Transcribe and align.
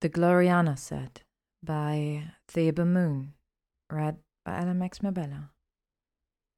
The 0.00 0.08
Gloriana 0.08 0.78
Set 0.78 1.24
by 1.60 2.30
ThebeMoon. 2.46 3.30
Read 3.90 4.18
by 4.44 4.60
LMX 4.60 5.02
Mabella. 5.02 5.50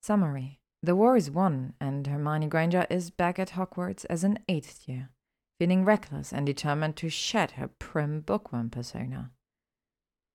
Summary 0.03 0.61
The 0.83 0.95
war 0.95 1.17
is 1.17 1.31
won, 1.31 1.73
and 1.81 2.07
Hermione 2.07 2.49
Granger 2.49 2.87
is 2.91 3.09
back 3.09 3.39
at 3.39 3.53
Hogwarts 3.53 4.05
as 4.11 4.25
an 4.25 4.41
eighth 4.47 4.87
year, 4.87 5.09
feeling 5.59 5.87
reckless 5.87 6.35
and 6.35 6.45
determined 6.45 6.97
to 6.97 7.09
shed 7.09 7.53
her 7.53 7.69
prim 7.69 8.21
bookworm 8.21 8.69
persona. 8.69 9.31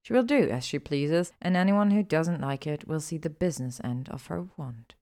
She 0.01 0.13
will 0.13 0.23
do 0.23 0.49
as 0.49 0.65
she 0.65 0.79
pleases, 0.79 1.31
and 1.39 1.55
anyone 1.55 1.91
who 1.91 2.01
doesn't 2.01 2.41
like 2.41 2.65
it 2.65 2.87
will 2.87 2.99
see 2.99 3.19
the 3.19 3.29
business 3.29 3.79
end 3.83 4.09
of 4.09 4.25
her 4.27 4.47
wand. 4.57 4.95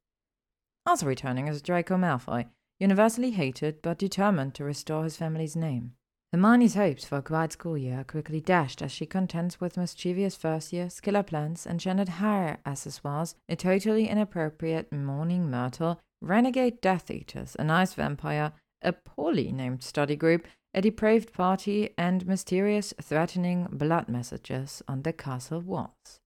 Also 0.86 1.06
returning 1.06 1.48
is 1.48 1.62
Draco 1.62 1.96
Malfoy, 1.96 2.48
universally 2.82 3.32
hated 3.32 3.82
but 3.82 3.98
determined 3.98 4.56
to 4.56 4.66
restore 4.66 5.06
his 5.06 5.16
family's 5.16 5.56
name. 5.56 5.94
Hermione's 6.34 6.74
hopes 6.74 7.06
for 7.06 7.20
a 7.20 7.22
quiet 7.22 7.52
school 7.52 7.78
year 7.78 8.00
are 8.00 8.04
quickly 8.04 8.42
dashed 8.42 8.82
as 8.82 8.92
she 8.92 9.06
contends 9.06 9.62
with 9.62 9.78
mischievous 9.78 10.36
first 10.36 10.74
years, 10.74 11.00
killer 11.00 11.22
plans, 11.22 11.68
enchanted 11.68 12.10
hair 12.10 12.58
accessoires, 12.66 13.36
a 13.48 13.56
totally 13.56 14.10
inappropriate 14.10 14.92
Moaning 14.92 15.52
Myrtle, 15.52 16.02
renegade 16.24 16.82
Death 16.82 17.12
Eaters, 17.12 17.56
a 17.60 17.64
nice 17.64 17.94
vampire, 17.94 18.52
a 18.82 18.94
poorly 18.94 19.52
named 19.52 19.84
study 19.84 20.16
group, 20.16 20.48
a 20.74 20.82
depraved 20.82 21.34
party, 21.34 21.92
and 22.00 22.26
mysterious, 22.26 22.96
threatening 23.00 23.68
blood 23.72 24.10
messages 24.10 24.82
on 24.88 25.04
the 25.04 25.14
castle 25.14 25.62
walls. 25.62 26.20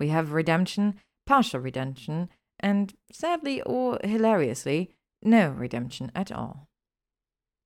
We 0.00 0.08
have 0.08 0.32
redemption, 0.32 0.96
partial 1.26 1.60
redemption, 1.60 2.28
and 2.58 2.92
sadly 3.12 3.62
or 3.62 4.00
hilariously, 4.02 4.90
no 5.22 5.50
redemption 5.50 6.10
at 6.12 6.32
all. 6.32 6.66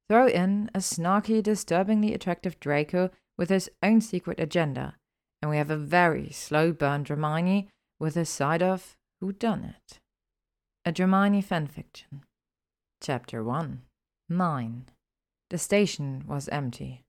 Throw 0.09 0.29
in 0.29 0.71
a 0.75 0.79
snarky, 0.79 1.43
disturbingly 1.43 2.15
attractive 2.15 2.61
Draco 2.61 3.11
with 3.37 3.51
his 3.51 3.69
own 3.83 4.01
secret 4.01 4.39
agenda, 4.39 4.95
and 5.43 5.51
we 5.51 5.57
have 5.57 5.71
a 5.71 5.77
very 5.77 6.31
slow 6.31 6.73
burn 6.73 7.05
Dramione 7.05 7.69
with 7.99 8.17
a 8.17 8.25
side 8.25 8.63
of 8.63 8.97
Who 9.21 9.33
Done 9.33 9.65
It. 9.65 9.99
A 10.85 10.93
Dramione 10.93 11.45
fanfiction. 11.45 12.23
Chapter 13.01 13.43
1 13.43 13.83
Mine. 14.29 14.87
The 15.51 15.59
station 15.59 16.25
was 16.27 16.49
empty. 16.49 17.03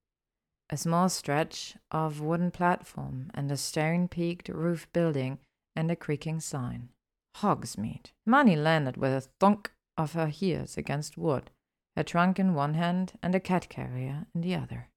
A 0.69 0.77
small 0.77 1.07
stretch 1.09 1.75
of 1.91 2.19
wooden 2.19 2.51
platform 2.51 3.29
and 3.33 3.51
a 3.51 3.57
stone 3.57 4.07
peaked 4.07 4.49
roof 4.49 4.87
building 4.91 5.39
and 5.75 5.91
a 5.91 5.95
creaking 5.95 6.39
sign. 6.39 6.89
Hogsmeade. 7.37 8.11
Hermione 8.25 8.55
landed 8.55 8.97
with 8.97 9.13
a 9.13 9.21
thunk 9.39 9.71
of 9.97 10.13
her 10.13 10.27
heels 10.27 10.77
against 10.77 11.17
wood, 11.17 11.51
her 11.97 12.03
trunk 12.03 12.37
in 12.37 12.53
one 12.53 12.75
hand 12.75 13.13
and 13.23 13.33
a 13.33 13.39
cat 13.39 13.67
carrier 13.69 14.27
in 14.35 14.41
the 14.41 14.53
other. 14.53 14.87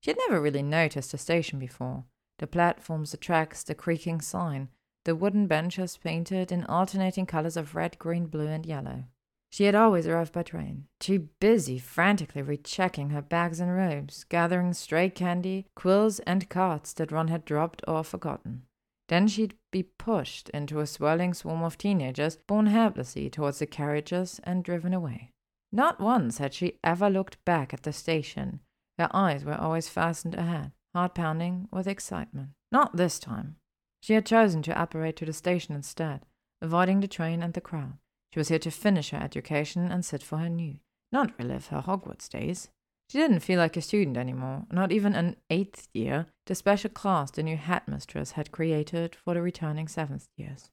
She 0.00 0.10
had 0.10 0.16
never 0.26 0.40
really 0.40 0.62
noticed 0.62 1.12
the 1.12 1.18
station 1.18 1.58
before 1.58 2.04
the 2.38 2.46
platforms, 2.46 3.10
the 3.10 3.18
tracks, 3.18 3.62
the 3.62 3.74
creaking 3.74 4.22
sign, 4.22 4.68
the 5.04 5.14
wooden 5.14 5.46
benches 5.46 5.98
painted 5.98 6.50
in 6.50 6.64
alternating 6.64 7.26
colors 7.26 7.56
of 7.56 7.74
red, 7.74 7.98
green, 7.98 8.26
blue, 8.26 8.46
and 8.48 8.64
yellow. 8.66 9.04
She 9.50 9.64
had 9.64 9.74
always 9.74 10.06
arrived 10.06 10.32
by 10.32 10.42
train, 10.42 10.86
too 10.98 11.28
busy 11.40 11.78
frantically 11.78 12.42
rechecking 12.42 13.10
her 13.10 13.22
bags 13.22 13.60
and 13.60 13.74
robes, 13.74 14.24
gathering 14.24 14.72
stray 14.72 15.10
candy, 15.10 15.66
quills, 15.74 16.20
and 16.20 16.48
cards 16.48 16.94
that 16.94 17.12
Ron 17.12 17.28
had 17.28 17.44
dropped 17.44 17.82
or 17.86 18.02
forgotten. 18.02 18.62
Then 19.08 19.28
she'd 19.28 19.54
be 19.70 19.82
pushed 19.82 20.48
into 20.50 20.80
a 20.80 20.86
swirling 20.86 21.34
swarm 21.34 21.62
of 21.62 21.78
teenagers, 21.78 22.36
borne 22.36 22.66
helplessly 22.66 23.28
towards 23.30 23.58
the 23.58 23.66
carriages 23.66 24.40
and 24.44 24.64
driven 24.64 24.94
away. 24.94 25.32
Not 25.76 26.00
once 26.00 26.38
had 26.38 26.54
she 26.54 26.78
ever 26.82 27.10
looked 27.10 27.44
back 27.44 27.74
at 27.74 27.82
the 27.82 27.92
station. 27.92 28.60
Her 28.96 29.10
eyes 29.12 29.44
were 29.44 29.60
always 29.60 29.90
fastened 29.90 30.34
ahead, 30.34 30.72
heart 30.94 31.14
pounding 31.14 31.68
with 31.70 31.86
excitement. 31.86 32.52
Not 32.72 32.96
this 32.96 33.18
time. 33.18 33.56
She 34.00 34.14
had 34.14 34.24
chosen 34.24 34.62
to 34.62 34.82
apparate 34.82 35.16
to 35.16 35.26
the 35.26 35.34
station 35.34 35.74
instead, 35.74 36.24
avoiding 36.62 37.00
the 37.00 37.06
train 37.06 37.42
and 37.42 37.52
the 37.52 37.60
crowd. 37.60 37.98
She 38.32 38.40
was 38.40 38.48
here 38.48 38.58
to 38.60 38.70
finish 38.70 39.10
her 39.10 39.18
education 39.18 39.92
and 39.92 40.02
sit 40.02 40.22
for 40.22 40.38
her 40.38 40.48
new, 40.48 40.76
not 41.12 41.38
relive 41.38 41.66
her 41.66 41.82
Hogwarts 41.82 42.30
days. 42.30 42.70
She 43.10 43.18
didn't 43.18 43.40
feel 43.40 43.58
like 43.58 43.76
a 43.76 43.82
student 43.82 44.16
anymore, 44.16 44.64
not 44.72 44.92
even 44.92 45.14
an 45.14 45.36
eighth 45.50 45.88
year, 45.92 46.24
the 46.46 46.54
special 46.54 46.88
class 46.88 47.30
the 47.30 47.42
new 47.42 47.58
headmistress 47.58 48.30
had 48.30 48.50
created 48.50 49.14
for 49.14 49.34
the 49.34 49.42
returning 49.42 49.88
seventh 49.88 50.26
years. 50.38 50.70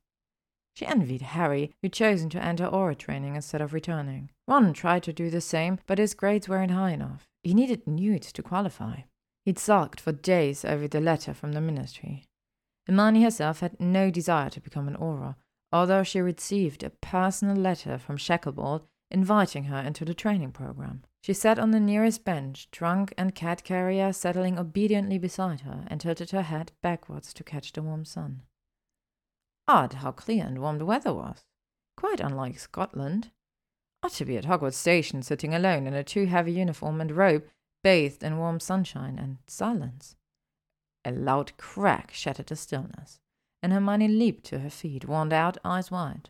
She 0.76 0.86
envied 0.86 1.22
Harry, 1.22 1.72
who'd 1.82 1.94
chosen 1.94 2.30
to 2.32 2.44
enter 2.44 2.68
Auror 2.68 2.98
training 2.98 3.36
instead 3.36 3.62
of 3.62 3.74
returning. 3.74 4.32
Ron 4.48 4.74
tried 4.74 5.04
to 5.04 5.14
do 5.14 5.30
the 5.30 5.42
same, 5.42 5.80
but 5.86 6.00
his 6.00 6.14
grades 6.14 6.50
weren't 6.50 6.72
high 6.72 6.92
enough. 6.92 7.28
He 7.44 7.54
needed 7.54 7.86
Newt 7.86 8.24
to 8.24 8.42
qualify. 8.42 9.02
He'd 9.46 9.60
sulked 9.60 10.00
for 10.00 10.12
days 10.12 10.66
over 10.66 10.88
the 10.88 11.02
letter 11.02 11.34
from 11.34 11.52
the 11.52 11.62
ministry. 11.62 12.26
Hermione 12.88 13.24
herself 13.24 13.60
had 13.60 13.80
no 13.80 14.10
desire 14.10 14.50
to 14.50 14.62
become 14.62 14.88
an 14.88 14.98
Auror, 14.98 15.36
although 15.72 16.04
she 16.04 16.20
received 16.22 16.84
a 16.84 16.90
personal 16.90 17.56
letter 17.56 17.98
from 17.98 18.18
Shacklebolt 18.18 18.84
inviting 19.12 19.66
her 19.66 19.80
into 19.80 20.04
the 20.04 20.14
training 20.14 20.52
program. 20.52 21.04
She 21.22 21.34
sat 21.34 21.60
on 21.60 21.72
the 21.72 21.80
nearest 21.80 22.26
bench, 22.26 22.70
trunk 22.72 23.14
and 23.18 23.36
cat 23.36 23.64
carrier 23.64 24.12
settling 24.12 24.58
obediently 24.58 25.18
beside 25.18 25.62
her, 25.62 25.86
and 25.88 26.02
tilted 26.02 26.32
her 26.32 26.42
head 26.42 26.72
backwards 26.82 27.34
to 27.36 27.44
catch 27.44 27.72
the 27.72 27.82
warm 27.82 28.06
sun. 28.06 28.42
Odd 29.68 29.94
how 29.94 30.12
clear 30.12 30.46
and 30.46 30.60
warm 30.60 30.78
the 30.78 30.86
weather 30.86 31.14
was. 31.14 31.44
Quite 31.96 32.20
unlike 32.20 32.60
Scotland. 32.60 33.32
Odd 34.02 34.12
to 34.14 34.26
be 34.26 34.38
at 34.38 34.46
Hogwarts 34.46 34.74
Station 34.74 35.22
sitting 35.24 35.54
alone 35.54 35.88
in 35.88 35.94
a 35.94 36.04
too 36.04 36.26
heavy 36.26 36.52
uniform 36.52 37.00
and 37.00 37.12
robe, 37.12 37.44
bathed 37.84 38.24
in 38.24 38.38
warm 38.38 38.60
sunshine 38.60 39.18
and 39.18 39.38
silence. 39.48 40.16
A 41.06 41.12
loud 41.12 41.56
crack 41.58 42.12
shattered 42.14 42.48
the 42.48 42.56
stillness, 42.56 43.20
and 43.62 43.72
Hermione 43.72 44.08
leaped 44.08 44.46
to 44.46 44.60
her 44.60 44.70
feet, 44.70 45.08
worn 45.08 45.32
out, 45.32 45.58
eyes 45.64 45.92
wide. 45.92 46.30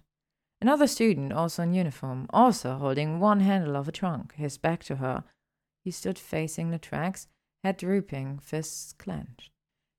Another 0.61 0.88
student, 0.88 1.33
also 1.33 1.63
in 1.63 1.73
uniform, 1.73 2.27
also 2.29 2.77
holding 2.77 3.19
one 3.19 3.41
handle 3.41 3.75
of 3.75 3.88
a 3.88 3.91
trunk, 3.91 4.33
his 4.35 4.57
back 4.57 4.83
to 4.85 4.97
her. 4.97 5.23
He 5.83 5.91
stood 5.91 6.17
facing 6.17 6.69
the 6.69 6.79
tracks, 6.79 7.27
head 7.63 7.77
drooping, 7.77 8.39
fists 8.39 8.94
clenched. 8.94 9.52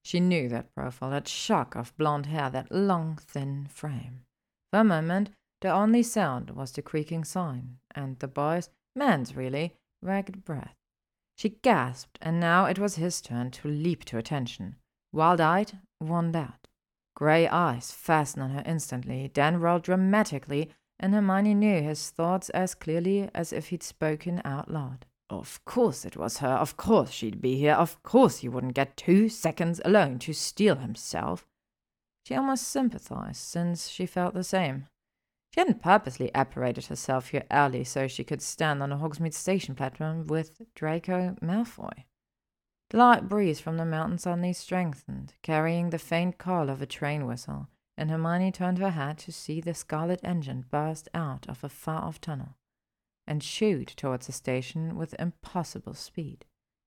She 0.04 0.20
knew 0.20 0.48
that 0.50 0.74
profile, 0.74 1.10
that 1.10 1.26
shock 1.28 1.74
of 1.74 1.96
blonde 1.96 2.26
hair, 2.26 2.50
that 2.50 2.70
long, 2.70 3.16
thin 3.16 3.66
frame. 3.70 4.24
For 4.70 4.80
a 4.80 4.84
moment, 4.84 5.30
the 5.60 5.72
only 5.72 6.02
sound 6.02 6.50
was 6.50 6.72
the 6.72 6.82
creaking 6.82 7.24
sign, 7.24 7.78
and 7.94 8.18
the 8.18 8.28
boy's, 8.28 8.68
man's 8.94 9.34
really, 9.34 9.76
ragged 10.02 10.44
breath. 10.44 10.74
She 11.36 11.48
gasped, 11.48 12.18
and 12.20 12.38
now 12.38 12.66
it 12.66 12.78
was 12.78 12.96
his 12.96 13.20
turn 13.20 13.50
to 13.52 13.68
leap 13.68 14.04
to 14.06 14.18
attention. 14.18 14.76
Wild 15.10 15.40
eyed, 15.40 15.78
won 16.00 16.36
out. 16.36 16.68
Grey 17.16 17.48
eyes 17.48 17.90
fastened 17.92 18.42
on 18.42 18.50
her 18.50 18.62
instantly, 18.66 19.30
then 19.32 19.58
rolled 19.58 19.84
dramatically, 19.84 20.70
and 21.00 21.14
Hermione 21.14 21.54
knew 21.54 21.82
his 21.82 22.10
thoughts 22.10 22.50
as 22.50 22.74
clearly 22.74 23.30
as 23.34 23.52
if 23.52 23.68
he'd 23.68 23.82
spoken 23.82 24.42
out 24.44 24.70
loud. 24.70 25.06
Of 25.38 25.64
course 25.64 26.04
it 26.04 26.16
was 26.16 26.38
her, 26.38 26.54
of 26.54 26.76
course 26.76 27.10
she'd 27.10 27.42
be 27.42 27.58
here, 27.58 27.74
of 27.74 28.00
course 28.04 28.38
he 28.38 28.48
wouldn't 28.48 28.74
get 28.74 28.96
two 28.96 29.28
seconds 29.28 29.80
alone 29.84 30.20
to 30.20 30.32
steel 30.32 30.76
himself. 30.76 31.44
She 32.24 32.36
almost 32.36 32.68
sympathized, 32.68 33.40
since 33.40 33.88
she 33.88 34.06
felt 34.06 34.34
the 34.34 34.44
same. 34.44 34.86
She 35.52 35.60
hadn't 35.60 35.82
purposely 35.82 36.30
apparated 36.36 36.86
herself 36.86 37.30
here 37.30 37.42
early 37.50 37.82
so 37.82 38.06
she 38.06 38.22
could 38.22 38.42
stand 38.42 38.80
on 38.80 38.92
a 38.92 38.96
Hogsmeade 38.96 39.34
station 39.34 39.74
platform 39.74 40.24
with 40.28 40.62
Draco 40.76 41.36
Malfoy. 41.42 42.04
The 42.90 42.98
light 42.98 43.28
breeze 43.28 43.58
from 43.58 43.76
the 43.76 43.84
mountain 43.84 44.18
suddenly 44.18 44.52
strengthened, 44.52 45.34
carrying 45.42 45.90
the 45.90 45.98
faint 45.98 46.38
call 46.38 46.70
of 46.70 46.80
a 46.80 46.86
train 46.86 47.26
whistle, 47.26 47.66
and 47.96 48.08
Hermione 48.08 48.52
turned 48.52 48.78
her 48.78 48.90
head 48.90 49.18
to 49.18 49.32
see 49.32 49.60
the 49.60 49.74
scarlet 49.74 50.20
engine 50.22 50.64
burst 50.70 51.08
out 51.12 51.48
of 51.48 51.64
a 51.64 51.68
far 51.68 52.02
off 52.02 52.20
tunnel 52.20 52.54
and 53.26 53.42
shoot 53.42 53.88
towards 53.96 54.26
the 54.26 54.32
station 54.32 54.96
with 54.96 55.14
impossible 55.18 55.94
speed. 55.94 56.44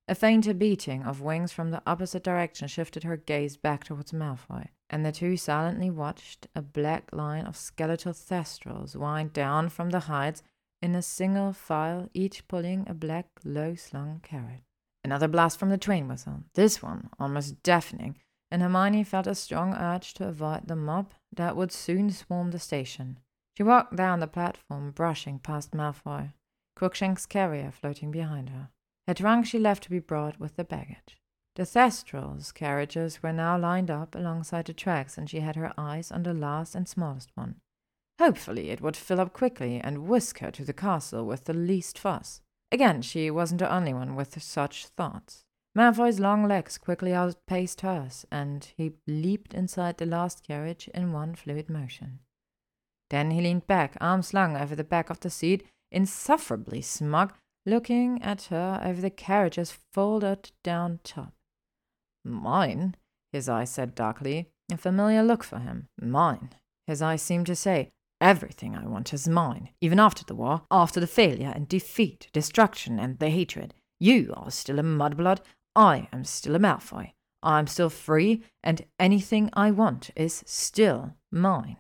A 0.07 0.15
fainter 0.15 0.53
beating 0.53 1.03
of 1.03 1.21
wings 1.21 1.51
from 1.51 1.71
the 1.71 1.81
opposite 1.85 2.23
direction 2.23 2.67
shifted 2.67 3.03
her 3.03 3.17
gaze 3.17 3.57
back 3.57 3.83
towards 3.83 4.13
Malfoy, 4.13 4.69
and 4.89 5.05
the 5.05 5.11
two 5.11 5.35
silently 5.35 5.89
watched 5.89 6.47
a 6.55 6.61
black 6.61 7.11
line 7.11 7.45
of 7.45 7.57
skeletal 7.57 8.13
thestrals 8.13 8.95
wind 8.95 9.33
down 9.33 9.67
from 9.67 9.89
the 9.89 10.01
heights 10.01 10.43
in 10.81 10.95
a 10.95 11.01
single 11.01 11.51
file, 11.51 12.09
each 12.13 12.47
pulling 12.47 12.85
a 12.87 12.93
black, 12.93 13.27
low 13.43 13.75
slung 13.75 14.21
carrot. 14.23 14.61
Another 15.03 15.27
blast 15.27 15.59
from 15.59 15.69
the 15.69 15.77
train 15.77 16.07
whistle, 16.07 16.43
this 16.53 16.81
one 16.81 17.09
almost 17.19 17.61
deafening, 17.63 18.17
and 18.49 18.61
Hermione 18.61 19.03
felt 19.03 19.27
a 19.27 19.35
strong 19.35 19.73
urge 19.73 20.13
to 20.15 20.27
avoid 20.27 20.67
the 20.67 20.75
mob 20.75 21.13
that 21.35 21.57
would 21.57 21.71
soon 21.71 22.11
swarm 22.11 22.51
the 22.51 22.59
station. 22.59 23.19
She 23.57 23.63
walked 23.63 23.95
down 23.95 24.19
the 24.19 24.27
platform, 24.27 24.91
brushing 24.91 25.39
past 25.39 25.71
Malfoy, 25.71 26.31
Crookshank's 26.77 27.25
carrier 27.25 27.71
floating 27.71 28.11
behind 28.11 28.49
her. 28.49 28.69
Her 29.07 29.15
trunk 29.15 29.47
she 29.47 29.57
left 29.57 29.81
to 29.83 29.89
be 29.89 29.97
brought 29.97 30.39
with 30.39 30.57
the 30.57 30.63
baggage. 30.63 31.17
The 31.55 31.63
Thestrals' 31.63 32.53
carriages 32.53 33.23
were 33.23 33.33
now 33.33 33.57
lined 33.57 33.89
up 33.89 34.13
alongside 34.13 34.65
the 34.65 34.73
tracks, 34.73 35.17
and 35.17 35.27
she 35.27 35.39
had 35.39 35.55
her 35.55 35.73
eyes 35.75 36.11
on 36.11 36.21
the 36.21 36.35
last 36.35 36.75
and 36.75 36.87
smallest 36.87 37.31
one. 37.33 37.55
Hopefully, 38.19 38.69
it 38.69 38.79
would 38.79 38.95
fill 38.95 39.19
up 39.19 39.33
quickly 39.33 39.81
and 39.83 40.07
whisk 40.07 40.37
her 40.37 40.51
to 40.51 40.63
the 40.63 40.71
castle 40.71 41.25
with 41.25 41.45
the 41.45 41.53
least 41.55 41.97
fuss. 41.97 42.41
Again, 42.71 43.01
she 43.01 43.31
wasn't 43.31 43.61
the 43.61 43.73
only 43.73 43.95
one 43.95 44.15
with 44.15 44.39
such 44.39 44.85
thoughts. 44.85 45.45
Malfoy's 45.73 46.19
long 46.19 46.47
legs 46.47 46.77
quickly 46.77 47.11
outpaced 47.11 47.81
hers, 47.81 48.27
and 48.29 48.71
he 48.77 48.93
leaped 49.07 49.55
inside 49.55 49.97
the 49.97 50.05
last 50.05 50.45
carriage 50.45 50.89
in 50.93 51.11
one 51.11 51.33
fluid 51.33 51.71
motion. 51.71 52.19
Then 53.09 53.31
he 53.31 53.41
leaned 53.41 53.65
back, 53.65 53.97
arms 53.99 54.27
slung 54.27 54.55
over 54.55 54.75
the 54.75 54.83
back 54.83 55.09
of 55.09 55.21
the 55.21 55.31
seat, 55.31 55.63
insufferably 55.91 56.81
smug, 56.81 57.33
looking 57.65 58.21
at 58.21 58.43
her 58.43 58.81
over 58.83 59.01
the 59.01 59.09
carriage's 59.09 59.77
folded 59.91 60.51
down 60.63 60.99
top. 61.03 61.33
Mine, 62.23 62.95
his 63.31 63.47
eyes 63.47 63.69
said 63.69 63.95
darkly, 63.95 64.49
a 64.71 64.77
familiar 64.77 65.23
look 65.23 65.43
for 65.43 65.59
him. 65.59 65.87
Mine. 66.01 66.49
His 66.87 67.01
eyes 67.01 67.21
seemed 67.21 67.47
to 67.47 67.55
say, 67.55 67.91
Everything 68.19 68.75
I 68.75 68.87
want 68.87 69.13
is 69.13 69.27
mine, 69.27 69.69
even 69.79 69.99
after 69.99 70.23
the 70.23 70.33
war, 70.33 70.63
after 70.71 70.99
the 70.99 71.07
failure 71.07 71.51
and 71.53 71.67
defeat, 71.67 72.29
destruction 72.33 72.99
and 72.99 73.19
the 73.19 73.29
hatred. 73.29 73.75
You 73.99 74.33
are 74.35 74.49
still 74.49 74.79
a 74.79 74.83
mudblood, 74.83 75.39
I 75.75 76.07
am 76.11 76.23
still 76.23 76.55
a 76.55 76.59
Malfoy. 76.59 77.13
I 77.43 77.59
am 77.59 77.67
still 77.67 77.89
free, 77.91 78.43
and 78.63 78.85
anything 78.99 79.51
I 79.53 79.69
want 79.69 80.09
is 80.15 80.43
still 80.47 81.13
mine. 81.31 81.77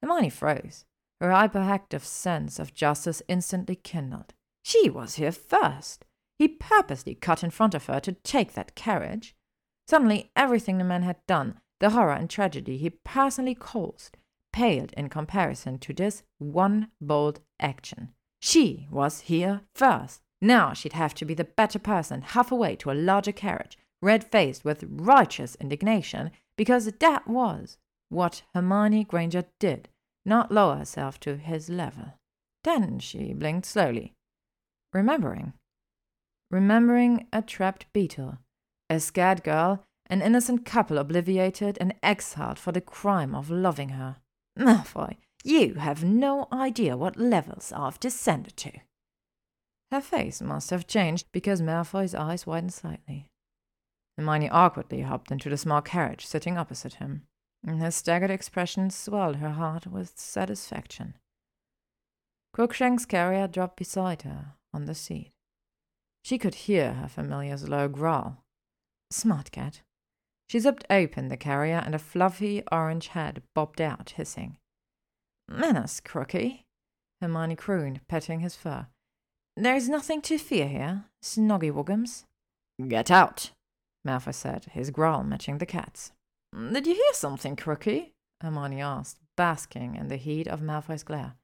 Hermione 0.00 0.30
froze. 0.30 0.86
Her 1.20 1.30
hyperactive 1.30 2.02
sense 2.02 2.58
of 2.58 2.74
justice 2.74 3.22
instantly 3.28 3.76
kindled. 3.76 4.34
She 4.62 4.90
was 4.90 5.14
here 5.14 5.32
first. 5.32 6.04
He 6.38 6.48
purposely 6.48 7.14
cut 7.14 7.44
in 7.44 7.50
front 7.50 7.74
of 7.74 7.86
her 7.86 8.00
to 8.00 8.12
take 8.12 8.54
that 8.54 8.74
carriage. 8.74 9.36
Suddenly, 9.86 10.30
everything 10.34 10.78
the 10.78 10.84
man 10.84 11.02
had 11.02 11.24
done, 11.26 11.60
the 11.80 11.90
horror 11.90 12.14
and 12.14 12.28
tragedy 12.28 12.76
he 12.78 12.90
personally 12.90 13.54
caused, 13.54 14.16
paled 14.52 14.92
in 14.94 15.08
comparison 15.08 15.78
to 15.78 15.92
this 15.92 16.22
one 16.38 16.88
bold 17.00 17.40
action. 17.60 18.12
She 18.40 18.88
was 18.90 19.20
here 19.22 19.62
first. 19.74 20.22
Now 20.40 20.72
she'd 20.72 20.92
have 20.92 21.14
to 21.14 21.24
be 21.24 21.34
the 21.34 21.44
better 21.44 21.78
person, 21.78 22.22
half 22.22 22.52
away 22.52 22.76
to 22.76 22.90
a 22.90 22.92
larger 22.92 23.32
carriage, 23.32 23.78
red 24.02 24.24
faced 24.24 24.64
with 24.64 24.84
righteous 24.86 25.54
indignation, 25.56 26.30
because 26.56 26.86
that 26.86 27.26
was 27.26 27.78
what 28.10 28.42
Hermione 28.54 29.04
Granger 29.04 29.44
did, 29.58 29.88
not 30.24 30.52
lower 30.52 30.76
herself 30.76 31.20
to 31.20 31.36
his 31.36 31.68
level. 31.68 32.14
Then 32.62 32.98
she 32.98 33.34
blinked 33.34 33.66
slowly, 33.66 34.14
remembering. 34.92 35.52
Remembering 36.50 37.26
a 37.32 37.42
trapped 37.42 37.92
beetle, 37.92 38.38
a 38.88 39.00
scared 39.00 39.42
girl, 39.42 39.84
an 40.06 40.22
innocent 40.22 40.64
couple 40.64 40.98
obliviated 40.98 41.76
and 41.80 41.94
exiled 42.02 42.58
for 42.58 42.72
the 42.72 42.80
crime 42.80 43.34
of 43.34 43.50
loving 43.50 43.90
her. 43.90 44.16
Malfoy, 44.58 45.16
you 45.42 45.74
have 45.74 46.04
no 46.04 46.46
idea 46.52 46.96
what 46.96 47.18
levels 47.18 47.72
I've 47.74 48.00
descended 48.00 48.56
to. 48.58 48.72
Her 49.90 50.00
face 50.00 50.40
must 50.40 50.70
have 50.70 50.86
changed 50.86 51.26
because 51.32 51.60
Malfoy's 51.60 52.14
eyes 52.14 52.46
widened 52.46 52.72
slightly. 52.72 53.26
Hermione 54.16 54.48
awkwardly 54.48 55.02
hopped 55.02 55.30
into 55.30 55.50
the 55.50 55.56
small 55.56 55.82
carriage 55.82 56.24
sitting 56.24 56.56
opposite 56.56 56.94
him, 56.94 57.26
his 57.66 57.94
staggered 57.94 58.30
expression 58.30 58.90
swelled 58.90 59.36
her 59.36 59.50
heart 59.50 59.86
with 59.86 60.12
satisfaction. 60.16 61.14
Crookshank's 62.52 63.06
carrier 63.06 63.48
dropped 63.48 63.76
beside 63.76 64.22
her 64.22 64.54
on 64.72 64.84
the 64.84 64.94
seat. 64.94 65.30
She 66.22 66.38
could 66.38 66.54
hear 66.54 66.94
her 66.94 67.08
familiar's 67.08 67.68
low 67.68 67.88
growl. 67.88 68.44
Smart 69.10 69.50
cat. 69.50 69.82
She 70.48 70.58
zipped 70.58 70.84
open 70.90 71.28
the 71.28 71.36
carrier, 71.36 71.82
and 71.84 71.94
a 71.94 71.98
fluffy 71.98 72.62
orange 72.70 73.08
head 73.08 73.42
bobbed 73.54 73.80
out, 73.80 74.10
hissing. 74.16 74.58
Manners, 75.48 76.00
Crookie, 76.00 76.64
Hermione 77.20 77.56
crooned, 77.56 78.00
petting 78.08 78.40
his 78.40 78.54
fur. 78.54 78.86
There's 79.56 79.88
nothing 79.88 80.20
to 80.22 80.38
fear 80.38 80.68
here, 80.68 81.04
Snoggywoggums. 81.22 82.24
Get 82.88 83.10
out, 83.10 83.52
Malfoy 84.06 84.34
said, 84.34 84.66
his 84.72 84.90
growl 84.90 85.22
matching 85.22 85.58
the 85.58 85.66
cat's. 85.66 86.12
Mm, 86.54 86.72
did 86.72 86.86
you 86.86 86.94
hear 86.94 87.12
something, 87.12 87.56
Crookie? 87.56 88.12
Hermione 88.40 88.80
asked, 88.80 89.18
basking 89.36 89.96
in 89.96 90.08
the 90.08 90.16
heat 90.16 90.46
of 90.46 90.60
Malfoy's 90.60 91.02
glare. 91.02 91.34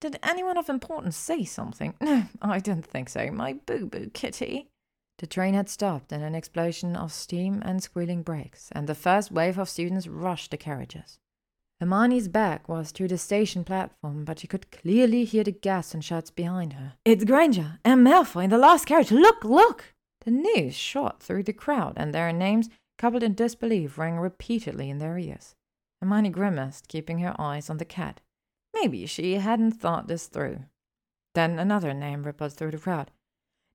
Did 0.00 0.18
anyone 0.22 0.56
of 0.56 0.68
importance 0.68 1.16
say 1.16 1.44
something? 1.44 1.94
No, 2.00 2.26
I 2.40 2.58
don't 2.58 2.86
think 2.86 3.08
so. 3.08 3.30
My 3.30 3.54
boo-boo 3.54 4.10
kitty. 4.14 4.70
The 5.18 5.26
train 5.26 5.54
had 5.54 5.68
stopped 5.68 6.12
in 6.12 6.22
an 6.22 6.36
explosion 6.36 6.94
of 6.94 7.12
steam 7.12 7.60
and 7.64 7.82
squealing 7.82 8.22
brakes, 8.22 8.68
and 8.72 8.86
the 8.86 8.94
first 8.94 9.32
wave 9.32 9.58
of 9.58 9.68
students 9.68 10.06
rushed 10.06 10.52
the 10.52 10.56
carriages. 10.56 11.18
Hermione's 11.80 12.28
back 12.28 12.68
was 12.68 12.92
to 12.92 13.08
the 13.08 13.18
station 13.18 13.64
platform, 13.64 14.24
but 14.24 14.38
she 14.38 14.46
could 14.46 14.70
clearly 14.70 15.24
hear 15.24 15.44
the 15.44 15.52
gas 15.52 15.94
and 15.94 16.04
shouts 16.04 16.30
behind 16.30 16.74
her. 16.74 16.94
It's 17.04 17.24
Granger 17.24 17.78
and 17.84 18.06
Malfoy 18.06 18.44
in 18.44 18.50
the 18.50 18.58
last 18.58 18.86
carriage. 18.86 19.10
Look, 19.10 19.44
look! 19.44 19.94
The 20.24 20.30
news 20.30 20.74
shot 20.74 21.20
through 21.20 21.44
the 21.44 21.52
crowd, 21.52 21.94
and 21.96 22.14
their 22.14 22.32
names, 22.32 22.68
coupled 22.98 23.22
in 23.22 23.34
disbelief, 23.34 23.96
rang 23.96 24.18
repeatedly 24.18 24.90
in 24.90 24.98
their 24.98 25.16
ears. 25.16 25.54
Hermione 26.00 26.30
grimaced, 26.30 26.88
keeping 26.88 27.20
her 27.20 27.34
eyes 27.38 27.70
on 27.70 27.78
the 27.78 27.84
cat. 27.84 28.20
Maybe 28.74 29.06
she 29.06 29.34
hadn't 29.34 29.72
thought 29.72 30.08
this 30.08 30.26
through. 30.26 30.64
Then 31.34 31.58
another 31.58 31.94
name 31.94 32.24
rippled 32.24 32.52
through 32.52 32.72
the 32.72 32.78
crowd. 32.78 33.10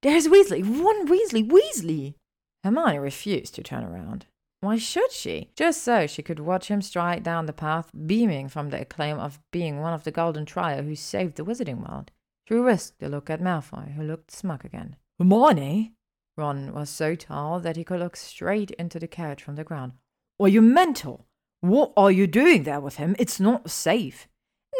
There's 0.02 0.28
Weasley! 0.28 0.62
One 0.64 1.08
Weasley! 1.08 1.50
Weasley! 1.50 2.16
Hermione 2.64 3.00
refused 3.00 3.56
to 3.56 3.64
turn 3.64 3.84
around. 3.84 4.26
Why 4.62 4.78
should 4.78 5.12
she? 5.12 5.50
Just 5.58 5.84
so 5.84 6.08
she 6.08 6.22
could 6.22 6.40
watch 6.40 6.70
him 6.70 6.82
stride 6.82 7.24
down 7.24 7.48
the 7.48 7.54
path, 7.54 7.92
beaming 8.06 8.48
from 8.48 8.70
the 8.70 8.82
acclaim 8.82 9.20
of 9.20 9.40
being 9.52 9.82
one 9.82 9.94
of 9.94 10.06
the 10.06 10.12
Golden 10.12 10.46
Trio 10.46 10.82
who 10.84 10.96
saved 10.96 11.36
the 11.36 11.44
Wizarding 11.44 11.86
World. 11.86 12.12
She 12.48 12.56
risked 12.56 13.04
a 13.04 13.10
look 13.10 13.30
at 13.30 13.42
Malfoy, 13.42 13.94
who 13.94 14.04
looked 14.04 14.32
smug 14.32 14.64
again. 14.64 14.96
Hermione? 15.20 15.94
Ron 16.38 16.74
was 16.74 16.90
so 16.90 17.16
tall 17.16 17.60
that 17.60 17.76
he 17.76 17.84
could 17.84 18.00
look 18.00 18.16
straight 18.16 18.72
into 18.72 19.00
the 19.00 19.08
carriage 19.08 19.44
from 19.44 19.56
the 19.56 19.64
ground. 19.64 19.94
Are 20.40 20.48
you 20.48 20.62
mental? 20.62 21.28
What 21.62 21.94
are 21.96 22.12
you 22.12 22.28
doing 22.28 22.64
there 22.64 22.82
with 22.82 22.96
him? 22.98 23.16
It's 23.20 23.40
not 23.40 23.70
safe. 23.70 24.28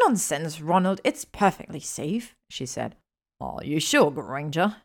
Nonsense, 0.02 0.60
Ronald. 0.60 1.00
It's 1.04 1.26
perfectly 1.26 1.80
safe, 1.80 2.36
she 2.50 2.66
said. 2.66 2.96
Are 3.40 3.64
you 3.64 3.80
sure, 3.80 4.12
Granger? 4.12 4.78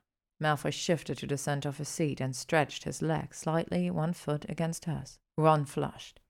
Malfoy 0.43 0.73
shifted 0.73 1.19
to 1.19 1.27
the 1.27 1.39
center 1.39 1.69
of 1.69 1.79
his 1.79 1.89
seat 1.89 2.21
and 2.21 2.37
stretched 2.37 2.85
his 2.85 3.03
leg 3.03 3.35
slightly, 3.35 3.91
one 3.91 4.13
foot 4.13 4.45
against 4.49 4.85
hers. 4.85 5.19
Ron 5.37 5.65
flushed. 5.65 6.21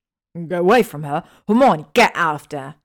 Go 0.47 0.61
away 0.61 0.83
from 0.83 1.03
her. 1.03 1.25
Hermione, 1.47 1.87
get 1.93 2.13
out 2.15 2.43
of 2.43 2.49
there. 2.49 2.77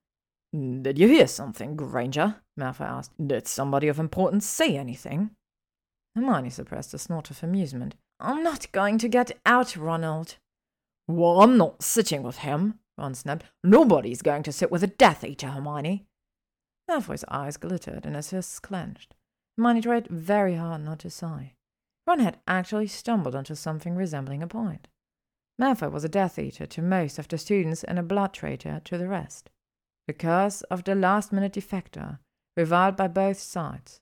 Did 0.54 1.00
you 1.00 1.08
hear 1.08 1.28
something, 1.28 1.76
Granger? 1.76 2.36
Malfoy 2.60 2.86
asked. 2.86 3.12
Did 3.26 3.48
somebody 3.48 3.88
of 3.88 4.00
importance 4.00 4.46
say 4.46 4.76
anything? 4.76 5.32
Hermione 6.15 6.50
suppressed 6.50 6.94
a 6.94 7.00
snort 7.00 7.31
of 7.31 7.44
amusement. 7.44 7.95
I'm 8.19 8.44
not 8.44 8.71
going 8.71 8.98
to 9.00 9.07
get 9.07 9.31
out, 9.45 9.75
Ronald. 9.75 10.36
Well, 11.07 11.41
I'm 11.41 11.58
not 11.58 11.84
sitting 11.84 12.24
with 12.24 12.38
him, 12.38 12.79
Ron 12.98 13.15
snapped. 13.15 13.46
Nobody's 13.63 14.22
going 14.22 14.43
to 14.43 14.51
sit 14.51 14.72
with 14.72 14.84
a 14.84 14.88
Death 14.88 15.24
Eater, 15.24 15.48
Hermione. 15.48 16.05
Malfoy's 16.89 17.25
eyes 17.29 17.58
glittered 17.58 18.05
and 18.05 18.15
his 18.15 18.29
fists 18.29 18.60
clenched. 18.60 19.15
Hermione 19.58 19.82
tried 19.82 20.08
very 20.08 20.55
hard 20.55 20.84
not 20.84 21.00
to 21.00 21.10
sigh. 21.10 21.53
Ron 22.05 22.20
had 22.20 22.39
actually 22.48 22.88
stumbled 22.88 23.36
onto 23.36 23.55
something 23.55 23.96
resembling 23.96 24.43
a 24.43 24.48
point. 24.48 24.88
Malfoy 25.60 25.91
was 25.91 26.03
a 26.03 26.10
Death 26.10 26.38
Eater 26.39 26.65
to 26.65 26.82
most 26.82 27.20
of 27.20 27.27
the 27.27 27.38
students 27.38 27.84
and 27.84 27.98
a 27.98 28.03
blood 28.03 28.34
traitor 28.34 28.82
to 28.86 28.98
the 28.98 29.08
rest. 29.08 29.50
The 30.08 30.13
curse 30.13 30.62
of 30.63 30.84
the 30.84 30.96
last-minute 30.96 31.53
defector, 31.53 32.20
reviled 32.58 32.98
by 32.98 33.08
both 33.08 33.39
sides. 33.39 34.01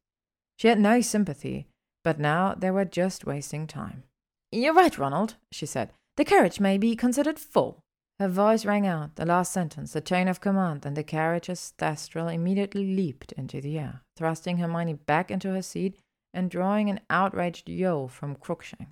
She 0.58 0.68
had 0.68 0.80
no 0.80 1.02
sympathy, 1.02 1.68
but 2.04 2.20
now 2.20 2.54
they 2.54 2.72
were 2.72 2.86
just 2.86 3.26
wasting 3.26 3.68
time. 3.68 4.04
You're 4.52 4.74
right, 4.74 4.98
Ronald, 4.98 5.36
she 5.52 5.66
said. 5.66 5.92
The 6.18 6.26
carriage 6.26 6.60
may 6.60 6.78
be 6.78 6.96
considered 6.96 7.40
full. 7.40 7.80
Her 8.20 8.28
voice 8.28 8.66
rang 8.66 8.86
out, 8.86 9.16
the 9.16 9.26
last 9.26 9.52
sentence, 9.52 9.94
the 9.94 10.02
tone 10.02 10.28
of 10.28 10.42
command, 10.42 10.86
and 10.86 10.96
the 10.96 11.04
carriage's 11.04 11.74
thestral 11.80 12.32
immediately 12.32 12.96
leaped 12.96 13.32
into 13.32 13.62
the 13.62 13.80
air, 13.80 14.02
thrusting 14.16 14.58
Hermione 14.58 14.94
back 14.94 15.32
into 15.32 15.50
her 15.54 15.62
seat 15.62 15.98
and 16.34 16.52
drawing 16.52 16.90
an 16.90 17.00
outraged 17.10 17.68
yowl 17.68 18.08
from 18.08 18.36
Crookshanks. 18.36 18.92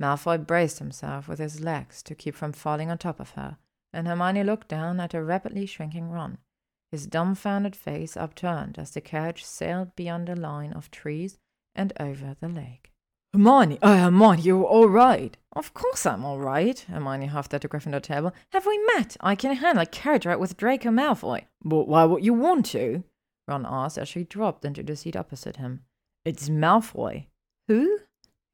Malfoy 0.00 0.38
braced 0.38 0.78
himself 0.78 1.28
with 1.28 1.38
his 1.38 1.60
legs 1.60 2.02
to 2.02 2.14
keep 2.14 2.34
from 2.34 2.52
falling 2.52 2.90
on 2.90 2.98
top 2.98 3.20
of 3.20 3.30
her, 3.30 3.58
and 3.92 4.06
Hermione 4.06 4.44
looked 4.44 4.68
down 4.68 5.00
at 5.00 5.14
a 5.14 5.22
rapidly 5.22 5.66
shrinking 5.66 6.10
Ron, 6.10 6.38
his 6.90 7.06
dumbfounded 7.06 7.76
face 7.76 8.16
upturned 8.16 8.78
as 8.78 8.90
the 8.90 9.00
carriage 9.00 9.44
sailed 9.44 9.94
beyond 9.96 10.28
a 10.28 10.36
line 10.36 10.72
of 10.72 10.90
trees 10.90 11.38
and 11.74 11.92
over 11.98 12.36
the 12.40 12.48
lake. 12.48 12.90
Hermione, 13.32 13.78
oh, 13.82 13.96
Hermione, 13.96 14.42
you're 14.42 14.64
all 14.64 14.88
right. 14.88 15.36
Of 15.52 15.72
course 15.72 16.04
I'm 16.04 16.24
all 16.24 16.40
right, 16.40 16.78
Hermione 16.80 17.26
huffed 17.26 17.54
at 17.54 17.62
the 17.62 17.68
Gryffindor 17.68 18.02
table. 18.02 18.32
Have 18.52 18.66
we 18.66 18.78
met? 18.94 19.16
I 19.20 19.34
can 19.36 19.54
handle 19.54 19.82
a 19.82 19.86
carriage 19.86 20.26
ride 20.26 20.36
with 20.36 20.56
Draco 20.56 20.90
Malfoy. 20.90 21.46
But 21.64 21.86
why 21.86 22.04
would 22.04 22.24
you 22.24 22.34
want 22.34 22.66
to? 22.66 23.04
Ron 23.46 23.66
asked 23.68 23.98
as 23.98 24.08
she 24.08 24.24
dropped 24.24 24.64
into 24.64 24.82
the 24.82 24.96
seat 24.96 25.16
opposite 25.16 25.56
him. 25.56 25.82
It's 26.24 26.48
Malfoy. 26.48 27.26
Who? 27.68 28.00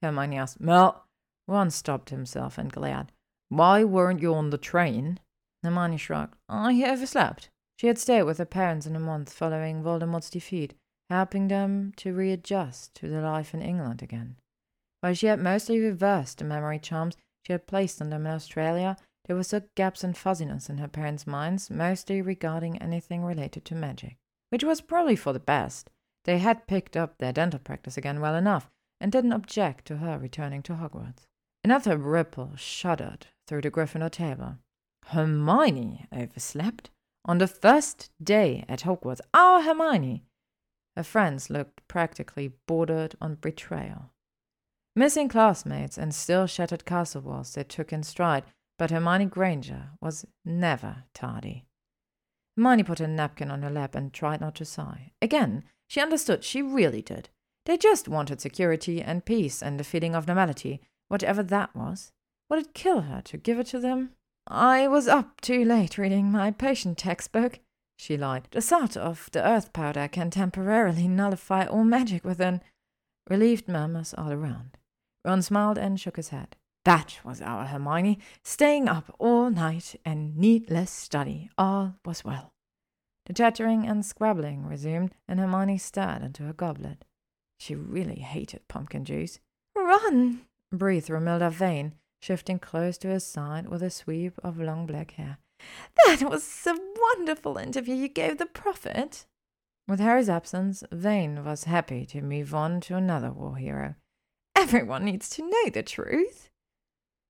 Hermione 0.02 0.38
asked. 0.38 0.60
Mal. 0.60 1.06
Ron 1.48 1.70
stopped 1.70 2.10
himself 2.10 2.58
and 2.58 2.72
glared. 2.72 3.12
Why 3.48 3.84
weren't 3.84 4.20
you 4.20 4.34
on 4.34 4.50
the 4.50 4.58
train? 4.58 5.20
Hermione 5.62 5.96
shrugged. 5.96 6.34
I 6.48 6.84
overslept. 6.86 7.50
She 7.76 7.86
had 7.86 7.98
stayed 7.98 8.24
with 8.24 8.38
her 8.38 8.44
parents 8.44 8.86
in 8.86 8.96
a 8.96 9.00
month 9.00 9.32
following 9.32 9.82
Voldemort's 9.82 10.30
defeat, 10.30 10.74
helping 11.10 11.48
them 11.48 11.92
to 11.96 12.12
readjust 12.12 12.94
to 12.94 13.08
the 13.08 13.20
life 13.20 13.54
in 13.54 13.62
England 13.62 14.02
again. 14.02 14.36
While 15.00 15.14
she 15.14 15.26
had 15.26 15.40
mostly 15.40 15.78
reversed 15.78 16.38
the 16.38 16.44
memory 16.44 16.78
charms 16.78 17.16
she 17.46 17.52
had 17.52 17.66
placed 17.66 18.00
on 18.02 18.10
them 18.10 18.26
in 18.26 18.32
Australia, 18.32 18.96
there 19.26 19.36
were 19.36 19.42
still 19.42 19.62
gaps 19.74 20.04
and 20.04 20.16
fuzziness 20.16 20.68
in 20.68 20.78
her 20.78 20.88
parents' 20.88 21.26
minds, 21.26 21.70
mostly 21.70 22.22
regarding 22.22 22.78
anything 22.78 23.24
related 23.24 23.64
to 23.66 23.74
magic. 23.74 24.16
Which 24.50 24.64
was 24.64 24.80
probably 24.80 25.16
for 25.16 25.32
the 25.32 25.40
best. 25.40 25.90
They 26.24 26.38
had 26.38 26.66
picked 26.66 26.96
up 26.96 27.18
their 27.18 27.32
dental 27.32 27.60
practice 27.60 27.96
again 27.96 28.20
well 28.20 28.34
enough, 28.34 28.70
and 29.00 29.12
didn't 29.12 29.32
object 29.32 29.86
to 29.86 29.98
her 29.98 30.18
returning 30.18 30.62
to 30.62 30.74
Hogwarts. 30.74 31.26
Another 31.62 31.96
ripple 31.96 32.52
shuddered 32.56 33.26
through 33.46 33.62
the 33.62 33.70
Gryffindor 33.70 34.10
table. 34.10 34.58
Hermione 35.06 36.06
overslept? 36.12 36.90
On 37.24 37.38
the 37.38 37.46
first 37.46 38.10
day 38.22 38.64
at 38.68 38.82
Hogwarts, 38.82 39.20
our 39.34 39.62
Hermione! 39.62 40.24
Her 40.96 41.02
friends 41.02 41.50
looked 41.50 41.86
practically 41.88 42.52
bordered 42.66 43.14
on 43.20 43.34
betrayal. 43.34 44.12
Missing 44.94 45.28
classmates 45.28 45.98
and 45.98 46.14
still 46.14 46.46
shattered 46.46 46.86
castle 46.86 47.20
walls 47.20 47.52
they 47.52 47.64
took 47.64 47.92
in 47.92 48.02
stride, 48.02 48.44
but 48.78 48.90
Hermione 48.90 49.26
Granger 49.26 49.90
was 50.00 50.24
never 50.44 51.04
tardy. 51.12 51.66
Hermione 52.56 52.82
put 52.82 53.00
a 53.00 53.06
napkin 53.06 53.50
on 53.50 53.62
her 53.62 53.70
lap 53.70 53.94
and 53.94 54.12
tried 54.12 54.40
not 54.40 54.54
to 54.54 54.64
sigh. 54.64 55.12
Again, 55.20 55.64
she 55.86 56.00
understood 56.00 56.42
she 56.42 56.62
really 56.62 57.02
did. 57.02 57.28
They 57.66 57.76
just 57.76 58.08
wanted 58.08 58.40
security 58.40 59.02
and 59.02 59.24
peace 59.24 59.62
and 59.62 59.78
a 59.80 59.84
feeling 59.84 60.14
of 60.14 60.26
normality, 60.26 60.80
whatever 61.08 61.42
that 61.42 61.76
was. 61.76 62.12
Would 62.48 62.60
it 62.60 62.74
kill 62.74 63.02
her 63.02 63.20
to 63.22 63.36
give 63.36 63.58
it 63.58 63.66
to 63.68 63.80
them? 63.80 64.12
I 64.46 64.88
was 64.88 65.08
up 65.08 65.40
too 65.40 65.64
late 65.64 65.98
reading 65.98 66.30
my 66.30 66.52
patient 66.52 66.96
textbook, 66.96 67.58
she 67.96 68.16
lied. 68.16 68.48
The 68.50 68.60
thought 68.60 68.96
of 68.96 69.28
the 69.32 69.46
earth 69.46 69.72
powder 69.72 70.08
can 70.08 70.30
temporarily 70.30 71.08
nullify 71.08 71.64
all 71.66 71.84
magic 71.84 72.24
within. 72.24 72.60
Relieved 73.28 73.68
murmurs 73.68 74.14
all 74.16 74.32
around. 74.32 74.78
Ron 75.24 75.42
smiled 75.42 75.78
and 75.78 75.98
shook 75.98 76.16
his 76.16 76.28
head. 76.28 76.56
That 76.84 77.18
was 77.24 77.42
our 77.42 77.66
Hermione, 77.66 78.20
staying 78.44 78.88
up 78.88 79.12
all 79.18 79.50
night 79.50 79.96
and 80.04 80.36
needless 80.36 80.90
study. 80.90 81.50
All 81.58 81.96
was 82.04 82.24
well. 82.24 82.52
The 83.24 83.32
chattering 83.32 83.84
and 83.88 84.06
squabbling 84.06 84.64
resumed, 84.66 85.12
and 85.26 85.40
Hermione 85.40 85.78
stared 85.78 86.22
into 86.22 86.44
her 86.44 86.52
goblet. 86.52 87.04
She 87.58 87.74
really 87.74 88.20
hated 88.20 88.68
pumpkin 88.68 89.04
juice. 89.04 89.40
Ron! 89.74 90.42
breathed 90.70 91.08
Romilda 91.08 91.50
Vane, 91.50 91.94
shifting 92.20 92.60
close 92.60 92.98
to 92.98 93.08
his 93.08 93.26
side 93.26 93.68
with 93.68 93.82
a 93.82 93.90
sweep 93.90 94.34
of 94.44 94.60
long 94.60 94.86
black 94.86 95.12
hair. 95.12 95.38
That 96.04 96.22
was 96.22 96.66
a 96.66 96.76
wonderful 97.16 97.56
interview 97.58 97.94
you 97.94 98.08
gave 98.08 98.38
the 98.38 98.46
prophet. 98.46 99.26
With 99.88 100.00
Harry's 100.00 100.28
absence, 100.28 100.82
Vane 100.92 101.44
was 101.44 101.64
happy 101.64 102.06
to 102.06 102.22
move 102.22 102.54
on 102.54 102.80
to 102.82 102.96
another 102.96 103.30
war 103.32 103.56
hero. 103.56 103.94
Everyone 104.54 105.04
needs 105.04 105.28
to 105.30 105.42
know 105.42 105.70
the 105.70 105.82
truth. 105.82 106.50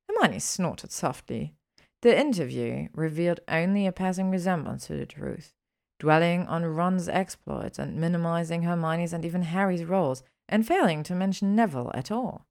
Hermione 0.08 0.38
snorted 0.38 0.92
softly. 0.92 1.54
The 2.02 2.18
interview 2.18 2.88
revealed 2.92 3.40
only 3.48 3.86
a 3.86 3.92
passing 3.92 4.30
resemblance 4.30 4.86
to 4.86 4.96
the 4.96 5.06
truth, 5.06 5.54
dwelling 5.98 6.46
on 6.46 6.64
Ron's 6.64 7.08
exploits 7.08 7.78
and 7.78 7.96
minimizing 7.96 8.62
Hermione's 8.62 9.12
and 9.12 9.24
even 9.24 9.42
Harry's 9.42 9.84
roles, 9.84 10.22
and 10.48 10.66
failing 10.66 11.02
to 11.04 11.14
mention 11.14 11.56
Neville 11.56 11.90
at 11.94 12.10
all. 12.10 12.46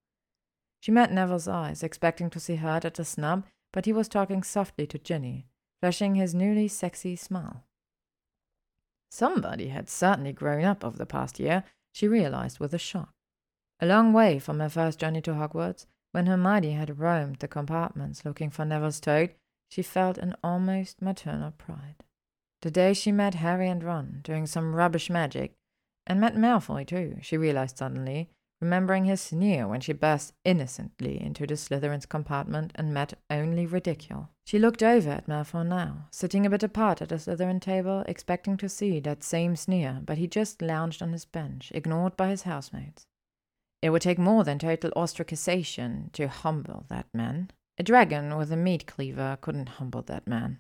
She 0.81 0.91
met 0.91 1.11
Neville's 1.11 1.47
eyes, 1.47 1.83
expecting 1.83 2.29
to 2.31 2.39
see 2.39 2.55
hurt 2.55 2.85
at 2.85 2.95
the 2.95 3.05
snub, 3.05 3.45
but 3.71 3.85
he 3.85 3.93
was 3.93 4.07
talking 4.07 4.43
softly 4.43 4.85
to 4.87 4.99
Ginny, 4.99 5.47
flashing 5.85 6.15
his 6.15 6.33
newly 6.33 6.67
sexy 6.67 7.15
smile. 7.15 7.63
Somebody 9.11 9.67
had 9.67 9.87
certainly 9.87 10.33
grown 10.33 10.63
up 10.63 10.83
over 10.83 10.97
the 10.97 11.05
past 11.05 11.39
year, 11.39 11.63
she 11.93 12.07
realized 12.07 12.59
with 12.59 12.73
a 12.73 12.79
shock. 12.79 13.13
A 13.79 13.85
long 13.85 14.11
way 14.11 14.39
from 14.39 14.59
her 14.59 14.67
first 14.67 14.97
journey 14.97 15.21
to 15.21 15.35
Hogwarts, 15.35 15.85
when 16.11 16.25
Hermione 16.25 16.71
had 16.71 16.97
roamed 16.97 17.35
the 17.35 17.47
compartments 17.47 18.25
looking 18.25 18.49
for 18.49 18.65
Neville's 18.65 18.99
toad, 18.99 19.35
she 19.69 19.83
felt 19.83 20.17
an 20.17 20.35
almost 20.43 21.03
maternal 21.03 21.51
pride. 21.51 22.03
The 22.63 22.71
day 22.71 22.95
she 22.95 23.11
met 23.11 23.35
Harry 23.35 23.69
and 23.69 23.83
Ron 23.83 24.21
doing 24.23 24.47
some 24.47 24.73
rubbish 24.73 25.11
magic, 25.11 25.53
and 26.07 26.19
met 26.19 26.35
Malfoy 26.35 26.87
too, 26.87 27.17
she 27.21 27.37
realized 27.37 27.77
suddenly, 27.77 28.31
remembering 28.61 29.05
his 29.05 29.21
sneer 29.21 29.67
when 29.67 29.81
she 29.81 29.93
burst 29.93 30.33
innocently 30.43 31.21
into 31.21 31.45
the 31.45 31.55
Slytherin's 31.55 32.05
compartment 32.05 32.71
and 32.75 32.93
met 32.93 33.13
only 33.29 33.65
ridicule. 33.65 34.29
She 34.45 34.59
looked 34.59 34.83
over 34.83 35.09
at 35.09 35.27
Malfoy 35.27 35.67
now, 35.67 36.07
sitting 36.11 36.45
a 36.45 36.49
bit 36.49 36.63
apart 36.63 37.01
at 37.01 37.09
the 37.09 37.15
Slytherin 37.15 37.59
table, 37.59 38.03
expecting 38.07 38.57
to 38.57 38.69
see 38.69 38.99
that 39.01 39.23
same 39.23 39.55
sneer, 39.55 40.01
but 40.05 40.17
he 40.17 40.27
just 40.27 40.61
lounged 40.61 41.01
on 41.01 41.11
his 41.11 41.25
bench, 41.25 41.71
ignored 41.75 42.15
by 42.15 42.29
his 42.29 42.43
housemates. 42.43 43.05
It 43.81 43.89
would 43.89 44.01
take 44.01 44.17
more 44.17 44.43
than 44.43 44.59
total 44.59 44.91
ostracization 44.95 46.11
to 46.13 46.27
humble 46.27 46.85
that 46.89 47.07
man. 47.13 47.51
A 47.77 47.83
dragon 47.83 48.37
with 48.37 48.51
a 48.51 48.57
meat 48.57 48.87
cleaver 48.87 49.37
couldn't 49.41 49.69
humble 49.69 50.01
that 50.03 50.27
man. 50.27 50.59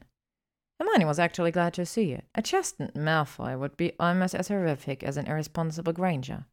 Hermione 0.79 1.05
was 1.05 1.19
actually 1.19 1.51
glad 1.51 1.73
to 1.75 1.85
see 1.85 2.11
it. 2.11 2.25
A 2.35 2.41
chastened 2.41 2.93
Malfoy 2.93 3.57
would 3.57 3.77
be 3.77 3.93
almost 3.99 4.35
as 4.35 4.49
horrific 4.49 5.03
as 5.03 5.15
an 5.15 5.27
irresponsible 5.27 5.93
Granger. 5.93 6.45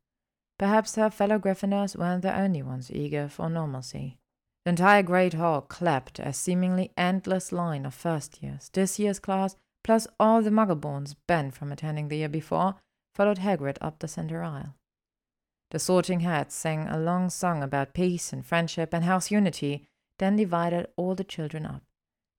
Perhaps 0.62 0.94
her 0.94 1.10
fellow 1.10 1.40
Gryffindors 1.40 1.96
weren't 1.96 2.22
the 2.22 2.38
only 2.38 2.62
ones 2.62 2.88
eager 2.88 3.28
for 3.28 3.50
normalcy. 3.50 4.16
The 4.64 4.68
entire 4.70 5.02
Great 5.02 5.34
Hall 5.34 5.60
clapped 5.60 6.20
a 6.20 6.32
seemingly 6.32 6.92
endless 6.96 7.50
line 7.50 7.84
of 7.84 7.94
first 7.94 8.40
years. 8.44 8.70
This 8.72 8.96
year's 8.96 9.18
class, 9.18 9.56
plus 9.82 10.06
all 10.20 10.40
the 10.40 10.50
Muggleborns 10.50 11.16
banned 11.26 11.56
from 11.56 11.72
attending 11.72 12.06
the 12.06 12.18
year 12.18 12.28
before, 12.28 12.76
followed 13.12 13.38
Hagrid 13.38 13.76
up 13.80 13.98
the 13.98 14.06
center 14.06 14.44
aisle. 14.44 14.76
The 15.72 15.80
Sorting 15.80 16.20
hat 16.20 16.52
sang 16.52 16.86
a 16.86 16.96
long 16.96 17.28
song 17.28 17.64
about 17.64 17.92
peace 17.92 18.32
and 18.32 18.46
friendship 18.46 18.94
and 18.94 19.02
house 19.02 19.32
unity, 19.32 19.88
then 20.20 20.36
divided 20.36 20.86
all 20.94 21.16
the 21.16 21.24
children 21.24 21.66
up. 21.66 21.82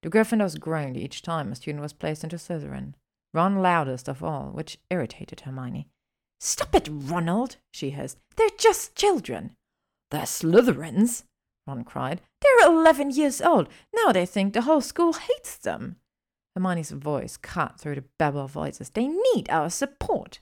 The 0.02 0.10
Gryffindors 0.10 0.58
groaned 0.58 0.96
each 0.96 1.24
time 1.24 1.52
a 1.52 1.56
student 1.56 1.82
was 1.82 1.92
placed 1.92 2.24
into 2.24 2.38
Slytherin, 2.38 2.94
Ron 3.34 3.62
loudest 3.62 4.08
of 4.08 4.24
all, 4.24 4.52
which 4.54 4.78
irritated 4.90 5.42
Hermione. 5.42 5.90
Stop 6.46 6.76
it, 6.76 6.90
Ronald, 6.92 7.56
she 7.72 7.92
hissed. 7.92 8.18
They're 8.36 8.50
just 8.58 8.96
children. 8.96 9.52
They're 10.12 10.24
Slytherins, 10.24 11.24
Ron 11.66 11.86
cried. 11.86 12.20
They're 12.42 12.68
eleven 12.68 13.12
years 13.12 13.42
old. 13.42 13.70
Now 13.96 14.12
they 14.12 14.26
think 14.26 14.52
the 14.52 14.64
whole 14.64 14.82
school 14.82 15.14
hates 15.14 15.56
them. 15.56 15.96
Hermione's 16.54 16.92
voice 16.92 17.38
cut 17.38 17.80
through 17.80 17.96
the 17.96 18.04
babble 18.20 18.42
of 18.42 18.52
voices. 18.52 18.90
They 18.90 19.08
need 19.08 19.50
our 19.50 19.70
support. 19.70 20.42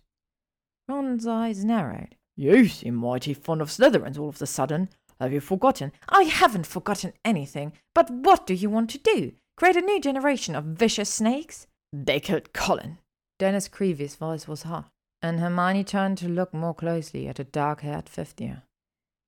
Ron's 0.89 1.27
eyes 1.27 1.63
narrowed. 1.63 2.15
You 2.35 2.67
seem 2.67 2.95
mighty 2.95 3.35
fond 3.35 3.61
of 3.61 3.69
Slytherins 3.69 4.17
all 4.17 4.29
of 4.29 4.41
a 4.41 4.47
sudden. 4.47 4.89
Have 5.19 5.31
you 5.31 5.39
forgotten? 5.39 5.91
I 6.09 6.23
haven't 6.23 6.65
forgotten 6.65 7.13
anything. 7.23 7.73
But 7.93 8.09
what 8.09 8.47
do 8.47 8.55
you 8.55 8.71
want 8.71 8.89
to 8.89 8.97
do? 8.97 9.33
Create 9.55 9.75
a 9.75 9.81
new 9.81 10.01
generation 10.01 10.55
of 10.55 10.63
vicious 10.63 11.13
snakes? 11.13 11.67
They 11.93 12.19
killed 12.19 12.53
Colin. 12.53 12.97
Dennis 13.37 13.67
Creevey's 13.67 14.15
voice 14.15 14.47
was 14.47 14.63
harsh 14.63 14.87
and 15.21 15.39
Hermione 15.39 15.83
turned 15.83 16.17
to 16.19 16.27
look 16.27 16.53
more 16.53 16.73
closely 16.73 17.27
at 17.27 17.35
the 17.35 17.43
dark 17.43 17.81
haired 17.81 18.09
fifth 18.09 18.39
year. 18.41 18.63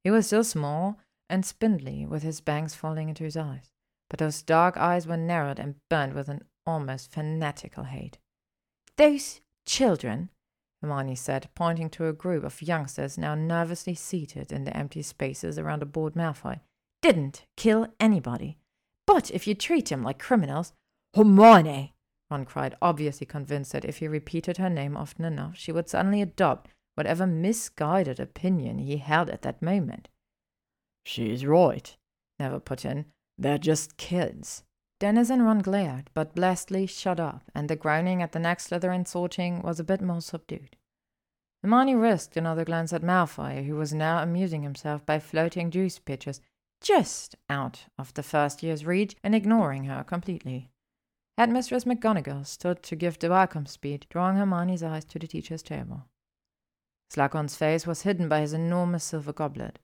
He 0.04 0.12
was 0.12 0.28
still 0.28 0.44
small 0.44 1.00
and 1.30 1.46
spindly, 1.46 2.06
with 2.06 2.24
his 2.24 2.42
bangs 2.42 2.76
falling 2.76 3.10
into 3.10 3.24
his 3.24 3.38
eyes, 3.38 3.72
but 4.10 4.20
those 4.20 4.42
dark 4.42 4.78
eyes 4.78 5.08
were 5.08 5.18
narrowed 5.18 5.60
and 5.60 5.76
burned 5.90 6.14
with 6.14 6.28
an 6.30 6.44
almost 6.66 7.12
fanatical 7.12 7.86
hate. 7.86 8.18
Those 8.98 9.42
children, 9.66 10.30
Hermione 10.82 11.16
said, 11.16 11.50
pointing 11.56 11.90
to 11.92 12.08
a 12.08 12.14
group 12.14 12.44
of 12.44 12.62
youngsters 12.62 13.18
now 13.18 13.36
nervously 13.36 13.96
seated 13.96 14.52
in 14.52 14.66
the 14.66 14.76
empty 14.76 15.02
spaces 15.02 15.58
around 15.58 15.82
the 15.82 15.86
bored 15.86 16.14
Malfoy, 16.14 16.60
didn't 17.02 17.46
kill 17.56 17.88
anybody. 18.00 18.58
But 19.08 19.32
if 19.32 19.48
you 19.48 19.56
treat 19.56 19.90
them 19.90 20.04
like 20.04 20.20
criminals, 20.20 20.74
Hermione, 21.16 21.94
Ron 22.34 22.46
cried, 22.46 22.76
obviously 22.82 23.28
convinced 23.28 23.74
that 23.74 23.86
if 23.86 23.98
he 23.98 24.08
repeated 24.08 24.58
her 24.58 24.70
name 24.70 24.98
often 24.98 25.24
enough, 25.24 25.56
she 25.56 25.72
would 25.72 25.88
suddenly 25.88 26.20
adopt 26.20 26.68
whatever 26.96 27.28
misguided 27.28 28.20
opinion 28.20 28.80
he 28.80 28.98
held 28.98 29.30
at 29.30 29.44
that 29.44 29.62
moment. 29.62 30.10
She's 31.06 31.46
right, 31.46 31.96
Neville 32.40 32.60
put 32.60 32.86
in. 32.86 33.06
They're 33.38 33.60
just 33.60 33.98
kids. 33.98 34.64
Dennis 35.00 35.30
and 35.30 35.46
Ron 35.46 35.60
glared, 35.60 36.10
but 36.16 36.34
Blastly 36.34 36.88
shut 36.88 37.20
up, 37.20 37.44
and 37.54 37.70
the 37.70 37.76
groaning 37.76 38.24
at 38.24 38.32
the 38.32 38.40
next 38.40 38.70
Slytherin 38.70 39.08
sorting 39.08 39.62
was 39.62 39.80
a 39.80 39.84
bit 39.84 40.02
more 40.02 40.22
subdued. 40.22 40.76
Hermione 41.62 41.94
risked 41.94 42.36
another 42.36 42.66
glance 42.66 42.94
at 42.94 43.04
Malfoy, 43.04 43.68
who 43.68 43.76
was 43.76 43.94
now 43.94 44.24
amusing 44.24 44.64
himself 44.64 45.06
by 45.06 45.20
floating 45.20 45.70
juice 45.70 46.00
pitchers 46.00 46.42
just 46.82 47.36
out 47.48 47.86
of 48.00 48.12
the 48.16 48.24
first 48.24 48.64
year's 48.64 48.86
reach 48.88 49.16
and 49.24 49.36
ignoring 49.36 49.84
her 49.84 50.04
completely. 50.04 50.72
Headmistress 51.36 51.86
McGonagall 51.86 52.46
stood 52.46 52.84
to 52.84 52.96
give 52.96 53.18
the 53.18 53.30
welcome 53.30 53.66
speech, 53.66 54.08
drawing 54.08 54.38
Hermione's 54.38 54.84
eyes 54.84 55.04
to 55.06 55.18
the 55.18 55.26
teacher's 55.26 55.64
table. 55.64 56.06
Slughorn's 57.12 57.56
face 57.56 57.88
was 57.88 58.04
hidden 58.04 58.30
by 58.30 58.42
his 58.42 58.54
enormous 58.54 59.04
silver 59.04 59.34
goblet. 59.34 59.80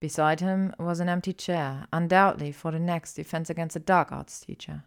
Beside 0.00 0.40
him 0.40 0.72
was 0.78 1.00
an 1.00 1.10
empty 1.10 1.34
chair, 1.34 1.86
undoubtedly 1.92 2.52
for 2.52 2.70
the 2.70 2.78
next 2.78 3.14
defense 3.14 3.50
against 3.50 3.76
a 3.76 3.80
dark 3.80 4.12
arts 4.12 4.40
teacher. 4.40 4.84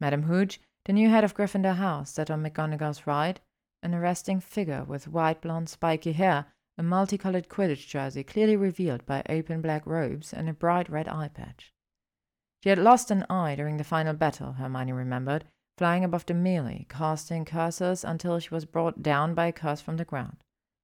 Madam 0.00 0.22
Hooch, 0.22 0.58
the 0.86 0.94
new 0.94 1.10
head 1.10 1.24
of 1.24 1.34
Gryffindor 1.34 1.74
House, 1.74 2.12
sat 2.12 2.30
on 2.30 2.42
McGonagall's 2.42 3.06
right, 3.06 3.38
an 3.82 3.94
arresting 3.94 4.40
figure 4.40 4.84
with 4.84 5.06
white 5.06 5.42
blonde 5.42 5.68
spiky 5.68 6.12
hair 6.12 6.46
a 6.78 6.82
multicolored 6.82 7.50
Quidditch 7.50 7.86
jersey 7.86 8.24
clearly 8.24 8.56
revealed 8.56 9.04
by 9.04 9.22
open 9.28 9.60
black 9.60 9.84
robes 9.84 10.32
and 10.32 10.48
a 10.48 10.54
bright 10.54 10.88
red 10.88 11.08
eye 11.08 11.28
patch. 11.28 11.74
She 12.62 12.68
had 12.68 12.78
lost 12.78 13.10
an 13.10 13.24
eye 13.30 13.54
during 13.54 13.78
the 13.78 13.84
final 13.84 14.12
battle, 14.12 14.52
Hermione 14.52 14.92
remembered, 14.92 15.44
flying 15.78 16.04
above 16.04 16.26
the 16.26 16.34
melee, 16.34 16.86
casting 16.88 17.44
curses 17.44 18.04
until 18.04 18.38
she 18.38 18.50
was 18.50 18.66
brought 18.66 19.02
down 19.02 19.34
by 19.34 19.46
a 19.46 19.52
curse 19.52 19.80
from 19.80 19.96
the 19.96 20.04
ground. 20.04 20.36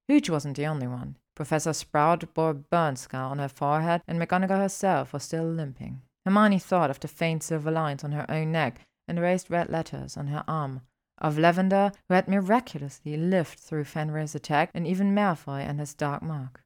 Hooch 0.07 0.29
wasn't 0.29 0.57
the 0.57 0.65
only 0.65 0.87
one. 0.87 1.17
Professor 1.35 1.73
Sprout 1.73 2.33
bore 2.33 2.49
a 2.49 2.53
burn 2.55 2.95
scar 2.95 3.29
on 3.29 3.37
her 3.37 3.47
forehead, 3.47 4.01
and 4.07 4.19
McGonagall 4.19 4.57
herself 4.57 5.13
was 5.13 5.23
still 5.23 5.45
limping. 5.45 6.01
Hermione 6.25 6.57
thought 6.57 6.89
of 6.89 6.99
the 6.99 7.07
faint 7.07 7.43
silver 7.43 7.69
lines 7.69 8.03
on 8.03 8.11
her 8.11 8.25
own 8.27 8.51
neck 8.51 8.81
and 9.07 9.19
raised 9.19 9.51
red 9.51 9.69
letters 9.69 10.17
on 10.17 10.27
her 10.27 10.43
arm, 10.47 10.81
of 11.19 11.37
Lavender, 11.37 11.91
who 12.07 12.15
had 12.15 12.27
miraculously 12.27 13.15
lived 13.15 13.59
through 13.59 13.83
Fenrir's 13.83 14.35
attack, 14.35 14.71
and 14.73 14.87
even 14.87 15.13
Malfoy 15.13 15.61
and 15.61 15.79
his 15.79 15.93
dark 15.93 16.23
mark. 16.23 16.61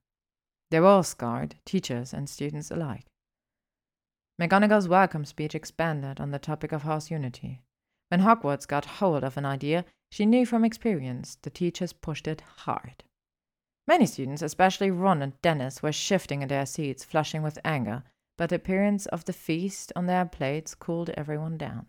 They 0.70 0.80
were 0.80 0.88
all 0.88 1.04
scarred, 1.04 1.56
teachers 1.66 2.14
and 2.14 2.30
students 2.30 2.72
alike. 2.72 3.06
McGonagall's 4.42 4.88
welcome 4.88 5.24
speech 5.24 5.54
expanded 5.54 6.20
on 6.20 6.32
the 6.32 6.40
topic 6.40 6.72
of 6.72 6.82
house 6.82 7.12
unity. 7.12 7.62
When 8.10 8.22
Hogwarts 8.22 8.68
got 8.68 8.86
hold 8.98 9.24
of 9.24 9.38
an 9.38 9.46
idea, 9.46 9.86
she 10.10 10.26
knew 10.26 10.48
from 10.48 10.66
experience 10.66 11.38
the 11.44 11.52
teachers 11.52 11.94
pushed 11.94 12.28
it 12.28 12.42
hard. 12.42 13.04
Many 13.88 14.08
students, 14.08 14.42
especially 14.42 14.90
Ron 14.90 15.22
and 15.22 15.40
Dennis, 15.44 15.84
were 15.84 15.92
shifting 15.92 16.42
in 16.42 16.48
their 16.48 16.66
seats, 16.66 17.04
flushing 17.04 17.44
with 17.44 17.60
anger, 17.64 18.02
but 18.36 18.50
the 18.50 18.56
appearance 18.56 19.06
of 19.06 19.26
the 19.26 19.34
feast 19.34 19.94
on 19.96 20.08
their 20.08 20.26
plates 20.26 20.74
cooled 20.74 21.12
everyone 21.12 21.60
down. 21.60 21.86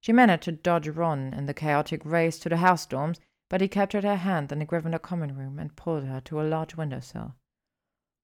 She 0.00 0.12
managed 0.12 0.42
to 0.44 0.52
dodge 0.52 0.88
Ron 0.88 1.32
in 1.32 1.46
the 1.46 1.54
chaotic 1.54 2.04
race 2.04 2.36
to 2.40 2.48
the 2.48 2.56
house 2.56 2.84
dorms, 2.84 3.20
but 3.48 3.60
he 3.60 3.68
captured 3.68 4.02
her 4.02 4.16
hand 4.16 4.50
in 4.50 4.58
the 4.58 4.66
Gryffindor 4.66 5.00
common 5.00 5.36
room 5.36 5.60
and 5.60 5.76
pulled 5.76 6.06
her 6.06 6.20
to 6.22 6.40
a 6.40 6.42
large 6.42 6.74
windowsill. 6.74 7.36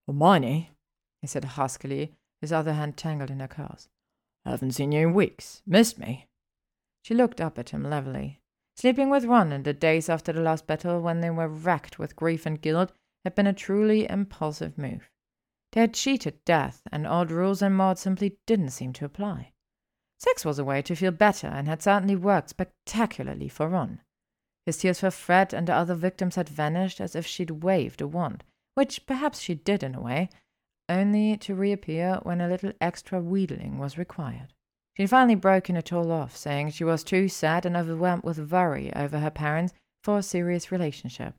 Hermione, 0.09 0.73
he 1.21 1.29
said 1.29 1.45
huskily, 1.45 2.17
his 2.41 2.53
other 2.53 2.73
hand 2.73 2.97
tangled 2.97 3.31
in 3.31 3.41
her 3.41 3.49
curls. 3.49 3.89
Haven't 4.45 4.73
seen 4.73 4.93
you 4.93 5.09
in 5.09 5.15
weeks. 5.15 5.63
Missed 5.67 5.99
me? 5.99 6.29
She 7.03 7.15
looked 7.15 7.41
up 7.41 7.59
at 7.59 7.71
him 7.71 7.85
levelly. 7.85 8.41
Sleeping 8.77 9.11
with 9.11 9.25
Ron 9.25 9.53
in 9.53 9.63
the 9.63 9.75
days 9.75 10.09
after 10.09 10.33
the 10.33 10.41
last 10.41 10.67
battle, 10.67 11.01
when 11.01 11.21
they 11.21 11.31
were 11.31 11.49
racked 11.49 11.99
with 11.99 12.17
grief 12.17 12.47
and 12.47 12.61
guilt, 12.61 12.93
had 13.25 13.35
been 13.35 13.47
a 13.47 13.53
truly 13.53 14.09
impulsive 14.09 14.79
move. 14.79 15.11
They 15.73 15.83
had 15.83 15.95
cheated 15.95 16.45
death, 16.45 16.83
and 16.91 17.07
old 17.07 17.31
rules 17.31 17.63
and 17.63 17.77
mods 17.77 18.01
simply 18.01 18.39
didn't 18.47 18.71
seem 18.71 18.93
to 18.95 19.05
apply. 19.05 19.53
Sex 20.19 20.45
was 20.45 20.59
a 20.59 20.65
way 20.65 20.83
to 20.83 20.97
feel 20.97 21.13
better, 21.13 21.47
and 21.47 21.69
had 21.69 21.83
certainly 21.83 22.17
worked 22.17 22.51
spectacularly 22.51 23.49
for 23.49 23.69
Ron. 23.69 24.01
His 24.67 24.79
tears 24.79 25.01
for 25.01 25.11
Fred 25.11 25.55
and 25.55 25.67
the 25.67 25.75
other 25.75 25.95
victims 25.95 26.37
had 26.37 26.49
vanished 26.49 27.01
as 27.01 27.15
if 27.15 27.27
she'd 27.27 27.63
waved 27.63 28.01
a 28.01 28.07
wand, 28.07 28.45
which 28.75 29.07
perhaps 29.07 29.41
she 29.41 29.55
did 29.55 29.83
in 29.83 29.95
a 29.95 30.01
way, 30.01 30.29
only 30.91 31.37
to 31.39 31.55
reappear 31.55 32.19
when 32.25 32.41
a 32.41 32.49
little 32.49 32.73
extra 32.81 33.21
wheedling 33.21 33.79
was 33.79 33.97
required. 33.97 34.53
She'd 34.97 35.09
finally 35.09 35.37
broken 35.37 35.77
it 35.77 35.93
all 35.93 36.13
off, 36.13 36.37
saying 36.37 36.71
she 36.71 36.85
was 36.85 37.05
too 37.05 37.29
sad 37.29 37.65
and 37.65 37.77
overwhelmed 37.77 38.25
with 38.25 38.53
worry 38.53 38.93
over 38.95 39.21
her 39.21 39.31
parents 39.31 39.73
for 40.03 40.19
a 40.19 40.23
serious 40.23 40.71
relationship. 40.71 41.35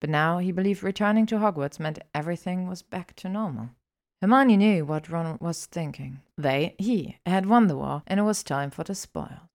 But 0.00 0.10
now 0.10 0.38
he 0.38 0.52
believed 0.52 0.82
returning 0.82 1.26
to 1.26 1.38
Hogwarts 1.38 1.80
meant 1.80 1.98
everything 2.14 2.68
was 2.68 2.82
back 2.82 3.16
to 3.16 3.28
normal. 3.28 3.70
Hermione 4.22 4.56
knew 4.56 4.84
what 4.84 5.08
Ron 5.08 5.38
was 5.40 5.66
thinking. 5.66 6.20
They, 6.36 6.74
he, 6.78 7.18
had 7.24 7.46
won 7.46 7.66
the 7.68 7.76
war, 7.76 8.02
and 8.06 8.20
it 8.20 8.24
was 8.24 8.42
time 8.42 8.70
for 8.70 8.84
the 8.84 8.94
spoils. 8.94 9.48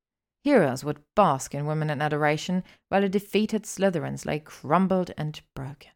Heroes 0.43 0.83
would 0.83 1.03
bask 1.15 1.55
in 1.55 1.65
women 1.65 1.89
and 1.89 2.01
adoration, 2.01 2.63
while 2.89 3.01
the 3.01 3.09
defeated 3.09 3.63
Slytherins 3.63 4.25
lay 4.25 4.39
crumbled 4.39 5.11
and 5.17 5.39
broken. 5.55 5.91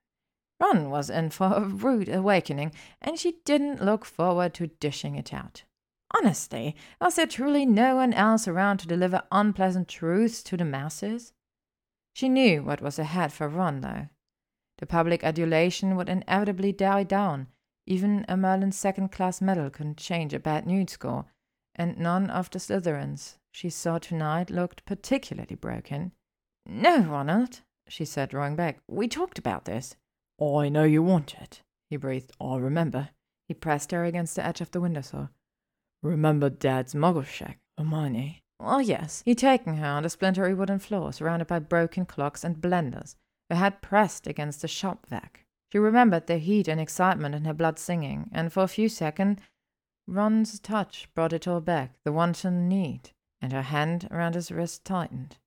Ron 0.60 0.90
was 0.90 1.10
in 1.10 1.30
for 1.30 1.54
a 1.54 1.62
rude 1.62 2.10
awakening, 2.10 2.74
and 3.02 3.18
she 3.18 3.38
didn't 3.46 3.84
look 3.84 4.06
forward 4.06 4.54
to 4.56 4.68
dishing 4.68 5.16
it 5.16 5.34
out. 5.34 5.64
Honestly, 6.18 6.76
was 7.00 7.16
there 7.16 7.28
truly 7.28 7.66
no 7.66 7.96
one 7.96 8.14
else 8.14 8.48
around 8.48 8.80
to 8.80 8.88
deliver 8.88 9.24
unpleasant 9.32 9.88
truths 9.88 10.42
to 10.44 10.58
the 10.58 10.66
masses? 10.66 11.34
She 12.14 12.28
knew 12.28 12.64
what 12.64 12.82
was 12.82 13.00
ahead 13.00 13.32
for 13.32 13.48
Ron, 13.48 13.82
though. 13.82 14.08
The 14.80 14.86
public 14.86 15.24
adulation 15.24 15.96
would 15.96 16.10
inevitably 16.10 16.72
die 16.72 17.04
down. 17.04 17.48
Even 17.86 18.26
a 18.28 18.36
Merlin's 18.36 18.78
second 18.78 19.12
class 19.12 19.42
medal 19.42 19.70
couldn't 19.70 19.98
change 19.98 20.34
a 20.34 20.40
bad 20.40 20.66
Newt 20.66 20.90
score, 20.90 21.26
and 21.76 21.98
none 21.98 22.30
of 22.30 22.50
the 22.50 22.60
Slytherins 22.60 23.38
she 23.52 23.70
saw 23.70 23.98
tonight 23.98 24.50
looked 24.50 24.86
particularly 24.86 25.56
broken. 25.56 26.12
No, 26.66 27.00
Ronald, 27.00 27.62
she 27.88 28.06
said, 28.06 28.30
drawing 28.30 28.56
back. 28.56 28.80
We 28.88 29.08
talked 29.08 29.40
about 29.40 29.66
this. 29.66 29.96
I 30.42 30.70
know 30.70 30.84
you 30.84 31.04
want 31.04 31.36
it, 31.36 31.62
he 31.90 31.98
breathed. 31.98 32.32
I 32.40 32.58
remember. 32.58 33.10
He 33.48 33.54
pressed 33.54 33.92
her 33.92 34.06
against 34.06 34.36
the 34.36 34.46
edge 34.46 34.62
of 34.62 34.72
the 34.72 34.80
windowsill. 34.80 35.30
Remember 36.02 36.50
Dad's 36.50 36.94
muggle 36.94 37.26
shack, 37.26 37.60
Hermione? 37.78 38.44
Oh, 38.60 38.80
yes. 38.80 39.22
He'd 39.26 39.38
taken 39.38 39.76
her 39.78 39.86
on 39.86 40.04
the 40.04 40.10
splintery 40.10 40.54
wooden 40.54 40.80
floor, 40.80 41.12
surrounded 41.12 41.48
by 41.48 41.60
broken 41.60 42.06
clocks 42.06 42.44
and 42.44 42.62
blenders, 42.62 43.16
her 43.50 43.56
head 43.56 43.82
pressed 43.82 44.28
against 44.28 44.62
the 44.62 44.68
shop 44.68 45.08
vac. 45.08 45.46
She 45.72 45.78
remembered 45.80 46.28
the 46.28 46.38
heat 46.38 46.68
and 46.68 46.80
excitement 46.80 47.36
in 47.36 47.46
her 47.46 47.54
blood 47.54 47.80
singing, 47.80 48.30
and 48.32 48.52
for 48.52 48.64
a 48.64 48.68
few 48.68 48.90
seconds, 48.90 49.42
Ron's 50.08 50.60
touch 50.60 51.08
brought 51.14 51.34
it 51.34 51.48
all 51.48 51.62
back, 51.62 51.94
the 52.04 52.12
wanton 52.12 52.68
need, 52.68 53.12
and 53.42 53.52
her 53.54 53.62
hand 53.62 54.08
around 54.10 54.36
his 54.36 54.52
wrist 54.52 54.84
tightened. 54.84 55.38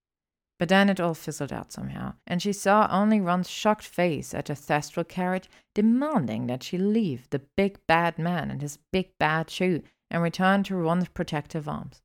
But 0.62 0.68
then 0.68 0.88
it 0.88 1.00
all 1.00 1.14
fizzled 1.14 1.52
out 1.52 1.72
somehow, 1.72 2.14
and 2.24 2.40
she 2.40 2.52
saw 2.52 2.86
only 2.88 3.20
Ron's 3.20 3.50
shocked 3.50 3.82
face 3.82 4.32
at 4.32 4.44
the 4.44 4.52
thestral 4.52 5.02
carriage, 5.02 5.50
demanding 5.74 6.46
that 6.46 6.62
she 6.62 6.78
leave 6.78 7.28
the 7.30 7.40
big 7.56 7.84
bad 7.88 8.16
man 8.16 8.48
and 8.48 8.62
his 8.62 8.78
big 8.92 9.18
bad 9.18 9.50
shoe 9.50 9.82
and 10.08 10.22
return 10.22 10.62
to 10.62 10.76
Ron's 10.76 11.08
protective 11.08 11.68
arms. 11.68 12.00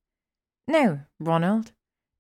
No, 0.67 1.01
Ronald, 1.19 1.73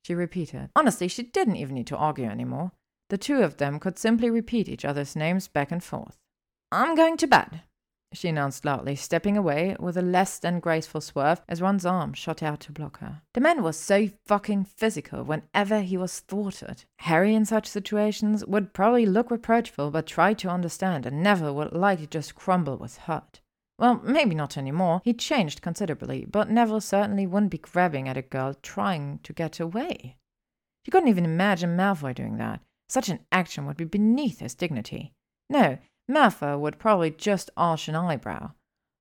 she 0.05 0.13
repeated. 0.13 0.69
Honestly, 0.75 1.07
she 1.07 1.23
didn't 1.23 1.55
even 1.55 1.73
need 1.73 1.87
to 1.87 1.97
argue 1.97 2.25
anymore. 2.25 2.71
The 3.09 3.17
two 3.17 3.41
of 3.41 3.57
them 3.57 3.79
could 3.79 3.97
simply 3.97 4.29
repeat 4.29 4.69
each 4.69 4.85
other's 4.85 5.15
names 5.15 5.47
back 5.47 5.71
and 5.71 5.83
forth. 5.83 6.19
I'm 6.71 6.93
going 6.93 7.17
to 7.17 7.25
bed, 7.25 7.63
she 8.17 8.27
announced 8.27 8.65
loudly, 8.65 8.95
stepping 8.95 9.37
away 9.37 9.75
with 9.79 9.95
a 9.97 10.01
less 10.01 10.39
than 10.39 10.59
graceful 10.59 11.01
swerve 11.01 11.41
as 11.47 11.61
Ron's 11.61 11.85
arm 11.85 12.13
shot 12.13 12.43
out 12.43 12.59
to 12.61 12.71
block 12.71 12.99
her. 12.99 13.21
The 13.33 13.41
man 13.41 13.63
was 13.63 13.77
so 13.77 14.09
fucking 14.25 14.65
physical 14.65 15.23
whenever 15.23 15.81
he 15.81 15.97
was 15.97 16.19
thwarted. 16.19 16.83
Harry 16.99 17.33
in 17.35 17.45
such 17.45 17.67
situations 17.67 18.45
would 18.45 18.73
probably 18.73 19.05
look 19.05 19.31
reproachful 19.31 19.91
but 19.91 20.07
try 20.07 20.33
to 20.33 20.49
understand, 20.49 21.05
and 21.05 21.21
Neville 21.23 21.55
would 21.55 21.73
likely 21.73 22.07
just 22.07 22.35
crumble 22.35 22.77
with 22.77 22.97
hurt. 22.97 23.41
Well, 23.79 24.01
maybe 24.03 24.33
not 24.33 24.57
anymore. 24.57 25.01
He'd 25.03 25.19
changed 25.19 25.61
considerably, 25.61 26.25
but 26.25 26.49
Neville 26.49 26.81
certainly 26.81 27.27
wouldn't 27.27 27.51
be 27.51 27.59
grabbing 27.59 28.09
at 28.09 28.17
a 28.17 28.23
girl 28.23 28.55
trying 28.61 29.19
to 29.23 29.33
get 29.33 29.59
away. 29.59 30.17
She 30.83 30.91
couldn't 30.91 31.09
even 31.09 31.25
imagine 31.25 31.77
Malfoy 31.77 32.15
doing 32.15 32.37
that. 32.37 32.61
Such 32.89 33.09
an 33.09 33.19
action 33.31 33.65
would 33.65 33.77
be 33.77 33.85
beneath 33.85 34.39
his 34.39 34.55
dignity. 34.55 35.13
No, 35.49 35.77
Malfoy 36.09 36.57
would 36.57 36.79
probably 36.79 37.11
just 37.11 37.49
arch 37.57 37.87
an 37.87 37.95
eyebrow. 37.95 38.51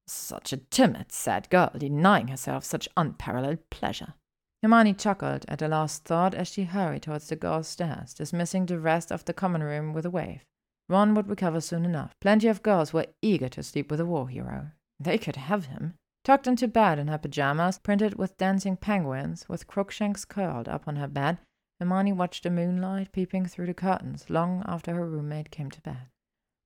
Such 0.08 0.52
a 0.52 0.58
timid, 0.58 1.12
sad 1.12 1.48
girl, 1.50 1.70
denying 1.76 2.28
herself 2.28 2.64
such 2.64 2.88
unparalleled 2.96 3.70
pleasure. 3.70 4.14
Hermione 4.62 4.94
chuckled 4.94 5.44
at 5.48 5.60
the 5.60 5.68
last 5.68 6.04
thought 6.04 6.34
as 6.34 6.48
she 6.48 6.64
hurried 6.64 7.02
towards 7.02 7.28
the 7.28 7.36
girls' 7.36 7.68
stairs, 7.68 8.14
dismissing 8.14 8.66
the 8.66 8.80
rest 8.80 9.12
of 9.12 9.24
the 9.24 9.32
common 9.32 9.62
room 9.62 9.92
with 9.92 10.04
a 10.04 10.10
wave. 10.10 10.44
Ron 10.88 11.14
would 11.14 11.28
recover 11.28 11.60
soon 11.60 11.84
enough. 11.84 12.14
Plenty 12.20 12.48
of 12.48 12.62
girls 12.62 12.92
were 12.92 13.06
eager 13.22 13.48
to 13.50 13.62
sleep 13.62 13.90
with 13.90 14.00
a 14.00 14.06
war 14.06 14.28
hero. 14.28 14.70
They 14.98 15.18
could 15.18 15.36
have 15.36 15.66
him. 15.66 15.94
Tucked 16.24 16.46
into 16.46 16.66
bed 16.66 16.98
in 16.98 17.08
her 17.08 17.18
pajamas, 17.18 17.78
printed 17.78 18.16
with 18.16 18.36
dancing 18.36 18.76
penguins, 18.76 19.48
with 19.48 19.66
Crookshanks 19.68 20.24
curled 20.24 20.68
up 20.68 20.88
on 20.88 20.96
her 20.96 21.08
bed, 21.08 21.38
Hermione 21.78 22.12
watched 22.12 22.42
the 22.42 22.50
moonlight 22.50 23.12
peeping 23.12 23.46
through 23.46 23.66
the 23.66 23.74
curtains 23.74 24.30
long 24.30 24.64
after 24.66 24.94
her 24.94 25.06
roommate 25.06 25.50
came 25.50 25.70
to 25.70 25.80
bed. 25.82 26.08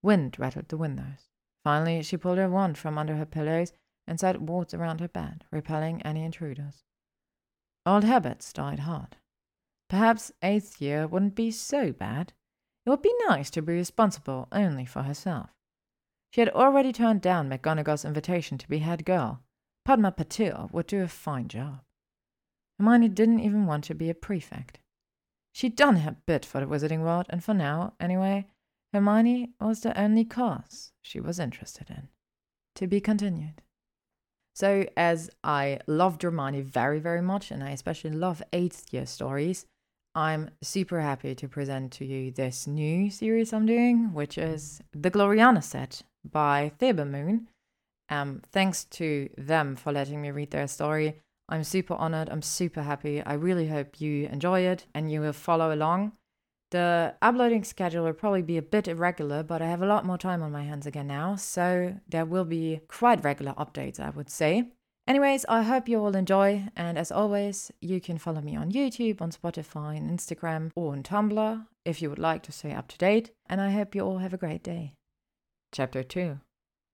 Wind 0.03 0.39
rattled 0.39 0.69
the 0.69 0.77
windows. 0.77 1.29
Finally, 1.63 2.03
she 2.03 2.17
pulled 2.17 2.39
her 2.39 2.49
wand 2.49 2.79
from 2.79 2.97
under 2.97 3.17
her 3.17 3.27
pillows 3.27 3.73
and 4.07 4.19
set 4.19 4.41
wards 4.41 4.73
around 4.73 5.01
her 5.01 5.09
bed, 5.09 5.45
repelling 5.51 6.03
any 6.03 6.25
intruders. 6.25 6.85
Old 7.85 8.05
habits 8.05 8.53
died 8.53 8.81
hard. 8.81 9.17
Perhaps 9.89 10.33
eighth 10.43 10.81
year 10.81 11.07
wouldn't 11.07 11.35
be 11.35 11.51
so 11.51 11.93
bad. 11.93 12.33
It 12.87 12.91
would 12.91 13.03
be 13.03 13.15
nice 13.29 13.51
to 13.51 13.63
be 13.63 13.73
responsible 13.73 14.49
only 14.53 14.87
for 14.87 15.03
herself. 15.03 15.51
She 16.31 16.41
had 16.41 16.51
already 16.51 16.93
turned 16.93 17.21
down 17.21 17.51
McGonagall's 17.51 18.05
invitation 18.05 18.57
to 18.59 18.69
be 18.69 18.79
head 18.79 19.05
girl. 19.05 19.43
Padma 19.85 20.13
Patil 20.13 20.71
would 20.73 20.87
do 20.87 21.03
a 21.03 21.09
fine 21.09 21.49
job. 21.49 21.81
Hermione 22.79 23.09
didn't 23.09 23.41
even 23.41 23.67
want 23.67 23.85
to 23.85 23.95
be 23.95 24.09
a 24.09 24.15
prefect. 24.15 24.79
She'd 25.53 25.77
done 25.77 25.97
her 25.97 26.17
bit 26.27 26.47
for 26.47 26.61
the 26.61 26.67
Wizarding 26.67 27.01
World, 27.01 27.27
and 27.29 27.43
for 27.43 27.53
now, 27.53 27.95
anyway, 27.99 28.47
Hermione 28.92 29.50
was 29.61 29.81
the 29.81 29.98
only 29.98 30.24
course 30.24 30.92
she 31.03 31.20
was 31.20 31.38
interested 31.38 31.90
in. 31.90 32.09
To 32.76 32.87
be 32.87 33.00
continued. 33.00 33.62
So, 34.55 34.87
as 34.96 35.31
I 35.44 35.79
loved 35.87 36.22
Hermione 36.22 36.62
very, 36.62 36.98
very 36.98 37.22
much, 37.22 37.50
and 37.50 37.62
I 37.62 37.70
especially 37.70 38.11
love 38.11 38.42
eighth 38.53 38.92
year 38.92 39.07
stories, 39.07 39.66
I'm 40.14 40.50
super 40.61 41.00
happy 41.00 41.35
to 41.37 41.48
present 41.48 41.92
to 41.92 42.05
you 42.05 42.33
this 42.33 42.66
new 42.66 43.11
series 43.11 43.53
I'm 43.53 43.64
doing, 43.64 44.12
which 44.12 44.37
is 44.37 44.83
The 44.92 45.11
Gloriana 45.11 45.62
Set 45.62 46.03
by 46.29 46.72
ThebeMoon. 46.81 47.46
Um, 48.09 48.42
thanks 48.50 48.85
to 48.85 49.29
them 49.38 49.76
for 49.76 49.92
letting 49.92 50.20
me 50.20 50.33
read 50.33 50.50
their 50.50 50.66
story. 50.66 51.22
I'm 51.48 51.62
super 51.62 51.94
honored. 51.94 52.29
I'm 52.29 52.42
super 52.42 52.83
happy. 52.83 53.22
I 53.22 53.35
really 53.35 53.68
hope 53.68 54.00
you 54.00 54.26
enjoy 54.26 54.61
it 54.61 54.87
and 54.94 55.11
you 55.11 55.20
will 55.20 55.33
follow 55.33 55.72
along. 55.72 56.12
The 56.70 57.16
uploading 57.20 57.64
schedule 57.64 58.04
will 58.04 58.12
probably 58.12 58.42
be 58.42 58.56
a 58.56 58.62
bit 58.62 58.87
irregular, 58.87 59.42
but 59.42 59.61
I 59.61 59.66
have 59.66 59.83
a 59.83 59.87
lot 59.87 60.06
more 60.06 60.18
time 60.18 60.42
on 60.42 60.52
my 60.52 60.62
hands 60.62 60.87
again 60.87 61.09
now, 61.09 61.35
so 61.35 61.96
there 62.09 62.24
will 62.24 62.44
be 62.44 62.80
quite 62.87 63.24
regular 63.24 63.54
updates, 63.54 63.98
I 63.98 64.11
would 64.11 64.30
say. 64.30 64.68
Anyways, 65.09 65.44
I 65.48 65.62
hope 65.62 65.88
you 65.88 65.98
all 65.98 66.14
enjoy, 66.14 66.68
and 66.76 66.96
as 66.96 67.11
always, 67.11 67.72
you 67.80 68.00
can 68.00 68.18
follow 68.18 68.40
me 68.40 68.54
on 68.54 68.70
YouTube, 68.70 69.20
on 69.20 69.33
Spotify, 69.33 69.96
on 69.96 70.09
Instagram, 70.16 70.70
or 70.76 70.92
on 70.92 71.02
Tumblr 71.02 71.66
if 71.85 72.00
you 72.00 72.09
would 72.09 72.20
like 72.20 72.44
to 72.44 72.52
stay 72.52 72.72
up 72.72 72.87
to 72.88 72.98
date, 72.98 73.33
and 73.46 73.61
I 73.61 73.70
hope 73.70 73.96
you 73.96 74.02
all 74.02 74.18
have 74.18 74.35
a 74.35 74.38
great 74.38 74.62
day. 74.62 74.94
Chapter 75.72 76.04
2 76.04 76.38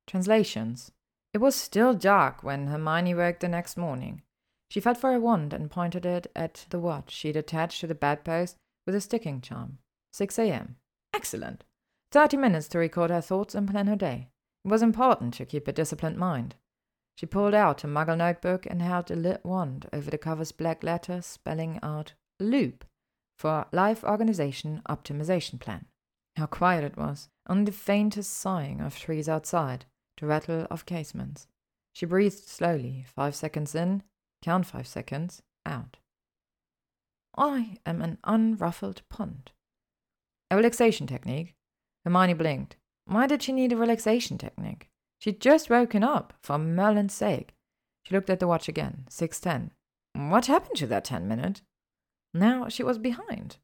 Translations 0.07 0.91
It 1.35 1.39
was 1.39 1.55
still 1.55 1.93
dark 1.93 2.43
when 2.43 2.69
Hermione 2.69 3.15
woke 3.15 3.41
the 3.41 3.49
next 3.49 3.77
morning. 3.77 4.23
She 4.71 4.81
felt 4.81 4.97
for 4.97 5.13
a 5.13 5.21
wand 5.21 5.53
and 5.53 5.71
pointed 5.71 6.07
it 6.07 6.29
at 6.35 6.65
the 6.71 6.81
watch 6.81 7.11
she'd 7.11 7.37
attached 7.37 7.81
to 7.81 7.87
the 7.87 7.95
bedpost 7.95 8.57
with 8.87 8.95
a 8.95 9.01
sticking 9.01 9.41
charm. 9.41 9.79
6 10.13 10.39
a.m. 10.39 10.77
Excellent. 11.13 11.65
30 12.13 12.37
minutes 12.37 12.69
to 12.69 12.79
record 12.79 13.11
her 13.11 13.21
thoughts 13.21 13.55
and 13.55 13.69
plan 13.69 13.89
her 13.89 13.97
day. 13.97 14.29
It 14.65 14.69
was 14.71 14.83
important 14.83 15.35
to 15.35 15.45
keep 15.45 15.69
a 15.69 15.73
disciplined 15.73 16.17
mind. 16.17 16.55
She 17.17 17.27
pulled 17.27 17.55
out 17.55 17.83
a 17.83 17.87
muggle 17.87 18.19
notebook 18.19 18.67
and 18.67 18.83
held 18.83 19.11
a 19.11 19.17
lit 19.17 19.45
wand 19.45 19.89
over 19.93 20.11
the 20.11 20.19
cover's 20.19 20.53
black 20.53 20.83
letter 20.83 21.23
spelling 21.23 21.79
out 21.83 22.13
LOOP 22.39 22.85
for 23.39 23.67
Life 23.73 24.05
Organization 24.05 24.83
Optimization 24.89 25.59
Plan. 25.59 25.87
How 26.37 26.47
quiet 26.47 26.85
it 26.85 26.97
was, 26.97 27.29
only 27.49 27.65
the 27.65 27.73
faintest 27.73 28.33
sighing 28.33 28.81
of 28.81 28.99
trees 28.99 29.29
outside, 29.29 29.87
the 30.21 30.27
rattle 30.27 30.67
of 30.71 30.87
casements. 30.87 31.47
She 31.95 32.05
breathed 32.05 32.47
slowly, 32.47 33.07
five 33.15 33.35
seconds 33.35 33.75
in, 33.75 34.03
count 34.43 34.67
five 34.67 34.87
seconds, 34.87 35.43
out. 35.65 35.97
I 37.37 37.79
am 37.85 38.01
an 38.03 38.19
unruffled 38.25 39.03
pond. 39.11 39.53
A 40.51 40.57
relaxation 40.57 41.07
technique? 41.07 41.55
Hermione 42.05 42.35
blinked. 42.35 42.77
Why 43.07 43.27
did 43.27 43.43
she 43.43 43.53
need 43.53 43.73
a 43.73 43.77
relaxation 43.77 44.39
technique? 44.39 44.89
She'd 45.19 45.41
just 45.41 45.71
woken 45.71 46.03
up, 46.03 46.35
for 46.43 46.59
Merlin's 46.59 47.15
sake. 47.15 47.55
She 48.05 48.15
looked 48.15 48.31
at 48.31 48.41
the 48.41 48.47
watch 48.47 48.69
again. 48.69 49.07
Six 49.09 49.41
ten. 49.41 49.73
What 50.15 50.47
happened 50.47 50.77
to 50.77 50.87
that 50.87 51.05
ten 51.05 51.27
minute? 51.29 51.63
Now 52.33 52.69
she 52.69 52.83
was 52.83 52.99
behind. 52.99 53.57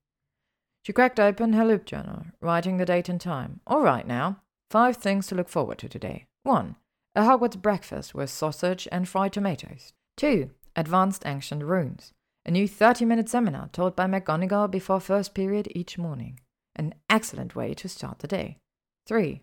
She 0.85 0.93
cracked 0.93 1.21
open 1.21 1.53
her 1.53 1.65
loop 1.65 1.85
journal, 1.85 2.25
writing 2.41 2.77
the 2.77 2.85
date 2.85 3.09
and 3.09 3.21
time. 3.21 3.61
All 3.67 3.83
right 3.83 4.07
now. 4.07 4.43
Five 4.71 4.97
things 4.97 5.27
to 5.29 5.35
look 5.35 5.49
forward 5.49 5.79
to 5.79 5.89
today. 5.89 6.27
One, 6.43 6.77
a 7.15 7.23
Hogwarts 7.23 7.61
breakfast 7.61 8.15
with 8.15 8.31
sausage 8.31 8.89
and 8.91 9.09
fried 9.09 9.33
tomatoes. 9.33 9.93
Two, 10.17 10.51
advanced 10.75 11.25
ancient 11.27 11.63
runes. 11.63 12.13
A 12.45 12.51
new 12.51 12.67
30 12.67 13.05
minute 13.05 13.29
seminar 13.29 13.69
taught 13.73 13.95
by 13.95 14.07
McGonagall 14.07 14.71
before 14.71 15.01
first 15.01 15.35
period 15.35 15.69
each 15.75 15.97
morning. 15.97 16.41
An 16.75 16.95
excellent 17.09 17.55
way 17.55 17.75
to 17.75 17.89
start 17.89 18.19
the 18.19 18.27
day. 18.27 18.59
3. 19.07 19.43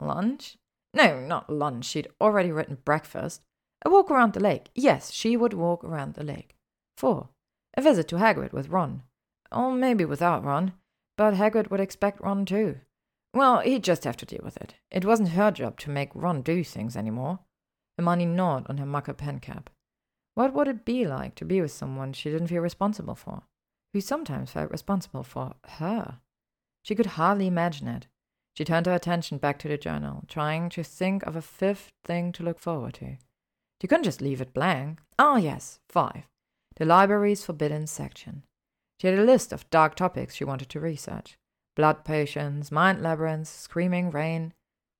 Lunch? 0.00 0.56
No, 0.94 1.20
not 1.20 1.50
lunch. 1.50 1.86
She'd 1.86 2.08
already 2.20 2.52
written 2.52 2.78
breakfast. 2.84 3.42
A 3.84 3.90
walk 3.90 4.10
around 4.10 4.32
the 4.32 4.40
lake. 4.40 4.70
Yes, 4.74 5.12
she 5.12 5.36
would 5.36 5.52
walk 5.52 5.82
around 5.82 6.14
the 6.14 6.24
lake. 6.24 6.54
4. 6.96 7.28
A 7.76 7.82
visit 7.82 8.08
to 8.08 8.16
Hagrid 8.16 8.52
with 8.52 8.68
Ron. 8.68 9.02
Or 9.50 9.72
maybe 9.72 10.04
without 10.04 10.44
Ron. 10.44 10.72
But 11.16 11.34
Hagrid 11.34 11.70
would 11.70 11.80
expect 11.80 12.20
Ron 12.20 12.44
too. 12.46 12.80
Well, 13.34 13.60
he'd 13.60 13.84
just 13.84 14.04
have 14.04 14.16
to 14.18 14.26
deal 14.26 14.40
with 14.42 14.56
it. 14.58 14.76
It 14.90 15.04
wasn't 15.04 15.30
her 15.30 15.50
job 15.50 15.78
to 15.80 15.90
make 15.90 16.10
Ron 16.14 16.42
do 16.42 16.62
things 16.62 16.96
anymore. 16.96 17.40
Hermione 17.98 18.26
gnawed 18.26 18.66
on 18.68 18.78
her 18.78 18.86
mucker 18.86 19.12
pen 19.14 19.40
cap. 19.40 19.70
What 20.36 20.52
would 20.52 20.68
it 20.68 20.84
be 20.84 21.06
like 21.06 21.34
to 21.36 21.46
be 21.46 21.62
with 21.62 21.70
someone 21.70 22.12
she 22.12 22.30
didn't 22.30 22.48
feel 22.48 22.60
responsible 22.60 23.14
for, 23.14 23.44
who 23.94 24.02
sometimes 24.02 24.50
felt 24.50 24.70
responsible 24.70 25.22
for 25.22 25.54
her? 25.64 26.20
She 26.82 26.94
could 26.94 27.16
hardly 27.16 27.46
imagine 27.46 27.88
it. 27.88 28.06
She 28.54 28.62
turned 28.62 28.84
her 28.84 28.92
attention 28.92 29.38
back 29.38 29.58
to 29.60 29.68
the 29.68 29.78
journal, 29.78 30.24
trying 30.28 30.68
to 30.70 30.82
think 30.82 31.22
of 31.22 31.36
a 31.36 31.42
fifth 31.42 31.90
thing 32.04 32.32
to 32.32 32.42
look 32.42 32.58
forward 32.58 32.92
to. 32.94 33.16
She 33.80 33.88
couldn't 33.88 34.04
just 34.04 34.20
leave 34.20 34.42
it 34.42 34.52
blank. 34.52 35.00
Ah, 35.18 35.38
yes, 35.38 35.80
five. 35.88 36.28
The 36.76 36.84
library's 36.84 37.42
forbidden 37.42 37.86
section. 37.86 38.44
She 39.00 39.06
had 39.06 39.18
a 39.18 39.24
list 39.24 39.54
of 39.54 39.68
dark 39.70 39.94
topics 39.94 40.34
she 40.34 40.44
wanted 40.44 40.68
to 40.68 40.80
research 40.80 41.38
blood 41.76 42.04
potions, 42.04 42.70
mind 42.70 43.02
labyrinths, 43.02 43.50
screaming 43.50 44.10
rain. 44.10 44.52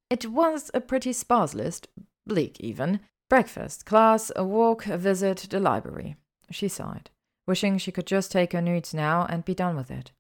It 0.09 0.27
was 0.27 0.71
a 0.73 0.81
pretty 0.81 1.13
sparse 1.13 1.55
list, 1.55 1.89
bleak 2.27 2.59
even, 2.61 3.01
Breakfast, 3.29 3.85
class, 3.87 4.31
a 4.37 4.45
walk, 4.45 4.87
a 4.87 4.97
visit, 4.97 5.47
the 5.51 5.59
library. 5.59 6.17
She 6.51 6.69
sighed, 6.69 7.11
wishing 7.47 7.77
she 7.77 7.91
could 7.91 8.07
just 8.07 8.31
take 8.31 8.53
her 8.53 8.63
Newts 8.63 8.95
now 8.95 9.27
and 9.29 9.45
be 9.45 9.55
done 9.55 9.75
with 9.75 9.91
it. 9.91 10.13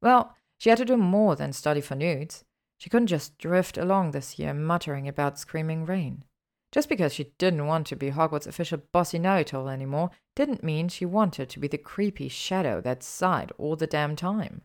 Well, 0.00 0.36
she 0.58 0.70
had 0.70 0.78
to 0.78 0.84
do 0.84 0.96
more 0.96 1.34
than 1.34 1.52
study 1.52 1.80
for 1.80 1.96
Newts. 1.96 2.44
She 2.78 2.88
couldn't 2.88 3.08
just 3.08 3.36
drift 3.36 3.76
along 3.76 4.12
this 4.12 4.38
year 4.38 4.54
muttering 4.54 5.08
about 5.08 5.38
screaming 5.40 5.84
rain. 5.84 6.24
Just 6.70 6.88
because 6.88 7.12
she 7.12 7.32
didn't 7.36 7.66
want 7.66 7.86
to 7.88 7.96
be 7.96 8.10
Hogwarts' 8.10 8.46
official 8.46 8.80
bossy 8.92 9.18
know-it-all 9.18 9.68
anymore 9.68 10.10
didn't 10.36 10.62
mean 10.64 10.88
she 10.88 11.04
wanted 11.04 11.48
to 11.50 11.60
be 11.60 11.68
the 11.68 11.78
creepy 11.78 12.28
shadow 12.28 12.80
that 12.80 13.02
sighed 13.02 13.52
all 13.58 13.74
the 13.74 13.86
damn 13.86 14.16
time. 14.16 14.62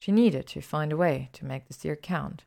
She 0.00 0.10
needed 0.10 0.46
to 0.48 0.60
find 0.62 0.90
a 0.90 0.96
way 0.96 1.28
to 1.34 1.44
make 1.44 1.68
this 1.68 1.84
year 1.84 1.96
count. 1.96 2.44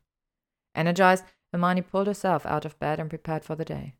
Energized, 0.74 1.24
Hermione 1.52 1.82
pulled 1.82 2.08
herself 2.08 2.44
out 2.44 2.64
of 2.64 2.78
bed 2.80 2.98
and 2.98 3.08
prepared 3.08 3.44
for 3.44 3.54
the 3.54 3.64
day. 3.64 3.94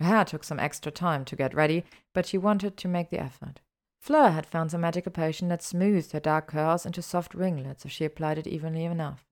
Her 0.00 0.06
hair 0.06 0.24
took 0.24 0.44
some 0.44 0.60
extra 0.60 0.90
time 0.90 1.24
to 1.26 1.36
get 1.36 1.54
ready, 1.54 1.84
but 2.12 2.26
she 2.26 2.38
wanted 2.38 2.76
to 2.76 2.88
make 2.88 3.10
the 3.10 3.20
effort. 3.20 3.60
Fleur 4.00 4.30
had 4.30 4.46
found 4.46 4.70
some 4.70 4.82
magical 4.82 5.12
potion 5.12 5.48
that 5.48 5.62
smoothed 5.62 6.12
her 6.12 6.20
dark 6.20 6.48
curls 6.48 6.84
into 6.84 7.00
soft 7.00 7.34
ringlets 7.34 7.84
if 7.84 7.90
she 7.90 8.04
applied 8.04 8.38
it 8.38 8.46
evenly 8.46 8.84
enough. 8.84 9.24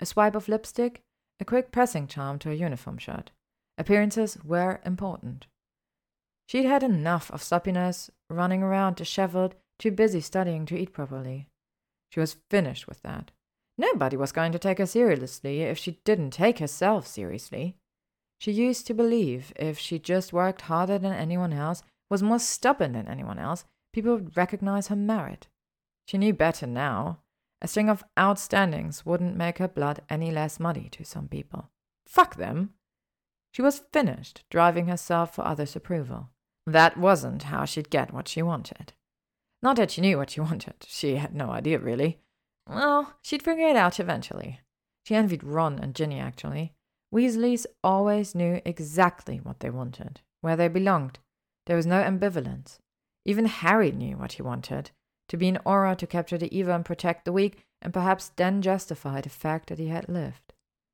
A 0.00 0.06
swipe 0.06 0.34
of 0.34 0.48
lipstick, 0.48 1.02
a 1.38 1.44
quick 1.44 1.70
pressing 1.70 2.06
charm 2.06 2.38
to 2.40 2.48
her 2.48 2.54
uniform 2.54 2.98
shirt. 2.98 3.30
Appearances 3.78 4.36
were 4.44 4.80
important. 4.84 5.46
She'd 6.46 6.64
had 6.64 6.82
enough 6.82 7.30
of 7.30 7.42
sloppiness, 7.42 8.10
running 8.28 8.62
around 8.62 8.96
disheveled, 8.96 9.54
too 9.78 9.90
busy 9.90 10.20
studying 10.20 10.66
to 10.66 10.76
eat 10.76 10.92
properly. 10.92 11.46
She 12.10 12.20
was 12.20 12.36
finished 12.50 12.88
with 12.88 13.02
that. 13.02 13.30
Nobody 13.78 14.16
was 14.16 14.32
going 14.32 14.52
to 14.52 14.58
take 14.58 14.78
her 14.78 14.86
seriously 14.86 15.62
if 15.62 15.78
she 15.78 16.00
didn't 16.04 16.30
take 16.30 16.58
herself 16.58 17.06
seriously. 17.06 17.76
She 18.42 18.50
used 18.50 18.88
to 18.88 18.94
believe 18.94 19.52
if 19.54 19.78
she 19.78 20.00
just 20.00 20.32
worked 20.32 20.62
harder 20.62 20.98
than 20.98 21.12
anyone 21.12 21.52
else, 21.52 21.84
was 22.10 22.24
more 22.24 22.40
stubborn 22.40 22.90
than 22.94 23.06
anyone 23.06 23.38
else, 23.38 23.64
people 23.92 24.14
would 24.14 24.36
recognize 24.36 24.88
her 24.88 24.96
merit. 24.96 25.46
She 26.08 26.18
knew 26.18 26.32
better 26.32 26.66
now. 26.66 27.20
A 27.60 27.68
string 27.68 27.88
of 27.88 28.02
outstandings 28.18 29.06
wouldn't 29.06 29.36
make 29.36 29.58
her 29.58 29.68
blood 29.68 30.00
any 30.10 30.32
less 30.32 30.58
muddy 30.58 30.88
to 30.88 31.04
some 31.04 31.28
people. 31.28 31.70
Fuck 32.04 32.34
them! 32.34 32.70
She 33.52 33.62
was 33.62 33.84
finished 33.92 34.42
driving 34.50 34.88
herself 34.88 35.36
for 35.36 35.46
others' 35.46 35.76
approval. 35.76 36.30
That 36.66 36.96
wasn't 36.96 37.44
how 37.44 37.64
she'd 37.64 37.90
get 37.90 38.12
what 38.12 38.26
she 38.26 38.42
wanted. 38.42 38.92
Not 39.62 39.76
that 39.76 39.92
she 39.92 40.00
knew 40.00 40.18
what 40.18 40.30
she 40.30 40.40
wanted, 40.40 40.74
she 40.88 41.14
had 41.14 41.32
no 41.32 41.50
idea 41.50 41.78
really. 41.78 42.18
Well, 42.68 43.14
she'd 43.22 43.44
figure 43.44 43.68
it 43.68 43.76
out 43.76 44.00
eventually. 44.00 44.62
She 45.06 45.14
envied 45.14 45.44
Ron 45.44 45.78
and 45.78 45.94
Ginny, 45.94 46.18
actually. 46.18 46.74
Weasleys 47.12 47.66
always 47.84 48.34
knew 48.34 48.60
exactly 48.64 49.38
what 49.38 49.60
they 49.60 49.70
wanted, 49.70 50.20
where 50.40 50.56
they 50.56 50.68
belonged. 50.68 51.18
There 51.66 51.76
was 51.76 51.86
no 51.86 52.02
ambivalence. 52.02 52.78
Even 53.24 53.44
Harry 53.46 53.92
knew 53.92 54.16
what 54.16 54.32
he 54.32 54.42
wanted 54.42 54.90
to 55.28 55.36
be 55.38 55.48
an 55.48 55.58
Auror 55.64 55.96
to 55.96 56.06
capture 56.06 56.36
the 56.36 56.54
evil 56.54 56.74
and 56.74 56.84
protect 56.84 57.24
the 57.24 57.32
weak, 57.32 57.64
and 57.80 57.94
perhaps 57.94 58.32
then 58.36 58.60
justify 58.60 59.20
the 59.20 59.30
fact 59.30 59.68
that 59.68 59.78
he 59.78 59.88
had 59.88 60.06
lived. 60.06 60.52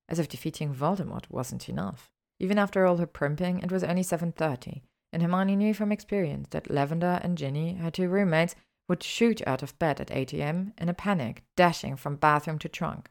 As 0.09 0.21
if 0.21 0.29
defeating 0.29 0.73
Voldemort 0.73 1.29
wasn't 1.29 1.69
enough. 1.69 2.13
Even 2.39 2.57
after 2.57 2.87
all 2.87 2.99
her 2.99 3.07
primping, 3.07 3.59
it 3.59 3.73
was 3.73 3.83
only 3.83 4.03
7.30, 4.03 4.83
and 5.13 5.23
Hermione 5.23 5.57
knew 5.57 5.75
from 5.75 5.91
experience 5.91 6.47
that 6.51 6.71
Lavender 6.71 7.19
and 7.23 7.37
Ginny, 7.37 7.75
her 7.79 7.91
two 7.91 8.09
roommates, 8.09 8.55
would 8.89 9.03
shoot 9.03 9.43
out 9.45 9.65
of 9.65 9.79
bed 9.81 10.01
at 10.01 10.13
8 10.13 10.33
a.m. 10.35 10.73
in 10.79 10.89
a 10.89 10.95
panic, 10.95 11.43
dashing 11.57 11.97
from 11.97 12.15
bathroom 12.15 12.61
to 12.61 12.69
trunk. 12.69 13.11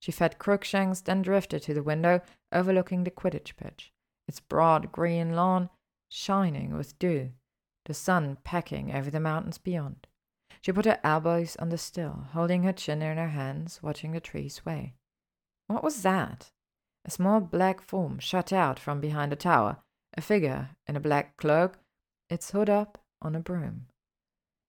She 0.00 0.12
fed 0.12 0.38
Crookshanks, 0.38 1.02
then 1.02 1.22
drifted 1.22 1.62
to 1.62 1.74
the 1.74 1.82
window 1.82 2.22
overlooking 2.52 3.04
the 3.04 3.10
Quidditch 3.10 3.56
pitch, 3.56 3.92
its 4.26 4.40
broad 4.40 4.90
green 4.90 5.34
lawn 5.34 5.68
shining 6.08 6.74
with 6.76 6.98
dew, 6.98 7.30
the 7.84 7.94
sun 7.94 8.38
pecking 8.42 8.94
over 8.94 9.10
the 9.10 9.20
mountains 9.20 9.58
beyond. 9.58 10.06
She 10.62 10.72
put 10.72 10.86
her 10.86 10.98
elbows 11.04 11.56
on 11.56 11.68
the 11.68 11.78
sill, 11.78 12.26
holding 12.32 12.62
her 12.64 12.72
chin 12.72 13.02
in 13.02 13.18
her 13.18 13.28
hands, 13.28 13.80
watching 13.82 14.12
the 14.12 14.20
trees 14.20 14.54
sway. 14.54 14.94
What 15.68 15.84
was 15.84 16.02
that? 16.02 16.50
A 17.04 17.10
small 17.10 17.40
black 17.40 17.80
form 17.80 18.18
shot 18.18 18.52
out 18.52 18.78
from 18.78 19.00
behind 19.00 19.32
a 19.32 19.36
tower, 19.36 19.78
a 20.16 20.20
figure 20.20 20.70
in 20.86 20.96
a 20.96 21.00
black 21.00 21.36
cloak, 21.36 21.78
its 22.28 22.50
hood 22.50 22.68
up 22.68 22.98
on 23.22 23.34
a 23.34 23.40
broom. 23.40 23.86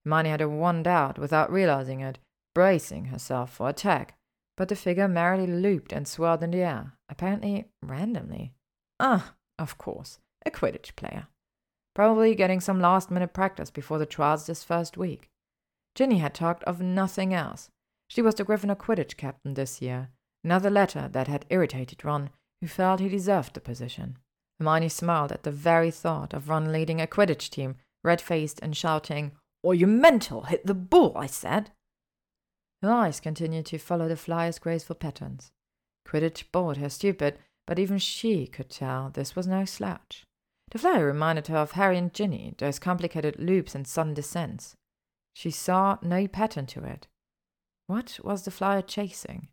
Hermione 0.05 0.29
had 0.29 0.39
her 0.39 0.49
one 0.49 0.83
doubt 0.83 1.19
without 1.19 1.51
realizing 1.51 1.99
it, 2.01 2.19
bracing 2.53 3.05
herself 3.05 3.53
for 3.53 3.69
attack, 3.69 4.17
but 4.62 4.67
the 4.67 4.76
figure 4.76 5.08
merrily 5.08 5.47
looped 5.47 5.91
and 5.91 6.08
swirled 6.08 6.43
in 6.43 6.52
the 6.52 6.60
air, 6.60 6.93
apparently 7.10 7.65
randomly. 7.82 8.54
Ah, 9.00 9.34
of 9.58 9.80
course, 9.80 10.19
a 10.45 10.52
Quidditch 10.52 10.95
player. 10.95 11.26
Probably 11.95 12.36
getting 12.36 12.62
some 12.62 12.80
last 12.80 13.10
minute 13.10 13.34
practice 13.34 13.71
before 13.71 13.97
the 13.97 14.06
trials 14.06 14.45
this 14.45 14.63
first 14.63 14.97
week. 14.97 15.32
Ginny 15.95 16.19
had 16.19 16.36
talked 16.36 16.63
of 16.65 16.80
nothing 16.80 17.34
else. 17.34 17.71
She 18.08 18.21
was 18.21 18.36
the 18.36 18.45
Gryffindor 18.45 18.76
Quidditch 18.76 19.17
captain 19.17 19.56
this 19.56 19.82
year, 19.82 20.10
another 20.43 20.69
letter 20.69 21.10
that 21.12 21.28
had 21.28 21.47
irritated 21.50 22.06
Ron, 22.06 22.30
who 22.62 22.67
felt 22.67 23.00
he 23.00 23.10
deserved 23.10 23.56
the 23.56 23.62
position. 23.62 24.19
Hermione 24.60 24.89
smiled 24.89 25.32
at 25.32 25.41
the 25.41 25.50
very 25.50 25.89
thought 25.89 26.36
of 26.36 26.50
Ron 26.50 26.71
leading 26.71 27.02
a 27.02 27.08
Quidditch 27.08 27.50
team, 27.50 27.78
red 28.04 28.21
faced 28.21 28.60
and 28.62 28.78
shouting, 28.78 29.32
Or 29.63 29.74
you 29.74 29.88
mental? 29.88 30.43
Hit 30.43 30.67
the 30.67 30.76
ball, 30.76 31.17
I 31.17 31.26
said. 31.26 31.71
Her 32.81 32.91
eyes 32.91 33.19
continued 33.19 33.67
to 33.67 33.77
follow 33.77 34.07
the 34.07 34.15
flyer's 34.17 34.59
graceful 34.59 34.95
patterns. 34.95 35.51
Quidditch 36.05 36.51
bored 36.51 36.77
her 36.77 36.89
stupid, 36.89 37.37
but 37.67 37.77
even 37.77 37.99
she 37.99 38.47
could 38.47 38.69
tell 38.69 39.09
this 39.09 39.35
was 39.35 39.47
no 39.47 39.65
slouch. 39.65 40.25
The 40.71 40.79
flyer 40.79 41.05
reminded 41.05 41.47
her 41.47 41.57
of 41.57 41.71
Harry 41.73 41.97
and 41.97 42.13
Ginny, 42.13 42.55
those 42.57 42.79
complicated 42.79 43.37
loops 43.37 43.75
and 43.75 43.85
sudden 43.85 44.13
descents. 44.13 44.75
She 45.33 45.51
saw 45.51 45.97
no 46.01 46.27
pattern 46.27 46.65
to 46.67 46.83
it. 46.83 47.07
What 47.87 48.19
was 48.23 48.43
the 48.43 48.51
flyer 48.51 48.81
chasing? 48.81 49.49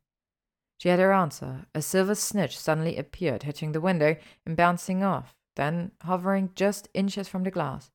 She 0.79 0.89
had 0.89 1.01
her 1.01 1.13
answer. 1.13 1.67
A 1.75 1.83
silver 1.83 2.15
snitch 2.15 2.57
suddenly 2.59 2.97
appeared, 2.97 3.43
hitting 3.43 3.73
the 3.73 3.81
window 3.81 4.17
and 4.47 4.57
bouncing 4.57 5.03
off, 5.03 5.35
then 5.57 5.91
hovering 6.03 6.51
just 6.55 6.89
inches 6.95 7.29
from 7.29 7.43
the 7.43 7.51
glass. 7.51 7.91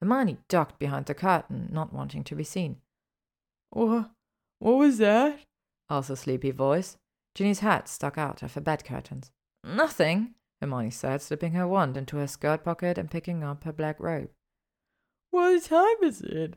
Hermione 0.00 0.38
ducked 0.48 0.78
behind 0.78 1.06
the 1.06 1.14
curtain, 1.14 1.68
not 1.70 1.92
wanting 1.92 2.24
to 2.24 2.34
be 2.34 2.44
seen. 2.44 2.78
What, 3.70 4.10
what 4.62 4.78
was 4.78 4.98
that? 4.98 5.40
asked 5.90 6.10
a 6.10 6.16
sleepy 6.16 6.52
voice. 6.52 6.96
Ginny's 7.34 7.60
hat 7.60 7.88
stuck 7.88 8.16
out 8.16 8.42
of 8.42 8.54
her 8.54 8.60
bed 8.60 8.84
curtains. 8.84 9.32
Nothing, 9.64 10.34
Hermione 10.60 10.90
said, 10.90 11.20
slipping 11.20 11.52
her 11.52 11.66
wand 11.66 11.96
into 11.96 12.18
her 12.18 12.28
skirt 12.28 12.62
pocket 12.62 12.96
and 12.96 13.10
picking 13.10 13.42
up 13.42 13.64
her 13.64 13.72
black 13.72 13.98
robe. 13.98 14.30
What 15.30 15.64
time 15.64 15.96
is 16.04 16.20
it? 16.20 16.54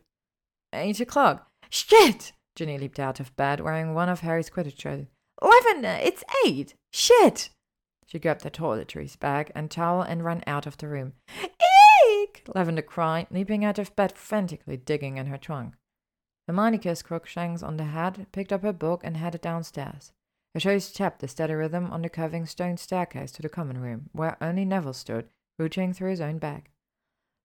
Eight 0.72 1.00
o'clock. 1.00 1.48
Shit! 1.72 2.34
Ginny 2.56 2.78
leaped 2.78 3.00
out 3.00 3.20
of 3.20 3.36
bed, 3.36 3.60
wearing 3.60 3.96
one 3.96 4.10
of 4.10 4.20
Harry's 4.20 4.52
Quidditch 4.52 4.80
shirts. 4.80 5.08
Lavender, 5.42 5.88
uh, 5.88 6.00
it's 6.04 6.24
eight! 6.46 6.76
Shit! 6.94 7.50
She 8.06 8.20
grabbed 8.20 8.44
the 8.44 8.52
toiletries 8.52 9.20
bag 9.20 9.52
and 9.56 9.72
towel 9.72 10.02
and 10.02 10.24
ran 10.24 10.44
out 10.46 10.68
of 10.68 10.78
the 10.78 10.88
room. 10.88 11.14
Eek! 11.42 12.44
Lavender 12.54 12.84
cried, 12.84 13.28
leaping 13.32 13.66
out 13.66 13.80
of 13.80 13.96
bed 13.96 14.16
frantically, 14.16 14.78
digging 14.78 15.18
in 15.18 15.26
her 15.26 15.38
trunk. 15.38 15.74
Hermione 16.48 16.78
kissed 16.78 17.06
Crookshanks 17.06 17.64
on 17.64 17.78
the 17.78 17.86
head, 17.86 18.28
picked 18.32 18.54
up 18.54 18.62
her 18.62 18.74
book, 18.74 19.02
and 19.04 19.18
headed 19.18 19.42
downstairs. 19.42 20.12
Her 20.54 20.60
toes 20.60 20.92
tapped 20.92 21.20
the 21.20 21.28
steady 21.28 21.54
rhythm 21.54 21.92
on 21.92 22.02
the 22.02 22.10
curving 22.10 22.46
stone 22.46 22.78
staircase 22.78 23.32
to 23.34 23.42
the 23.42 23.50
common 23.50 23.82
room, 23.82 24.10
where 24.14 24.38
only 24.40 24.64
Neville 24.64 24.94
stood, 24.94 25.28
rooting 25.58 25.94
through 25.94 26.12
his 26.12 26.22
own 26.22 26.38
bag. 26.38 26.70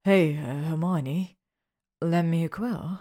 Hey, 0.04 0.36
uh, 0.36 0.68
Hermione, 0.68 1.36
lend 2.00 2.30
me 2.30 2.44
a 2.44 2.48
quill? 2.48 3.00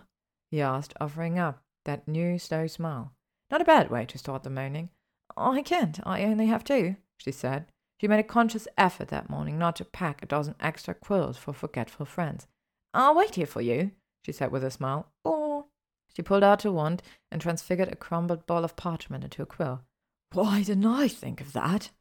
he 0.50 0.62
asked, 0.62 0.94
offering 1.00 1.38
up 1.38 1.62
that 1.86 2.08
new 2.08 2.40
slow 2.40 2.68
smile. 2.68 3.14
Not 3.52 3.62
a 3.62 3.66
bad 3.66 3.90
way 3.90 4.06
to 4.06 4.18
start 4.18 4.44
the 4.44 4.50
morning. 4.50 4.90
I 5.38 5.62
can't, 5.62 6.00
I 6.06 6.24
only 6.24 6.48
have 6.48 6.64
two, 6.64 6.96
she 7.18 7.32
said. 7.32 7.68
She 8.00 8.08
made 8.08 8.20
a 8.20 8.24
conscious 8.24 8.68
effort 8.78 9.10
that 9.10 9.30
morning 9.30 9.60
not 9.60 9.76
to 9.78 9.86
pack 9.86 10.24
a 10.24 10.26
dozen 10.26 10.56
extra 10.60 10.94
quills 10.94 11.38
for 11.38 11.54
forgetful 11.54 12.06
friends. 12.06 12.48
I'll 12.94 13.16
wait 13.16 13.36
here 13.36 13.46
for 13.46 13.62
you, 13.62 13.92
she 14.24 14.32
said 14.32 14.52
with 14.52 14.64
a 14.64 14.72
smile. 14.72 15.12
She 16.16 16.22
pulled 16.22 16.44
out 16.44 16.66
a 16.66 16.72
wand 16.72 17.02
and 17.32 17.42
transfigured 17.42 17.90
a 17.90 17.96
crumbled 17.96 18.46
ball 18.46 18.64
of 18.64 18.76
parchment 18.76 19.24
into 19.24 19.42
a 19.42 19.46
quill. 19.46 19.82
Why 20.34 20.64
didn't 20.64 20.86
I 20.86 21.08
think 21.08 21.42
of 21.42 21.54
that? 21.54 21.92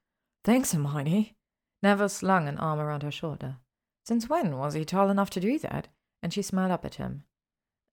Thanks, 0.44 0.72
Hermione. 0.72 1.36
Neville 1.82 2.08
slung 2.08 2.48
an 2.48 2.58
arm 2.58 2.80
around 2.80 3.02
her 3.02 3.10
shoulder. 3.10 3.56
Since 4.04 4.28
when 4.28 4.56
was 4.56 4.74
he 4.74 4.84
tall 4.84 5.10
enough 5.10 5.30
to 5.30 5.40
do 5.40 5.58
that? 5.60 5.88
And 6.22 6.32
she 6.32 6.42
smiled 6.42 6.72
up 6.72 6.84
at 6.84 6.96
him. 6.96 7.24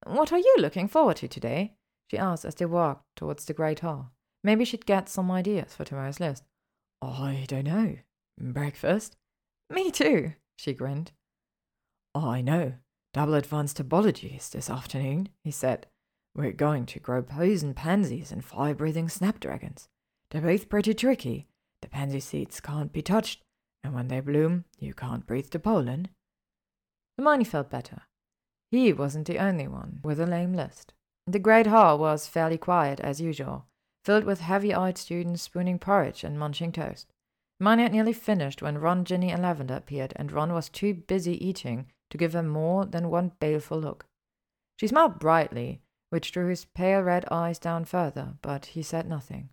What 0.06 0.32
are 0.32 0.40
you 0.40 0.56
looking 0.60 0.88
forward 0.88 1.18
to 1.18 1.28
today? 1.28 1.76
she 2.10 2.18
asked 2.18 2.46
as 2.46 2.56
they 2.56 2.66
walked 2.66 3.04
towards 3.16 3.46
the 3.46 3.54
great 3.54 3.80
hall. 3.80 4.12
Maybe 4.44 4.66
she'd 4.66 4.86
get 4.86 5.10
some 5.10 5.32
ideas 5.32 5.74
for 5.74 5.86
tomorrow's 5.86 6.20
list. 6.20 6.44
I 7.02 7.46
don't 7.48 7.66
know. 7.66 7.98
Breakfast? 8.40 9.18
Me 9.70 9.92
too, 9.92 10.34
she 10.58 10.74
grinned. 10.74 11.12
I 12.14 12.42
know. 12.42 12.74
Double 13.14 13.34
advanced 13.34 13.78
Herbology 13.78 14.38
is 14.38 14.50
this 14.50 14.70
afternoon, 14.70 15.30
he 15.44 15.52
said. 15.52 15.88
We're 16.36 16.52
going 16.52 16.86
to 16.88 17.00
grow 17.00 17.22
poison 17.22 17.74
pansies 17.74 18.32
and 18.32 18.44
fire 18.44 18.76
breathing 18.76 19.08
snapdragons. 19.08 19.88
They're 20.30 20.42
both 20.42 20.68
pretty 20.68 20.94
tricky. 20.94 21.48
The 21.82 21.88
pansy 21.88 22.20
seeds 22.20 22.60
can't 22.60 22.92
be 22.92 23.02
touched, 23.02 23.42
and 23.84 23.94
when 23.94 24.10
they 24.10 24.20
bloom, 24.20 24.66
you 24.78 24.94
can't 24.94 25.26
breathe 25.26 25.50
the 25.52 25.60
pollen. 25.60 26.10
Hermione 27.18 27.46
felt 27.46 27.70
better. 27.70 28.02
He 28.70 28.92
wasn't 28.92 29.28
the 29.28 29.40
only 29.40 29.70
one 29.70 30.02
with 30.04 30.20
a 30.20 30.26
lame 30.26 30.54
list. 30.54 30.94
The 31.26 31.40
great 31.40 31.68
hall 31.68 31.98
was 31.98 32.28
fairly 32.28 32.58
quiet 32.58 33.00
as 33.00 33.22
usual, 33.22 33.68
filled 34.04 34.26
with 34.26 34.42
heavy-eyed 34.42 34.98
students 34.98 35.44
spooning 35.44 35.80
porridge 35.80 36.26
and 36.26 36.38
munching 36.38 36.74
toast. 36.74 37.08
Hermione 37.60 37.84
had 37.84 37.94
nearly 37.94 38.14
finished 38.14 38.62
when 38.62 38.80
Ron, 38.80 39.06
Ginny, 39.06 39.32
and 39.32 39.42
Lavender 39.42 39.76
appeared, 39.76 40.12
and 40.18 40.34
Ron 40.34 40.52
was 40.52 40.68
too 40.68 40.94
busy 40.94 41.44
eating 41.48 41.86
to 42.10 42.18
give 42.18 42.34
her 42.34 42.44
more 42.44 42.86
than 42.86 43.10
one 43.10 43.32
baleful 43.40 43.80
look. 43.80 44.06
She 44.78 44.88
smiled 44.88 45.20
brightly, 45.20 45.82
which 46.16 46.32
drew 46.32 46.48
his 46.48 46.64
pale 46.64 47.02
red 47.02 47.26
eyes 47.30 47.60
down 47.60 47.84
further, 47.84 48.36
but 48.42 48.68
he 48.68 48.82
said 48.82 49.06
nothing. 49.06 49.50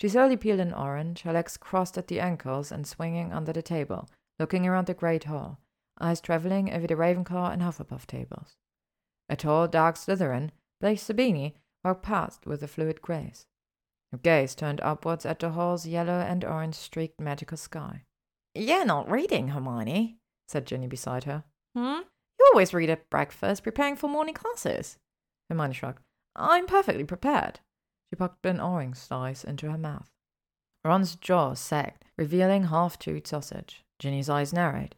She 0.00 0.08
slowly 0.08 0.36
peeled 0.36 0.58
an 0.58 0.74
orange, 0.74 1.22
her 1.22 1.32
legs 1.32 1.56
crossed 1.56 1.96
at 1.96 2.08
the 2.08 2.18
ankles 2.18 2.72
and 2.72 2.84
swinging 2.84 3.32
under 3.32 3.52
the 3.52 3.62
table, 3.62 4.08
looking 4.40 4.66
around 4.66 4.88
the 4.88 4.94
great 4.94 5.22
hall, 5.22 5.60
eyes 6.00 6.20
travelling 6.20 6.72
over 6.72 6.88
the 6.88 6.96
Ravenclaw 6.96 7.52
and 7.52 7.62
Hufflepuff 7.62 8.08
tables. 8.08 8.56
A 9.28 9.36
tall, 9.36 9.68
dark 9.68 9.94
Slytherin, 9.94 10.50
Blaise 10.80 11.06
Zabini, 11.06 11.52
walked 11.84 12.02
past 12.02 12.44
with 12.44 12.64
a 12.64 12.66
fluid 12.66 13.00
grace. 13.00 13.46
Her 14.10 14.18
gaze 14.18 14.56
turned 14.56 14.80
upwards 14.80 15.24
at 15.24 15.38
the 15.38 15.50
hall's 15.50 15.86
yellow 15.86 16.18
and 16.18 16.44
orange 16.44 16.74
streaked 16.74 17.20
magical 17.20 17.56
sky. 17.56 18.02
You're 18.52 18.84
not 18.84 19.08
reading, 19.08 19.50
Hermione, 19.50 20.18
said 20.48 20.66
Ginny 20.66 20.88
beside 20.88 21.22
her. 21.22 21.44
Hmm? 21.76 22.00
You 22.40 22.50
always 22.52 22.74
read 22.74 22.90
at 22.90 23.08
breakfast, 23.10 23.62
preparing 23.62 23.94
for 23.94 24.08
morning 24.08 24.34
classes. 24.34 24.98
Hermione 25.48 25.74
shrugged. 25.74 26.02
I'm 26.36 26.66
perfectly 26.66 27.04
prepared. 27.04 27.60
She 28.10 28.16
popped 28.16 28.46
an 28.46 28.60
orange 28.60 28.96
slice 28.96 29.44
into 29.44 29.70
her 29.70 29.78
mouth. 29.78 30.10
Ron's 30.84 31.16
jaw 31.16 31.54
sagged, 31.54 32.04
revealing 32.18 32.64
half-chewed 32.64 33.26
sausage. 33.26 33.84
Ginny's 33.98 34.28
eyes 34.28 34.52
narrowed. 34.52 34.96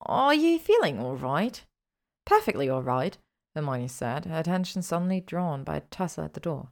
Are 0.00 0.34
you 0.34 0.58
feeling 0.58 0.98
all 0.98 1.16
right? 1.16 1.62
Perfectly 2.24 2.68
all 2.68 2.82
right, 2.82 3.16
Hermione 3.54 3.88
said, 3.88 4.26
her 4.26 4.38
attention 4.38 4.82
suddenly 4.82 5.20
drawn 5.20 5.64
by 5.64 5.76
a 5.76 5.80
tussle 5.80 6.24
at 6.24 6.34
the 6.34 6.40
door. 6.40 6.68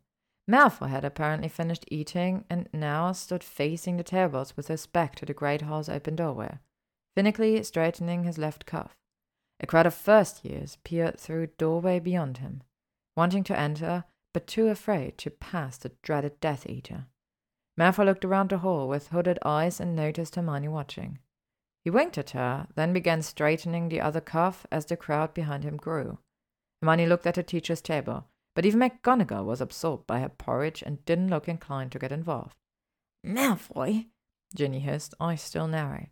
Malfoy 0.49 0.89
had 0.89 1.05
apparently 1.05 1.49
finished 1.49 1.85
eating 1.89 2.45
and 2.49 2.69
now 2.73 3.11
stood 3.13 3.43
facing 3.43 3.97
the 3.97 4.05
tables 4.05 4.57
with 4.57 4.69
his 4.69 4.87
back 4.87 5.17
to 5.17 5.27
the 5.27 5.35
great 5.35 5.63
hall's 5.63 5.89
open 5.89 6.15
doorway, 6.15 6.59
finically 7.17 7.61
straightening 7.65 8.23
his 8.23 8.39
left 8.39 8.65
cuff. 8.65 8.97
A 9.59 9.67
crowd 9.67 9.87
of 9.87 9.95
first 9.95 10.45
years 10.45 10.79
peered 10.85 11.19
through 11.19 11.43
a 11.43 11.47
doorway 11.49 11.99
beyond 11.99 12.39
him. 12.39 12.63
Wanting 13.17 13.45
to 13.45 13.59
enter, 13.59 14.05
but 14.35 14.47
too 14.47 14.69
afraid 14.69 15.17
to 15.19 15.31
pass 15.31 15.79
the 15.79 15.93
dreaded 16.03 16.39
Death 16.41 16.69
Eater. 16.69 17.07
Malfoy 17.79 18.05
looked 18.05 18.25
around 18.25 18.51
the 18.51 18.59
hall 18.59 18.89
with 18.89 19.09
hooded 19.09 19.39
eyes 19.45 19.81
and 19.81 19.97
noticed 19.97 20.35
Hermione 20.35 20.69
watching. 20.69 21.19
He 21.83 21.91
winked 21.91 22.19
at 22.19 22.31
her, 22.31 22.67
then 22.75 22.93
began 22.93 23.23
straightening 23.23 23.89
the 23.89 24.01
other 24.01 24.21
cuff 24.21 24.67
as 24.71 24.87
the 24.87 24.97
crowd 24.97 25.35
behind 25.35 25.65
him 25.65 25.77
grew. 25.77 26.19
Hermione 26.83 27.07
looked 27.07 27.27
at 27.27 27.37
her 27.37 27.43
teacher's 27.43 27.81
table, 27.81 28.27
but 28.55 28.67
even 28.67 28.81
McGonagall 28.81 29.45
was 29.45 29.61
absorbed 29.61 30.07
by 30.07 30.21
her 30.21 30.29
porridge 30.29 30.83
and 30.83 31.05
didn't 31.05 31.29
look 31.29 31.49
inclined 31.49 31.93
to 31.93 31.99
get 31.99 32.13
involved. 32.13 32.57
Malfoy, 33.25 34.07
Ginny 34.55 34.81
hissed, 34.81 35.15
eyes 35.21 35.43
still 35.43 35.69
narrowed. 35.69 36.09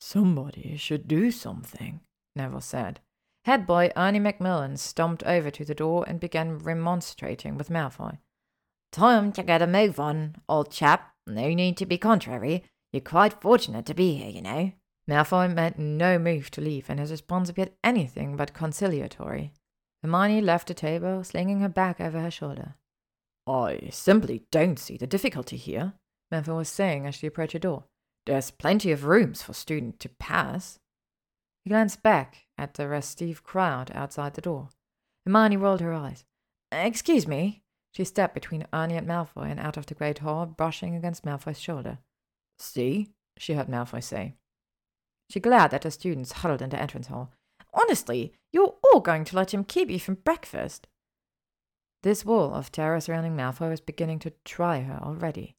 Somebody 0.00 0.76
should 0.76 1.08
do 1.08 1.30
something, 1.30 2.00
Neville 2.34 2.60
said. 2.60 3.00
Head 3.46 3.64
boy 3.64 3.92
Ernie 3.96 4.18
Macmillan 4.18 4.76
stomped 4.76 5.22
over 5.22 5.52
to 5.52 5.64
the 5.64 5.72
door 5.72 6.04
and 6.08 6.18
began 6.18 6.58
remonstrating 6.58 7.56
with 7.56 7.70
Malfoy. 7.70 8.18
Time 8.90 9.30
to 9.30 9.44
get 9.44 9.62
a 9.62 9.68
move 9.68 10.00
on, 10.00 10.34
old 10.48 10.72
chap. 10.72 11.14
No 11.28 11.54
need 11.54 11.76
to 11.76 11.86
be 11.86 11.96
contrary. 11.96 12.64
You're 12.92 13.02
quite 13.02 13.40
fortunate 13.40 13.86
to 13.86 13.94
be 13.94 14.16
here, 14.16 14.30
you 14.30 14.42
know. 14.42 14.72
Malfoy 15.08 15.54
made 15.54 15.78
no 15.78 16.18
move 16.18 16.50
to 16.50 16.60
leave, 16.60 16.90
and 16.90 16.98
his 16.98 17.12
response 17.12 17.48
appeared 17.48 17.70
anything 17.84 18.34
but 18.34 18.52
conciliatory. 18.52 19.52
Hermione 20.02 20.40
left 20.40 20.66
the 20.66 20.74
table, 20.74 21.22
slinging 21.22 21.60
her 21.60 21.68
bag 21.68 22.00
over 22.00 22.18
her 22.18 22.32
shoulder. 22.32 22.74
I 23.46 23.90
simply 23.92 24.42
don't 24.50 24.76
see 24.76 24.96
the 24.96 25.06
difficulty 25.06 25.56
here, 25.56 25.92
Malfoy 26.32 26.56
was 26.56 26.68
saying 26.68 27.06
as 27.06 27.14
she 27.14 27.28
approached 27.28 27.52
the 27.52 27.60
door. 27.60 27.84
There's 28.26 28.50
plenty 28.50 28.90
of 28.90 29.04
rooms 29.04 29.40
for 29.40 29.52
students 29.52 29.98
to 30.00 30.08
pass. 30.08 30.80
He 31.66 31.70
glanced 31.70 32.00
back 32.00 32.46
at 32.56 32.74
the 32.74 32.86
restive 32.86 33.42
crowd 33.42 33.90
outside 33.92 34.34
the 34.34 34.40
door. 34.40 34.68
Hermione 35.24 35.56
rolled 35.56 35.80
her 35.80 35.92
eyes. 35.92 36.24
Excuse 36.70 37.26
me. 37.26 37.64
She 37.90 38.04
stepped 38.04 38.34
between 38.34 38.68
Ernie 38.72 38.94
and 38.94 39.04
Malfoy 39.04 39.50
and 39.50 39.58
out 39.58 39.76
of 39.76 39.86
the 39.86 39.94
great 39.94 40.18
hall, 40.18 40.46
brushing 40.46 40.94
against 40.94 41.24
Malfoy's 41.24 41.60
shoulder. 41.60 41.98
See? 42.56 43.08
she 43.36 43.54
heard 43.54 43.66
Malfoy 43.66 44.00
say. 44.00 44.36
She 45.28 45.40
glared 45.40 45.74
at 45.74 45.82
the 45.82 45.90
students 45.90 46.30
huddled 46.30 46.62
in 46.62 46.70
the 46.70 46.80
entrance 46.80 47.08
hall. 47.08 47.32
Honestly, 47.74 48.32
you're 48.52 48.76
all 48.84 49.00
going 49.00 49.24
to 49.24 49.34
let 49.34 49.52
him 49.52 49.64
keep 49.64 49.90
you 49.90 49.98
from 49.98 50.14
breakfast. 50.22 50.86
This 52.04 52.24
wall 52.24 52.54
of 52.54 52.70
terror 52.70 53.00
surrounding 53.00 53.34
Malfoy 53.34 53.70
was 53.70 53.80
beginning 53.80 54.20
to 54.20 54.32
try 54.44 54.82
her 54.82 55.00
already. 55.02 55.56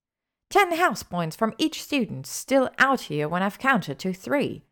Ten 0.49 0.73
house 0.77 1.03
points 1.03 1.35
from 1.35 1.53
each 1.57 1.83
student 1.83 2.25
still 2.25 2.69
out 2.77 3.01
here 3.01 3.27
when 3.27 3.43
I've 3.43 3.59
counted 3.59 3.99
to 3.99 4.13
three. 4.13 4.63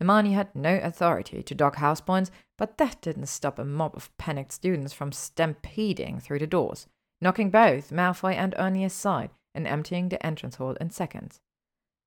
Hermione 0.00 0.32
had 0.32 0.54
no 0.54 0.78
authority 0.82 1.42
to 1.42 1.54
dock 1.54 1.76
house 1.76 2.00
points, 2.00 2.30
but 2.56 2.78
that 2.78 3.02
didn't 3.02 3.26
stop 3.26 3.58
a 3.58 3.64
mob 3.64 3.94
of 3.94 4.16
panicked 4.16 4.52
students 4.52 4.94
from 4.94 5.12
stampeding 5.12 6.20
through 6.20 6.38
the 6.38 6.46
doors, 6.46 6.86
knocking 7.20 7.50
both 7.50 7.90
Malfoy 7.90 8.34
and 8.34 8.54
Ernie 8.58 8.84
aside 8.84 9.30
and 9.54 9.66
emptying 9.66 10.08
the 10.08 10.24
entrance 10.24 10.56
hall 10.56 10.72
in 10.80 10.90
seconds. 10.90 11.40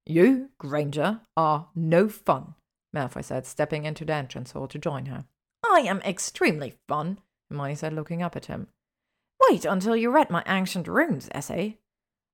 You, 0.05 0.49
Granger, 0.57 1.21
are 1.37 1.67
no 1.75 2.09
fun, 2.09 2.55
Malfoy 2.95 3.23
said, 3.23 3.45
stepping 3.45 3.85
into 3.85 4.05
the 4.05 4.13
entrance 4.13 4.51
hall 4.51 4.67
to 4.67 4.79
join 4.79 5.05
her. 5.05 5.25
I 5.63 5.81
am 5.81 6.01
extremely 6.01 6.73
fun, 6.87 7.19
Hermione 7.49 7.75
said, 7.75 7.93
looking 7.93 8.23
up 8.23 8.35
at 8.35 8.47
him. 8.47 8.67
Wait 9.49 9.65
until 9.65 9.95
you 9.95 10.09
read 10.09 10.29
my 10.29 10.43
Ancient 10.47 10.87
Runes 10.87 11.29
essay. 11.31 11.77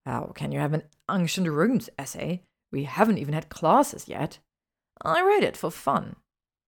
How 0.06 0.32
can 0.34 0.52
you 0.52 0.60
have 0.60 0.74
an 0.74 0.84
Ancient 1.12 1.48
Runes 1.48 1.90
essay? 1.98 2.44
We 2.72 2.86
haven't 2.86 3.18
even 3.18 3.34
had 3.34 3.50
classes 3.50 4.08
yet. 4.08 4.40
I 5.02 5.22
read 5.22 5.44
it 5.44 5.58
for 5.58 5.72
fun. 5.72 6.16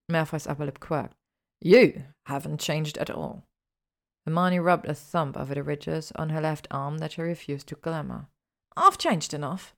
Malfoy's 0.10 0.48
upper 0.48 0.66
lip 0.66 0.80
quirked. 0.80 1.16
You 1.62 2.04
haven't 2.26 2.60
changed 2.60 2.98
at 2.98 3.10
all. 3.10 3.44
Hermione 4.26 4.60
rubbed 4.60 4.88
a 4.88 4.94
thumb 4.94 5.34
over 5.36 5.56
the 5.56 5.64
ridges 5.64 6.12
on 6.16 6.30
her 6.30 6.42
left 6.42 6.68
arm 6.72 7.00
that 7.00 7.14
she 7.14 7.22
refused 7.22 7.68
to 7.68 7.76
glamour. 7.76 8.28
I've 8.78 8.98
changed 8.98 9.34
enough. 9.34 9.74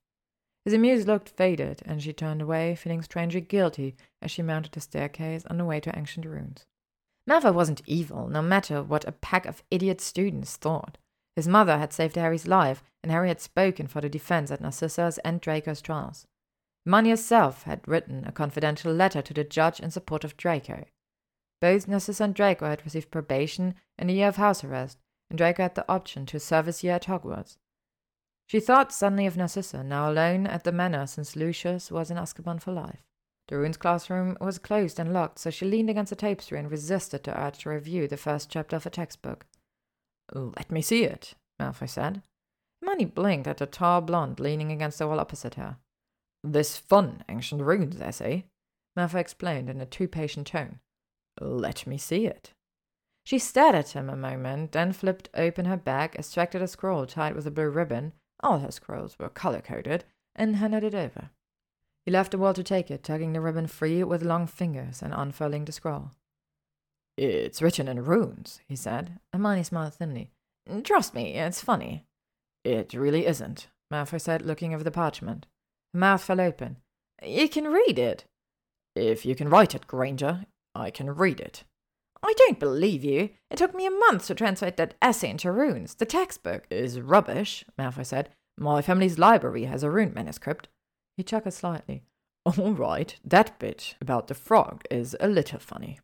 His 0.66 0.74
amused 0.74 1.08
look 1.08 1.28
faded, 1.28 1.82
and 1.86 2.02
she 2.02 2.14
turned 2.14 2.42
away, 2.42 2.76
feeling 2.76 3.02
strangely 3.02 3.42
guilty 3.42 3.96
as 4.22 4.32
she 4.32 4.42
mounted 4.42 4.72
the 4.72 4.82
staircase 4.82 5.44
on 5.50 5.58
the 5.58 5.66
way 5.66 5.80
to 5.82 5.98
ancient 5.98 6.26
runes. 6.26 6.66
Malfoy 7.30 7.54
wasn't 7.54 7.82
evil, 7.86 8.28
no 8.28 8.42
matter 8.42 8.84
what 8.84 9.08
a 9.08 9.12
pack 9.12 9.46
of 9.46 9.64
idiot 9.72 10.00
students 10.00 10.56
thought. 10.56 10.98
His 11.36 11.48
mother 11.48 11.78
had 11.78 11.92
saved 11.92 12.16
Harry's 12.16 12.48
life, 12.48 12.84
and 13.02 13.12
Harry 13.12 13.30
had 13.30 13.42
spoken 13.42 13.88
for 13.88 14.02
the 14.02 14.10
defense 14.10 14.52
at 14.52 14.62
Narcissa's 14.62 15.18
and 15.20 15.42
Draco's 15.42 15.82
trials. 15.82 16.28
Hermione 16.86 17.12
herself 17.12 17.64
had 17.64 17.88
written 17.88 18.26
a 18.26 18.32
confidential 18.32 18.94
letter 18.94 19.22
to 19.22 19.34
the 19.34 19.44
judge 19.44 19.80
in 19.80 19.92
support 19.92 20.24
of 20.24 20.36
Draco. 20.36 20.86
Both 21.62 21.88
Narcissa 21.88 22.26
and 22.26 22.36
Draco 22.36 22.68
had 22.68 22.84
received 22.84 23.12
probation 23.12 23.76
and 23.98 24.10
a 24.10 24.14
year 24.14 24.28
of 24.28 24.36
house 24.36 24.64
arrest, 24.64 25.00
and 25.30 25.38
Draco 25.38 25.64
had 25.64 25.76
the 25.76 25.90
option 25.90 26.26
to 26.26 26.40
serve 26.40 26.66
his 26.66 26.84
year 26.84 26.96
at 26.96 27.06
Hogwarts. 27.06 27.58
She 28.48 28.60
thought 28.60 28.92
suddenly 28.92 29.26
of 29.26 29.38
Narcissa, 29.38 29.84
now 29.84 30.12
alone 30.12 30.46
at 30.46 30.66
the 30.66 30.74
manor 30.74 31.08
since 31.08 31.36
Lucius 31.36 31.90
was 31.90 32.12
in 32.12 32.18
Azkaban 32.18 32.62
for 32.62 32.74
life. 32.74 33.04
The 33.48 33.58
runes 33.58 33.78
classroom 33.78 34.38
was 34.42 34.58
closed 34.58 35.00
and 35.00 35.14
locked, 35.14 35.40
so 35.40 35.50
she 35.50 35.66
leaned 35.66 35.90
against 35.90 36.12
a 36.12 36.16
tapestry 36.16 36.60
and 36.60 36.70
resisted 36.70 37.24
the 37.24 37.40
urge 37.40 37.60
to 37.60 37.70
review 37.70 38.08
the 38.08 38.18
first 38.18 38.50
chapter 38.50 38.76
of 38.76 38.86
a 38.86 38.90
textbook. 38.90 39.46
Let 40.34 40.72
me 40.72 40.82
see 40.82 41.04
it, 41.04 41.36
Malfoy 41.60 41.90
said. 41.90 42.22
Hermione 42.82 43.06
blinked 43.06 43.48
at 43.48 43.58
the 43.58 43.66
tall 43.66 44.02
blonde 44.02 44.40
leaning 44.40 44.72
against 44.72 45.00
the 45.00 45.08
wall 45.08 45.20
opposite 45.20 45.56
her. 45.56 45.78
This 46.44 46.78
fun 46.78 47.24
ancient 47.30 47.62
runes 47.62 48.02
essay, 48.02 48.46
Malfoy 48.98 49.20
explained 49.20 49.70
in 49.70 49.80
a 49.80 49.86
too 49.86 50.08
patient 50.08 50.48
tone. 50.48 50.80
Let 51.40 51.88
me 51.88 51.98
see 51.98 52.26
it. 52.26 52.54
She 53.26 53.40
stared 53.40 53.76
at 53.76 53.92
him 53.92 54.10
a 54.10 54.18
moment, 54.18 54.74
then 54.74 54.92
flipped 54.92 55.30
open 55.34 55.66
her 55.66 55.78
bag, 55.78 56.16
extracted 56.16 56.62
a 56.62 56.68
scroll 56.68 57.06
tied 57.06 57.36
with 57.36 57.48
a 57.48 57.52
blue 57.52 57.70
ribbon, 57.70 58.14
all 58.42 58.60
her 58.60 58.72
scrolls 58.72 59.18
were 59.18 59.30
color 59.30 59.62
coded, 59.62 60.04
and 60.36 60.58
handed 60.58 60.84
it 60.84 60.94
over. 60.94 61.30
He 62.06 62.12
left 62.12 62.32
the 62.32 62.38
wall 62.38 62.54
to 62.54 62.64
take 62.64 62.92
it, 62.92 63.04
tugging 63.04 63.32
the 63.32 63.40
ribbon 63.40 63.68
free 63.68 64.04
with 64.04 64.22
long 64.24 64.46
fingers 64.46 65.02
and 65.02 65.14
unfurling 65.14 65.64
the 65.64 65.72
scroll. 65.72 66.12
It's 67.18 67.62
written 67.62 67.88
in 67.88 68.04
runes, 68.04 68.60
he 68.68 68.76
said. 68.76 69.20
Hermione 69.32 69.64
smiled 69.64 69.94
thinly. 69.94 70.32
Trust 70.84 71.14
me, 71.14 71.36
it's 71.36 71.62
funny. 71.62 72.06
It 72.66 72.94
really 72.94 73.26
isn't, 73.26 73.68
Malfoy 73.92 74.20
said, 74.20 74.42
looking 74.42 74.74
over 74.74 74.84
the 74.84 74.92
parchment. 74.92 75.46
Mouth 75.94 76.24
fell 76.24 76.42
open. 76.42 76.78
You 77.22 77.48
can 77.48 77.66
read 77.66 78.00
it. 78.00 78.26
If 78.96 79.26
you 79.26 79.36
can 79.36 79.50
write 79.50 79.76
it, 79.76 79.88
Granger, 79.88 80.46
I 80.76 80.92
can 80.92 81.10
read 81.14 81.40
it. 81.40 81.64
I 82.22 82.34
don't 82.38 82.60
believe 82.60 83.04
you. 83.04 83.32
It 83.52 83.58
took 83.58 83.76
me 83.76 83.86
a 83.86 83.92
month 83.92 84.28
to 84.28 84.36
translate 84.36 84.78
that 84.78 84.96
essay 85.02 85.30
into 85.30 85.52
runes. 85.52 85.96
The 85.96 86.06
textbook 86.06 86.64
is 86.70 87.02
rubbish, 87.02 87.66
Malfoy 87.78 88.06
said. 88.06 88.30
My 88.58 88.82
family's 88.82 89.20
library 89.20 89.66
has 89.66 89.84
a 89.84 89.92
rune 89.92 90.14
manuscript. 90.14 90.70
He 91.18 91.24
chuckled 91.24 91.54
slightly. 91.54 92.04
All 92.46 92.74
right, 92.74 93.16
that 93.24 93.58
bit 93.60 93.96
about 94.02 94.28
the 94.28 94.34
frog 94.34 94.84
is 94.90 95.16
a 95.20 95.28
little 95.28 95.60
funny. 95.60 96.00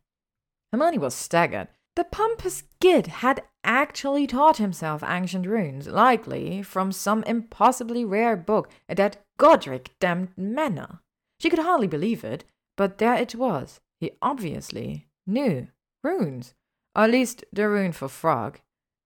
Hermione 0.72 0.98
was 0.98 1.14
staggered. 1.14 1.68
The 1.96 2.04
pompous 2.04 2.62
gid 2.80 3.06
had 3.08 3.42
actually 3.64 4.26
taught 4.26 4.56
himself 4.56 5.02
ancient 5.02 5.46
runes, 5.46 5.88
likely 5.88 6.62
from 6.62 6.92
some 6.92 7.22
impossibly 7.24 8.04
rare 8.04 8.36
book 8.36 8.70
at 8.88 8.96
that 8.96 9.24
Godric 9.38 9.90
damned 9.98 10.30
manor. 10.36 11.00
She 11.40 11.50
could 11.50 11.58
hardly 11.58 11.86
believe 11.86 12.24
it, 12.24 12.44
but 12.76 12.98
there 12.98 13.14
it 13.14 13.34
was. 13.34 13.80
He 13.98 14.12
obviously 14.22 15.08
knew 15.26 15.68
Runes. 16.02 16.54
Or 16.96 17.04
at 17.04 17.10
least 17.10 17.44
the 17.52 17.68
rune 17.68 17.92
for 17.92 18.08
frog. 18.08 18.60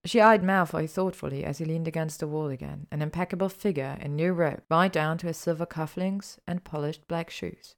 She 0.05 0.21
eyed 0.21 0.43
Malfoy 0.43 0.89
thoughtfully 0.89 1.45
as 1.45 1.59
he 1.59 1.65
leaned 1.65 1.89
against 1.89 2.21
the 2.21 2.29
wall 2.29 2.49
again, 2.49 2.87
an 2.91 3.03
impeccable 3.03 3.49
figure 3.49 3.99
in 4.01 4.17
new 4.17 4.33
robe, 4.33 4.63
right 4.71 4.93
down 4.93 5.19
to 5.19 5.27
his 5.27 5.37
silver 5.37 5.67
cufflinks 5.67 6.39
and 6.47 6.65
polished 6.65 7.09
black 7.09 7.31
shoes. 7.31 7.75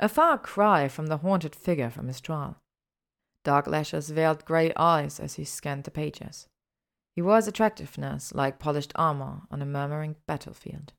A 0.00 0.08
far 0.08 0.38
cry 0.38 0.88
from 0.88 1.06
the 1.06 1.18
haunted 1.18 1.54
figure 1.54 1.90
from 1.90 2.08
his 2.08 2.20
trial. 2.20 2.56
Dark 3.44 3.66
lashes 3.66 4.10
veiled 4.10 4.44
grey 4.44 4.72
eyes 4.74 5.20
as 5.20 5.34
he 5.34 5.44
scanned 5.44 5.84
the 5.84 5.90
pages. 5.90 6.48
He 7.14 7.22
was 7.22 7.46
attractiveness 7.46 8.34
like 8.34 8.58
polished 8.58 8.92
armor 8.96 9.42
on 9.50 9.62
a 9.62 9.66
murmuring 9.66 10.16
battlefield. 10.26 10.92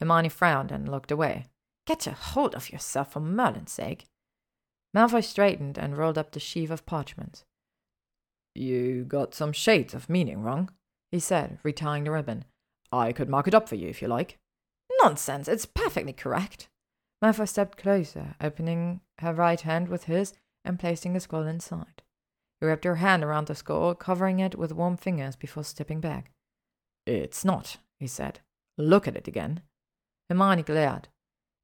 Hermione 0.00 0.28
frowned 0.28 0.72
and 0.72 0.88
looked 0.88 1.10
away. 1.10 1.46
Get 1.86 2.06
a 2.06 2.12
hold 2.12 2.54
of 2.54 2.70
yourself 2.72 3.12
for 3.12 3.20
Merlin's 3.20 3.72
sake. 3.72 4.06
Malfoy 4.94 5.22
straightened 5.22 5.76
and 5.76 5.98
rolled 5.98 6.16
up 6.16 6.32
the 6.32 6.40
sheaf 6.40 6.70
of 6.70 6.86
parchment. 6.86 7.44
You 8.54 9.04
got 9.04 9.34
some 9.34 9.52
shades 9.52 9.92
of 9.92 10.08
meaning 10.08 10.42
wrong, 10.42 10.70
he 11.10 11.20
said, 11.20 11.58
retying 11.64 12.04
the 12.04 12.10
ribbon. 12.10 12.44
I 12.90 13.12
could 13.12 13.28
mark 13.28 13.46
it 13.46 13.54
up 13.54 13.68
for 13.68 13.74
you 13.74 13.88
if 13.88 14.00
you 14.00 14.08
like. 14.08 14.38
Nonsense, 15.02 15.48
it's 15.48 15.66
perfectly 15.66 16.12
correct. 16.12 16.68
Malfoy 17.22 17.48
stepped 17.48 17.76
closer, 17.76 18.34
opening 18.40 19.00
her 19.18 19.34
right 19.34 19.60
hand 19.60 19.88
with 19.88 20.04
his 20.04 20.32
and 20.66 20.78
placing 20.78 21.12
the 21.12 21.20
scroll 21.20 21.46
inside. 21.46 22.02
He 22.60 22.66
wrapped 22.66 22.84
her 22.84 22.96
hand 22.96 23.22
around 23.22 23.46
the 23.46 23.54
scroll, 23.54 23.94
covering 23.94 24.40
it 24.40 24.56
with 24.56 24.72
warm 24.72 24.96
fingers 24.96 25.36
before 25.36 25.64
stepping 25.64 26.00
back. 26.00 26.32
It's 27.06 27.44
not, 27.44 27.76
he 27.98 28.06
said. 28.06 28.40
Look 28.76 29.06
at 29.06 29.16
it 29.16 29.28
again. 29.28 29.62
Hermione 30.28 30.62
glared. 30.62 31.08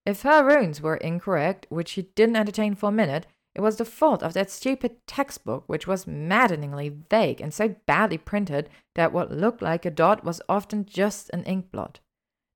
If 0.04 0.22
her 0.22 0.44
runes 0.44 0.80
were 0.80 0.96
incorrect, 0.96 1.66
which 1.68 1.90
she 1.90 2.02
didn't 2.14 2.36
entertain 2.36 2.74
for 2.74 2.88
a 2.88 2.92
minute, 2.92 3.26
it 3.54 3.60
was 3.60 3.76
the 3.76 3.84
fault 3.84 4.22
of 4.22 4.32
that 4.32 4.50
stupid 4.50 5.06
textbook, 5.06 5.64
which 5.66 5.86
was 5.86 6.06
maddeningly 6.06 6.88
vague 6.88 7.40
and 7.40 7.52
so 7.52 7.76
badly 7.86 8.18
printed 8.18 8.70
that 8.94 9.12
what 9.12 9.30
looked 9.30 9.60
like 9.60 9.84
a 9.84 9.90
dot 9.90 10.24
was 10.24 10.40
often 10.48 10.86
just 10.86 11.28
an 11.30 11.44
ink 11.44 11.70
blot. 11.70 12.00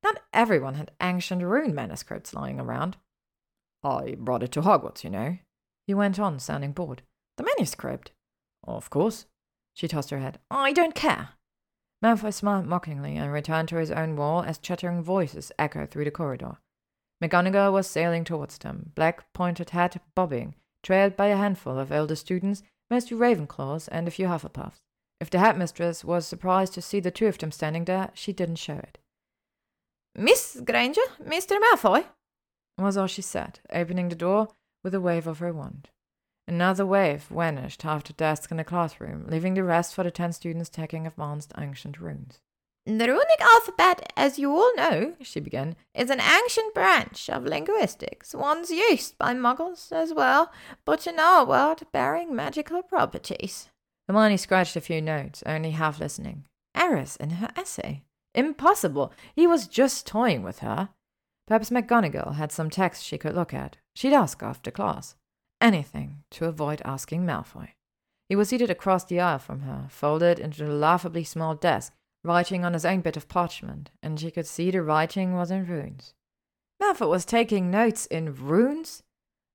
Not 0.02 0.22
everyone 0.32 0.74
had 0.74 0.92
ancient 1.02 1.42
rune 1.42 1.74
manuscripts 1.74 2.32
lying 2.32 2.58
around. 2.58 2.96
I 3.82 4.16
brought 4.18 4.42
it 4.42 4.52
to 4.52 4.62
Hogwarts, 4.62 5.04
you 5.04 5.10
know. 5.10 5.38
He 5.86 5.94
went 5.94 6.18
on, 6.18 6.38
sounding 6.40 6.72
bored. 6.72 7.02
The 7.36 7.44
manuscript? 7.44 8.12
Of 8.64 8.90
course. 8.90 9.26
She 9.74 9.88
tossed 9.88 10.10
her 10.10 10.18
head. 10.18 10.38
I 10.50 10.72
don't 10.72 10.94
care. 10.94 11.30
Malfoy 12.02 12.32
smiled 12.32 12.66
mockingly 12.66 13.16
and 13.16 13.32
returned 13.32 13.68
to 13.68 13.76
his 13.76 13.90
own 13.90 14.16
wall 14.16 14.42
as 14.42 14.58
chattering 14.58 15.02
voices 15.02 15.52
echoed 15.58 15.90
through 15.90 16.04
the 16.04 16.10
corridor. 16.10 16.58
McGonagall 17.22 17.72
was 17.72 17.86
sailing 17.86 18.24
towards 18.24 18.58
them, 18.58 18.92
black 18.94 19.32
pointed 19.32 19.70
hat 19.70 20.02
bobbing, 20.14 20.54
trailed 20.82 21.16
by 21.16 21.28
a 21.28 21.36
handful 21.36 21.78
of 21.78 21.90
elder 21.90 22.16
students, 22.16 22.62
mostly 22.90 23.16
Ravenclaws 23.16 23.88
and 23.90 24.06
a 24.06 24.10
few 24.10 24.26
Hufflepuffs. 24.26 24.82
If 25.20 25.30
the 25.30 25.38
headmistress 25.38 26.04
was 26.04 26.26
surprised 26.26 26.74
to 26.74 26.82
see 26.82 27.00
the 27.00 27.10
two 27.10 27.26
of 27.26 27.38
them 27.38 27.50
standing 27.50 27.84
there, 27.84 28.10
she 28.12 28.32
didn't 28.32 28.56
show 28.56 28.74
it. 28.74 28.98
Miss 30.14 30.60
Granger, 30.64 31.02
Mr. 31.22 31.58
Malfoy, 31.58 32.04
was 32.78 32.96
all 32.96 33.06
she 33.06 33.22
said, 33.22 33.60
opening 33.72 34.10
the 34.10 34.14
door 34.14 34.48
with 34.86 34.94
a 34.94 35.00
wave 35.00 35.26
of 35.26 35.40
her 35.40 35.52
wand. 35.52 35.88
Another 36.46 36.86
wave 36.86 37.24
vanished 37.24 37.82
half 37.82 38.04
the 38.04 38.12
desks 38.12 38.52
in 38.52 38.56
the 38.56 38.62
classroom, 38.62 39.26
leaving 39.28 39.54
the 39.54 39.64
rest 39.64 39.92
for 39.92 40.04
the 40.04 40.12
ten 40.12 40.32
students 40.32 40.68
taking 40.68 41.08
advanced 41.08 41.52
ancient 41.58 41.98
runes. 41.98 42.38
The 42.84 43.08
runic 43.08 43.40
alphabet, 43.40 44.12
as 44.16 44.38
you 44.38 44.52
all 44.52 44.72
know, 44.76 45.16
she 45.20 45.40
began, 45.40 45.74
is 45.92 46.08
an 46.08 46.20
ancient 46.20 46.72
branch 46.72 47.28
of 47.28 47.44
linguistics, 47.44 48.32
one's 48.32 48.70
used 48.70 49.18
by 49.18 49.34
muggles 49.34 49.90
as 49.90 50.14
well, 50.14 50.52
but 50.84 51.08
in 51.08 51.18
our 51.18 51.44
world 51.44 51.82
bearing 51.90 52.32
magical 52.36 52.80
properties. 52.84 53.70
Hermione 54.06 54.36
scratched 54.36 54.76
a 54.76 54.80
few 54.80 55.02
notes, 55.02 55.42
only 55.46 55.72
half 55.72 55.98
listening. 55.98 56.44
Errors 56.76 57.16
in 57.16 57.30
her 57.30 57.50
essay. 57.56 58.04
Impossible! 58.36 59.12
He 59.34 59.48
was 59.48 59.66
just 59.66 60.06
toying 60.06 60.44
with 60.44 60.60
her. 60.60 60.90
Perhaps 61.48 61.70
McGonagall 61.70 62.36
had 62.36 62.52
some 62.52 62.70
text 62.70 63.02
she 63.02 63.18
could 63.18 63.34
look 63.34 63.52
at. 63.52 63.78
She'd 63.96 64.12
ask 64.12 64.42
after 64.42 64.70
class. 64.70 65.14
Anything 65.58 66.22
to 66.32 66.44
avoid 66.44 66.82
asking 66.84 67.24
Malfoy. 67.24 67.70
He 68.28 68.36
was 68.36 68.50
seated 68.50 68.68
across 68.70 69.04
the 69.04 69.20
aisle 69.20 69.38
from 69.38 69.60
her, 69.60 69.86
folded 69.88 70.38
into 70.38 70.66
a 70.66 70.68
laughably 70.68 71.24
small 71.24 71.54
desk, 71.54 71.94
writing 72.22 72.62
on 72.62 72.74
his 72.74 72.84
own 72.84 73.00
bit 73.00 73.16
of 73.16 73.26
parchment, 73.26 73.90
and 74.02 74.20
she 74.20 74.30
could 74.30 74.46
see 74.46 74.70
the 74.70 74.82
writing 74.82 75.32
was 75.32 75.50
in 75.50 75.64
runes. 75.64 76.12
Malfoy 76.78 77.08
was 77.08 77.24
taking 77.24 77.70
notes 77.70 78.04
in 78.04 78.34
runes? 78.34 79.02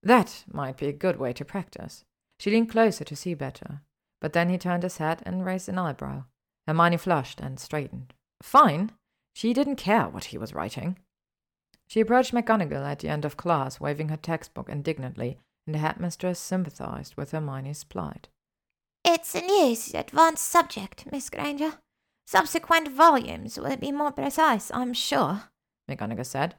That 0.01 0.43
might 0.51 0.77
be 0.77 0.87
a 0.87 0.93
good 0.93 1.17
way 1.17 1.33
to 1.33 1.45
practice. 1.45 2.03
She 2.39 2.49
leaned 2.49 2.71
closer 2.71 3.03
to 3.03 3.15
see 3.15 3.35
better, 3.35 3.81
but 4.19 4.33
then 4.33 4.49
he 4.49 4.57
turned 4.57 4.81
his 4.81 4.97
head 4.97 5.21
and 5.23 5.45
raised 5.45 5.69
an 5.69 5.77
eyebrow. 5.77 6.23
Hermione 6.65 6.97
flushed 6.97 7.39
and 7.39 7.59
straightened. 7.59 8.15
Fine. 8.41 8.93
She 9.35 9.53
didn't 9.53 9.75
care 9.75 10.09
what 10.09 10.25
he 10.25 10.39
was 10.39 10.55
writing. 10.55 10.97
She 11.91 11.99
approached 11.99 12.33
McGonagall 12.33 12.89
at 12.89 12.99
the 12.99 13.09
end 13.09 13.25
of 13.25 13.35
class, 13.35 13.81
waving 13.81 14.07
her 14.07 14.15
textbook 14.15 14.69
indignantly, 14.69 15.37
and 15.67 15.75
the 15.75 15.79
headmistress 15.79 16.39
sympathized 16.39 17.15
with 17.17 17.31
Hermione's 17.31 17.83
plight. 17.83 18.29
It's 19.03 19.35
a 19.35 19.41
new 19.41 19.75
advanced 19.93 20.45
subject, 20.45 21.11
Miss 21.11 21.29
Granger. 21.29 21.73
Subsequent 22.25 22.87
volumes 22.87 23.59
will 23.59 23.75
be 23.75 23.91
more 23.91 24.13
precise, 24.13 24.71
I'm 24.73 24.93
sure, 24.93 25.49
McGonagall 25.89 26.25
said. 26.25 26.55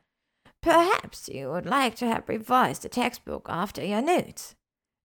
Perhaps 0.61 1.31
you 1.31 1.49
would 1.49 1.65
like 1.65 1.95
to 1.95 2.07
have 2.07 2.29
revised 2.29 2.83
the 2.83 2.91
textbook 2.91 3.47
after 3.49 3.83
your 3.83 4.03
notes. 4.03 4.55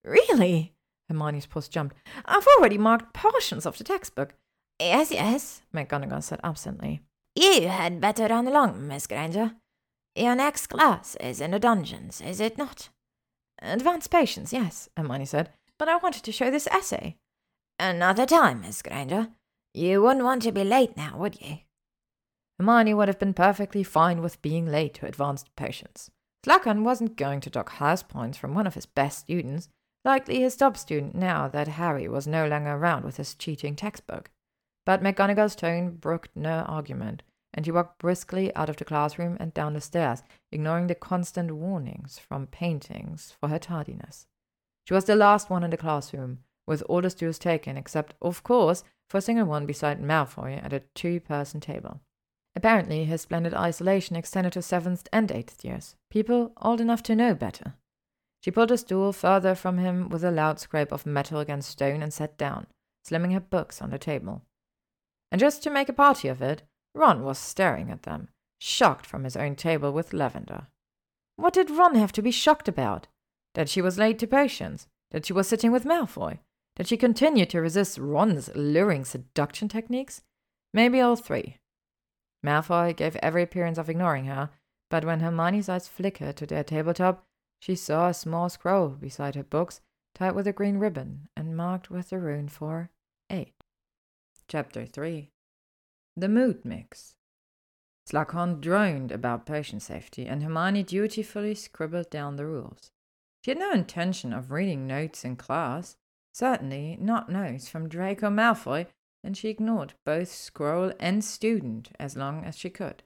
Really? 0.03 0.73
Hermione's 1.07 1.45
pulse 1.45 1.69
jumped. 1.69 1.95
I've 2.25 2.47
already 2.57 2.77
marked 2.77 3.13
portions 3.13 3.65
of 3.65 3.77
the 3.77 3.85
textbook. 3.85 4.33
Yes, 4.77 5.09
yes, 5.09 5.61
McGonagall 5.73 6.21
said 6.21 6.41
absently. 6.43 6.99
You 7.33 7.69
had 7.69 8.01
better 8.01 8.27
run 8.27 8.49
along, 8.49 8.89
Miss 8.89 9.07
Granger. 9.07 9.53
Your 10.17 10.33
next 10.33 10.65
class 10.65 11.15
is 11.17 11.39
in 11.39 11.51
the 11.51 11.59
dungeons, 11.59 12.21
is 12.21 12.39
it 12.39 12.57
not? 12.57 12.89
Advanced 13.61 14.09
Potions, 14.09 14.51
yes, 14.51 14.89
Hermione 14.97 15.25
said. 15.25 15.51
But 15.77 15.89
I 15.89 15.97
wanted 15.97 16.23
to 16.23 16.31
show 16.31 16.49
this 16.49 16.65
essay. 16.65 17.17
Another 17.77 18.25
time, 18.25 18.61
Miss 18.61 18.81
Granger. 18.81 19.27
You 19.75 20.01
wouldn't 20.01 20.25
want 20.25 20.41
to 20.41 20.51
be 20.51 20.63
late 20.63 20.97
now, 20.97 21.15
would 21.19 21.39
you? 21.39 21.57
Hermione 22.57 22.95
would 22.95 23.09
have 23.09 23.19
been 23.19 23.35
perfectly 23.35 23.83
fine 23.83 24.23
with 24.23 24.41
being 24.41 24.65
late 24.65 24.95
to 24.95 25.05
advanced 25.05 25.55
potions. 25.55 26.09
Slughorn 26.43 26.81
wasn't 26.81 27.15
going 27.15 27.39
to 27.41 27.51
dock 27.51 27.73
house 27.73 28.01
points 28.01 28.39
from 28.39 28.55
one 28.55 28.65
of 28.65 28.73
his 28.73 28.87
best 28.87 29.19
students, 29.19 29.69
likely 30.03 30.39
his 30.39 30.55
top 30.55 30.77
student 30.77 31.13
now 31.13 31.47
that 31.47 31.67
Harry 31.67 32.07
was 32.07 32.25
no 32.25 32.47
longer 32.47 32.71
around 32.71 33.05
with 33.05 33.17
his 33.17 33.35
cheating 33.35 33.75
textbook. 33.75 34.31
But 34.83 35.03
McGonagall's 35.03 35.55
tone 35.55 35.91
brooked 35.91 36.31
no 36.35 36.65
argument, 36.67 37.21
and 37.57 37.65
she 37.65 37.71
walked 37.71 37.97
briskly 37.97 38.55
out 38.55 38.69
of 38.69 38.77
the 38.77 38.85
classroom 38.85 39.35
and 39.39 39.51
down 39.51 39.73
the 39.73 39.81
stairs, 39.81 40.21
ignoring 40.51 40.85
the 40.85 40.93
constant 40.93 41.51
warnings 41.51 42.19
from 42.19 42.45
paintings 42.45 43.33
for 43.39 43.49
her 43.49 43.57
tardiness. 43.57 44.27
She 44.87 44.93
was 44.93 45.05
the 45.05 45.15
last 45.15 45.49
one 45.49 45.63
in 45.63 45.71
the 45.71 45.75
classroom, 45.75 46.43
with 46.67 46.83
all 46.83 47.01
the 47.01 47.09
stools 47.09 47.39
taken, 47.39 47.75
except, 47.75 48.13
of 48.21 48.43
course, 48.43 48.83
for 49.09 49.17
a 49.17 49.21
single 49.21 49.47
one 49.47 49.65
beside 49.65 49.99
Malfoy 49.99 50.63
at 50.63 50.71
a 50.71 50.83
two 50.93 51.19
person 51.19 51.59
table. 51.59 51.99
Apparently, 52.55 53.05
his 53.05 53.21
splendid 53.21 53.55
isolation 53.55 54.15
extended 54.15 54.53
to 54.53 54.61
seventh 54.61 55.07
and 55.11 55.31
eighth 55.31 55.65
years, 55.65 55.95
people 56.11 56.53
old 56.61 56.79
enough 56.79 57.01
to 57.03 57.15
know 57.15 57.33
better. 57.33 57.73
She 58.43 58.51
pulled 58.51 58.71
a 58.71 58.77
stool 58.77 59.11
further 59.13 59.55
from 59.55 59.79
him 59.79 60.09
with 60.09 60.23
a 60.23 60.29
loud 60.29 60.59
scrape 60.59 60.91
of 60.91 61.07
metal 61.07 61.39
against 61.39 61.71
stone 61.71 62.03
and 62.03 62.13
sat 62.13 62.37
down, 62.37 62.67
slamming 63.03 63.31
her 63.31 63.39
books 63.39 63.81
on 63.81 63.89
the 63.89 63.97
table. 63.97 64.43
And 65.31 65.39
just 65.39 65.63
to 65.63 65.71
make 65.71 65.89
a 65.89 65.93
party 65.93 66.27
of 66.27 66.39
it, 66.41 66.61
Ron 66.97 67.23
was 67.23 67.37
staring 67.37 67.91
at 67.91 68.03
them, 68.03 68.29
shocked 68.59 69.05
from 69.05 69.23
his 69.23 69.37
own 69.37 69.55
table 69.55 69.91
with 69.91 70.13
Lavender. 70.13 70.67
What 71.35 71.53
did 71.53 71.69
Ron 71.69 71.95
have 71.95 72.11
to 72.13 72.21
be 72.21 72.31
shocked 72.31 72.67
about? 72.67 73.07
That 73.53 73.69
she 73.69 73.81
was 73.81 73.97
late 73.97 74.19
to 74.19 74.27
potions? 74.27 74.87
That 75.11 75.25
she 75.25 75.33
was 75.33 75.47
sitting 75.47 75.71
with 75.71 75.85
Malfoy? 75.85 76.39
that 76.77 76.87
she 76.87 76.95
continued 76.95 77.49
to 77.49 77.59
resist 77.59 77.97
Ron's 77.97 78.49
luring 78.55 79.03
seduction 79.03 79.67
techniques? 79.67 80.21
Maybe 80.73 81.01
all 81.01 81.15
three. 81.15 81.57
Malfoy 82.45 82.95
gave 82.95 83.15
every 83.17 83.41
appearance 83.41 83.79
of 83.79 83.89
ignoring 83.89 84.25
her, 84.25 84.51
but 84.89 85.03
when 85.03 85.19
Hermione's 85.19 85.69
eyes 85.69 85.87
flickered 85.87 86.37
to 86.37 86.45
their 86.45 86.63
tabletop, 86.63 87.25
she 87.59 87.75
saw 87.75 88.09
a 88.09 88.13
small 88.13 88.47
scroll 88.49 88.89
beside 88.89 89.33
her 89.33 89.43
books, 89.43 89.81
tied 90.13 90.35
with 90.35 90.45
a 90.45 90.53
green 90.53 90.77
ribbon 90.77 91.27
and 91.35 91.57
marked 91.57 91.89
with 91.89 92.11
the 92.11 92.19
rune 92.19 92.47
for 92.47 92.91
eight. 93.31 93.55
Chapter 94.47 94.85
3 94.85 95.31
The 96.19 96.27
Mood 96.27 96.65
Mix 96.65 97.13
Slughorn 98.09 98.59
droned 98.59 99.11
about 99.11 99.45
potion 99.45 99.79
safety, 99.79 100.25
and 100.25 100.41
Hermione 100.41 100.81
dutifully 100.81 101.53
scribbled 101.53 102.09
down 102.09 102.37
the 102.37 102.45
rules. 102.47 102.91
She 103.45 103.51
had 103.51 103.59
no 103.59 103.71
intention 103.71 104.33
of 104.33 104.51
reading 104.51 104.87
notes 104.87 105.23
in 105.23 105.35
class, 105.35 105.95
Certainly 106.33 106.97
not 107.01 107.31
notes 107.31 107.67
from 107.67 107.89
Draco 107.89 108.29
Malfoy, 108.29 108.85
and 109.23 109.35
she 109.35 109.49
ignored 109.49 109.95
both 110.05 110.31
scroll 110.31 110.91
and 110.99 111.23
student 111.23 111.89
as 111.99 112.15
long 112.15 112.45
as 112.45 112.55
she 112.55 112.69
could. 112.69 113.01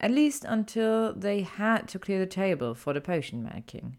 At 0.00 0.10
least 0.10 0.44
until 0.44 1.12
they 1.14 1.42
had 1.42 1.86
to 1.88 1.98
clear 2.00 2.18
the 2.18 2.26
table 2.26 2.74
for 2.74 2.92
the 2.92 3.00
potion 3.00 3.42
making. 3.42 3.98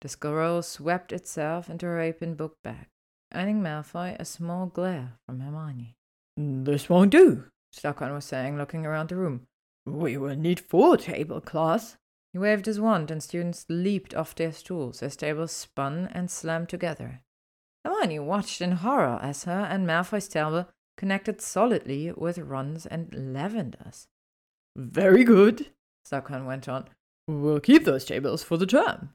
The 0.00 0.08
scroll 0.08 0.60
swept 0.60 1.10
itself 1.10 1.70
into 1.70 1.86
her 1.86 2.00
open 2.00 2.34
book 2.34 2.56
bag, 2.62 2.88
earning 3.34 3.62
Malfoy 3.62 4.16
a 4.18 4.24
small 4.26 4.66
glare 4.66 5.14
from 5.24 5.40
Hermione. 5.40 5.96
This 6.42 6.88
won't 6.88 7.10
do, 7.10 7.44
Slughorn 7.70 8.14
was 8.14 8.24
saying, 8.24 8.56
looking 8.56 8.86
around 8.86 9.10
the 9.10 9.16
room. 9.16 9.46
We 9.84 10.16
will 10.16 10.36
need 10.36 10.58
four 10.58 10.96
tablecloths. 10.96 11.98
He 12.32 12.38
waved 12.38 12.64
his 12.64 12.80
wand, 12.80 13.10
and 13.10 13.22
students 13.22 13.66
leaped 13.68 14.14
off 14.14 14.34
their 14.34 14.52
stools 14.52 15.02
as 15.02 15.16
tables 15.16 15.52
spun 15.52 16.08
and 16.12 16.30
slammed 16.30 16.70
together. 16.70 17.20
Hermione 17.84 18.20
watched 18.20 18.62
in 18.62 18.72
horror 18.72 19.18
as 19.20 19.44
her 19.44 19.66
and 19.70 19.86
Malfoy's 19.86 20.28
table 20.28 20.68
connected 20.96 21.42
solidly 21.42 22.10
with 22.12 22.38
Ron's 22.38 22.86
and 22.86 23.10
Lavender's. 23.10 24.06
Very 24.74 25.24
good, 25.24 25.66
Slughorn 26.06 26.46
went 26.46 26.70
on. 26.70 26.88
We'll 27.28 27.60
keep 27.60 27.84
those 27.84 28.06
tables 28.06 28.42
for 28.42 28.56
the 28.56 28.66
term. 28.66 29.10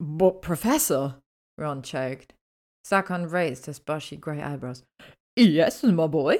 But, 0.00 0.42
Professor, 0.42 1.16
Ron 1.56 1.82
choked. 1.82 2.32
Slughorn 2.84 3.30
raised 3.30 3.66
his 3.66 3.78
bushy 3.78 4.16
grey 4.16 4.42
eyebrows. 4.42 4.82
Yes, 5.36 5.82
my 5.82 6.06
boy. 6.06 6.38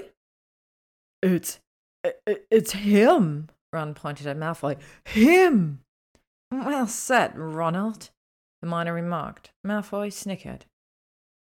It's. 1.23 1.61
It's 2.27 2.73
him. 2.73 3.49
Ron 3.73 3.95
pointed 3.95 4.27
at 4.27 4.37
Malfoy. 4.37 4.77
Him! 5.07 5.81
Well 6.51 6.87
said, 6.87 7.39
Ronald, 7.39 8.11
the 8.61 8.69
miner 8.69 8.93
remarked. 8.93 9.51
Malfoy 9.67 10.13
snickered. 10.13 10.67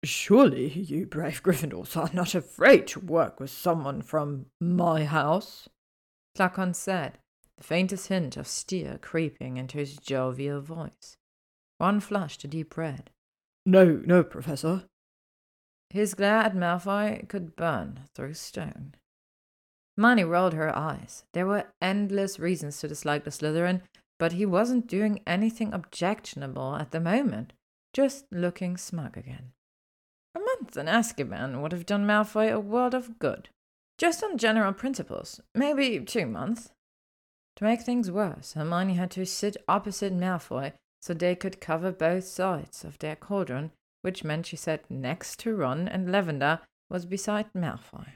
Surely 0.05 0.69
you 0.69 1.07
brave 1.07 1.43
Gryffindors 1.43 1.97
are 1.97 2.11
not 2.13 2.35
afraid 2.35 2.87
to 2.89 3.01
work 3.01 3.41
with 3.41 3.51
someone 3.51 4.03
from 4.03 4.47
my 4.61 5.05
house? 5.05 5.69
Slughorn 6.37 6.75
said, 6.75 7.19
the 7.57 7.65
faintest 7.65 8.09
hint 8.09 8.37
of 8.37 8.47
steer 8.47 8.99
creeping 9.01 9.57
into 9.57 9.79
his 9.79 9.97
jovial 9.97 10.61
voice. 10.61 11.17
Ron 11.81 12.01
flushed 12.01 12.45
a 12.45 12.49
deep 12.49 12.77
red. 12.77 13.11
No, 13.65 14.03
no, 14.05 14.23
Professor. 14.23 14.85
His 15.91 16.15
glare 16.15 16.39
at 16.39 16.55
Malfoy 16.55 17.27
could 17.29 17.57
burn 17.57 18.01
through 18.15 18.35
stone. 18.35 18.95
Hermione 19.97 20.25
rolled 20.25 20.55
her 20.55 20.75
eyes. 20.77 21.25
There 21.33 21.47
were 21.47 21.73
endless 21.81 22.39
reasons 22.39 22.79
to 22.81 22.89
dislike 22.89 23.25
the 23.25 23.31
Slytherin, 23.31 23.83
but 24.19 24.33
he 24.33 24.47
wasn't 24.47 24.87
doing 24.87 25.21
anything 25.27 25.73
objectionable 25.73 26.77
at 26.77 26.91
the 26.91 27.01
moment, 27.01 27.53
just 27.93 28.27
looking 28.31 28.77
smug 28.77 29.17
again. 29.17 29.53
A 30.35 30.41
month 30.41 30.77
in 30.77 30.87
Azkaban 30.87 31.63
would 31.63 31.73
have 31.73 31.87
done 31.87 32.07
Malfoy 32.07 32.53
a 32.53 32.61
world 32.61 32.95
of 32.95 33.19
good. 33.19 33.49
Just 33.97 34.23
on 34.23 34.39
general 34.39 34.73
principles, 34.73 35.41
maybe 35.55 35.99
two 36.05 36.27
months. 36.27 36.71
To 37.57 37.65
make 37.65 37.81
things 37.81 38.11
worse, 38.11 38.53
Hermione 38.53 38.95
had 38.95 39.11
to 39.13 39.27
sit 39.27 39.57
opposite 39.67 40.13
Malfoy 40.13 40.75
so 41.03 41.13
they 41.15 41.35
could 41.35 41.61
cover 41.61 41.91
both 41.91 42.25
sides 42.25 42.85
of 42.85 42.99
their 42.99 43.17
cauldron, 43.17 43.73
which 44.09 44.25
meant 44.25 44.47
she 44.47 44.57
sat 44.57 44.91
next 44.91 45.39
to 45.39 45.55
Ron 45.55 45.87
and 45.87 46.11
Lavender 46.11 46.61
was 46.89 47.05
beside 47.05 47.53
Malfoy. 47.53 48.07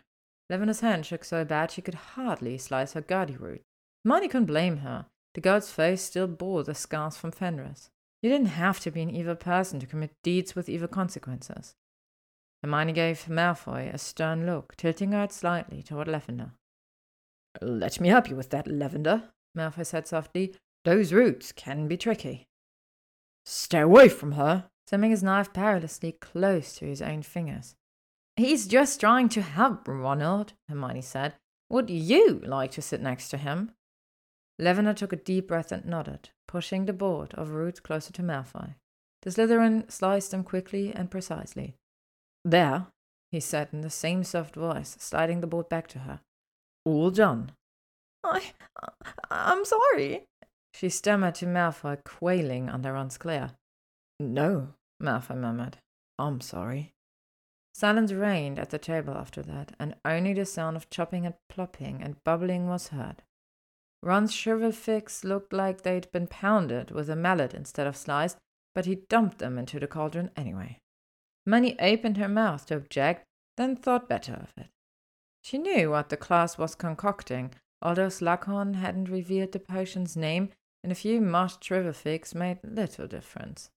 Lavender's 0.48 0.80
hand 0.80 1.04
shook 1.04 1.22
so 1.22 1.44
bad 1.44 1.70
she 1.70 1.82
could 1.82 2.16
hardly 2.16 2.56
slice 2.56 2.94
her 2.94 3.02
Gurdy 3.02 3.36
root. 3.36 3.60
Hermione 4.02 4.28
couldn't 4.28 4.46
blame 4.46 4.78
her. 4.78 5.04
The 5.34 5.42
girl's 5.42 5.70
face 5.70 6.00
still 6.00 6.26
bore 6.26 6.64
the 6.64 6.74
scars 6.74 7.18
from 7.18 7.30
Fenrir. 7.30 7.74
You 8.22 8.30
didn't 8.30 8.56
have 8.56 8.80
to 8.80 8.90
be 8.90 9.02
an 9.02 9.10
evil 9.10 9.34
person 9.34 9.80
to 9.80 9.86
commit 9.86 10.12
deeds 10.22 10.56
with 10.56 10.70
evil 10.70 10.88
consequences. 10.88 11.74
Hermione 12.62 12.94
gave 12.94 13.26
Malfoy 13.26 13.92
a 13.92 13.98
stern 13.98 14.46
look, 14.46 14.74
tilting 14.76 15.12
her 15.12 15.20
head 15.20 15.32
slightly 15.32 15.82
toward 15.82 16.08
Lavender. 16.08 16.52
Let 17.60 18.00
me 18.00 18.08
help 18.08 18.30
you 18.30 18.36
with 18.36 18.48
that, 18.48 18.66
Lavender, 18.66 19.24
Malfoy 19.54 19.84
said 19.84 20.08
softly. 20.08 20.54
Those 20.86 21.12
roots 21.12 21.52
can 21.52 21.86
be 21.86 21.98
tricky. 21.98 22.46
Stay 23.44 23.80
away 23.80 24.08
from 24.08 24.32
her, 24.32 24.70
slamming 24.88 25.10
his 25.10 25.22
knife 25.22 25.52
perilously 25.52 26.12
close 26.12 26.74
to 26.74 26.86
his 26.86 27.02
own 27.02 27.22
fingers. 27.22 27.74
He's 28.36 28.66
just 28.66 29.00
trying 29.00 29.28
to 29.30 29.42
help, 29.42 29.86
Ronald, 29.86 30.54
Hermione 30.68 31.02
said. 31.02 31.34
Would 31.68 31.90
you 31.90 32.40
like 32.44 32.70
to 32.72 32.82
sit 32.82 33.00
next 33.00 33.28
to 33.30 33.36
him? 33.36 33.72
Lavender 34.58 34.94
took 34.94 35.12
a 35.12 35.16
deep 35.16 35.48
breath 35.48 35.72
and 35.72 35.84
nodded, 35.86 36.30
pushing 36.46 36.84
the 36.84 36.92
board 36.92 37.34
of 37.34 37.50
roots 37.50 37.80
closer 37.80 38.12
to 38.12 38.22
Malfoy. 38.22 38.74
The 39.22 39.30
Slytherin 39.30 39.90
sliced 39.90 40.30
them 40.30 40.44
quickly 40.44 40.92
and 40.94 41.10
precisely. 41.10 41.76
There, 42.44 42.86
he 43.30 43.40
said 43.40 43.68
in 43.72 43.80
the 43.80 43.90
same 43.90 44.24
soft 44.24 44.56
voice, 44.56 44.96
sliding 44.98 45.40
the 45.40 45.46
board 45.46 45.68
back 45.68 45.86
to 45.88 46.00
her. 46.00 46.20
All 46.84 47.10
done. 47.10 47.52
I, 48.24 48.52
I'm 49.30 49.64
sorry, 49.64 50.24
she 50.74 50.88
stammered 50.88 51.36
to 51.36 51.46
Malfoy, 51.46 52.02
quailing 52.04 52.68
under 52.68 52.92
Ron's 52.92 53.18
glare. 53.18 53.52
No, 54.30 54.74
Malfoy 55.02 55.36
murmured. 55.36 55.78
I'm 56.18 56.40
sorry. 56.40 56.94
Silence 57.74 58.12
reigned 58.12 58.58
at 58.58 58.70
the 58.70 58.78
table 58.78 59.14
after 59.14 59.42
that, 59.42 59.74
and 59.80 59.96
only 60.04 60.32
the 60.32 60.44
sound 60.44 60.76
of 60.76 60.90
chopping 60.90 61.26
and 61.26 61.34
plopping 61.48 62.02
and 62.02 62.22
bubbling 62.22 62.68
was 62.68 62.88
heard. 62.88 63.22
Ron's 64.02 64.32
shriveled 64.32 64.74
figs 64.74 65.24
looked 65.24 65.52
like 65.52 65.82
they'd 65.82 66.10
been 66.12 66.26
pounded 66.26 66.90
with 66.90 67.08
a 67.08 67.16
mallet 67.16 67.54
instead 67.54 67.86
of 67.86 67.96
sliced, 67.96 68.36
but 68.74 68.84
he 68.84 69.02
dumped 69.08 69.38
them 69.38 69.58
into 69.58 69.80
the 69.80 69.86
cauldron 69.86 70.30
anyway. 70.36 70.78
Money 71.46 71.78
opened 71.80 72.16
her 72.18 72.28
mouth 72.28 72.66
to 72.66 72.76
object, 72.76 73.24
then 73.56 73.74
thought 73.74 74.08
better 74.08 74.34
of 74.34 74.52
it. 74.56 74.70
She 75.42 75.58
knew 75.58 75.90
what 75.90 76.08
the 76.08 76.16
class 76.16 76.58
was 76.58 76.74
concocting, 76.74 77.54
although 77.80 78.08
Slughorn 78.08 78.74
hadn't 78.74 79.10
revealed 79.10 79.52
the 79.52 79.58
potion's 79.58 80.16
name, 80.16 80.50
and 80.84 80.92
a 80.92 80.96
few 80.96 81.20
mashed 81.20 81.64
shrivel 81.64 81.92
figs 81.92 82.34
made 82.34 82.58
little 82.62 83.06
difference. 83.06 83.70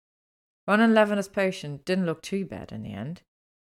Ron 0.67 0.81
and 0.81 0.95
Lavender's 0.95 1.29
potion 1.29 1.81
didn't 1.85 2.07
look 2.07 2.23
too 2.23 2.45
bad 2.45 2.73
in 2.73 2.83
the 2.83 2.93
end. 2.93 3.23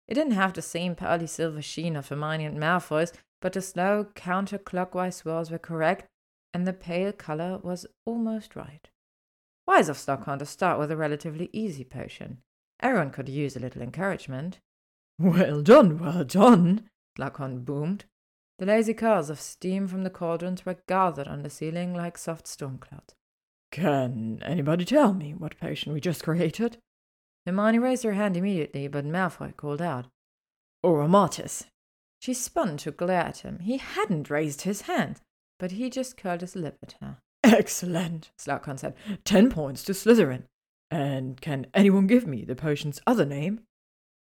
It 0.09 0.15
didn't 0.15 0.33
have 0.33 0.53
the 0.53 0.63
same 0.63 0.97
pearly 0.97 1.27
silver 1.27 1.63
sheen 1.63 1.95
of 1.95 2.09
Hermione 2.09 2.45
and 2.45 2.59
Malfoy's, 2.59 3.13
but 3.41 3.53
the 3.53 3.63
slow 3.63 4.07
counterclockwise 4.15 5.15
swirls 5.15 5.51
were 5.51 5.59
correct, 5.59 6.07
and 6.53 6.67
the 6.67 6.73
pale 6.73 7.13
color 7.13 7.59
was 7.59 7.87
almost 8.05 8.57
right. 8.57 8.89
Wise 9.67 9.89
of 9.89 9.97
Slughorn 9.97 10.41
to 10.41 10.47
start 10.47 10.81
with 10.81 10.91
a 10.91 10.97
relatively 10.97 11.49
easy 11.53 11.85
potion. 11.85 12.39
Everyone 12.81 13.11
could 13.11 13.29
use 13.29 13.55
a 13.55 13.61
little 13.61 13.83
encouragement. 13.83 14.59
Well 15.19 15.63
done, 15.63 15.99
well 15.99 16.25
done, 16.25 16.91
Slughorn 17.17 17.65
boomed. 17.65 18.07
The 18.59 18.67
lazy 18.67 18.95
curls 18.95 19.31
of 19.31 19.41
steam 19.41 19.87
from 19.87 20.03
the 20.03 20.11
cauldrons 20.11 20.67
were 20.67 20.83
gathered 20.89 21.29
on 21.29 21.43
the 21.43 21.51
ceiling 21.51 21.95
like 21.95 22.19
soft 22.19 22.49
storm 22.49 22.79
clouds. 22.79 23.15
Can 23.73 24.43
anybody 24.45 24.85
tell 24.85 25.15
me 25.15 25.33
what 25.33 25.59
potion 25.59 25.93
we 25.93 26.01
just 26.01 26.25
created? 26.25 26.79
Hermione 27.47 27.79
raised 27.79 28.03
her 28.03 28.15
hand 28.15 28.37
immediately, 28.37 28.89
but 28.89 29.05
Malfoy 29.05 29.57
called 29.57 29.81
out. 29.81 30.07
Aromatis. 30.85 31.67
She 32.21 32.35
spun 32.35 32.77
to 32.79 32.91
glare 32.91 33.23
at 33.23 33.39
him. 33.39 33.61
He 33.61 33.79
hadn't 33.79 34.29
raised 34.29 34.63
his 34.63 34.83
hand, 34.83 35.21
but 35.59 35.73
he 35.73 35.89
just 35.89 36.17
curled 36.17 36.41
his 36.41 36.57
lip 36.57 36.79
at 36.83 36.97
her. 37.01 37.19
Excellent, 37.43 38.31
Slughorn 38.39 38.79
said. 38.79 38.95
Ten 39.25 39.51
points 39.51 39.83
to 39.85 39.93
Slytherin. 39.93 40.45
And 40.91 41.41
can 41.41 41.67
anyone 41.73 42.07
give 42.07 42.27
me 42.27 42.45
the 42.45 42.57
potion's 42.57 43.01
other 43.07 43.25
name? 43.25 43.61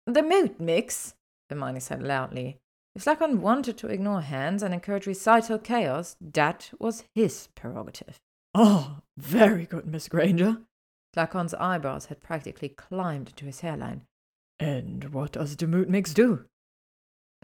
The 0.05 0.21
mood 0.21 0.59
mix, 0.59 1.15
Hermione 1.49 1.79
said 1.79 2.03
loudly. 2.03 2.57
If 2.95 3.05
Slughorn 3.05 3.39
wanted 3.39 3.77
to 3.77 3.87
ignore 3.87 4.21
hands 4.21 4.61
and 4.61 4.73
encourage 4.73 5.07
recital 5.07 5.57
chaos, 5.57 6.15
that 6.19 6.71
was 6.79 7.05
his 7.15 7.47
prerogative. 7.55 8.19
Ah, 8.59 8.97
oh, 8.97 9.01
very 9.17 9.67
good, 9.67 9.85
Miss 9.85 10.07
Granger. 10.07 10.57
Slughorn's 11.15 11.53
eyebrows 11.53 12.07
had 12.07 12.21
practically 12.21 12.69
climbed 12.69 13.35
to 13.37 13.45
his 13.45 13.59
hairline. 13.59 14.07
And 14.59 15.13
what 15.13 15.33
does 15.33 15.55
the 15.55 15.67
mood 15.67 15.91
mix 15.91 16.11
do? 16.11 16.45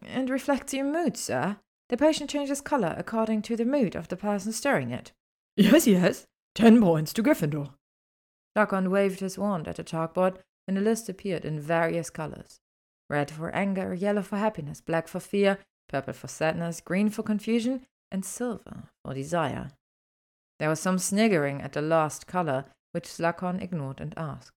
It 0.02 0.28
reflects 0.28 0.74
your 0.74 0.86
mood, 0.86 1.16
sir. 1.16 1.58
The 1.90 1.98
potion 1.98 2.26
changes 2.26 2.62
color 2.62 2.96
according 2.98 3.44
to 3.44 3.56
the 3.56 3.64
mood 3.64 3.96
of 3.96 4.08
the 4.08 4.18
person 4.18 4.54
stirring 4.54 4.90
it. 4.90 5.12
Yes, 5.56 5.86
yes. 5.86 6.26
Ten 6.56 6.82
points 6.82 7.14
to 7.14 7.22
Gryffindor. 7.22 7.70
Slughorn 8.58 8.88
waved 8.88 9.20
his 9.20 9.38
wand 9.38 9.68
at 9.68 9.76
the 9.76 9.84
chalkboard, 9.84 10.38
and 10.68 10.76
the 10.76 10.82
list 10.82 11.10
appeared 11.10 11.46
in 11.46 11.60
various 11.60 12.10
colors 12.10 12.60
red 13.08 13.30
for 13.30 13.52
anger, 13.52 13.94
yellow 13.94 14.24
for 14.24 14.38
happiness, 14.38 14.82
black 14.82 15.08
for 15.08 15.20
fear, 15.20 15.60
purple 15.88 16.14
for 16.14 16.28
sadness, 16.28 16.82
green 16.82 17.12
for 17.12 17.22
confusion, 17.22 17.86
and 18.12 18.26
silver 18.26 18.90
for 19.06 19.14
desire. 19.14 19.70
There 20.60 20.70
was 20.70 20.80
some 20.80 20.98
sniggering 20.98 21.62
at 21.62 21.74
the 21.74 21.82
last 21.82 22.28
color, 22.28 22.66
which 22.92 23.06
Slughorn 23.06 23.62
ignored 23.62 24.00
and 24.00 24.14
asked. 24.18 24.52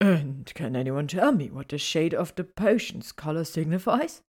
And 0.00 0.50
can 0.54 0.76
anyone 0.76 1.06
tell 1.06 1.32
me 1.32 1.50
what 1.50 1.68
the 1.68 1.78
shade 1.78 2.14
of 2.14 2.34
the 2.34 2.44
potion's 2.44 3.12
color 3.12 3.44
signifies? 3.44 4.22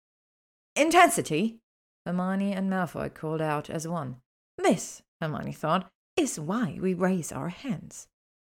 Intensity, 0.76 1.60
Hermione 2.06 2.54
and 2.54 2.70
Malfoy 2.70 3.14
called 3.14 3.42
out 3.42 3.70
as 3.70 3.88
one. 3.88 4.18
This, 4.58 5.02
Hermione 5.22 5.54
thought, 5.54 5.90
is 6.18 6.40
why 6.40 6.78
we 6.82 6.94
raise 6.94 7.32
our 7.32 7.50
hands. 7.50 8.08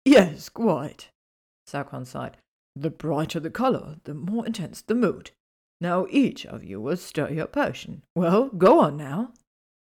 Yes, 0.04 0.48
quite, 0.48 1.08
Slughorn 1.68 2.06
sighed. 2.06 2.36
The 2.74 2.90
brighter 2.90 3.40
the 3.40 3.50
color, 3.50 3.96
the 4.04 4.14
more 4.14 4.46
intense 4.46 4.82
the 4.82 4.94
mood. 4.94 5.30
Now 5.80 6.06
each 6.10 6.46
of 6.46 6.62
you 6.62 6.80
will 6.80 6.96
stir 6.96 7.30
your 7.30 7.46
potion. 7.46 8.02
Well, 8.14 8.48
go 8.50 8.80
on 8.80 8.96
now. 8.96 9.32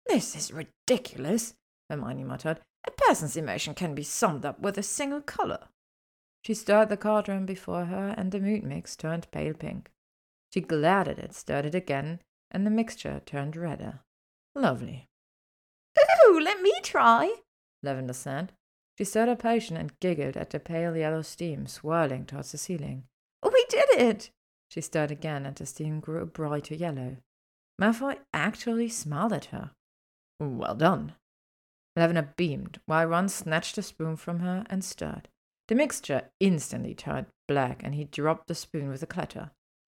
This 0.06 0.36
is 0.36 0.54
ridiculous, 0.54 1.56
Hermione 1.90 2.24
muttered. 2.24 2.60
A 2.88 2.92
person's 2.92 3.38
emotion 3.38 3.74
can 3.74 3.96
be 3.96 4.04
summed 4.04 4.46
up 4.46 4.60
with 4.60 4.78
a 4.78 4.84
single 4.84 5.22
color. 5.22 5.68
She 6.44 6.54
stirred 6.54 6.90
the 6.90 6.98
cauldron 6.98 7.46
before 7.46 7.86
her, 7.86 8.14
and 8.18 8.32
the 8.32 8.40
mood 8.40 8.64
mix 8.64 8.96
turned 8.96 9.30
pale 9.32 9.54
pink. 9.54 9.90
She 10.54 10.62
glared 10.62 11.08
at 11.08 11.20
it, 11.20 11.34
stirred 11.34 11.66
it 11.66 11.76
again, 11.76 12.20
and 12.52 12.66
the 12.66 12.72
mixture 12.72 13.22
turned 13.26 13.56
redder. 13.56 14.02
Lovely. 14.54 15.08
Ooh, 16.28 16.40
let 16.40 16.62
me 16.62 16.74
try, 16.84 17.34
Lavender 17.84 18.14
said. 18.14 18.54
She 18.98 19.04
stirred 19.04 19.28
her 19.28 19.36
potion 19.36 19.76
and 19.76 20.00
giggled 20.00 20.38
at 20.38 20.52
the 20.52 20.60
pale 20.60 20.96
yellow 20.96 21.22
steam 21.22 21.68
swirling 21.68 22.26
towards 22.26 22.52
the 22.52 22.58
ceiling. 22.58 23.04
We 23.44 23.66
did 23.70 23.90
it! 23.90 24.30
She 24.70 24.82
stirred 24.82 25.12
again, 25.12 25.46
and 25.46 25.56
the 25.56 25.66
steam 25.66 26.00
grew 26.00 26.22
a 26.22 26.26
brighter 26.26 26.76
yellow. 26.76 27.18
Malfoy 27.82 28.18
actually 28.34 28.90
smiled 28.90 29.34
at 29.34 29.46
her. 29.46 29.72
Well 30.40 30.76
done. 30.76 31.14
Lavender 31.96 32.34
beamed, 32.36 32.80
while 32.86 33.08
Ron 33.08 33.30
snatched 33.30 33.76
the 33.76 33.82
spoon 33.82 34.16
from 34.16 34.40
her 34.40 34.66
and 34.70 34.84
stirred. 34.84 35.30
The 35.68 35.76
mixture 35.76 36.30
instantly 36.40 36.94
turned 36.94 37.28
black, 37.48 37.82
and 37.84 37.96
he 37.96 38.04
dropped 38.04 38.48
the 38.48 38.56
spoon 38.56 38.90
with 38.90 39.02
a 39.02 39.08
clatter. 39.08 39.52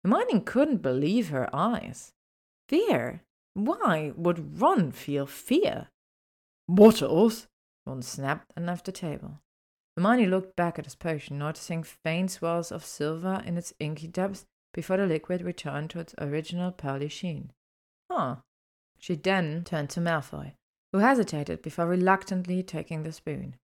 Hermione 0.04 0.40
couldn't 0.40 0.82
believe 0.82 1.28
her 1.30 1.48
eyes. 1.54 2.12
Fear? 2.68 3.22
Why 3.54 4.12
would 4.16 4.60
Ron 4.60 4.92
feel 4.92 5.26
fear? 5.26 5.88
Bottles? 6.68 7.48
Ron 7.86 8.02
snapped 8.02 8.52
and 8.56 8.66
left 8.66 8.84
the 8.86 8.92
table. 8.92 9.40
Hermione 9.96 10.26
looked 10.26 10.54
back 10.54 10.78
at 10.78 10.84
his 10.84 10.94
potion, 10.94 11.38
noticing 11.38 11.82
faint 11.82 12.30
swirls 12.30 12.70
of 12.70 12.84
silver 12.84 13.42
in 13.44 13.56
its 13.56 13.72
inky 13.80 14.06
depths 14.06 14.46
before 14.72 14.96
the 14.96 15.06
liquid 15.06 15.42
returned 15.42 15.90
to 15.90 15.98
its 15.98 16.14
original 16.18 16.70
pearly 16.70 17.08
sheen. 17.08 17.52
Huh. 18.10 18.36
She 18.98 19.16
then 19.16 19.64
turned 19.64 19.90
to 19.90 20.00
Malfoy, 20.00 20.52
who 20.92 20.98
hesitated 20.98 21.62
before 21.62 21.86
reluctantly 21.86 22.62
taking 22.62 23.02
the 23.02 23.12
spoon. 23.12 23.56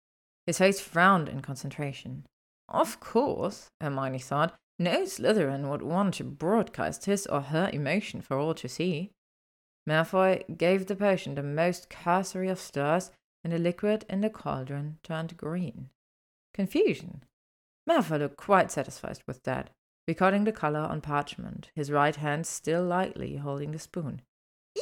His 0.46 0.58
face 0.58 0.80
frowned 0.80 1.28
in 1.28 1.40
concentration. 1.40 2.26
Of 2.68 3.00
course, 3.00 3.68
Hermione 3.80 4.18
thought, 4.18 4.54
no 4.78 5.04
Slytherin 5.04 5.68
would 5.70 5.82
want 5.82 6.14
to 6.14 6.24
broadcast 6.24 7.04
his 7.04 7.26
or 7.26 7.40
her 7.40 7.70
emotion 7.72 8.20
for 8.20 8.38
all 8.38 8.54
to 8.54 8.68
see. 8.68 9.12
Malfoy 9.88 10.56
gave 10.56 10.86
the 10.86 10.96
potion 10.96 11.34
the 11.34 11.42
most 11.42 11.88
cursory 11.88 12.48
of 12.48 12.58
stirs 12.58 13.10
and 13.44 13.52
the 13.52 13.58
liquid 13.58 14.04
in 14.08 14.20
the 14.20 14.30
cauldron 14.30 14.98
turned 15.02 15.36
green. 15.36 15.90
Confusion. 16.52 17.22
Malfoy 17.88 18.18
looked 18.18 18.36
quite 18.36 18.72
satisfied 18.72 19.18
with 19.26 19.42
that, 19.44 19.70
recording 20.08 20.44
the 20.44 20.52
color 20.52 20.80
on 20.80 21.00
parchment, 21.00 21.70
his 21.74 21.92
right 21.92 22.16
hand 22.16 22.46
still 22.46 22.82
lightly 22.82 23.36
holding 23.36 23.72
the 23.72 23.78
spoon. 23.78 24.22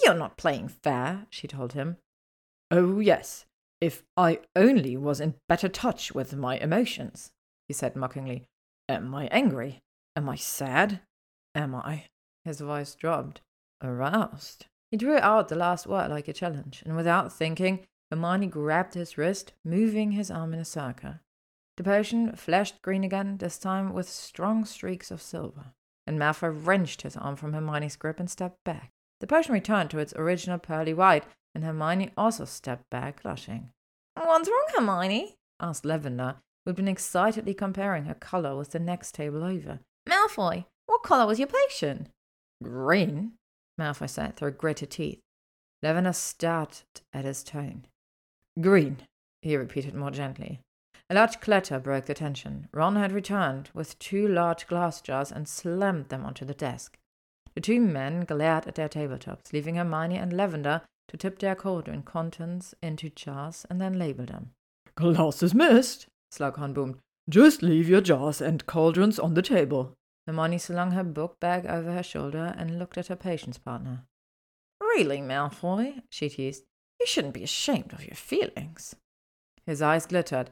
You're 0.05 0.14
not 0.14 0.36
playing 0.36 0.68
fair, 0.68 1.26
she 1.28 1.49
told 1.49 1.72
him. 1.72 1.97
Oh, 2.75 3.01
yes, 3.01 3.45
if 3.83 4.03
I 4.16 4.41
only 4.57 4.97
was 4.97 5.20
in 5.20 5.35
better 5.47 5.68
touch 5.68 6.14
with 6.14 6.35
my 6.35 6.57
emotions, 6.57 7.31
he 7.68 7.75
said 7.75 7.95
mockingly. 7.95 8.47
Am 8.89 9.14
I 9.14 9.27
angry? 9.27 9.81
Am 10.16 10.27
I 10.27 10.37
sad? 10.37 11.01
Am 11.55 11.75
I? 11.75 12.07
His 12.47 12.61
voice 12.61 12.95
dropped. 12.95 13.43
Aroused. 13.83 14.64
He 14.91 14.97
drew 14.97 15.18
out 15.18 15.49
the 15.49 15.55
last 15.55 15.87
word 15.87 16.09
like 16.11 16.29
a 16.29 16.33
challenge, 16.33 16.83
and 16.87 16.97
without 16.97 17.31
thinking, 17.31 17.81
Hermione 18.11 18.47
grabbed 18.47 18.95
his 18.95 19.18
wrist, 19.18 19.53
moving 19.64 20.12
his 20.12 20.31
arm 20.31 20.55
in 20.55 20.61
a 20.61 20.64
circle. 20.64 21.16
The 21.77 21.85
potion 21.85 22.35
flashed 22.37 22.81
green 22.81 23.05
again, 23.05 23.37
this 23.37 23.59
time 23.59 23.93
with 23.93 24.09
strong 24.09 24.64
streaks 24.64 25.11
of 25.11 25.20
silver, 25.20 25.73
and 26.07 26.18
Malfoy 26.18 26.51
wrenched 26.51 27.03
his 27.03 27.18
arm 27.18 27.37
from 27.37 27.53
Hermione's 27.53 27.97
grip 27.97 28.18
and 28.18 28.31
stepped 28.31 28.64
back. 28.64 28.91
The 29.20 29.27
potion 29.27 29.53
returned 29.53 29.91
to 29.91 29.99
its 29.99 30.14
original 30.14 30.59
pearly 30.59 30.95
white, 30.95 31.25
and 31.55 31.64
Hermione 31.64 32.11
also 32.16 32.44
stepped 32.44 32.88
back, 32.90 33.22
blushing. 33.22 33.70
What's 34.14 34.48
wrong, 34.48 34.66
Hermione? 34.74 35.34
asked 35.61 35.84
Lavender, 35.84 36.36
who 36.64 36.70
had 36.70 36.76
been 36.76 36.88
excitedly 36.88 37.55
comparing 37.55 38.05
her 38.05 38.14
colour 38.14 38.57
with 38.57 38.70
the 38.70 38.78
next 38.78 39.14
table 39.14 39.44
over. 39.44 39.80
Malfoy, 40.09 40.64
what 40.86 41.03
colour 41.03 41.26
was 41.26 41.38
your 41.38 41.48
potion? 41.48 42.09
Green, 42.62 43.32
Malfoy 43.78 44.09
said 44.09 44.36
through 44.36 44.53
gritted 44.53 44.90
teeth. 44.90 45.20
Lavender 45.82 46.12
started 46.12 47.00
at 47.12 47.24
his 47.24 47.42
tone. 47.42 47.86
Green, 48.61 48.98
he 49.40 49.57
repeated 49.57 49.94
more 49.94 50.11
gently. 50.11 50.61
A 51.11 51.14
large 51.14 51.40
clatter 51.40 51.78
broke 51.78 52.07
the 52.07 52.14
tension. 52.14 52.68
Ron 52.72 52.96
had 52.96 53.12
returned 53.12 53.70
with 53.74 53.98
two 53.98 54.26
large 54.26 54.66
glass 54.66 55.00
jars 55.00 55.32
and 55.32 55.48
slammed 55.48 56.09
them 56.09 56.24
onto 56.24 56.44
the 56.44 56.55
desk. 56.55 56.96
The 57.55 57.61
two 57.61 57.80
men 57.80 58.24
glared 58.24 58.66
at 58.66 58.76
their 58.76 58.88
tabletops, 58.88 59.53
leaving 59.53 59.74
Hermione 59.74 60.16
and 60.16 60.32
Lavender 60.32 60.82
to 61.09 61.16
tip 61.16 61.38
their 61.38 61.55
cauldron 61.55 62.03
contents 62.03 62.74
into 62.82 63.11
jars 63.11 63.66
and 63.68 63.80
then 63.80 63.98
label 63.98 64.24
them. 64.24 64.50
Glasses 64.94 65.55
missed, 65.55 66.07
Slughorn 66.32 66.74
boomed. 66.74 66.98
Just 67.28 67.62
leave 67.62 67.88
your 67.88 68.00
jars 68.00 68.40
and 68.40 68.66
cauldrons 68.66 69.18
on 69.18 69.34
the 69.34 69.42
table. 69.42 69.94
Hermione 70.26 70.59
slung 70.59 70.92
her 70.92 71.05
book 71.05 71.38
bag 71.40 71.66
over 71.66 71.92
her 71.92 72.03
shoulder 72.03 72.55
and 72.57 72.78
looked 72.78 72.98
at 72.98 73.09
her 73.09 73.16
potions 73.16 73.59
partner. 73.59 74.05
Really, 74.80 75.20
Malfoy, 75.20 76.03
she 76.11 76.28
teased, 76.28 76.64
you 77.00 77.07
shouldn't 77.07 77.34
be 77.34 77.42
ashamed 77.42 77.92
of 77.92 78.05
your 78.05 78.14
feelings. 78.14 78.94
His 79.66 79.80
eyes 79.80 80.07
glittered. 80.07 80.50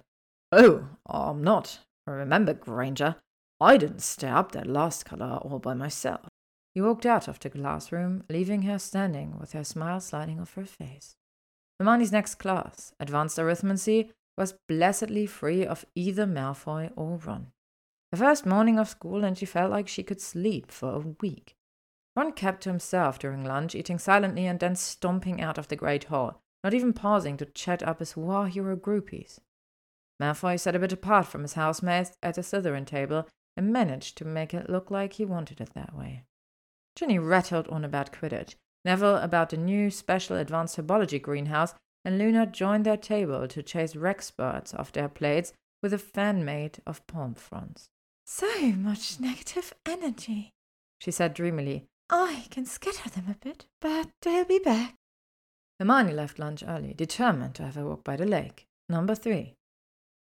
Oh, 0.52 0.88
I'm 1.06 1.42
not. 1.42 1.80
Remember, 2.06 2.54
Granger, 2.54 3.16
I 3.60 3.76
didn't 3.76 4.02
stir 4.02 4.34
up 4.34 4.52
that 4.52 4.66
last 4.66 5.04
color 5.04 5.38
all 5.42 5.58
by 5.58 5.74
myself. 5.74 6.29
He 6.74 6.80
walked 6.80 7.04
out 7.04 7.26
of 7.26 7.40
the 7.40 7.48
glass 7.48 7.90
room, 7.90 8.24
leaving 8.28 8.62
her 8.62 8.78
standing 8.78 9.38
with 9.38 9.52
her 9.52 9.64
smile 9.64 10.00
sliding 10.00 10.40
off 10.40 10.54
her 10.54 10.64
face. 10.64 11.16
Hermione's 11.78 12.12
next 12.12 12.36
class, 12.36 12.92
Advanced 13.00 13.38
Arithmancy, 13.38 14.10
was 14.36 14.54
blessedly 14.68 15.26
free 15.26 15.66
of 15.66 15.84
either 15.94 16.26
Malfoy 16.26 16.90
or 16.96 17.16
Ron. 17.18 17.48
The 18.12 18.18
first 18.18 18.46
morning 18.46 18.78
of 18.78 18.88
school, 18.88 19.24
and 19.24 19.36
she 19.36 19.46
felt 19.46 19.70
like 19.70 19.88
she 19.88 20.02
could 20.02 20.20
sleep 20.20 20.70
for 20.70 20.94
a 20.94 21.14
week. 21.20 21.56
Ron 22.16 22.32
kept 22.32 22.62
to 22.62 22.68
himself 22.68 23.18
during 23.18 23.44
lunch, 23.44 23.74
eating 23.74 23.98
silently 23.98 24.46
and 24.46 24.60
then 24.60 24.76
stomping 24.76 25.40
out 25.40 25.58
of 25.58 25.68
the 25.68 25.76
great 25.76 26.04
hall, 26.04 26.40
not 26.62 26.74
even 26.74 26.92
pausing 26.92 27.36
to 27.36 27.46
chat 27.46 27.82
up 27.82 28.00
his 28.00 28.16
war 28.16 28.48
hero 28.48 28.76
groupies. 28.76 29.38
Malfoy 30.20 30.58
sat 30.58 30.76
a 30.76 30.78
bit 30.78 30.92
apart 30.92 31.26
from 31.26 31.42
his 31.42 31.54
housemates 31.54 32.16
at 32.22 32.34
the 32.34 32.42
Slytherin 32.42 32.84
table 32.84 33.26
and 33.56 33.72
managed 33.72 34.18
to 34.18 34.24
make 34.24 34.52
it 34.52 34.68
look 34.68 34.90
like 34.90 35.14
he 35.14 35.24
wanted 35.24 35.60
it 35.60 35.72
that 35.74 35.96
way. 35.96 36.24
Ginny 37.00 37.18
rattled 37.18 37.66
on 37.68 37.82
about 37.82 38.12
Quidditch, 38.12 38.56
Neville 38.84 39.16
about 39.16 39.48
the 39.48 39.56
new 39.56 39.90
special 39.90 40.36
advanced 40.36 40.76
herbology 40.76 41.20
greenhouse, 41.20 41.72
and 42.04 42.18
Luna 42.18 42.44
joined 42.44 42.84
their 42.84 42.98
table 42.98 43.48
to 43.48 43.62
chase 43.62 43.94
Wrackspurts 43.94 44.78
off 44.78 44.92
their 44.92 45.08
plates 45.08 45.54
with 45.82 45.94
a 45.94 45.98
fan 45.98 46.44
made 46.44 46.82
of 46.86 47.06
palm 47.06 47.34
fronds. 47.34 47.88
So 48.26 48.46
much 48.72 49.18
negative 49.18 49.72
energy, 49.86 50.52
she 50.98 51.10
said 51.10 51.32
dreamily. 51.32 51.86
I 52.10 52.44
can 52.50 52.66
scatter 52.66 53.08
them 53.08 53.28
a 53.30 53.46
bit, 53.46 53.64
but 53.80 54.10
they'll 54.20 54.44
be 54.44 54.58
back. 54.58 54.96
Hermione 55.78 56.12
left 56.12 56.38
lunch 56.38 56.62
early, 56.68 56.92
determined 56.92 57.54
to 57.54 57.62
have 57.62 57.78
a 57.78 57.84
walk 57.86 58.04
by 58.04 58.16
the 58.16 58.26
lake. 58.26 58.66
Number 58.90 59.14
three. 59.14 59.54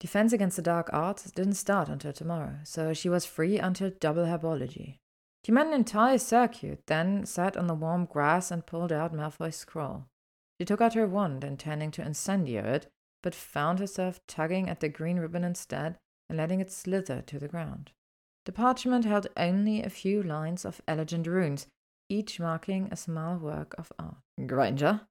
Defense 0.02 0.34
against 0.34 0.58
the 0.58 0.62
dark 0.62 0.90
arts 0.92 1.32
didn't 1.32 1.54
start 1.54 1.88
until 1.88 2.12
tomorrow, 2.12 2.58
so 2.66 2.94
she 2.94 3.08
was 3.08 3.26
free 3.26 3.60
until 3.60 3.92
double 3.92 4.26
herbology. 4.26 4.98
She 5.46 5.52
made 5.52 5.68
an 5.68 5.74
entire 5.74 6.18
circuit, 6.18 6.88
then 6.88 7.24
sat 7.28 7.56
on 7.56 7.68
the 7.68 7.76
warm 7.76 8.06
grass 8.06 8.50
and 8.50 8.66
pulled 8.66 8.92
out 8.92 9.14
Malfoy's 9.14 9.56
scroll. 9.56 10.08
She 10.60 10.66
took 10.66 10.82
out 10.82 10.96
her 10.96 11.06
wand, 11.06 11.44
intending 11.44 11.92
to 11.92 12.02
incendio 12.02 12.66
it, 12.66 12.88
but 13.22 13.36
found 13.36 13.78
herself 13.78 14.20
tugging 14.26 14.68
at 14.68 14.80
the 14.80 14.90
green 14.90 15.20
ribbon 15.20 15.44
instead 15.44 16.00
and 16.28 16.40
letting 16.40 16.62
it 16.62 16.72
slither 16.72 17.22
to 17.22 17.38
the 17.38 17.48
ground. 17.48 17.92
The 18.46 18.54
parchment 18.54 19.06
held 19.06 19.28
only 19.38 19.84
a 19.84 19.90
few 19.92 20.24
lines 20.24 20.66
of 20.66 20.82
elegant 20.88 21.28
runes, 21.28 21.68
each 22.10 22.40
marking 22.40 22.90
a 22.90 22.96
small 22.96 23.38
work 23.38 23.76
of 23.78 23.94
art. 24.00 24.16
Granger? 24.48 25.02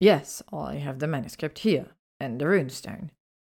Yes, 0.00 0.42
I 0.52 0.76
have 0.76 0.98
the 0.98 1.06
manuscript 1.06 1.60
here, 1.60 1.90
and 2.18 2.40
the 2.40 2.46
runestone. 2.46 3.10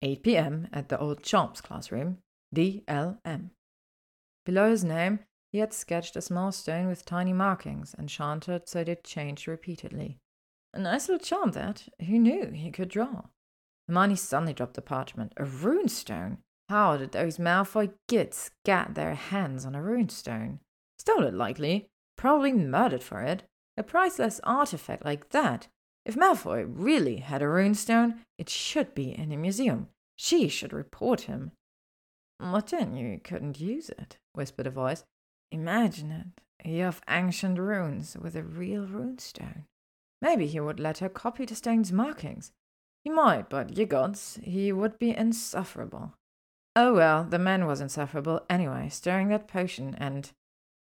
8 0.03 0.21
p.m. 0.21 0.67
at 0.71 0.89
the 0.89 0.99
old 0.99 1.23
Charms 1.23 1.59
classroom, 1.59 2.19
D.L.M. 2.53 3.49
Below 4.45 4.69
his 4.69 4.83
name, 4.83 5.21
he 5.51 5.59
had 5.59 5.73
sketched 5.73 6.15
a 6.15 6.21
small 6.21 6.51
stone 6.51 6.87
with 6.87 7.05
tiny 7.05 7.33
markings, 7.33 7.95
enchanted 7.97 8.67
so 8.67 8.79
it 8.79 9.03
changed 9.03 9.47
repeatedly. 9.47 10.17
A 10.73 10.79
nice 10.79 11.09
little 11.09 11.25
charm 11.25 11.51
that. 11.51 11.87
Who 12.05 12.19
knew 12.19 12.51
he 12.51 12.71
could 12.71 12.89
draw? 12.89 13.23
Hermione 13.87 14.15
suddenly 14.15 14.53
dropped 14.53 14.75
the 14.75 14.81
parchment. 14.81 15.33
A 15.37 15.43
runestone? 15.43 16.37
How 16.69 16.97
did 16.97 17.11
those 17.11 17.39
Malfoy 17.39 17.91
gits 18.07 18.51
get 18.63 18.93
their 18.93 19.15
hands 19.15 19.65
on 19.65 19.73
a 19.73 19.79
runestone? 19.79 20.59
Stole 20.99 21.23
it, 21.23 21.33
likely. 21.33 21.87
Probably 22.15 22.53
murdered 22.53 23.01
for 23.01 23.21
it. 23.21 23.43
A 23.75 23.81
priceless 23.81 24.39
artifact 24.43 25.03
like 25.03 25.29
that. 25.29 25.67
If 26.05 26.15
Malfoy 26.15 26.65
really 26.67 27.17
had 27.17 27.41
a 27.41 27.45
runestone, 27.45 28.19
it 28.37 28.49
should 28.49 28.93
be 28.93 29.17
in 29.17 29.31
a 29.31 29.37
museum. 29.37 29.87
She 30.15 30.47
should 30.47 30.73
report 30.73 31.21
him. 31.21 31.53
But 32.39 32.67
then 32.67 32.95
you 32.95 33.19
couldn't 33.23 33.59
use 33.59 33.89
it, 33.89 34.17
whispered 34.33 34.67
a 34.67 34.71
voice. 34.71 35.03
Imagine 35.51 36.11
it. 36.11 36.67
You 36.67 36.83
have 36.83 37.01
ancient 37.09 37.57
runes 37.57 38.17
with 38.19 38.35
a 38.35 38.43
real 38.43 38.85
runestone. 38.85 39.63
Maybe 40.21 40.47
he 40.47 40.59
would 40.59 40.79
let 40.79 40.97
her 40.99 41.09
copy 41.09 41.45
the 41.45 41.55
stone's 41.55 41.91
markings. 41.91 42.51
He 43.03 43.09
might, 43.09 43.49
but 43.49 43.77
ye 43.77 43.85
gods, 43.85 44.39
he 44.43 44.71
would 44.71 44.99
be 44.99 45.15
insufferable. 45.15 46.13
Oh 46.75 46.93
well, 46.93 47.23
the 47.23 47.39
man 47.39 47.65
was 47.65 47.81
insufferable 47.81 48.41
anyway, 48.49 48.89
stirring 48.89 49.29
that 49.29 49.47
potion 49.47 49.95
and. 49.95 50.31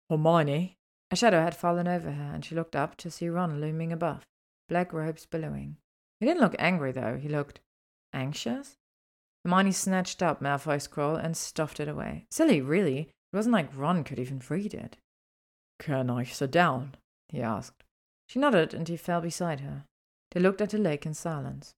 Hermione? 0.09 0.75
A 1.11 1.15
shadow 1.15 1.41
had 1.41 1.55
fallen 1.55 1.87
over 1.87 2.11
her, 2.11 2.31
and 2.33 2.43
she 2.43 2.55
looked 2.55 2.75
up 2.75 2.95
to 2.97 3.11
see 3.11 3.29
Ron 3.29 3.61
looming 3.61 3.91
above, 3.93 4.25
black 4.67 4.91
robes 4.91 5.25
billowing. 5.25 5.77
He 6.19 6.25
didn't 6.25 6.41
look 6.41 6.55
angry, 6.59 6.91
though. 6.91 7.17
He 7.17 7.29
looked 7.29 7.61
anxious. 8.13 8.77
Hermione 9.43 9.71
snatched 9.71 10.21
up 10.21 10.41
Malfoy's 10.41 10.83
scroll 10.83 11.15
and 11.15 11.37
stuffed 11.37 11.79
it 11.79 11.87
away. 11.87 12.25
Silly, 12.29 12.59
really. 12.59 13.09
It 13.31 13.35
wasn't 13.35 13.53
like 13.53 13.75
Ron 13.75 14.03
could 14.03 14.19
even 14.19 14.41
read 14.49 14.73
it. 14.73 14.97
Can 15.79 16.09
I 16.09 16.23
sit 16.23 16.51
down? 16.51 16.95
he 17.29 17.41
asked. 17.41 17.83
She 18.27 18.39
nodded, 18.39 18.73
and 18.73 18.87
he 18.87 18.97
fell 18.97 19.21
beside 19.21 19.61
her. 19.61 19.85
They 20.31 20.39
looked 20.39 20.61
at 20.61 20.71
the 20.71 20.77
lake 20.77 21.05
in 21.05 21.13
silence. 21.13 21.73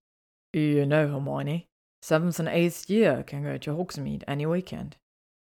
You 0.53 0.85
know, 0.85 1.07
Hermione, 1.07 1.67
seventh 2.01 2.39
and 2.39 2.49
eighth 2.49 2.89
year 2.89 3.23
can 3.23 3.43
go 3.43 3.57
to 3.57 3.71
Hogsmeade 3.71 4.23
any 4.27 4.45
weekend. 4.45 4.97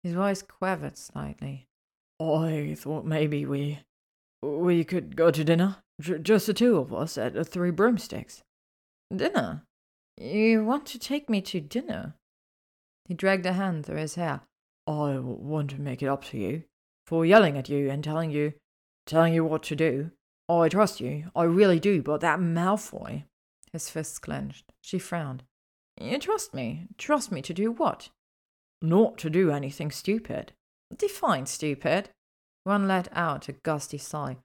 His 0.02 0.14
voice 0.14 0.42
quavered 0.42 0.98
slightly. 0.98 1.66
I 2.20 2.76
thought 2.78 3.04
maybe 3.04 3.46
we 3.46 3.80
we 4.42 4.84
could 4.84 5.16
go 5.16 5.30
to 5.30 5.44
dinner, 5.44 5.76
J- 6.00 6.18
just 6.18 6.46
the 6.46 6.54
two 6.54 6.76
of 6.76 6.92
us 6.92 7.16
at 7.16 7.32
the 7.32 7.44
Three 7.44 7.70
Broomsticks. 7.70 8.42
Dinner? 9.14 9.62
You 10.18 10.64
want 10.64 10.86
to 10.86 10.98
take 10.98 11.30
me 11.30 11.40
to 11.42 11.60
dinner? 11.60 12.14
He 13.06 13.14
dragged 13.14 13.46
a 13.46 13.52
hand 13.52 13.86
through 13.86 13.98
his 13.98 14.16
hair. 14.16 14.42
I 14.86 15.18
want 15.18 15.70
to 15.70 15.80
make 15.80 16.02
it 16.02 16.08
up 16.08 16.24
to 16.26 16.38
you 16.38 16.64
for 17.06 17.24
yelling 17.24 17.56
at 17.56 17.68
you 17.68 17.90
and 17.90 18.02
telling 18.02 18.30
you, 18.30 18.54
telling 19.06 19.34
you 19.34 19.44
what 19.44 19.62
to 19.64 19.76
do. 19.76 20.10
I 20.48 20.68
trust 20.68 21.00
you, 21.00 21.30
I 21.34 21.44
really 21.44 21.80
do, 21.80 22.02
but 22.02 22.20
that 22.20 22.38
Malfoy. 22.40 23.24
His 23.72 23.88
fists 23.88 24.18
clenched. 24.18 24.66
She 24.82 24.98
frowned. 24.98 25.44
You 26.00 26.18
trust 26.18 26.52
me? 26.52 26.88
Trust 26.98 27.32
me 27.32 27.40
to 27.42 27.54
do 27.54 27.72
what? 27.72 28.10
Not 28.82 29.18
to 29.18 29.30
do 29.30 29.50
anything 29.50 29.90
stupid. 29.90 30.52
Define 30.94 31.46
stupid. 31.46 32.10
Ron 32.66 32.86
let 32.86 33.08
out 33.16 33.48
a 33.48 33.52
gusty 33.52 33.98
sigh. 33.98 34.36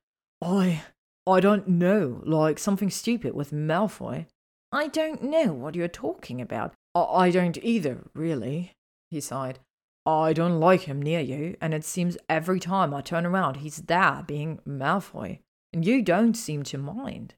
I. 0.42 0.84
I 1.26 1.40
don't 1.40 1.68
know. 1.68 2.22
Like 2.26 2.58
something 2.58 2.90
stupid 2.90 3.34
with 3.34 3.52
Malfoy. 3.52 4.28
I 4.72 4.88
don't 4.88 5.24
know 5.24 5.54
what 5.54 5.76
you're 5.76 5.88
talking 5.88 6.40
about. 6.40 6.74
I, 6.96 7.02
I 7.02 7.32
don't 7.32 7.58
either, 7.62 8.06
really. 8.14 8.74
He 9.10 9.20
sighed. 9.20 9.60
I 10.08 10.32
don't 10.32 10.62
like 10.62 10.84
him 10.84 11.02
near 11.02 11.20
you, 11.20 11.58
and 11.60 11.74
it 11.74 11.84
seems 11.84 12.18
every 12.30 12.62
time 12.62 12.94
I 12.94 13.02
turn 13.02 13.26
around 13.26 13.58
he's 13.58 13.78
there 13.78 14.24
being 14.26 14.62
Malfoy, 14.66 15.40
and 15.74 15.86
you 15.86 16.02
don't 16.02 16.34
seem 16.34 16.64
to 16.64 16.78
mind. 16.78 17.36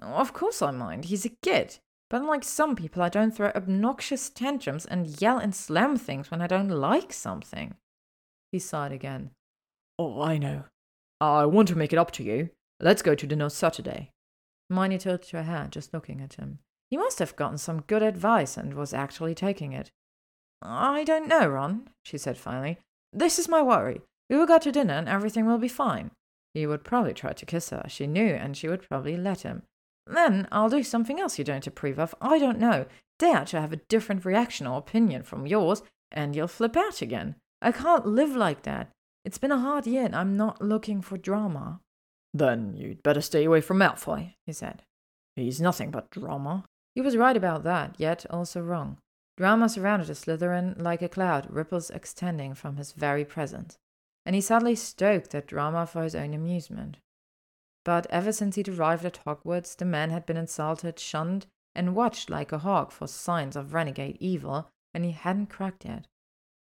Of 0.00 0.32
course 0.32 0.62
I 0.62 0.70
mind. 0.70 1.04
He's 1.04 1.26
a 1.26 1.36
kid. 1.42 1.78
But 2.08 2.22
unlike 2.22 2.42
some 2.42 2.74
people, 2.74 3.02
I 3.02 3.10
don't 3.10 3.36
throw 3.36 3.48
obnoxious 3.54 4.30
tantrums 4.30 4.86
and 4.86 5.20
yell 5.20 5.36
and 5.36 5.54
slam 5.54 5.98
things 5.98 6.30
when 6.30 6.40
I 6.40 6.46
don't 6.46 6.70
like 6.70 7.12
something. 7.12 7.74
He 8.50 8.58
sighed 8.58 8.92
again. 8.92 9.32
Oh, 9.98 10.22
I 10.22 10.38
know. 10.38 10.64
I 11.20 11.44
want 11.44 11.68
to 11.68 11.76
make 11.76 11.92
it 11.92 11.98
up 11.98 12.12
to 12.12 12.22
you. 12.22 12.48
Let's 12.80 13.02
go 13.02 13.14
to 13.14 13.26
dinner 13.26 13.50
Saturday. 13.50 14.10
Hermione 14.70 14.98
tilted 14.98 15.30
her 15.32 15.42
head, 15.42 15.72
just 15.72 15.92
looking 15.92 16.22
at 16.22 16.34
him. 16.34 16.60
He 16.88 16.96
must 16.96 17.18
have 17.18 17.36
gotten 17.36 17.58
some 17.58 17.82
good 17.82 18.02
advice 18.02 18.56
and 18.56 18.72
was 18.72 18.94
actually 18.94 19.34
taking 19.34 19.72
it. 19.72 19.90
I 20.64 21.04
don't 21.04 21.28
know, 21.28 21.46
Ron, 21.46 21.88
she 22.04 22.16
said 22.16 22.38
finally. 22.38 22.78
This 23.12 23.38
is 23.38 23.48
my 23.48 23.62
worry. 23.62 24.00
We 24.30 24.36
will 24.36 24.46
go 24.46 24.58
to 24.58 24.72
dinner 24.72 24.94
and 24.94 25.08
everything 25.08 25.46
will 25.46 25.58
be 25.58 25.68
fine. 25.68 26.10
He 26.54 26.66
would 26.66 26.84
probably 26.84 27.12
try 27.12 27.32
to 27.32 27.46
kiss 27.46 27.70
her, 27.70 27.84
she 27.88 28.06
knew, 28.06 28.32
and 28.34 28.56
she 28.56 28.68
would 28.68 28.88
probably 28.88 29.16
let 29.16 29.42
him. 29.42 29.62
Then 30.06 30.48
I'll 30.50 30.68
do 30.68 30.82
something 30.82 31.20
else 31.20 31.38
you 31.38 31.44
don't 31.44 31.66
approve 31.66 31.98
of. 31.98 32.14
I 32.20 32.38
don't 32.38 32.58
know. 32.58 32.86
Dare 33.18 33.44
to 33.46 33.60
have 33.60 33.72
a 33.72 33.80
different 33.88 34.24
reaction 34.24 34.66
or 34.66 34.78
opinion 34.78 35.22
from 35.22 35.46
yours, 35.46 35.82
and 36.10 36.34
you'll 36.34 36.48
flip 36.48 36.76
out 36.76 37.02
again. 37.02 37.36
I 37.60 37.72
can't 37.72 38.06
live 38.06 38.34
like 38.34 38.62
that. 38.62 38.90
It's 39.24 39.38
been 39.38 39.52
a 39.52 39.58
hard 39.58 39.86
year, 39.86 40.04
and 40.04 40.14
I'm 40.14 40.36
not 40.36 40.60
looking 40.60 41.00
for 41.00 41.16
drama. 41.16 41.80
Then 42.32 42.74
you'd 42.76 43.02
better 43.02 43.20
stay 43.20 43.44
away 43.44 43.60
from 43.60 43.78
Malfoy, 43.78 44.34
he 44.46 44.52
said. 44.52 44.82
He's 45.36 45.60
nothing 45.60 45.90
but 45.90 46.10
drama. 46.10 46.64
He 46.94 47.00
was 47.00 47.16
right 47.16 47.36
about 47.36 47.64
that, 47.64 47.94
yet 47.98 48.26
also 48.30 48.60
wrong. 48.60 48.98
Drama 49.36 49.68
surrounded 49.68 50.08
a 50.10 50.14
Slytherin 50.14 50.80
like 50.80 51.02
a 51.02 51.08
cloud, 51.08 51.46
ripples 51.50 51.90
extending 51.90 52.54
from 52.54 52.76
his 52.76 52.92
very 52.92 53.24
presence, 53.24 53.78
and 54.24 54.34
he 54.34 54.40
sadly 54.40 54.76
stoked 54.76 55.30
that 55.30 55.46
drama 55.46 55.86
for 55.86 56.02
his 56.04 56.14
own 56.14 56.34
amusement. 56.34 56.98
But 57.84 58.06
ever 58.10 58.32
since 58.32 58.56
he'd 58.56 58.68
arrived 58.68 59.04
at 59.04 59.20
Hogwarts, 59.24 59.76
the 59.76 59.84
man 59.84 60.10
had 60.10 60.24
been 60.24 60.36
insulted, 60.36 60.98
shunned, 60.98 61.46
and 61.74 61.96
watched 61.96 62.30
like 62.30 62.52
a 62.52 62.58
hawk 62.58 62.92
for 62.92 63.06
signs 63.06 63.56
of 63.56 63.74
renegade 63.74 64.16
evil, 64.20 64.70
and 64.94 65.04
he 65.04 65.10
hadn't 65.10 65.50
cracked 65.50 65.84
yet. 65.84 66.06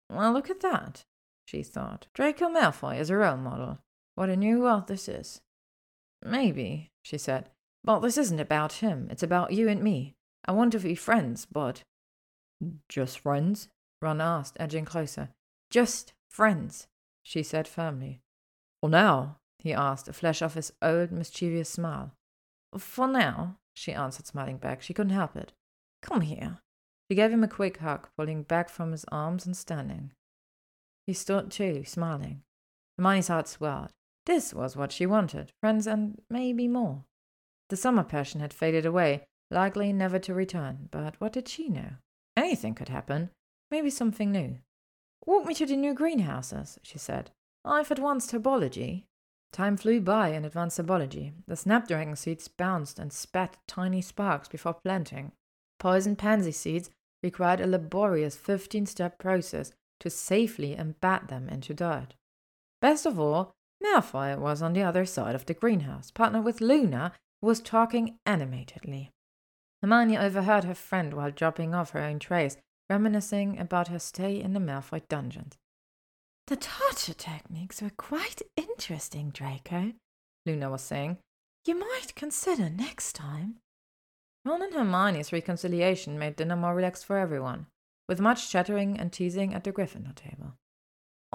Well, 0.09 0.32
look 0.32 0.49
at 0.49 0.62
that, 0.62 1.03
she 1.45 1.64
thought. 1.64 2.07
Draco 2.14 2.47
Malfoy 2.47 2.99
is 2.99 3.09
a 3.09 3.18
role 3.18 3.38
model. 3.38 3.80
What 4.16 4.30
a 4.30 4.36
new 4.36 4.62
world 4.62 4.88
this 4.88 5.09
is. 5.09 5.41
Maybe, 6.24 6.91
she 7.03 7.18
said, 7.18 7.49
but 7.84 7.99
this 7.99 8.18
isn't 8.18 8.39
about 8.39 8.74
him. 8.74 9.07
It's 9.09 9.24
about 9.24 9.53
you 9.53 9.68
and 9.68 9.82
me. 9.82 10.14
I 10.45 10.51
want 10.51 10.72
to 10.74 10.80
be 10.80 10.95
friends, 10.95 11.47
but. 11.51 11.84
Just 12.89 13.20
friends? 13.20 13.68
Ron 14.01 14.22
asked, 14.22 14.57
edging 14.59 14.86
closer. 14.86 15.30
Just 15.70 16.14
friends, 16.30 16.88
she 17.24 17.43
said 17.43 17.68
firmly. 17.68 18.22
For 18.82 18.89
now, 18.89 19.38
he 19.59 19.74
asked, 19.74 20.07
a 20.07 20.14
flash 20.14 20.41
of 20.41 20.55
his 20.55 20.74
old 20.82 21.12
mischievous 21.12 21.70
smile. 21.70 22.14
For 22.78 23.07
now, 23.07 23.57
she 23.74 23.93
answered, 23.93 24.28
smiling 24.28 24.57
back. 24.57 24.82
She 24.82 24.93
couldn't 24.93 25.14
help 25.14 25.36
it. 25.36 25.53
Come 26.01 26.22
here. 26.22 26.59
She 27.09 27.16
gave 27.16 27.32
him 27.32 27.43
a 27.43 27.47
quick 27.47 27.78
hug, 27.78 28.07
pulling 28.18 28.43
back 28.43 28.70
from 28.70 28.91
his 28.91 29.05
arms 29.12 29.45
and 29.45 29.55
standing. 29.55 30.14
He 31.05 31.14
stood 31.14 31.51
too, 31.51 31.84
smiling. 31.84 32.43
Hermione's 32.97 33.28
heart 33.28 33.47
swelled. 33.47 33.91
This 34.26 34.53
was 34.53 34.76
what 34.76 34.91
she 34.91 35.05
wanted 35.05 35.51
friends 35.59 35.88
and 35.88 36.22
maybe 36.30 36.68
more. 36.68 37.05
The 37.70 37.78
summer 37.78 38.03
passion 38.03 38.39
had 38.39 38.53
faded 38.53 38.86
away, 38.86 39.24
likely 39.49 39.91
never 39.93 40.20
to 40.20 40.34
return, 40.34 40.89
but 40.91 41.20
what 41.20 41.34
did 41.34 41.47
she 41.47 41.70
know? 41.70 41.93
Anything 42.36 42.73
could 42.73 42.89
happen. 42.89 43.29
Maybe 43.69 43.89
something 43.89 44.32
new. 44.32 44.57
Walk 45.25 45.45
me 45.45 45.53
to 45.55 45.65
the 45.65 45.75
new 45.75 45.93
greenhouses, 45.93 46.79
she 46.82 46.97
said. 46.97 47.32
I've 47.63 47.91
advanced 47.91 48.32
herbology. 48.32 49.03
Time 49.51 49.77
flew 49.77 49.99
by 49.99 50.29
in 50.29 50.45
advanced 50.45 50.79
herbology. 50.79 51.34
The 51.47 51.55
snapdragon 51.55 52.15
seeds 52.15 52.47
bounced 52.47 52.97
and 52.99 53.11
spat 53.11 53.57
tiny 53.67 54.01
sparks 54.01 54.47
before 54.47 54.73
planting. 54.73 55.34
Poison 55.79 56.15
pansy 56.15 56.51
seeds 56.51 56.89
required 57.21 57.61
a 57.61 57.67
laborious 57.67 58.36
15 58.36 58.86
step 58.86 59.19
process 59.19 59.73
to 59.99 60.09
safely 60.09 60.75
embed 60.75 61.27
them 61.27 61.49
into 61.49 61.73
dirt. 61.73 62.15
Best 62.82 63.05
of 63.05 63.19
all, 63.19 63.53
Malfoy 63.84 64.38
was 64.38 64.61
on 64.61 64.73
the 64.73 64.84
other 64.84 65.05
side 65.05 65.36
of 65.36 65.45
the 65.45 65.53
greenhouse, 65.53 66.11
partnered 66.11 66.43
with 66.43 66.61
Luna, 66.61 67.13
who 67.41 67.47
was 67.47 67.59
talking 67.59 68.17
animatedly. 68.25 69.11
Hermione 69.82 70.17
overheard 70.17 70.63
her 70.65 70.75
friend 70.75 71.13
while 71.13 71.32
dropping 71.32 71.73
off 71.73 71.91
her 71.91 72.01
own 72.01 72.19
trays, 72.19 72.57
reminiscing 72.89 73.59
about 73.59 73.88
her 73.88 73.99
stay 73.99 74.39
in 74.39 74.53
the 74.53 74.59
Malfoy 74.59 75.01
dungeons. 75.07 75.57
The 76.47 76.57
torture 76.57 77.13
techniques 77.13 77.82
were 77.82 77.91
quite 77.91 78.41
interesting, 78.57 79.29
Draco, 79.29 79.93
Luna 80.45 80.69
was 80.69 80.82
saying. 80.82 81.17
You 81.65 81.79
might 81.79 82.15
consider 82.15 82.69
next 82.69 83.13
time. 83.13 83.57
Ron 84.43 84.63
and 84.63 84.73
Hermione's 84.73 85.32
reconciliation 85.32 86.17
made 86.17 86.36
dinner 86.36 86.55
more 86.55 86.75
relaxed 86.75 87.05
for 87.05 87.17
everyone, 87.17 87.67
with 88.09 88.19
much 88.19 88.49
chattering 88.49 88.99
and 88.99 89.11
teasing 89.11 89.53
at 89.53 89.63
the 89.63 89.71
Gryffindor 89.71 90.15
table. 90.15 90.53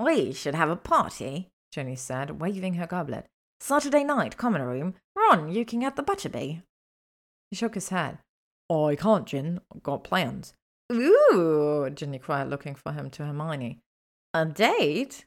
We 0.00 0.32
should 0.32 0.54
have 0.54 0.68
a 0.68 0.76
party, 0.76 1.48
Ginny 1.72 1.96
said, 1.96 2.40
waving 2.40 2.74
her 2.74 2.86
goblet. 2.86 3.26
Saturday 3.60 4.04
night, 4.04 4.36
common 4.36 4.62
room. 4.62 4.94
Ron, 5.16 5.50
you 5.50 5.64
can 5.64 5.80
get 5.80 5.96
the 5.96 6.02
butterbeer. 6.02 6.62
He 7.50 7.56
shook 7.56 7.74
his 7.74 7.88
head. 7.88 8.18
I 8.70 8.96
can't. 8.96 9.32
I've 9.32 9.82
got 9.82 10.04
plans. 10.04 10.54
Ooh, 10.92 11.88
Ginny 11.92 12.18
cried, 12.18 12.48
looking 12.48 12.74
for 12.74 12.92
him 12.92 13.10
to 13.10 13.24
Hermione. 13.24 13.80
A 14.34 14.44
date? 14.44 15.24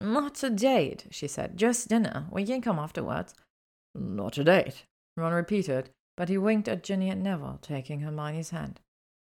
Not 0.00 0.42
a 0.42 0.50
date, 0.50 1.06
she 1.10 1.28
said. 1.28 1.56
Just 1.56 1.88
dinner. 1.88 2.26
We 2.30 2.44
can 2.44 2.60
come 2.60 2.78
afterwards. 2.78 3.34
Not 3.94 4.38
a 4.38 4.44
date, 4.44 4.84
Ron 5.16 5.32
repeated, 5.32 5.90
but 6.16 6.28
he 6.28 6.36
winked 6.36 6.68
at 6.68 6.82
Ginny 6.82 7.10
and 7.10 7.22
Neville, 7.22 7.58
taking 7.62 8.00
Hermione's 8.00 8.50
hand. 8.50 8.80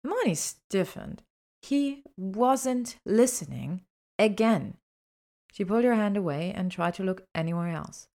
Hermione 0.04 0.34
stiffened. 0.34 1.22
He 1.62 2.02
wasn't 2.16 2.96
listening 3.04 3.82
again. 4.18 4.74
She 5.52 5.64
pulled 5.64 5.84
her 5.84 5.94
hand 5.94 6.16
away 6.16 6.52
and 6.52 6.70
tried 6.70 6.94
to 6.94 7.02
look 7.02 7.24
anywhere 7.34 7.68
else. 7.68 8.08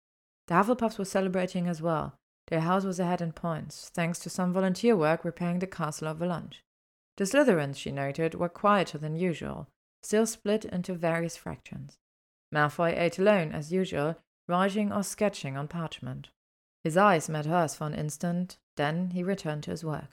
The 0.48 0.54
Hufflepuffs 0.54 0.98
were 0.98 1.04
celebrating 1.04 1.66
as 1.68 1.82
well. 1.82 2.14
Their 2.48 2.60
house 2.60 2.84
was 2.84 3.00
ahead 3.00 3.20
in 3.20 3.32
points, 3.32 3.90
thanks 3.94 4.18
to 4.20 4.30
some 4.30 4.52
volunteer 4.52 4.96
work 4.96 5.24
repairing 5.24 5.58
the 5.58 5.66
castle 5.66 6.08
of 6.08 6.18
Volange. 6.18 6.62
The 7.16 7.24
Slytherins, 7.24 7.76
she 7.76 7.90
noted, 7.90 8.34
were 8.34 8.48
quieter 8.48 8.98
than 8.98 9.16
usual, 9.16 9.68
still 10.02 10.26
split 10.26 10.64
into 10.64 10.94
various 10.94 11.36
fractions. 11.36 11.98
Malfoy 12.54 12.96
ate 12.96 13.18
alone, 13.18 13.52
as 13.52 13.72
usual, 13.72 14.16
writing 14.46 14.92
or 14.92 15.02
sketching 15.02 15.56
on 15.56 15.66
parchment. 15.66 16.28
His 16.84 16.96
eyes 16.96 17.28
met 17.28 17.46
hers 17.46 17.74
for 17.74 17.86
an 17.86 17.94
instant, 17.94 18.58
then 18.76 19.10
he 19.10 19.22
returned 19.22 19.64
to 19.64 19.70
his 19.70 19.84
work. 19.84 20.10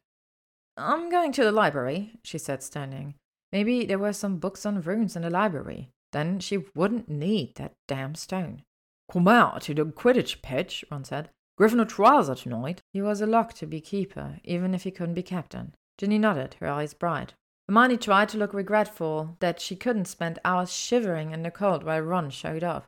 I'm 0.75 1.11
going 1.11 1.31
to 1.33 1.43
the 1.43 1.51
library, 1.51 2.19
she 2.23 2.39
said, 2.39 2.63
standing. 2.63 3.15
Maybe 3.51 3.85
there 3.85 3.99
were 3.99 4.13
some 4.13 4.37
books 4.37 4.65
on 4.65 4.81
runes 4.81 5.15
in 5.15 5.21
the 5.21 5.29
library. 5.29 5.91
Then 6.11 6.39
she 6.39 6.65
wouldn't 6.73 7.09
need 7.09 7.55
that 7.55 7.73
damn 7.87 8.15
stone. 8.15 8.63
Come 9.11 9.27
out 9.27 9.61
to 9.63 9.73
the 9.73 9.85
Quidditch 9.85 10.41
pitch, 10.41 10.83
Ron 10.89 11.03
said. 11.03 11.29
Gryffindor 11.59 11.87
trials 11.87 12.29
are 12.29 12.35
tonight. 12.35 12.81
He 12.91 13.01
was 13.01 13.21
a 13.21 13.27
lock 13.27 13.53
to 13.55 13.67
be 13.67 13.79
keeper, 13.79 14.39
even 14.43 14.73
if 14.73 14.83
he 14.83 14.91
couldn't 14.91 15.13
be 15.13 15.23
captain. 15.23 15.75
Ginny 15.97 16.17
nodded, 16.17 16.55
her 16.59 16.67
eyes 16.67 16.93
bright. 16.93 17.33
Hermione 17.67 17.97
tried 17.97 18.29
to 18.29 18.37
look 18.37 18.53
regretful 18.53 19.37
that 19.39 19.61
she 19.61 19.75
couldn't 19.75 20.05
spend 20.05 20.39
hours 20.43 20.73
shivering 20.73 21.31
in 21.31 21.43
the 21.43 21.51
cold 21.51 21.83
while 21.83 22.01
Ron 22.01 22.29
showed 22.29 22.63
up. 22.63 22.85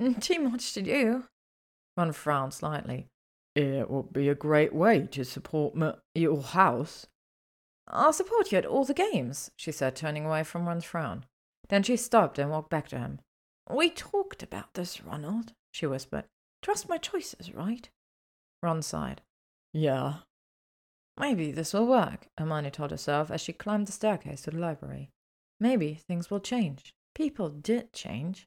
Mm, 0.00 0.20
too 0.20 0.40
much 0.40 0.74
to 0.74 0.82
do. 0.82 1.24
Ron 1.96 2.12
frowned 2.12 2.54
slightly. 2.54 3.06
It 3.54 3.90
would 3.90 4.12
be 4.12 4.28
a 4.28 4.34
great 4.34 4.74
way 4.74 5.08
to 5.12 5.24
support 5.24 5.74
m- 5.74 5.94
your 6.14 6.42
house. 6.42 7.06
I'll 7.88 8.12
support 8.12 8.52
you 8.52 8.58
at 8.58 8.66
all 8.66 8.84
the 8.84 8.94
games, 8.94 9.50
she 9.56 9.72
said, 9.72 9.96
turning 9.96 10.26
away 10.26 10.44
from 10.44 10.66
Ron's 10.66 10.84
frown. 10.84 11.24
Then 11.68 11.82
she 11.82 11.96
stopped 11.96 12.38
and 12.38 12.50
walked 12.50 12.70
back 12.70 12.88
to 12.88 12.98
him. 12.98 13.20
We 13.70 13.90
talked 13.90 14.42
about 14.42 14.74
this, 14.74 15.02
Ronald, 15.02 15.52
she 15.72 15.86
whispered. 15.86 16.24
Trust 16.62 16.88
my 16.88 16.98
choices, 16.98 17.52
right? 17.54 17.88
Ron 18.62 18.82
sighed. 18.82 19.22
Yeah. 19.72 20.14
Maybe 21.18 21.52
this 21.52 21.72
will 21.72 21.86
work, 21.86 22.28
Hermione 22.38 22.70
told 22.70 22.90
herself 22.90 23.30
as 23.30 23.40
she 23.40 23.52
climbed 23.52 23.88
the 23.88 23.92
staircase 23.92 24.42
to 24.42 24.50
the 24.50 24.58
library. 24.58 25.10
Maybe 25.60 25.94
things 25.94 26.30
will 26.30 26.40
change. 26.40 26.94
People 27.14 27.48
did 27.48 27.92
change. 27.92 28.46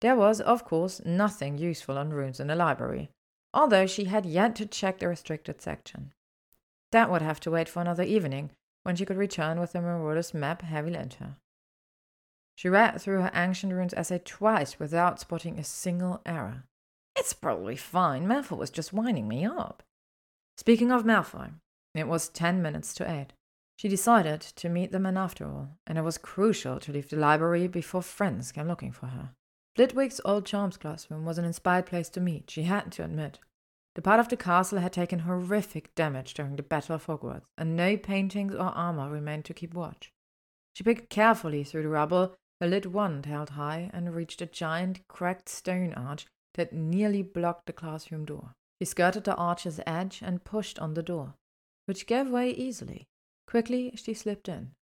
There 0.00 0.16
was, 0.16 0.40
of 0.40 0.64
course, 0.64 1.00
nothing 1.04 1.58
useful 1.58 1.96
on 1.96 2.10
runes 2.10 2.40
in 2.40 2.48
the 2.48 2.56
library, 2.56 3.10
although 3.54 3.86
she 3.86 4.04
had 4.04 4.26
yet 4.26 4.56
to 4.56 4.66
check 4.66 4.98
the 4.98 5.06
restricted 5.06 5.62
section. 5.62 6.12
That 6.90 7.10
would 7.10 7.22
have 7.22 7.38
to 7.40 7.50
wait 7.50 7.68
for 7.68 7.80
another 7.80 8.02
evening, 8.02 8.50
when 8.82 8.96
she 8.96 9.04
could 9.04 9.16
return 9.16 9.60
with 9.60 9.72
the 9.72 9.80
Marauders 9.80 10.34
map 10.34 10.62
Harry 10.62 10.90
lent 10.90 11.14
her. 11.14 11.36
She 12.56 12.68
read 12.68 13.00
through 13.00 13.20
her 13.20 13.30
Ancient 13.34 13.72
Runes 13.72 13.94
essay 13.94 14.20
twice 14.24 14.78
without 14.78 15.20
spotting 15.20 15.58
a 15.58 15.64
single 15.64 16.20
error. 16.26 16.64
It's 17.16 17.32
probably 17.32 17.76
fine. 17.76 18.26
Malfoy 18.26 18.56
was 18.56 18.70
just 18.70 18.92
winding 18.92 19.28
me 19.28 19.44
up. 19.44 19.82
Speaking 20.56 20.90
of 20.90 21.04
Malfoy, 21.04 21.52
it 21.94 22.08
was 22.08 22.28
ten 22.28 22.62
minutes 22.62 22.94
to 22.94 23.10
eight. 23.10 23.32
She 23.76 23.88
decided 23.88 24.40
to 24.40 24.68
meet 24.68 24.92
the 24.92 25.00
man 25.00 25.16
after 25.16 25.46
all, 25.46 25.70
and 25.86 25.98
it 25.98 26.02
was 26.02 26.18
crucial 26.18 26.78
to 26.80 26.92
leave 26.92 27.08
the 27.08 27.16
library 27.16 27.66
before 27.66 28.02
friends 28.02 28.52
came 28.52 28.68
looking 28.68 28.92
for 28.92 29.06
her. 29.06 29.30
Flitwick's 29.74 30.20
old 30.24 30.46
charms 30.46 30.76
classroom 30.76 31.24
was 31.24 31.38
an 31.38 31.44
inspired 31.44 31.86
place 31.86 32.08
to 32.10 32.20
meet, 32.20 32.50
she 32.50 32.64
had 32.64 32.92
to 32.92 33.04
admit. 33.04 33.38
The 33.94 34.02
part 34.02 34.20
of 34.20 34.28
the 34.28 34.36
castle 34.36 34.78
had 34.78 34.92
taken 34.92 35.20
horrific 35.20 35.94
damage 35.94 36.34
during 36.34 36.56
the 36.56 36.62
Battle 36.62 36.94
of 36.94 37.06
Hogwarts, 37.06 37.46
and 37.58 37.76
no 37.76 37.96
paintings 37.96 38.54
or 38.54 38.66
armor 38.66 39.10
remained 39.10 39.44
to 39.46 39.54
keep 39.54 39.74
watch. 39.74 40.12
She 40.74 40.84
picked 40.84 41.10
carefully 41.10 41.64
through 41.64 41.82
the 41.82 41.88
rubble, 41.88 42.34
her 42.60 42.66
lit 42.66 42.86
wand 42.86 43.26
held 43.26 43.50
high, 43.50 43.90
and 43.92 44.14
reached 44.14 44.40
a 44.40 44.46
giant, 44.46 45.06
cracked 45.08 45.48
stone 45.48 45.92
arch 45.94 46.26
that 46.54 46.72
nearly 46.72 47.22
blocked 47.22 47.66
the 47.66 47.72
classroom 47.72 48.24
door. 48.24 48.54
He 48.78 48.84
skirted 48.84 49.24
the 49.24 49.36
arch's 49.36 49.80
edge 49.86 50.20
and 50.22 50.44
pushed 50.44 50.78
on 50.78 50.94
the 50.94 51.02
door, 51.02 51.34
which 51.86 52.06
gave 52.06 52.28
way 52.28 52.50
easily. 52.50 53.06
Quickly, 53.46 53.92
she 53.96 54.14
slipped 54.14 54.48
in. 54.48 54.72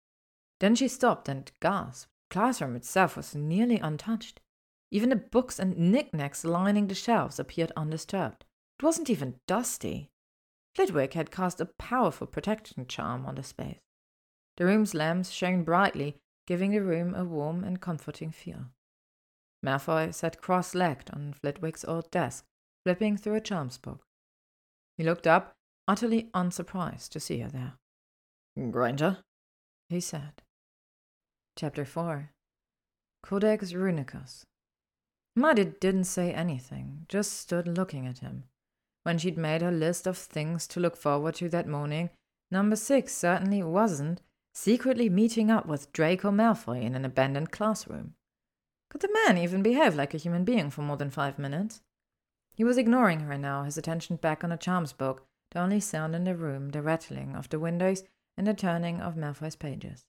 Then 0.60 0.74
she 0.74 0.88
stopped 0.88 1.28
and 1.28 1.50
gasped. 1.60 2.08
The 2.30 2.34
classroom 2.34 2.76
itself 2.76 3.16
was 3.16 3.34
nearly 3.34 3.78
untouched. 3.78 4.40
Even 4.90 5.10
the 5.10 5.16
books 5.16 5.58
and 5.58 5.76
knickknacks 5.76 6.44
lining 6.44 6.86
the 6.86 6.94
shelves 6.94 7.38
appeared 7.38 7.72
undisturbed. 7.76 8.44
It 8.78 8.84
wasn't 8.84 9.10
even 9.10 9.40
dusty. 9.46 10.10
Flitwick 10.74 11.14
had 11.14 11.30
cast 11.30 11.60
a 11.60 11.66
powerful 11.66 12.26
protection 12.26 12.86
charm 12.86 13.26
on 13.26 13.34
the 13.34 13.42
space. 13.42 13.80
The 14.56 14.64
room's 14.64 14.94
lamps 14.94 15.30
shone 15.30 15.64
brightly, 15.64 16.16
giving 16.46 16.70
the 16.70 16.82
room 16.82 17.14
a 17.14 17.24
warm 17.24 17.64
and 17.64 17.80
comforting 17.80 18.30
feel. 18.30 18.66
Malfoy 19.64 20.12
sat 20.14 20.40
cross 20.40 20.74
legged 20.74 21.10
on 21.12 21.34
Flitwick's 21.34 21.84
old 21.84 22.10
desk, 22.10 22.44
flipping 22.84 23.16
through 23.16 23.34
a 23.34 23.40
charms 23.40 23.78
book. 23.78 24.02
He 24.96 25.04
looked 25.04 25.26
up, 25.26 25.52
utterly 25.86 26.30
unsurprised 26.34 27.12
to 27.12 27.20
see 27.20 27.40
her 27.40 27.48
there. 27.48 27.74
Granger? 28.70 29.18
he 29.88 30.00
said. 30.00 30.42
Chapter 31.56 31.84
4 31.84 32.30
Codex 33.22 33.72
Runicus. 33.72 34.44
Hermione 35.36 35.74
didn't 35.80 36.04
say 36.04 36.32
anything, 36.32 37.06
just 37.08 37.32
stood 37.32 37.68
looking 37.68 38.06
at 38.06 38.18
him. 38.18 38.44
When 39.02 39.18
she'd 39.18 39.38
made 39.38 39.62
her 39.62 39.70
list 39.70 40.06
of 40.06 40.18
things 40.18 40.66
to 40.68 40.80
look 40.80 40.96
forward 40.96 41.34
to 41.36 41.48
that 41.50 41.68
morning, 41.68 42.10
number 42.50 42.76
six 42.76 43.14
certainly 43.14 43.62
wasn't 43.62 44.22
secretly 44.52 45.08
meeting 45.08 45.50
up 45.50 45.66
with 45.66 45.92
Draco 45.92 46.30
Malfoy 46.30 46.82
in 46.82 46.94
an 46.94 47.04
abandoned 47.04 47.50
classroom. 47.50 48.14
Could 48.90 49.00
the 49.00 49.18
man 49.24 49.38
even 49.38 49.62
behave 49.62 49.94
like 49.94 50.12
a 50.12 50.18
human 50.18 50.44
being 50.44 50.68
for 50.68 50.82
more 50.82 50.96
than 50.96 51.10
five 51.10 51.38
minutes? 51.38 51.80
He 52.52 52.64
was 52.64 52.76
ignoring 52.76 53.20
her 53.20 53.38
now, 53.38 53.62
his 53.62 53.78
attention 53.78 54.16
back 54.16 54.44
on 54.44 54.50
the 54.50 54.56
charms 54.56 54.92
book, 54.92 55.26
the 55.52 55.60
only 55.60 55.80
sound 55.80 56.14
in 56.14 56.24
the 56.24 56.36
room 56.36 56.70
the 56.70 56.82
rattling 56.82 57.34
of 57.34 57.48
the 57.48 57.58
windows 57.58 58.02
and 58.36 58.46
the 58.46 58.54
turning 58.54 59.00
of 59.00 59.16
Malfoy's 59.16 59.56
pages. 59.56 60.04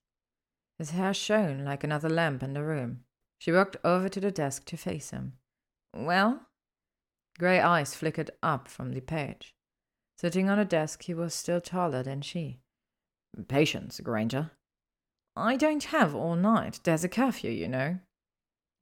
His 0.78 0.90
hair 0.90 1.14
shone 1.14 1.64
like 1.64 1.84
another 1.84 2.10
lamp 2.10 2.42
in 2.42 2.54
the 2.54 2.64
room. 2.64 3.04
She 3.38 3.52
walked 3.52 3.76
over 3.84 4.08
to 4.08 4.20
the 4.20 4.30
desk 4.30 4.64
to 4.66 4.76
face 4.76 5.10
him. 5.10 5.34
Well? 5.94 6.46
Grey 7.38 7.60
eyes 7.60 7.94
flickered 7.94 8.30
up 8.42 8.68
from 8.68 8.92
the 8.92 9.00
page. 9.00 9.54
Sitting 10.18 10.50
on 10.50 10.58
a 10.58 10.64
desk, 10.64 11.04
he 11.04 11.14
was 11.14 11.34
still 11.34 11.60
taller 11.60 12.02
than 12.02 12.20
she. 12.20 12.60
Patience, 13.48 14.00
Granger. 14.00 14.50
I 15.34 15.56
don't 15.56 15.84
have 15.84 16.14
all 16.14 16.36
night. 16.36 16.80
There's 16.84 17.04
a 17.04 17.08
curfew, 17.08 17.50
you 17.50 17.68
know. 17.68 17.98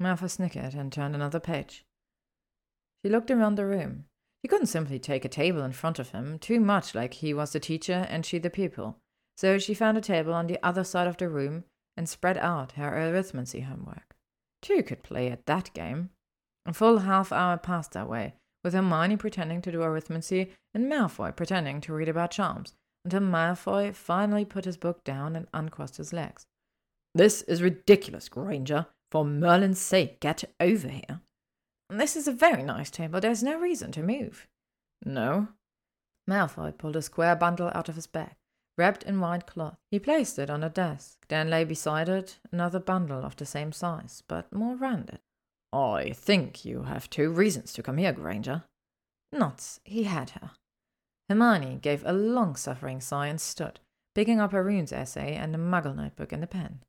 Malfoy 0.00 0.30
snickered 0.30 0.74
and 0.74 0.92
turned 0.92 1.14
another 1.14 1.40
page. 1.40 1.84
She 3.04 3.10
looked 3.10 3.30
around 3.30 3.56
the 3.56 3.66
room. 3.66 4.06
She 4.42 4.48
couldn't 4.48 4.66
simply 4.66 4.98
take 4.98 5.24
a 5.24 5.28
table 5.28 5.62
in 5.62 5.72
front 5.72 5.98
of 5.98 6.10
him, 6.10 6.38
too 6.38 6.60
much 6.60 6.94
like 6.94 7.14
he 7.14 7.34
was 7.34 7.52
the 7.52 7.60
teacher 7.60 8.06
and 8.08 8.24
she 8.24 8.38
the 8.38 8.50
pupil. 8.50 8.96
So 9.36 9.58
she 9.58 9.74
found 9.74 9.98
a 9.98 10.02
table 10.02 10.32
on 10.32 10.46
the 10.46 10.58
other 10.62 10.84
side 10.84 11.06
of 11.06 11.16
the 11.16 11.28
room 11.28 11.64
and 11.96 12.08
spread 12.08 12.38
out 12.38 12.72
her 12.72 12.90
arithmancy 12.90 13.64
homework. 13.64 14.14
Two 14.62 14.82
could 14.82 15.02
play 15.02 15.28
at 15.28 15.46
that 15.46 15.72
game. 15.74 16.10
A 16.66 16.72
full 16.72 16.98
half 16.98 17.32
hour 17.32 17.56
passed 17.56 17.92
that 17.92 18.08
way, 18.08 18.34
with 18.62 18.74
Hermione 18.74 19.16
pretending 19.16 19.62
to 19.62 19.72
do 19.72 19.80
arithmancy 19.80 20.50
and 20.74 20.90
Malfoy 20.90 21.34
pretending 21.34 21.80
to 21.82 21.92
read 21.92 22.08
about 22.08 22.30
charms, 22.30 22.74
until 23.04 23.20
Malfoy 23.20 23.94
finally 23.94 24.44
put 24.44 24.66
his 24.66 24.76
book 24.76 25.02
down 25.04 25.36
and 25.36 25.46
uncrossed 25.54 25.96
his 25.96 26.12
legs. 26.12 26.46
This 27.14 27.42
is 27.42 27.62
ridiculous, 27.62 28.28
Granger. 28.28 28.86
For 29.10 29.24
Merlin's 29.24 29.80
sake, 29.80 30.20
get 30.20 30.44
over 30.60 30.88
here. 30.88 31.20
This 31.88 32.14
is 32.14 32.28
a 32.28 32.32
very 32.32 32.62
nice 32.62 32.90
table. 32.90 33.20
There's 33.20 33.42
no 33.42 33.58
reason 33.58 33.90
to 33.92 34.02
move. 34.02 34.46
No? 35.04 35.48
Malfoy 36.28 36.76
pulled 36.76 36.96
a 36.96 37.02
square 37.02 37.34
bundle 37.34 37.70
out 37.74 37.88
of 37.88 37.96
his 37.96 38.06
bag, 38.06 38.36
wrapped 38.78 39.02
in 39.02 39.20
white 39.20 39.46
cloth. 39.46 39.78
He 39.90 39.98
placed 39.98 40.38
it 40.38 40.50
on 40.50 40.62
a 40.62 40.68
desk, 40.68 41.26
then 41.28 41.50
lay 41.50 41.64
beside 41.64 42.08
it 42.08 42.38
another 42.52 42.78
bundle 42.78 43.24
of 43.24 43.34
the 43.34 43.46
same 43.46 43.72
size, 43.72 44.22
but 44.28 44.52
more 44.54 44.76
rounded. 44.76 45.18
I 45.72 46.12
think 46.14 46.64
you 46.64 46.84
have 46.84 47.10
two 47.10 47.30
reasons 47.30 47.72
to 47.72 47.82
come 47.82 47.96
here, 47.96 48.12
Granger. 48.12 48.64
Nuts, 49.32 49.80
he 49.84 50.04
had 50.04 50.30
her. 50.30 50.52
Hermione 51.28 51.78
gave 51.80 52.04
a 52.04 52.12
long 52.12 52.54
suffering 52.56 53.00
sigh 53.00 53.26
and 53.26 53.40
stood, 53.40 53.80
picking 54.14 54.40
up 54.40 54.52
her 54.52 54.62
runes 54.62 54.92
essay 54.92 55.34
and 55.34 55.52
the 55.52 55.58
muggle 55.58 55.96
notebook 55.96 56.32
and 56.32 56.42
the 56.42 56.48
pen. 56.48 56.80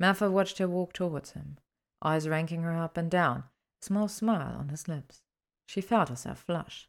Malfoy 0.00 0.30
watched 0.30 0.58
her 0.58 0.68
walk 0.68 0.92
towards 0.92 1.32
him, 1.32 1.58
eyes 2.02 2.28
ranking 2.28 2.62
her 2.62 2.76
up 2.76 2.96
and 2.96 3.10
down, 3.10 3.44
a 3.82 3.84
small 3.84 4.08
smile 4.08 4.56
on 4.58 4.68
his 4.68 4.88
lips. 4.88 5.22
She 5.66 5.80
felt 5.80 6.08
herself 6.08 6.40
flush. 6.40 6.88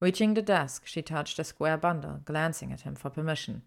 Reaching 0.00 0.34
the 0.34 0.42
desk, 0.42 0.86
she 0.86 1.00
touched 1.00 1.38
a 1.38 1.44
square 1.44 1.78
bundle, 1.78 2.20
glancing 2.24 2.72
at 2.72 2.82
him 2.82 2.94
for 2.94 3.08
permission. 3.08 3.62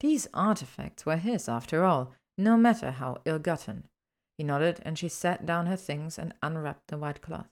These 0.00 0.26
artifacts 0.34 1.06
were 1.06 1.16
his, 1.16 1.48
after 1.48 1.84
all, 1.84 2.12
no 2.36 2.56
matter 2.56 2.90
how 2.90 3.18
ill 3.24 3.38
gotten. 3.38 3.88
He 4.36 4.44
nodded, 4.44 4.80
and 4.82 4.98
she 4.98 5.08
set 5.08 5.46
down 5.46 5.66
her 5.66 5.76
things 5.76 6.18
and 6.18 6.34
unwrapped 6.42 6.88
the 6.88 6.98
white 6.98 7.20
cloth. 7.20 7.48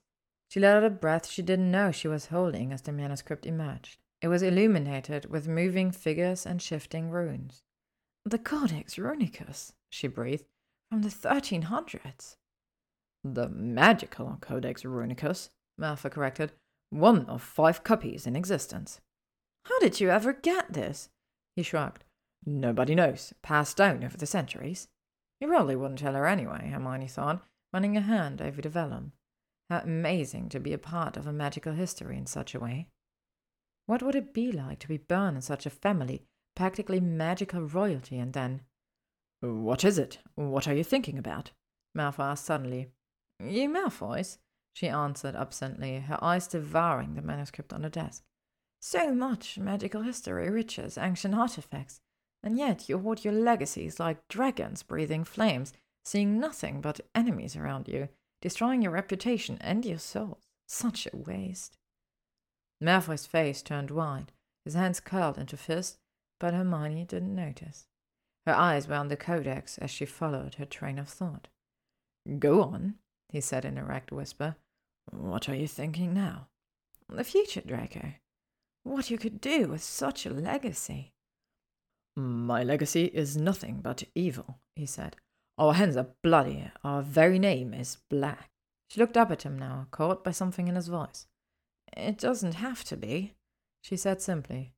She 0.48 0.60
let 0.60 0.76
out 0.76 0.84
a 0.84 0.90
breath 0.90 1.26
she 1.26 1.42
didn't 1.42 1.70
know 1.70 1.90
she 1.90 2.08
was 2.08 2.26
holding 2.26 2.72
as 2.72 2.82
the 2.82 2.92
manuscript 2.92 3.46
emerged. 3.46 3.98
It 4.22 4.28
was 4.28 4.42
illuminated 4.42 5.26
with 5.26 5.48
moving 5.48 5.90
figures 5.90 6.46
and 6.46 6.62
shifting 6.62 7.10
runes. 7.10 7.62
The 8.24 8.38
Codex 8.38 8.96
Runicus, 8.96 9.72
she 9.90 10.06
breathed, 10.06 10.44
from 10.90 11.02
the 11.02 11.08
1300s. 11.08 12.36
The 13.24 13.48
magical 13.48 14.38
Codex 14.40 14.82
Runicus, 14.84 15.50
Malfoy 15.80 16.10
corrected, 16.10 16.52
one 16.90 17.26
of 17.26 17.42
five 17.42 17.82
copies 17.82 18.26
in 18.26 18.36
existence. 18.36 19.00
How 19.64 19.78
did 19.80 20.00
you 20.00 20.10
ever 20.10 20.32
get 20.32 20.72
this? 20.72 21.08
He 21.56 21.62
shrugged. 21.62 22.04
Nobody 22.44 22.94
knows. 22.94 23.32
Passed 23.42 23.76
down 23.76 24.04
over 24.04 24.16
the 24.16 24.26
centuries. 24.26 24.88
You 25.40 25.48
probably 25.48 25.74
wouldn't 25.74 25.98
tell 25.98 26.14
her 26.14 26.26
anyway, 26.26 26.70
Hermione 26.72 27.08
thought, 27.08 27.44
running 27.72 27.96
a 27.96 28.00
hand 28.00 28.40
over 28.40 28.62
the 28.62 28.68
vellum. 28.68 29.12
How 29.68 29.80
amazing 29.80 30.48
to 30.50 30.60
be 30.60 30.72
a 30.72 30.78
part 30.78 31.16
of 31.16 31.26
a 31.26 31.32
magical 31.32 31.72
history 31.72 32.16
in 32.16 32.26
such 32.26 32.54
a 32.54 32.60
way. 32.60 32.86
What 33.86 34.02
would 34.02 34.14
it 34.14 34.32
be 34.32 34.52
like 34.52 34.78
to 34.80 34.88
be 34.88 34.98
born 34.98 35.34
in 35.34 35.42
such 35.42 35.66
a 35.66 35.70
family, 35.70 36.22
practically 36.54 37.00
magical 37.00 37.62
royalty, 37.62 38.18
and 38.18 38.32
then 38.32 38.62
what 39.40 39.84
is 39.84 39.98
it? 39.98 40.18
What 40.34 40.66
are 40.66 40.74
you 40.74 40.84
thinking 40.84 41.18
about? 41.18 41.50
Malfoy 41.96 42.24
asked 42.24 42.44
suddenly. 42.44 42.88
You 43.40 43.68
Malfoys? 43.68 44.38
she 44.72 44.88
answered 44.88 45.34
absently, 45.34 46.00
her 46.00 46.18
eyes 46.22 46.46
devouring 46.46 47.14
the 47.14 47.22
manuscript 47.22 47.72
on 47.72 47.82
the 47.82 47.88
desk. 47.88 48.22
So 48.80 49.12
much 49.14 49.58
magical 49.58 50.02
history, 50.02 50.50
riches, 50.50 50.98
ancient 50.98 51.34
artifacts, 51.34 52.00
and 52.42 52.58
yet 52.58 52.88
you 52.88 52.98
hoard 52.98 53.24
your 53.24 53.32
legacies 53.32 53.98
like 53.98 54.28
dragons 54.28 54.82
breathing 54.82 55.24
flames, 55.24 55.72
seeing 56.04 56.38
nothing 56.38 56.80
but 56.80 57.00
enemies 57.14 57.56
around 57.56 57.88
you, 57.88 58.08
destroying 58.42 58.82
your 58.82 58.92
reputation 58.92 59.56
and 59.60 59.84
your 59.84 59.98
souls. 59.98 60.44
Such 60.68 61.06
a 61.06 61.16
waste. 61.16 61.78
Malfoy's 62.82 63.26
face 63.26 63.62
turned 63.62 63.90
white, 63.90 64.32
his 64.64 64.74
hands 64.74 65.00
curled 65.00 65.38
into 65.38 65.56
fists, 65.56 65.98
but 66.38 66.52
Hermione 66.52 67.04
didn't 67.04 67.34
notice. 67.34 67.86
Her 68.46 68.54
eyes 68.54 68.86
were 68.86 68.94
on 68.94 69.08
the 69.08 69.16
codex 69.16 69.76
as 69.78 69.90
she 69.90 70.06
followed 70.06 70.54
her 70.54 70.64
train 70.64 70.98
of 70.98 71.08
thought. 71.08 71.48
Go 72.38 72.62
on, 72.62 72.94
he 73.28 73.40
said 73.40 73.64
in 73.64 73.76
a 73.76 73.84
ragged 73.84 74.12
whisper. 74.12 74.56
What 75.10 75.48
are 75.48 75.54
you 75.54 75.66
thinking 75.66 76.14
now? 76.14 76.48
The 77.08 77.24
future, 77.24 77.60
Draco. 77.60 78.14
What 78.84 79.10
you 79.10 79.18
could 79.18 79.40
do 79.40 79.66
with 79.66 79.82
such 79.82 80.26
a 80.26 80.30
legacy. 80.30 81.12
My 82.16 82.62
legacy 82.62 83.06
is 83.06 83.36
nothing 83.36 83.80
but 83.82 84.04
evil, 84.14 84.58
he 84.76 84.86
said. 84.86 85.16
Our 85.58 85.74
hands 85.74 85.96
are 85.96 86.08
bloody, 86.22 86.70
our 86.84 87.02
very 87.02 87.38
name 87.38 87.74
is 87.74 87.98
black. 88.08 88.50
She 88.88 89.00
looked 89.00 89.16
up 89.16 89.30
at 89.30 89.42
him 89.42 89.58
now, 89.58 89.88
caught 89.90 90.22
by 90.22 90.30
something 90.30 90.68
in 90.68 90.76
his 90.76 90.88
voice. 90.88 91.26
It 91.96 92.18
doesn't 92.18 92.54
have 92.54 92.84
to 92.84 92.96
be, 92.96 93.34
she 93.82 93.96
said 93.96 94.22
simply. 94.22 94.74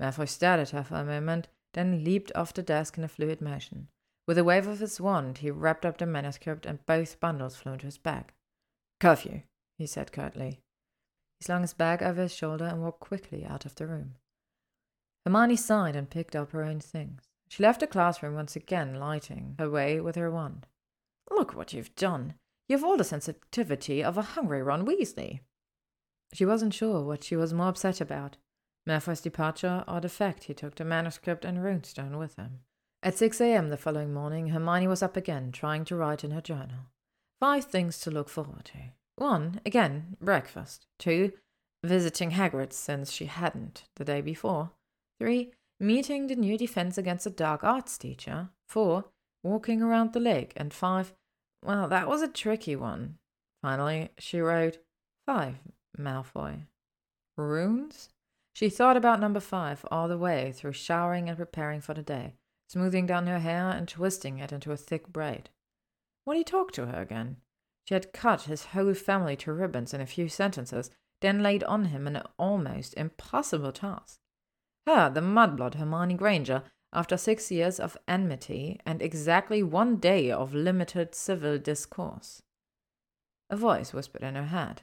Malfoy 0.00 0.28
stared 0.28 0.60
at 0.60 0.70
her 0.70 0.82
for 0.82 0.96
a 0.96 1.04
moment, 1.04 1.48
then 1.76 2.02
leaped 2.02 2.32
off 2.34 2.54
the 2.54 2.62
desk 2.62 2.96
in 2.96 3.04
a 3.04 3.08
fluid 3.08 3.40
motion. 3.40 3.88
With 4.26 4.38
a 4.38 4.44
wave 4.44 4.66
of 4.66 4.80
his 4.80 5.00
wand, 5.00 5.38
he 5.38 5.50
wrapped 5.50 5.84
up 5.84 5.98
the 5.98 6.06
manuscript 6.06 6.64
and 6.66 6.84
both 6.86 7.20
bundles 7.20 7.54
flew 7.54 7.74
into 7.74 7.86
his 7.86 7.98
bag. 7.98 8.32
Curfew, 8.98 9.42
he 9.76 9.86
said 9.86 10.10
curtly. 10.10 10.62
He 11.38 11.44
slung 11.44 11.60
his 11.60 11.74
bag 11.74 12.02
over 12.02 12.22
his 12.22 12.34
shoulder 12.34 12.64
and 12.64 12.82
walked 12.82 13.00
quickly 13.00 13.44
out 13.44 13.66
of 13.66 13.74
the 13.74 13.86
room. 13.86 14.14
Hermione 15.26 15.56
sighed 15.56 15.94
and 15.94 16.08
picked 16.08 16.34
up 16.34 16.52
her 16.52 16.64
own 16.64 16.80
things. 16.80 17.28
She 17.48 17.62
left 17.62 17.80
the 17.80 17.86
classroom 17.86 18.34
once 18.34 18.56
again, 18.56 18.94
lighting 18.94 19.54
her 19.58 19.70
way 19.70 20.00
with 20.00 20.16
her 20.16 20.30
wand. 20.30 20.66
Look 21.30 21.54
what 21.54 21.74
you've 21.74 21.94
done. 21.94 22.34
You've 22.68 22.84
all 22.84 22.96
the 22.96 23.04
sensitivity 23.04 24.02
of 24.02 24.16
a 24.16 24.22
hungry 24.22 24.62
Ron 24.62 24.86
Weasley. 24.86 25.40
She 26.32 26.46
wasn't 26.46 26.74
sure 26.74 27.02
what 27.02 27.22
she 27.22 27.36
was 27.36 27.52
more 27.52 27.68
upset 27.68 28.00
about 28.00 28.38
Malfoy's 28.86 29.20
departure 29.20 29.84
or 29.88 30.00
the 30.00 30.08
fact 30.08 30.44
he 30.44 30.54
took 30.54 30.76
the 30.76 30.84
manuscript 30.84 31.44
and 31.44 31.58
runestone 31.58 32.18
with 32.18 32.36
him. 32.36 32.60
At 33.02 33.18
6 33.18 33.40
a.m. 33.40 33.68
the 33.68 33.76
following 33.76 34.12
morning, 34.12 34.48
Hermione 34.48 34.88
was 34.88 35.02
up 35.02 35.16
again, 35.16 35.52
trying 35.52 35.84
to 35.86 35.96
write 35.96 36.24
in 36.24 36.30
her 36.30 36.40
journal. 36.40 36.90
Five 37.40 37.64
things 37.64 38.00
to 38.00 38.10
look 38.10 38.28
forward 38.28 38.64
to. 38.66 38.78
One, 39.16 39.60
again, 39.66 40.16
breakfast. 40.20 40.86
Two, 40.98 41.32
visiting 41.84 42.32
Hagrid 42.32 42.72
since 42.72 43.12
she 43.12 43.26
hadn't 43.26 43.84
the 43.96 44.04
day 44.04 44.20
before. 44.20 44.70
Three, 45.20 45.52
meeting 45.78 46.26
the 46.26 46.36
new 46.36 46.56
defense 46.56 46.98
against 46.98 47.24
the 47.24 47.30
dark 47.30 47.62
arts 47.62 47.98
teacher. 47.98 48.50
Four, 48.68 49.06
walking 49.42 49.82
around 49.82 50.12
the 50.12 50.20
lake. 50.20 50.52
And 50.56 50.72
five, 50.72 51.12
well, 51.64 51.88
that 51.88 52.08
was 52.08 52.22
a 52.22 52.28
tricky 52.28 52.76
one. 52.76 53.18
Finally, 53.62 54.10
she 54.18 54.40
wrote, 54.40 54.78
Five, 55.26 55.56
Malfoy. 55.98 56.66
Runes? 57.36 58.08
She 58.56 58.70
thought 58.70 58.96
about 58.96 59.20
number 59.20 59.40
five 59.40 59.84
all 59.90 60.08
the 60.08 60.16
way 60.16 60.50
through 60.50 60.72
showering 60.72 61.28
and 61.28 61.36
preparing 61.36 61.82
for 61.82 61.92
the 61.92 62.00
day, 62.00 62.36
smoothing 62.68 63.04
down 63.04 63.26
her 63.26 63.40
hair 63.40 63.68
and 63.68 63.86
twisting 63.86 64.38
it 64.38 64.50
into 64.50 64.72
a 64.72 64.78
thick 64.78 65.08
braid. 65.08 65.50
Would 66.24 66.38
he 66.38 66.42
talk 66.42 66.72
to 66.72 66.86
her 66.86 67.02
again? 67.02 67.36
She 67.84 67.92
had 67.92 68.14
cut 68.14 68.44
his 68.44 68.64
whole 68.72 68.94
family 68.94 69.36
to 69.36 69.52
ribbons 69.52 69.92
in 69.92 70.00
a 70.00 70.06
few 70.06 70.30
sentences, 70.30 70.90
then 71.20 71.42
laid 71.42 71.64
on 71.64 71.84
him 71.84 72.06
an 72.06 72.22
almost 72.38 72.94
impossible 72.94 73.72
task. 73.72 74.20
Her, 74.86 75.10
the 75.10 75.20
mudblood 75.20 75.74
Hermione 75.74 76.14
Granger, 76.14 76.62
after 76.94 77.18
six 77.18 77.50
years 77.50 77.78
of 77.78 77.98
enmity 78.08 78.80
and 78.86 79.02
exactly 79.02 79.62
one 79.62 79.96
day 79.96 80.30
of 80.30 80.54
limited 80.54 81.14
civil 81.14 81.58
discourse. 81.58 82.40
A 83.50 83.56
voice 83.56 83.92
whispered 83.92 84.22
in 84.22 84.34
her 84.34 84.46
head. 84.46 84.80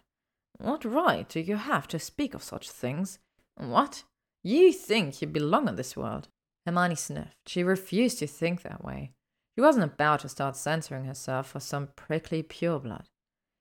What 0.59 0.85
right 0.85 1.27
do 1.27 1.39
you 1.39 1.55
have 1.55 1.87
to 1.87 1.97
speak 1.97 2.35
of 2.35 2.43
such 2.43 2.69
things? 2.69 3.17
What? 3.55 4.03
You 4.43 4.73
think 4.73 5.21
you 5.21 5.27
belong 5.27 5.67
in 5.67 5.75
this 5.75 5.95
world? 5.95 6.27
Hermione 6.65 6.95
sniffed. 6.95 7.37
She 7.47 7.63
refused 7.63 8.19
to 8.19 8.27
think 8.27 8.61
that 8.61 8.83
way. 8.83 9.11
She 9.55 9.61
wasn't 9.61 9.85
about 9.85 10.21
to 10.21 10.29
start 10.29 10.55
censoring 10.55 11.05
herself 11.05 11.49
for 11.49 11.59
some 11.59 11.89
prickly 11.95 12.41
pureblood. 12.41 13.05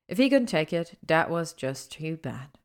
If 0.08 0.18
he 0.18 0.28
couldn't 0.30 0.46
take 0.46 0.72
it, 0.72 0.98
that 1.06 1.30
was 1.30 1.52
just 1.52 1.92
too 1.92 2.16
bad. 2.16 2.58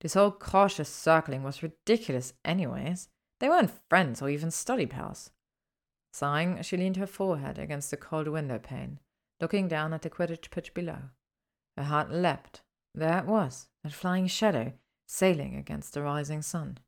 This 0.00 0.14
whole 0.14 0.30
cautious 0.30 0.88
circling 0.88 1.42
was 1.42 1.62
ridiculous, 1.62 2.34
anyways. 2.44 3.08
They 3.40 3.48
weren't 3.48 3.72
friends 3.88 4.22
or 4.22 4.28
even 4.28 4.50
study 4.50 4.86
pals. 4.86 5.30
Sighing, 6.12 6.62
she 6.62 6.76
leaned 6.76 6.96
her 6.96 7.06
forehead 7.06 7.58
against 7.58 7.90
the 7.90 7.96
cold 7.96 8.28
window 8.28 8.58
pane, 8.58 9.00
looking 9.40 9.68
down 9.68 9.92
at 9.92 10.02
the 10.02 10.10
Quidditch 10.10 10.50
pitch 10.50 10.74
below. 10.74 10.98
Her 11.76 11.84
heart 11.84 12.10
leapt. 12.10 12.62
There 12.94 13.18
it 13.18 13.26
was, 13.26 13.68
that 13.84 13.92
flying 13.92 14.26
shadow, 14.26 14.72
sailing 15.08 15.56
against 15.56 15.94
the 15.94 16.02
rising 16.02 16.42
sun. 16.42 16.78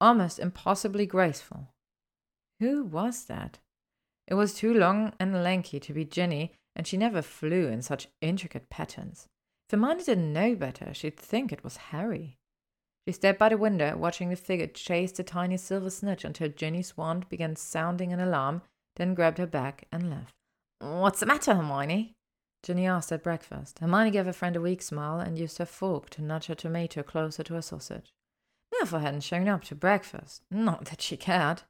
Almost 0.00 0.38
impossibly 0.38 1.06
graceful. 1.06 1.68
Who 2.58 2.84
was 2.84 3.24
that? 3.26 3.58
It 4.26 4.34
was 4.34 4.54
too 4.54 4.74
long 4.74 5.12
and 5.20 5.42
lanky 5.42 5.78
to 5.80 5.92
be 5.92 6.04
Ginny, 6.04 6.52
and 6.74 6.86
she 6.86 6.96
never 6.96 7.22
flew 7.22 7.66
in 7.68 7.82
such 7.82 8.08
intricate 8.20 8.70
patterns. 8.70 9.26
If 9.66 9.72
Hermione 9.72 10.04
didn't 10.04 10.32
know 10.32 10.54
better, 10.54 10.94
she'd 10.94 11.16
think 11.16 11.52
it 11.52 11.62
was 11.62 11.76
Harry. 11.76 12.36
She 13.06 13.12
stood 13.12 13.38
by 13.38 13.48
the 13.48 13.56
window, 13.56 13.96
watching 13.96 14.28
the 14.28 14.36
figure 14.36 14.66
chase 14.66 15.12
the 15.12 15.24
tiny 15.24 15.56
silver 15.56 15.90
snitch 15.90 16.24
until 16.24 16.48
Ginny's 16.48 16.96
wand 16.96 17.28
began 17.28 17.56
sounding 17.56 18.12
an 18.12 18.20
alarm, 18.20 18.62
then 18.96 19.14
grabbed 19.14 19.38
her 19.38 19.46
back 19.46 19.86
and 19.90 20.10
left. 20.10 20.34
What's 20.80 21.20
the 21.20 21.26
matter, 21.26 21.54
Hermione? 21.54 22.14
Ginny 22.62 22.86
asked 22.86 23.12
at 23.12 23.22
breakfast. 23.22 23.78
Hermione 23.78 24.10
gave 24.10 24.26
her 24.26 24.32
friend 24.32 24.56
a 24.56 24.60
weak 24.60 24.82
smile 24.82 25.20
and 25.20 25.38
used 25.38 25.58
her 25.58 25.66
fork 25.66 26.10
to 26.10 26.22
nudge 26.22 26.46
her 26.46 26.54
tomato 26.54 27.02
closer 27.02 27.42
to 27.44 27.54
her 27.54 27.62
sausage. 27.62 28.12
Malfoy 28.74 29.00
hadn't 29.00 29.22
shown 29.22 29.48
up 29.48 29.64
to 29.64 29.74
breakfast. 29.74 30.42
Not 30.50 30.86
that 30.86 31.00
she 31.00 31.16
cared. 31.16 31.62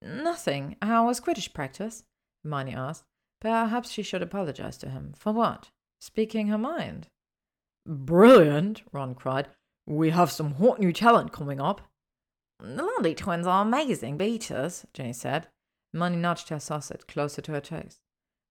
Nothing. 0.00 0.76
How 0.80 1.06
was 1.06 1.20
Quidditch 1.20 1.52
practice? 1.52 2.04
Hermione 2.42 2.74
asked. 2.74 3.04
Perhaps 3.40 3.90
she 3.90 4.02
should 4.02 4.22
apologize 4.22 4.78
to 4.78 4.88
him. 4.88 5.12
For 5.16 5.32
what? 5.32 5.70
Speaking 6.00 6.48
her 6.48 6.58
mind. 6.58 7.08
Brilliant, 7.86 8.82
Ron 8.92 9.14
cried. 9.14 9.48
We 9.86 10.10
have 10.10 10.32
some 10.32 10.54
hot 10.54 10.80
new 10.80 10.92
talent 10.92 11.32
coming 11.32 11.60
up. 11.60 11.82
The 12.58 12.82
Lundy 12.82 13.14
twins 13.14 13.46
are 13.46 13.62
amazing 13.62 14.16
beaters, 14.16 14.86
Ginny 14.94 15.12
said. 15.12 15.48
Hermione 15.92 16.16
nudged 16.16 16.48
her 16.48 16.60
sausage 16.60 17.06
closer 17.06 17.42
to 17.42 17.52
her 17.52 17.60
toast. 17.60 18.00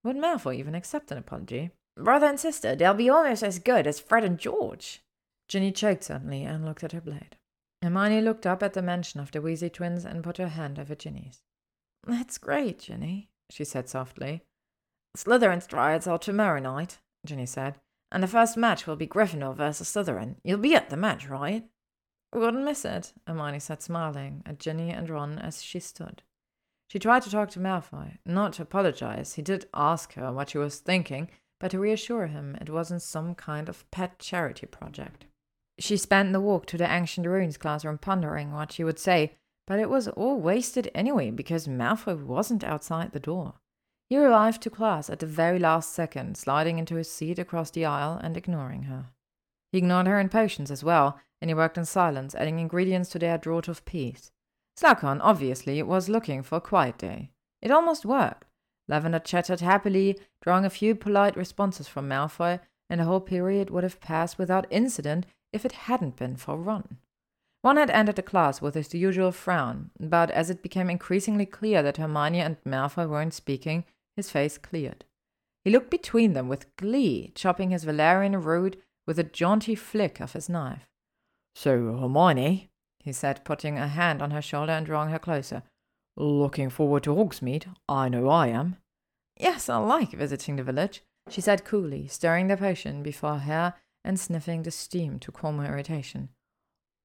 Would 0.06 0.16
Malfoy 0.16 0.56
even 0.56 0.76
accept 0.76 1.12
an 1.12 1.18
apology? 1.18 1.72
Brother 1.98 2.28
and 2.28 2.40
sister, 2.40 2.76
they'll 2.76 2.94
be 2.94 3.10
almost 3.10 3.44
as 3.44 3.60
good 3.60 3.86
as 3.86 4.00
Fred 4.00 4.24
and 4.24 4.40
George. 4.40 5.02
Ginny 5.50 5.74
choked 5.74 6.06
suddenly 6.06 6.44
and 6.44 6.64
looked 6.64 6.86
at 6.86 6.94
her 6.94 7.02
blade. 7.02 7.36
Hermione 7.82 8.22
looked 8.22 8.46
up 8.46 8.64
at 8.64 8.72
the 8.72 8.82
mention 8.82 9.20
of 9.20 9.32
the 9.32 9.40
Weasley 9.40 9.72
twins 9.72 10.06
and 10.06 10.24
put 10.24 10.38
her 10.38 10.48
hand 10.48 10.80
over 10.80 10.96
Ginny's. 10.96 11.42
That's 12.08 12.38
great, 12.38 12.80
Ginny, 12.80 13.28
she 13.50 13.66
said 13.66 13.90
softly. 13.90 14.44
Slytherin's 15.18 15.68
trials 15.68 16.08
are 16.08 16.18
tomorrow 16.18 16.62
night, 16.62 17.00
Ginny 17.26 17.46
said 17.46 17.80
and 18.16 18.24
the 18.24 18.28
first 18.28 18.56
match 18.56 18.88
will 18.88 18.96
be 18.96 19.08
Gryffindor 19.08 19.54
versus 19.56 19.90
Slytherin. 19.90 20.36
You'll 20.42 20.60
be 20.60 20.74
at 20.74 20.90
the 20.90 20.96
match, 20.96 21.28
right? 21.28 21.66
Wouldn't 22.34 22.64
miss 22.64 22.86
it, 22.86 23.12
Hermione 23.28 23.60
said, 23.60 23.82
smiling 23.82 24.42
at 24.46 24.58
Ginny 24.58 24.90
and 24.90 25.10
Ron 25.10 25.38
as 25.38 25.62
she 25.62 25.82
stood. 25.82 26.24
She 26.88 27.00
tried 27.00 27.24
to 27.24 27.32
talk 27.32 27.50
to 27.52 27.60
Malfoy, 27.60 28.20
not 28.26 28.54
to 28.54 28.62
apologize. 28.62 29.34
He 29.34 29.42
did 29.42 29.68
ask 29.74 30.14
her 30.14 30.32
what 30.32 30.50
she 30.50 30.58
was 30.58 30.80
thinking, 30.80 31.30
but 31.60 31.72
to 31.72 31.80
reassure 31.80 32.28
him 32.28 32.58
it 32.62 32.70
wasn't 32.70 33.02
some 33.02 33.36
kind 33.36 33.70
of 33.70 33.90
pet 33.92 34.20
charity 34.20 34.68
project. 34.68 35.26
She 35.80 35.98
spent 35.98 36.32
the 36.32 36.40
walk 36.40 36.66
to 36.68 36.78
the 36.78 36.92
Ancient 36.92 37.28
Runes 37.28 37.58
classroom 37.58 37.98
pondering 37.98 38.52
what 38.52 38.72
she 38.72 38.84
would 38.84 39.00
say, 39.00 39.34
but 39.68 39.80
it 39.80 39.90
was 39.90 40.08
all 40.10 40.40
wasted 40.40 40.92
anyway 40.94 41.32
because 41.32 41.68
Malfoy 41.68 42.24
wasn't 42.24 42.64
outside 42.64 43.12
the 43.12 43.20
door. 43.20 43.56
He 44.08 44.18
arrived 44.18 44.62
to 44.62 44.70
class 44.70 45.10
at 45.10 45.20
the 45.20 45.26
very 45.26 45.58
last 45.58 45.92
second, 45.92 46.38
sliding 46.38 46.78
into 46.78 46.96
his 46.96 47.12
seat 47.12 47.40
across 47.40 47.72
the 47.72 47.86
aisle 47.86 48.20
and 48.22 48.38
ignoring 48.38 48.84
her. 48.84 49.08
He 49.72 49.80
ignored 49.80 50.08
her 50.08 50.20
in 50.20 50.30
potions 50.30 50.70
as 50.70 50.84
well, 50.84 51.20
and 51.42 51.50
he 51.50 51.56
worked 51.56 51.78
in 51.78 51.86
silence, 51.86 52.36
adding 52.36 52.60
ingredients 52.60 53.10
to 53.10 53.20
their 53.20 53.38
draught 53.38 53.68
of 53.68 53.84
peace. 53.86 54.32
Slughorn, 54.78 55.20
obviously, 55.22 55.82
was 55.84 56.10
looking 56.10 56.44
for 56.44 56.58
a 56.58 56.62
quiet 56.62 56.98
day. 56.98 57.32
It 57.62 57.72
almost 57.72 58.06
worked. 58.06 58.46
Lavender 58.88 59.20
chattered 59.20 59.62
happily, 59.62 60.20
drawing 60.42 60.66
a 60.66 60.70
few 60.70 60.96
polite 60.96 61.38
responses 61.38 61.88
from 61.88 62.10
Malfoy, 62.10 62.60
and 62.90 63.00
the 63.00 63.06
whole 63.06 63.22
period 63.22 63.70
would 63.70 63.84
have 63.84 64.02
passed 64.02 64.38
without 64.38 64.68
incident 64.70 65.26
if 65.52 65.66
it 65.66 65.72
hadn't 65.72 66.18
been 66.18 66.36
for 66.36 66.58
Ron. 66.58 66.98
Ron 67.64 67.78
had 67.78 67.90
entered 67.90 68.18
the 68.18 68.22
class 68.22 68.62
with 68.62 68.76
his 68.76 68.94
usual 68.94 69.32
frown, 69.32 69.90
but 70.00 70.30
as 70.30 70.52
it 70.52 70.62
became 70.62 70.90
increasingly 70.90 71.48
clear 71.48 71.82
that 71.82 71.98
Hermione 71.98 72.42
and 72.42 72.58
Malfoy 72.64 73.10
weren't 73.10 73.34
speaking, 73.34 73.86
his 74.16 74.30
face 74.30 74.60
cleared. 74.60 75.04
He 75.64 75.72
looked 75.72 75.90
between 75.90 76.34
them 76.34 76.48
with 76.48 76.76
glee, 76.76 77.32
chopping 77.34 77.72
his 77.72 77.84
Valerian 77.84 78.40
root 78.40 78.80
with 79.08 79.18
a 79.18 79.24
jaunty 79.24 79.74
flick 79.74 80.20
of 80.20 80.34
his 80.34 80.48
knife. 80.48 80.88
So, 81.56 81.98
Hermione, 81.98 82.70
he 83.06 83.14
said, 83.14 83.46
putting 83.46 83.78
a 83.78 83.88
hand 83.88 84.20
on 84.20 84.32
her 84.32 84.42
shoulder 84.42 84.72
and 84.74 84.84
drawing 84.86 85.12
her 85.12 85.20
closer. 85.20 85.62
Looking 86.18 86.72
forward 86.72 87.04
to 87.04 87.12
Hogsmeade? 87.12 87.68
I 87.88 88.10
know 88.10 88.28
I 88.30 88.48
am. 88.48 88.78
Yes, 89.40 89.70
I 89.70 89.78
like 89.78 90.10
visiting 90.12 90.56
the 90.56 90.64
village, 90.64 91.04
she 91.30 91.40
said 91.40 91.66
coolly, 91.66 92.08
stirring 92.08 92.48
the 92.48 92.58
potion 92.58 93.04
before 93.04 93.38
her 93.38 93.76
and 94.04 94.20
sniffing 94.20 94.64
the 94.64 94.72
steam 94.72 95.20
to 95.20 95.32
calm 95.32 95.60
her 95.60 95.68
irritation. 95.68 96.30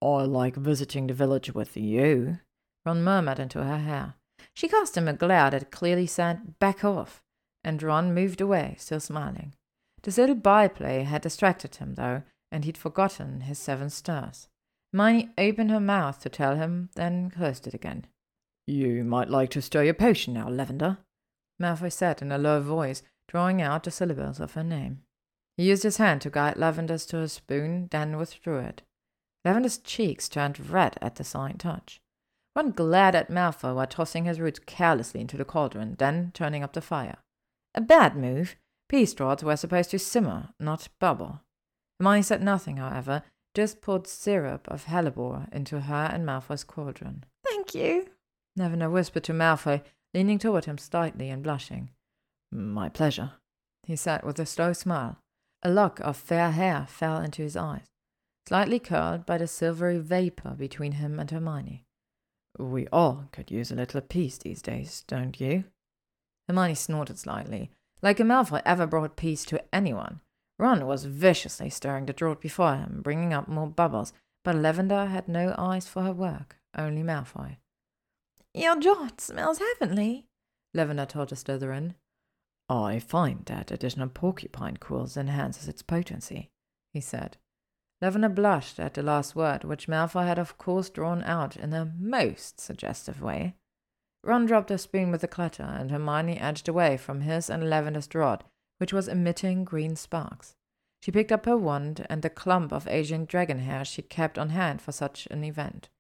I 0.03 0.23
like 0.23 0.57
visiting 0.57 1.07
the 1.07 1.15
village 1.15 1.55
with 1.55 1.77
you, 1.77 2.39
Ron 2.87 3.05
murmured 3.05 3.39
into 3.39 3.63
her 3.63 3.79
hair. 3.79 4.15
She 4.55 4.69
cast 4.69 4.97
him 4.97 5.07
a 5.07 5.13
glare 5.13 5.51
that 5.51 5.71
clearly 5.71 6.07
said, 6.07 6.59
Back 6.59 6.83
off, 6.83 7.23
and 7.63 7.83
Ron 7.83 8.15
moved 8.15 8.41
away, 8.41 8.77
still 8.79 9.01
smiling. 9.01 9.55
This 10.03 10.17
little 10.17 10.35
byplay 10.35 11.03
had 11.03 11.21
distracted 11.21 11.77
him, 11.77 11.97
though, 11.97 12.23
and 12.51 12.65
he'd 12.65 12.79
forgotten 12.79 13.43
his 13.43 13.59
seven 13.59 13.91
stars. 13.91 14.49
Hermione 14.93 15.31
opened 15.39 15.71
her 15.71 15.81
mouth 15.81 16.21
to 16.21 16.29
tell 16.29 16.57
him, 16.57 16.91
then 16.95 17.31
closed 17.31 17.67
it 17.67 17.75
again. 17.75 18.07
You 18.67 19.05
might 19.05 19.31
like 19.31 19.51
to 19.51 19.63
stir 19.63 19.85
your 19.85 19.95
potion 19.95 20.35
now, 20.35 20.49
Lavender, 20.49 20.99
Malfoy 21.61 21.93
said 21.93 22.23
in 22.23 22.33
a 22.33 22.39
low 22.39 22.61
voice, 22.61 23.03
drawing 23.29 23.63
out 23.63 23.85
the 23.85 23.91
syllables 23.91 24.41
of 24.41 24.55
her 24.55 24.65
name. 24.65 25.03
He 25.57 25.69
used 25.69 25.83
his 25.83 25.99
hand 25.99 26.23
to 26.23 26.31
guide 26.31 26.57
Lavender's 26.57 27.07
to 27.07 27.21
a 27.21 27.29
spoon, 27.29 27.89
then 27.91 28.17
withdrew 28.17 28.59
it. 28.59 28.83
Lavender's 29.45 29.79
cheeks 29.79 30.29
turned 30.29 30.71
red 30.71 30.97
at 31.01 31.17
the 31.17 31.25
slight 31.25 31.59
touch. 31.59 32.01
Ron 32.57 32.73
glared 32.73 33.15
at 33.15 33.31
Malfoy 33.31 33.75
while 33.75 33.87
tossing 33.87 34.25
his 34.25 34.41
roots 34.41 34.59
carelessly 34.59 35.21
into 35.21 35.37
the 35.37 35.45
cauldron, 35.45 35.97
then 35.99 36.31
turning 36.35 36.63
up 36.63 36.73
the 36.73 36.81
fire. 36.81 37.19
A 37.75 37.81
bad 37.81 38.17
move. 38.17 38.57
Peace 38.89 39.15
draughts 39.15 39.45
were 39.45 39.57
supposed 39.57 39.91
to 39.91 39.99
simmer, 39.99 40.49
not 40.59 40.89
bubble. 40.99 41.43
Hermione 42.01 42.23
said 42.23 42.43
nothing, 42.43 42.79
however, 42.79 43.23
just 43.55 43.81
poured 43.81 44.07
syrup 44.07 44.69
of 44.69 44.85
hellebore 44.85 45.53
into 45.53 45.81
her 45.81 46.11
and 46.13 46.25
Malfoy's 46.25 46.65
cauldron. 46.65 47.25
Thank 47.45 47.75
you, 47.75 48.07
Lavender 48.57 48.91
whispered 48.91 49.25
to 49.25 49.33
Malfoy, 49.33 49.83
leaning 50.15 50.39
toward 50.39 50.65
him 50.65 50.79
slightly 50.79 51.31
and 51.31 51.43
blushing. 51.43 51.91
My 52.53 52.89
pleasure, 52.89 53.33
he 53.87 53.97
said 53.97 54.23
with 54.23 54.39
a 54.39 54.47
slow 54.47 54.73
smile. 54.73 55.19
A 55.63 55.71
lock 55.71 56.01
of 56.01 56.17
fair 56.17 56.53
hair 56.53 56.87
fell 56.89 57.19
into 57.19 57.43
his 57.43 57.57
eyes, 57.57 57.87
slightly 58.49 58.79
curled 58.79 59.27
by 59.27 59.39
the 59.39 59.47
silvery 59.47 59.99
vapor 59.99 60.55
between 60.57 60.93
him 60.93 61.21
and 61.21 61.31
Hermione. 61.31 61.85
We 62.59 62.87
all 62.89 63.27
could 63.31 63.51
use 63.51 63.71
a 63.71 63.77
little 63.77 64.01
peace 64.01 64.39
these 64.39 64.63
days, 64.63 65.05
don't 65.07 65.39
you? 65.41 65.65
Hermione 66.49 66.75
snorted 66.75 67.19
slightly. 67.19 67.71
Like 68.03 68.19
a 68.19 68.25
Malfoy 68.25 68.63
ever 68.65 68.87
brought 68.87 69.17
peace 69.17 69.45
to 69.47 69.63
anyone. 69.73 70.21
Ron 70.61 70.87
was 70.87 71.07
viciously 71.07 71.71
stirring 71.71 72.05
the 72.05 72.13
draught 72.13 72.43
before 72.43 72.77
him, 72.77 73.01
bringing 73.03 73.33
up 73.33 73.49
more 73.49 73.67
bubbles, 73.67 74.13
but 74.45 74.55
Lavender 74.55 75.07
had 75.07 75.27
no 75.27 75.55
eyes 75.57 75.89
for 75.89 76.03
her 76.03 76.13
work, 76.13 76.59
only 76.77 77.03
Malfoy. 77.03 77.57
Your 78.53 78.77
draught 78.77 79.23
smells 79.23 79.59
heavenly, 79.59 80.27
Lavender 80.75 81.07
told 81.07 81.31
the 81.31 81.37
Slytherin. 81.37 81.95
I 82.69 82.99
find 82.99 83.47
that 83.47 83.71
additional 83.71 84.11
porcupine 84.11 84.77
quills 84.77 85.17
enhances 85.17 85.67
its 85.67 85.81
potency, 85.81 86.51
he 86.93 87.01
said. 87.01 87.39
Lavender 88.03 88.29
blushed 88.29 88.79
at 88.79 88.93
the 88.93 89.03
last 89.03 89.35
word, 89.35 89.65
which 89.65 89.89
Malfoy 89.89 90.27
had 90.27 90.39
of 90.39 90.59
course 90.59 90.91
drawn 90.91 91.25
out 91.25 91.57
in 91.57 91.73
a 91.73 91.91
most 91.99 92.61
suggestive 92.61 93.23
way. 93.23 93.55
Ron 94.23 94.45
dropped 94.45 94.71
a 94.71 94.77
spoon 94.77 95.11
with 95.11 95.25
a 95.25 95.29
clatter, 95.29 95.63
and 95.63 95.91
Hermione 95.91 96.39
edged 96.39 96.69
away 96.69 96.99
from 96.99 97.23
his 97.23 97.49
and 97.49 97.71
Lavender's 97.71 98.15
rod, 98.15 98.45
which 98.81 98.95
was 98.95 99.09
emitting 99.09 99.63
green 99.63 99.95
sparks. 99.95 100.55
She 101.03 101.13
picked 101.13 101.31
up 101.31 101.45
her 101.45 101.57
wand 101.57 102.07
and 102.09 102.23
the 102.23 102.31
clump 102.31 102.73
of 102.73 102.89
Asian 102.89 103.27
dragon 103.27 103.59
hair 103.59 103.85
she 103.85 104.01
kept 104.01 104.39
on 104.39 104.49
hand 104.51 104.81
for 104.81 104.91
such 104.91 105.29
an 105.31 105.45
event. 105.45 105.91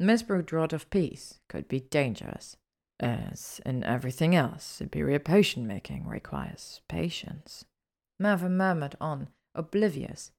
Missbrued 0.00 0.52
Rod 0.52 0.72
of 0.72 0.90
Peace 0.90 1.38
could 1.48 1.68
be 1.68 1.78
dangerous. 1.78 2.56
As 2.98 3.60
in 3.64 3.84
everything 3.84 4.34
else, 4.34 4.64
superior 4.64 5.20
potion 5.20 5.64
making 5.64 6.08
requires 6.08 6.80
patience. 6.88 7.64
Malfoy 8.20 8.50
murmured 8.50 8.96
on, 9.00 9.28
oblivious. 9.54 10.32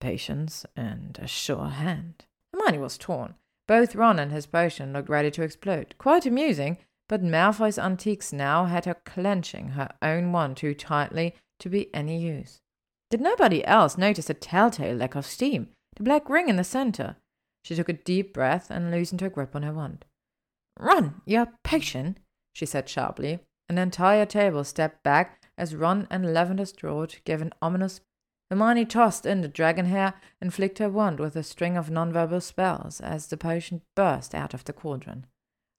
Patience 0.00 0.66
and 0.76 1.16
a 1.22 1.28
sure 1.28 1.68
hand. 1.68 2.24
Hermione 2.52 2.78
was 2.78 2.98
torn. 2.98 3.34
Both 3.68 3.94
Ron 3.94 4.18
and 4.18 4.32
his 4.32 4.46
potion 4.46 4.92
looked 4.92 5.08
ready 5.08 5.30
to 5.30 5.42
explode. 5.42 5.94
Quite 5.98 6.26
amusing, 6.26 6.78
but 7.08 7.22
Malfoy's 7.22 7.78
antiques 7.78 8.32
now 8.32 8.64
had 8.64 8.84
her 8.84 8.94
clenching 8.94 9.70
her 9.70 9.88
own 10.00 10.32
wand 10.32 10.56
too 10.56 10.74
tightly 10.74 11.34
to 11.60 11.68
be 11.68 11.94
any 11.94 12.20
use. 12.20 12.60
Did 13.10 13.20
nobody 13.20 13.64
else 13.64 13.98
notice 13.98 14.30
a 14.30 14.34
telltale 14.34 14.96
lack 14.96 15.14
of 15.14 15.26
steam? 15.26 15.68
The 15.96 16.02
black 16.02 16.28
ring 16.28 16.48
in 16.48 16.56
the 16.56 16.64
center. 16.64 17.16
She 17.62 17.74
took 17.74 17.88
a 17.88 17.92
deep 17.92 18.34
breath 18.34 18.70
and 18.70 18.90
loosened 18.90 19.20
her 19.20 19.30
grip 19.30 19.54
on 19.54 19.62
her 19.62 19.72
wand. 19.72 20.04
Ron, 20.78 21.22
you're 21.24 21.52
patient, 21.62 22.18
she 22.52 22.66
said 22.66 22.88
sharply. 22.88 23.40
An 23.68 23.78
entire 23.78 24.26
table 24.26 24.64
stepped 24.64 25.02
back 25.02 25.42
as 25.56 25.74
Ron 25.74 26.06
and 26.10 26.34
Lavender 26.34 26.66
Strode 26.66 27.16
gave 27.24 27.40
an 27.40 27.52
ominous. 27.62 28.00
Hermione 28.50 28.84
tossed 28.84 29.24
in 29.24 29.40
the 29.40 29.48
dragon 29.48 29.86
hair 29.86 30.14
and 30.40 30.52
flicked 30.52 30.78
her 30.78 30.90
wand 30.90 31.18
with 31.18 31.36
a 31.36 31.42
string 31.42 31.76
of 31.76 31.88
nonverbal 31.88 32.42
spells 32.42 33.00
as 33.00 33.28
the 33.28 33.36
potion 33.36 33.82
burst 33.94 34.34
out 34.34 34.52
of 34.52 34.64
the 34.64 34.72
cauldron. 34.72 35.26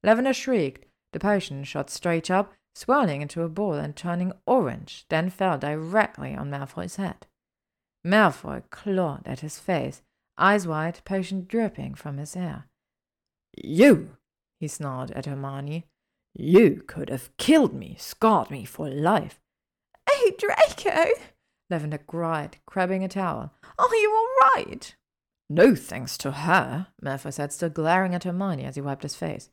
Lavender 0.03 0.33
shrieked. 0.33 0.85
The 1.13 1.19
potion 1.19 1.63
shot 1.63 1.89
straight 1.89 2.29
up, 2.29 2.53
swirling 2.73 3.21
into 3.21 3.43
a 3.43 3.49
ball 3.49 3.73
and 3.73 3.95
turning 3.95 4.33
orange, 4.45 5.05
then 5.09 5.29
fell 5.29 5.57
directly 5.57 6.35
on 6.35 6.49
Malfoy's 6.49 6.97
head. 6.97 7.25
Malfoy 8.05 8.63
clawed 8.69 9.23
at 9.25 9.39
his 9.39 9.59
face 9.59 10.01
eyes 10.37 10.67
wide, 10.67 10.99
potion 11.05 11.45
dripping 11.47 11.95
from 11.95 12.17
his 12.17 12.33
hair. 12.33 12.65
You, 13.55 14.17
he 14.59 14.67
snarled 14.67 15.11
at 15.11 15.25
Hermione, 15.25 15.85
you 16.33 16.83
could 16.85 17.09
have 17.09 17.35
killed 17.37 17.73
me, 17.73 17.95
scarred 17.97 18.51
me 18.51 18.65
for 18.65 18.89
life. 18.89 19.39
Oh, 20.09 20.31
Draco, 20.37 21.09
Lavender 21.69 21.97
cried, 21.97 22.57
grabbing 22.65 23.03
a 23.03 23.07
towel. 23.07 23.53
Are 23.79 23.95
you 23.95 24.13
all 24.13 24.49
right? 24.55 24.95
No 25.49 25.75
thanks 25.75 26.17
to 26.19 26.31
her, 26.31 26.87
Malfoy 27.01 27.31
said, 27.31 27.53
still 27.53 27.69
glaring 27.69 28.13
at 28.13 28.25
Hermione 28.25 28.65
as 28.65 28.75
he 28.75 28.81
wiped 28.81 29.03
his 29.03 29.15
face. 29.15 29.49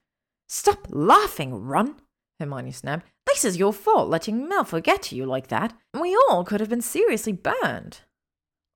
Stop 0.55 0.87
laughing, 0.91 1.65
Ron, 1.65 1.95
Hermione 2.39 2.73
snapped. 2.73 3.07
This 3.25 3.43
is 3.43 3.57
your 3.57 3.73
fault, 3.73 4.11
letting 4.11 4.47
Malfoy 4.47 4.83
get 4.83 5.01
to 5.05 5.17
you 5.17 5.25
like 5.25 5.47
that. 5.47 5.73
We 5.99 6.15
all 6.29 6.45
could 6.45 6.61
have 6.61 6.69
been 6.69 6.83
seriously 6.83 7.33
burned. 7.33 8.01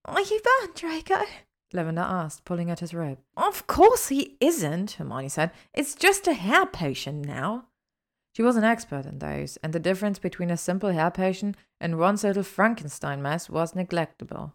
Are 0.06 0.22
you 0.22 0.40
burned, 0.40 0.74
Draco? 0.74 1.26
Lavender 1.74 2.00
asked, 2.00 2.46
pulling 2.46 2.70
at 2.70 2.80
his 2.80 2.94
robe. 2.94 3.18
Of 3.36 3.66
course 3.66 4.08
he 4.08 4.38
isn't, 4.40 4.92
Hermione 4.92 5.28
said. 5.28 5.50
It's 5.74 5.94
just 5.94 6.26
a 6.26 6.32
hair 6.32 6.64
potion 6.64 7.20
now. 7.20 7.66
She 8.34 8.40
was 8.40 8.56
an 8.56 8.64
expert 8.64 9.04
in 9.04 9.18
those, 9.18 9.58
and 9.58 9.74
the 9.74 9.78
difference 9.78 10.18
between 10.18 10.50
a 10.50 10.56
simple 10.56 10.92
hair 10.92 11.10
potion 11.10 11.56
and 11.78 11.98
Ron's 11.98 12.24
little 12.24 12.42
Frankenstein 12.42 13.20
mess 13.20 13.50
was 13.50 13.74
neglectable. 13.74 14.52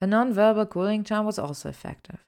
Her 0.00 0.08
non-verbal 0.08 0.66
cooling 0.66 1.04
charm 1.04 1.24
was 1.24 1.38
also 1.38 1.68
effective. 1.68 2.26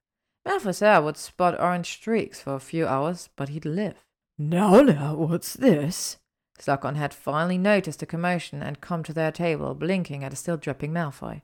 Malfoy's 0.49 0.81
hair 0.81 1.03
would 1.03 1.19
spot 1.19 1.61
orange 1.61 1.91
streaks 1.91 2.41
for 2.41 2.55
a 2.55 2.61
few 2.61 2.87
hours, 2.87 3.29
but 3.37 3.51
he'd 3.51 3.67
live. 3.67 4.07
Now, 4.39 4.81
now, 4.81 5.15
what's 5.15 5.53
this? 5.53 6.17
Slughorn 6.59 6.97
had 6.97 7.13
finally 7.13 7.59
noticed 7.59 8.01
the 8.01 8.07
commotion 8.07 8.63
and 8.63 8.81
come 8.81 9.03
to 9.03 9.13
their 9.13 9.31
table, 9.31 9.75
blinking 9.75 10.25
at 10.25 10.33
a 10.33 10.37
still 10.37 10.57
dripping 10.57 10.93
Malfoy. 10.93 11.43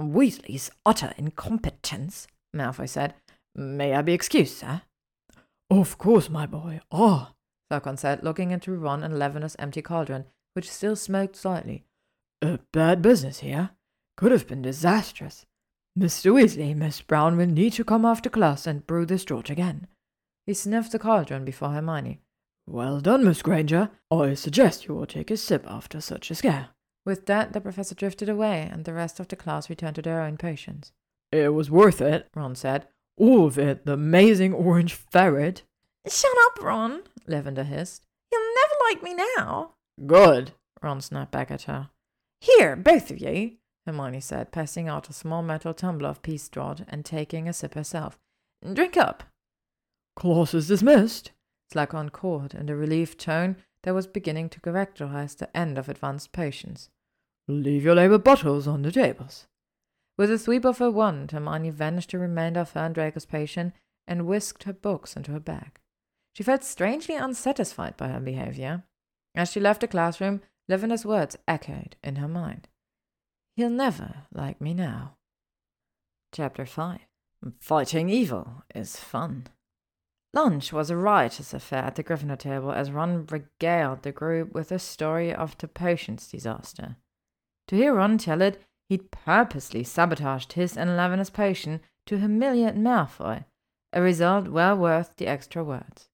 Weasley's 0.00 0.70
utter 0.86 1.12
incompetence, 1.18 2.26
Malfoy 2.54 2.88
said. 2.88 3.14
May 3.54 3.94
I 3.94 4.02
be 4.02 4.14
excused, 4.14 4.56
sir? 4.56 4.82
Of 5.70 5.98
course, 5.98 6.30
my 6.30 6.46
boy. 6.46 6.80
Ah, 6.90 7.32
Slughorn 7.70 7.98
said, 7.98 8.22
looking 8.22 8.50
into 8.50 8.76
Ron 8.76 9.02
and 9.02 9.14
Lavender's 9.14 9.56
empty 9.58 9.82
cauldron, 9.82 10.24
which 10.54 10.70
still 10.70 10.96
smoked 10.96 11.36
slightly. 11.36 11.84
A 12.40 12.60
bad 12.72 13.02
business 13.02 13.40
here. 13.40 13.70
Could 14.16 14.32
have 14.32 14.46
been 14.46 14.62
disastrous. 14.62 15.44
Mr. 15.98 16.30
Weasley, 16.30 16.76
Miss 16.76 17.00
Brown 17.00 17.38
will 17.38 17.46
need 17.46 17.72
to 17.72 17.84
come 17.84 18.04
after 18.04 18.28
class 18.28 18.66
and 18.66 18.86
brew 18.86 19.06
this 19.06 19.24
draught 19.24 19.48
again. 19.48 19.86
He 20.44 20.52
sniffed 20.52 20.92
the 20.92 20.98
cauldron 20.98 21.44
before 21.44 21.70
Hermione. 21.70 22.20
Well 22.66 23.00
done, 23.00 23.24
Miss 23.24 23.40
Granger. 23.40 23.90
I 24.10 24.34
suggest 24.34 24.86
you 24.86 24.94
will 24.94 25.06
take 25.06 25.30
a 25.30 25.38
sip 25.38 25.64
after 25.66 26.02
such 26.02 26.30
a 26.30 26.34
scare. 26.34 26.68
With 27.06 27.24
that, 27.26 27.54
the 27.54 27.62
professor 27.62 27.94
drifted 27.94 28.28
away, 28.28 28.68
and 28.70 28.84
the 28.84 28.92
rest 28.92 29.20
of 29.20 29.28
the 29.28 29.36
class 29.36 29.70
returned 29.70 29.94
to 29.96 30.02
their 30.02 30.20
own 30.20 30.36
potions. 30.36 30.92
It 31.32 31.54
was 31.54 31.70
worth 31.70 32.02
it, 32.02 32.28
Ron 32.34 32.56
said. 32.56 32.88
All 33.16 33.46
of 33.46 33.58
it, 33.58 33.86
the 33.86 33.94
amazing 33.94 34.52
orange 34.52 34.92
ferret. 34.92 35.62
Shut 36.06 36.36
up, 36.46 36.62
Ron, 36.62 37.04
Lavender 37.26 37.64
hissed. 37.64 38.04
You'll 38.30 38.42
never 38.42 38.74
like 38.90 39.02
me 39.02 39.24
now. 39.38 39.76
Good, 40.04 40.52
Ron 40.82 41.00
snapped 41.00 41.32
back 41.32 41.50
at 41.50 41.62
her. 41.62 41.88
Here, 42.40 42.76
both 42.76 43.10
of 43.10 43.18
you, 43.18 43.52
Hermione 43.86 44.20
said, 44.20 44.50
passing 44.50 44.88
out 44.88 45.08
a 45.08 45.12
small 45.12 45.42
metal 45.42 45.72
tumbler 45.72 46.08
of 46.08 46.22
peace 46.22 46.48
draught 46.48 46.84
and 46.88 47.04
taking 47.04 47.48
a 47.48 47.52
sip 47.52 47.74
herself. 47.74 48.18
Drink 48.72 48.96
up. 48.96 49.22
Class 50.16 50.54
is 50.54 50.68
dismissed. 50.68 51.30
Slughorn 51.72 52.10
called 52.10 52.54
in 52.54 52.66
the 52.66 52.74
relieved 52.74 53.18
tone 53.18 53.56
that 53.82 53.94
was 53.94 54.06
beginning 54.06 54.48
to 54.50 54.60
characterize 54.60 55.36
the 55.36 55.56
end 55.56 55.78
of 55.78 55.88
advanced 55.88 56.32
potions. 56.32 56.90
Leave 57.48 57.84
your 57.84 57.94
labor 57.94 58.18
bottles 58.18 58.66
on 58.66 58.82
the 58.82 58.90
tables. 58.90 59.46
With 60.16 60.30
a 60.30 60.38
sweep 60.38 60.64
of 60.64 60.78
her 60.78 60.90
wand, 60.90 61.30
Hermione 61.30 61.70
vanished 61.70 62.10
the 62.10 62.18
remainder 62.18 62.60
of 62.60 62.72
her 62.72 62.80
and 62.80 62.94
Draco's 62.94 63.26
potion 63.26 63.72
and 64.08 64.26
whisked 64.26 64.64
her 64.64 64.72
books 64.72 65.14
into 65.16 65.32
her 65.32 65.40
bag. 65.40 65.78
She 66.34 66.42
felt 66.42 66.64
strangely 66.64 67.14
unsatisfied 67.14 67.96
by 67.96 68.08
her 68.08 68.20
behavior. 68.20 68.84
As 69.34 69.52
she 69.52 69.60
left 69.60 69.82
the 69.82 69.88
classroom, 69.88 70.40
Lavender's 70.68 71.04
words 71.04 71.36
echoed 71.46 71.96
in 72.02 72.16
her 72.16 72.28
mind. 72.28 72.68
He'll 73.56 73.70
never 73.70 74.26
like 74.34 74.60
me 74.60 74.74
now. 74.74 75.16
Chapter 76.34 76.66
5 76.66 76.98
Fighting 77.58 78.10
evil 78.10 78.64
is 78.74 78.96
fun. 78.96 79.46
Lunch 80.34 80.74
was 80.74 80.90
a 80.90 80.96
riotous 80.96 81.54
affair 81.54 81.84
at 81.84 81.94
the 81.94 82.04
Gryffindor 82.04 82.38
table 82.38 82.70
as 82.70 82.90
Ron 82.90 83.24
regaled 83.24 84.02
the 84.02 84.12
group 84.12 84.52
with 84.52 84.68
the 84.68 84.78
story 84.78 85.32
of 85.32 85.56
the 85.56 85.68
potions 85.68 86.28
disaster. 86.28 86.96
To 87.68 87.76
hear 87.76 87.94
Ron 87.94 88.18
tell 88.18 88.42
it, 88.42 88.62
he'd 88.90 89.10
purposely 89.10 89.82
sabotaged 89.82 90.52
his 90.52 90.76
and 90.76 90.90
Lavender's 90.90 91.30
potion 91.30 91.80
to 92.04 92.18
humiliate 92.18 92.76
Malfoy, 92.76 93.46
a 93.94 94.02
result 94.02 94.48
well 94.48 94.76
worth 94.76 95.16
the 95.16 95.26
extra 95.26 95.64
words. 95.64 96.10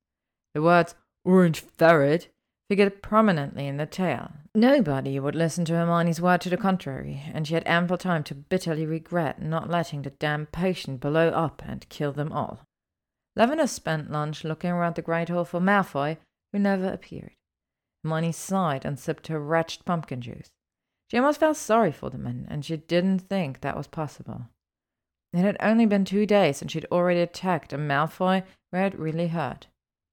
The 0.54 0.62
words 0.62 0.94
orange 1.24 1.58
ferret 1.60 2.28
figured 2.68 3.02
prominently 3.02 3.66
in 3.66 3.78
the 3.78 3.86
tale. 3.86 4.30
Nobody 4.54 5.18
would 5.18 5.34
listen 5.34 5.64
to 5.66 5.72
Hermione's 5.74 6.20
word 6.20 6.42
to 6.42 6.50
the 6.50 6.58
contrary, 6.58 7.22
and 7.32 7.46
she 7.46 7.54
had 7.54 7.66
ample 7.66 7.96
time 7.96 8.22
to 8.24 8.34
bitterly 8.34 8.84
regret 8.84 9.40
not 9.40 9.70
letting 9.70 10.02
the 10.02 10.10
damn 10.10 10.46
potion 10.46 10.98
blow 10.98 11.28
up 11.30 11.62
and 11.64 11.88
kill 11.88 12.12
them 12.12 12.30
all. 12.32 12.60
Lavender 13.34 13.66
spent 13.66 14.10
lunch 14.10 14.44
looking 14.44 14.70
around 14.70 14.96
the 14.96 15.02
great 15.02 15.30
hall 15.30 15.46
for 15.46 15.58
Malfoy, 15.58 16.18
who 16.52 16.58
never 16.58 16.92
appeared. 16.92 17.32
Hermione 18.04 18.32
sighed 18.32 18.84
and 18.84 18.98
sipped 18.98 19.28
her 19.28 19.40
wretched 19.40 19.86
pumpkin 19.86 20.20
juice. 20.20 20.50
She 21.10 21.16
almost 21.16 21.40
felt 21.40 21.56
sorry 21.56 21.92
for 21.92 22.10
the 22.10 22.18
man, 22.18 22.46
and 22.50 22.62
she 22.62 22.76
didn't 22.76 23.20
think 23.20 23.60
that 23.60 23.76
was 23.76 23.86
possible. 23.86 24.48
It 25.32 25.38
had 25.38 25.56
only 25.60 25.86
been 25.86 26.04
two 26.04 26.26
days, 26.26 26.60
and 26.60 26.70
she'd 26.70 26.86
already 26.92 27.20
attacked 27.20 27.72
a 27.72 27.78
Malfoy 27.78 28.42
where 28.68 28.86
it 28.86 28.98
really 28.98 29.28
hurt 29.28 29.68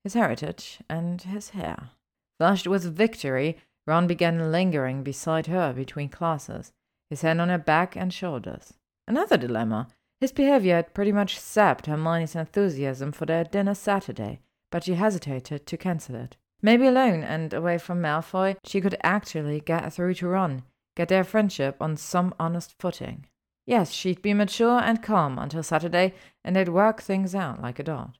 his 0.06 0.14
heritage 0.14 0.80
and 0.90 1.22
his 1.22 1.50
hair. 1.50 1.90
Flushed 2.38 2.68
with 2.68 2.96
victory, 2.96 3.58
Ron 3.90 4.06
began 4.06 4.52
lingering 4.52 5.02
beside 5.02 5.48
her 5.48 5.74
between 5.74 6.10
classes, 6.10 6.72
his 7.10 7.22
hand 7.22 7.42
on 7.42 7.50
her 7.50 7.58
back 7.58 7.96
and 7.96 8.14
shoulders. 8.14 8.76
Another 9.08 9.36
dilemma. 9.36 9.88
His 10.22 10.32
behavior 10.32 10.76
had 10.76 10.94
pretty 10.94 11.12
much 11.12 11.40
sapped 11.40 11.88
Hermione's 11.88 12.36
enthusiasm 12.36 13.12
for 13.12 13.26
their 13.26 13.44
dinner 13.44 13.74
Saturday, 13.74 14.42
but 14.70 14.84
she 14.84 14.94
hesitated 14.94 15.66
to 15.66 15.76
cancel 15.76 16.14
it. 16.18 16.38
Maybe 16.62 16.86
alone 16.86 17.24
and 17.24 17.52
away 17.52 17.80
from 17.80 18.00
Malfoy, 18.00 18.58
she 18.64 18.80
could 18.80 18.96
actually 19.02 19.60
get 19.60 19.92
through 19.92 20.14
to 20.16 20.28
Ron, 20.28 20.62
get 20.96 21.08
their 21.08 21.24
friendship 21.24 21.76
on 21.82 21.98
some 21.98 22.36
honest 22.40 22.76
footing. 22.78 23.26
Yes, 23.66 23.92
she'd 23.92 24.22
be 24.22 24.36
mature 24.36 24.80
and 24.80 25.02
calm 25.02 25.40
until 25.40 25.64
Saturday, 25.64 26.14
and 26.44 26.56
they'd 26.56 26.70
work 26.70 27.02
things 27.02 27.34
out 27.34 27.60
like 27.60 27.80
a 27.80 27.84
dot. 27.84 28.20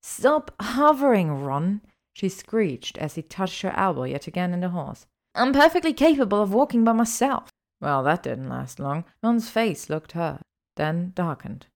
Stop 0.00 0.52
hovering, 0.60 1.42
Ron, 1.42 1.80
she 2.16 2.30
screeched 2.30 2.96
as 2.96 3.14
he 3.14 3.20
touched 3.20 3.60
her 3.60 3.76
elbow 3.76 4.04
yet 4.04 4.26
again 4.26 4.54
in 4.54 4.60
the 4.60 4.70
horse. 4.70 5.06
I'm 5.34 5.52
perfectly 5.52 5.92
capable 5.92 6.40
of 6.40 6.54
walking 6.54 6.82
by 6.82 6.94
myself. 6.94 7.50
Well, 7.78 8.02
that 8.04 8.22
didn't 8.22 8.48
last 8.48 8.80
long. 8.80 9.04
Ron's 9.22 9.50
face 9.50 9.90
looked 9.90 10.12
hurt. 10.12 10.40
then 10.76 11.12
darkened. 11.14 11.66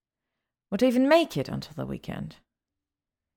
Would 0.71 0.81
even 0.81 1.07
make 1.07 1.37
it 1.37 1.47
until 1.47 1.75
the 1.75 1.85
weekend. 1.85 2.37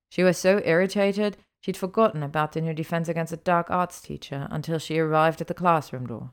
She 0.09 0.23
was 0.23 0.39
so 0.39 0.63
irritated 0.65 1.37
she'd 1.61 1.77
forgotten 1.77 2.23
about 2.23 2.53
the 2.53 2.63
new 2.63 2.73
Defense 2.73 3.11
Against 3.11 3.33
the 3.33 3.37
Dark 3.37 3.71
Arts 3.71 4.01
teacher 4.01 4.49
until 4.51 4.79
she 4.79 4.99
arrived 4.99 5.43
at 5.43 5.49
the 5.49 5.53
classroom 5.53 6.07
door. 6.07 6.31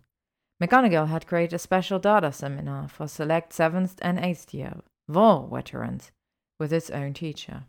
McGonagall 0.64 1.10
had 1.10 1.28
created 1.28 1.56
a 1.56 1.60
special 1.60 2.00
DADA 2.00 2.32
seminar 2.32 2.88
for 2.88 3.10
select 3.10 3.52
7th 3.52 3.96
and 4.02 4.18
8th 4.20 4.54
year 4.54 4.76
war 5.10 5.50
veterans 5.52 6.12
with 6.58 6.72
its 6.72 6.90
own 6.90 7.14
teacher. 7.14 7.66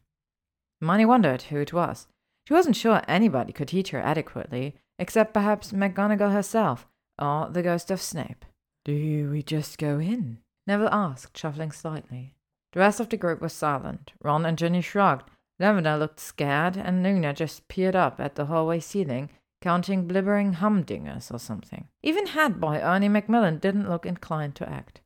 Hermione 0.81 1.07
wondered 1.07 1.43
who 1.43 1.57
it 1.57 1.73
was. 1.73 2.07
She 2.47 2.55
wasn't 2.55 2.77
sure 2.77 3.03
anybody 3.07 3.53
could 3.53 3.69
teach 3.69 3.91
her 3.91 4.01
adequately, 4.01 4.77
except 4.99 5.35
perhaps 5.35 5.73
McGonagall 5.73 6.33
herself 6.33 6.87
or 7.19 7.49
the 7.49 7.63
ghost 7.63 7.91
of 7.91 8.01
Snape. 8.01 8.45
Do 8.85 9.31
we 9.31 9.43
just 9.43 9.79
go 9.79 9.99
in? 9.99 10.39
Neville 10.67 10.89
asked, 10.89 11.37
shuffling 11.37 11.73
slightly. 11.73 12.35
The 12.73 12.81
rest 12.81 13.01
of 13.01 13.09
the 13.09 13.17
group 13.17 13.41
was 13.41 13.53
silent. 13.53 14.13
Ron 14.23 14.47
and 14.47 14.59
Ginny 14.59 14.81
shrugged. 14.81 15.31
Lavender 15.59 15.97
looked 15.97 16.19
scared, 16.19 16.77
and 16.77 17.03
Luna 17.03 17.33
just 17.33 17.69
peered 17.69 17.95
up 17.95 18.19
at 18.19 18.35
the 18.35 18.47
hallway 18.47 18.81
ceiling, 18.81 19.31
counting 19.61 20.09
blibbering 20.09 20.57
humdingers 20.57 21.33
or 21.33 21.39
something. 21.39 21.89
Even 22.03 22.27
head 22.29 22.61
boy 22.61 22.79
Ernie 22.79 23.09
Macmillan 23.09 23.59
didn't 23.59 23.89
look 23.89 24.07
inclined 24.07 24.57
to 24.57 24.69
act. 24.69 25.01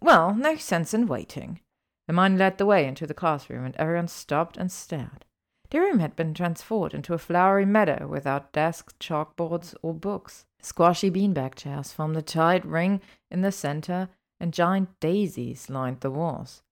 Well, 0.00 0.34
no 0.34 0.56
sense 0.56 0.94
in 0.94 1.06
waiting. 1.06 1.60
Hermione 2.06 2.38
led 2.38 2.58
the 2.58 2.66
way 2.66 2.86
into 2.86 3.06
the 3.06 3.14
classroom, 3.14 3.64
and 3.64 3.76
everyone 3.76 4.08
stopped 4.08 4.56
and 4.56 4.72
stared. 4.72 5.26
The 5.70 5.80
room 5.80 6.00
had 6.00 6.16
been 6.16 6.34
transformed 6.34 6.94
into 6.94 7.14
a 7.14 7.18
flowery 7.18 7.64
meadow 7.64 8.08
without 8.08 8.52
desks, 8.52 8.92
chalkboards, 8.98 9.74
or 9.82 9.94
books. 9.94 10.44
Squashy 10.60 11.10
beanbag 11.10 11.54
chairs 11.54 11.92
formed 11.92 12.16
a 12.16 12.22
tight 12.22 12.64
ring 12.64 13.00
in 13.30 13.42
the 13.42 13.52
center, 13.52 14.08
and 14.40 14.52
giant 14.52 14.88
daisies 14.98 15.70
lined 15.70 16.00
the 16.00 16.10
walls, 16.10 16.62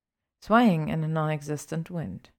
swaying 0.42 0.88
in 0.88 1.04
a 1.04 1.08
non 1.08 1.30
existent 1.30 1.90
wind. 1.90 2.30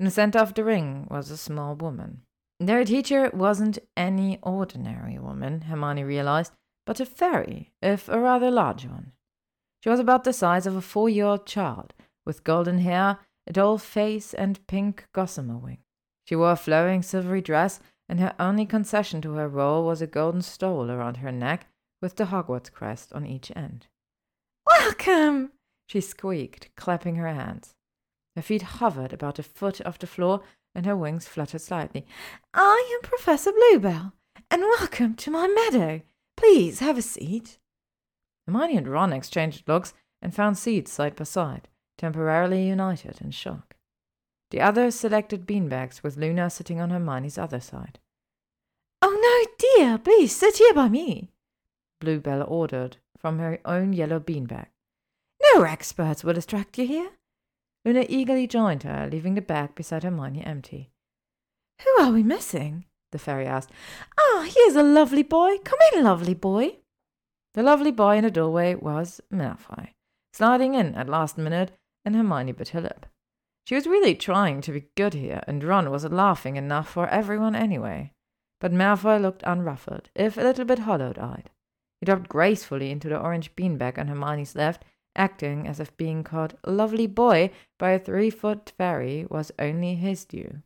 In 0.00 0.04
the 0.04 0.10
center 0.10 0.40
of 0.40 0.54
the 0.54 0.64
ring 0.64 1.06
was 1.08 1.30
a 1.30 1.36
small 1.36 1.76
woman. 1.76 2.22
Their 2.58 2.84
teacher 2.84 3.30
wasn't 3.32 3.78
any 3.96 4.38
ordinary 4.42 5.18
woman, 5.18 5.62
Hermione 5.62 6.02
realized, 6.02 6.52
but 6.86 6.98
a 6.98 7.06
fairy, 7.06 7.72
if 7.80 8.08
a 8.08 8.18
rather 8.18 8.50
large 8.50 8.84
one. 8.84 9.12
She 9.82 9.88
was 9.88 10.00
about 10.00 10.24
the 10.24 10.32
size 10.32 10.66
of 10.66 10.74
a 10.74 10.82
four 10.82 11.08
year 11.08 11.26
old 11.26 11.46
child, 11.46 11.94
with 12.26 12.44
golden 12.44 12.78
hair, 12.78 13.18
a 13.46 13.52
doll 13.52 13.78
face, 13.78 14.34
and 14.34 14.66
pink 14.66 15.06
gossamer 15.12 15.56
wings. 15.56 15.84
She 16.30 16.36
wore 16.36 16.52
a 16.52 16.56
flowing 16.56 17.02
silvery 17.02 17.40
dress, 17.40 17.80
and 18.08 18.20
her 18.20 18.36
only 18.38 18.64
concession 18.64 19.20
to 19.22 19.32
her 19.32 19.48
role 19.48 19.84
was 19.84 20.00
a 20.00 20.06
golden 20.06 20.42
stole 20.42 20.88
around 20.88 21.16
her 21.16 21.32
neck 21.32 21.66
with 22.00 22.14
the 22.14 22.26
Hogwarts 22.26 22.70
crest 22.70 23.12
on 23.12 23.26
each 23.26 23.50
end. 23.56 23.88
Welcome! 24.64 25.50
she 25.88 26.00
squeaked, 26.00 26.70
clapping 26.76 27.16
her 27.16 27.26
hands. 27.26 27.74
Her 28.36 28.42
feet 28.42 28.62
hovered 28.62 29.12
about 29.12 29.40
a 29.40 29.42
foot 29.42 29.84
off 29.84 29.98
the 29.98 30.06
floor, 30.06 30.44
and 30.72 30.86
her 30.86 30.96
wings 30.96 31.26
fluttered 31.26 31.62
slightly. 31.62 32.06
I 32.54 32.92
am 32.94 33.02
Professor 33.02 33.50
Bluebell, 33.50 34.12
and 34.52 34.62
welcome 34.62 35.16
to 35.16 35.32
my 35.32 35.48
meadow. 35.48 36.00
Please 36.36 36.78
have 36.78 36.96
a 36.96 37.02
seat. 37.02 37.58
Hermione 38.46 38.76
and 38.76 38.86
Ron 38.86 39.12
exchanged 39.12 39.66
looks 39.66 39.94
and 40.22 40.32
found 40.32 40.58
seats 40.58 40.92
side 40.92 41.16
by 41.16 41.24
side, 41.24 41.66
temporarily 41.98 42.68
united 42.68 43.20
in 43.20 43.32
shock. 43.32 43.69
The 44.50 44.60
others 44.60 44.94
selected 44.94 45.46
beanbags, 45.46 46.02
with 46.02 46.16
Luna 46.16 46.50
sitting 46.50 46.80
on 46.80 46.90
Hermione's 46.90 47.38
other 47.38 47.60
side. 47.60 47.98
Oh, 49.02 49.16
no, 49.20 49.66
dear, 49.76 49.98
please 49.98 50.34
sit 50.34 50.58
here 50.58 50.74
by 50.74 50.88
me, 50.88 51.30
Bluebell 52.00 52.44
ordered 52.46 52.96
from 53.18 53.38
her 53.38 53.60
own 53.64 53.92
yellow 53.92 54.18
beanbag. 54.18 54.66
No 55.54 55.62
experts 55.62 56.24
will 56.24 56.34
distract 56.34 56.78
you 56.78 56.86
here. 56.86 57.10
Luna 57.84 58.04
eagerly 58.08 58.46
joined 58.46 58.82
her, 58.82 59.08
leaving 59.10 59.34
the 59.34 59.42
bag 59.42 59.74
beside 59.74 60.02
Hermione 60.02 60.44
empty. 60.44 60.90
Who 61.82 62.02
are 62.02 62.12
we 62.12 62.22
missing? 62.22 62.84
the 63.12 63.18
fairy 63.18 63.46
asked. 63.46 63.70
Ah, 64.18 64.48
here's 64.48 64.76
a 64.76 64.82
lovely 64.82 65.22
boy. 65.22 65.58
Come 65.64 65.78
in, 65.92 66.04
lovely 66.04 66.34
boy. 66.34 66.76
The 67.54 67.62
lovely 67.62 67.90
boy 67.90 68.18
in 68.18 68.24
the 68.24 68.30
doorway 68.30 68.74
was 68.74 69.20
Malfoy, 69.32 69.88
sliding 70.32 70.74
in 70.74 70.94
at 70.94 71.08
last 71.08 71.36
minute, 71.36 71.72
and 72.04 72.14
Hermione 72.14 72.52
bit 72.52 72.68
her 72.68 72.80
lip. 72.80 73.06
She 73.66 73.74
was 73.74 73.86
really 73.86 74.14
trying 74.14 74.60
to 74.62 74.72
be 74.72 74.88
good 74.96 75.14
here, 75.14 75.42
and 75.46 75.62
Ron 75.62 75.90
was 75.90 76.04
laughing 76.04 76.56
enough 76.56 76.88
for 76.90 77.06
everyone 77.08 77.54
anyway. 77.54 78.12
But 78.60 78.72
Malfoy 78.72 79.20
looked 79.20 79.42
unruffled, 79.44 80.10
if 80.14 80.36
a 80.36 80.42
little 80.42 80.64
bit 80.64 80.80
hollow-eyed. 80.80 81.50
He 82.00 82.06
dropped 82.06 82.28
gracefully 82.28 82.90
into 82.90 83.08
the 83.08 83.20
orange 83.20 83.54
beanbag 83.54 83.98
on 83.98 84.08
Hermione's 84.08 84.56
left, 84.56 84.84
acting 85.14 85.66
as 85.66 85.80
if 85.80 85.96
being 85.96 86.24
called 86.24 86.56
lovely 86.66 87.06
boy 87.06 87.50
by 87.78 87.90
a 87.90 87.98
three-foot 87.98 88.72
fairy 88.76 89.26
was 89.28 89.52
only 89.58 89.94
his 89.94 90.24
due. 90.24 90.62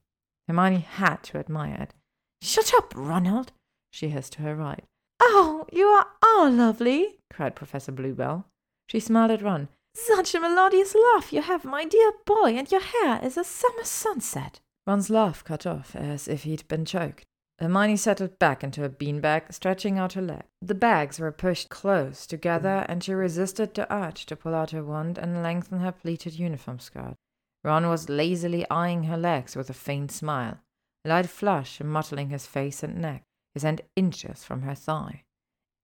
Hermione 0.47 0.79
had 0.79 1.23
to 1.25 1.39
admire 1.39 1.77
it. 1.81 1.95
Shut 2.43 2.73
up, 2.75 2.93
Ronald, 2.95 3.53
she 3.91 4.09
hissed 4.09 4.35
to 4.35 4.43
her 4.43 4.55
right. 4.55 4.85
Oh, 5.21 5.67
you 5.73 5.87
are 5.87 6.07
all 6.23 6.51
lovely, 6.51 7.19
cried 7.33 7.57
Professor 7.57 7.93
Bluebell. 7.93 8.45
She 8.89 9.01
smiled 9.01 9.31
at 9.31 9.43
Ron. 9.43 9.69
Such 9.95 10.35
a 10.35 10.41
melodious 10.41 10.95
laugh 10.95 11.33
you 11.33 11.43
have, 11.43 11.65
my 11.65 11.85
dear 11.85 12.13
boy, 12.25 12.57
and 12.57 12.71
your 12.71 12.81
hair 12.81 13.21
is 13.23 13.37
a 13.37 13.45
summer 13.45 13.85
sunset. 13.85 14.61
Ron's 14.87 15.09
laugh 15.09 15.45
cut 15.45 15.67
off 15.67 15.95
as 15.97 16.29
if 16.29 16.43
he'd 16.43 16.67
been 16.69 16.85
choked. 16.85 17.25
Hermione 17.61 17.97
settled 17.97 18.39
back 18.39 18.65
into 18.65 18.85
a 18.85 18.89
beanbag, 18.89 19.53
stretching 19.53 19.99
out 19.99 20.15
her 20.15 20.23
leg. 20.23 20.43
The 20.61 20.75
bags 20.75 21.21
were 21.21 21.31
pushed 21.31 21.69
close 21.69 22.27
together, 22.27 22.85
and 22.89 23.03
she 23.03 23.15
resisted 23.15 23.75
the 23.75 23.93
urge 23.95 24.27
to 24.27 24.37
pull 24.37 24.55
out 24.55 24.73
her 24.73 24.83
wand 24.83 25.19
and 25.19 25.43
lengthen 25.43 25.79
her 25.81 25.93
pleated 25.93 26.39
uniform 26.39 26.81
skirt. 26.81 27.15
Ron 27.63 27.89
was 27.89 28.09
lazily 28.09 28.69
eyeing 28.71 29.05
her 29.05 29.17
legs 29.17 29.55
with 29.55 29.71
a 29.71 29.75
faint 29.75 30.11
smile, 30.11 30.59
a 31.05 31.09
light 31.09 31.31
flush 31.31 31.81
mottling 31.81 32.31
his 32.31 32.47
face 32.47 32.83
and 32.83 33.01
neck, 33.01 33.23
his 33.55 33.63
hand 33.63 33.83
inches 33.95 34.43
from 34.43 34.63
her 34.63 34.75
thigh. 34.75 35.23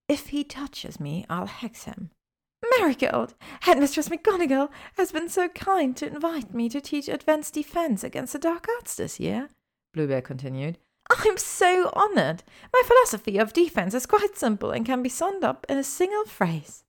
If 0.08 0.28
he 0.28 0.42
touches 0.42 0.98
me, 0.98 1.24
I'll 1.30 1.46
hex 1.46 1.84
him. 1.84 2.10
Marigold, 2.78 3.34
Headmistress 3.60 4.08
McGonagall 4.08 4.68
has 4.96 5.12
been 5.12 5.28
so 5.28 5.48
kind 5.48 5.96
to 5.96 6.06
invite 6.06 6.54
me 6.54 6.68
to 6.68 6.80
teach 6.80 7.08
Advanced 7.08 7.54
Defense 7.54 8.04
against 8.04 8.32
the 8.32 8.38
Dark 8.38 8.66
Arts 8.76 8.94
this 8.94 9.18
year, 9.18 9.50
Bluebell 9.92 10.22
continued. 10.22 10.78
I'm 11.10 11.36
so 11.36 11.90
honored. 11.94 12.42
My 12.72 12.82
philosophy 12.84 13.38
of 13.38 13.52
defense 13.52 13.94
is 13.94 14.06
quite 14.06 14.36
simple 14.36 14.70
and 14.70 14.86
can 14.86 15.02
be 15.02 15.08
summed 15.08 15.42
up 15.42 15.66
in 15.68 15.78
a 15.78 15.84
single 15.84 16.24
phrase. 16.24 16.84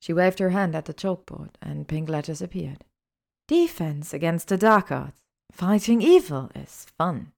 She 0.00 0.12
waved 0.12 0.38
her 0.38 0.50
hand 0.50 0.76
at 0.76 0.84
the 0.84 0.94
chalkboard, 0.94 1.50
and 1.60 1.88
pink 1.88 2.08
letters 2.08 2.40
appeared. 2.40 2.84
Defense 3.48 4.14
against 4.14 4.48
the 4.48 4.56
dark 4.56 4.92
arts. 4.92 5.20
Fighting 5.50 6.02
evil 6.02 6.50
is 6.54 6.86
fun. 6.96 7.32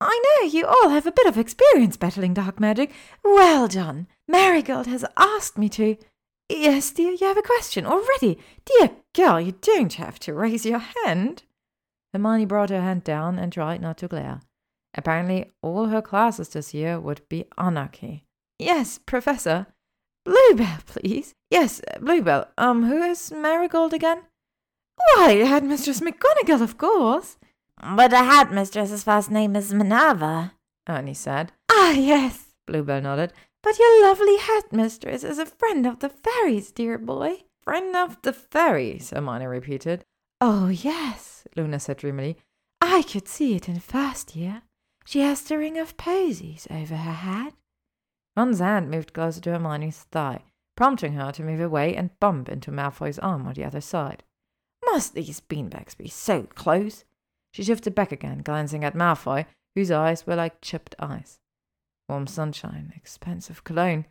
I 0.00 0.20
know 0.24 0.48
you 0.48 0.66
all 0.66 0.90
have 0.90 1.06
a 1.06 1.12
bit 1.12 1.26
of 1.26 1.38
experience 1.38 1.96
battling 1.96 2.34
dark 2.34 2.60
magic. 2.60 2.92
Well 3.22 3.68
done. 3.68 4.06
Marigold 4.28 4.86
has 4.86 5.04
asked 5.16 5.58
me 5.58 5.68
to. 5.70 5.96
Yes, 6.56 6.92
dear, 6.92 7.10
you 7.12 7.26
have 7.26 7.36
a 7.36 7.42
question 7.42 7.84
already. 7.84 8.38
Dear 8.64 8.90
girl, 9.12 9.40
you 9.40 9.52
don't 9.60 9.92
have 9.94 10.20
to 10.20 10.32
raise 10.32 10.64
your 10.64 10.78
hand. 10.78 11.42
Hermione 12.12 12.44
brought 12.44 12.70
her 12.70 12.80
hand 12.80 13.02
down 13.02 13.40
and 13.40 13.52
tried 13.52 13.82
not 13.82 13.98
to 13.98 14.08
glare. 14.08 14.40
Apparently, 14.96 15.50
all 15.62 15.86
her 15.86 16.00
classes 16.00 16.50
this 16.50 16.72
year 16.72 17.00
would 17.00 17.28
be 17.28 17.44
anarchy. 17.58 18.24
Yes, 18.58 19.00
Professor. 19.04 19.66
Bluebell, 20.24 20.78
please. 20.86 21.34
Yes, 21.50 21.82
Bluebell. 22.00 22.46
Um, 22.56 22.84
who 22.84 23.02
is 23.02 23.32
Marigold 23.32 23.92
again? 23.92 24.22
Why, 24.96 25.32
Headmistress 25.32 26.00
McGonagall, 26.00 26.62
of 26.62 26.78
course. 26.78 27.36
But 27.96 28.12
the 28.12 28.22
headmistress's 28.22 29.02
first 29.02 29.28
name 29.28 29.56
is 29.56 29.74
Minerva, 29.74 30.52
Ernie 30.88 31.14
said. 31.14 31.50
Ah, 31.68 31.90
yes, 31.90 32.54
Bluebell 32.66 33.00
nodded. 33.02 33.32
But 33.64 33.78
your 33.78 34.02
lovely 34.02 34.36
headmistress 34.36 35.24
is 35.24 35.38
a 35.38 35.46
friend 35.46 35.86
of 35.86 36.00
the 36.00 36.10
fairies, 36.10 36.70
dear 36.70 36.98
boy. 36.98 37.44
Friend 37.62 37.96
of 37.96 38.20
the 38.20 38.34
fairies, 38.34 39.08
Hermione 39.08 39.46
repeated. 39.46 40.04
Oh, 40.38 40.68
yes, 40.68 41.46
Luna 41.56 41.80
said 41.80 41.96
dreamily. 41.96 42.36
I 42.82 43.00
could 43.00 43.26
see 43.26 43.56
it 43.56 43.66
in 43.66 43.80
first 43.80 44.36
year. 44.36 44.60
She 45.06 45.20
has 45.20 45.40
the 45.40 45.56
ring 45.56 45.78
of 45.78 45.96
posies 45.96 46.66
over 46.70 46.94
her 46.94 47.12
head. 47.12 47.54
Ron's 48.36 48.58
hand 48.58 48.90
moved 48.90 49.14
closer 49.14 49.40
to 49.40 49.52
Hermione's 49.52 50.06
thigh, 50.12 50.44
prompting 50.76 51.14
her 51.14 51.32
to 51.32 51.42
move 51.42 51.60
away 51.60 51.96
and 51.96 52.18
bump 52.20 52.50
into 52.50 52.70
Malfoy's 52.70 53.18
arm 53.18 53.46
on 53.46 53.54
the 53.54 53.64
other 53.64 53.80
side. 53.80 54.24
Must 54.84 55.14
these 55.14 55.40
beanbags 55.40 55.96
be 55.96 56.08
so 56.08 56.42
close? 56.42 57.04
She 57.52 57.64
shifted 57.64 57.94
back 57.94 58.12
again, 58.12 58.42
glancing 58.44 58.84
at 58.84 58.94
Malfoy, 58.94 59.46
whose 59.74 59.90
eyes 59.90 60.26
were 60.26 60.36
like 60.36 60.60
chipped 60.60 60.94
ice. 60.98 61.38
Warm 62.08 62.26
sunshine, 62.26 62.92
expensive 62.96 63.64
cologne. 63.64 64.06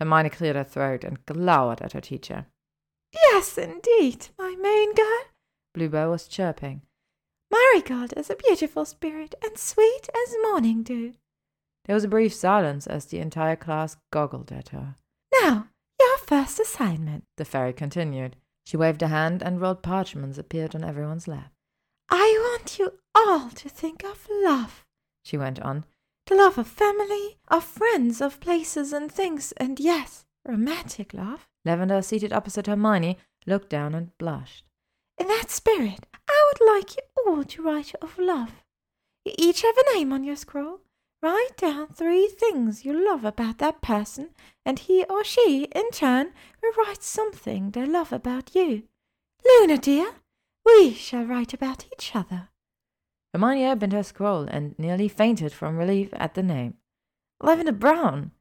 Hermione 0.00 0.30
cleared 0.30 0.56
her 0.56 0.64
throat 0.64 1.04
and 1.04 1.24
glowered 1.26 1.80
at 1.80 1.92
her 1.92 2.00
teacher. 2.00 2.46
Yes, 3.12 3.56
indeed, 3.56 4.28
my 4.38 4.54
main 4.60 4.94
girl, 4.94 5.24
Bluebell 5.74 6.10
was 6.10 6.28
chirping. 6.28 6.82
Marigold 7.50 8.12
is 8.16 8.28
a 8.30 8.36
beautiful 8.36 8.84
spirit 8.84 9.34
and 9.42 9.56
sweet 9.56 10.08
as 10.14 10.36
morning 10.42 10.82
dew. 10.82 11.14
There 11.84 11.94
was 11.94 12.04
a 12.04 12.08
brief 12.08 12.34
silence 12.34 12.86
as 12.86 13.06
the 13.06 13.20
entire 13.20 13.56
class 13.56 13.96
goggled 14.10 14.52
at 14.52 14.70
her. 14.70 14.96
Now, 15.40 15.68
your 15.98 16.18
first 16.18 16.60
assignment, 16.60 17.24
the 17.36 17.44
fairy 17.44 17.72
continued. 17.72 18.36
She 18.66 18.76
waved 18.76 19.02
a 19.02 19.08
hand, 19.08 19.42
and 19.42 19.60
rolled 19.60 19.82
parchments 19.82 20.36
appeared 20.36 20.74
on 20.74 20.84
everyone's 20.84 21.26
lap. 21.26 21.52
I 22.10 22.36
want 22.50 22.78
you 22.78 22.92
all 23.14 23.48
to 23.50 23.68
think 23.68 24.04
of 24.04 24.28
love, 24.30 24.84
she 25.24 25.38
went 25.38 25.60
on. 25.60 25.84
The 26.28 26.34
love 26.34 26.58
of 26.58 26.68
family, 26.68 27.38
of 27.48 27.64
friends, 27.64 28.20
of 28.20 28.38
places 28.38 28.92
and 28.92 29.10
things, 29.10 29.52
and 29.56 29.80
yes, 29.80 30.26
romantic 30.46 31.14
love. 31.14 31.48
Lavender, 31.64 32.02
seated 32.02 32.34
opposite 32.34 32.66
Hermione, 32.66 33.16
looked 33.46 33.70
down 33.70 33.94
and 33.94 34.16
blushed. 34.18 34.66
In 35.16 35.26
that 35.28 35.50
spirit, 35.50 36.06
I 36.28 36.52
would 36.52 36.74
like 36.74 36.96
you 36.96 37.02
all 37.26 37.44
to 37.44 37.62
write 37.62 37.94
of 38.02 38.18
love. 38.18 38.62
You 39.24 39.32
each 39.38 39.62
have 39.62 39.74
a 39.78 39.94
name 39.94 40.12
on 40.12 40.22
your 40.22 40.36
scroll. 40.36 40.80
Write 41.22 41.56
down 41.56 41.86
three 41.88 42.28
things 42.28 42.84
you 42.84 42.92
love 42.92 43.24
about 43.24 43.56
that 43.58 43.80
person, 43.80 44.28
and 44.66 44.78
he 44.78 45.04
or 45.04 45.24
she, 45.24 45.64
in 45.74 45.90
turn, 45.92 46.34
will 46.62 46.72
write 46.76 47.02
something 47.02 47.70
they 47.70 47.86
love 47.86 48.12
about 48.12 48.54
you. 48.54 48.82
Luna, 49.46 49.78
dear, 49.78 50.12
we 50.66 50.92
shall 50.92 51.24
write 51.24 51.54
about 51.54 51.86
each 51.90 52.14
other. 52.14 52.50
Hermione 53.32 53.66
opened 53.66 53.92
her 53.92 54.02
scroll 54.02 54.44
and 54.44 54.78
nearly 54.78 55.08
fainted 55.08 55.52
from 55.52 55.76
relief 55.76 56.08
at 56.12 56.34
the 56.34 56.42
name. 56.42 56.74
Lavender 57.40 57.72
Brown! 57.72 58.32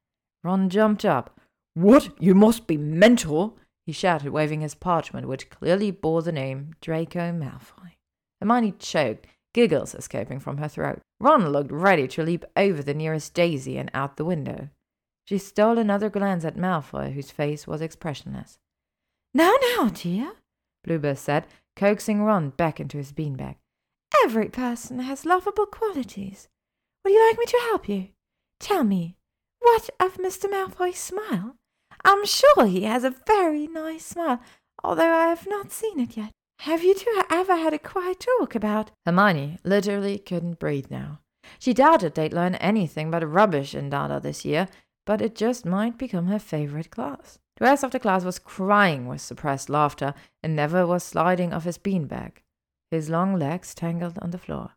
Ron 0.44 0.70
jumped 0.70 1.06
up. 1.06 1.40
What? 1.74 2.10
You 2.20 2.34
must 2.34 2.68
be 2.68 2.78
mental! 2.78 3.58
he 3.86 3.92
shouted, 3.92 4.32
waving 4.32 4.62
his 4.62 4.76
parchment, 4.76 5.28
which 5.28 5.50
clearly 5.50 5.92
bore 5.92 6.22
the 6.22 6.32
name 6.32 6.74
Draco 6.82 7.32
Malfoy. 7.32 7.94
Hermione 8.42 8.74
choked, 8.74 9.28
giggles 9.54 9.96
escaping 9.96 10.40
from 10.40 10.58
her 10.58 10.68
throat. 10.68 11.00
Ron 11.20 11.50
looked 11.50 11.72
ready 11.72 12.08
to 12.10 12.24
leap 12.24 12.46
over 12.56 12.84
the 12.84 12.94
nearest 12.94 13.34
daisy 13.34 13.78
and 13.78 13.90
out 13.94 14.18
the 14.18 14.26
window. 14.26 14.70
She 15.26 15.38
stole 15.38 15.78
another 15.78 16.10
glance 16.10 16.46
at 16.46 16.58
Malfoy, 16.58 17.14
whose 17.14 17.32
face 17.32 17.68
was 17.68 17.82
expressionless. 17.82 18.60
Now, 19.34 19.54
now, 19.76 19.90
dear, 19.90 20.34
Bluebell 20.84 21.16
said, 21.16 21.48
coaxing 21.76 22.24
Ron 22.24 22.52
back 22.52 22.80
into 22.80 22.98
his 22.98 23.12
beanbag. 23.12 23.56
Every 24.24 24.50
person 24.50 25.00
has 25.00 25.26
lovable 25.26 25.66
qualities. 25.66 26.48
Would 27.04 27.14
you 27.14 27.28
like 27.28 27.40
me 27.40 27.46
to 27.46 27.60
help 27.70 27.88
you? 27.90 28.10
Tell 28.60 28.84
me, 28.84 29.18
what 29.60 29.90
of 30.00 30.18
Mr. 30.18 30.50
Malfoy's 30.50 30.98
smile? 30.98 31.56
I'm 32.04 32.26
sure 32.26 32.66
he 32.66 32.84
has 32.84 33.04
a 33.04 33.16
very 33.26 33.68
nice 33.68 34.06
smile, 34.06 34.42
although 34.84 35.12
I 35.12 35.28
have 35.28 35.48
not 35.48 35.72
seen 35.72 36.00
it 36.00 36.18
yet. 36.18 36.32
Have 36.62 36.84
you 36.84 36.96
two 36.96 37.22
ever 37.30 37.56
had 37.56 37.74
a 37.74 37.80
quiet 37.80 38.26
talk 38.40 38.56
about? 38.56 38.92
Hermione 39.06 39.60
literally 39.64 40.18
couldn't 40.18 40.60
breathe 40.60 40.88
now. 40.90 41.20
She 41.60 41.74
doubted 41.74 42.16
they'd 42.16 42.34
learn 42.34 42.56
anything 42.56 43.12
but 43.12 43.28
rubbish 43.28 43.76
in 43.76 43.90
Dada 43.90 44.20
this 44.20 44.44
year, 44.44 44.68
but 45.06 45.22
it 45.22 45.36
just 45.36 45.66
might 45.66 45.98
become 45.98 46.28
her 46.28 46.40
favorite 46.40 46.92
class. 46.92 47.40
The 47.58 47.66
rest 47.66 47.84
of 47.84 47.92
the 47.92 48.00
class 48.00 48.24
was 48.24 48.40
crying 48.40 49.08
with 49.08 49.22
suppressed 49.22 49.70
laughter, 49.70 50.14
and 50.44 50.56
Neville 50.56 50.88
was 50.88 51.04
sliding 51.04 51.54
off 51.54 51.64
his 51.64 51.78
beanbag, 51.78 52.34
his 52.90 53.10
long 53.10 53.38
legs 53.38 53.76
tangled 53.76 54.18
on 54.22 54.32
the 54.32 54.38
floor. 54.38 54.72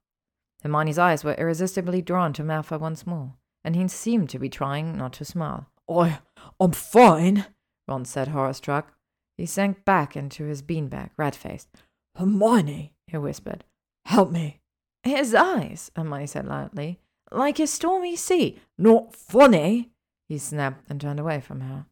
Hermione's 0.62 0.98
eyes 0.98 1.24
were 1.24 1.34
irresistibly 1.34 2.02
drawn 2.02 2.32
to 2.34 2.42
Malfoy 2.42 2.78
once 2.78 3.06
more, 3.06 3.34
and 3.64 3.74
he 3.74 3.88
seemed 3.88 4.28
to 4.30 4.38
be 4.38 4.48
trying 4.48 4.96
not 4.96 5.12
to 5.14 5.24
smile. 5.24 5.66
I, 5.88 6.18
I'm 6.60 6.72
fine, 6.72 7.46
Ron 7.88 8.04
said, 8.04 8.28
horror 8.28 8.52
struck. 8.52 8.92
He 9.36 9.46
sank 9.46 9.84
back 9.84 10.16
into 10.16 10.44
his 10.44 10.62
beanbag, 10.62 11.10
red 11.16 11.34
faced. 11.34 11.68
Hermione, 12.16 12.92
he 13.06 13.16
whispered. 13.16 13.64
Help 14.04 14.30
me. 14.30 14.60
His 15.02 15.34
eyes, 15.34 15.90
Hermione 15.96 16.26
said 16.26 16.46
loudly, 16.46 17.00
like 17.30 17.58
a 17.58 17.66
stormy 17.66 18.16
sea. 18.16 18.60
Not 18.76 19.14
funny, 19.14 19.90
he 20.28 20.36
snapped 20.36 20.90
and 20.90 21.00
turned 21.00 21.20
away 21.20 21.40
from 21.40 21.60
her. 21.60 21.86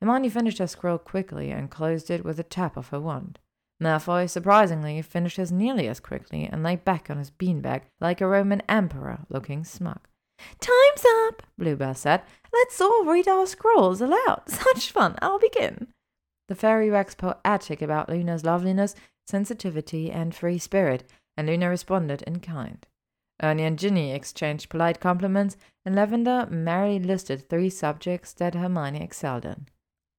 Hermione 0.00 0.28
finished 0.28 0.58
her 0.58 0.66
scroll 0.66 0.98
quickly 0.98 1.50
and 1.50 1.70
closed 1.70 2.10
it 2.10 2.24
with 2.24 2.38
a 2.38 2.44
tap 2.44 2.76
of 2.76 2.88
her 2.88 3.00
wand. 3.00 3.38
Malfoy, 3.82 4.30
surprisingly, 4.30 5.02
finished 5.02 5.36
his 5.36 5.50
nearly 5.50 5.88
as 5.88 6.00
quickly 6.00 6.48
and 6.50 6.62
lay 6.62 6.76
back 6.76 7.10
on 7.10 7.18
his 7.18 7.30
beanbag 7.30 7.82
like 8.00 8.20
a 8.20 8.26
Roman 8.26 8.62
emperor, 8.68 9.20
looking 9.28 9.64
smug. 9.64 9.98
Time's 10.60 11.04
up, 11.26 11.42
Bluebell 11.58 11.94
said. 11.94 12.22
Let's 12.52 12.80
all 12.80 13.04
read 13.04 13.28
our 13.28 13.46
scrolls 13.46 14.00
aloud. 14.00 14.42
Such 14.46 14.90
fun. 14.90 15.16
I'll 15.20 15.38
begin. 15.38 15.88
The 16.48 16.54
fairy 16.54 16.90
waxed 16.90 17.18
poetic 17.18 17.82
about 17.82 18.08
Luna's 18.08 18.44
loveliness, 18.44 18.94
sensitivity, 19.26 20.10
and 20.10 20.34
free 20.34 20.58
spirit, 20.58 21.04
and 21.36 21.46
Luna 21.46 21.68
responded 21.68 22.22
in 22.22 22.40
kind. 22.40 22.86
Ernie 23.42 23.64
and 23.64 23.78
Ginny 23.78 24.12
exchanged 24.12 24.68
polite 24.68 25.00
compliments, 25.00 25.56
and 25.84 25.94
Lavender 25.94 26.46
merrily 26.50 27.00
listed 27.00 27.48
three 27.48 27.70
subjects 27.70 28.32
that 28.34 28.54
Hermione 28.54 29.02
excelled 29.02 29.44
in. 29.44 29.66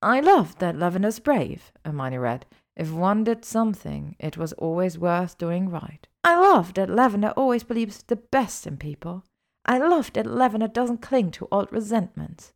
I 0.01 0.19
love 0.19 0.57
that 0.59 0.75
Lavender's 0.75 1.19
brave, 1.19 1.71
Hermione 1.85 2.17
read. 2.17 2.45
If 2.75 2.91
one 2.91 3.23
did 3.23 3.45
something, 3.45 4.15
it 4.19 4.37
was 4.37 4.53
always 4.53 4.97
worth 4.97 5.37
doing 5.37 5.69
right. 5.69 6.07
I 6.23 6.35
love 6.39 6.73
that 6.73 6.89
Lavender 6.89 7.29
always 7.37 7.63
believes 7.63 8.03
the 8.03 8.15
best 8.15 8.65
in 8.65 8.77
people. 8.77 9.23
I 9.65 9.77
love 9.77 10.11
that 10.13 10.25
Lavender 10.25 10.67
doesn't 10.67 11.01
cling 11.01 11.31
to 11.31 11.47
old 11.51 11.71
resentments. 11.71 12.51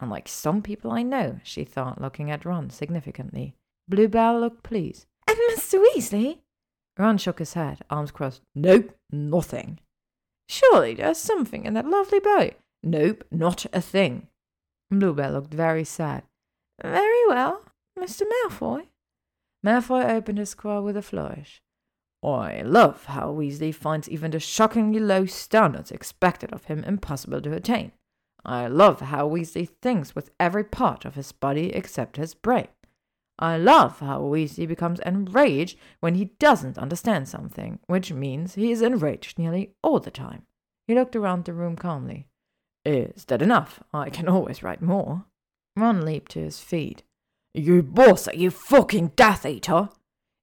Unlike 0.00 0.28
some 0.28 0.62
people 0.62 0.90
I 0.90 1.02
know, 1.02 1.40
she 1.42 1.64
thought, 1.64 2.00
looking 2.00 2.30
at 2.30 2.44
Ron 2.44 2.70
significantly. 2.70 3.54
Bluebell 3.88 4.40
looked 4.40 4.62
pleased. 4.62 5.06
And 5.26 5.38
Mr. 5.50 5.82
Weasley? 5.82 6.38
Ron 6.98 7.18
shook 7.18 7.38
his 7.38 7.54
head, 7.54 7.78
arms 7.88 8.10
crossed. 8.10 8.42
Nope, 8.54 8.92
nothing. 9.10 9.78
Surely 10.48 10.94
there's 10.94 11.18
something 11.18 11.64
in 11.64 11.74
that 11.74 11.86
lovely 11.88 12.20
bow. 12.20 12.50
Nope, 12.82 13.24
not 13.30 13.64
a 13.72 13.80
thing. 13.80 14.28
Bluebell 14.90 15.32
looked 15.32 15.54
very 15.54 15.84
sad. 15.84 16.24
Very 16.82 17.26
well, 17.28 17.62
Mr. 17.98 18.22
Malfoy. 18.22 18.86
Malfoy 19.64 20.08
opened 20.08 20.38
his 20.38 20.50
scroll 20.50 20.82
with 20.82 20.96
a 20.96 21.02
flourish. 21.02 21.62
I 22.22 22.62
love 22.62 23.06
how 23.06 23.32
Weasley 23.32 23.74
finds 23.74 24.08
even 24.08 24.30
the 24.30 24.40
shockingly 24.40 25.00
low 25.00 25.26
standards 25.26 25.90
expected 25.90 26.52
of 26.52 26.64
him 26.64 26.84
impossible 26.84 27.40
to 27.42 27.52
attain. 27.52 27.92
I 28.44 28.66
love 28.66 29.00
how 29.00 29.28
Weasley 29.28 29.68
thinks 29.68 30.14
with 30.14 30.30
every 30.38 30.64
part 30.64 31.04
of 31.04 31.14
his 31.14 31.32
body 31.32 31.72
except 31.74 32.16
his 32.16 32.34
brain. 32.34 32.68
I 33.38 33.56
love 33.56 34.00
how 34.00 34.20
Weasley 34.20 34.68
becomes 34.68 35.00
enraged 35.00 35.78
when 36.00 36.14
he 36.14 36.26
doesn't 36.38 36.78
understand 36.78 37.28
something, 37.28 37.80
which 37.86 38.12
means 38.12 38.54
he 38.54 38.70
is 38.70 38.82
enraged 38.82 39.38
nearly 39.38 39.72
all 39.82 40.00
the 40.00 40.10
time. 40.10 40.46
He 40.86 40.94
looked 40.94 41.16
around 41.16 41.44
the 41.44 41.52
room 41.52 41.76
calmly. 41.76 42.28
Is 42.84 43.24
that 43.26 43.42
enough? 43.42 43.82
I 43.92 44.10
can 44.10 44.28
always 44.28 44.62
write 44.62 44.82
more. 44.82 45.24
Ron 45.76 46.04
leaped 46.04 46.32
to 46.32 46.40
his 46.40 46.60
feet. 46.60 47.02
You 47.54 47.82
boss, 47.82 48.28
you 48.32 48.50
fucking 48.50 49.08
Death 49.08 49.44
Eater! 49.44 49.90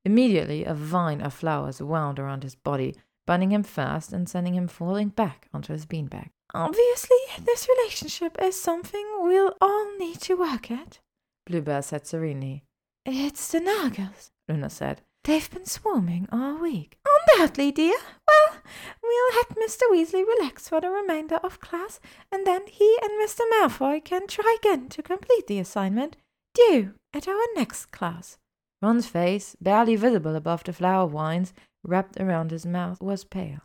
Immediately, 0.05 0.63
a 0.63 0.75
vine 0.75 1.21
of 1.21 1.33
flowers 1.33 1.81
wound 1.81 2.19
around 2.19 2.43
his 2.43 2.53
body, 2.53 2.95
binding 3.25 3.51
him 3.51 3.63
fast 3.63 4.13
and 4.13 4.29
sending 4.29 4.53
him 4.53 4.67
falling 4.67 5.09
back 5.09 5.47
onto 5.51 5.73
his 5.73 5.87
beanbag. 5.87 6.29
Obviously, 6.53 7.17
this 7.43 7.67
relationship 7.67 8.37
is 8.39 8.61
something 8.61 9.03
we'll 9.17 9.55
all 9.59 9.97
need 9.97 10.21
to 10.21 10.35
work 10.35 10.69
at, 10.69 10.99
Bluebell 11.47 11.81
said 11.81 12.05
serenely. 12.05 12.63
It's 13.07 13.51
the 13.51 13.59
Nargles, 13.59 14.29
Luna 14.47 14.69
said. 14.69 15.01
They've 15.23 15.49
been 15.49 15.65
swarming 15.65 16.27
all 16.31 16.61
week. 16.61 16.99
Undoubtedly, 17.07 17.71
dear. 17.71 17.97
Well, 18.27 18.61
we'll 19.01 19.35
let 19.35 19.57
Mr. 19.57 19.81
Weasley 19.91 20.23
relax 20.25 20.69
for 20.69 20.79
the 20.79 20.91
remainder 20.91 21.37
of 21.37 21.59
class, 21.59 21.99
and 22.31 22.45
then 22.45 22.67
he 22.67 22.97
and 23.01 23.19
Mr. 23.19 23.41
Malfoy 23.51 24.03
can 24.03 24.27
try 24.27 24.57
again 24.59 24.89
to 24.89 25.01
complete 25.01 25.47
the 25.47 25.59
assignment 25.59 26.15
due 26.53 26.93
at 27.13 27.27
our 27.27 27.45
next 27.55 27.87
class. 27.87 28.37
Ron's 28.81 29.07
face, 29.07 29.55
barely 29.59 29.95
visible 29.95 30.35
above 30.35 30.63
the 30.63 30.73
flower 30.73 31.07
vines 31.07 31.53
wrapped 31.83 32.19
around 32.19 32.51
his 32.51 32.65
mouth, 32.65 33.01
was 33.01 33.23
pale. 33.23 33.59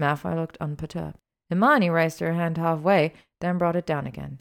Malfoy 0.00 0.34
looked 0.34 0.56
unperturbed. 0.60 1.18
Hermione 1.50 1.90
raised 1.90 2.20
her 2.20 2.32
hand 2.32 2.58
halfway, 2.58 3.12
then 3.40 3.58
brought 3.58 3.76
it 3.76 3.86
down 3.86 4.06
again. 4.06 4.40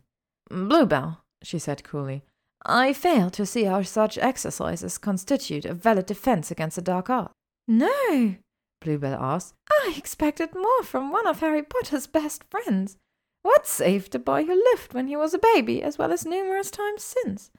Bluebell, 0.50 1.22
she 1.44 1.60
said 1.60 1.84
coolly, 1.84 2.24
I 2.66 2.94
fail 2.94 3.30
to 3.32 3.46
see 3.46 3.66
how 3.66 3.84
such 3.84 4.18
exercises 4.18 4.98
constitute 4.98 5.66
a 5.66 5.74
valid 5.74 6.08
defense 6.08 6.50
against 6.50 6.76
the 6.76 6.82
dark 6.82 7.10
art. 7.10 7.32
No, 7.68 8.36
Bluebell 8.82 9.16
asked. 9.16 9.54
I 9.72 9.94
expected 9.98 10.56
more 10.56 10.84
from 10.84 11.12
one 11.12 11.28
of 11.28 11.40
Harry 11.40 11.64
Potter's 11.64 12.08
best 12.08 12.44
friends. 12.50 12.98
What 13.42 13.68
saved 13.68 14.12
the 14.12 14.20
boy 14.20 14.46
who 14.46 14.56
lived 14.56 14.94
when 14.94 15.08
he 15.08 15.16
was 15.16 15.34
a 15.34 15.40
baby, 15.40 15.84
as 15.84 15.98
well 15.98 16.12
as 16.12 16.26
numerous 16.26 16.72
times 16.72 17.04
since? 17.04 17.52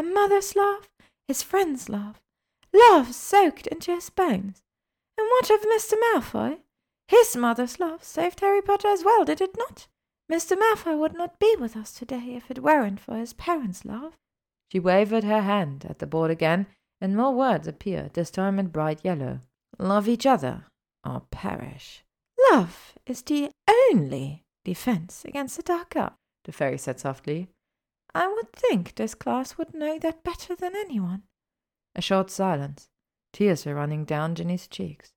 A 0.00 0.02
mother's 0.02 0.56
love, 0.56 0.88
his 1.28 1.42
friend's 1.42 1.90
love, 1.90 2.22
love 2.72 3.14
soaked 3.14 3.66
into 3.66 3.94
his 3.94 4.08
bones. 4.08 4.62
And 5.18 5.26
what 5.28 5.50
of 5.50 5.60
Mr. 5.60 5.92
Malfoy? 5.92 6.60
His 7.06 7.36
mother's 7.36 7.78
love 7.78 8.02
saved 8.02 8.40
Harry 8.40 8.62
Potter 8.62 8.88
as 8.88 9.04
well, 9.04 9.26
did 9.26 9.42
it 9.42 9.58
not? 9.58 9.88
Mr. 10.32 10.56
Malfoy 10.58 10.98
would 10.98 11.12
not 11.12 11.38
be 11.38 11.54
with 11.60 11.76
us 11.76 11.92
today 11.92 12.34
if 12.34 12.50
it 12.50 12.62
weren't 12.62 12.98
for 12.98 13.18
his 13.18 13.34
parents' 13.34 13.84
love. 13.84 14.16
She 14.72 14.80
waved 14.80 15.12
her 15.22 15.42
hand 15.42 15.84
at 15.86 15.98
the 15.98 16.06
board 16.06 16.30
again, 16.30 16.66
and 16.98 17.14
more 17.14 17.34
words 17.34 17.68
appeared, 17.68 18.14
this 18.14 18.30
time 18.30 18.58
in 18.58 18.68
bright 18.68 19.04
yellow. 19.04 19.40
Love 19.78 20.08
each 20.08 20.24
other, 20.24 20.64
or 21.04 21.24
perish. 21.30 22.04
Love 22.50 22.94
is 23.04 23.20
the 23.20 23.50
only 23.92 24.44
defense 24.64 25.26
against 25.26 25.58
the 25.58 25.62
dark 25.62 25.94
art, 25.94 26.14
the 26.46 26.52
fairy 26.52 26.78
said 26.78 26.98
softly. 26.98 27.48
I 28.14 28.28
would 28.28 28.52
think 28.52 28.94
this 28.94 29.14
class 29.14 29.56
would 29.56 29.74
know 29.74 29.98
that 29.98 30.22
better 30.22 30.56
than 30.56 30.74
anyone. 30.76 31.22
A 31.94 32.02
short 32.02 32.30
silence. 32.30 32.88
Tears 33.32 33.64
were 33.64 33.74
running 33.74 34.04
down 34.04 34.34
Ginny's 34.34 34.66
cheeks. 34.66 35.12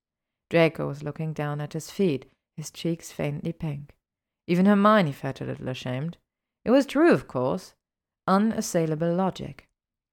Draco 0.49 0.87
was 0.87 1.03
looking 1.03 1.33
down 1.33 1.61
at 1.61 1.73
his 1.73 1.89
feet, 1.89 2.25
his 2.55 2.69
cheeks 2.69 3.11
faintly 3.11 3.53
pink. 3.53 3.93
Even 4.47 4.65
Hermione 4.65 5.11
felt 5.11 5.41
a 5.41 5.45
little 5.45 5.69
ashamed. 5.69 6.17
It 6.65 6.71
was 6.71 6.85
true, 6.85 7.11
of 7.11 7.27
course. 7.27 7.73
Unassailable 8.27 9.13
logic. 9.13 9.67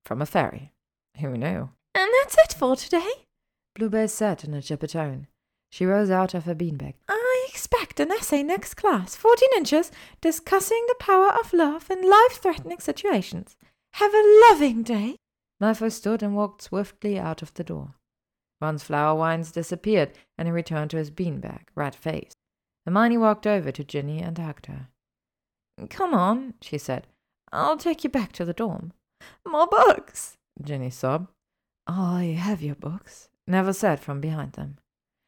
From 0.04 0.22
a 0.22 0.26
fairy. 0.26 0.72
Who 1.18 1.36
knew? 1.36 1.70
And 1.94 2.10
that's 2.20 2.36
it 2.38 2.54
for 2.56 2.76
today, 2.76 3.26
Bluebell 3.74 4.08
said 4.08 4.44
in 4.44 4.54
a 4.54 4.62
chipper 4.62 4.86
tone. 4.86 5.26
She 5.70 5.84
rose 5.84 6.10
out 6.10 6.34
of 6.34 6.44
her 6.44 6.54
beanbag. 6.54 6.94
I 7.08 7.48
expect 7.60 8.00
an 8.00 8.10
essay 8.10 8.42
next 8.42 8.72
class, 8.72 9.14
14 9.14 9.46
inches, 9.54 9.92
discussing 10.22 10.82
the 10.88 10.94
power 10.98 11.28
of 11.28 11.52
love 11.52 11.90
in 11.90 12.08
life 12.08 12.40
threatening 12.40 12.78
situations. 12.78 13.54
Have 13.96 14.14
a 14.14 14.48
loving 14.48 14.82
day. 14.82 15.16
Malfoy 15.62 15.92
stood 15.92 16.22
and 16.22 16.34
walked 16.34 16.62
swiftly 16.62 17.18
out 17.18 17.42
of 17.42 17.52
the 17.52 17.62
door. 17.62 17.96
Ron's 18.62 18.82
flower 18.82 19.14
wines 19.14 19.52
disappeared, 19.52 20.12
and 20.38 20.48
he 20.48 20.52
returned 20.52 20.90
to 20.92 20.96
his 20.96 21.10
beanbag, 21.10 21.64
red 21.74 21.94
faced. 21.94 22.34
Hermione 22.86 23.18
walked 23.18 23.46
over 23.46 23.70
to 23.70 23.84
Ginny 23.84 24.22
and 24.22 24.38
hugged 24.38 24.64
her. 24.64 24.88
Come 25.90 26.14
on, 26.14 26.54
she 26.62 26.78
said. 26.78 27.08
I'll 27.52 27.76
take 27.76 28.04
you 28.04 28.08
back 28.08 28.32
to 28.32 28.46
the 28.46 28.54
dorm. 28.54 28.94
More 29.46 29.66
books, 29.66 30.38
Ginny 30.64 30.88
sobbed. 30.88 31.28
I 31.86 32.34
have 32.38 32.62
your 32.62 32.74
books, 32.74 33.28
Neville 33.46 33.74
said 33.74 34.00
from 34.00 34.18
behind 34.18 34.52
them. 34.52 34.78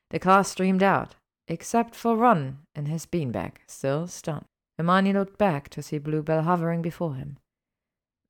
The 0.09 0.18
class 0.18 0.50
streamed 0.50 0.82
out, 0.82 1.14
except 1.52 1.94
for 1.94 2.16
Ron 2.16 2.58
in 2.74 2.86
his 2.86 3.06
beanbag, 3.06 3.58
still 3.66 4.06
stunned. 4.06 4.46
Hermione 4.78 5.12
looked 5.12 5.38
back 5.38 5.68
to 5.70 5.82
see 5.82 5.98
Bluebell 5.98 6.42
hovering 6.42 6.82
before 6.82 7.14
him. 7.14 7.36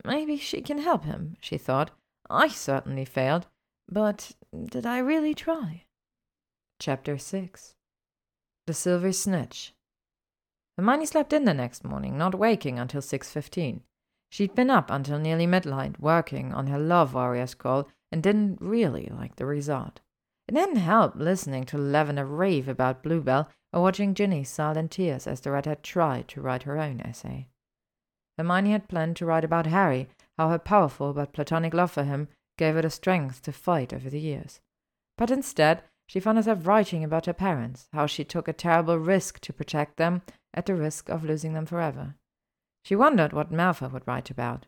Maybe 0.04 0.36
she 0.36 0.60
can 0.60 0.78
help 0.78 1.04
him, 1.04 1.36
she 1.40 1.56
thought. 1.56 1.92
I 2.28 2.48
certainly 2.48 3.04
failed, 3.04 3.46
but 3.88 4.32
did 4.52 4.84
I 4.84 4.98
really 4.98 5.34
try? 5.34 5.84
Chapter 6.80 7.16
6 7.16 7.74
The 8.66 8.74
Silver 8.74 9.12
Snitch 9.12 9.72
Hermione 10.76 11.06
slept 11.06 11.32
in 11.32 11.44
the 11.44 11.54
next 11.54 11.84
morning, 11.84 12.18
not 12.18 12.34
waking 12.34 12.78
until 12.78 13.00
6.15. 13.00 13.80
She'd 14.30 14.54
been 14.54 14.70
up 14.70 14.90
until 14.90 15.18
nearly 15.18 15.46
midnight, 15.46 16.00
working 16.00 16.52
on 16.54 16.66
her 16.68 16.78
Love 16.78 17.14
Warrior 17.14 17.46
scroll, 17.46 17.88
and 18.10 18.22
didn't 18.22 18.60
really 18.60 19.12
like 19.14 19.36
the 19.36 19.46
result. 19.46 20.00
It 20.52 20.56
didn't 20.56 20.76
help 20.76 21.16
listening 21.16 21.64
to 21.64 21.78
Lavender 21.78 22.26
rave 22.26 22.68
about 22.68 23.02
Bluebell 23.02 23.48
or 23.72 23.80
watching 23.80 24.12
Ginny's 24.12 24.50
silent 24.50 24.90
tears 24.90 25.26
as 25.26 25.40
the 25.40 25.50
redhead 25.50 25.82
tried 25.82 26.28
to 26.28 26.42
write 26.42 26.64
her 26.64 26.78
own 26.78 27.00
essay. 27.00 27.48
Hermione 28.36 28.72
had 28.72 28.86
planned 28.86 29.16
to 29.16 29.24
write 29.24 29.44
about 29.44 29.64
Harry, 29.64 30.10
how 30.36 30.50
her 30.50 30.58
powerful 30.58 31.14
but 31.14 31.32
platonic 31.32 31.72
love 31.72 31.90
for 31.90 32.04
him 32.04 32.28
gave 32.58 32.74
her 32.74 32.82
the 32.82 32.90
strength 32.90 33.40
to 33.44 33.50
fight 33.52 33.94
over 33.94 34.10
the 34.10 34.20
years. 34.20 34.60
But 35.16 35.30
instead, 35.30 35.84
she 36.06 36.20
found 36.20 36.36
herself 36.36 36.66
writing 36.66 37.02
about 37.02 37.24
her 37.24 37.32
parents, 37.32 37.88
how 37.94 38.04
she 38.04 38.22
took 38.22 38.46
a 38.46 38.52
terrible 38.52 38.98
risk 38.98 39.40
to 39.40 39.54
protect 39.54 39.96
them 39.96 40.20
at 40.52 40.66
the 40.66 40.74
risk 40.74 41.08
of 41.08 41.24
losing 41.24 41.54
them 41.54 41.64
forever. 41.64 42.16
She 42.84 42.94
wondered 42.94 43.32
what 43.32 43.50
Malfoy 43.50 43.90
would 43.90 44.06
write 44.06 44.28
about. 44.28 44.66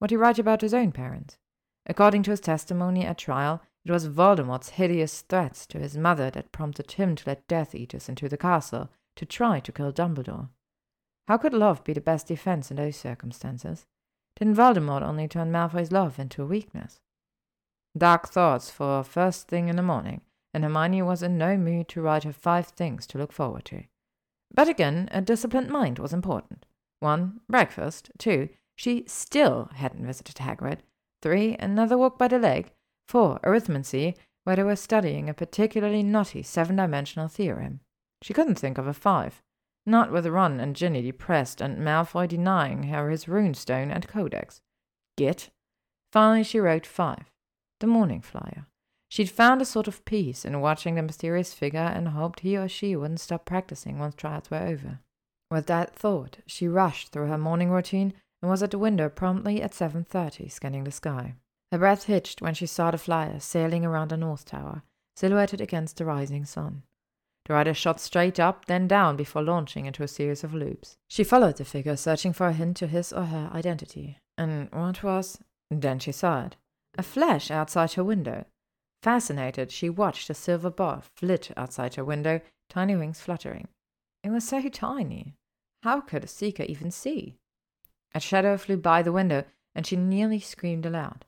Would 0.00 0.08
he 0.08 0.16
write 0.16 0.38
about 0.38 0.62
his 0.62 0.72
own 0.72 0.92
parents? 0.92 1.36
According 1.84 2.22
to 2.22 2.30
his 2.30 2.40
testimony 2.40 3.04
at 3.04 3.18
trial, 3.18 3.60
it 3.86 3.92
was 3.92 4.08
Voldemort's 4.08 4.70
hideous 4.70 5.20
threats 5.20 5.64
to 5.66 5.78
his 5.78 5.96
mother 5.96 6.28
that 6.30 6.50
prompted 6.50 6.90
him 6.90 7.14
to 7.14 7.22
let 7.24 7.46
Death 7.46 7.72
Eaters 7.72 8.08
into 8.08 8.28
the 8.28 8.36
castle 8.36 8.90
to 9.14 9.24
try 9.24 9.60
to 9.60 9.70
kill 9.70 9.92
Dumbledore. 9.92 10.48
How 11.28 11.36
could 11.36 11.54
love 11.54 11.84
be 11.84 11.92
the 11.92 12.00
best 12.00 12.26
defense 12.26 12.72
in 12.72 12.78
those 12.78 12.96
circumstances? 12.96 13.86
Didn't 14.36 14.56
Voldemort 14.56 15.02
only 15.02 15.28
turn 15.28 15.52
Malfoy's 15.52 15.92
love 15.92 16.18
into 16.18 16.42
a 16.42 16.46
weakness? 16.46 16.98
Dark 17.96 18.28
thoughts 18.28 18.70
for 18.70 19.04
first 19.04 19.46
thing 19.46 19.68
in 19.68 19.76
the 19.76 19.82
morning, 19.82 20.20
and 20.52 20.64
Hermione 20.64 21.02
was 21.02 21.22
in 21.22 21.38
no 21.38 21.56
mood 21.56 21.88
to 21.90 22.02
write 22.02 22.24
her 22.24 22.32
five 22.32 22.66
things 22.66 23.06
to 23.06 23.18
look 23.18 23.30
forward 23.30 23.64
to. 23.66 23.84
But 24.52 24.68
again, 24.68 25.08
a 25.12 25.20
disciplined 25.20 25.70
mind 25.70 26.00
was 26.00 26.12
important. 26.12 26.66
One, 26.98 27.40
breakfast. 27.48 28.10
Two, 28.18 28.48
she 28.74 29.04
still 29.06 29.70
hadn't 29.74 30.04
visited 30.04 30.36
Hagrid. 30.36 30.80
Three, 31.22 31.56
another 31.60 31.96
walk 31.96 32.18
by 32.18 32.26
the 32.26 32.38
lake. 32.40 32.75
Four, 33.06 33.38
arithmancy, 33.44 34.16
where 34.44 34.56
they 34.56 34.62
were 34.62 34.76
studying 34.76 35.28
a 35.28 35.34
particularly 35.34 36.02
knotty 36.02 36.42
seven 36.42 36.76
dimensional 36.76 37.28
theorem. 37.28 37.80
She 38.22 38.34
couldn't 38.34 38.58
think 38.58 38.78
of 38.78 38.86
a 38.86 38.94
five. 38.94 39.42
Not 39.84 40.10
with 40.10 40.26
Ron 40.26 40.58
and 40.58 40.74
Ginny 40.74 41.02
depressed 41.02 41.60
and 41.60 41.78
Malfoy 41.78 42.26
denying 42.26 42.84
her 42.84 43.10
his 43.10 43.26
runestone 43.26 43.92
and 43.94 44.08
codex. 44.08 44.60
Git. 45.16 45.50
Finally, 46.12 46.42
she 46.42 46.58
wrote 46.58 46.86
five. 46.86 47.30
The 47.80 47.86
morning 47.86 48.20
flyer. 48.20 48.66
She'd 49.08 49.30
found 49.30 49.62
a 49.62 49.64
sort 49.64 49.86
of 49.86 50.04
peace 50.04 50.44
in 50.44 50.60
watching 50.60 50.96
the 50.96 51.02
mysterious 51.02 51.54
figure 51.54 51.78
and 51.78 52.08
hoped 52.08 52.40
he 52.40 52.56
or 52.56 52.68
she 52.68 52.96
wouldn't 52.96 53.20
stop 53.20 53.44
practicing 53.44 53.98
once 53.98 54.16
trials 54.16 54.50
were 54.50 54.58
over. 54.58 55.00
With 55.50 55.66
that 55.66 55.94
thought, 55.94 56.38
she 56.46 56.66
rushed 56.66 57.08
through 57.08 57.28
her 57.28 57.38
morning 57.38 57.70
routine 57.70 58.14
and 58.42 58.50
was 58.50 58.62
at 58.62 58.72
the 58.72 58.78
window 58.78 59.08
promptly 59.08 59.62
at 59.62 59.72
7.30, 59.72 60.50
scanning 60.50 60.84
the 60.84 60.90
sky. 60.90 61.34
Her 61.72 61.78
breath 61.78 62.04
hitched 62.04 62.40
when 62.40 62.54
she 62.54 62.66
saw 62.66 62.90
the 62.90 62.98
flyer 62.98 63.40
sailing 63.40 63.84
around 63.84 64.08
the 64.08 64.16
North 64.16 64.44
Tower, 64.44 64.82
silhouetted 65.16 65.60
against 65.60 65.96
the 65.96 66.04
rising 66.04 66.44
sun. 66.44 66.82
The 67.46 67.54
rider 67.54 67.74
shot 67.74 68.00
straight 68.00 68.40
up, 68.40 68.64
then 68.64 68.88
down 68.88 69.16
before 69.16 69.42
launching 69.42 69.86
into 69.86 70.02
a 70.02 70.08
series 70.08 70.42
of 70.42 70.54
loops. 70.54 70.96
She 71.08 71.22
followed 71.22 71.56
the 71.56 71.64
figure, 71.64 71.96
searching 71.96 72.32
for 72.32 72.48
a 72.48 72.52
hint 72.52 72.76
to 72.78 72.86
his 72.86 73.12
or 73.12 73.26
her 73.26 73.50
identity. 73.52 74.18
And 74.36 74.68
what 74.72 75.02
was? 75.02 75.38
Then 75.70 75.98
she 75.98 76.12
saw 76.12 76.46
it. 76.46 76.56
A 76.98 77.02
flash 77.02 77.50
outside 77.50 77.92
her 77.92 78.04
window. 78.04 78.46
Fascinated, 79.02 79.70
she 79.70 79.88
watched 79.88 80.28
a 80.30 80.34
silver 80.34 80.70
bar 80.70 81.02
flit 81.14 81.52
outside 81.56 81.94
her 81.94 82.04
window, 82.04 82.40
tiny 82.68 82.96
wings 82.96 83.20
fluttering. 83.20 83.68
It 84.24 84.30
was 84.30 84.46
so 84.46 84.68
tiny. 84.68 85.34
How 85.82 86.00
could 86.00 86.24
a 86.24 86.28
seeker 86.28 86.64
even 86.64 86.90
see? 86.90 87.36
A 88.14 88.18
shadow 88.18 88.56
flew 88.56 88.76
by 88.76 89.02
the 89.02 89.12
window, 89.12 89.44
and 89.74 89.86
she 89.86 89.94
nearly 89.94 90.40
screamed 90.40 90.86
aloud. 90.86 91.24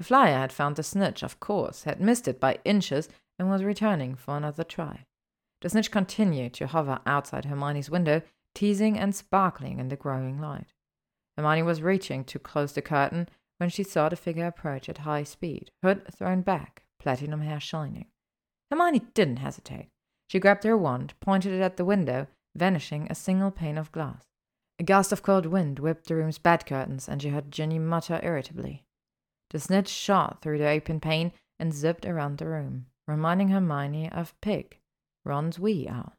The 0.00 0.04
flyer 0.04 0.38
had 0.38 0.50
found 0.50 0.76
the 0.76 0.82
snitch, 0.82 1.22
of 1.22 1.40
course, 1.40 1.82
had 1.82 2.00
missed 2.00 2.26
it 2.26 2.40
by 2.40 2.58
inches, 2.64 3.10
and 3.38 3.50
was 3.50 3.62
returning 3.62 4.14
for 4.14 4.34
another 4.34 4.64
try. 4.64 5.04
The 5.60 5.68
snitch 5.68 5.90
continued 5.90 6.54
to 6.54 6.68
hover 6.68 7.00
outside 7.04 7.44
Hermione's 7.44 7.90
window, 7.90 8.22
teasing 8.54 8.98
and 8.98 9.14
sparkling 9.14 9.78
in 9.78 9.90
the 9.90 9.96
growing 9.96 10.40
light. 10.40 10.72
Hermione 11.36 11.64
was 11.64 11.82
reaching 11.82 12.24
to 12.24 12.38
close 12.38 12.72
the 12.72 12.80
curtain 12.80 13.28
when 13.58 13.68
she 13.68 13.82
saw 13.82 14.08
the 14.08 14.16
figure 14.16 14.46
approach 14.46 14.88
at 14.88 15.04
high 15.04 15.22
speed, 15.22 15.70
hood 15.82 16.10
thrown 16.10 16.40
back, 16.40 16.82
platinum 16.98 17.42
hair 17.42 17.60
shining. 17.60 18.06
Hermione 18.70 19.02
didn't 19.12 19.40
hesitate. 19.40 19.90
She 20.28 20.40
grabbed 20.40 20.64
her 20.64 20.78
wand, 20.78 21.12
pointed 21.20 21.52
it 21.52 21.60
at 21.60 21.76
the 21.76 21.84
window, 21.84 22.26
vanishing 22.56 23.06
a 23.10 23.14
single 23.14 23.50
pane 23.50 23.76
of 23.76 23.92
glass. 23.92 24.24
A 24.78 24.82
gust 24.82 25.12
of 25.12 25.22
cold 25.22 25.44
wind 25.44 25.78
whipped 25.78 26.06
the 26.06 26.14
room's 26.14 26.38
bed 26.38 26.64
curtains, 26.64 27.06
and 27.06 27.20
she 27.20 27.28
heard 27.28 27.52
Ginny 27.52 27.78
mutter 27.78 28.18
irritably. 28.22 28.86
The 29.50 29.60
snitch 29.60 29.88
shot 29.88 30.40
through 30.40 30.58
the 30.58 30.68
open 30.68 31.00
pane 31.00 31.32
and 31.58 31.74
zipped 31.74 32.06
around 32.06 32.38
the 32.38 32.46
room, 32.46 32.86
reminding 33.06 33.48
Hermione 33.48 34.10
of 34.10 34.40
Pig, 34.40 34.78
Ron's 35.24 35.58
wee 35.58 35.88
owl. 35.88 36.14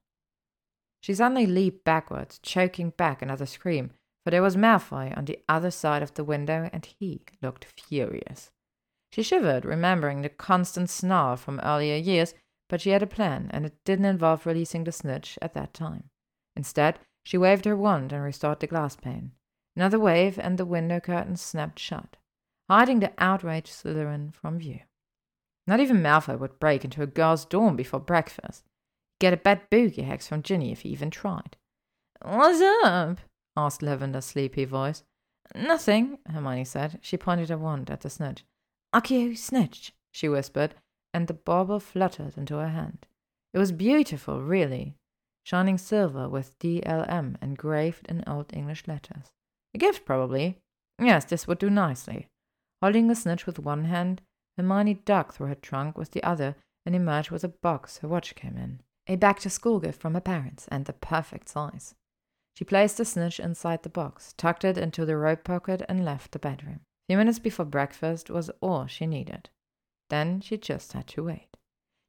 She 1.02 1.14
suddenly 1.16 1.48
leaped 1.48 1.84
backwards, 1.84 2.40
choking 2.44 2.92
back 2.92 3.22
another 3.22 3.46
scream, 3.46 3.92
for 4.24 4.30
there 4.30 4.44
was 4.44 4.56
Malfoy 4.56 5.18
on 5.18 5.26
the 5.26 5.40
other 5.50 5.72
side 5.72 6.04
of 6.04 6.14
the 6.14 6.24
window, 6.24 6.70
and 6.72 6.86
he 6.86 7.22
looked 7.42 7.66
furious. 7.66 8.52
She 9.12 9.24
shivered, 9.24 9.66
remembering 9.66 10.22
the 10.22 10.30
constant 10.30 10.90
snarl 10.90 11.38
from 11.38 11.60
earlier 11.62 11.96
years, 11.96 12.36
but 12.70 12.82
she 12.82 12.92
had 12.92 13.02
a 13.02 13.08
plan, 13.08 13.50
and 13.52 13.66
it 13.66 13.84
didn't 13.84 14.06
involve 14.06 14.46
releasing 14.46 14.84
the 14.84 14.92
snitch 14.92 15.40
at 15.42 15.54
that 15.56 15.74
time. 15.74 16.10
Instead, 16.56 17.00
she 17.24 17.38
waved 17.38 17.66
her 17.66 17.76
wand 17.76 18.14
and 18.14 18.24
restored 18.24 18.60
the 18.60 18.68
glass 18.68 18.96
pane. 18.96 19.32
Another 19.76 20.00
wave, 20.00 20.38
and 20.38 20.58
the 20.58 20.66
window 20.66 21.00
curtain 21.00 21.36
snapped 21.36 21.80
shut, 21.80 22.18
hiding 22.72 23.02
the 23.02 23.12
outraged 23.18 23.68
Slytherin 23.68 24.34
from 24.34 24.58
view. 24.58 24.80
Not 25.68 25.82
even 25.82 26.02
Malfoy 26.02 26.40
would 26.40 26.58
break 26.58 26.86
into 26.86 27.02
a 27.02 27.06
girl's 27.06 27.44
dorm 27.44 27.76
before 27.76 28.00
breakfast. 28.00 28.64
Get 29.20 29.34
a 29.34 29.38
Bat-Bogey 29.38 30.04
hex 30.04 30.26
from 30.26 30.42
Ginny 30.42 30.72
if 30.72 30.80
he 30.84 30.90
even 30.90 31.12
tried. 31.12 31.58
What's 32.22 32.62
up? 32.86 33.20
asked 33.58 33.82
Lavender's 33.82 34.24
sleepy 34.24 34.64
voice. 34.64 35.04
Nothing, 35.54 36.20
Hermione 36.26 36.64
said. 36.64 37.00
She 37.02 37.18
pointed 37.18 37.50
her 37.50 37.58
wand 37.58 37.90
at 37.90 38.02
the 38.02 38.10
snitch. 38.10 38.46
Accio 38.96 39.38
snitch, 39.38 39.92
she 40.14 40.30
whispered, 40.30 40.76
and 41.14 41.28
the 41.28 41.34
bauble 41.34 41.82
fluttered 41.82 42.38
into 42.38 42.56
her 42.56 42.70
hand. 42.70 43.06
It 43.54 43.58
was 43.58 43.74
beautiful, 43.74 44.42
really, 44.42 44.96
shining 45.44 45.78
silver 45.78 46.30
with 46.30 46.58
DLM 46.60 47.36
engraved 47.44 48.08
in 48.08 48.24
Old 48.26 48.54
English 48.54 48.88
letters. 48.88 49.34
A 49.76 49.78
gift, 49.78 50.06
probably. 50.06 50.60
Yes, 51.02 51.26
this 51.26 51.48
would 51.48 51.60
do 51.60 51.70
nicely. 51.70 52.30
Holding 52.82 53.08
the 53.08 53.16
snitch 53.16 53.46
with 53.46 53.60
one 53.60 53.86
hand, 53.86 54.22
Hermione 54.58 54.96
dug 54.96 55.34
through 55.34 55.48
her 55.48 55.56
trunk 55.56 55.98
with 55.98 56.12
the 56.12 56.24
other 56.24 56.56
and 56.86 56.96
emerged 56.96 57.30
with 57.30 57.44
a 57.44 57.50
box 57.50 58.00
her 58.00 58.08
watch 58.08 58.36
came 58.36 58.58
in. 58.58 58.82
A 59.08 59.16
back 59.16 59.40
to 59.40 59.50
school 59.50 59.80
gift 59.80 60.02
from 60.02 60.14
her 60.14 60.22
parents, 60.22 60.68
and 60.70 60.86
the 60.86 60.94
perfect 60.94 61.50
size. 61.50 61.96
She 62.56 62.66
placed 62.66 62.98
the 62.98 63.06
snitch 63.06 63.40
inside 63.40 63.84
the 63.84 63.90
box, 63.90 64.34
tucked 64.38 64.64
it 64.64 64.78
into 64.78 65.06
the 65.06 65.18
robe 65.18 65.44
pocket, 65.44 65.84
and 65.88 66.06
left 66.06 66.32
the 66.32 66.40
bedroom. 66.40 66.82
A 66.82 67.14
few 67.14 67.18
minutes 67.18 67.40
before 67.40 67.66
breakfast 67.66 68.30
was 68.30 68.52
all 68.62 68.88
she 68.88 69.06
needed. 69.06 69.50
Then 70.10 70.42
she 70.42 70.58
just 70.58 70.94
had 70.94 71.08
to 71.08 71.24
wait. 71.24 71.58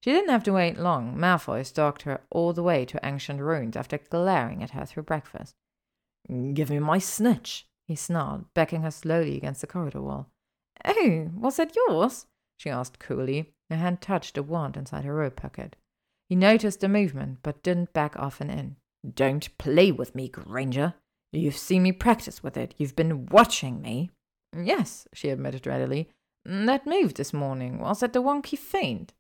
She 0.03 0.11
didn't 0.11 0.31
have 0.31 0.43
to 0.45 0.53
wait 0.53 0.79
long. 0.79 1.17
Malfoy 1.17 1.65
stalked 1.65 2.03
her 2.03 2.23
all 2.31 2.53
the 2.53 2.63
way 2.63 2.85
to 2.87 3.05
ancient 3.07 3.41
runes 3.41 3.77
after 3.77 3.99
glaring 3.99 4.63
at 4.63 4.71
her 4.71 4.85
through 4.85 5.05
breakfast. 5.05 5.55
Give 6.29 6.71
me 6.71 6.79
my 6.79 6.99
snitch, 6.99 7.69
he 7.87 7.95
snarled, 7.95 8.53
backing 8.55 8.83
her 8.83 8.91
slowly 8.91 9.37
against 9.37 9.61
the 9.61 9.67
corridor 9.67 10.03
wall. 10.03 10.29
Oh, 10.85 11.31
was 11.35 11.57
that 11.57 11.77
yours? 11.77 12.27
she 12.57 12.71
asked 12.71 12.99
coolly. 12.99 13.53
Her 13.71 13.77
hand 13.77 14.01
touched 14.01 14.37
a 14.37 14.43
wand 14.43 14.77
inside 14.77 15.05
her 15.05 15.15
robe 15.15 15.37
pocket. 15.37 15.77
He 16.29 16.37
noticed 16.37 16.81
the 16.81 16.89
movement, 16.89 17.39
but 17.43 17.63
didn't 17.63 17.93
back 17.93 18.17
off 18.17 18.41
and 18.41 18.51
in. 18.51 18.77
Don't 19.15 19.57
play 19.59 19.91
with 19.91 20.15
me, 20.15 20.29
Granger. 20.29 20.95
You've 21.33 21.57
seen 21.57 21.83
me 21.83 21.93
practice 21.93 22.43
with 22.43 22.57
it. 22.57 22.75
You've 22.77 22.97
been 22.97 23.27
watching 23.27 23.81
me. 23.81 24.11
Yes, 24.57 25.09
she 25.15 25.31
admitted 25.31 25.67
readily. 25.67 26.09
That 26.45 26.87
move 26.87 27.15
this 27.15 27.33
morning 27.33 27.79
was 27.79 28.03
at 28.03 28.13
the 28.13 28.23
wonky 28.23 28.59
feint. 28.59 29.13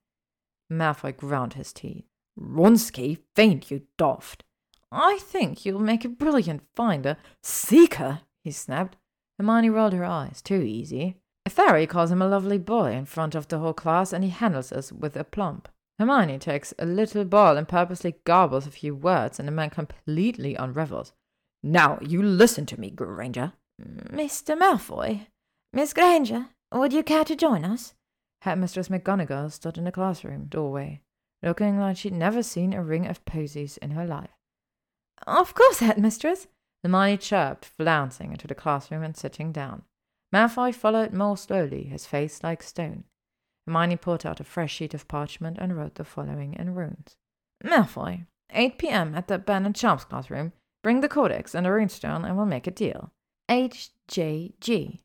Malfoy 0.70 1.16
ground 1.16 1.54
his 1.54 1.72
teeth. 1.72 2.04
Wronski, 2.38 3.18
feint, 3.34 3.70
you 3.70 3.82
daft. 3.96 4.44
I 4.90 5.18
think 5.20 5.64
you'll 5.64 5.80
make 5.80 6.04
a 6.04 6.08
brilliant 6.08 6.62
finder. 6.74 7.16
Seeker, 7.42 8.20
he 8.44 8.50
snapped. 8.50 8.96
Hermione 9.38 9.70
rolled 9.70 9.94
her 9.94 10.04
eyes. 10.04 10.42
Too 10.42 10.62
easy. 10.62 11.16
Thary 11.48 11.86
calls 11.86 12.10
him 12.10 12.22
a 12.22 12.28
lovely 12.28 12.58
boy 12.58 12.92
in 12.92 13.04
front 13.04 13.34
of 13.34 13.48
the 13.48 13.58
whole 13.58 13.72
class, 13.72 14.12
and 14.12 14.24
he 14.24 14.30
handles 14.30 14.72
us 14.72 14.92
with 14.92 15.16
aplomb. 15.16 15.62
Hermione 15.98 16.38
takes 16.38 16.72
a 16.78 16.86
little 16.86 17.24
ball 17.24 17.56
and 17.56 17.68
purposely 17.68 18.16
garbles 18.24 18.66
a 18.66 18.70
few 18.70 18.94
words, 18.94 19.38
and 19.38 19.46
the 19.46 19.52
man 19.52 19.70
completely 19.70 20.54
unravels. 20.54 21.12
Now, 21.62 21.98
you 22.00 22.22
listen 22.22 22.66
to 22.66 22.80
me, 22.80 22.90
Granger. 22.90 23.52
Mr. 23.80 24.58
Malfoy, 24.58 25.26
Miss 25.72 25.92
Granger, 25.92 26.46
would 26.72 26.92
you 26.92 27.02
care 27.02 27.24
to 27.24 27.36
join 27.36 27.64
us? 27.64 27.94
Headmistress 28.42 28.88
McGonagall 28.88 29.52
stood 29.52 29.78
in 29.78 29.84
the 29.84 29.92
classroom 29.92 30.46
doorway, 30.46 31.02
looking 31.42 31.78
like 31.78 31.96
she'd 31.96 32.12
never 32.12 32.42
seen 32.42 32.72
a 32.72 32.82
ring 32.82 33.06
of 33.06 33.24
posies 33.24 33.76
in 33.78 33.92
her 33.92 34.06
life. 34.06 34.30
Of 35.26 35.54
course, 35.54 35.78
Headmistress, 35.78 36.48
Hermione 36.82 37.18
chirped, 37.18 37.64
flouncing 37.64 38.32
into 38.32 38.48
the 38.48 38.54
classroom 38.54 39.02
and 39.02 39.16
sitting 39.16 39.52
down. 39.52 39.82
Malfoy 40.32 40.74
followed 40.74 41.12
more 41.12 41.36
slowly, 41.36 41.84
his 41.84 42.06
face 42.06 42.42
like 42.42 42.62
stone. 42.62 43.04
Hermione 43.66 43.96
pulled 43.96 44.26
out 44.26 44.40
a 44.40 44.44
fresh 44.44 44.74
sheet 44.74 44.94
of 44.94 45.06
parchment 45.06 45.58
and 45.60 45.76
wrote 45.76 45.96
the 45.96 46.04
following 46.04 46.54
in 46.54 46.74
runes. 46.74 47.16
Malfoy, 47.64 48.26
8 48.50 48.78
p.m. 48.78 49.14
at 49.14 49.28
the 49.28 49.38
Bernard 49.38 49.76
Sharp's 49.76 50.04
classroom. 50.04 50.52
Bring 50.82 51.00
the 51.00 51.08
codex 51.08 51.54
and 51.54 51.66
a 51.66 51.70
runestone 51.70 52.26
and 52.26 52.36
we'll 52.36 52.46
make 52.46 52.66
a 52.66 52.72
deal. 52.72 53.12
H.J.G. 53.48 55.02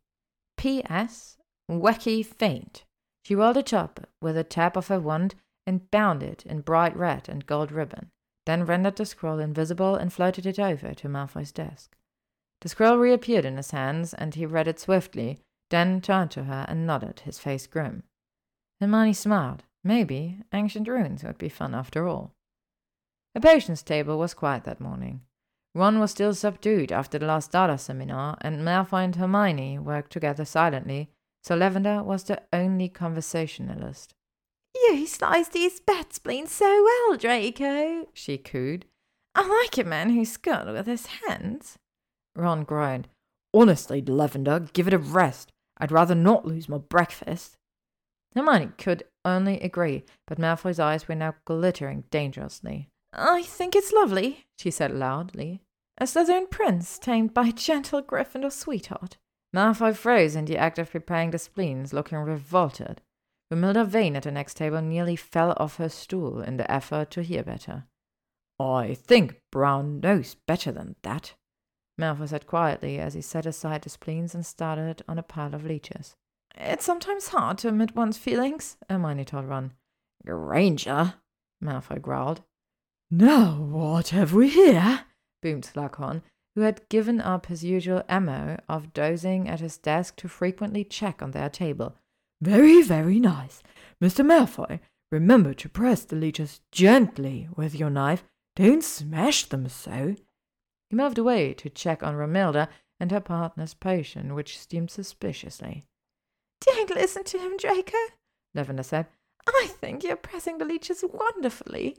P.S. 0.58 1.38
Wacky 1.70 2.26
feint. 2.26 2.84
She 3.24 3.36
rolled 3.36 3.58
it 3.58 3.74
up 3.74 4.08
with 4.22 4.38
a 4.38 4.44
tap 4.44 4.76
of 4.76 4.88
her 4.88 5.00
wand 5.00 5.36
and 5.68 5.92
bound 5.92 6.24
it 6.24 6.46
in 6.46 6.62
bright 6.62 6.96
red 6.96 7.28
and 7.30 7.46
gold 7.46 7.72
ribbon 7.72 8.10
then 8.48 8.66
rendered 8.66 8.96
the 8.96 9.06
scroll 9.06 9.40
invisible 9.40 9.96
and 9.96 10.12
floated 10.12 10.46
it 10.46 10.58
over 10.58 10.94
to 10.94 11.10
Malfoy's 11.10 11.52
desk. 11.52 11.97
The 12.62 12.70
scroll 12.70 12.98
reappeared 12.98 13.46
in 13.46 13.58
his 13.58 13.72
hands, 13.72 14.14
and 14.14 14.34
he 14.34 14.46
read 14.46 14.68
it 14.68 14.80
swiftly, 14.80 15.40
then 15.70 16.02
turned 16.02 16.32
to 16.32 16.46
her 16.46 16.66
and 16.68 16.88
nodded, 16.88 17.22
his 17.22 17.40
face 17.40 17.68
grim. 17.68 18.04
Hermione 18.80 19.14
smiled. 19.14 19.64
Maybe 19.84 20.40
ancient 20.54 20.88
runes 20.88 21.24
would 21.24 21.38
be 21.38 21.50
fun 21.50 21.74
after 21.74 22.08
all. 22.08 22.34
The 23.34 23.42
potions 23.42 23.84
table 23.84 24.18
was 24.18 24.34
quiet 24.34 24.64
that 24.66 24.82
morning. 24.82 25.22
Ron 25.74 26.00
was 26.00 26.12
still 26.12 26.34
subdued 26.34 26.92
after 26.92 27.20
the 27.20 27.28
last 27.28 27.52
DADA 27.52 27.78
seminar, 27.78 28.38
and 28.42 28.66
Malfoy 28.66 29.04
and 29.04 29.16
Hermione 29.16 29.78
worked 29.78 30.12
together 30.12 30.44
silently, 30.44 31.10
so 31.44 31.56
Lavender 31.56 32.04
was 32.04 32.24
the 32.24 32.42
only 32.52 32.90
conversationalist. 32.90 34.16
You 34.74 35.06
slice 35.06 35.50
these 35.50 35.80
bat 35.80 36.14
spleens 36.14 36.52
so 36.52 36.84
well, 36.84 37.18
Draco, 37.18 38.08
she 38.14 38.38
cooed. 38.38 38.86
I 39.36 39.48
like 39.48 39.78
a 39.78 39.88
man 39.88 40.10
who's 40.10 40.36
good 40.36 40.68
with 40.68 40.88
his 40.88 41.06
hands. 41.28 41.78
Ron 42.38 42.64
groaned. 42.64 43.08
Honestly, 43.54 44.02
Lavender, 44.02 44.68
give 44.74 44.88
it 44.88 44.94
a 44.94 44.98
rest. 44.98 45.52
I'd 45.78 45.92
rather 45.92 46.16
not 46.16 46.46
lose 46.46 46.70
my 46.70 46.78
breakfast. 46.78 47.58
Hermione 48.36 48.72
could 48.78 49.04
only 49.26 49.60
agree, 49.62 50.04
but 50.28 50.38
Malfoy's 50.38 50.80
eyes 50.80 51.08
were 51.08 51.16
now 51.16 51.36
glittering 51.46 52.04
dangerously. 52.12 52.90
I 53.14 53.44
think 53.44 53.76
it's 53.76 53.92
lovely, 53.92 54.46
she 54.58 54.70
said 54.70 54.92
loudly. 54.92 55.62
A 55.98 56.06
southern 56.06 56.48
prince 56.48 57.00
tamed 57.00 57.34
by 57.34 57.48
a 57.48 57.52
gentle 57.52 58.02
Gryffindor 58.02 58.52
sweetheart. 58.52 59.18
Malfoy 59.56 59.96
froze 59.96 60.36
in 60.36 60.46
the 60.46 60.58
act 60.58 60.78
of 60.78 60.92
preparing 60.92 61.32
the 61.32 61.40
spleens, 61.40 61.94
looking 61.94 62.18
revolted. 62.20 63.02
Romilda 63.52 63.86
Vane 63.86 64.16
at 64.16 64.24
the 64.24 64.32
next 64.32 64.56
table 64.56 64.82
nearly 64.82 65.16
fell 65.16 65.56
off 65.58 65.78
her 65.78 65.90
stool 65.90 66.42
in 66.42 66.58
the 66.58 66.70
effort 66.70 67.10
to 67.12 67.24
hear 67.24 67.44
better. 67.44 67.86
I 68.60 68.94
think 68.94 69.42
Brown 69.52 70.00
knows 70.00 70.36
better 70.48 70.72
than 70.72 70.96
that, 71.04 71.34
Malfoy 72.00 72.30
said 72.30 72.48
quietly 72.48 73.00
as 73.00 73.14
he 73.14 73.22
set 73.22 73.46
aside 73.46 73.82
the 73.82 73.90
spleens 73.90 74.36
and 74.36 74.46
started 74.46 75.02
on 75.08 75.18
a 75.18 75.24
pile 75.24 75.56
of 75.56 75.66
leeches. 75.66 76.16
It's 76.56 76.86
sometimes 76.86 77.30
hard 77.30 77.58
to 77.60 77.70
admit 77.70 77.96
one's 77.96 78.18
feelings, 78.18 78.78
Hermione 78.90 79.26
told 79.26 79.46
Ron. 79.46 79.74
Granger, 80.26 81.16
Malfoy 81.64 82.02
growled. 82.02 82.42
Now 83.10 83.60
what 83.62 84.10
have 84.10 84.34
we 84.34 84.50
here? 84.50 85.02
boomed 85.42 85.64
Slughorn, 85.64 86.22
who 86.56 86.62
had 86.62 86.90
given 86.90 87.22
up 87.22 87.46
his 87.46 87.64
usual 87.64 88.04
ammo 88.10 88.60
of 88.68 88.94
dozing 88.94 89.48
at 89.48 89.60
his 89.60 89.78
desk 89.78 90.16
to 90.18 90.28
frequently 90.28 90.84
check 90.84 91.22
on 91.22 91.32
their 91.32 91.50
table. 91.50 91.96
Very, 92.42 92.82
very 92.82 93.20
nice. 93.20 93.64
Mr. 94.02 94.26
Malfoy, 94.26 94.80
remember 95.12 95.54
to 95.54 95.70
press 95.70 96.04
the 96.04 96.16
leeches 96.16 96.62
gently 96.72 97.48
with 97.56 97.76
your 97.76 97.90
knife. 97.90 98.24
Don't 98.56 98.84
smash 98.84 99.46
them 99.46 99.70
so. 99.70 100.16
He 100.90 100.96
moved 100.96 101.18
away 101.18 101.54
to 101.56 101.70
check 101.70 102.04
on 102.04 102.16
Romilda 102.16 102.70
and 103.00 103.12
her 103.12 103.20
partner's 103.20 103.74
potion, 103.74 104.34
which 104.34 104.58
steamed 104.58 104.92
suspiciously. 104.92 105.86
Don't 106.62 106.90
listen 106.90 107.24
to 107.26 107.40
him, 107.40 107.58
Draco, 107.58 107.98
Lavender 108.56 108.84
said. 108.84 109.08
I 109.48 109.68
think 109.70 110.04
you're 110.04 110.16
pressing 110.16 110.58
the 110.58 110.66
leeches 110.66 111.04
wonderfully. 111.08 111.98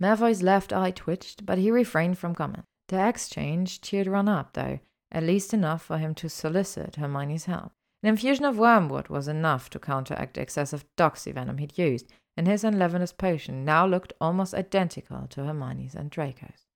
Malfoy's 0.00 0.42
left 0.42 0.72
eye 0.72 0.90
twitched, 0.90 1.46
but 1.46 1.58
he 1.58 1.70
refrained 1.70 2.18
from 2.18 2.34
comment. 2.34 2.64
The 2.88 3.06
exchange 3.06 3.80
cheered 3.80 4.06
Ron 4.06 4.28
up, 4.28 4.54
though, 4.54 4.80
at 5.12 5.22
least 5.22 5.54
enough 5.54 5.82
for 5.82 5.98
him 5.98 6.14
to 6.16 6.28
solicit 6.28 6.96
Hermione's 6.96 7.44
help. 7.44 7.72
An 8.02 8.08
infusion 8.08 8.46
of 8.46 8.58
wormwood 8.58 9.08
was 9.08 9.28
enough 9.28 9.68
to 9.70 9.78
counteract 9.78 10.34
the 10.34 10.40
excessive 10.40 10.84
doxy 10.96 11.32
venom 11.32 11.58
he'd 11.58 11.78
used, 11.78 12.10
and 12.36 12.46
his 12.46 12.64
and 12.64 12.78
Lavender's 12.78 13.12
potion 13.12 13.64
now 13.64 13.86
looked 13.86 14.14
almost 14.20 14.54
identical 14.54 15.26
to 15.28 15.44
Hermione's 15.44 15.94
and 15.94 16.10
Draco's. 16.10 16.66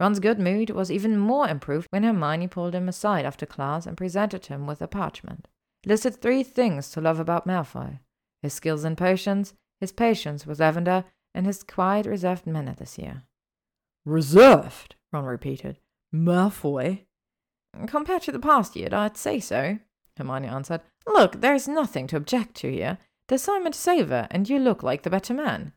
Ron's 0.00 0.20
good 0.20 0.38
mood 0.38 0.70
was 0.70 0.90
even 0.90 1.18
more 1.18 1.48
improved 1.48 1.88
when 1.90 2.04
Hermione 2.04 2.46
pulled 2.48 2.74
him 2.74 2.88
aside 2.88 3.24
after 3.24 3.46
class 3.46 3.86
and 3.86 3.96
presented 3.96 4.46
him 4.46 4.66
with 4.66 4.80
a 4.80 4.86
parchment. 4.86 5.48
It 5.82 5.88
listed 5.88 6.16
three 6.16 6.42
things 6.42 6.90
to 6.90 7.00
love 7.00 7.18
about 7.18 7.46
Malfoy 7.46 8.00
his 8.40 8.54
skills 8.54 8.84
in 8.84 8.94
potions, 8.94 9.54
his 9.80 9.90
patience 9.90 10.46
with 10.46 10.60
Lavender, 10.60 11.04
and 11.34 11.44
his 11.44 11.64
quiet, 11.64 12.06
reserved 12.06 12.46
manner 12.46 12.74
this 12.74 12.96
year. 12.98 13.24
Reserved? 14.04 14.94
Ron 15.12 15.24
repeated. 15.24 15.78
Malfoy? 16.14 17.04
Compared 17.86 18.22
to 18.22 18.32
the 18.32 18.38
past 18.38 18.76
year, 18.76 18.88
I'd 18.92 19.16
say 19.16 19.40
so, 19.40 19.78
Hermione 20.16 20.48
answered. 20.48 20.82
Look, 21.06 21.40
there's 21.40 21.68
nothing 21.68 22.06
to 22.08 22.16
object 22.16 22.54
to 22.56 22.70
here. 22.70 22.98
There's 23.28 23.42
Simon 23.42 23.72
to 23.72 23.78
savour, 23.78 24.26
and 24.30 24.48
you 24.48 24.58
look 24.58 24.82
like 24.82 25.02
the 25.02 25.10
better 25.10 25.34
man. 25.34 25.72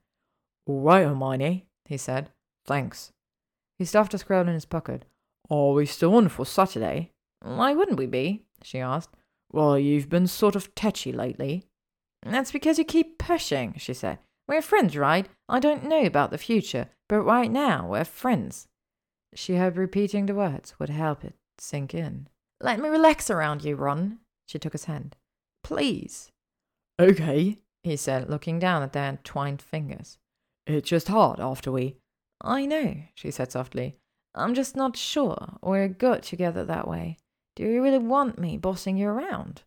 All 0.65 0.81
right, 0.81 1.05
Hermione, 1.05 1.67
he 1.85 1.97
said. 1.97 2.29
Thanks. 2.65 3.11
He 3.81 3.85
stuffed 3.85 4.13
a 4.13 4.19
scroll 4.19 4.41
in 4.41 4.53
his 4.53 4.65
pocket. 4.65 5.05
Are 5.49 5.71
we 5.71 5.87
still 5.87 6.13
on 6.13 6.29
for 6.29 6.45
Saturday? 6.45 7.13
Why 7.41 7.73
wouldn't 7.73 7.97
we 7.97 8.05
be? 8.05 8.43
she 8.61 8.77
asked. 8.77 9.15
Well, 9.51 9.79
you've 9.79 10.07
been 10.07 10.27
sort 10.27 10.55
of 10.55 10.75
tetchy 10.75 11.11
lately. 11.11 11.63
That's 12.21 12.51
because 12.51 12.77
you 12.77 12.85
keep 12.85 13.17
pushing, 13.17 13.73
she 13.79 13.95
said. 13.95 14.19
We're 14.47 14.61
friends, 14.61 14.95
right? 14.95 15.27
I 15.49 15.59
don't 15.59 15.85
know 15.89 16.03
about 16.03 16.29
the 16.29 16.37
future, 16.37 16.89
but 17.09 17.23
right 17.23 17.49
now 17.49 17.87
we're 17.87 18.03
friends. 18.03 18.67
She 19.33 19.55
hoped 19.55 19.77
repeating 19.77 20.27
the 20.27 20.35
words 20.35 20.75
would 20.77 20.89
help 20.89 21.25
it 21.25 21.33
sink 21.57 21.95
in. 21.95 22.27
Let 22.61 22.79
me 22.79 22.87
relax 22.87 23.31
around 23.31 23.63
you, 23.63 23.75
Ron, 23.75 24.19
she 24.47 24.59
took 24.59 24.73
his 24.73 24.85
hand. 24.85 25.15
Please. 25.63 26.29
Okay, 26.99 27.57
he 27.81 27.95
said, 27.95 28.29
looking 28.29 28.59
down 28.59 28.83
at 28.83 28.93
their 28.93 29.09
entwined 29.09 29.59
fingers. 29.59 30.19
It's 30.67 30.87
just 30.87 31.07
hard 31.07 31.39
after 31.39 31.71
we. 31.71 31.95
I 32.41 32.65
know, 32.65 32.95
she 33.13 33.31
said 33.31 33.51
softly. 33.51 33.97
I'm 34.33 34.53
just 34.53 34.75
not 34.75 34.97
sure 34.97 35.57
we're 35.61 35.87
good 35.87 36.23
together 36.23 36.63
that 36.65 36.87
way. 36.87 37.17
Do 37.55 37.63
you 37.63 37.83
really 37.83 37.97
want 37.97 38.39
me 38.39 38.57
bossing 38.57 38.97
you 38.97 39.09
around? 39.09 39.63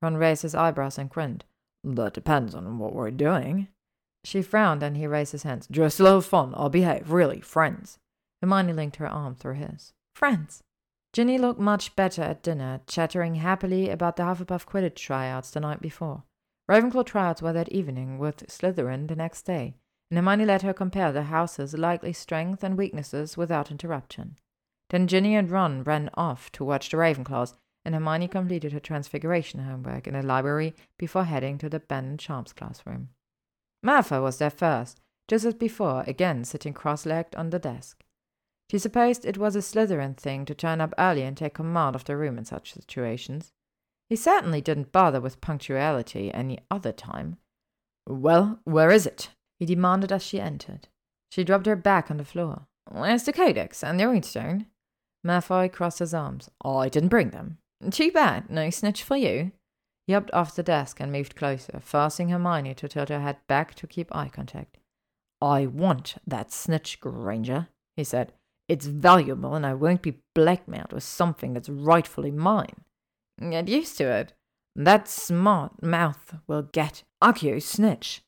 Ron 0.00 0.16
raised 0.16 0.42
his 0.42 0.54
eyebrows 0.54 0.98
and 0.98 1.10
grinned. 1.10 1.44
That 1.84 2.14
depends 2.14 2.54
on 2.54 2.78
what 2.78 2.94
we're 2.94 3.10
doing. 3.10 3.68
She 4.24 4.42
frowned 4.42 4.82
and 4.82 4.96
he 4.96 5.06
raised 5.06 5.32
his 5.32 5.42
hands. 5.42 5.66
Just 5.70 6.00
a 6.00 6.04
little 6.04 6.20
fun. 6.20 6.54
I'll 6.56 6.68
behave. 6.68 7.10
Really, 7.10 7.40
friends. 7.40 7.98
Hermione 8.40 8.72
linked 8.72 8.96
her 8.96 9.06
arm 9.06 9.34
through 9.34 9.54
his. 9.54 9.92
Friends. 10.14 10.62
Ginny 11.12 11.38
looked 11.38 11.60
much 11.60 11.96
better 11.96 12.22
at 12.22 12.42
dinner, 12.42 12.80
chattering 12.86 13.36
happily 13.36 13.88
about 13.88 14.16
the 14.16 14.24
Hufflepuff 14.24 14.66
Quidditch 14.66 14.96
tryouts 14.96 15.50
the 15.50 15.60
night 15.60 15.80
before. 15.80 16.24
Ravenclaw 16.70 17.06
trials 17.06 17.40
were 17.40 17.52
that 17.54 17.70
evening, 17.70 18.18
with 18.18 18.46
Slytherin 18.46 19.08
the 19.08 19.16
next 19.16 19.42
day, 19.42 19.74
Hermione 20.10 20.46
let 20.46 20.62
her 20.62 20.72
compare 20.72 21.12
the 21.12 21.24
house's 21.24 21.74
likely 21.74 22.12
strengths 22.12 22.64
and 22.64 22.78
weaknesses 22.78 23.36
without 23.36 23.70
interruption. 23.70 24.36
Then 24.90 25.06
Ginny 25.06 25.36
and 25.36 25.50
Ron 25.50 25.82
ran 25.82 26.08
off 26.14 26.50
to 26.52 26.64
watch 26.64 26.90
the 26.90 26.96
Ravenclaws, 26.96 27.54
and 27.84 27.94
Hermione 27.94 28.28
completed 28.28 28.72
her 28.72 28.80
transfiguration 28.80 29.60
homework 29.60 30.06
in 30.06 30.14
the 30.14 30.22
library 30.22 30.74
before 30.98 31.24
heading 31.24 31.58
to 31.58 31.68
the 31.68 31.80
Ben 31.80 32.04
and 32.04 32.18
Charms 32.18 32.52
classroom. 32.52 33.10
Malfoy 33.84 34.22
was 34.22 34.38
there 34.38 34.50
first, 34.50 35.00
just 35.28 35.44
as 35.44 35.54
before, 35.54 36.04
again 36.06 36.44
sitting 36.44 36.72
cross-legged 36.72 37.36
on 37.36 37.50
the 37.50 37.58
desk. 37.58 38.02
She 38.70 38.78
supposed 38.78 39.24
it 39.24 39.38
was 39.38 39.56
a 39.56 39.60
Slytherin 39.60 40.16
thing 40.16 40.44
to 40.46 40.54
turn 40.54 40.80
up 40.80 40.94
early 40.98 41.22
and 41.22 41.36
take 41.36 41.54
command 41.54 41.94
of 41.94 42.04
the 42.04 42.16
room 42.16 42.38
in 42.38 42.44
such 42.44 42.74
situations. 42.74 43.52
He 44.08 44.16
certainly 44.16 44.60
didn't 44.60 44.92
bother 44.92 45.20
with 45.20 45.40
punctuality 45.40 46.32
any 46.32 46.58
other 46.70 46.92
time. 46.92 47.36
Well, 48.06 48.60
where 48.64 48.90
is 48.90 49.06
it? 49.06 49.30
He 49.58 49.66
demanded 49.66 50.12
as 50.12 50.22
she 50.22 50.40
entered. 50.40 50.88
She 51.30 51.44
dropped 51.44 51.66
her 51.66 51.76
back 51.76 52.10
on 52.10 52.16
the 52.16 52.24
floor. 52.24 52.66
Where's 52.90 53.24
the 53.24 53.32
codex 53.32 53.84
and 53.84 53.98
the 53.98 54.04
Runestone? 54.04 54.66
Malfoy 55.26 55.70
crossed 55.70 55.98
his 55.98 56.14
arms. 56.14 56.50
I 56.64 56.88
didn't 56.88 57.10
bring 57.10 57.30
them. 57.30 57.58
Too 57.90 58.10
bad. 58.10 58.48
No 58.48 58.70
snitch 58.70 59.02
for 59.02 59.16
you. 59.16 59.52
He 60.06 60.14
upped 60.14 60.32
off 60.32 60.56
the 60.56 60.62
desk 60.62 61.00
and 61.00 61.12
moved 61.12 61.36
closer, 61.36 61.80
forcing 61.80 62.30
Hermione 62.30 62.74
to 62.74 62.88
tilt 62.88 63.10
her 63.10 63.20
head 63.20 63.36
back 63.46 63.74
to 63.74 63.86
keep 63.86 64.14
eye 64.14 64.30
contact. 64.30 64.78
I 65.40 65.66
want 65.66 66.16
that 66.26 66.50
snitch, 66.50 66.98
Granger, 67.00 67.68
he 67.96 68.04
said. 68.04 68.32
It's 68.68 68.86
valuable, 68.86 69.54
and 69.54 69.66
I 69.66 69.74
won't 69.74 70.02
be 70.02 70.20
blackmailed 70.34 70.92
with 70.92 71.02
something 71.02 71.52
that's 71.52 71.68
rightfully 71.68 72.30
mine. 72.30 72.84
Get 73.38 73.68
used 73.68 73.98
to 73.98 74.04
it. 74.04 74.32
That 74.74 75.08
smart 75.08 75.82
mouth 75.82 76.34
will 76.46 76.62
get 76.62 77.02
Accio 77.22 77.62
snitch. 77.62 78.22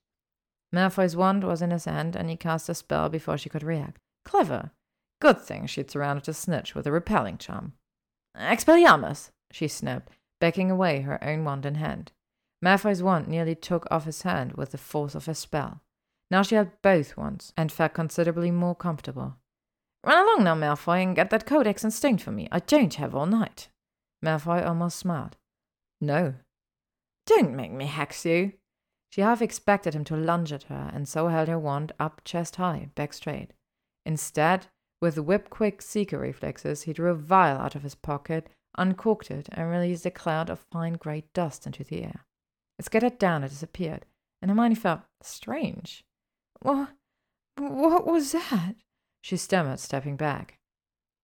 Malfoy's 0.72 1.16
wand 1.16 1.44
was 1.44 1.62
in 1.62 1.70
his 1.70 1.84
hand, 1.84 2.14
and 2.14 2.30
he 2.30 2.36
cast 2.36 2.68
a 2.68 2.74
spell 2.74 3.09
before 3.09 3.36
she 3.36 3.48
could 3.48 3.62
react. 3.62 3.98
Clever. 4.24 4.70
Good 5.20 5.40
thing 5.40 5.66
she'd 5.66 5.90
surrounded 5.90 6.24
the 6.24 6.34
snitch 6.34 6.74
with 6.74 6.86
a 6.86 6.92
repelling 6.92 7.38
charm. 7.38 7.74
Expelliarmus, 8.36 9.30
she 9.51 9.68
snapped, 9.68 10.12
backing 10.40 10.70
away 10.70 11.01
her 11.01 11.22
own 11.22 11.44
wand 11.44 11.66
in 11.66 11.74
hand. 11.74 12.12
Malfoy's 12.64 13.02
wand 13.02 13.26
nearly 13.28 13.55
took 13.55 13.86
off 13.90 14.05
his 14.05 14.22
hand 14.22 14.52
with 14.52 14.70
the 14.70 14.78
force 14.78 15.14
of 15.14 15.26
her 15.26 15.34
spell. 15.34 15.82
Now 16.30 16.42
she 16.42 16.55
had 16.55 16.80
both 16.82 17.16
wands, 17.16 17.52
and 17.56 17.72
felt 17.72 17.94
considerably 17.94 18.51
more 18.51 18.74
comfortable. 18.74 19.36
Run 20.05 20.24
along 20.24 20.44
now, 20.44 20.55
Malfoy, 20.55 21.02
and 21.02 21.16
get 21.16 21.30
that 21.30 21.47
codex 21.47 21.84
instinct 21.84 22.22
for 22.22 22.30
me. 22.30 22.48
I 22.52 22.60
don't 22.60 22.94
have 22.94 23.14
all 23.14 23.26
night. 23.26 23.68
Malfoy 24.24 24.66
almost 24.66 24.98
smiled. 24.98 25.36
No. 26.01 26.34
Don't 27.26 27.55
make 27.55 27.72
me 27.72 27.86
hex 27.86 28.24
you. 28.24 28.52
She 29.11 29.23
half 29.23 29.43
expected 29.43 29.95
him 29.95 30.05
to 30.05 30.16
lunge 30.16 30.53
at 30.53 30.65
her, 30.65 30.91
and 30.95 31.09
so 31.09 31.28
held 31.28 31.49
her 31.49 31.59
wand 31.59 31.93
up 31.99 32.23
chest 32.24 32.57
high, 32.57 32.91
back 32.95 33.12
straight. 33.12 33.53
Instead, 34.07 34.69
with 35.03 35.19
whip 35.19 35.51
quick 35.51 35.82
seeker 35.82 36.19
reflexes, 36.19 36.82
he 36.82 36.93
drew 36.93 37.11
a 37.11 37.15
vial 37.15 37.59
out 37.59 37.74
of 37.74 37.82
his 37.82 37.97
pocket, 37.97 38.49
uncorked 38.78 39.31
it, 39.31 39.49
and 39.51 39.69
released 39.69 40.07
a 40.07 40.11
cloud 40.11 40.49
of 40.49 40.65
fine 40.70 40.93
grey 40.93 41.24
dust 41.35 41.66
into 41.66 41.82
the 41.82 42.05
air. 42.05 42.24
It 42.78 42.85
scattered 42.85 43.19
down 43.19 43.43
and 43.43 43.51
disappeared, 43.51 44.07
and 44.41 44.51
Hermione 44.51 44.77
felt 44.77 45.01
strange. 45.23 46.05
What, 46.61 46.91
what 47.59 48.07
was 48.07 48.32
that? 48.32 48.77
She 49.23 49.37
stammered, 49.37 49.81
stepping 49.81 50.16
back. 50.16 50.59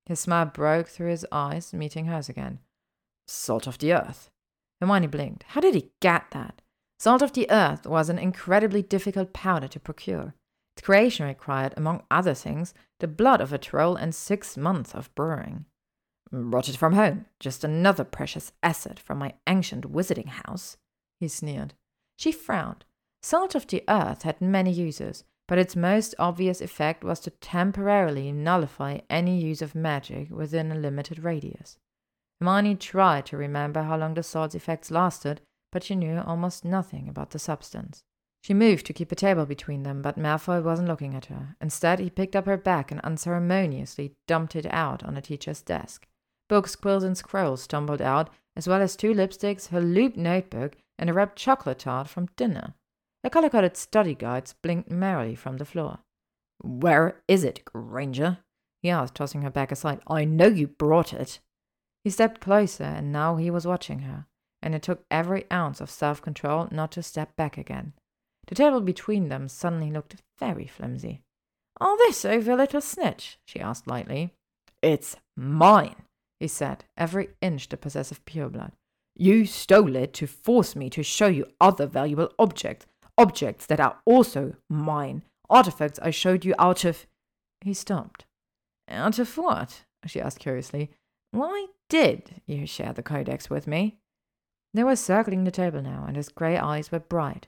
His 0.07 0.21
smile 0.21 0.47
broke 0.47 0.89
through 0.89 1.11
his 1.11 1.27
eyes, 1.31 1.73
meeting 1.73 2.07
hers 2.07 2.29
again. 2.29 2.59
Salt 3.29 3.67
of 3.67 3.79
the 3.79 3.93
earth. 3.93 4.31
Hermione 4.81 5.07
blinked. 5.07 5.45
How 5.49 5.61
did 5.61 5.75
he 5.75 5.93
get 6.01 6.31
that? 6.33 6.63
Salt 6.98 7.23
of 7.23 7.32
the 7.32 7.51
earth 7.51 7.86
was 7.86 8.09
an 8.09 8.18
incredibly 8.18 8.82
difficult 8.82 9.32
powder 9.32 9.68
to 9.68 9.81
procure. 9.81 10.35
Its 10.77 10.85
creation 10.85 11.27
required, 11.27 11.74
among 11.77 12.02
other 12.10 12.35
things, 12.35 12.74
the 13.01 13.09
blood 13.09 13.40
of 13.40 13.52
a 13.52 13.59
troll 13.59 13.97
and 13.97 14.14
six 14.14 14.56
months 14.56 14.94
of 14.94 15.14
brewing. 15.14 15.66
Brought 16.31 16.68
it 16.68 16.77
from 16.77 16.94
home. 16.94 17.27
Just 17.39 17.64
another 17.64 18.05
precious 18.05 18.52
asset 18.62 18.98
from 18.98 19.18
my 19.18 19.35
ancient 19.47 19.93
wizarding 19.93 20.28
house, 20.28 20.77
he 21.20 21.28
sneered. 21.28 21.74
She 22.18 22.32
frowned. 22.32 22.85
Salt 23.23 23.55
of 23.55 23.66
the 23.66 23.85
earth 23.89 24.23
had 24.23 24.40
many 24.40 24.73
uses, 24.73 25.24
but 25.48 25.59
its 25.59 25.77
most 25.77 26.14
obvious 26.18 26.60
effect 26.60 27.05
was 27.05 27.20
to 27.20 27.31
temporarily 27.31 28.32
nullify 28.32 28.98
any 29.09 29.39
use 29.40 29.62
of 29.62 29.74
magic 29.74 30.31
within 30.31 30.73
a 30.73 30.74
limited 30.74 31.20
radius. 31.20 31.78
Hermione 32.40 32.77
tried 32.77 33.27
to 33.27 33.36
remember 33.36 33.82
how 33.82 33.97
long 33.97 34.14
the 34.14 34.23
salt's 34.23 34.55
effects 34.55 34.90
lasted, 34.90 35.40
but 35.77 35.85
she 35.85 35.94
knew 35.94 36.23
almost 36.24 36.65
nothing 36.65 37.07
about 37.07 37.32
the 37.32 37.39
substance. 37.39 38.03
She 38.43 38.55
moved 38.55 38.86
to 38.86 38.94
keep 38.94 39.12
a 39.12 39.15
table 39.15 39.44
between 39.44 39.82
them, 39.82 40.01
but 40.01 40.16
Malfoy 40.16 40.62
wasn't 40.62 40.89
looking 40.89 41.15
at 41.15 41.27
her. 41.27 41.55
Instead, 41.61 41.98
he 41.98 42.09
picked 42.09 42.35
up 42.35 42.47
her 42.47 42.57
bag 42.57 42.90
and 42.90 42.98
unceremoniously 43.03 44.15
dumped 44.27 44.57
it 44.57 44.65
out 44.70 45.03
on 45.03 45.12
the 45.12 45.20
teacher's 45.20 45.61
desk. 45.61 46.07
Books, 46.48 46.77
quills, 46.77 47.05
and 47.05 47.15
scrolls 47.15 47.66
tumbled 47.66 48.01
out, 48.01 48.31
as 48.57 48.66
well 48.66 48.81
as 48.81 48.97
two 48.97 49.12
lipsticks, 49.12 49.69
her 49.69 49.82
looped 49.82 50.16
notebook, 50.16 50.78
and 50.98 51.11
a 51.11 51.12
wrapped 51.12 51.36
chocolate 51.36 51.81
tart 51.81 52.09
from 52.09 52.31
dinner. 52.36 52.73
The 53.23 53.28
color 53.28 53.51
coded 53.51 53.77
study 53.77 54.15
guides 54.15 54.55
blinked 54.55 54.90
merrily 54.90 55.35
from 55.35 55.59
the 55.59 55.66
floor. 55.66 55.98
Where 56.62 57.20
is 57.28 57.44
it, 57.44 57.66
Granger? 57.66 58.39
he 58.81 58.89
asked, 58.89 59.16
tossing 59.16 59.43
her 59.43 59.51
bag 59.51 59.73
aside. 59.73 60.01
I 60.07 60.24
know 60.24 60.47
you 60.47 60.69
brought 60.69 61.12
it. 61.12 61.40
He 62.03 62.09
stepped 62.09 62.40
closer, 62.40 62.85
and 62.85 63.12
now 63.12 63.36
he 63.36 63.51
was 63.51 63.66
watching 63.66 63.98
her, 63.98 64.24
and 64.66 64.74
it 64.74 64.82
took 64.82 65.05
every 65.12 65.44
ounce 65.52 65.80
of 65.80 65.88
self 65.88 66.20
control 66.20 66.66
not 66.72 66.90
to 66.90 67.01
step 67.01 67.36
back 67.36 67.56
again. 67.56 67.93
The 68.48 68.56
table 68.56 68.80
between 68.80 69.28
them 69.28 69.47
suddenly 69.48 69.93
looked 69.93 70.16
very 70.40 70.66
flimsy. 70.66 71.20
All 71.80 71.97
this 71.97 72.24
over 72.24 72.51
a 72.51 72.56
little 72.56 72.80
snitch? 72.80 73.38
she 73.47 73.60
asked 73.60 73.86
lightly. 73.86 74.32
It's 74.82 75.14
mine, 75.36 75.94
he 76.40 76.48
said, 76.48 76.82
every 76.97 77.28
inch 77.40 77.68
the 77.68 77.76
possessive 77.76 78.24
pureblood. 78.24 78.72
You 79.14 79.47
stole 79.47 79.94
it 79.94 80.12
to 80.14 80.26
force 80.26 80.74
me 80.74 80.90
to 80.90 81.05
show 81.05 81.28
you 81.28 81.47
other 81.60 81.86
valuable 81.86 82.32
objects, 82.36 82.86
objects 83.16 83.66
that 83.66 83.78
are 83.78 83.98
also 84.05 84.55
mine, 84.68 85.22
artifacts 85.48 86.01
I 86.02 86.10
showed 86.10 86.44
you 86.44 86.56
out 86.59 86.84
of. 86.84 87.06
He 87.60 87.72
stopped. 87.72 88.24
Out 88.88 89.20
of 89.20 89.36
what? 89.38 89.84
she 90.06 90.20
asked 90.20 90.40
curiously. 90.40 90.90
Why 91.30 91.66
did 91.88 92.43
you 92.47 92.66
share 92.66 92.93
the 92.93 93.05
codex 93.05 93.48
with 93.48 93.68
me? 93.68 93.98
They 94.77 94.85
were 94.85 94.94
circling 94.94 95.44
the 95.44 95.51
table 95.51 95.81
now, 95.81 96.05
and 96.07 96.19
his 96.19 96.28
grey 96.28 96.59
eyes 96.59 96.93
were 96.93 97.01
bright. 97.01 97.47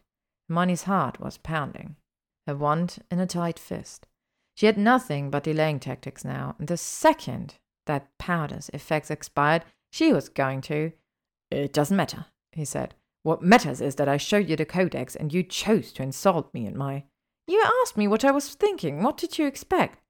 Hermione's 0.48 0.84
heart 0.84 1.20
was 1.20 1.36
pounding, 1.36 1.96
her 2.46 2.56
wand 2.56 3.00
in 3.10 3.20
a 3.20 3.26
tight 3.26 3.58
fist. 3.58 4.06
She 4.56 4.64
had 4.64 4.78
nothing 4.78 5.30
but 5.30 5.42
delaying 5.42 5.80
tactics 5.80 6.24
now, 6.24 6.56
and 6.58 6.68
the 6.68 6.78
second 6.78 7.56
that 7.84 8.08
powder's 8.18 8.70
effects 8.70 9.10
expired, 9.10 9.66
she 9.92 10.10
was 10.10 10.30
going 10.30 10.62
to. 10.62 10.92
It 11.50 11.74
doesn't 11.74 11.98
matter, 11.98 12.24
he 12.52 12.64
said. 12.64 12.94
What 13.24 13.42
matters 13.42 13.82
is 13.82 13.96
that 13.96 14.08
I 14.08 14.16
showed 14.16 14.48
you 14.48 14.56
the 14.56 14.64
codex 14.64 15.14
and 15.14 15.30
you 15.30 15.42
chose 15.42 15.92
to 15.92 16.02
insult 16.02 16.54
me 16.54 16.64
and 16.64 16.76
my. 16.76 17.04
You 17.46 17.62
asked 17.82 17.98
me 17.98 18.08
what 18.08 18.24
I 18.24 18.30
was 18.30 18.54
thinking. 18.54 19.02
What 19.02 19.18
did 19.18 19.36
you 19.36 19.46
expect? 19.46 20.00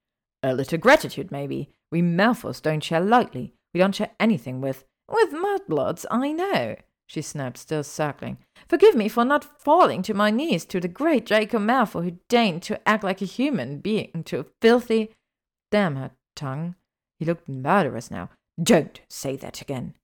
A 0.45 0.55
little 0.55 0.79
gratitude, 0.79 1.33
maybe. 1.33 1.71
We 1.91 2.01
Malfoys 2.01 2.63
don't 2.63 2.85
share 2.85 3.01
lightly. 3.01 3.55
We 3.75 3.81
don't 3.81 3.97
share 3.97 4.11
anything 4.21 4.61
with. 4.61 4.85
With 5.11 5.33
mudbloods, 5.33 6.05
I 6.11 6.33
know, 6.33 6.77
she 7.09 7.23
snapped, 7.23 7.57
still 7.57 7.83
circling. 7.83 8.37
Forgive 8.69 8.95
me 8.95 9.09
for 9.09 9.25
not 9.25 9.59
falling 9.59 10.03
to 10.03 10.13
my 10.13 10.31
knees 10.31 10.67
to 10.67 10.79
the 10.79 10.89
great 10.89 11.25
Draco 11.25 11.59
Malfoy 11.59 12.05
who 12.05 12.19
deigned 12.29 12.63
to 12.65 12.87
act 12.87 13.03
like 13.03 13.23
a 13.23 13.25
human 13.25 13.79
being 13.79 14.23
to 14.27 14.41
a 14.41 14.47
filthy. 14.61 15.15
Damn 15.71 15.97
her 15.97 16.11
tongue. 16.37 16.75
He 17.19 17.25
looked 17.25 17.49
murderous 17.49 18.11
now. 18.11 18.29
Don't 18.63 19.01
say 19.09 19.37
that 19.37 19.63
again. 19.63 19.95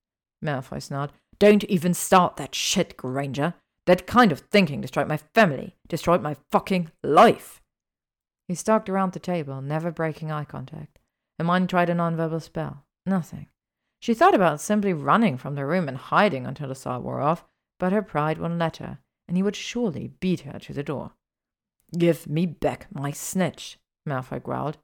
Malfoy 0.42 0.82
snarled. 0.82 1.12
Don't 1.38 1.64
even 1.64 1.92
start 1.92 2.36
that 2.36 2.54
shit, 2.54 2.96
Granger. 2.96 3.52
That 3.86 4.06
kind 4.06 4.32
of 4.32 4.40
thinking 4.40 4.80
destroyed 4.80 5.08
my 5.08 5.18
family, 5.34 5.76
destroyed 5.86 6.22
my 6.22 6.36
fucking 6.50 6.90
life. 7.02 7.60
He 8.48 8.54
stalked 8.54 8.88
around 8.88 9.12
the 9.12 9.18
table, 9.20 9.60
never 9.60 9.90
breaking 9.90 10.32
eye 10.32 10.44
contact. 10.44 10.98
Hermione 11.38 11.66
tried 11.66 11.90
a 11.90 11.94
nonverbal 11.94 12.40
spell. 12.40 12.84
Nothing. 13.04 13.48
She 14.04 14.12
thought 14.12 14.34
about 14.34 14.60
simply 14.60 14.92
running 14.92 15.38
from 15.38 15.54
the 15.54 15.64
room 15.64 15.88
and 15.88 15.96
hiding 15.96 16.46
until 16.46 16.68
the 16.68 16.74
saw 16.74 16.98
wore 16.98 17.22
off, 17.22 17.42
but 17.80 17.90
her 17.90 18.02
pride 18.02 18.36
wouldn't 18.36 18.60
let 18.60 18.76
her, 18.76 18.98
and 19.26 19.34
he 19.34 19.42
would 19.42 19.56
surely 19.56 20.08
beat 20.20 20.40
her 20.40 20.58
to 20.58 20.74
the 20.74 20.82
door. 20.82 21.12
Give 21.96 22.28
me 22.28 22.44
back 22.44 22.86
my 22.92 23.12
snitch, 23.12 23.78
Malfoy 24.06 24.42
growled. 24.42 24.76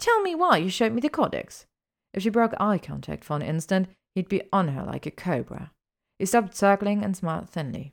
Tell 0.00 0.20
me 0.20 0.34
why 0.34 0.56
you 0.56 0.68
showed 0.68 0.92
me 0.92 1.00
the 1.00 1.08
codex. 1.08 1.66
If 2.12 2.24
she 2.24 2.28
broke 2.28 2.54
eye 2.58 2.78
contact 2.78 3.22
for 3.22 3.36
an 3.36 3.42
instant, 3.42 3.86
he'd 4.16 4.28
be 4.28 4.42
on 4.52 4.66
her 4.66 4.82
like 4.82 5.06
a 5.06 5.12
cobra. 5.12 5.70
He 6.18 6.26
stopped 6.26 6.56
circling 6.56 7.04
and 7.04 7.16
smiled 7.16 7.48
thinly. 7.48 7.92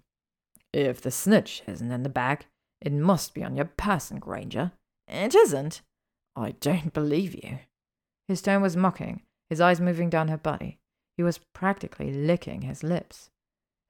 If 0.73 1.01
the 1.01 1.11
snitch 1.11 1.61
isn't 1.67 1.91
in 1.91 2.01
the 2.01 2.09
bag, 2.09 2.47
it 2.81 2.93
must 2.93 3.35
be 3.35 3.43
on 3.43 3.55
your 3.55 3.69
person, 3.77 4.17
Granger. 4.17 4.71
It 5.07 5.35
isn't. 5.35 5.83
I 6.35 6.55
don't 6.61 6.93
believe 6.93 7.35
you. 7.35 7.59
His 8.27 8.41
tone 8.41 8.63
was 8.63 8.75
mocking, 8.75 9.21
his 9.53 9.61
eyes 9.61 9.79
moving 9.79 10.09
down 10.09 10.27
her 10.27 10.37
body. 10.37 10.79
He 11.15 11.23
was 11.23 11.39
practically 11.53 12.11
licking 12.11 12.63
his 12.63 12.83
lips. 12.83 13.29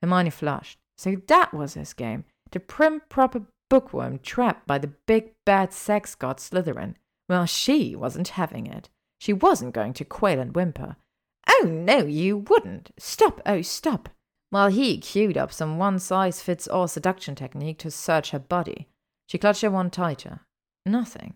Hermione 0.02 0.30
flushed. 0.30 0.78
So 0.98 1.16
that 1.28 1.54
was 1.54 1.74
his 1.74 1.94
game. 1.94 2.26
The 2.52 2.60
prim 2.60 3.02
proper 3.10 3.44
bookworm 3.70 4.20
trapped 4.20 4.68
by 4.68 4.78
the 4.78 4.94
big 5.08 5.32
bad 5.46 5.74
sex 5.74 6.16
god 6.16 6.38
Slytherin. 6.38 6.96
Well, 7.30 7.46
she 7.46 7.96
wasn't 7.96 8.30
having 8.30 8.68
it. 8.68 8.90
She 9.20 9.34
wasn't 9.34 9.74
going 9.74 9.94
to 9.94 10.06
quail 10.06 10.40
and 10.40 10.56
whimper. 10.56 10.98
Oh, 11.48 11.66
no, 11.66 12.00
you 12.00 12.38
wouldn't. 12.38 12.92
Stop, 13.00 13.42
oh, 13.46 13.62
stop. 13.62 14.10
While 14.50 14.68
he 14.68 14.98
queued 14.98 15.38
up 15.38 15.52
some 15.52 15.78
one 15.78 15.98
size 15.98 16.42
fits 16.42 16.68
all 16.68 16.88
seduction 16.88 17.34
technique 17.34 17.80
to 17.80 17.90
search 17.90 18.32
her 18.32 18.40
body, 18.40 18.88
she 19.26 19.38
clutched 19.38 19.62
her 19.62 19.72
wand 19.72 19.94
tighter. 19.94 20.42
Nothing. 20.86 21.36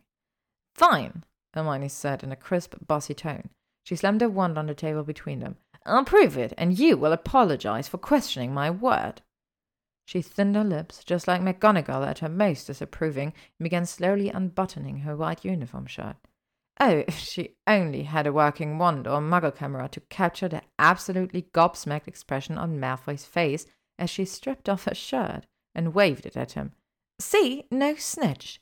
Fine, 0.75 1.23
Hermione 1.53 1.89
said 1.89 2.21
in 2.23 2.31
a 2.31 2.35
crisp, 2.35 2.75
bossy 2.85 3.15
tone. 3.15 3.49
She 3.88 3.95
slammed 3.95 4.19
her 4.19 4.27
wand 4.27 4.57
on 4.57 4.65
the 4.65 4.76
table 4.76 5.03
between 5.03 5.39
them. 5.39 5.55
I'll 5.85 6.03
prove 6.03 6.38
it, 6.38 6.51
and 6.57 6.77
you 6.77 6.97
will 6.97 7.14
apologize 7.14 7.88
for 7.88 7.97
questioning 7.97 8.53
my 8.53 8.69
word. 8.69 9.22
She 10.03 10.22
thinned 10.22 10.57
her 10.57 10.64
lips, 10.65 11.05
just 11.05 11.26
like 11.26 11.39
McGonagall 11.39 12.05
at 12.05 12.19
her 12.19 12.27
most 12.27 12.68
disapproving, 12.68 13.27
and 13.57 13.64
began 13.64 13.85
slowly 13.85 14.27
unbuttoning 14.27 14.97
her 14.99 15.15
white 15.15 15.45
uniform 15.45 15.85
shirt. 15.85 16.18
Oh, 16.81 17.05
if 17.07 17.18
she 17.18 17.55
only 17.65 18.03
had 18.03 18.27
a 18.27 18.34
working 18.34 18.77
wand 18.77 19.07
or 19.07 19.22
muggle 19.22 19.55
camera 19.55 19.88
to 19.93 20.01
capture 20.01 20.49
the 20.49 20.64
absolutely 20.77 21.43
gobsmacked 21.53 22.09
expression 22.09 22.57
on 22.57 22.81
Malfoy's 22.81 23.23
face 23.23 23.68
as 23.97 24.09
she 24.09 24.26
stripped 24.26 24.68
off 24.68 24.84
her 24.84 24.95
shirt 24.95 25.45
and 25.73 25.93
waved 25.93 26.26
it 26.26 26.35
at 26.35 26.51
him. 26.51 26.73
See, 27.19 27.64
no 27.72 27.95
snitch. 27.95 28.59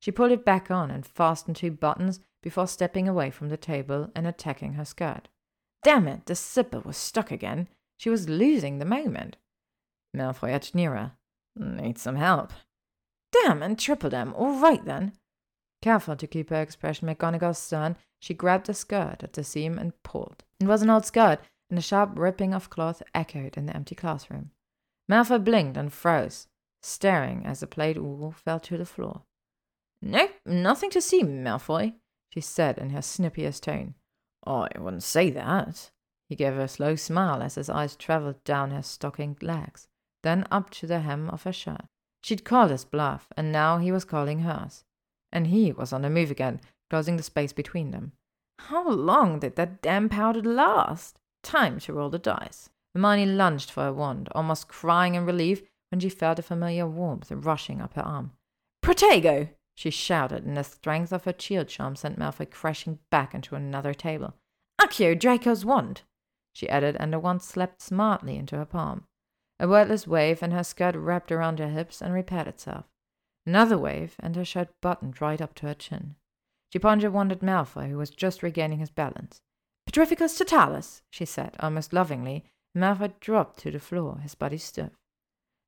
She 0.00 0.10
pulled 0.10 0.32
it 0.32 0.42
back 0.42 0.70
on 0.70 0.90
and 0.90 1.04
fastened 1.04 1.56
two 1.56 1.70
buttons 1.70 2.20
before 2.44 2.68
stepping 2.68 3.08
away 3.08 3.30
from 3.30 3.48
the 3.48 3.56
table 3.56 4.10
and 4.14 4.26
attacking 4.26 4.74
her 4.74 4.84
skirt. 4.84 5.28
Damn 5.82 6.06
it, 6.06 6.26
the 6.26 6.34
zipper 6.34 6.80
was 6.80 6.98
stuck 6.98 7.32
again. 7.32 7.68
She 7.96 8.10
was 8.10 8.28
losing 8.28 8.78
the 8.78 8.84
moment. 8.84 9.38
Malfoy 10.14 10.50
edged 10.50 10.74
nearer. 10.74 11.12
Need 11.56 11.98
some 11.98 12.16
help. 12.16 12.52
Damn 13.32 13.62
and 13.62 13.78
triple 13.78 14.10
damn, 14.10 14.34
all 14.34 14.60
right 14.60 14.84
then. 14.84 15.14
Careful 15.80 16.16
to 16.16 16.26
keep 16.26 16.50
her 16.50 16.60
expression 16.60 17.08
McGonagall's 17.08 17.58
stern, 17.58 17.96
she 18.20 18.34
grabbed 18.34 18.66
the 18.66 18.74
skirt 18.74 19.22
at 19.22 19.32
the 19.32 19.42
seam 19.42 19.78
and 19.78 19.94
pulled. 20.02 20.44
It 20.60 20.66
was 20.66 20.82
an 20.82 20.90
old 20.90 21.06
skirt, 21.06 21.40
and 21.70 21.78
the 21.78 21.82
sharp 21.82 22.10
ripping 22.14 22.52
of 22.52 22.68
cloth 22.68 23.02
echoed 23.14 23.56
in 23.56 23.64
the 23.64 23.74
empty 23.74 23.94
classroom. 23.94 24.50
Malfoy 25.10 25.42
blinked 25.42 25.78
and 25.78 25.90
froze, 25.90 26.46
staring 26.82 27.46
as 27.46 27.60
the 27.60 27.66
plaid 27.66 27.96
wool 27.96 28.32
fell 28.32 28.60
to 28.60 28.76
the 28.76 28.84
floor. 28.84 29.22
Nope, 30.02 30.32
nothing 30.44 30.90
to 30.90 31.00
see, 31.00 31.22
Malfoy, 31.22 31.94
she 32.34 32.40
said 32.40 32.78
in 32.78 32.90
her 32.90 33.00
snippiest 33.00 33.62
tone. 33.62 33.94
I 34.44 34.68
wouldn't 34.76 35.04
say 35.04 35.30
that. 35.30 35.90
He 36.28 36.34
gave 36.34 36.54
her 36.54 36.62
a 36.62 36.68
slow 36.68 36.96
smile 36.96 37.40
as 37.42 37.54
his 37.54 37.70
eyes 37.70 37.94
travelled 37.94 38.42
down 38.42 38.72
her 38.72 38.82
stockinged 38.82 39.42
legs, 39.42 39.86
then 40.22 40.46
up 40.50 40.70
to 40.70 40.86
the 40.86 41.00
hem 41.00 41.30
of 41.30 41.44
her 41.44 41.52
shirt. 41.52 41.86
She'd 42.22 42.44
called 42.44 42.72
his 42.72 42.84
bluff, 42.84 43.28
and 43.36 43.52
now 43.52 43.78
he 43.78 43.92
was 43.92 44.04
calling 44.04 44.40
hers 44.40 44.84
and 45.34 45.48
he 45.48 45.72
was 45.72 45.92
on 45.92 46.02
the 46.02 46.08
move 46.08 46.30
again, 46.30 46.60
closing 46.88 47.16
the 47.16 47.22
space 47.22 47.52
between 47.52 47.90
them. 47.90 48.12
How 48.60 48.88
long 48.88 49.40
did 49.40 49.56
that 49.56 49.82
damn 49.82 50.08
powder 50.08 50.40
last? 50.40 51.18
Time 51.42 51.80
to 51.80 51.92
roll 51.92 52.08
the 52.08 52.18
dice. 52.18 52.70
Hermione 52.94 53.26
lunged 53.26 53.70
for 53.70 53.82
her 53.82 53.92
wand, 53.92 54.28
almost 54.32 54.68
crying 54.68 55.16
in 55.16 55.26
relief 55.26 55.62
when 55.90 55.98
she 55.98 56.08
felt 56.08 56.38
a 56.38 56.42
familiar 56.42 56.86
warmth 56.86 57.30
rushing 57.32 57.82
up 57.82 57.94
her 57.94 58.02
arm. 58.02 58.30
Protego! 58.82 59.50
She 59.74 59.90
shouted, 59.90 60.44
and 60.44 60.56
the 60.56 60.62
strength 60.62 61.12
of 61.12 61.24
her 61.24 61.34
shield 61.36 61.68
charm 61.68 61.96
sent 61.96 62.18
Malfoy 62.18 62.50
crashing 62.50 63.00
back 63.10 63.34
into 63.34 63.56
another 63.56 63.92
table. 63.92 64.34
Accio 64.80 65.18
Draco's 65.18 65.64
wand! 65.64 66.02
she 66.52 66.68
added, 66.68 66.96
and 67.00 67.12
the 67.12 67.18
wand 67.18 67.42
slapped 67.42 67.82
smartly 67.82 68.36
into 68.36 68.56
her 68.56 68.64
palm. 68.64 69.06
A 69.58 69.66
wordless 69.66 70.06
wave, 70.06 70.42
and 70.42 70.52
her 70.52 70.64
skirt 70.64 70.94
wrapped 70.94 71.32
around 71.32 71.58
her 71.58 71.68
hips 71.68 72.00
and 72.00 72.14
repaired 72.14 72.46
itself. 72.46 72.84
Another 73.46 73.76
wave, 73.76 74.14
and 74.20 74.36
her 74.36 74.44
shirt 74.44 74.68
buttoned 74.80 75.20
right 75.20 75.40
up 75.40 75.54
to 75.56 75.66
her 75.66 75.74
chin. 75.74 76.14
She 76.72 76.78
pointed 76.78 77.10
one 77.10 77.30
at 77.32 77.42
Malfoy, 77.42 77.88
who 77.88 77.98
was 77.98 78.10
just 78.10 78.42
regaining 78.42 78.78
his 78.78 78.90
balance. 78.90 79.40
Petrificus 79.86 80.38
totalus, 80.38 81.02
she 81.10 81.24
said, 81.24 81.56
almost 81.60 81.92
lovingly, 81.92 82.44
Malfoy 82.76 83.12
dropped 83.20 83.58
to 83.60 83.70
the 83.70 83.80
floor, 83.80 84.18
his 84.22 84.34
body 84.34 84.58
stiff. 84.58 84.92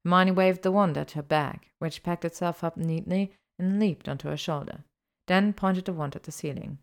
Hermione 0.04 0.30
waved 0.32 0.62
the 0.62 0.72
wand 0.72 0.96
at 0.96 1.12
her 1.12 1.22
bag, 1.22 1.70
which 1.80 2.02
packed 2.02 2.24
itself 2.24 2.62
up 2.62 2.76
neatly 2.76 3.32
and 3.58 3.80
leaped 3.80 4.08
onto 4.08 4.28
her 4.28 4.36
shoulder, 4.36 4.84
then 5.26 5.52
pointed 5.52 5.84
the 5.84 5.92
wand 5.92 6.16
at 6.16 6.24
the 6.24 6.32
ceiling. 6.32 6.78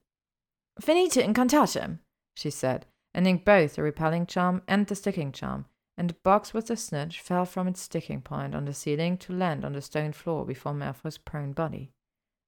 Finite 0.79 1.11
incantatem, 1.13 1.99
she 2.35 2.49
said, 2.49 2.85
ending 3.13 3.37
both 3.37 3.75
the 3.75 3.83
repelling 3.83 4.25
charm 4.25 4.61
and 4.67 4.87
the 4.87 4.95
sticking 4.95 5.31
charm, 5.31 5.65
and 5.97 6.09
the 6.09 6.15
box 6.23 6.53
with 6.53 6.67
the 6.67 6.75
snitch 6.75 7.21
fell 7.21 7.45
from 7.45 7.67
its 7.67 7.81
sticking 7.81 8.21
point 8.21 8.55
on 8.55 8.65
the 8.65 8.73
ceiling 8.73 9.17
to 9.17 9.33
land 9.33 9.63
on 9.63 9.73
the 9.73 9.81
stone 9.81 10.11
floor 10.11 10.45
before 10.45 10.73
Malfoy's 10.73 11.17
prone 11.17 11.53
body. 11.53 11.91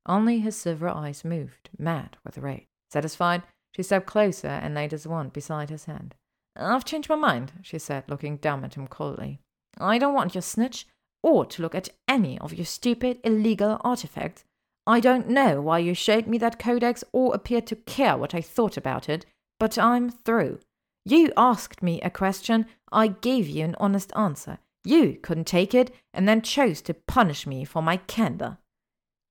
Only 0.08 0.40
his 0.40 0.56
silver 0.56 0.90
eyes 0.90 1.24
moved, 1.24 1.70
mad 1.78 2.18
with 2.24 2.38
rage. 2.38 2.68
Satisfied, 2.92 3.44
she 3.76 3.84
stepped 3.84 4.08
closer 4.08 4.48
and 4.48 4.74
laid 4.74 4.92
his 4.92 5.08
wand 5.08 5.34
beside 5.34 5.70
his 5.70 5.86
hand. 5.86 6.16
I've 6.56 6.86
changed 6.86 7.10
my 7.10 7.16
mind, 7.16 7.54
she 7.62 7.78
said, 7.78 8.06
looking 8.08 8.38
down 8.38 8.64
at 8.64 8.76
him 8.76 8.88
coldly. 8.88 9.42
I 9.78 9.98
don't 9.98 10.14
want 10.14 10.36
your 10.36 10.42
snitch, 10.42 10.88
or 11.26 11.44
to 11.44 11.64
look 11.64 11.74
at 11.74 11.90
any 12.08 12.38
of 12.38 12.54
your 12.54 12.66
stupid, 12.66 13.20
illegal 13.24 13.82
artifacts. 13.84 14.44
I 14.86 15.00
don't 15.00 15.28
know 15.28 15.60
why 15.60 15.80
you 15.80 15.96
showed 15.96 16.28
me 16.28 16.38
that 16.38 16.60
codex 16.60 17.04
or 17.12 17.34
appeared 17.34 17.66
to 17.68 17.76
care 17.76 18.16
what 18.16 18.36
I 18.36 18.42
thought 18.42 18.78
about 18.78 19.10
it, 19.10 19.26
but 19.60 19.76
I'm 19.80 20.12
through. 20.12 20.60
You 21.04 21.34
asked 21.36 21.82
me 21.82 22.00
a 22.02 22.12
question, 22.12 22.68
I 22.92 23.08
gave 23.08 23.50
you 23.50 23.64
an 23.66 23.76
honest 23.80 24.16
answer. 24.16 24.60
You 24.84 25.18
couldn't 25.20 25.48
take 25.48 25.74
it 25.74 25.92
and 26.14 26.30
then 26.30 26.44
chose 26.44 26.84
to 26.84 26.94
punish 26.94 27.48
me 27.48 27.66
for 27.66 27.82
my 27.82 27.98
candor. 27.98 28.60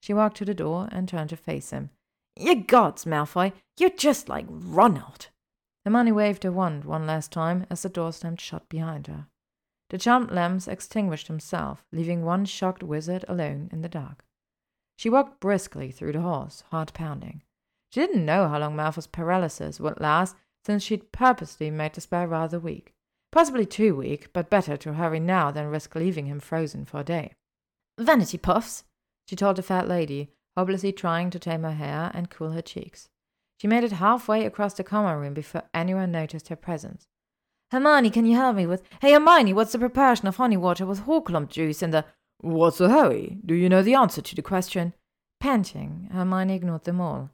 She 0.03 0.13
walked 0.13 0.39
to 0.39 0.45
the 0.45 0.53
door 0.53 0.89
and 0.91 1.09
turned 1.09 1.31
to 1.31 1.37
face 1.37 1.71
him. 1.71 1.91
Ye 2.35 2.57
gods, 2.57 3.05
Malfoy, 3.05 3.53
you're 3.79 3.91
just 3.91 4.29
like 4.29 4.47
Ronald. 4.49 5.29
Hermione 5.85 6.11
waved 6.11 6.43
her 6.43 6.51
wand 6.51 6.85
one 6.85 7.07
last 7.07 7.31
time 7.31 7.67
as 7.71 7.83
the 7.83 7.89
door 7.89 8.13
slammed 8.13 8.41
shut 8.41 8.69
behind 8.69 9.07
her. 9.07 9.29
The 9.95 9.99
charmed 9.99 10.33
lamps 10.33 10.67
extinguished 10.67 11.29
himself, 11.29 11.85
leaving 11.93 12.25
one 12.25 12.47
shocked 12.47 12.83
wizard 12.83 13.25
alone 13.29 13.69
in 13.71 13.83
the 13.83 13.89
dark. 13.89 14.25
She 14.97 15.09
walked 15.09 15.39
briskly 15.39 15.93
through 15.93 16.11
the 16.11 16.21
halls, 16.21 16.65
heart 16.73 16.93
pounding. 16.95 17.45
She 17.93 18.01
didn't 18.01 18.25
know 18.25 18.49
how 18.49 18.59
long 18.59 18.75
Malfoy's 18.75 19.07
paralysis 19.07 19.79
would 19.79 20.01
last, 20.01 20.35
since 20.67 20.83
she'd 20.83 21.13
purposely 21.13 21.71
made 21.71 21.93
the 21.95 22.01
spell 22.01 22.27
rather 22.27 22.59
weak. 22.59 22.93
Possibly 23.31 23.65
too 23.65 23.95
weak, 23.95 24.33
but 24.33 24.51
better 24.51 24.77
to 24.79 24.95
hurry 24.95 25.21
now 25.21 25.53
than 25.53 25.69
risk 25.69 25.95
leaving 25.95 26.27
him 26.27 26.41
frozen 26.41 26.85
for 26.85 26.99
a 26.99 27.05
day. 27.05 27.35
Vanity 27.97 28.37
puffs, 28.37 28.83
she 29.29 29.37
told 29.37 29.55
the 29.55 29.63
fat 29.63 29.87
lady, 29.87 30.33
hopelessly 30.57 30.91
trying 30.91 31.31
to 31.31 31.39
tame 31.39 31.63
her 31.63 31.71
hair 31.71 32.11
and 32.15 32.31
cool 32.31 32.51
her 32.51 32.63
cheeks. 32.63 33.11
She 33.59 33.69
made 33.69 33.85
it 33.85 33.93
halfway 33.93 34.45
across 34.45 34.75
the 34.75 34.83
common 34.83 35.21
room 35.21 35.35
before 35.35 35.63
anyone 35.73 36.11
noticed 36.11 36.49
her 36.49 36.57
presence. 36.57 37.07
Hermione, 37.75 38.11
can 38.11 38.25
you 38.25 38.37
help 38.37 38.55
me 38.55 38.69
with? 38.69 38.85
Hey, 39.01 39.15
Hermione, 39.15 39.53
what's 39.53 39.73
the 39.73 39.81
preparation 39.81 40.29
of 40.29 40.37
honey 40.37 40.57
water 40.57 40.87
with 40.87 41.07
horklump 41.07 41.49
juice 41.49 41.83
in 41.83 41.91
the? 41.91 42.05
What's 42.41 42.79
the 42.79 42.89
hurry? 42.89 43.39
Do 43.45 43.53
you 43.53 43.69
know 43.69 43.83
the 43.83 43.97
answer 43.97 44.23
to 44.23 44.37
the 44.37 44.43
question? 44.43 44.95
Panting, 45.41 46.09
Hermione 46.13 46.55
ignored 46.55 46.85
them 46.85 47.01
all. 47.01 47.31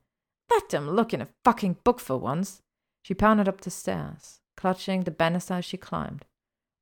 Let 0.50 0.70
them 0.70 0.88
look 0.88 1.12
in 1.12 1.20
a 1.20 1.28
fucking 1.44 1.76
book 1.84 2.00
for 2.00 2.16
once. 2.16 2.62
She 3.02 3.12
pounded 3.12 3.48
up 3.48 3.60
the 3.60 3.70
stairs, 3.70 4.40
clutching 4.56 5.02
the 5.02 5.10
banister 5.10 5.52
as 5.52 5.66
she 5.66 5.76
climbed. 5.76 6.24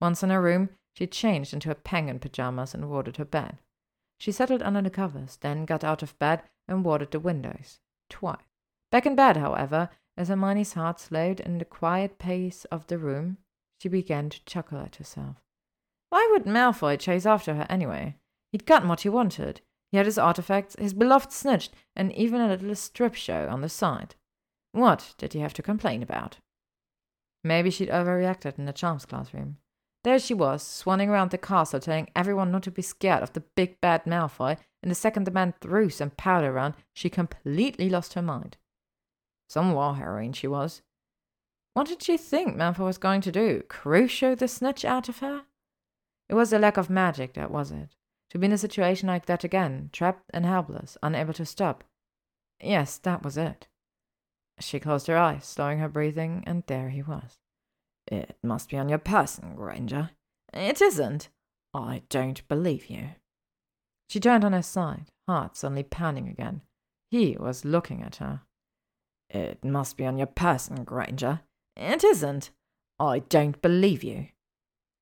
Once 0.00 0.22
in 0.22 0.30
her 0.30 0.40
room, 0.40 0.70
she 0.94 1.08
changed 1.08 1.52
into 1.52 1.68
her 1.68 1.74
penguin 1.74 2.20
pajamas 2.20 2.74
and 2.74 2.88
watered 2.88 3.16
her 3.16 3.24
bed. 3.24 3.58
She 4.20 4.30
settled 4.30 4.62
under 4.62 4.82
the 4.82 4.90
covers, 4.90 5.36
then 5.40 5.64
got 5.64 5.82
out 5.82 6.04
of 6.04 6.16
bed 6.20 6.42
and 6.68 6.84
watered 6.84 7.10
the 7.10 7.18
windows. 7.18 7.80
Twice. 8.08 8.38
Back 8.92 9.04
in 9.04 9.16
bed, 9.16 9.36
however, 9.36 9.90
as 10.16 10.28
Hermione's 10.28 10.74
heart 10.74 11.00
slowed 11.00 11.40
in 11.40 11.58
the 11.58 11.64
quiet 11.64 12.20
pace 12.20 12.64
of 12.66 12.86
the 12.86 12.98
room, 12.98 13.38
she 13.78 13.88
began 13.88 14.28
to 14.30 14.44
chuckle 14.44 14.78
at 14.78 14.96
herself. 14.96 15.36
Why 16.10 16.28
would 16.32 16.44
Malfoy 16.44 16.98
chase 16.98 17.26
after 17.26 17.54
her 17.54 17.66
anyway? 17.68 18.16
He'd 18.52 18.66
gotten 18.66 18.88
what 18.88 19.02
he 19.02 19.08
wanted. 19.08 19.60
He 19.90 19.96
had 19.96 20.06
his 20.06 20.18
artifacts, 20.18 20.76
his 20.78 20.94
beloved 20.94 21.32
snitch, 21.32 21.70
and 21.96 22.12
even 22.12 22.40
a 22.40 22.48
little 22.48 22.74
strip 22.74 23.14
show 23.14 23.48
on 23.48 23.60
the 23.60 23.68
side. 23.68 24.14
What 24.72 25.14
did 25.18 25.32
he 25.32 25.40
have 25.40 25.54
to 25.54 25.62
complain 25.62 26.02
about? 26.02 26.38
Maybe 27.44 27.70
she'd 27.70 27.88
overreacted 27.88 28.58
in 28.58 28.66
the 28.66 28.72
charms 28.72 29.06
classroom. 29.06 29.58
There 30.04 30.18
she 30.18 30.34
was, 30.34 30.62
swanning 30.62 31.08
around 31.08 31.30
the 31.30 31.38
castle, 31.38 31.80
telling 31.80 32.08
everyone 32.14 32.50
not 32.50 32.62
to 32.64 32.70
be 32.70 32.82
scared 32.82 33.22
of 33.22 33.32
the 33.32 33.44
big 33.56 33.80
bad 33.80 34.04
Malfoy, 34.04 34.56
and 34.82 34.90
the 34.90 34.94
second 34.94 35.24
the 35.24 35.30
man 35.30 35.54
threw 35.60 35.90
some 35.90 36.10
powder 36.10 36.50
around, 36.50 36.74
she 36.94 37.10
completely 37.10 37.88
lost 37.88 38.14
her 38.14 38.22
mind. 38.22 38.56
Some 39.48 39.72
war 39.72 39.96
heroine 39.96 40.32
she 40.32 40.46
was. 40.46 40.82
What 41.74 41.86
did 41.86 42.02
she 42.02 42.16
think 42.16 42.56
Malfoy 42.56 42.84
was 42.84 42.98
going 42.98 43.20
to 43.22 43.32
do? 43.32 43.62
Crucio 43.68 44.36
the 44.36 44.48
snitch 44.48 44.84
out 44.84 45.08
of 45.08 45.18
her? 45.18 45.42
It 46.28 46.34
was 46.34 46.50
the 46.50 46.58
lack 46.58 46.76
of 46.76 46.90
magic 46.90 47.34
that 47.34 47.50
was 47.50 47.70
it. 47.70 47.94
To 48.30 48.38
be 48.38 48.46
in 48.46 48.52
a 48.52 48.58
situation 48.58 49.06
like 49.06 49.26
that 49.26 49.44
again, 49.44 49.90
trapped 49.92 50.24
and 50.34 50.44
helpless, 50.44 50.98
unable 51.02 51.32
to 51.34 51.46
stop. 51.46 51.84
Yes, 52.60 52.98
that 52.98 53.22
was 53.22 53.36
it. 53.38 53.68
She 54.60 54.80
closed 54.80 55.06
her 55.06 55.16
eyes, 55.16 55.46
slowing 55.46 55.78
her 55.78 55.88
breathing, 55.88 56.42
and 56.46 56.64
there 56.66 56.90
he 56.90 57.02
was. 57.02 57.38
It 58.06 58.36
must 58.42 58.70
be 58.70 58.76
on 58.76 58.88
your 58.88 58.98
person, 58.98 59.54
Granger. 59.54 60.10
It 60.52 60.82
isn't. 60.82 61.28
I 61.72 62.02
don't 62.08 62.46
believe 62.48 62.90
you. 62.90 63.10
She 64.08 64.20
turned 64.20 64.44
on 64.44 64.52
her 64.52 64.62
side, 64.62 65.06
heart 65.28 65.56
suddenly 65.56 65.82
pounding 65.82 66.28
again. 66.28 66.62
He 67.10 67.36
was 67.38 67.64
looking 67.64 68.02
at 68.02 68.16
her. 68.16 68.42
It 69.30 69.62
must 69.62 69.96
be 69.96 70.06
on 70.06 70.18
your 70.18 70.26
person, 70.26 70.84
Granger. 70.84 71.40
It 71.78 72.02
isn't. 72.02 72.50
I 72.98 73.20
don't 73.20 73.62
believe 73.62 74.02
you. 74.02 74.28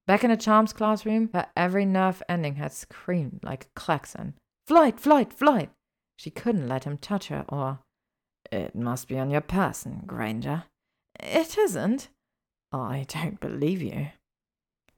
Back 0.07 0.23
in 0.23 0.31
the 0.31 0.37
charms 0.37 0.73
classroom, 0.73 1.31
her 1.33 1.47
every 1.57 1.85
nerve 1.85 2.23
ending 2.29 2.57
had 2.57 2.73
screamed 2.73 3.41
like 3.43 3.65
a 3.65 3.81
klaxon. 3.81 4.35
Flight, 4.67 5.01
flight, 5.01 5.33
flight! 5.33 5.71
She 6.17 6.31
couldn't 6.31 6.69
let 6.69 6.85
him 6.85 6.99
touch 6.99 7.29
her 7.29 7.45
or. 7.49 7.81
It 8.53 8.77
must 8.77 9.09
be 9.09 9.19
on 9.19 9.31
your 9.31 9.41
person, 9.41 10.03
Granger. 10.07 10.65
It 11.19 11.59
isn't. 11.59 12.09
I 12.71 13.07
don't 13.09 13.41
believe 13.41 13.83
you. 13.83 14.09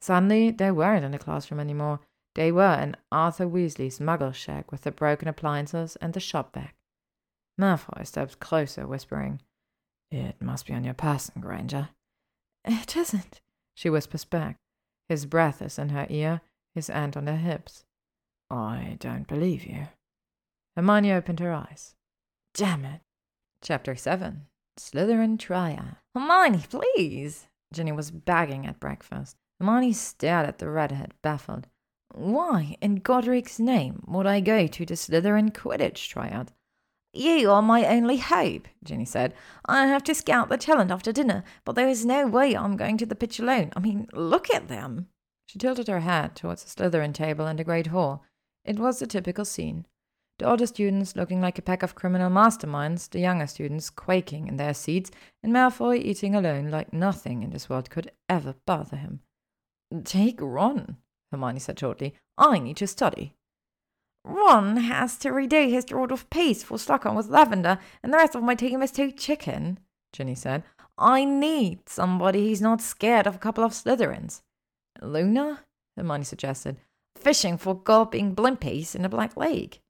Suddenly, 0.00 0.50
they 0.50 0.70
weren't 0.70 1.04
in 1.04 1.12
the 1.12 1.18
classroom 1.18 1.60
anymore. 1.60 2.00
They 2.34 2.52
were 2.52 2.78
in 2.80 2.96
Arthur 3.10 3.46
Weasley's 3.46 3.98
muggle 3.98 4.34
shack 4.34 4.70
with 4.70 4.82
the 4.82 4.90
broken 4.90 5.28
appliances 5.28 5.96
and 5.96 6.12
the 6.12 6.20
shop 6.20 6.54
vac. 6.54 6.76
Malfoy 7.58 8.06
stepped 8.06 8.38
closer, 8.38 8.86
whispering, 8.86 9.40
It 10.10 10.40
must 10.40 10.66
be 10.66 10.74
on 10.74 10.84
your 10.84 10.94
person, 10.94 11.40
Granger. 11.40 11.90
It 12.64 12.96
isn't, 12.96 13.40
she 13.74 13.90
whispers 13.90 14.24
back. 14.24 14.58
His 15.08 15.26
breath 15.26 15.62
is 15.62 15.78
in 15.78 15.90
her 15.90 16.06
ear, 16.10 16.40
his 16.74 16.88
hand 16.88 17.16
on 17.16 17.26
her 17.26 17.36
hips. 17.36 17.84
I 18.50 18.96
don't 18.98 19.26
believe 19.26 19.64
you. 19.64 19.88
Hermione 20.76 21.12
opened 21.12 21.40
her 21.40 21.52
eyes. 21.52 21.94
Damn 22.54 22.84
it. 22.84 23.00
Chapter 23.62 23.96
7 23.96 24.46
Slytherin 24.78 25.38
Tryouts. 25.38 25.96
Hermione, 26.14 26.64
please! 26.68 27.48
Ginny 27.72 27.92
was 27.92 28.10
begging 28.10 28.66
at 28.66 28.80
breakfast. 28.80 29.36
Hermione 29.60 29.92
stared 29.92 30.46
at 30.46 30.58
the 30.58 30.70
redhead, 30.70 31.14
baffled. 31.22 31.66
Why, 32.14 32.76
in 32.80 32.96
Godric's 32.96 33.58
name, 33.58 34.02
would 34.06 34.26
I 34.26 34.40
go 34.40 34.66
to 34.66 34.86
the 34.86 34.94
Slytherin 34.94 35.52
Quidditch 35.52 36.08
Tryouts? 36.08 36.52
You 37.12 37.50
are 37.50 37.62
my 37.62 37.86
only 37.86 38.18
hope, 38.18 38.68
Ginny 38.84 39.04
said. 39.04 39.34
I 39.64 39.86
have 39.86 40.04
to 40.04 40.14
scout 40.14 40.50
the 40.50 40.58
talent 40.58 40.90
after 40.90 41.12
dinner, 41.12 41.42
but 41.64 41.74
there 41.74 41.88
is 41.88 42.04
no 42.04 42.26
way 42.26 42.54
I'm 42.54 42.76
going 42.76 42.98
to 42.98 43.06
the 43.06 43.14
pitch 43.14 43.38
alone. 43.38 43.72
I 43.74 43.80
mean, 43.80 44.08
look 44.12 44.52
at 44.54 44.68
them. 44.68 45.08
She 45.46 45.58
tilted 45.58 45.88
her 45.88 46.00
head 46.00 46.36
towards 46.36 46.62
the 46.62 46.70
Slytherin 46.70 47.14
table 47.14 47.46
in 47.46 47.56
the 47.56 47.64
great 47.64 47.86
hall. 47.88 48.24
It 48.64 48.78
was 48.78 48.98
the 48.98 49.06
typical 49.06 49.46
scene. 49.46 49.86
The 50.38 50.48
older 50.48 50.66
students 50.66 51.16
looking 51.16 51.40
like 51.40 51.58
a 51.58 51.62
pack 51.62 51.82
of 51.82 51.94
criminal 51.94 52.30
masterminds, 52.30 53.08
the 53.10 53.18
younger 53.20 53.46
students 53.46 53.90
quaking 53.90 54.46
in 54.46 54.56
their 54.56 54.74
seats, 54.74 55.10
and 55.42 55.52
Malfoy 55.52 55.98
eating 55.98 56.34
alone 56.34 56.70
like 56.70 56.92
nothing 56.92 57.42
in 57.42 57.50
this 57.50 57.68
world 57.68 57.90
could 57.90 58.12
ever 58.28 58.54
bother 58.66 58.96
him. 58.96 59.20
Take 60.04 60.38
Ron, 60.40 60.98
Hermione 61.32 61.58
said 61.58 61.80
shortly. 61.80 62.14
I 62.36 62.58
need 62.58 62.76
to 62.76 62.86
study. 62.86 63.34
Ron 64.28 64.76
has 64.76 65.16
to 65.18 65.30
redo 65.30 65.70
his 65.70 65.86
Draught 65.86 66.12
of 66.12 66.28
Peace 66.28 66.62
for 66.62 66.76
Slughorn 66.76 67.16
with 67.16 67.28
Lavender, 67.28 67.78
and 68.02 68.12
the 68.12 68.18
rest 68.18 68.34
of 68.34 68.42
my 68.42 68.54
team 68.54 68.82
is 68.82 68.92
too 68.92 69.10
chicken, 69.10 69.78
Ginny 70.12 70.34
said. 70.34 70.64
I 70.98 71.24
need 71.24 71.88
somebody 71.88 72.46
who's 72.46 72.60
not 72.60 72.82
scared 72.82 73.26
of 73.26 73.36
a 73.36 73.38
couple 73.38 73.64
of 73.64 73.72
Slytherins. 73.72 74.42
Luna? 75.00 75.60
Hermione 75.96 76.24
suggested. 76.24 76.76
Fishing 77.16 77.56
for 77.56 77.74
gulping 77.74 78.34
plimpies 78.34 78.94
in 78.94 79.00
the 79.00 79.08
Black 79.08 79.34
Lake. 79.34 79.80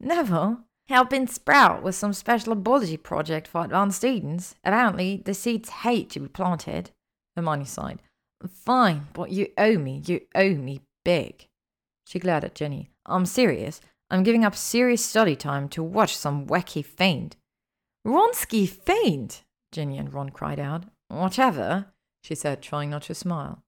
Neville? 0.00 0.64
Helping 0.88 1.28
Sprout 1.28 1.82
with 1.82 1.94
some 1.94 2.12
special 2.12 2.56
herbology 2.56 3.00
project 3.00 3.46
for 3.46 3.64
advanced 3.64 3.98
students. 3.98 4.56
Apparently, 4.64 5.22
the 5.24 5.34
seeds 5.34 5.68
hate 5.68 6.10
to 6.10 6.20
be 6.20 6.28
planted. 6.28 6.90
Hermione 7.36 7.64
sighed. 7.64 8.02
Fine, 8.46 9.06
but 9.12 9.30
you 9.30 9.48
owe 9.56 9.78
me. 9.78 10.02
You 10.04 10.20
owe 10.34 10.54
me 10.54 10.80
big. 11.04 11.46
She 12.06 12.18
glared 12.18 12.44
at 12.44 12.56
Ginny. 12.56 12.90
I'm 13.06 13.26
serious. 13.26 13.80
I'm 14.10 14.22
giving 14.22 14.44
up 14.44 14.54
serious 14.54 15.04
study 15.04 15.36
time 15.36 15.68
to 15.70 15.82
watch 15.82 16.16
some 16.16 16.46
wacky 16.46 16.84
feint. 16.84 17.36
Wronski 18.06 18.68
feint! 18.68 19.44
Ginny 19.72 19.98
and 19.98 20.12
Ron 20.12 20.30
cried 20.30 20.60
out. 20.60 20.84
Whatever, 21.08 21.86
she 22.22 22.34
said, 22.34 22.62
trying 22.62 22.90
not 22.90 23.02
to 23.02 23.14
smile. 23.14 23.62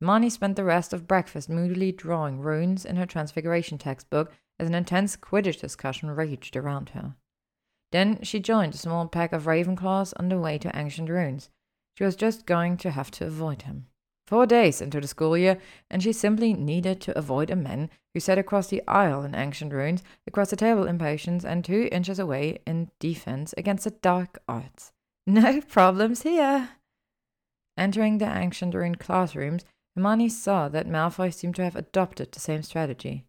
Hermione 0.00 0.30
spent 0.30 0.56
the 0.56 0.64
rest 0.64 0.92
of 0.92 1.06
breakfast 1.06 1.48
moodily 1.48 1.90
drawing 1.90 2.40
runes 2.40 2.84
in 2.84 2.96
her 2.96 3.06
Transfiguration 3.06 3.78
textbook 3.78 4.32
as 4.58 4.68
an 4.68 4.74
intense 4.74 5.16
Quidditch 5.16 5.60
discussion 5.60 6.10
raged 6.10 6.56
around 6.56 6.90
her. 6.90 7.16
Then 7.92 8.22
she 8.22 8.40
joined 8.40 8.74
a 8.74 8.78
small 8.78 9.06
pack 9.08 9.32
of 9.32 9.44
Ravenclaws 9.44 10.12
on 10.18 10.28
the 10.28 10.38
way 10.38 10.58
to 10.58 10.76
Ancient 10.76 11.08
Runes. 11.08 11.50
She 11.96 12.04
was 12.04 12.16
just 12.16 12.46
going 12.46 12.76
to 12.78 12.90
have 12.90 13.10
to 13.12 13.26
avoid 13.26 13.62
him. 13.62 13.86
Four 14.26 14.46
days 14.46 14.80
into 14.80 15.00
the 15.00 15.06
school 15.06 15.38
year, 15.38 15.58
and 15.88 16.02
she 16.02 16.12
simply 16.12 16.52
needed 16.52 17.00
to 17.02 17.16
avoid 17.16 17.48
a 17.48 17.56
man 17.56 17.90
who 18.12 18.18
sat 18.18 18.38
across 18.38 18.66
the 18.66 18.82
aisle 18.88 19.22
in 19.22 19.36
ancient 19.36 19.72
runes, 19.72 20.02
across 20.26 20.50
the 20.50 20.56
table 20.56 20.84
in 20.84 20.98
potions, 20.98 21.44
and 21.44 21.64
two 21.64 21.88
inches 21.92 22.18
away 22.18 22.58
in 22.66 22.90
defense 22.98 23.54
against 23.56 23.84
the 23.84 23.90
dark 23.90 24.38
arts. 24.48 24.92
No 25.28 25.60
problems 25.60 26.22
here. 26.22 26.70
Entering 27.76 28.18
the 28.18 28.26
ancient 28.26 28.74
rune 28.74 28.94
classrooms, 28.94 29.64
Hermione 29.96 30.28
saw 30.28 30.68
that 30.68 30.86
Malfoy 30.86 31.32
seemed 31.32 31.56
to 31.56 31.64
have 31.64 31.74
adopted 31.74 32.30
the 32.30 32.40
same 32.40 32.62
strategy. 32.62 33.24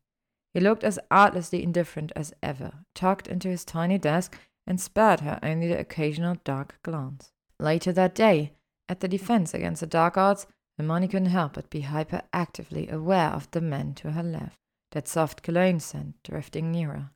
He 0.54 0.60
looked 0.60 0.84
as 0.84 1.00
artlessly 1.10 1.64
indifferent 1.64 2.12
as 2.16 2.34
ever, 2.44 2.86
tucked 2.94 3.28
into 3.28 3.50
his 3.50 3.66
tiny 3.66 3.98
desk, 3.98 4.38
and 4.66 4.80
spared 4.80 5.22
her 5.22 5.40
only 5.42 5.68
the 5.68 5.80
occasional 5.80 6.38
dark 6.44 6.80
glance. 6.84 7.32
Later 7.60 7.92
that 7.94 8.16
day, 8.16 8.54
at 8.90 9.00
the 9.00 9.08
defense 9.08 9.54
against 9.54 9.82
the 9.82 9.88
dark 9.88 10.18
arts, 10.18 10.46
Hermione 10.78 11.08
couldn't 11.08 11.30
help 11.30 11.54
but 11.54 11.70
be 11.70 11.84
hyperactively 11.84 12.92
aware 12.92 13.30
of 13.30 13.50
the 13.52 13.62
men 13.62 13.94
to 13.96 14.12
her 14.12 14.24
left, 14.24 14.58
that 14.92 15.08
soft 15.08 15.42
cologne 15.42 15.80
scent 15.80 16.16
drifting 16.24 16.72
nearer. 16.72 17.12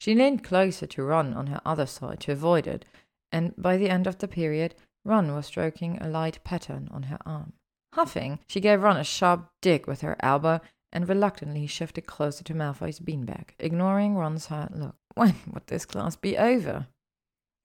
She 0.00 0.14
leaned 0.14 0.44
closer 0.44 0.86
to 0.86 1.02
Ron 1.02 1.34
on 1.34 1.48
her 1.48 1.60
other 1.64 1.86
side 1.86 2.20
to 2.20 2.32
avoid 2.32 2.66
it, 2.66 2.84
and 3.30 3.54
by 3.56 3.76
the 3.76 3.90
end 3.90 4.06
of 4.06 4.18
the 4.18 4.28
period, 4.28 4.74
Ron 5.04 5.34
was 5.34 5.46
stroking 5.46 5.98
a 5.98 6.08
light 6.08 6.42
pattern 6.44 6.88
on 6.90 7.04
her 7.04 7.18
arm. 7.26 7.52
Huffing, 7.94 8.38
she 8.46 8.60
gave 8.60 8.82
Ron 8.82 8.96
a 8.96 9.04
sharp 9.04 9.50
dig 9.60 9.86
with 9.86 10.02
her 10.02 10.16
elbow 10.20 10.60
and 10.92 11.08
reluctantly 11.08 11.66
shifted 11.66 12.06
closer 12.06 12.44
to 12.44 12.54
Malfoy's 12.54 13.00
beanbag, 13.00 13.50
ignoring 13.58 14.16
Ron's 14.16 14.46
hurt 14.46 14.74
look. 14.74 14.96
When 15.14 15.34
would 15.52 15.66
this 15.66 15.84
class 15.84 16.14
be 16.14 16.38
over? 16.38 16.86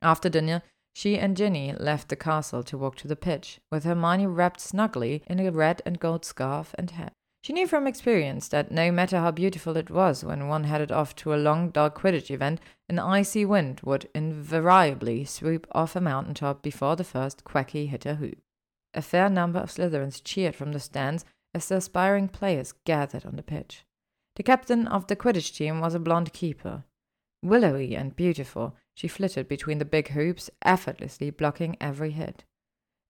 After 0.01 0.27
dinner, 0.27 0.63
she 0.93 1.17
and 1.17 1.35
Ginny 1.35 1.73
left 1.73 2.09
the 2.09 2.15
castle 2.15 2.63
to 2.63 2.77
walk 2.77 2.95
to 2.97 3.07
the 3.07 3.15
pitch, 3.15 3.59
with 3.71 3.83
Hermione 3.83 4.27
wrapped 4.27 4.61
snugly 4.61 5.23
in 5.27 5.39
a 5.39 5.51
red 5.51 5.81
and 5.85 5.99
gold 5.99 6.23
scarf 6.23 6.73
and 6.77 6.91
hat. 6.91 7.13
She 7.43 7.51
knew 7.51 7.67
from 7.67 7.87
experience 7.87 8.47
that 8.49 8.71
no 8.71 8.89
matter 8.89 9.19
how 9.19 9.31
beautiful 9.31 9.75
it 9.75 9.89
was 9.89 10.23
when 10.23 10.47
one 10.47 10.63
headed 10.63 10.93
off 10.93 11.13
to 11.17 11.33
a 11.33 11.35
long, 11.35 11.71
dark 11.71 11.99
Quidditch 11.99 12.31
event, 12.31 12.61
an 12.87 12.99
icy 12.99 13.43
wind 13.43 13.81
would 13.83 14.07
invariably 14.15 15.25
swoop 15.25 15.67
off 15.73 15.97
a 15.97 16.01
mountain 16.01 16.35
top 16.35 16.61
before 16.61 16.95
the 16.95 17.03
first 17.03 17.43
Quaffle 17.43 17.89
hit 17.89 18.05
a 18.05 18.15
hoop. 18.15 18.37
A 18.93 19.01
fair 19.01 19.29
number 19.29 19.59
of 19.59 19.71
Slytherins 19.71 20.23
cheered 20.23 20.55
from 20.55 20.71
the 20.71 20.79
stands 20.79 21.25
as 21.53 21.67
the 21.67 21.75
aspiring 21.77 22.29
players 22.29 22.73
gathered 22.85 23.25
on 23.25 23.35
the 23.35 23.43
pitch. 23.43 23.83
The 24.35 24.43
captain 24.43 24.87
of 24.87 25.07
the 25.07 25.15
Quidditch 25.17 25.53
team 25.53 25.81
was 25.81 25.93
a 25.93 25.99
blonde 25.99 26.31
keeper. 26.31 26.85
Willowy 27.43 27.93
and 27.93 28.15
beautiful, 28.15 28.77
she 28.95 29.07
flitted 29.07 29.47
between 29.47 29.79
the 29.79 29.85
big 29.85 30.09
hoops, 30.09 30.49
effortlessly 30.63 31.29
blocking 31.29 31.77
every 31.81 32.11
hit. 32.11 32.43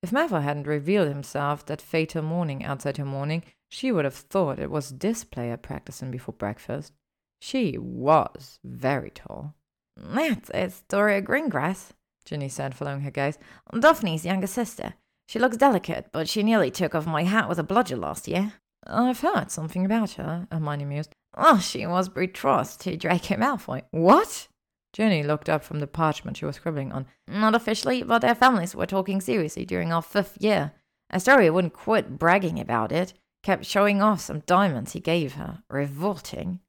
If 0.01 0.11
Malfoy 0.11 0.43
hadn't 0.43 0.67
revealed 0.67 1.07
himself 1.07 1.65
that 1.65 1.81
fatal 1.81 2.21
morning 2.21 2.63
outside 2.63 2.97
her 2.97 3.05
morning, 3.05 3.43
she 3.69 3.91
would 3.91 4.05
have 4.05 4.13
thought 4.13 4.59
it 4.59 4.69
was 4.69 4.89
this 4.89 5.23
player 5.23 5.57
practicing 5.57 6.11
before 6.11 6.33
breakfast. 6.33 6.93
She 7.41 7.77
was 7.77 8.59
very 8.63 9.09
tall. 9.09 9.55
That's 9.95 10.49
Astoria 10.51 11.21
Greengrass, 11.21 11.91
Ginny 12.25 12.49
said, 12.49 12.75
following 12.75 13.01
her 13.01 13.11
gaze. 13.11 13.37
Daphne's 13.77 14.25
younger 14.25 14.47
sister. 14.47 14.93
She 15.27 15.39
looks 15.39 15.57
delicate, 15.57 16.07
but 16.11 16.27
she 16.27 16.43
nearly 16.43 16.71
took 16.71 16.95
off 16.95 17.05
my 17.05 17.23
hat 17.23 17.47
with 17.49 17.59
a 17.59 17.63
bludger 17.63 17.95
last 17.97 18.27
year. 18.27 18.53
I've 18.85 19.21
heard 19.21 19.51
something 19.51 19.85
about 19.85 20.11
her, 20.11 20.47
Hermione 20.51 20.85
mused. 20.85 21.13
Oh, 21.35 21.59
she 21.59 21.87
was 21.87 22.09
betrothed 22.09 22.81
to 22.81 22.97
Draco 22.97 23.35
Malfoy. 23.35 23.83
What? 23.91 24.47
Ginny 24.93 25.23
looked 25.23 25.49
up 25.49 25.63
from 25.63 25.79
the 25.79 25.87
parchment 25.87 26.37
she 26.37 26.45
was 26.45 26.57
scribbling 26.57 26.91
on. 26.91 27.07
Not 27.27 27.55
officially, 27.55 28.03
but 28.03 28.19
their 28.19 28.35
families 28.35 28.75
were 28.75 28.85
talking 28.85 29.19
seriously 29.19 29.65
during 29.65 29.91
our 29.91 30.03
fifth 30.03 30.37
year. 30.39 30.71
Astoria 31.11 31.51
wouldn't 31.51 31.73
quit 31.73 32.19
bragging 32.19 32.59
about 32.59 32.91
it. 32.91 33.13
Kept 33.41 33.65
showing 33.65 34.01
off 34.01 34.21
some 34.21 34.39
diamonds 34.41 34.93
he 34.93 34.99
gave 34.99 35.33
her. 35.33 35.63
Revolting. 35.69 36.59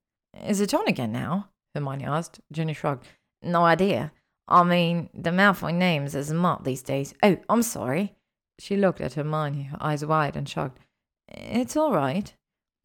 Is 0.47 0.61
it 0.61 0.75
on 0.75 0.89
again 0.89 1.13
now? 1.13 1.51
Hermione 1.75 2.05
asked. 2.05 2.41
Ginny 2.51 2.73
shrugged. 2.73 3.07
No 3.43 3.65
idea. 3.65 4.11
I 4.49 4.63
mean, 4.63 5.11
the 5.15 5.31
Malfoy 5.31 5.75
names 5.75 6.15
is 6.15 6.33
mutt 6.33 6.65
these 6.65 6.83
days. 6.83 7.15
Oh, 7.23 7.37
I'm 7.49 7.63
sorry. 7.63 8.15
She 8.59 8.77
looked 8.77 9.01
at 9.01 9.15
Hermione, 9.15 9.65
her 9.65 9.79
eyes 9.81 10.05
wide, 10.05 10.37
and 10.37 10.49
shrugged. 10.49 10.79
It's 11.29 11.77
all 11.77 11.93
right, 11.93 12.33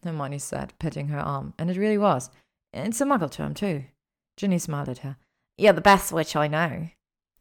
Hermione 0.03 0.39
said, 0.39 0.73
patting 0.79 1.09
her 1.09 1.19
arm, 1.19 1.53
and 1.57 1.69
it 1.69 1.77
really 1.77 1.97
was. 1.97 2.29
It's 2.73 3.01
a 3.01 3.05
muggle 3.05 3.29
term, 3.29 3.53
too. 3.53 3.83
Ginny 4.37 4.57
smiled 4.59 4.89
at 4.89 4.99
her. 4.99 5.17
You're 5.59 5.73
the 5.73 5.81
best 5.81 6.13
witch 6.13 6.37
I 6.37 6.47
know. 6.47 6.87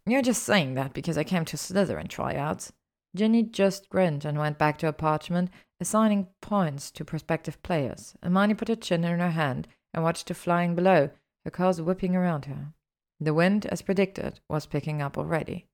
You're 0.05 0.23
just 0.23 0.43
saying 0.43 0.75
that 0.75 0.93
because 0.93 1.17
I 1.17 1.23
came 1.23 1.45
to 1.45 1.57
Slytherin 1.57 2.09
tryouts. 2.09 2.73
Ginny 3.15 3.45
just 3.45 3.89
grinned 3.89 4.25
and 4.25 4.37
went 4.37 4.59
back 4.59 4.77
to 4.79 4.87
her 4.87 4.93
parchment 4.93 5.51
assigning 5.81 6.27
points 6.41 6.91
to 6.91 7.05
prospective 7.05 7.63
players. 7.63 8.17
Hermione 8.21 8.55
put 8.55 8.67
her 8.67 8.75
chin 8.75 9.05
in 9.05 9.21
her 9.21 9.31
hand 9.31 9.69
and 9.95 10.03
watched 10.03 10.27
the 10.27 10.35
flying 10.35 10.75
below, 10.75 11.11
her 11.45 11.51
cars 11.53 11.81
whipping 11.81 12.17
around 12.17 12.47
her. 12.47 12.73
The 13.21 13.33
wind, 13.33 13.67
as 13.67 13.83
predicted, 13.83 14.41
was 14.49 14.67
picking 14.67 15.01
up 15.01 15.17
already. 15.17 15.67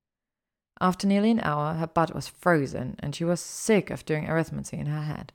After 0.83 1.07
nearly 1.07 1.31
an 1.31 1.41
hour, 1.41 1.73
her 1.75 1.87
butt 1.87 2.15
was 2.15 2.29
frozen, 2.29 2.97
and 2.99 3.15
she 3.15 3.25
was 3.25 3.41
sick 3.41 3.89
of 3.89 4.05
doing 4.05 4.29
arithmetic 4.29 4.79
in 4.79 4.87
her 4.87 5.05
head. 5.05 5.33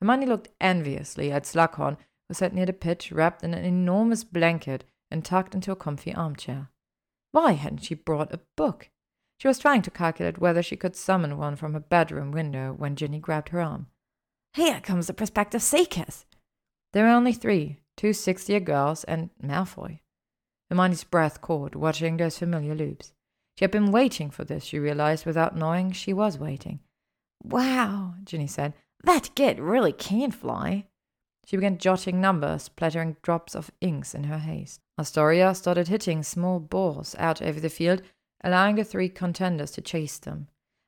Hermione 0.00 0.26
looked 0.26 0.48
enviously 0.60 1.30
at 1.30 1.44
Slughorn, 1.44 1.96
who 2.26 2.34
sat 2.34 2.52
near 2.52 2.66
the 2.66 2.72
pitch, 2.72 3.12
wrapped 3.12 3.44
in 3.44 3.54
an 3.54 3.64
enormous 3.64 4.24
blanket 4.24 4.82
and 5.10 5.24
tucked 5.24 5.54
into 5.54 5.72
a 5.72 5.76
comfy 5.76 6.14
armchair. 6.14 6.68
Why 7.32 7.52
hadn't 7.52 7.84
she 7.84 7.94
brought 7.94 8.32
a 8.32 8.40
book? 8.56 8.90
She 9.38 9.48
was 9.48 9.58
trying 9.58 9.82
to 9.82 9.90
calculate 9.90 10.38
whether 10.38 10.62
she 10.62 10.76
could 10.76 10.96
summon 10.96 11.38
one 11.38 11.56
from 11.56 11.72
her 11.72 11.80
bedroom 11.80 12.30
window 12.30 12.74
when 12.76 12.96
Ginny 12.96 13.18
grabbed 13.18 13.50
her 13.50 13.60
arm. 13.60 13.86
Here 14.52 14.80
comes 14.80 15.06
the 15.06 15.14
prospective 15.14 15.62
seekers. 15.62 16.26
There 16.92 17.04
were 17.04 17.10
only 17.10 17.32
three, 17.32 17.78
two 17.96 18.12
six-year 18.12 18.60
girls 18.60 19.04
and 19.04 19.30
Malfoy. 19.42 20.00
Hermione's 20.68 21.04
breath 21.04 21.40
caught, 21.40 21.74
watching 21.74 22.16
those 22.16 22.38
familiar 22.38 22.74
loops. 22.74 23.12
She 23.56 23.64
had 23.64 23.70
been 23.70 23.92
waiting 23.92 24.30
for 24.30 24.44
this, 24.44 24.64
she 24.64 24.78
realized, 24.78 25.26
without 25.26 25.56
knowing 25.56 25.92
she 25.92 26.12
was 26.12 26.38
waiting. 26.38 26.80
Wow, 27.42 28.14
Ginny 28.24 28.46
said. 28.46 28.74
That 29.04 29.34
kid 29.34 29.58
really 29.58 29.92
can 29.92 30.30
fly. 30.30 30.86
She 31.50 31.56
began 31.56 31.78
jotting 31.78 32.20
numbers, 32.20 32.62
splattering 32.62 33.16
drops 33.22 33.56
of 33.56 33.72
inks 33.80 34.14
in 34.14 34.22
her 34.22 34.38
haste. 34.38 34.78
Astoria 34.96 35.52
started 35.52 35.88
hitting 35.88 36.22
small 36.22 36.60
balls 36.60 37.16
out 37.18 37.42
over 37.42 37.58
the 37.58 37.68
field, 37.68 38.02
allowing 38.44 38.76
the 38.76 38.84
three 38.84 39.08
contenders 39.08 39.72
to 39.72 39.80
chase 39.80 40.16
them. 40.16 40.46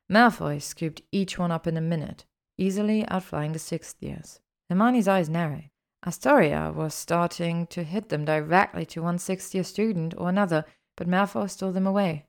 Malfoy 0.09 0.61
scooped 0.61 1.01
each 1.11 1.37
one 1.37 1.51
up 1.51 1.67
in 1.67 1.75
a 1.75 1.81
minute, 1.81 2.23
easily 2.57 3.05
outflying 3.09 3.51
the 3.51 3.59
sixth 3.59 4.01
years. 4.01 4.39
Hermione's 4.69 5.05
eyes 5.05 5.27
narrowed. 5.27 5.69
Astoria 6.07 6.71
was 6.73 6.93
starting 6.93 7.67
to 7.67 7.83
hit 7.83 8.07
them 8.07 8.23
directly 8.23 8.85
to 8.85 9.03
one 9.03 9.19
sixth 9.19 9.53
year 9.53 9.65
student 9.65 10.13
or 10.17 10.29
another, 10.29 10.63
but 10.95 11.09
Malfoy 11.09 11.49
stole 11.49 11.73
them 11.73 11.85
away. 11.87 12.27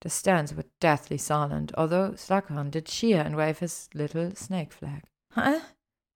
The 0.00 0.08
stands 0.08 0.54
were 0.54 0.64
deathly 0.80 1.18
silent, 1.18 1.70
although 1.76 2.12
Slughorn 2.12 2.70
did 2.70 2.86
cheer 2.86 3.20
and 3.20 3.36
wave 3.36 3.58
his 3.58 3.90
little 3.92 4.34
snake 4.34 4.72
flag. 4.72 5.02
Huh? 5.32 5.60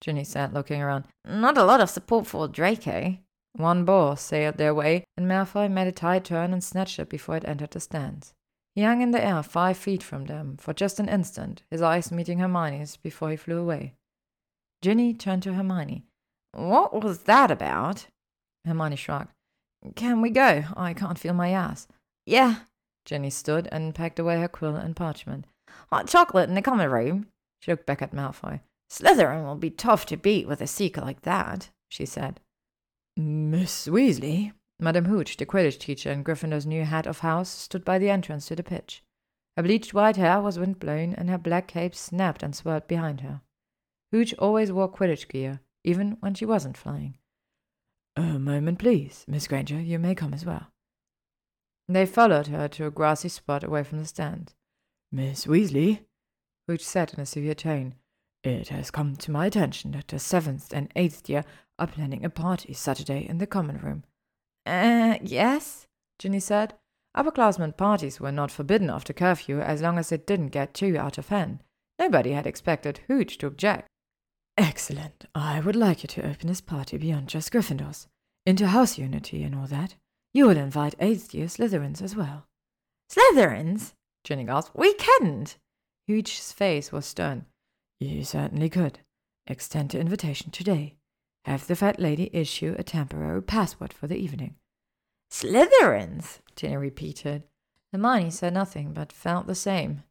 Ginny 0.00 0.24
said, 0.24 0.52
looking 0.54 0.80
around. 0.80 1.04
Not 1.26 1.58
a 1.58 1.64
lot 1.64 1.80
of 1.80 1.90
support 1.90 2.26
for 2.26 2.48
Draco. 2.48 3.18
One 3.52 3.84
ball 3.84 4.14
sailed 4.16 4.56
their 4.56 4.74
way, 4.74 5.04
and 5.16 5.26
Malfoy 5.26 5.70
made 5.70 5.88
a 5.88 5.92
tight 5.92 6.24
turn 6.24 6.52
and 6.52 6.62
snatched 6.62 6.98
it 6.98 7.08
before 7.08 7.36
it 7.36 7.48
entered 7.48 7.72
the 7.72 7.80
stands. 7.80 8.34
He 8.74 8.82
hung 8.84 9.02
in 9.02 9.10
the 9.10 9.24
air 9.24 9.42
five 9.42 9.76
feet 9.76 10.02
from 10.02 10.26
them 10.26 10.56
for 10.56 10.72
just 10.72 11.00
an 11.00 11.08
instant, 11.08 11.64
his 11.70 11.82
eyes 11.82 12.12
meeting 12.12 12.38
Hermione's 12.38 12.96
before 12.96 13.30
he 13.30 13.36
flew 13.36 13.58
away. 13.58 13.94
Ginny 14.82 15.12
turned 15.14 15.42
to 15.42 15.54
Hermione. 15.54 16.04
What 16.52 17.02
was 17.02 17.20
that 17.24 17.50
about? 17.50 18.06
Hermione 18.64 18.94
shrugged. 18.94 19.32
Can 19.96 20.20
we 20.20 20.30
go? 20.30 20.64
I 20.76 20.94
can't 20.94 21.18
feel 21.18 21.34
my 21.34 21.50
ass. 21.50 21.88
Yeah. 22.24 22.60
Ginny 23.04 23.30
stood 23.30 23.68
and 23.72 23.94
packed 23.94 24.18
away 24.18 24.40
her 24.40 24.48
quill 24.48 24.76
and 24.76 24.94
parchment. 24.94 25.46
Hot 25.90 26.06
chocolate 26.06 26.48
in 26.48 26.54
the 26.54 26.62
common 26.62 26.90
room? 26.90 27.26
She 27.60 27.72
looked 27.72 27.86
back 27.86 28.02
at 28.02 28.12
Malfoy. 28.12 28.60
Slytherin 28.90 29.44
will 29.44 29.56
be 29.56 29.70
tough 29.70 30.06
to 30.06 30.16
beat 30.16 30.48
with 30.48 30.60
a 30.60 30.66
seeker 30.66 31.00
like 31.00 31.22
that, 31.22 31.70
she 31.88 32.06
said. 32.06 32.40
Miss 33.16 33.86
Weasley, 33.86 34.52
Madame 34.80 35.06
Hooch, 35.06 35.36
the 35.36 35.44
Quidditch 35.44 35.78
teacher 35.78 36.10
and 36.10 36.24
Gryffindor's 36.24 36.66
new 36.66 36.84
head 36.84 37.06
of 37.06 37.18
house, 37.18 37.50
stood 37.50 37.84
by 37.84 37.98
the 37.98 38.10
entrance 38.10 38.46
to 38.46 38.56
the 38.56 38.62
pitch. 38.62 39.02
Her 39.56 39.62
bleached 39.62 39.92
white 39.92 40.16
hair 40.16 40.40
was 40.40 40.58
wind-blown, 40.58 41.14
and 41.14 41.28
her 41.28 41.38
black 41.38 41.66
cape 41.66 41.94
snapped 41.94 42.42
and 42.42 42.54
swirled 42.54 42.86
behind 42.86 43.22
her. 43.22 43.42
Hooch 44.12 44.32
always 44.38 44.70
wore 44.72 44.90
Quidditch 44.90 45.28
gear, 45.28 45.60
even 45.84 46.16
when 46.20 46.34
she 46.34 46.46
wasn't 46.46 46.76
flying. 46.76 47.18
A 48.16 48.38
moment, 48.38 48.78
please, 48.78 49.24
Miss 49.28 49.48
Granger. 49.48 49.80
You 49.80 49.98
may 49.98 50.14
come 50.14 50.32
as 50.32 50.46
well. 50.46 50.68
They 51.88 52.06
followed 52.06 52.48
her 52.48 52.68
to 52.68 52.86
a 52.86 52.90
grassy 52.90 53.28
spot 53.28 53.64
away 53.64 53.82
from 53.82 53.98
the 53.98 54.06
stand. 54.06 54.54
Miss 55.10 55.46
Weasley, 55.46 56.00
Hooch 56.66 56.84
said 56.84 57.14
in 57.14 57.20
a 57.20 57.26
severe 57.26 57.54
tone, 57.54 57.94
it 58.44 58.68
has 58.68 58.90
come 58.90 59.16
to 59.16 59.30
my 59.30 59.46
attention 59.46 59.92
that 59.92 60.08
the 60.08 60.18
seventh 60.18 60.72
and 60.72 60.90
eighth 60.96 61.28
year 61.28 61.44
are 61.78 61.86
planning 61.86 62.24
a 62.24 62.30
party 62.30 62.72
Saturday 62.72 63.26
in 63.28 63.38
the 63.38 63.46
common 63.46 63.78
room. 63.78 64.04
Uh, 64.66 65.18
yes, 65.22 65.86
Ginny 66.18 66.40
said. 66.40 66.74
Upperclassmen 67.16 67.76
parties 67.76 68.20
were 68.20 68.30
not 68.32 68.50
forbidden 68.50 68.90
after 68.90 69.12
curfew 69.12 69.60
as 69.60 69.82
long 69.82 69.98
as 69.98 70.12
it 70.12 70.26
didn't 70.26 70.48
get 70.48 70.74
too 70.74 70.96
out 70.96 71.18
of 71.18 71.28
hand. 71.28 71.60
Nobody 71.98 72.32
had 72.32 72.46
expected 72.46 73.00
Hooch 73.08 73.38
to 73.38 73.46
object. 73.46 73.88
Excellent. 74.56 75.24
I 75.34 75.60
would 75.60 75.76
like 75.76 76.02
you 76.02 76.08
to 76.08 76.28
open 76.28 76.48
this 76.48 76.60
party 76.60 76.96
beyond 76.96 77.28
just 77.28 77.52
Gryffindors, 77.52 78.06
into 78.44 78.68
house 78.68 78.98
unity 78.98 79.42
and 79.42 79.54
all 79.54 79.66
that. 79.66 79.94
You 80.34 80.46
will 80.46 80.56
invite 80.56 80.94
eighth 81.00 81.34
year 81.34 81.46
Slytherins 81.46 82.02
as 82.02 82.14
well. 82.14 82.46
Slytherins? 83.10 83.94
Ginny 84.24 84.44
gasped. 84.44 84.76
We 84.76 84.94
couldn't. 84.94 85.56
Hooch's 86.06 86.52
face 86.52 86.92
was 86.92 87.06
stern. 87.06 87.46
You 88.00 88.24
certainly 88.24 88.68
could. 88.68 89.00
Extend 89.46 89.90
the 89.90 90.00
invitation 90.00 90.50
today. 90.50 90.96
Have 91.44 91.66
the 91.66 91.76
fat 91.76 91.98
lady 91.98 92.30
issue 92.32 92.74
a 92.78 92.82
temporary 92.82 93.42
passport 93.42 93.92
for 93.92 94.06
the 94.06 94.16
evening. 94.16 94.56
Slytherins, 95.30 96.40
Ginny 96.56 96.76
repeated. 96.76 97.44
Hermione 97.92 98.30
said 98.30 98.54
nothing, 98.54 98.92
but 98.92 99.12
felt 99.12 99.46
the 99.46 99.54
same. 99.54 100.02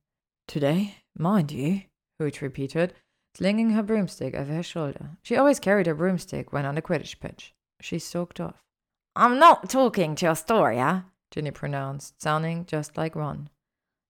Today, 0.48 0.96
mind 1.18 1.52
you, 1.52 1.84
Hooch 2.20 2.42
repeated, 2.42 2.94
slinging 3.36 3.72
her 3.72 3.84
broomstick 3.84 4.34
over 4.34 4.54
her 4.54 4.64
shoulder. 4.64 5.12
She 5.22 5.36
always 5.36 5.60
carried 5.60 5.86
her 5.86 5.96
broomstick 5.96 6.52
when 6.52 6.66
on 6.66 6.76
the 6.76 6.82
Quidditch 6.82 7.20
pitch. 7.20 7.54
She 7.82 8.00
stalked 8.00 8.40
off. 8.40 8.64
I'm 9.16 9.40
not 9.40 9.70
talking 9.70 10.16
to 10.16 10.28
Astoria, 10.28 10.82
ah, 10.82 11.06
Ginny 11.32 11.52
pronounced, 11.52 12.22
sounding 12.22 12.66
just 12.66 12.98
like 12.98 13.16
Ron. 13.16 13.50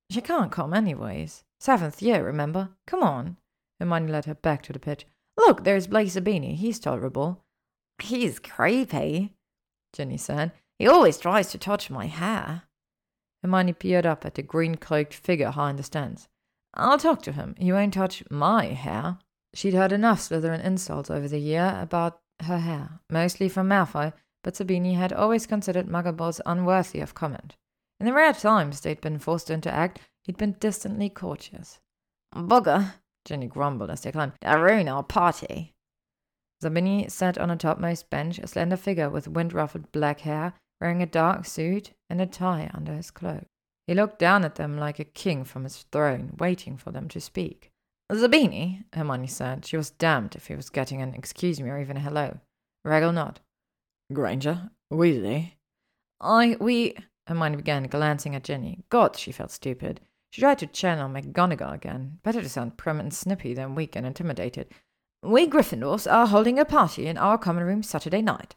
She 0.09 0.21
can't 0.21 0.51
come 0.51 0.73
anyways. 0.73 1.43
Seventh 1.59 2.01
year, 2.01 2.23
remember? 2.23 2.69
Come 2.85 3.03
on. 3.03 3.37
Hermione 3.79 4.11
led 4.11 4.25
her 4.25 4.35
back 4.35 4.63
to 4.63 4.73
the 4.73 4.79
pitch. 4.79 5.05
Look, 5.37 5.63
there's 5.63 5.87
Blaise 5.87 6.15
Zabini. 6.15 6.55
He's 6.55 6.79
tolerable. 6.79 7.43
He's 8.01 8.39
creepy, 8.39 9.35
Ginny 9.93 10.17
said. 10.17 10.51
He 10.79 10.87
always 10.87 11.17
tries 11.17 11.51
to 11.51 11.57
touch 11.57 11.89
my 11.89 12.05
hair. 12.05 12.63
Hermione 13.41 13.73
peered 13.73 14.05
up 14.05 14.25
at 14.25 14.35
the 14.35 14.41
green 14.41 14.75
cloaked 14.75 15.13
figure 15.13 15.51
high 15.51 15.71
in 15.71 15.75
the 15.75 15.83
stands. 15.83 16.27
I'll 16.73 16.97
talk 16.97 17.21
to 17.23 17.31
him. 17.31 17.55
He 17.57 17.71
won't 17.71 17.93
touch 17.93 18.23
my 18.29 18.65
hair. 18.65 19.17
She'd 19.53 19.73
heard 19.73 19.91
enough 19.91 20.19
Slytherin 20.19 20.63
insults 20.63 21.09
over 21.09 21.27
the 21.27 21.39
year 21.39 21.77
about 21.81 22.19
her 22.41 22.59
hair, 22.59 22.99
mostly 23.09 23.49
from 23.49 23.69
Malfoy, 23.69 24.13
but 24.43 24.53
Zabini 24.53 24.95
had 24.95 25.11
always 25.11 25.47
considered 25.47 25.87
Muggleborns 25.87 26.39
unworthy 26.45 26.99
of 26.99 27.15
comment. 27.15 27.55
In 27.99 28.05
the 28.05 28.13
rare 28.13 28.33
times 28.33 28.81
they'd 28.81 29.01
been 29.01 29.17
forced 29.17 29.47
to 29.47 29.53
interact, 29.53 29.99
he'd 30.23 30.37
been 30.37 30.55
distantly 30.59 31.09
courteous. 31.09 31.79
Bugger, 32.35 32.93
Ginny 33.27 33.47
grumbled 33.47 33.91
as 33.91 34.01
they 34.01 34.11
climbed. 34.11 34.33
They 34.41 34.55
ruin 34.55 34.87
our 34.87 35.03
party. 35.03 35.73
Zabini 36.63 37.11
sat 37.11 37.37
on 37.37 37.51
a 37.51 37.55
topmost 37.55 38.09
bench, 38.09 38.39
a 38.39 38.47
slender 38.47 38.77
figure 38.77 39.09
with 39.09 39.27
wind-ruffled 39.27 39.91
black 39.91 40.21
hair, 40.21 40.53
wearing 40.81 41.03
a 41.03 41.05
dark 41.05 41.45
suit 41.45 41.91
and 42.09 42.19
a 42.19 42.25
tie 42.25 42.71
under 42.73 42.93
his 42.93 43.11
cloak. 43.11 43.45
He 43.85 43.93
looked 43.93 44.17
down 44.17 44.43
at 44.43 44.55
them 44.55 44.77
like 44.77 44.99
a 44.99 45.03
king 45.03 45.43
from 45.43 45.63
his 45.63 45.85
throne, 45.91 46.35
waiting 46.39 46.77
for 46.77 46.91
them 46.91 47.07
to 47.09 47.21
speak. 47.21 47.69
Zabini, 48.11 48.85
Hermione 48.93 49.27
said. 49.27 49.65
She 49.65 49.77
was 49.77 49.91
damned 49.91 50.35
if 50.35 50.47
he 50.47 50.55
was 50.55 50.69
getting 50.69 51.01
an 51.01 51.13
excuse 51.13 51.59
me 51.59 51.69
or 51.69 51.79
even 51.79 51.97
a 51.97 52.01
hello. 52.01 52.39
Raggle 52.85 53.13
nodded. 53.13 53.41
Granger, 54.11 54.71
Weasley. 54.91 55.51
I, 56.21 56.55
we, 56.59 56.95
Hermione 57.27 57.57
began, 57.57 57.83
glancing 57.83 58.35
at 58.35 58.45
Ginny. 58.45 58.79
God, 58.89 59.17
she 59.17 59.31
felt 59.31 59.51
stupid. 59.51 60.01
She 60.29 60.41
tried 60.41 60.59
to 60.59 60.67
channel 60.67 61.09
McGonagall 61.09 61.73
again. 61.73 62.19
Better 62.23 62.41
to 62.41 62.49
sound 62.49 62.77
prim 62.77 62.99
and 62.99 63.13
snippy 63.13 63.53
than 63.53 63.75
weak 63.75 63.95
and 63.95 64.05
intimidated. 64.05 64.67
We 65.23 65.47
Gryffindors 65.47 66.11
are 66.11 66.27
holding 66.27 66.59
a 66.59 66.65
party 66.65 67.07
in 67.07 67.17
our 67.17 67.37
common 67.37 67.63
room 67.63 67.81
Saturday 67.81 68.21
night. 68.21 68.55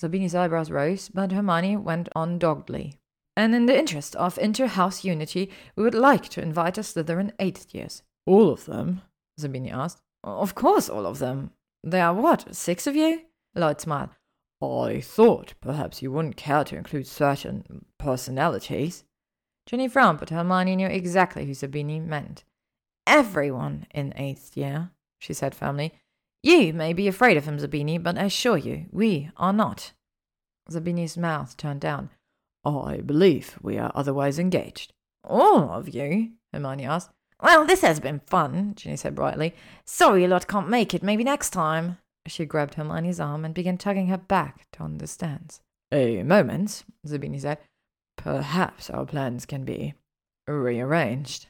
Zabini's 0.00 0.34
eyebrows 0.34 0.70
rose, 0.70 1.08
but 1.08 1.32
Hermione 1.32 1.76
went 1.76 2.08
on 2.14 2.38
doggedly. 2.38 2.98
And 3.36 3.54
in 3.54 3.66
the 3.66 3.78
interest 3.78 4.14
of 4.16 4.38
inter-house 4.38 5.04
unity, 5.04 5.50
we 5.76 5.82
would 5.82 5.94
like 5.94 6.28
to 6.30 6.42
invite 6.42 6.78
a 6.78 6.82
Slytherin 6.82 7.32
eighth 7.38 7.74
years. 7.74 8.02
All 8.26 8.50
of 8.50 8.66
them? 8.66 9.02
Zabini 9.40 9.72
asked. 9.72 10.00
Of 10.22 10.54
course, 10.54 10.88
all 10.88 11.06
of 11.06 11.18
them. 11.18 11.50
There 11.82 12.04
are 12.04 12.14
what, 12.14 12.54
six 12.54 12.86
of 12.86 12.94
you? 12.94 13.22
Lloyd 13.54 13.80
smiled. 13.80 14.10
I 14.62 15.00
thought 15.00 15.54
perhaps 15.60 16.02
you 16.02 16.12
wouldn't 16.12 16.36
care 16.36 16.64
to 16.64 16.76
include 16.76 17.06
certain 17.06 17.86
personalities. 17.98 19.04
Ginny 19.70 19.86
frowned, 19.86 20.18
but 20.18 20.30
Hermione 20.30 20.74
knew 20.74 20.88
exactly 20.88 21.46
who 21.46 21.52
Zabini 21.52 22.04
meant. 22.04 22.42
Everyone 23.06 23.86
in 23.94 24.12
eighth 24.16 24.56
year, 24.56 24.90
she 25.20 25.32
said 25.32 25.54
firmly. 25.54 25.94
You 26.42 26.72
may 26.72 26.92
be 26.92 27.06
afraid 27.06 27.36
of 27.36 27.44
him, 27.44 27.56
Zabini, 27.56 28.02
but 28.02 28.18
I 28.18 28.24
assure 28.24 28.56
you, 28.56 28.86
we 28.90 29.30
are 29.36 29.52
not. 29.52 29.92
Zabini's 30.68 31.16
mouth 31.16 31.56
turned 31.56 31.80
down. 31.80 32.10
I 32.64 32.96
believe 32.96 33.60
we 33.62 33.78
are 33.78 33.92
otherwise 33.94 34.40
engaged. 34.40 34.92
All 35.22 35.70
of 35.70 35.94
you? 35.94 36.32
Hermione 36.52 36.84
asked. 36.86 37.10
Well, 37.40 37.64
this 37.64 37.82
has 37.82 38.00
been 38.00 38.22
fun, 38.26 38.74
Ginny 38.74 38.96
said 38.96 39.14
brightly. 39.14 39.54
Sorry 39.84 40.24
a 40.24 40.28
lot 40.28 40.48
can't 40.48 40.68
make 40.68 40.94
it. 40.94 41.04
Maybe 41.04 41.22
next 41.22 41.50
time. 41.50 41.98
She 42.26 42.44
grabbed 42.44 42.74
Hermione's 42.74 43.20
arm 43.20 43.44
and 43.44 43.54
began 43.54 43.78
tugging 43.78 44.08
her 44.08 44.18
back 44.18 44.66
on 44.80 44.98
the 44.98 45.06
stands. 45.06 45.60
A 45.92 46.24
moment, 46.24 46.82
Zabini 47.06 47.40
said. 47.40 47.58
Perhaps 48.22 48.90
our 48.90 49.06
plans 49.06 49.46
can 49.46 49.64
be 49.64 49.94
rearranged. 50.46 51.46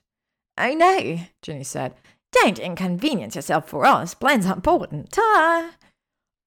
Oh 0.56 0.72
no, 0.72 1.18
Ginny 1.42 1.64
said. 1.64 1.94
Don't 2.30 2.60
inconvenience 2.60 3.34
yourself 3.34 3.68
for 3.68 3.84
us. 3.84 4.14
Plans 4.14 4.46
are 4.46 4.54
important. 4.54 5.10
Ta! 5.10 5.72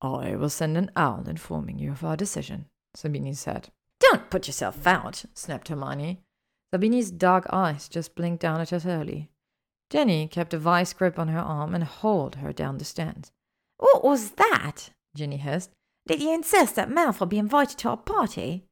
I 0.01 0.35
will 0.35 0.49
send 0.49 0.77
an 0.77 0.91
owl 0.95 1.25
informing 1.27 1.77
you 1.77 1.91
of 1.91 2.05
our 2.05 2.15
decision, 2.15 2.67
Zabini 2.95 3.35
said. 3.35 3.67
Don't 3.99 4.29
put 4.29 4.47
yourself 4.47 4.87
out, 4.87 5.25
snapped 5.33 5.67
Hermione. 5.67 6.21
Zabini's 6.73 7.11
dark 7.11 7.45
eyes 7.49 7.89
just 7.89 8.15
blinked 8.15 8.41
down 8.41 8.61
at 8.61 8.69
her 8.69 8.79
slowly. 8.79 9.29
Ginny 9.89 10.29
kept 10.29 10.53
a 10.53 10.57
vice 10.57 10.93
grip 10.93 11.19
on 11.19 11.27
her 11.27 11.39
arm 11.39 11.75
and 11.75 11.83
hauled 11.83 12.35
her 12.35 12.53
down 12.53 12.77
the 12.77 12.85
stairs. 12.85 13.33
What 13.77 14.05
was 14.05 14.31
that? 14.31 14.91
Ginny 15.15 15.37
hissed. 15.37 15.71
Did 16.07 16.21
you 16.21 16.33
insist 16.33 16.75
that 16.75 16.89
Malfoy 16.89 17.27
be 17.27 17.37
invited 17.37 17.77
to 17.79 17.89
our 17.89 17.97
party? 17.97 18.63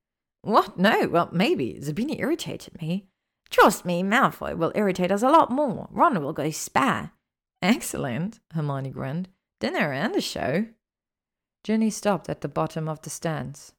What? 0.42 0.78
No. 0.78 1.08
Well, 1.08 1.30
maybe. 1.32 1.80
Zabini 1.82 2.20
irritated 2.20 2.82
me. 2.82 3.08
Trust 3.50 3.86
me, 3.86 4.02
Malfoy 4.02 4.56
will 4.56 4.72
irritate 4.76 5.12
us 5.12 5.22
a 5.22 5.30
lot 5.30 5.52
more. 5.52 5.88
Ron 5.92 6.22
will 6.24 6.34
go 6.34 6.50
spare. 6.52 7.12
Excellent, 7.62 8.40
Hermione 8.54 8.90
grinned. 8.90 9.28
Dinner 9.60 9.92
and 9.92 10.16
a 10.16 10.22
show. 10.22 10.66
Ginny 11.64 11.90
stopped 11.92 12.30
at 12.30 12.42
the 12.42 12.48
bottom 12.48 12.88
of 12.88 13.02
the 13.02 13.10
stands 13.10 13.74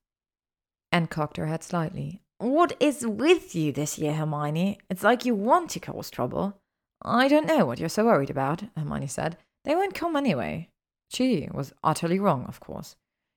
and 0.93 1.11
cocked 1.11 1.39
her 1.39 1.47
head 1.47 1.65
slightly. 1.65 2.21
What 2.39 2.77
is 2.79 3.07
with 3.07 3.55
you 3.55 3.73
this 3.73 3.99
year, 3.99 4.13
Hermione? 4.13 4.79
It's 4.91 5.03
like 5.03 5.25
you 5.25 5.35
want 5.35 5.71
to 5.71 5.81
cause 5.81 6.11
trouble. 6.11 6.61
I 7.01 7.27
don't 7.27 7.47
know 7.47 7.65
what 7.65 7.81
you're 7.81 7.89
so 7.89 8.05
worried 8.05 8.31
about, 8.31 8.63
Hermione 8.77 9.09
said. 9.09 9.39
They 9.65 9.75
won't 9.75 9.95
come 9.95 10.17
anyway. 10.17 10.69
She 11.11 11.49
was 11.53 11.73
utterly 11.83 12.19
wrong, 12.19 12.45
of 12.47 12.61
course. 12.61 12.95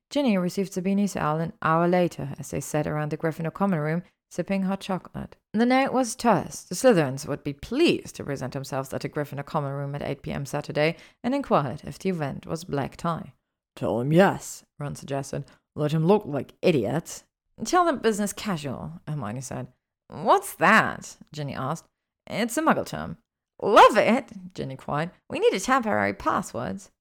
Ginny 0.09 0.37
received 0.37 0.73
Zabini's 0.73 1.15
owl 1.15 1.39
an 1.39 1.53
hour 1.61 1.87
later 1.87 2.29
as 2.39 2.51
they 2.51 2.61
sat 2.61 2.87
around 2.87 3.09
the 3.09 3.17
Gryffindor 3.17 3.53
common 3.53 3.79
room 3.79 4.03
sipping 4.35 4.63
hot 4.63 4.81
chocolate. 4.81 5.37
The 5.53 5.65
note 5.65 5.93
was 5.93 6.15
terse. 6.15 6.63
The 6.63 6.75
Slytherins 6.75 7.25
would 7.27 7.43
be 7.43 7.53
pleased 7.53 8.15
to 8.15 8.23
present 8.23 8.53
themselves 8.53 8.93
at 8.93 9.01
the 9.01 9.09
Gryffindor 9.09 9.45
common 9.45 9.71
room 9.71 9.95
at 9.95 10.01
8 10.01 10.21
p.m. 10.21 10.45
Saturday 10.45 10.97
and 11.23 11.33
inquired 11.33 11.81
if 11.85 11.97
the 11.97 12.09
event 12.09 12.45
was 12.45 12.65
black 12.65 12.97
tie. 12.97 13.33
Tell 13.75 14.01
him 14.01 14.11
yes, 14.11 14.63
Ron 14.77 14.95
suggested. 14.95 15.45
Let 15.75 15.93
him 15.93 16.05
look 16.05 16.23
like 16.25 16.53
idiots. 16.61 17.23
Tell 17.63 17.85
them 17.85 17.99
business 17.99 18.33
casual, 18.33 18.99
Hermione 19.07 19.41
said. 19.41 19.67
What's 20.09 20.53
that? 20.55 21.15
Ginny 21.31 21.55
asked. 21.55 21.85
It's 22.27 22.57
a 22.57 22.61
muggle 22.61 22.85
term. 22.85 23.17
Love 23.61 23.97
it, 23.97 24.31
Ginny 24.53 24.75
cried. 24.75 25.11
We 25.29 25.39
need 25.39 25.53
a 25.53 25.59
temporary 25.59 26.13
passwords. 26.13 26.91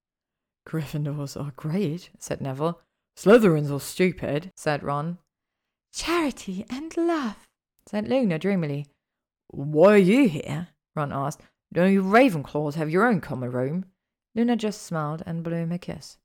Gryffindors 0.69 1.41
are 1.41 1.53
great, 1.57 2.11
said 2.19 2.41
Neville. 2.41 2.81
Slytherins 3.17 3.71
are 3.71 3.81
stupid, 3.81 4.53
said 4.57 4.83
Ron. 4.83 5.19
Charity 5.93 6.67
and 6.69 6.97
love, 6.97 7.49
said 7.87 8.09
Luna 8.09 8.39
dreamily. 8.39 8.87
Why 9.49 9.95
are 9.95 9.99
you 9.99 10.29
here? 10.29 10.69
Ron 10.97 11.13
asked. 11.13 11.43
Don't 11.73 11.93
you 11.93 12.03
Ravenclaws 12.03 12.75
have 12.75 12.91
your 12.91 13.07
own 13.07 13.21
common 13.21 13.51
room? 13.51 13.87
Luna 14.35 14.57
just 14.57 14.83
smiled 14.83 15.23
and 15.27 15.43
blew 15.45 15.57
him 15.57 15.73
a 15.73 15.79
kiss. 15.79 16.19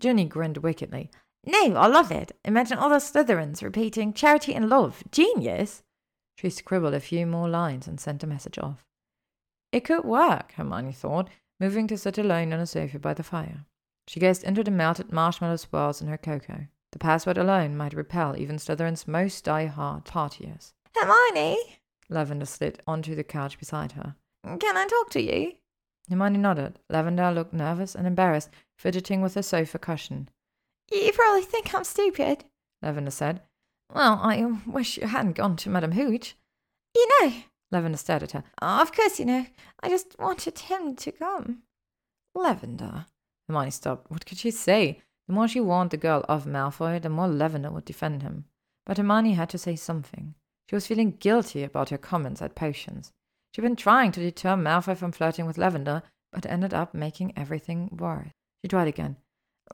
Ginny 0.00 0.24
grinned 0.24 0.58
wickedly. 0.58 1.10
No, 1.44 1.74
I 1.74 1.86
love 1.86 2.10
it. 2.10 2.32
Imagine 2.44 2.78
all 2.78 2.88
the 2.88 2.96
Slytherins 2.96 3.62
repeating 3.62 4.12
charity 4.12 4.54
and 4.54 4.68
love. 4.68 5.02
Genius. 5.10 5.82
She 6.36 6.50
scribbled 6.50 6.94
a 6.94 7.00
few 7.00 7.26
more 7.26 7.48
lines 7.48 7.86
and 7.86 8.00
sent 8.00 8.22
a 8.22 8.26
message 8.26 8.58
off. 8.58 8.86
It 9.70 9.84
could 9.84 10.04
work, 10.04 10.52
Hermione 10.52 10.92
thought, 10.92 11.28
moving 11.60 11.86
to 11.88 11.98
sit 11.98 12.18
alone 12.18 12.52
on 12.52 12.60
a 12.60 12.66
sofa 12.66 12.98
by 12.98 13.14
the 13.14 13.22
fire. 13.22 13.66
She 14.06 14.20
gazed 14.20 14.44
into 14.44 14.64
the 14.64 14.70
melted 14.70 15.12
marshmallow 15.12 15.56
swirls 15.56 16.00
in 16.00 16.08
her 16.08 16.18
cocoa. 16.18 16.66
The 16.90 16.98
password 16.98 17.38
alone 17.38 17.76
might 17.76 17.94
repel 17.94 18.36
even 18.36 18.56
Slytherin's 18.56 19.08
most 19.08 19.44
die-hard 19.44 20.04
partiers. 20.04 20.72
Hermione! 20.94 21.56
Lavender 22.08 22.44
slid 22.46 22.82
onto 22.86 23.14
the 23.14 23.24
couch 23.24 23.58
beside 23.58 23.92
her. 23.92 24.16
Can 24.44 24.76
I 24.76 24.86
talk 24.86 25.10
to 25.10 25.22
you? 25.22 25.52
Hermione 26.10 26.38
nodded. 26.38 26.78
Lavender 26.90 27.30
looked 27.30 27.54
nervous 27.54 27.94
and 27.94 28.06
embarrassed, 28.06 28.50
fidgeting 28.76 29.22
with 29.22 29.34
the 29.34 29.42
sofa 29.42 29.78
cushion. 29.78 30.28
You 30.90 31.12
probably 31.12 31.42
think 31.42 31.74
I'm 31.74 31.84
stupid, 31.84 32.44
Lavender 32.82 33.10
said. 33.10 33.40
Well, 33.94 34.20
I 34.22 34.44
wish 34.66 34.98
you 34.98 35.06
hadn't 35.06 35.36
gone 35.36 35.56
to 35.56 35.70
Madame 35.70 35.92
Hooch. 35.92 36.34
You 36.94 37.08
know, 37.20 37.32
Lavender 37.70 37.96
stared 37.96 38.24
at 38.24 38.32
her. 38.32 38.44
Of 38.60 38.92
course 38.92 39.18
you 39.18 39.24
know. 39.24 39.46
I 39.82 39.88
just 39.88 40.18
wanted 40.18 40.58
him 40.58 40.96
to 40.96 41.12
come. 41.12 41.62
Lavender. 42.34 43.06
Hermione 43.48 43.70
stopped. 43.70 44.10
What 44.10 44.26
could 44.26 44.38
she 44.38 44.50
say? 44.50 45.00
The 45.28 45.34
more 45.34 45.48
she 45.48 45.60
warned 45.60 45.90
the 45.90 45.96
girl 45.96 46.24
of 46.28 46.46
Malfoy, 46.46 47.00
the 47.00 47.08
more 47.08 47.28
Lavender 47.28 47.70
would 47.70 47.84
defend 47.84 48.22
him. 48.22 48.44
But 48.86 48.96
Hermione 48.96 49.34
had 49.34 49.50
to 49.50 49.58
say 49.58 49.76
something. 49.76 50.34
She 50.68 50.74
was 50.74 50.86
feeling 50.86 51.12
guilty 51.12 51.62
about 51.62 51.90
her 51.90 51.98
comments 51.98 52.42
at 52.42 52.54
potions. 52.54 53.12
She'd 53.54 53.62
been 53.62 53.76
trying 53.76 54.12
to 54.12 54.20
deter 54.20 54.56
Malfoy 54.56 54.96
from 54.96 55.12
flirting 55.12 55.46
with 55.46 55.58
Lavender, 55.58 56.02
but 56.32 56.46
ended 56.46 56.72
up 56.72 56.94
making 56.94 57.32
everything 57.36 57.90
worse. 57.92 58.28
She 58.62 58.68
tried 58.68 58.88
again. 58.88 59.16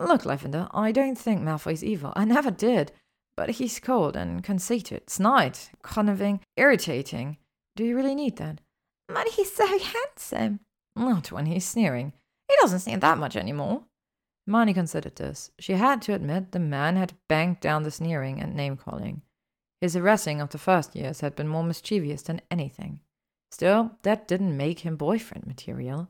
Look, 0.01 0.25
Lavender, 0.25 0.69
I 0.73 0.93
don't 0.93 1.19
think 1.19 1.41
Malfoy's 1.41 1.85
evil. 1.85 2.13
I 2.17 2.25
never 2.25 2.51
did. 2.51 2.93
But 3.37 3.51
he's 3.51 3.79
cold 3.79 4.17
and 4.17 4.43
conceited, 4.43 5.09
snide, 5.09 5.59
conniving, 5.83 6.41
irritating. 6.57 7.37
Do 7.77 7.85
you 7.85 7.95
really 7.95 8.17
need 8.17 8.37
that? 8.39 8.61
But 9.07 9.29
he's 9.29 9.55
so 9.55 9.67
handsome. 9.79 10.61
Not 10.97 11.31
when 11.31 11.47
he's 11.47 11.65
sneering. 11.65 12.13
He 12.49 12.57
doesn't 12.61 12.81
sneer 12.81 12.99
that 12.99 13.19
much 13.19 13.37
anymore. 13.37 13.85
Hermione 14.47 14.73
considered 14.75 15.17
this. 15.17 15.51
She 15.59 15.75
had 15.75 16.01
to 16.03 16.15
admit 16.15 16.53
the 16.53 16.59
man 16.59 16.97
had 16.97 17.13
banked 17.29 17.61
down 17.61 17.83
the 17.83 17.91
sneering 17.91 18.41
and 18.41 18.55
name 18.55 18.77
calling. 18.77 19.23
His 19.81 19.95
harassing 19.95 20.41
of 20.41 20.51
the 20.51 20.59
first 20.59 20.97
years 20.97 21.21
had 21.21 21.37
been 21.37 21.49
more 21.49 21.63
mischievous 21.63 22.23
than 22.23 22.41
anything. 22.51 23.01
Still, 23.51 23.93
that 24.03 24.27
didn't 24.27 24.57
make 24.57 24.81
him 24.81 24.97
boyfriend 24.97 25.47
material. 25.47 26.09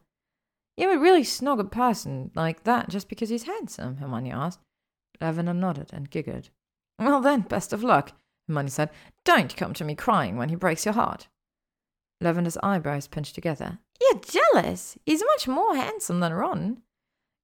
You 0.77 0.89
would 0.89 1.01
really 1.01 1.24
snog 1.24 1.59
a 1.59 1.65
person 1.65 2.31
like 2.35 2.62
that 2.65 2.89
just 2.89 3.09
because 3.09 3.28
he's 3.28 3.43
handsome? 3.43 3.97
Hermione 3.97 4.31
asked. 4.31 4.60
Lavender 5.20 5.52
nodded 5.52 5.90
and 5.93 6.09
giggled. 6.09 6.51
Well 6.98 7.20
then, 7.20 7.40
best 7.43 7.73
of 7.73 7.82
luck, 7.82 8.12
Hermione 8.47 8.70
said. 8.70 8.90
Don't 9.24 9.56
come 9.56 9.74
to 9.74 9.85
me 9.85 9.97
crying 9.97 10.36
when 10.36 10.48
he 10.48 10.55
breaks 10.55 10.85
your 10.85 10.94
heart. 10.94 11.27
Lavender's 12.20 12.58
eyebrows 12.62 13.06
pinched 13.06 13.34
together. 13.34 13.78
You're 14.00 14.20
jealous. 14.20 14.98
He's 15.06 15.22
much 15.24 15.48
more 15.48 15.76
handsome 15.76 16.20
than 16.20 16.32
Ron. 16.32 16.82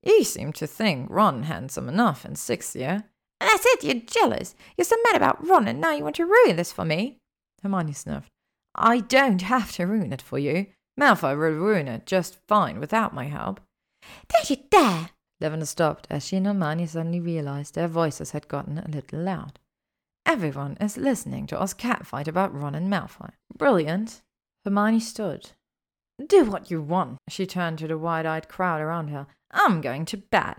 You 0.02 0.24
seem 0.24 0.52
to 0.54 0.66
think 0.66 1.08
Ron 1.10 1.44
handsome 1.44 1.88
enough 1.88 2.24
in 2.24 2.36
sixth 2.36 2.76
year. 2.76 3.04
That's 3.40 3.64
it, 3.66 3.84
you're 3.84 4.02
jealous. 4.02 4.54
You're 4.76 4.84
so 4.84 4.96
mad 5.04 5.16
about 5.16 5.46
Ron 5.46 5.68
and 5.68 5.80
now 5.80 5.92
you 5.92 6.04
want 6.04 6.16
to 6.16 6.26
ruin 6.26 6.56
this 6.56 6.72
for 6.72 6.84
me. 6.84 7.18
Hermione 7.62 7.92
sniffed. 7.92 8.30
I 8.74 9.00
don't 9.00 9.42
have 9.42 9.72
to 9.72 9.86
ruin 9.86 10.12
it 10.12 10.22
for 10.22 10.38
you. 10.38 10.66
Malfoy 10.98 11.30
will 11.30 11.52
ruin 11.52 11.88
it 11.88 12.06
just 12.06 12.38
fine 12.46 12.80
without 12.80 13.14
my 13.14 13.24
help. 13.24 13.60
Don't 14.28 14.50
you 14.50 14.56
dare! 14.70 15.10
Lavender 15.40 15.66
stopped 15.66 16.06
as 16.10 16.26
she 16.26 16.36
and 16.36 16.46
Hermione 16.46 16.86
suddenly 16.86 17.20
realized 17.20 17.74
their 17.74 17.88
voices 17.88 18.30
had 18.30 18.48
gotten 18.48 18.78
a 18.78 18.88
little 18.88 19.18
loud. 19.20 19.58
Everyone 20.26 20.76
is 20.80 20.96
listening 20.96 21.46
to 21.48 21.60
us 21.60 21.74
catfight 21.74 22.28
about 22.28 22.54
Ron 22.54 22.74
and 22.74 22.90
Malfoy. 22.90 23.30
Brilliant. 23.56 24.22
Hermione 24.64 25.00
stood. 25.00 25.50
Do 26.26 26.44
what 26.44 26.70
you 26.70 26.80
want. 26.80 27.18
She 27.28 27.46
turned 27.46 27.78
to 27.78 27.88
the 27.88 27.98
wide-eyed 27.98 28.48
crowd 28.48 28.80
around 28.80 29.08
her. 29.08 29.26
I'm 29.50 29.80
going 29.80 30.04
to 30.06 30.16
bed. 30.16 30.56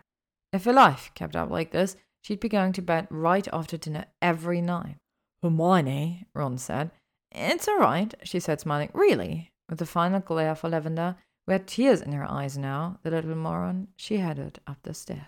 If 0.53 0.65
her 0.65 0.73
life 0.73 1.11
kept 1.15 1.35
up 1.35 1.49
like 1.49 1.71
this, 1.71 1.97
she'd 2.21 2.39
be 2.39 2.49
going 2.49 2.73
to 2.73 2.81
bed 2.81 3.07
right 3.09 3.47
after 3.51 3.77
dinner 3.77 4.05
every 4.21 4.61
night. 4.61 4.97
Hermione, 5.41 6.27
Ron 6.33 6.57
said. 6.57 6.91
It's 7.31 7.67
all 7.67 7.79
right, 7.79 8.13
she 8.23 8.39
said, 8.39 8.59
smiling. 8.59 8.89
Really? 8.93 9.51
With 9.69 9.81
a 9.81 9.85
final 9.85 10.19
glare 10.19 10.55
for 10.55 10.69
Lavender, 10.69 11.15
who 11.45 11.53
had 11.53 11.67
tears 11.67 12.01
in 12.01 12.11
her 12.11 12.29
eyes 12.29 12.57
now, 12.57 12.99
the 13.03 13.11
little 13.11 13.35
moron, 13.35 13.89
she 13.95 14.17
headed 14.17 14.59
up 14.67 14.77
the 14.83 14.93
stairs. 14.93 15.27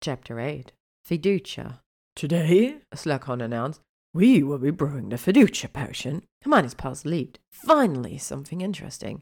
Chapter 0.00 0.38
8 0.40 0.72
Fiducia. 1.08 1.80
Today, 2.14 2.78
Slughorn 2.94 3.42
announced, 3.42 3.80
we 4.16 4.42
will 4.42 4.58
be 4.58 4.70
brewing 4.70 5.10
the 5.10 5.16
Fiducia 5.16 5.70
potion. 5.70 6.22
Hermione's 6.42 6.72
pulse 6.72 7.04
leaped. 7.04 7.38
Finally, 7.52 8.16
something 8.16 8.62
interesting. 8.62 9.20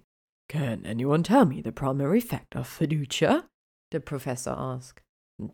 Can 0.48 0.86
anyone 0.86 1.24
tell 1.24 1.44
me 1.44 1.60
the 1.60 1.72
primary 1.72 2.18
effect 2.18 2.54
of 2.54 2.68
Fiducia? 2.68 3.44
The 3.90 3.98
professor 3.98 4.54
asked. 4.56 5.00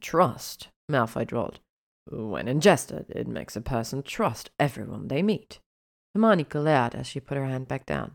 Trust, 0.00 0.68
Malfoy 0.92 1.26
drawled. 1.26 1.58
When 2.10 2.48
ingested, 2.48 3.06
it 3.08 3.26
makes 3.26 3.56
a 3.56 3.62
person 3.62 4.02
trust 4.02 4.50
everyone 4.60 5.08
they 5.08 5.22
meet. 5.22 5.58
Hermione 6.14 6.44
glared 6.44 6.94
as 6.94 7.06
she 7.06 7.18
put 7.18 7.38
her 7.38 7.46
hand 7.46 7.66
back 7.66 7.86
down. 7.86 8.12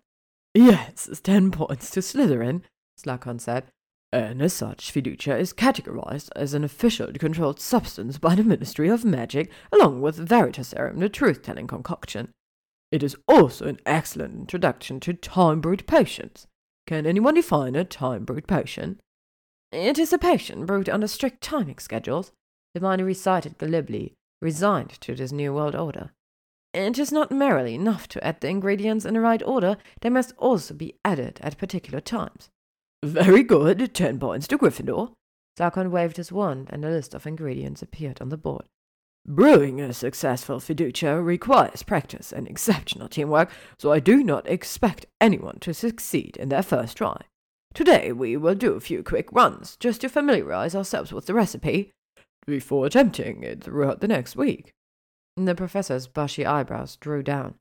Yes, 0.53 1.07
it's 1.10 1.22
ten 1.22 1.49
points 1.49 1.89
to 1.91 2.02
Slytherin, 2.02 2.61
Slughorn 2.99 3.41
said. 3.41 3.64
And 4.16 4.42
as 4.42 4.54
such, 4.54 4.94
Fiducia 4.94 5.38
is 5.38 5.52
categorized 5.52 6.30
as 6.38 6.54
an 6.54 6.64
official 6.64 7.12
controlled 7.12 7.60
substance 7.60 8.18
by 8.18 8.34
the 8.34 8.46
Ministry 8.46 8.88
of 8.88 9.04
Magic, 9.04 9.52
along 9.74 10.02
with 10.02 10.26
Veritaserum, 10.26 11.02
the 11.02 11.10
truth-telling 11.10 11.68
concoction. 11.68 12.30
It 12.94 13.04
is 13.04 13.18
also 13.28 13.66
an 13.68 13.82
excellent 13.86 14.36
introduction 14.36 15.02
to 15.02 15.12
time 15.12 15.60
brewed 15.60 15.86
potions. 15.86 16.48
Can 16.88 17.06
anyone 17.06 17.34
define 17.34 17.76
a 17.76 17.84
time 17.84 18.24
brewed 18.24 18.48
potion? 18.48 19.02
It 19.74 20.00
is 20.00 20.14
a 20.14 20.18
potion 20.18 20.66
brewed 20.66 20.88
under 20.88 21.08
strict 21.08 21.42
timing 21.42 21.80
schedules, 21.80 22.32
Hermione 22.74 23.04
recited 23.04 23.58
glibly, 23.58 24.14
resigned 24.42 24.92
to 25.02 25.14
this 25.14 25.34
new 25.34 25.54
world 25.54 25.76
order. 25.76 26.12
It 26.74 26.98
is 26.98 27.12
not 27.12 27.34
merely 27.34 27.76
enough 27.76 28.08
to 28.08 28.26
add 28.26 28.40
the 28.40 28.48
ingredients 28.48 29.04
in 29.04 29.16
the 29.16 29.20
right 29.20 29.44
order, 29.44 29.76
they 30.00 30.10
must 30.10 30.34
also 30.38 30.74
be 30.74 30.96
added 31.04 31.42
at 31.44 31.58
particular 31.58 32.00
times. 32.00 32.50
Very 33.03 33.43
good, 33.43 33.93
ten 33.93 34.19
points 34.19 34.47
to 34.47 34.57
Gryffindor. 34.57 35.13
Slughorn 35.57 35.89
waved 35.89 36.17
his 36.17 36.31
wand, 36.31 36.69
and 36.72 36.84
a 36.84 36.89
list 36.89 37.13
of 37.13 37.26
ingredients 37.26 37.81
appeared 37.81 38.22
on 38.22 38.30
the 38.30 38.38
board. 38.38 38.65
Brewing 39.27 39.81
a 39.81 39.91
successful 39.91 40.59
fiducia 40.59 41.23
requires 41.23 41.81
practice 41.81 42.31
and 42.31 42.47
exceptional 42.47 43.07
teamwork, 43.07 43.51
so 43.80 43.91
I 43.91 43.99
do 43.99 44.23
not 44.23 44.47
expect 44.47 45.07
anyone 45.19 45.57
to 45.61 45.73
succeed 45.73 46.38
in 46.38 46.49
their 46.49 46.61
first 46.61 46.97
try. 46.97 47.22
Today 47.73 48.11
we 48.11 48.38
will 48.38 48.55
do 48.55 48.73
a 48.73 48.80
few 48.80 49.01
quick 49.01 49.31
runs, 49.31 49.77
just 49.77 50.01
to 50.01 50.09
familiarize 50.09 50.76
ourselves 50.76 51.11
with 51.11 51.26
the 51.26 51.34
recipe, 51.34 51.91
before 52.45 52.85
attempting 52.85 53.43
it 53.43 53.63
throughout 53.63 53.99
the 53.99 54.07
next 54.07 54.35
week. 54.35 54.72
The 55.35 55.55
professor's 55.55 56.07
bushy 56.07 56.45
eyebrows 56.45 56.95
drew 56.95 57.23
down. 57.23 57.55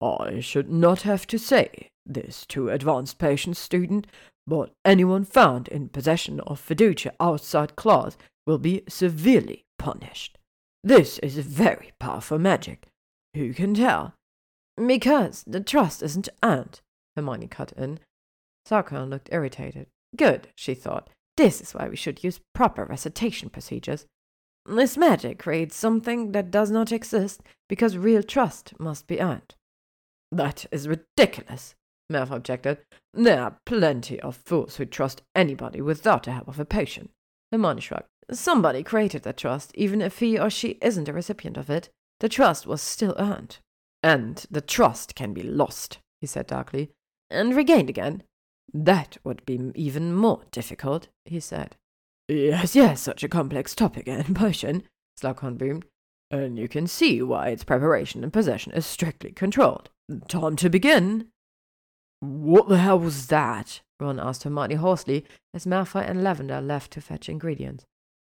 I 0.00 0.40
should 0.40 0.70
not 0.70 1.02
have 1.02 1.26
to 1.26 1.38
say 1.38 1.88
this 2.06 2.46
to 2.46 2.68
advanced 2.68 3.18
potion 3.18 3.54
student, 3.54 4.06
but 4.46 4.74
anyone 4.84 5.24
found 5.24 5.68
in 5.68 5.88
possession 5.88 6.40
of 6.40 6.60
fiducia 6.60 7.12
outside 7.20 7.76
class 7.76 8.16
will 8.46 8.58
be 8.58 8.82
severely 8.88 9.64
punished. 9.78 10.38
This 10.82 11.18
is 11.20 11.38
very 11.38 11.92
powerful 11.98 12.38
magic. 12.38 12.86
Who 13.34 13.54
can 13.54 13.74
tell? 13.74 14.14
Because 14.76 15.44
the 15.46 15.60
trust 15.60 16.02
isn't 16.02 16.28
earned, 16.42 16.80
Hermione 17.16 17.46
cut 17.46 17.72
in. 17.72 18.00
Slughorn 18.68 19.08
looked 19.08 19.28
irritated. 19.32 19.86
Good, 20.16 20.48
she 20.56 20.74
thought. 20.74 21.10
This 21.36 21.60
is 21.60 21.74
why 21.74 21.88
we 21.88 21.96
should 21.96 22.22
use 22.22 22.40
proper 22.54 22.84
recitation 22.84 23.50
procedures. 23.50 24.06
This 24.66 24.96
magic 24.96 25.38
creates 25.38 25.76
something 25.76 26.32
that 26.32 26.50
does 26.50 26.70
not 26.70 26.92
exist 26.92 27.42
because 27.68 27.98
real 27.98 28.22
trust 28.22 28.72
must 28.78 29.06
be 29.06 29.20
earned. 29.20 29.54
That 30.32 30.66
is 30.70 30.88
ridiculous, 30.88 31.74
Malfoy 32.12 32.36
objected. 32.36 32.78
There 33.12 33.42
are 33.42 33.58
plenty 33.64 34.20
of 34.20 34.36
fools 34.36 34.76
who 34.76 34.84
trust 34.84 35.22
anybody 35.34 35.80
without 35.80 36.24
the 36.24 36.32
help 36.32 36.48
of 36.48 36.60
a 36.60 36.64
potion. 36.64 37.08
Hermione 37.50 37.80
shrugged. 37.80 38.08
Somebody 38.30 38.82
created 38.82 39.22
that 39.22 39.36
trust, 39.36 39.72
even 39.74 40.00
if 40.00 40.18
he 40.18 40.38
or 40.38 40.50
she 40.50 40.78
isn't 40.82 41.08
a 41.08 41.12
recipient 41.12 41.56
of 41.56 41.70
it. 41.70 41.90
The 42.20 42.28
trust 42.28 42.66
was 42.66 42.80
still 42.80 43.14
earned. 43.18 43.58
And 44.02 44.44
the 44.50 44.60
trust 44.60 45.14
can 45.14 45.32
be 45.32 45.42
lost, 45.42 45.98
he 46.20 46.26
said 46.26 46.46
darkly. 46.46 46.90
And 47.30 47.54
regained 47.54 47.88
again. 47.88 48.22
That 48.72 49.18
would 49.24 49.44
be 49.46 49.70
even 49.74 50.14
more 50.14 50.42
difficult, 50.50 51.08
he 51.24 51.40
said. 51.40 51.76
Yes, 52.28 52.74
yes, 52.74 53.00
such 53.00 53.22
a 53.22 53.28
complex 53.28 53.74
topic 53.74 54.08
and 54.08 54.34
potion, 54.36 54.84
Slughorn 55.20 55.58
boomed. 55.58 55.84
And 56.30 56.58
you 56.58 56.68
can 56.68 56.86
see 56.86 57.22
why 57.22 57.48
its 57.48 57.64
preparation 57.64 58.24
and 58.24 58.32
possession 58.32 58.72
is 58.72 58.86
strictly 58.86 59.30
controlled. 59.30 59.90
Time 60.28 60.56
to 60.56 60.68
begin. 60.68 61.28
What 62.24 62.68
the 62.68 62.78
hell 62.78 62.98
was 62.98 63.26
that? 63.26 63.80
Ron 64.00 64.18
asked 64.18 64.44
her 64.44 64.50
Hermione 64.50 64.76
hoarsely 64.76 65.26
as 65.52 65.66
Malfoy 65.66 66.08
and 66.08 66.22
Lavender 66.22 66.60
left 66.60 66.92
to 66.92 67.00
fetch 67.00 67.28
ingredients. 67.28 67.84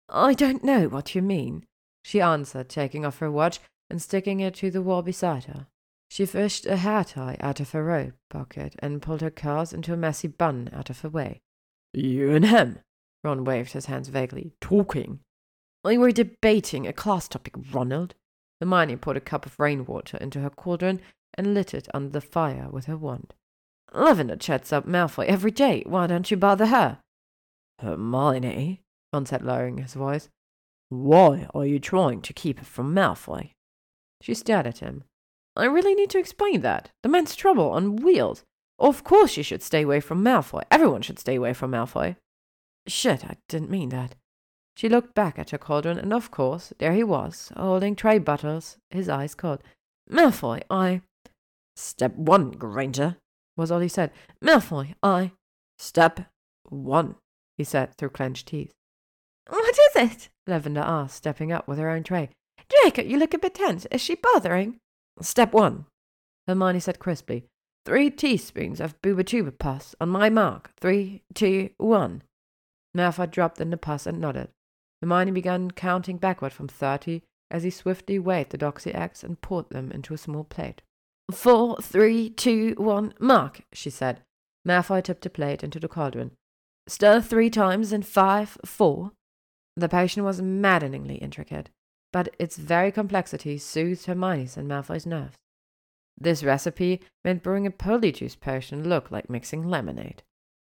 I 0.08 0.34
don't 0.34 0.64
know 0.64 0.88
what 0.88 1.14
you 1.14 1.22
mean, 1.22 1.64
she 2.02 2.20
answered, 2.20 2.68
taking 2.68 3.04
off 3.04 3.18
her 3.18 3.30
watch 3.30 3.60
and 3.88 4.00
sticking 4.00 4.40
it 4.40 4.54
to 4.54 4.70
the 4.70 4.82
wall 4.82 5.02
beside 5.02 5.44
her. 5.44 5.66
She 6.08 6.26
fished 6.26 6.66
a 6.66 6.76
hair 6.76 7.04
tie 7.04 7.36
out 7.40 7.60
of 7.60 7.70
her 7.70 7.84
robe 7.84 8.14
pocket 8.30 8.74
and 8.78 9.02
pulled 9.02 9.20
her 9.20 9.30
curls 9.30 9.72
into 9.72 9.92
a 9.92 9.96
messy 9.96 10.28
bun 10.28 10.70
out 10.72 10.90
of 10.90 11.00
her 11.00 11.08
way. 11.08 11.40
You 11.92 12.32
and 12.32 12.46
him, 12.46 12.80
Ron 13.22 13.44
waved 13.44 13.72
his 13.72 13.86
hands 13.86 14.08
vaguely, 14.08 14.52
talking. 14.60 15.20
We 15.84 15.98
were 15.98 16.12
debating 16.12 16.86
a 16.86 16.92
class 16.92 17.28
topic, 17.28 17.54
Ronald. 17.72 18.14
Hermione 18.60 18.96
poured 18.96 19.16
a 19.16 19.20
cup 19.20 19.46
of 19.46 19.58
rainwater 19.58 20.16
into 20.16 20.40
her 20.40 20.50
cauldron 20.50 21.00
and 21.34 21.54
lit 21.54 21.74
it 21.74 21.88
under 21.94 22.10
the 22.10 22.20
fire 22.20 22.68
with 22.70 22.86
her 22.86 22.96
wand. 22.96 23.34
Lavender 23.92 24.36
chats 24.36 24.72
up 24.72 24.86
Malfoy 24.86 25.26
every 25.26 25.50
day. 25.50 25.82
Why 25.86 26.06
don't 26.06 26.30
you 26.30 26.36
bother 26.36 26.66
her? 26.66 26.98
Hermione, 27.80 28.82
Ron 29.12 29.26
said, 29.26 29.42
lowering 29.42 29.78
his 29.78 29.94
voice. 29.94 30.28
Why 30.90 31.46
are 31.54 31.66
you 31.66 31.78
trying 31.78 32.20
to 32.22 32.32
keep 32.32 32.60
it 32.60 32.66
from 32.66 32.94
Malfoy? 32.94 33.52
She 34.20 34.34
stared 34.34 34.66
at 34.66 34.78
him. 34.78 35.04
I 35.56 35.64
really 35.64 35.94
need 35.94 36.10
to 36.10 36.18
explain 36.18 36.60
that. 36.62 36.90
The 37.02 37.08
man's 37.08 37.34
trouble 37.34 37.70
on 37.70 37.96
wheels. 37.96 38.44
Of 38.78 39.04
course 39.04 39.36
you 39.36 39.42
should 39.42 39.62
stay 39.62 39.82
away 39.82 40.00
from 40.00 40.24
Malfoy. 40.24 40.62
Everyone 40.70 41.02
should 41.02 41.18
stay 41.18 41.36
away 41.36 41.52
from 41.52 41.72
Malfoy. 41.72 42.16
Shit, 42.86 43.24
I 43.24 43.36
didn't 43.48 43.70
mean 43.70 43.90
that. 43.90 44.14
She 44.76 44.88
looked 44.88 45.14
back 45.14 45.38
at 45.38 45.50
her 45.50 45.58
cauldron, 45.58 45.98
and 45.98 46.12
of 46.12 46.30
course, 46.30 46.72
there 46.78 46.94
he 46.94 47.04
was, 47.04 47.52
holding 47.56 47.94
tray 47.94 48.18
bottles, 48.18 48.78
his 48.90 49.08
eyes 49.08 49.34
cold. 49.34 49.62
Malfoy, 50.10 50.62
I. 50.70 51.02
Step 51.76 52.14
one, 52.16 52.52
Granger, 52.52 53.16
was 53.56 53.70
all 53.70 53.80
he 53.80 53.88
said. 53.88 54.10
Malfoy, 54.42 54.94
I. 55.02 55.32
Step 55.78 56.20
one, 56.68 57.16
he 57.56 57.64
said 57.64 57.94
through 57.96 58.10
clenched 58.10 58.48
teeth. 58.48 58.72
What 59.48 59.76
is 59.78 59.96
it? 59.96 60.28
Lavender 60.46 60.80
asked, 60.80 61.16
stepping 61.16 61.52
up 61.52 61.66
with 61.66 61.78
her 61.78 61.90
own 61.90 62.02
tray. 62.02 62.30
Draco, 62.68 63.02
you 63.02 63.18
look 63.18 63.34
a 63.34 63.38
bit 63.38 63.54
tense. 63.54 63.86
Is 63.90 64.00
she 64.00 64.14
bothering? 64.14 64.76
Step 65.20 65.52
one, 65.52 65.86
Hermione 66.46 66.80
said 66.80 66.98
crisply. 66.98 67.44
Three 67.86 68.10
teaspoons 68.10 68.80
of 68.80 69.00
Bubotuber 69.02 69.58
pus 69.58 69.94
on 70.00 70.10
my 70.10 70.28
mark. 70.28 70.70
Three, 70.78 71.22
two, 71.34 71.70
one. 71.78 72.22
Malfoy 72.96 73.30
dropped 73.30 73.60
in 73.60 73.70
the 73.70 73.76
pus 73.76 74.06
and 74.06 74.20
nodded. 74.20 74.48
Hermione 75.00 75.30
began 75.30 75.70
counting 75.70 76.18
backward 76.18 76.52
from 76.52 76.68
thirty 76.68 77.22
as 77.50 77.62
he 77.62 77.70
swiftly 77.70 78.18
weighed 78.18 78.50
the 78.50 78.58
doxy 78.58 78.94
eggs 78.94 79.24
and 79.24 79.40
poured 79.40 79.70
them 79.70 79.90
into 79.90 80.14
a 80.14 80.18
small 80.18 80.44
plate. 80.44 80.82
Four, 81.32 81.76
three, 81.80 82.30
two, 82.30 82.74
one, 82.76 83.14
mark, 83.18 83.62
she 83.72 83.90
said. 83.90 84.22
Malfoy 84.66 85.02
tipped 85.02 85.26
a 85.26 85.30
plate 85.30 85.62
into 85.62 85.80
the 85.80 85.88
cauldron. 85.88 86.32
Stir 86.86 87.20
three 87.20 87.50
times 87.50 87.92
in 87.92 88.02
five, 88.02 88.58
four. 88.64 89.12
The 89.76 89.88
potion 89.88 90.24
was 90.24 90.42
maddeningly 90.42 91.16
intricate, 91.16 91.70
but 92.12 92.34
its 92.38 92.56
very 92.56 92.90
complexity 92.90 93.58
soothed 93.58 94.06
Hermione's 94.06 94.56
and 94.56 94.68
Malfoy's 94.68 95.06
nerves. 95.06 95.36
This 96.18 96.42
recipe 96.42 97.00
made 97.24 97.42
brewing 97.42 97.66
a 97.66 97.70
polyjuice 97.70 98.38
potion 98.38 98.88
look 98.88 99.10
like 99.10 99.30
mixing 99.30 99.68
lemonade. 99.68 100.22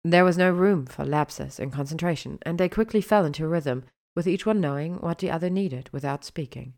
There 0.04 0.24
was 0.24 0.38
no 0.38 0.50
room 0.50 0.86
for 0.86 1.04
lapses 1.04 1.60
in 1.60 1.70
concentration, 1.70 2.38
and 2.42 2.58
they 2.58 2.68
quickly 2.68 3.00
fell 3.00 3.24
into 3.24 3.44
a 3.44 3.48
rhythm, 3.48 3.84
with 4.16 4.26
each 4.26 4.46
one 4.46 4.60
knowing 4.60 4.96
what 4.96 5.18
the 5.18 5.30
other 5.30 5.50
needed 5.50 5.90
without 5.92 6.24
speaking. 6.24 6.74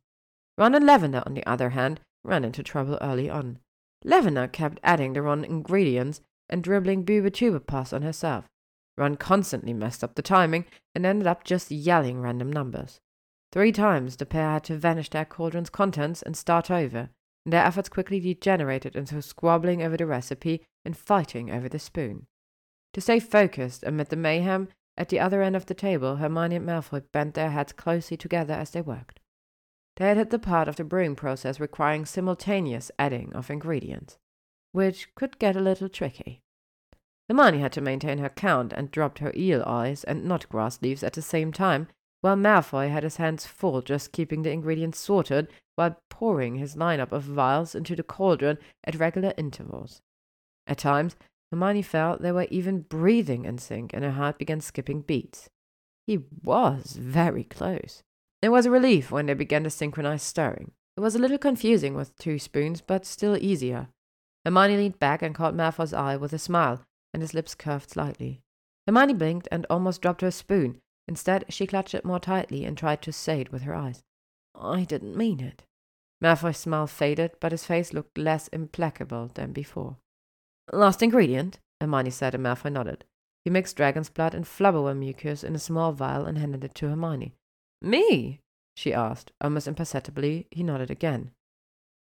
Ron 0.59 0.75
and 0.75 0.87
Lavender, 0.87 1.23
on 1.25 1.35
the 1.35 1.47
other 1.47 1.71
hand, 1.71 2.01
ran 2.23 2.45
into 2.45 2.63
trouble 2.63 2.99
early 3.01 3.31
on. 3.31 3.59
Lavender 4.05 4.47
kept 4.47 4.79
adding 4.83 5.15
the 5.15 5.23
wrong 5.23 5.45
ingredients 5.45 6.21
and 6.49 6.63
dribbling 6.63 7.05
Bubotuber 7.05 7.67
pus 7.67 7.93
on 7.93 8.03
herself. 8.03 8.45
Ron 8.97 9.17
constantly 9.17 9.73
messed 9.73 10.05
up 10.05 10.15
the 10.15 10.23
timing 10.23 10.67
and 10.95 11.05
ended 11.05 11.27
up 11.27 11.43
just 11.43 11.71
yelling 11.71 12.21
random 12.21 12.53
numbers. 12.53 13.01
Three 13.51 13.73
times 13.73 14.17
the 14.17 14.27
pair 14.27 14.51
had 14.51 14.65
to 14.65 14.77
vanish 14.77 15.11
their 15.11 15.25
cauldron's 15.25 15.71
contents 15.71 16.23
and 16.23 16.37
start 16.37 16.71
over, 16.71 17.11
and 17.45 17.53
their 17.53 17.65
efforts 17.65 17.89
quickly 17.89 18.21
degenerated 18.21 18.95
into 18.95 19.21
squabbling 19.23 19.83
over 19.83 19.97
the 19.97 20.07
recipe 20.07 20.63
and 20.85 20.97
fighting 20.97 21.51
over 21.51 21.69
the 21.69 21.79
spoon. 21.79 22.27
To 22.93 23.01
stay 23.01 23.19
focused 23.19 23.83
amid 23.85 24.09
the 24.09 24.17
mayhem, 24.17 24.69
at 24.97 25.09
the 25.09 25.19
other 25.19 25.43
end 25.43 25.57
of 25.57 25.67
the 25.67 25.75
table, 25.75 26.17
Hermione 26.17 26.57
and 26.57 26.67
Malfoy 26.67 27.03
bent 27.11 27.35
their 27.35 27.51
heads 27.51 27.73
closely 27.73 28.17
together 28.17 28.55
as 28.55 28.71
they 28.71 28.81
worked. 28.81 29.19
They 29.97 30.15
had 30.15 30.31
the 30.31 30.39
part 30.39 30.67
of 30.67 30.77
the 30.77 30.85
brewing 30.85 31.15
process 31.15 31.61
requiring 31.61 32.05
simultaneous 32.05 32.91
adding 32.99 33.33
of 33.33 33.51
ingredients, 33.51 34.19
which 34.73 35.15
could 35.15 35.39
get 35.39 35.57
a 35.57 35.61
little 35.61 35.89
tricky. 35.89 36.43
Hermione 37.29 37.61
had 37.61 37.73
to 37.73 37.81
maintain 37.81 38.19
her 38.19 38.29
count 38.29 38.73
and 38.73 38.91
dropped 38.91 39.21
her 39.21 39.33
eel 39.37 39.63
eyes 39.65 40.05
and 40.05 40.25
knotgrass 40.25 40.83
leaves 40.83 41.03
at 41.03 41.13
the 41.13 41.23
same 41.23 41.53
time, 41.53 41.89
while 42.21 42.37
Malfoy 42.37 42.89
had 42.91 43.03
his 43.03 43.17
hands 43.17 43.47
full 43.47 43.83
just 43.83 44.13
keeping 44.13 44.43
the 44.43 44.51
ingredients 44.51 44.99
sorted 44.99 45.49
while 45.77 46.01
pouring 46.11 46.57
his 46.57 46.75
lineup 46.75 47.13
of 47.13 47.23
vials 47.23 47.75
into 47.75 47.95
the 47.95 48.03
cauldron 48.03 48.59
at 48.85 48.97
regular 48.97 49.33
intervals. 49.37 50.03
At 50.67 50.79
times, 50.79 51.17
Hermione 51.51 51.83
felt 51.83 52.21
they 52.21 52.33
were 52.33 52.47
even 52.51 52.81
breathing 52.81 53.45
in 53.45 53.59
sync, 53.59 53.93
and 53.93 54.03
her 54.03 54.13
heart 54.13 54.39
began 54.39 54.61
skipping 54.61 55.03
beats. 55.03 55.49
He 56.07 56.19
was 56.43 56.97
very 56.99 57.45
close. 57.45 58.03
It 58.45 58.53
was 58.53 58.67
a 58.67 58.71
relief 58.71 59.11
when 59.11 59.25
they 59.25 59.33
began 59.33 59.65
to 59.65 59.71
synchronize 59.71 60.23
stirring. 60.23 60.73
It 60.99 61.01
was 61.01 61.15
a 61.15 61.19
little 61.19 61.39
confusing 61.39 61.95
with 61.95 62.15
two 62.19 62.39
spoons, 62.39 62.83
but 62.83 63.07
still 63.07 63.39
easier. 63.39 63.89
Hermione 64.45 64.77
leaned 64.77 64.99
back 64.99 65.23
and 65.23 65.35
caught 65.35 65.55
Malfoy's 65.55 65.95
eye 65.95 66.17
with 66.17 66.35
a 66.35 66.39
smile, 66.39 66.83
and 67.15 67.23
his 67.23 67.33
lips 67.33 67.55
curved 67.55 67.89
slightly. 67.89 68.43
Hermione 68.87 69.15
blinked 69.15 69.49
and 69.51 69.65
almost 69.71 70.03
dropped 70.03 70.21
her 70.21 70.31
spoon. 70.31 70.79
Instead, 71.09 71.47
she 71.49 71.67
clutched 71.67 71.95
it 71.95 72.05
more 72.05 72.21
tightly 72.21 72.67
and 72.67 72.77
tried 72.77 73.01
to 73.01 73.13
say 73.13 73.41
it 73.41 73.51
with 73.51 73.63
her 73.63 73.75
eyes. 73.75 74.03
I 74.55 74.85
didn't 74.85 75.17
mean 75.17 75.41
it. 75.41 75.63
Malfoy's 76.21 76.59
smile 76.59 76.87
faded, 76.87 77.31
but 77.41 77.53
his 77.53 77.65
face 77.65 77.95
looked 77.95 78.19
less 78.19 78.49
implacable 78.49 79.31
than 79.33 79.53
before. 79.53 79.97
Last 80.71 81.03
ingredient, 81.03 81.61
Hermione 81.81 82.11
said, 82.11 82.35
and 82.35 82.45
Malfoy 82.45 82.73
nodded. 82.73 83.07
He 83.43 83.51
mixed 83.51 83.79
dragon's 83.79 84.11
blood 84.11 84.35
and 84.35 84.45
flobberworm 84.45 84.99
mucus 84.99 85.43
in 85.43 85.55
a 85.55 85.59
small 85.59 85.93
vial 85.93 86.27
and 86.27 86.37
handed 86.37 86.63
it 86.63 86.75
to 86.75 86.91
Hermione. 86.91 87.33
Me? 87.85 88.41
she 88.75 88.93
asked. 88.93 89.31
Almost 89.41 89.69
imperceptibly, 89.69 90.47
he 90.51 90.63
nodded 90.63 90.91
again. 90.91 91.31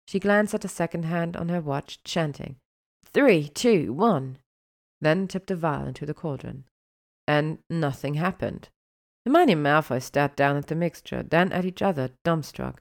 She 0.08 0.20
glanced 0.20 0.54
at 0.54 0.62
the 0.62 0.68
second 0.68 1.04
hand 1.04 1.38
on 1.38 1.50
her 1.50 1.62
watch, 1.62 2.04
chanting, 2.04 2.58
Three, 3.06 3.48
two, 3.48 3.94
one, 3.94 4.38
then 5.02 5.28
tipped 5.28 5.52
a 5.52 5.56
vial 5.56 5.88
into 5.88 6.06
the 6.06 6.14
cauldron. 6.14 6.66
And 7.28 7.60
nothing 7.70 8.16
happened. 8.16 8.70
Hermione 9.26 9.54
and 9.54 9.64
Malfoy 9.64 10.02
stared 10.02 10.36
down 10.36 10.58
at 10.58 10.68
the 10.68 10.76
mixture, 10.76 11.24
then 11.24 11.52
at 11.52 11.66
each 11.66 11.82
other, 11.82 12.12
dumbstruck. 12.26 12.78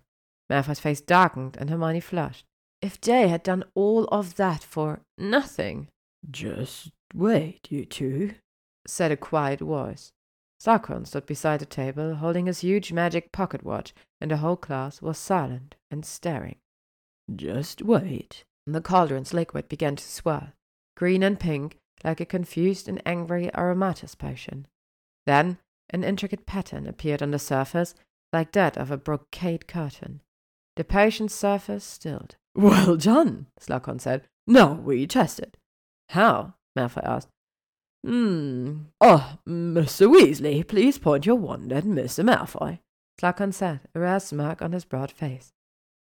Malfoy's 0.50 0.80
face 0.80 1.00
darkened, 1.00 1.56
and 1.58 1.68
Hermione 1.68 2.00
flushed. 2.00 2.44
If 2.80 3.00
Day 3.00 3.28
had 3.28 3.42
done 3.42 3.64
all 3.74 4.04
of 4.06 4.36
that 4.36 4.62
for 4.62 5.00
nothing. 5.16 5.88
Just 6.30 6.90
wait, 7.14 7.70
you 7.70 7.84
two, 7.84 8.34
said 8.86 9.12
a 9.12 9.16
quiet 9.16 9.60
voice. 9.60 10.12
Slughorn 10.58 11.06
stood 11.06 11.26
beside 11.26 11.60
the 11.60 11.66
table, 11.66 12.16
holding 12.16 12.46
his 12.46 12.60
huge 12.60 12.92
magic 12.92 13.30
pocket 13.30 13.62
watch, 13.62 13.94
and 14.20 14.30
the 14.30 14.38
whole 14.38 14.56
class 14.56 15.00
was 15.00 15.16
silent 15.16 15.76
and 15.90 16.04
staring. 16.04 16.56
Just 17.34 17.82
wait. 17.82 18.44
The 18.66 18.80
cauldron's 18.80 19.32
liquid 19.32 19.68
began 19.68 19.96
to 19.96 20.04
swirl, 20.04 20.52
green 20.96 21.22
and 21.22 21.38
pink, 21.38 21.78
like 22.04 22.20
a 22.20 22.26
confused 22.26 22.88
and 22.88 23.00
angry 23.06 23.50
aromatis 23.54 24.14
potion. 24.14 24.66
Then 25.26 25.58
an 25.90 26.04
intricate 26.04 26.44
pattern 26.44 26.86
appeared 26.86 27.22
on 27.22 27.30
the 27.30 27.38
surface, 27.38 27.94
like 28.32 28.52
that 28.52 28.76
of 28.76 28.90
a 28.90 28.98
brocade 28.98 29.66
curtain. 29.66 30.22
The 30.76 30.84
potion's 30.84 31.34
surface 31.34 31.84
stilled. 31.84 32.36
Well 32.54 32.96
done, 32.96 33.46
Slughorn 33.58 34.00
said. 34.00 34.28
Now 34.46 34.72
we 34.72 35.06
test 35.06 35.38
it. 35.38 35.56
How? 36.10 36.54
Malfoy 36.76 37.04
asked. 37.04 37.28
Hmm. 38.04 38.84
Oh, 39.00 39.38
Mr. 39.46 40.08
Weasley, 40.08 40.66
please 40.66 40.98
point 40.98 41.26
your 41.26 41.36
wand 41.36 41.72
at 41.72 41.84
Mr. 41.84 42.24
Malfoy. 42.24 42.78
Slughorn 43.20 43.52
said, 43.52 43.80
a 43.94 44.00
rare 44.00 44.20
smirk 44.20 44.62
on 44.62 44.72
his 44.72 44.84
broad 44.84 45.10
face. 45.10 45.52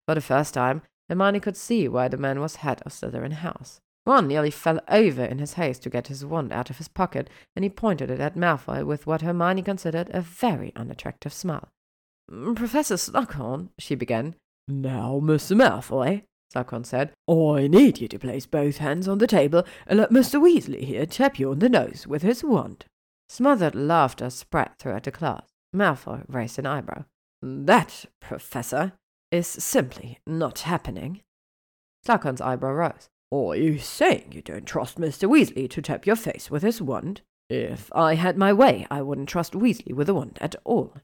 For 0.08 0.16
the 0.16 0.22
first 0.22 0.54
time, 0.54 0.82
Hermione 1.10 1.40
could 1.40 1.56
see 1.56 1.88
why 1.88 2.08
the 2.08 2.18
man 2.18 2.42
was 2.42 2.58
head 2.58 2.82
of 2.86 2.92
Slytherin 2.92 3.34
House. 3.34 3.80
Ron 4.06 4.28
nearly 4.28 4.52
fell 4.52 4.80
over 4.88 5.24
in 5.24 5.40
his 5.40 5.54
haste 5.54 5.84
to 5.84 5.90
get 5.90 6.08
his 6.08 6.26
wand 6.26 6.52
out 6.52 6.70
of 6.70 6.78
his 6.78 6.88
pocket, 6.88 7.30
and 7.56 7.64
he 7.64 7.70
pointed 7.70 8.12
it 8.12 8.20
at 8.20 8.36
Malfoy 8.36 8.86
with 8.86 9.08
what 9.08 9.22
Hermione 9.22 9.64
considered 9.64 10.10
a 10.14 10.22
very 10.22 10.72
unattractive 10.76 11.34
smile. 11.34 11.70
Professor 12.56 12.96
Slughorn, 12.96 13.70
she 13.80 13.96
began. 13.96 14.36
Now, 14.68 15.20
Mr. 15.24 15.56
Malfoy, 15.56 16.24
Slughorn 16.56 16.86
said, 16.86 17.12
I 17.28 17.68
need 17.68 18.00
you 18.00 18.08
to 18.08 18.20
place 18.20 18.46
both 18.46 18.78
hands 18.78 19.08
on 19.08 19.18
the 19.18 19.28
table 19.28 19.64
and 19.88 20.00
let 20.00 20.12
Mr. 20.12 20.42
Weasley 20.42 20.84
here 20.84 21.06
tap 21.06 21.38
you 21.38 21.52
on 21.52 21.60
the 21.60 21.70
nose 21.70 22.08
with 22.08 22.22
his 22.22 22.44
wand. 22.44 22.86
Smothered 23.28 23.76
laughter 23.76 24.30
spread 24.30 24.72
throughout 24.80 25.04
the 25.04 25.12
class. 25.12 25.44
Malfoy 25.76 26.24
raised 26.28 26.58
an 26.58 26.66
eyebrow. 26.66 27.04
That, 27.42 28.06
Professor, 28.22 28.94
is 29.32 29.48
simply 29.48 30.20
not 30.26 30.60
happening. 30.60 31.22
Slughorn's 32.08 32.42
eyebrow 32.42 32.72
rose. 32.72 33.10
Are 33.34 33.56
you 33.56 33.80
saying 33.80 34.32
you 34.32 34.42
don't 34.42 34.66
trust 34.66 34.98
Mr. 34.98 35.28
Weasley 35.30 35.70
to 35.72 35.82
tap 35.82 36.06
your 36.06 36.16
face 36.16 36.50
with 36.50 36.64
his 36.64 36.82
wand? 36.82 37.22
If 37.50 37.92
I 37.94 38.16
had 38.16 38.38
my 38.38 38.54
way, 38.54 38.88
I 38.90 39.02
wouldn't 39.02 39.30
trust 39.30 39.54
Weasley 39.54 39.94
with 39.94 40.08
a 40.08 40.14
wand 40.14 40.38
at 40.40 40.56
all. 40.64 40.96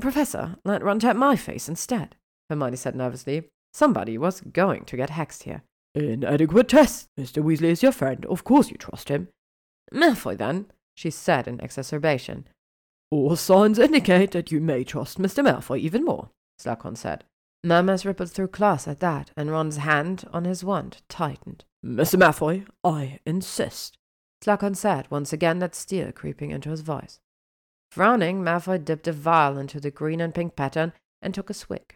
Professor, 0.00 0.56
let 0.64 0.82
Ron 0.82 0.98
tap 0.98 1.16
my 1.16 1.36
face 1.36 1.68
instead, 1.68 2.16
Hermione 2.48 2.76
said 2.76 2.96
nervously. 2.96 3.48
Somebody 3.72 4.18
was 4.18 4.40
going 4.40 4.84
to 4.86 4.96
get 4.96 5.10
hexed 5.10 5.44
here. 5.44 5.62
Inadequate 5.94 6.68
test. 6.68 7.08
Mr. 7.18 7.42
Weasley 7.42 7.70
is 7.70 7.82
your 7.82 7.92
friend. 7.92 8.24
Of 8.26 8.44
course 8.44 8.70
you 8.70 8.76
trust 8.76 9.08
him. 9.08 9.28
Malfoy, 9.92 10.36
then, 10.36 10.66
she 10.94 11.10
said 11.10 11.48
in 11.48 11.60
exacerbation. 11.60 12.46
All 13.10 13.36
signs 13.36 13.78
indicate 13.78 14.32
that 14.32 14.52
you 14.52 14.60
may 14.60 14.84
trust 14.84 15.18
Mr. 15.18 15.42
Malfoy 15.42 15.78
even 15.78 16.04
more, 16.04 16.30
Slughorn 16.60 16.96
said. 16.96 17.24
Murmurs 17.64 18.04
rippled 18.04 18.30
through 18.30 18.48
class 18.48 18.86
at 18.86 19.00
that, 19.00 19.30
and 19.36 19.50
Ron's 19.50 19.78
hand 19.78 20.24
on 20.32 20.44
his 20.44 20.62
wand 20.62 20.98
tightened. 21.08 21.64
Mr. 21.84 22.18
Malfoy, 22.18 22.66
I 22.84 23.18
insist. 23.24 23.96
Slughorn 24.44 24.76
said, 24.76 25.10
once 25.10 25.32
again 25.32 25.58
that 25.58 25.74
steel 25.74 26.12
creeping 26.12 26.50
into 26.50 26.70
his 26.70 26.82
voice. 26.82 27.18
Frowning, 27.90 28.42
Malfoy 28.42 28.84
dipped 28.84 29.08
a 29.08 29.12
vial 29.12 29.58
into 29.58 29.80
the 29.80 29.90
green 29.90 30.20
and 30.20 30.34
pink 30.34 30.54
pattern 30.54 30.92
and 31.22 31.34
took 31.34 31.50
a 31.50 31.54
swig. 31.54 31.94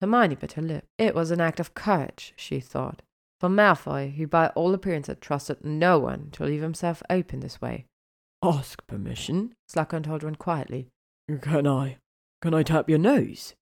Hermione 0.00 0.34
bit 0.34 0.52
her 0.52 0.62
lip. 0.62 0.86
It 0.98 1.14
was 1.14 1.30
an 1.30 1.40
act 1.40 1.60
of 1.60 1.74
courage, 1.74 2.34
she 2.36 2.60
thought, 2.60 3.02
for 3.40 3.48
Malfoy, 3.48 4.14
who 4.16 4.26
by 4.26 4.48
all 4.48 4.74
appearance 4.74 5.06
had 5.06 5.20
trusted 5.20 5.64
no 5.64 5.98
one 5.98 6.30
to 6.32 6.44
leave 6.44 6.62
himself 6.62 7.02
open 7.08 7.40
this 7.40 7.60
way. 7.60 7.86
Ask 8.42 8.86
permission, 8.86 9.54
Slughorn 9.68 10.04
told 10.04 10.22
Ron 10.22 10.34
quietly. 10.36 10.88
Can 11.40 11.66
I? 11.66 11.96
Can 12.42 12.54
I 12.54 12.62
tap 12.62 12.88
your 12.88 12.98
nose? 12.98 13.54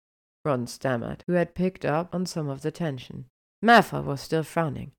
Ron 0.45 0.67
stammered, 0.67 1.23
who 1.27 1.35
had 1.35 1.55
picked 1.55 1.85
up 1.85 2.15
on 2.15 2.27
some 2.27 2.49
of 2.49 2.63
the 2.63 2.71
tension. 2.71 3.27
Malfoy 3.65 4.03
was 4.03 4.21
still 4.21 4.43
frowning. 4.43 4.93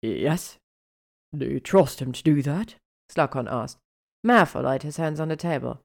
Yes. 0.00 0.58
Do 1.36 1.44
you 1.44 1.60
trust 1.60 2.00
him 2.00 2.12
to 2.12 2.22
do 2.22 2.40
that? 2.42 2.76
Slughorn 3.10 3.48
asked. 3.50 3.78
Malfoy 4.24 4.62
laid 4.64 4.82
his 4.84 4.96
hands 4.96 5.20
on 5.20 5.28
the 5.28 5.36
table. 5.36 5.80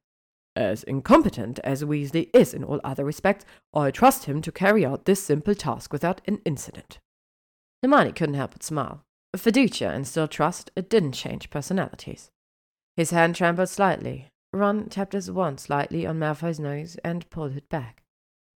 As 0.56 0.84
incompetent 0.84 1.60
as 1.60 1.84
Weasley 1.84 2.30
is 2.34 2.54
in 2.54 2.64
all 2.64 2.82
other 2.84 3.06
respects, 3.06 3.46
I 3.74 3.90
trust 3.90 4.26
him 4.26 4.42
to 4.42 4.52
carry 4.52 4.86
out 4.86 5.06
this 5.06 5.24
simple 5.24 5.56
task 5.56 5.94
without 5.94 6.20
an 6.26 6.42
incident. 6.44 7.00
Hermione 7.82 8.12
couldn't 8.12 8.36
help 8.36 8.52
but 8.52 8.64
smile. 8.64 9.04
Fiducia 9.36 9.90
and 9.90 10.06
still 10.06 10.28
trust, 10.28 10.72
it 10.76 10.90
didn't 10.90 11.14
change 11.14 11.50
personalities. 11.50 12.32
His 12.98 13.12
hand 13.12 13.36
trembled 13.36 13.70
slightly. 13.70 14.28
Ron 14.52 14.90
tapped 14.90 15.14
his 15.14 15.32
wand 15.32 15.62
slightly 15.62 16.06
on 16.06 16.20
Malfoy's 16.20 16.60
nose 16.60 16.98
and 17.04 17.30
pulled 17.30 17.56
it 17.56 17.70
back. 17.70 18.04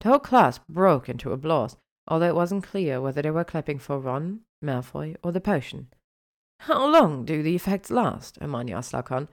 The 0.02 0.10
whole 0.10 0.20
class 0.20 0.60
broke 0.68 1.08
into 1.08 1.32
applause, 1.32 1.78
although 2.08 2.30
it 2.30 2.36
wasn't 2.36 2.64
clear 2.64 3.00
whether 3.00 3.22
they 3.22 3.30
were 3.30 3.44
clapping 3.44 3.78
for 3.78 4.00
Ron, 4.00 4.42
Malfoy, 4.64 5.16
or 5.24 5.32
the 5.32 5.40
potion. 5.40 5.90
How 6.62 6.88
long 6.88 7.24
do 7.24 7.44
the 7.44 7.56
effects 7.56 7.92
last? 7.92 8.40
Hermione 8.42 8.74
asked. 8.74 8.96
Uh, 8.96 9.28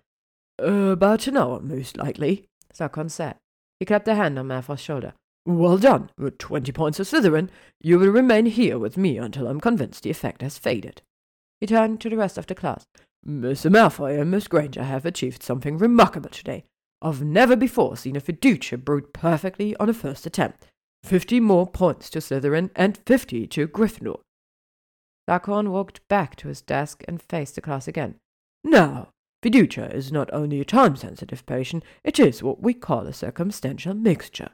about 0.59 1.27
an 1.27 1.39
hour, 1.39 1.61
most 1.61 1.97
likely, 1.97 2.50
Slughorn 2.75 3.11
said. 3.11 3.37
He 3.79 3.87
clapped 3.87 4.09
a 4.09 4.15
hand 4.15 4.39
on 4.39 4.49
Malfoy's 4.49 4.81
shoulder. 4.81 5.15
Well 5.47 5.79
done. 5.79 6.11
With 6.19 6.39
twenty 6.39 6.71
points 6.73 6.99
to 6.99 7.05
Slytherin, 7.05 7.49
you 7.81 7.99
will 7.99 8.09
remain 8.09 8.47
here 8.47 8.79
with 8.79 8.97
me 8.97 9.17
until 9.17 9.47
I'm 9.47 9.61
convinced 9.61 10.03
the 10.03 10.11
effect 10.11 10.43
has 10.43 10.59
faded. 10.59 11.03
He 11.61 11.67
turned 11.67 12.01
to 12.01 12.11
the 12.11 12.17
rest 12.17 12.39
of 12.39 12.47
the 12.47 12.55
class. 12.55 12.85
Mr. 13.27 13.71
Malfoy 13.71 14.21
and 14.21 14.31
Miss 14.31 14.49
Granger 14.49 14.85
have 14.85 15.05
achieved 15.05 15.43
something 15.43 15.79
remarkable 15.79 16.31
today. 16.31 16.65
I've 17.03 17.23
never 17.23 17.57
before 17.57 17.97
seen 17.97 18.17
a 18.17 18.21
fiducia 18.21 18.83
brewed 18.83 19.13
perfectly 19.13 19.75
on 19.77 19.89
a 19.89 19.95
first 19.95 20.27
attempt. 20.27 20.67
Fifty 21.03 21.41
more 21.41 21.67
points 21.67 22.11
to 22.11 22.19
Slytherin 22.21 22.71
and 22.77 22.99
fifty 23.07 23.47
to 23.49 23.67
Gryffindor. 23.67 24.21
Slughorn 25.29 25.69
walked 25.69 26.07
back 26.09 26.37
to 26.37 26.49
his 26.49 26.61
desk 26.61 27.03
and 27.09 27.23
faced 27.23 27.55
the 27.55 27.61
class 27.61 27.89
again. 27.89 28.17
Now, 28.63 29.09
fiducia 29.43 29.93
is 29.95 30.13
not 30.13 30.33
only 30.33 30.61
a 30.61 30.65
time-sensitive 30.65 31.45
potion, 31.47 31.83
it 32.05 32.19
is 32.19 32.43
what 32.43 32.63
we 32.63 32.75
call 32.75 33.07
a 33.07 33.13
circumstantial 33.13 33.95
mixture. 33.95 34.51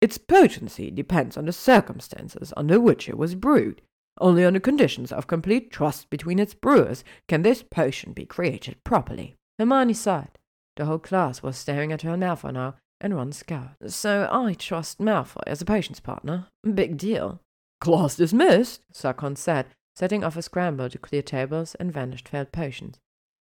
Its 0.00 0.16
potency 0.16 0.90
depends 0.90 1.36
on 1.36 1.44
the 1.46 1.52
circumstances 1.52 2.52
under 2.56 2.80
which 2.80 3.08
it 3.08 3.18
was 3.18 3.34
brewed. 3.34 3.82
Only 4.18 4.44
under 4.44 4.60
conditions 4.60 5.12
of 5.12 5.26
complete 5.26 5.70
trust 5.70 6.10
between 6.10 6.38
its 6.38 6.54
brewers 6.54 7.04
can 7.28 7.42
this 7.42 7.62
potion 7.62 8.12
be 8.12 8.24
created 8.26 8.82
properly. 8.84 9.36
Hermione 9.58 9.94
sighed. 9.94 10.38
The 10.76 10.86
whole 10.86 10.98
class 10.98 11.42
was 11.42 11.56
staring 11.56 11.92
at 11.92 12.02
her 12.02 12.16
Malfoy 12.16 12.52
now, 12.52 12.76
and 13.00 13.14
Ron 13.14 13.32
scowled. 13.32 13.76
So 13.88 14.28
I 14.30 14.54
trust 14.54 14.98
Malfoy 14.98 15.42
as 15.46 15.60
a 15.60 15.64
potions 15.64 16.00
partner. 16.00 16.46
Big 16.74 16.96
deal. 16.96 17.40
Class 17.80 18.16
dismissed, 18.16 18.82
Slughorn 18.92 19.36
said, 19.36 19.66
setting 19.96 20.24
off 20.24 20.36
a 20.36 20.42
scramble 20.42 20.88
to 20.88 20.98
clear 20.98 21.22
tables 21.22 21.74
and 21.76 21.92
vanished 21.92 22.28
failed 22.28 22.52
potions. 22.52 22.98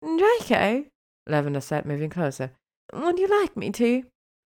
Draco, 0.02 0.86
Lavender 1.28 1.62
said, 1.62 1.86
moving 1.86 2.10
closer. 2.10 2.52
Would 2.94 3.20
you 3.20 3.28
like 3.28 3.56
me 3.56 3.72
to? 3.72 4.04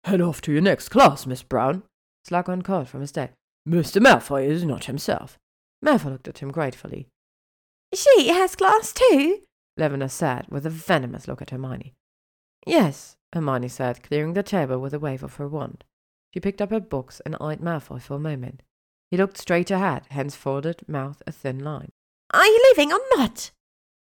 Head 0.04 0.22
off 0.22 0.42
to 0.42 0.52
your 0.52 0.62
next 0.62 0.90
class, 0.90 1.26
Miss 1.26 1.44
Brown. 1.44 1.84
Slughorn 2.28 2.64
called 2.64 2.88
from 2.88 3.02
his 3.02 3.12
desk. 3.12 3.34
Mr. 3.68 4.02
Malfoy 4.02 4.48
is 4.48 4.64
not 4.64 4.86
himself. 4.86 5.38
Malfoy 5.84 6.12
looked 6.12 6.28
at 6.28 6.40
him 6.40 6.52
gratefully. 6.52 7.08
She 7.94 8.30
has 8.30 8.56
class 8.56 8.94
too? 8.94 9.42
Lavender 9.78 10.08
said, 10.08 10.46
with 10.50 10.66
a 10.66 10.70
venomous 10.70 11.28
look 11.28 11.42
at 11.42 11.52
Hermione. 11.52 11.94
Yes, 12.66 13.16
Hermione 13.34 13.68
said, 13.68 14.04
clearing 14.04 14.34
the 14.34 14.44
table 14.44 14.80
with 14.80 14.94
a 14.94 15.00
wave 15.00 15.24
of 15.24 15.36
her 15.36 15.48
wand. 15.48 15.84
She 16.34 16.40
picked 16.40 16.62
up 16.62 16.72
her 16.72 16.80
books 16.80 17.22
and 17.26 17.36
eyed 17.40 17.62
Malfoy 17.62 18.02
for 18.02 18.16
a 18.16 18.20
moment. 18.20 18.62
He 19.10 19.18
looked 19.18 19.38
straight 19.38 19.72
ahead, 19.72 20.08
hands 20.10 20.36
folded, 20.36 20.88
mouth 20.88 21.22
a 21.26 21.32
thin 21.32 21.60
line. 21.60 21.92
Are 22.32 22.46
you 22.46 22.62
leaving 22.70 22.92
or 22.92 23.00
not? 23.16 23.52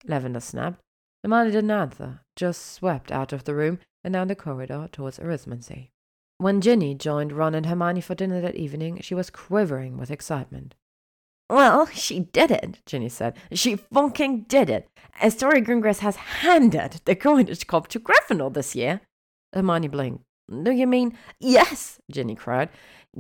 Lavender 0.05 0.41
snapped. 0.41 0.81
Hermione 1.27 1.51
didn't 1.51 1.73
answer, 1.73 2.21
just 2.37 2.73
swept 2.73 3.11
out 3.11 3.33
of 3.33 3.43
the 3.43 3.55
room 3.57 3.81
and 4.05 4.15
down 4.15 4.29
the 4.29 4.37
corridor 4.37 4.89
towards 4.93 5.19
Arithmancy. 5.19 5.89
When 6.39 6.61
Ginny 6.61 6.95
joined 6.95 7.33
Ron 7.33 7.53
and 7.53 7.67
Hermione 7.67 8.01
for 8.01 8.15
dinner 8.15 8.41
that 8.41 8.55
evening, 8.55 9.01
she 9.01 9.13
was 9.13 9.29
quivering 9.29 9.99
with 9.99 10.13
excitement. 10.13 10.77
Well, 11.51 11.87
she 11.87 12.21
did 12.21 12.53
it, 12.53 12.79
Ginny 12.87 13.09
said. 13.09 13.37
She 13.51 13.75
fucking 13.75 14.43
did 14.43 14.71
it. 14.71 14.89
Astoria 15.21 15.63
Greengrass 15.63 15.99
has 15.99 16.15
handed 16.15 17.01
the 17.07 17.17
Coinage 17.17 17.67
Cup 17.67 17.89
to 17.89 17.99
Gryffindor 17.99 18.55
this 18.55 18.77
year. 18.77 19.01
Hermione 19.53 19.89
blinked. 19.89 20.23
Do 20.49 20.71
you 20.71 20.87
mean? 20.87 21.19
Yes, 21.41 21.99
Ginny 22.09 22.37
cried. 22.37 22.69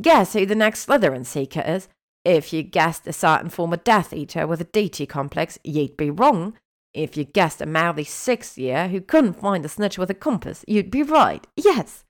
Guess 0.00 0.34
who 0.34 0.46
the 0.46 0.54
next 0.54 0.86
Slytherin 0.86 1.26
seeker 1.26 1.64
is? 1.66 1.88
If 2.24 2.52
you 2.52 2.62
guessed 2.62 3.08
a 3.08 3.12
certain 3.12 3.50
former 3.50 3.78
Death 3.78 4.12
Eater 4.12 4.46
with 4.46 4.60
a 4.60 4.64
deity 4.64 5.06
complex, 5.06 5.58
you'd 5.64 5.96
be 5.96 6.08
wrong. 6.08 6.54
If 6.96 7.14
you 7.14 7.24
guessed 7.24 7.60
a 7.60 7.66
mouthy 7.66 8.04
sixth 8.04 8.56
year 8.56 8.88
who 8.88 9.02
couldn't 9.02 9.38
find 9.38 9.62
a 9.66 9.68
snitch 9.68 9.98
with 9.98 10.08
a 10.08 10.14
compass, 10.14 10.64
you'd 10.66 10.90
be 10.90 11.02
right. 11.02 11.46
Yes. 11.54 12.04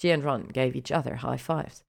She 0.00 0.10
and 0.10 0.24
Ron 0.24 0.48
gave 0.48 0.74
each 0.74 0.90
other 0.90 1.14
high 1.14 1.36
fives. 1.36 1.84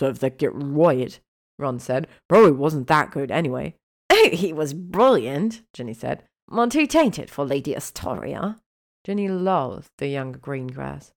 If 0.00 0.20
they 0.20 0.30
get 0.30 0.52
right, 0.54 1.18
Ron 1.58 1.80
said. 1.80 2.06
Probably 2.28 2.52
wasn't 2.52 2.86
that 2.86 3.10
good 3.10 3.30
anyway. 3.32 3.74
Oh, 4.10 4.30
he 4.30 4.52
was 4.52 4.72
brilliant, 4.72 5.62
Ginny 5.72 5.94
said. 5.94 6.24
Too 6.70 6.86
tainted 6.86 7.28
for 7.28 7.44
Lady 7.44 7.76
Astoria. 7.76 8.56
Ginny 9.04 9.28
loathed 9.28 9.90
the 9.98 10.08
young 10.08 10.34
Greengrass. 10.34 11.12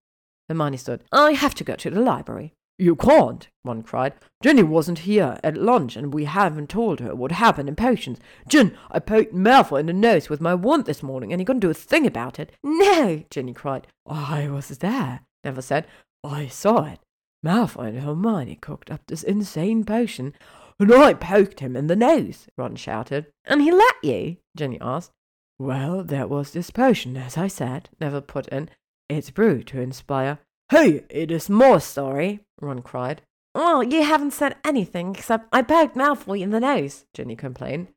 Hermione 0.50 0.78
stood. 0.78 1.04
I 1.12 1.32
have 1.32 1.56
to 1.56 1.64
go 1.64 1.76
to 1.76 1.90
the 1.90 2.02
library. 2.02 2.54
You 2.82 2.96
can't, 2.96 3.48
one 3.62 3.84
cried. 3.84 4.16
Ginny 4.42 4.64
wasn't 4.64 5.06
here 5.06 5.38
at 5.44 5.56
lunch, 5.56 5.96
and 5.96 6.12
we 6.12 6.26
haven't 6.26 6.72
told 6.72 7.00
her 7.00 7.14
what 7.14 7.34
happened 7.34 7.70
in 7.70 7.76
potions. 7.76 8.18
Gin, 8.50 8.76
I 8.90 8.98
poked 8.98 9.36
Malfoy 9.36 9.82
in 9.82 9.86
the 9.86 9.94
nose 9.94 10.32
with 10.32 10.42
my 10.42 10.56
wand 10.56 10.86
this 10.86 11.04
morning, 11.04 11.32
and 11.32 11.40
he 11.40 11.46
couldn't 11.46 11.60
do 11.60 11.70
a 11.70 11.76
thing 11.76 12.08
about 12.08 12.40
it. 12.40 12.54
No, 12.64 13.24
Ginny 13.30 13.54
cried. 13.54 13.86
I 14.08 14.48
was 14.48 14.70
there, 14.80 15.20
Neville 15.44 15.62
said. 15.62 15.86
I 16.24 16.48
saw 16.48 16.86
it. 16.86 16.98
Malfoy 17.46 17.90
and 17.90 18.00
Hermione 18.00 18.56
cooked 18.56 18.90
up 18.90 19.02
this 19.06 19.22
insane 19.22 19.86
potion, 19.86 20.34
and 20.80 20.92
I 20.92 21.14
poked 21.14 21.60
him 21.60 21.76
in 21.76 21.86
the 21.86 21.96
nose, 21.96 22.48
Ron 22.58 22.76
shouted. 22.76 23.28
And 23.46 23.62
he 23.62 23.72
let 23.72 23.94
you? 24.02 24.38
Ginny 24.58 24.80
asked. 24.82 25.12
Well, 25.60 26.04
there 26.04 26.26
was 26.26 26.50
this 26.50 26.72
potion, 26.72 27.16
as 27.16 27.38
I 27.38 27.46
said, 27.46 27.90
Neville 28.00 28.22
put 28.22 28.48
in. 28.48 28.70
It's 29.08 29.30
brewed 29.30 29.68
to 29.68 29.80
inspire. 29.82 30.40
Hey, 30.72 31.04
it 31.10 31.32
is 31.32 31.50
more 31.50 31.82
story, 31.82 32.40
Ron 32.62 32.82
cried. 32.82 33.24
Oh, 33.54 33.82
you 33.82 34.04
haven't 34.04 34.32
said 34.32 34.56
anything 34.64 35.14
except 35.14 35.50
I 35.52 35.64
poked 35.64 35.98
Malfoy 35.98 36.42
in 36.42 36.52
the 36.52 36.62
nose, 36.62 37.04
Ginny 37.14 37.36
complained. 37.36 37.90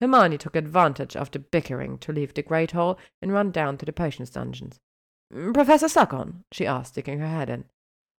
Hermione 0.00 0.36
took 0.36 0.56
advantage 0.56 1.14
of 1.14 1.30
the 1.30 1.38
bickering 1.38 1.98
to 1.98 2.12
leave 2.12 2.34
the 2.34 2.42
Great 2.42 2.72
Hall 2.72 2.98
and 3.22 3.32
run 3.32 3.52
down 3.52 3.78
to 3.78 3.86
the 3.86 3.92
potions 3.92 4.30
dungeons. 4.30 4.80
Mm, 5.32 5.54
Professor 5.54 5.86
Slughorn? 5.86 6.42
she 6.50 6.66
asked, 6.66 6.94
sticking 6.94 7.20
her 7.20 7.28
head 7.28 7.48
in. 7.48 7.66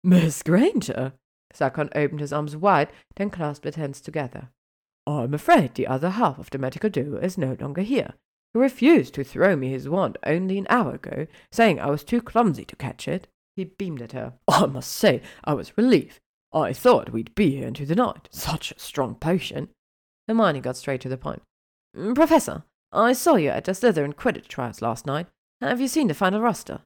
Miss 0.05 0.41
Granger? 0.41 1.11
Slughorn 1.53 1.89
opened 1.93 2.21
his 2.21 2.31
arms 2.31 2.55
wide, 2.55 2.93
then 3.17 3.29
clasped 3.29 3.65
his 3.65 3.75
hands 3.75 3.99
together. 3.99 4.51
I'm 5.05 5.33
afraid 5.33 5.73
the 5.73 5.87
other 5.87 6.11
half 6.11 6.39
of 6.39 6.49
the 6.49 6.57
medical 6.57 6.89
duo 6.89 7.19
is 7.19 7.37
no 7.37 7.57
longer 7.59 7.81
here. 7.81 8.13
He 8.53 8.59
refused 8.61 9.15
to 9.15 9.25
throw 9.25 9.57
me 9.57 9.71
his 9.71 9.89
wand 9.89 10.17
only 10.25 10.57
an 10.57 10.67
hour 10.69 10.95
ago, 10.95 11.27
saying 11.51 11.81
I 11.81 11.89
was 11.89 12.05
too 12.05 12.21
clumsy 12.21 12.63
to 12.63 12.75
catch 12.77 13.09
it. 13.09 13.27
He 13.57 13.65
beamed 13.65 14.03
at 14.03 14.11
her. 14.11 14.33
I 14.47 14.67
must 14.67 14.91
say 14.91 15.21
I 15.43 15.55
was 15.55 15.75
relieved. 15.77 16.19
I 16.53 16.73
thought 16.73 17.11
we'd 17.11 17.33
be 17.33 17.57
here 17.57 17.67
into 17.67 17.87
the 17.87 17.95
night. 17.95 18.29
Such 18.31 18.71
a 18.71 18.79
strong 18.79 19.15
potion. 19.15 19.69
Hermione 20.27 20.61
got 20.61 20.77
straight 20.77 21.01
to 21.01 21.09
the 21.09 21.17
point. 21.17 21.41
Mm, 21.95 22.13
Professor, 22.13 22.63
I 22.91 23.13
saw 23.13 23.35
you 23.35 23.49
at 23.49 23.65
the 23.65 23.71
Slytherin 23.71 24.13
Quidditch 24.13 24.47
trials 24.47 24.83
last 24.83 25.07
night. 25.07 25.25
Have 25.59 25.81
you 25.81 25.87
seen 25.87 26.07
the 26.07 26.13
final 26.13 26.39
roster? 26.39 26.81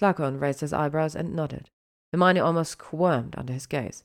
Slughorn 0.00 0.40
raised 0.40 0.60
his 0.60 0.72
eyebrows 0.72 1.14
and 1.14 1.36
nodded. 1.36 1.68
Hermione 2.10 2.40
almost 2.40 2.72
squirmed 2.72 3.34
under 3.36 3.52
his 3.52 3.66
gaze. 3.66 4.02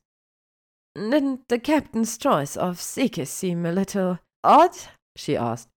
Didn't 0.96 1.48
the 1.48 1.58
captain's 1.58 2.18
choice 2.18 2.58
of 2.58 2.82
Seeker 2.82 3.26
seem 3.26 3.66
a 3.66 3.72
little 3.72 4.20
odd? 4.44 4.76
she 5.16 5.38
asked. 5.38 5.70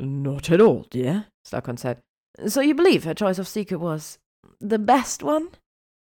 Not 0.00 0.50
at 0.50 0.60
all, 0.60 0.84
dear, 0.90 1.26
Slughorn 1.46 1.78
said. 1.78 2.02
So 2.48 2.60
you 2.60 2.74
believe 2.74 3.04
her 3.04 3.14
choice 3.14 3.38
of 3.38 3.46
Seeker 3.46 3.78
was 3.78 4.18
the 4.60 4.78
best 4.78 5.22
one? 5.22 5.50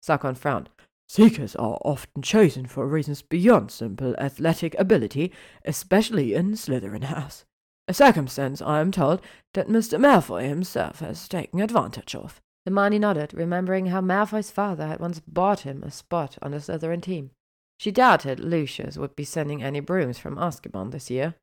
Slughorn 0.02 0.36
frowned. 0.36 0.70
Seekers 1.08 1.54
are 1.56 1.78
often 1.84 2.22
chosen 2.22 2.66
for 2.66 2.86
reasons 2.86 3.22
beyond 3.22 3.70
simple 3.70 4.16
athletic 4.18 4.74
ability, 4.78 5.32
especially 5.64 6.34
in 6.34 6.52
Slytherin 6.52 7.04
House. 7.04 7.44
A 7.88 7.94
circumstance, 7.94 8.60
I 8.60 8.80
am 8.80 8.90
told, 8.90 9.20
that 9.54 9.68
Mr. 9.68 10.00
Malfoy 10.00 10.48
himself 10.48 10.98
has 10.98 11.28
taken 11.28 11.60
advantage 11.60 12.14
of. 12.16 12.40
Hermione 12.64 12.98
nodded, 12.98 13.32
remembering 13.32 13.86
how 13.86 14.00
Malfoy's 14.00 14.50
father 14.50 14.88
had 14.88 14.98
once 14.98 15.20
bought 15.20 15.60
him 15.60 15.84
a 15.84 15.92
spot 15.92 16.36
on 16.42 16.50
the 16.50 16.56
Slytherin 16.58 17.00
team. 17.00 17.30
She 17.78 17.92
doubted 17.92 18.40
Lucius 18.40 18.96
would 18.96 19.14
be 19.14 19.24
sending 19.24 19.62
any 19.62 19.78
brooms 19.78 20.18
from 20.18 20.36
Azkaban 20.36 20.90
this 20.90 21.10
year. 21.10 21.34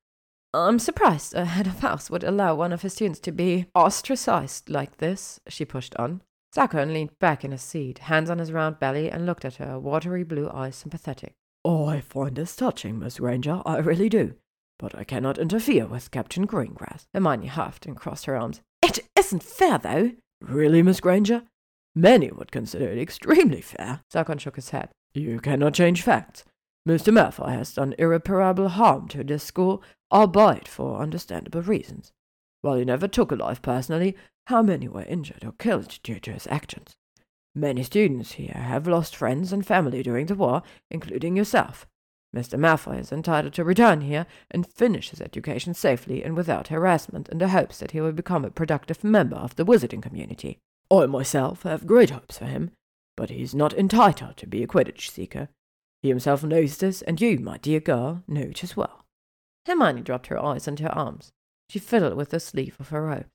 I'm 0.54 0.80
surprised 0.80 1.34
a 1.34 1.46
head 1.46 1.68
of 1.68 1.80
house 1.80 2.10
would 2.10 2.24
allow 2.24 2.56
one 2.56 2.74
of 2.74 2.82
his 2.82 2.94
students 2.94 3.20
to 3.22 3.32
be 3.32 3.68
ostracized 3.74 4.70
like 4.70 4.98
this, 4.98 5.40
she 5.48 5.64
pushed 5.64 5.96
on. 5.96 6.22
Slughorn 6.56 6.94
leaned 6.94 7.18
back 7.18 7.44
in 7.44 7.52
his 7.52 7.64
seat, 7.64 7.98
hands 7.98 8.30
on 8.30 8.38
his 8.38 8.52
round 8.52 8.78
belly, 8.78 9.10
and 9.10 9.26
looked 9.26 9.44
at 9.44 9.56
her, 9.56 9.80
watery 9.80 10.24
blue 10.24 10.50
eyes 10.54 10.76
sympathetic. 10.76 11.34
Oh, 11.66 11.86
I 11.86 12.00
find 12.00 12.36
this 12.36 12.56
touching, 12.56 13.00
Miss 13.00 13.18
Granger, 13.18 13.62
I 13.66 13.78
really 13.80 14.08
do. 14.08 14.36
But 14.78 14.94
I 14.96 15.04
cannot 15.04 15.40
interfere 15.40 15.88
with 15.88 16.12
Captain 16.12 16.46
Greengrass. 16.46 17.06
Hermione 17.14 17.48
huffed 17.48 17.88
and 17.88 17.96
crossed 17.96 18.26
her 18.26 18.36
arms. 18.36 18.62
It 18.84 19.00
isn't 19.18 19.42
fair, 19.42 19.80
though. 19.80 20.12
Really, 20.42 20.84
Miss 20.84 21.00
Granger? 21.00 21.44
Many 21.96 22.32
would 22.32 22.52
consider 22.52 22.88
it 22.88 23.00
extremely 23.00 23.62
fair. 23.62 24.02
Slughorn 24.14 24.40
shook 24.40 24.58
his 24.58 24.70
head. 24.70 24.90
You 25.16 25.40
cannot 25.40 25.74
change 25.74 26.04
facts. 26.04 26.44
Mr. 26.88 27.14
Malfoy 27.14 27.54
has 27.54 27.74
done 27.74 27.96
irreparable 27.98 28.70
harm 28.70 29.08
to 29.08 29.24
this 29.24 29.44
school, 29.44 29.82
albeit 30.12 30.68
for 30.68 31.00
understandable 31.00 31.62
reasons. 31.62 32.12
While 32.62 32.76
he 32.76 32.86
never 32.86 33.08
took 33.08 33.32
a 33.32 33.36
life 33.36 33.62
personally, 33.62 34.16
how 34.48 34.62
many 34.62 34.88
were 34.88 35.04
injured 35.04 35.44
or 35.46 35.54
killed 35.54 36.00
due 36.04 36.20
to 36.20 36.34
his 36.34 36.48
actions? 36.48 36.96
Many 37.56 37.84
students 37.84 38.34
here 38.34 38.56
have 38.56 38.88
lost 38.88 39.16
friends 39.16 39.54
and 39.54 39.66
family 39.66 40.04
during 40.04 40.26
the 40.26 40.36
war, 40.36 40.64
including 40.90 41.38
yourself. 41.38 41.88
Mr. 42.36 42.58
Malfoy 42.58 43.00
is 43.00 43.12
entitled 43.12 43.54
to 43.54 43.64
return 43.64 44.02
here 44.02 44.26
and 44.50 44.66
finish 44.66 45.12
his 45.12 45.22
education 45.22 45.74
safely 45.74 46.24
and 46.24 46.36
without 46.36 46.70
harassment 46.70 47.30
in 47.30 47.38
the 47.38 47.50
hopes 47.50 47.78
that 47.78 47.92
he 47.92 48.02
will 48.02 48.12
become 48.12 48.44
a 48.44 48.50
productive 48.50 49.04
member 49.04 49.36
of 49.36 49.56
the 49.56 49.64
wizarding 49.66 50.02
community. 50.02 50.58
I 50.92 51.06
myself 51.06 51.64
have 51.64 51.86
great 51.86 52.10
hopes 52.10 52.40
for 52.40 52.46
him, 52.46 52.72
but 53.16 53.30
he 53.30 53.44
is 53.44 53.54
not 53.54 53.74
entitled 53.74 54.38
to 54.38 54.48
be 54.48 54.64
a 54.64 54.68
Quidditch 54.68 55.12
seeker. 55.12 55.50
He 56.02 56.10
himself 56.10 56.44
knows 56.44 56.78
this, 56.78 57.04
and 57.04 57.22
you, 57.22 57.38
my 57.38 57.58
dear 57.58 57.80
girl, 57.80 58.24
know 58.28 58.42
it 58.42 58.64
as 58.64 58.76
well. 58.76 59.06
Hermione 59.68 60.02
dropped 60.02 60.28
her 60.28 60.44
eyes 60.44 60.68
into 60.68 60.84
her 60.84 60.98
arms. 60.98 61.32
She 61.70 61.80
fiddled 61.80 62.16
with 62.16 62.30
the 62.30 62.40
sleeve 62.40 62.76
of 62.80 62.90
her 62.90 63.04
robe. 63.04 63.28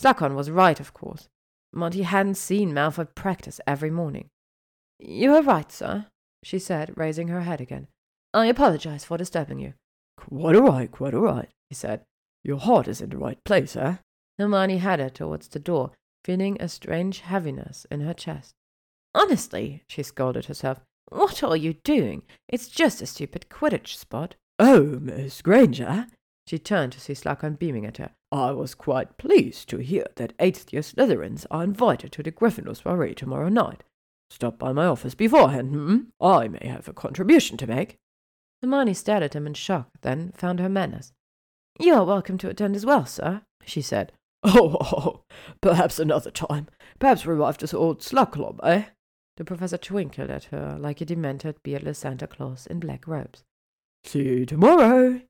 Slughorn 0.00 0.34
was 0.34 0.50
right, 0.50 0.78
of 0.80 0.92
course. 0.92 1.28
Monty 1.72 2.02
hadn't 2.02 2.36
seen 2.36 2.72
Malfoy 2.72 3.06
practice 3.14 3.60
every 3.66 3.90
morning. 3.90 4.28
You 4.98 5.34
are 5.34 5.42
right, 5.42 5.70
sir, 5.70 6.06
she 6.42 6.58
said, 6.58 6.96
raising 6.96 7.28
her 7.28 7.42
head 7.42 7.60
again. 7.60 7.88
I 8.32 8.46
apologize 8.46 9.04
for 9.04 9.18
disturbing 9.18 9.58
you. 9.58 9.74
Quite 10.16 10.56
all 10.56 10.62
right, 10.62 10.90
quite 10.90 11.14
all 11.14 11.22
right, 11.22 11.48
he 11.68 11.74
said. 11.74 12.02
Your 12.44 12.58
heart 12.58 12.88
is 12.88 13.00
in 13.00 13.10
the 13.10 13.16
right 13.16 13.42
place, 13.44 13.76
eh? 13.76 13.96
Hermione 14.38 14.78
headed 14.78 15.14
towards 15.14 15.48
the 15.48 15.58
door, 15.58 15.92
feeling 16.24 16.56
a 16.60 16.68
strange 16.68 17.20
heaviness 17.20 17.86
in 17.90 18.00
her 18.00 18.14
chest. 18.14 18.54
Honestly, 19.14 19.82
she 19.88 20.02
scolded 20.02 20.46
herself, 20.46 20.80
what 21.08 21.42
are 21.42 21.56
you 21.56 21.74
doing? 21.84 22.22
It's 22.48 22.68
just 22.68 23.02
a 23.02 23.06
stupid 23.06 23.46
Quidditch 23.48 23.96
spot. 23.96 24.34
Oh, 24.58 24.98
Miss 25.00 25.42
Granger. 25.42 26.06
She 26.46 26.58
turned 26.58 26.92
to 26.92 27.00
see 27.00 27.14
Slughorn 27.14 27.58
beaming 27.58 27.86
at 27.86 27.96
her. 27.96 28.10
I 28.30 28.50
was 28.50 28.74
quite 28.74 29.16
pleased 29.16 29.68
to 29.70 29.78
hear 29.78 30.06
that 30.16 30.34
eighth 30.38 30.72
year 30.72 30.82
Slytherins 30.82 31.46
are 31.50 31.64
invited 31.64 32.12
to 32.12 32.22
the 32.22 32.32
Gryffindor 32.32 32.76
soiree 32.76 33.14
tomorrow 33.14 33.48
night. 33.48 33.82
Stop 34.28 34.58
by 34.58 34.72
my 34.72 34.86
office 34.86 35.14
beforehand, 35.14 35.74
hmm? 35.74 35.98
I 36.20 36.48
may 36.48 36.66
have 36.66 36.88
a 36.88 36.92
contribution 36.92 37.56
to 37.58 37.66
make. 37.66 37.96
Hermione 38.60 38.94
stared 38.94 39.22
at 39.22 39.34
him 39.34 39.46
in 39.46 39.54
shock, 39.54 39.88
then 40.02 40.32
found 40.32 40.60
her 40.60 40.68
manners. 40.68 41.12
You 41.78 41.94
are 41.94 42.04
welcome 42.04 42.38
to 42.38 42.48
attend 42.48 42.76
as 42.76 42.86
well, 42.86 43.06
sir, 43.06 43.42
she 43.64 43.82
said. 43.82 44.12
Oh, 44.46 44.76
oh, 44.80 45.22
perhaps 45.62 45.98
another 45.98 46.30
time. 46.30 46.68
Perhaps 46.98 47.24
revive 47.24 47.56
this 47.56 47.72
old 47.72 48.02
slug 48.02 48.32
club, 48.32 48.60
eh? 48.62 48.84
The 49.38 49.44
professor 49.44 49.78
twinkled 49.78 50.28
at 50.28 50.44
her 50.44 50.76
like 50.78 51.00
a 51.00 51.06
demented, 51.06 51.62
beardless 51.62 52.00
Santa 52.00 52.26
Claus 52.26 52.66
in 52.66 52.78
black 52.78 53.06
robes. 53.06 53.42
See 54.04 54.22
you 54.22 54.46
tomorrow. 54.46 55.22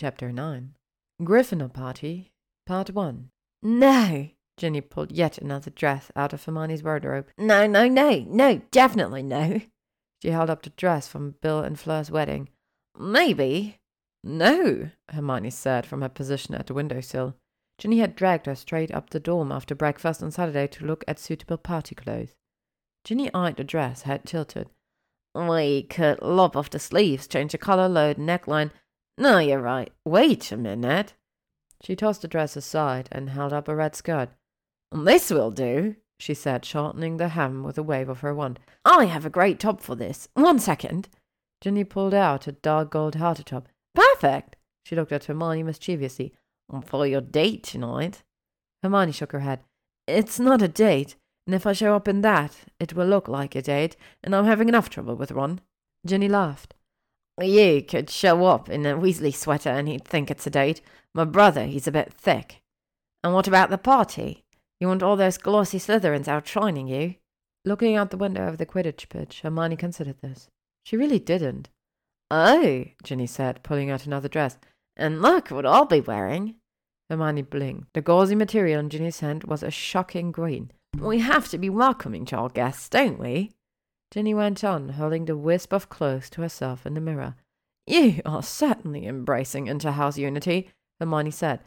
Chapter 0.00 0.32
9 0.32 0.72
Gryffindor 1.20 1.74
Party, 1.74 2.32
Part 2.64 2.88
1 2.88 3.28
No! 3.62 4.28
Ginny 4.56 4.80
pulled 4.80 5.12
yet 5.12 5.36
another 5.36 5.70
dress 5.70 6.10
out 6.16 6.32
of 6.32 6.42
Hermione's 6.42 6.82
wardrobe. 6.82 7.28
No, 7.36 7.66
no, 7.66 7.86
no, 7.86 8.24
no, 8.26 8.62
definitely 8.70 9.22
no. 9.22 9.60
She 10.22 10.30
held 10.30 10.48
up 10.48 10.62
the 10.62 10.70
dress 10.70 11.06
from 11.06 11.34
Bill 11.42 11.60
and 11.60 11.78
Fleur's 11.78 12.10
wedding. 12.10 12.48
Maybe. 12.98 13.76
No, 14.24 14.88
Hermione 15.10 15.50
said 15.50 15.84
from 15.84 16.00
her 16.00 16.08
position 16.08 16.54
at 16.54 16.68
the 16.68 16.72
windowsill. 16.72 17.36
Ginny 17.76 17.98
had 17.98 18.16
dragged 18.16 18.46
her 18.46 18.54
straight 18.54 18.90
up 18.94 19.10
the 19.10 19.20
dorm 19.20 19.52
after 19.52 19.74
breakfast 19.74 20.22
on 20.22 20.30
Saturday 20.30 20.66
to 20.68 20.86
look 20.86 21.04
at 21.06 21.18
suitable 21.18 21.58
party 21.58 21.94
clothes. 21.94 22.32
Ginny 23.04 23.28
eyed 23.34 23.58
the 23.58 23.64
dress, 23.64 24.02
head 24.02 24.24
tilted. 24.24 24.70
We 25.34 25.82
could 25.82 26.22
lop 26.22 26.56
off 26.56 26.70
the 26.70 26.78
sleeves, 26.78 27.28
change 27.28 27.52
the 27.52 27.58
color, 27.58 27.86
load 27.86 28.16
neckline. 28.16 28.70
No, 29.18 29.38
you're 29.38 29.60
right. 29.60 29.92
Wait 30.04 30.50
a 30.52 30.56
minute. 30.56 31.14
She 31.82 31.96
tossed 31.96 32.22
the 32.22 32.28
dress 32.28 32.56
aside 32.56 33.08
and 33.12 33.30
held 33.30 33.52
up 33.52 33.68
a 33.68 33.74
red 33.74 33.94
skirt. 33.94 34.30
This 34.92 35.30
will 35.30 35.50
do, 35.50 35.96
she 36.18 36.34
said, 36.34 36.64
shortening 36.64 37.16
the 37.16 37.28
hem 37.28 37.62
with 37.62 37.78
a 37.78 37.82
wave 37.82 38.08
of 38.08 38.20
her 38.20 38.34
wand. 38.34 38.60
I 38.84 39.06
have 39.06 39.24
a 39.24 39.30
great 39.30 39.60
top 39.60 39.80
for 39.80 39.94
this. 39.94 40.28
One 40.34 40.58
second. 40.58 41.08
Ginny 41.60 41.84
pulled 41.84 42.14
out 42.14 42.46
a 42.46 42.52
dark 42.52 42.90
gold 42.90 43.14
halter 43.14 43.42
top. 43.42 43.68
Perfect! 43.94 44.56
She 44.84 44.96
looked 44.96 45.12
at 45.12 45.24
Hermione 45.24 45.62
mischievously. 45.62 46.32
For 46.84 47.06
your 47.06 47.20
date 47.20 47.64
tonight. 47.64 48.22
Hermione 48.82 49.12
shook 49.12 49.32
her 49.32 49.40
head. 49.40 49.60
It's 50.06 50.40
not 50.40 50.62
a 50.62 50.68
date, 50.68 51.16
and 51.46 51.54
if 51.54 51.66
I 51.66 51.72
show 51.72 51.94
up 51.94 52.08
in 52.08 52.20
that, 52.22 52.56
it 52.78 52.94
will 52.94 53.06
look 53.06 53.28
like 53.28 53.54
a 53.54 53.62
date, 53.62 53.96
and 54.22 54.34
I'm 54.34 54.46
having 54.46 54.68
enough 54.68 54.88
trouble 54.88 55.16
with 55.16 55.32
Ron. 55.32 55.60
Ginny 56.06 56.28
laughed. 56.28 56.74
You 57.40 57.82
could 57.82 58.10
show 58.10 58.44
up 58.44 58.68
in 58.68 58.84
a 58.84 58.96
Weasley 58.96 59.34
sweater 59.34 59.70
and 59.70 59.88
he'd 59.88 60.04
think 60.04 60.30
it's 60.30 60.46
a 60.46 60.50
date. 60.50 60.82
My 61.14 61.24
brother, 61.24 61.64
he's 61.64 61.86
a 61.86 61.92
bit 61.92 62.12
thick. 62.12 62.60
And 63.24 63.32
what 63.32 63.48
about 63.48 63.70
the 63.70 63.78
party? 63.78 64.44
You 64.78 64.88
want 64.88 65.02
all 65.02 65.16
those 65.16 65.38
glossy 65.38 65.78
Slytherins 65.78 66.28
outshining 66.28 66.86
you? 66.86 67.16
Looking 67.64 67.96
out 67.96 68.10
the 68.10 68.16
window 68.16 68.46
of 68.46 68.58
the 68.58 68.66
Quidditch 68.66 69.08
pitch, 69.08 69.40
Hermione 69.40 69.76
considered 69.76 70.20
this. 70.22 70.48
She 70.84 70.96
really 70.96 71.18
didn't. 71.18 71.68
Oh, 72.30 72.84
Ginny 73.02 73.26
said, 73.26 73.62
pulling 73.62 73.90
out 73.90 74.06
another 74.06 74.28
dress. 74.28 74.58
And 74.96 75.20
look 75.20 75.50
what 75.50 75.66
I'll 75.66 75.84
be 75.84 76.00
wearing. 76.00 76.56
Hermione 77.10 77.42
blinked. 77.42 77.88
The 77.92 78.00
gauzy 78.00 78.34
material 78.34 78.80
in 78.80 78.88
Ginny's 78.88 79.20
hand 79.20 79.44
was 79.44 79.62
a 79.62 79.70
shocking 79.70 80.30
green. 80.30 80.70
We 80.98 81.18
have 81.18 81.48
to 81.48 81.58
be 81.58 81.70
welcoming 81.70 82.24
to 82.26 82.36
our 82.36 82.48
guests, 82.48 82.88
don't 82.88 83.18
we? 83.18 83.50
Ginny 84.10 84.34
went 84.34 84.64
on, 84.64 84.90
holding 84.90 85.26
the 85.26 85.36
wisp 85.36 85.72
of 85.72 85.88
clothes 85.88 86.28
to 86.30 86.42
herself 86.42 86.84
in 86.84 86.94
the 86.94 87.00
mirror. 87.00 87.36
You 87.86 88.20
are 88.24 88.42
certainly 88.42 89.06
embracing 89.06 89.66
inter-house 89.66 90.18
unity, 90.18 90.70
Hermione 90.98 91.30
said. 91.30 91.60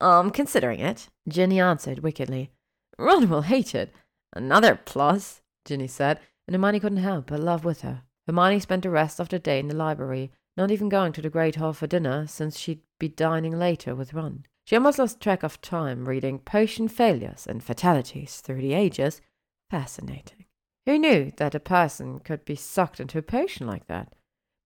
I'm 0.00 0.30
considering 0.30 0.80
it, 0.80 1.08
Ginny 1.28 1.60
answered 1.60 1.98
wickedly. 1.98 2.50
Ron 2.98 3.28
will 3.28 3.42
hate 3.42 3.74
it. 3.74 3.92
Another 4.34 4.76
plus, 4.76 5.42
Ginny 5.64 5.86
said, 5.86 6.20
and 6.46 6.54
Hermione 6.54 6.80
couldn't 6.80 6.98
help 6.98 7.26
but 7.26 7.40
laugh 7.40 7.64
with 7.64 7.82
her. 7.82 8.02
Hermione 8.26 8.60
spent 8.60 8.82
the 8.82 8.90
rest 8.90 9.20
of 9.20 9.28
the 9.28 9.38
day 9.38 9.58
in 9.58 9.68
the 9.68 9.76
library, 9.76 10.30
not 10.56 10.70
even 10.70 10.88
going 10.88 11.12
to 11.12 11.22
the 11.22 11.30
Great 11.30 11.56
Hall 11.56 11.72
for 11.72 11.86
dinner, 11.86 12.26
since 12.26 12.58
she'd 12.58 12.80
be 12.98 13.08
dining 13.08 13.58
later 13.58 13.94
with 13.94 14.14
Ron. 14.14 14.44
She 14.64 14.76
almost 14.76 14.98
lost 14.98 15.20
track 15.20 15.42
of 15.42 15.60
time 15.60 16.08
reading 16.08 16.38
potion 16.38 16.88
failures 16.88 17.46
and 17.46 17.62
fatalities 17.62 18.40
through 18.40 18.60
the 18.62 18.74
ages. 18.74 19.20
Fascinating. 19.68 20.46
Who 20.90 20.98
knew 20.98 21.30
that 21.36 21.54
a 21.54 21.60
person 21.60 22.18
could 22.18 22.44
be 22.44 22.56
sucked 22.56 22.98
into 22.98 23.16
a 23.16 23.22
potion 23.22 23.64
like 23.64 23.86
that? 23.86 24.12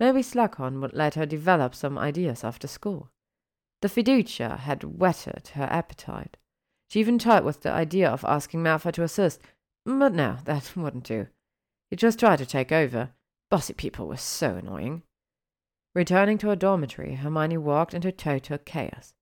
Maybe 0.00 0.22
Slughorn 0.22 0.80
would 0.80 0.94
let 0.94 1.16
her 1.16 1.26
develop 1.26 1.74
some 1.74 1.98
ideas 1.98 2.42
after 2.42 2.66
school. 2.66 3.10
The 3.82 3.88
fiducia 3.88 4.56
had 4.60 4.98
whetted 4.98 5.48
her 5.48 5.64
appetite. 5.64 6.38
She 6.88 7.00
even 7.00 7.18
toyed 7.18 7.44
with 7.44 7.60
the 7.60 7.70
idea 7.70 8.08
of 8.08 8.24
asking 8.24 8.62
Malfoy 8.62 8.92
to 8.92 9.02
assist, 9.02 9.42
but 9.84 10.14
no, 10.14 10.38
that 10.46 10.72
wouldn't 10.76 11.04
do. 11.04 11.26
He 11.90 11.96
just 11.96 12.20
tried 12.20 12.38
to 12.38 12.46
take 12.46 12.72
over. 12.72 13.10
Bossy 13.50 13.74
people 13.74 14.08
were 14.08 14.16
so 14.16 14.54
annoying. 14.54 15.02
Returning 15.94 16.38
to 16.38 16.48
her 16.48 16.56
dormitory, 16.56 17.16
Hermione 17.16 17.58
walked 17.58 17.92
into 17.92 18.10
total 18.10 18.56
chaos. 18.56 19.12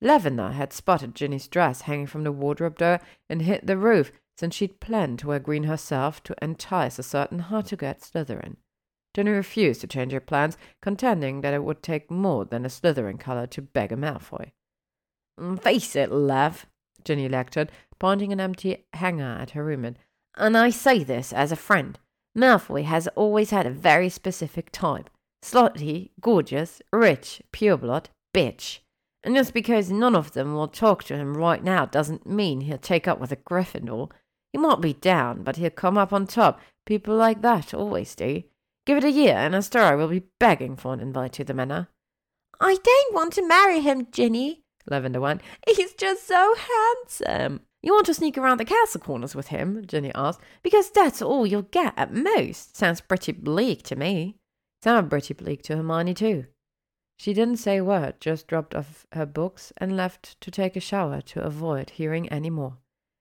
Lavender 0.00 0.52
had 0.52 0.72
spotted 0.72 1.16
Ginny's 1.16 1.48
dress 1.48 1.80
hanging 1.80 2.06
from 2.06 2.22
the 2.22 2.30
wardrobe 2.30 2.78
door 2.78 3.00
and 3.28 3.42
hit 3.42 3.66
the 3.66 3.76
roof, 3.76 4.12
since 4.36 4.54
she'd 4.54 4.80
planned 4.80 5.18
to 5.20 5.28
wear 5.28 5.38
green 5.38 5.64
herself 5.64 6.22
to 6.24 6.34
entice 6.42 6.98
a 6.98 7.02
certain 7.02 7.38
hard-to-get 7.38 8.00
Slytherin. 8.00 8.56
Ginny 9.14 9.30
refused 9.30 9.80
to 9.80 9.86
change 9.86 10.12
her 10.12 10.20
plans, 10.20 10.58
contending 10.82 11.40
that 11.40 11.54
it 11.54 11.62
would 11.62 11.82
take 11.82 12.10
more 12.10 12.44
than 12.44 12.64
a 12.64 12.68
Slytherin 12.68 13.18
color 13.18 13.46
to 13.46 13.62
beg 13.62 13.92
a 13.92 13.96
Malfoy. 13.96 14.50
Mm, 15.40 15.62
face 15.62 15.94
it, 15.94 16.10
love, 16.10 16.66
Ginny 17.04 17.28
lectured, 17.28 17.70
pointing 17.98 18.32
an 18.32 18.40
empty 18.40 18.86
hanger 18.92 19.38
at 19.40 19.50
her 19.50 19.64
roommate. 19.64 19.96
And 20.36 20.56
I 20.56 20.70
say 20.70 21.04
this 21.04 21.32
as 21.32 21.52
a 21.52 21.56
friend. 21.56 21.98
Malfoy 22.36 22.84
has 22.84 23.06
always 23.08 23.50
had 23.50 23.66
a 23.66 23.70
very 23.70 24.08
specific 24.08 24.70
type. 24.72 25.08
Slutty, 25.44 26.10
gorgeous, 26.20 26.82
rich, 26.92 27.40
pureblood, 27.52 28.06
bitch. 28.34 28.80
And 29.22 29.36
just 29.36 29.54
because 29.54 29.90
none 29.90 30.16
of 30.16 30.32
them 30.32 30.54
will 30.54 30.68
talk 30.68 31.04
to 31.04 31.16
him 31.16 31.36
right 31.36 31.62
now 31.62 31.86
doesn't 31.86 32.26
mean 32.26 32.62
he'll 32.62 32.78
take 32.78 33.06
up 33.06 33.20
with 33.20 33.30
a 33.30 33.36
Gryffindor. 33.36 34.10
He 34.54 34.58
might 34.58 34.80
be 34.80 34.92
down, 34.92 35.42
but 35.42 35.56
he'll 35.56 35.70
come 35.70 35.98
up 35.98 36.12
on 36.12 36.28
top. 36.28 36.60
People 36.86 37.16
like 37.16 37.42
that 37.42 37.74
always 37.74 38.14
do. 38.14 38.44
Give 38.86 38.98
it 38.98 39.02
a 39.02 39.10
year, 39.10 39.34
and 39.34 39.52
Astoria 39.52 39.96
will 39.96 40.06
be 40.06 40.28
begging 40.38 40.76
for 40.76 40.94
an 40.94 41.00
invite 41.00 41.32
to 41.32 41.44
the 41.44 41.52
manor. 41.52 41.88
I 42.60 42.76
don't 42.76 43.14
want 43.14 43.32
to 43.32 43.44
marry 43.48 43.80
him, 43.80 44.06
Ginny, 44.12 44.62
Lavender 44.88 45.20
went. 45.20 45.40
He's 45.66 45.92
just 45.94 46.28
so 46.28 46.54
handsome. 46.54 47.62
You 47.82 47.94
want 47.94 48.06
to 48.06 48.14
sneak 48.14 48.38
around 48.38 48.60
the 48.60 48.64
castle 48.64 49.00
corners 49.00 49.34
with 49.34 49.48
him? 49.48 49.84
Ginny 49.88 50.12
asked. 50.14 50.40
Because 50.62 50.88
that's 50.88 51.20
all 51.20 51.48
you'll 51.48 51.62
get 51.62 51.92
at 51.96 52.14
most. 52.14 52.76
Sounds 52.76 53.00
pretty 53.00 53.32
bleak 53.32 53.82
to 53.82 53.96
me. 53.96 54.36
Sounded 54.84 55.10
pretty 55.10 55.34
bleak 55.34 55.64
to 55.64 55.74
Hermione, 55.74 56.14
too. 56.14 56.46
She 57.18 57.34
didn't 57.34 57.56
say 57.56 57.78
a 57.78 57.84
word, 57.84 58.20
just 58.20 58.46
dropped 58.46 58.76
off 58.76 59.04
her 59.10 59.26
books 59.26 59.72
and 59.78 59.96
left 59.96 60.40
to 60.42 60.52
take 60.52 60.76
a 60.76 60.80
shower 60.80 61.20
to 61.22 61.42
avoid 61.42 61.90
hearing 61.90 62.28
any 62.28 62.50
more. 62.50 62.78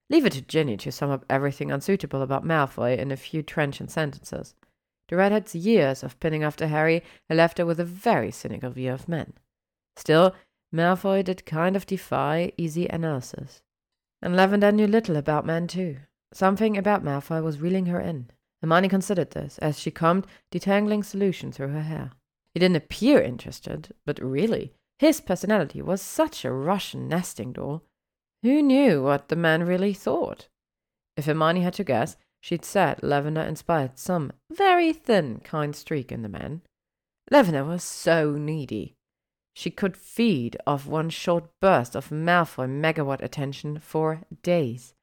Leave 0.09 0.25
it 0.25 0.33
to 0.33 0.41
Ginny 0.41 0.77
to 0.77 0.91
sum 0.91 1.09
up 1.09 1.25
everything 1.29 1.71
unsuitable 1.71 2.21
about 2.21 2.45
Malfoy 2.45 2.97
in 2.97 3.11
a 3.11 3.17
few 3.17 3.41
trenchant 3.41 3.91
sentences. 3.91 4.53
The 5.09 5.17
redhead's 5.17 5.55
years 5.55 6.03
of 6.03 6.19
pinning 6.19 6.43
after 6.43 6.67
Harry 6.67 7.03
had 7.29 7.37
left 7.37 7.57
her 7.57 7.65
with 7.65 7.79
a 7.79 7.85
very 7.85 8.31
cynical 8.31 8.69
view 8.69 8.91
of 8.91 9.07
men. 9.07 9.33
Still, 9.95 10.35
Malfoy 10.73 11.23
did 11.23 11.45
kind 11.45 11.75
of 11.75 11.85
defy 11.85 12.51
easy 12.57 12.87
analysis. 12.87 13.61
And 14.21 14.35
Lavender 14.35 14.71
knew 14.71 14.87
little 14.87 15.17
about 15.17 15.45
men, 15.45 15.67
too. 15.67 15.97
Something 16.33 16.77
about 16.77 17.03
Malfoy 17.03 17.43
was 17.43 17.59
reeling 17.59 17.85
her 17.87 17.99
in. 17.99 18.29
Hermione 18.61 18.89
considered 18.89 19.31
this 19.31 19.57
as 19.59 19.77
she 19.77 19.91
combed 19.91 20.25
detangling 20.51 21.03
solution 21.03 21.51
through 21.51 21.67
her 21.69 21.81
hair. 21.83 22.11
He 22.53 22.59
didn't 22.59 22.77
appear 22.77 23.21
interested, 23.21 23.93
but 24.05 24.19
really, 24.19 24.73
his 24.99 25.21
personality 25.21 25.81
was 25.81 26.01
such 26.01 26.45
a 26.45 26.51
Russian 26.51 27.07
nesting 27.07 27.51
doll. 27.51 27.83
Who 28.43 28.61
knew 28.61 29.01
what 29.01 29.29
the 29.29 29.37
man 29.37 29.63
really 29.63 29.93
thought? 29.93 30.49
If 31.15 31.25
Hermione 31.25 31.61
had 31.61 31.75
to 31.75 31.85
guess, 31.85 32.17
she'd 32.41 32.65
said 32.65 33.01
Lavender 33.01 33.41
inspired 33.41 33.97
some 33.97 34.33
very 34.51 34.91
thin 34.91 35.39
kind 35.45 35.73
streak 35.73 36.11
in 36.11 36.23
the 36.23 36.29
man. 36.29 36.61
Lavender 37.31 37.63
was 37.63 37.85
so 37.85 38.33
needy. 38.33 38.95
She 39.55 39.71
could 39.71 39.95
feed 39.95 40.57
off 40.67 40.85
one 40.85 41.09
short 41.09 41.45
burst 41.61 41.95
of 41.95 42.09
Malfoy 42.09 42.67
megawatt 42.67 43.23
attention 43.23 43.79
for 43.79 44.23
days. 44.41 44.93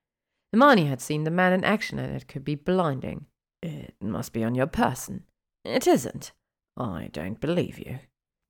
Hermione 0.53 0.85
had 0.85 1.01
seen 1.01 1.25
the 1.25 1.31
man 1.31 1.55
in 1.55 1.65
action 1.65 1.99
and 1.99 2.15
it 2.15 2.29
could 2.29 2.45
be 2.45 2.57
blinding. 2.57 3.25
It 3.63 3.95
must 4.03 4.35
be 4.35 4.45
on 4.45 4.55
your 4.55 4.67
person. 4.67 5.25
It 5.65 5.87
isn't. 5.87 6.33
I 6.77 7.09
don't 7.11 7.41
believe 7.41 7.79
you. 7.79 8.01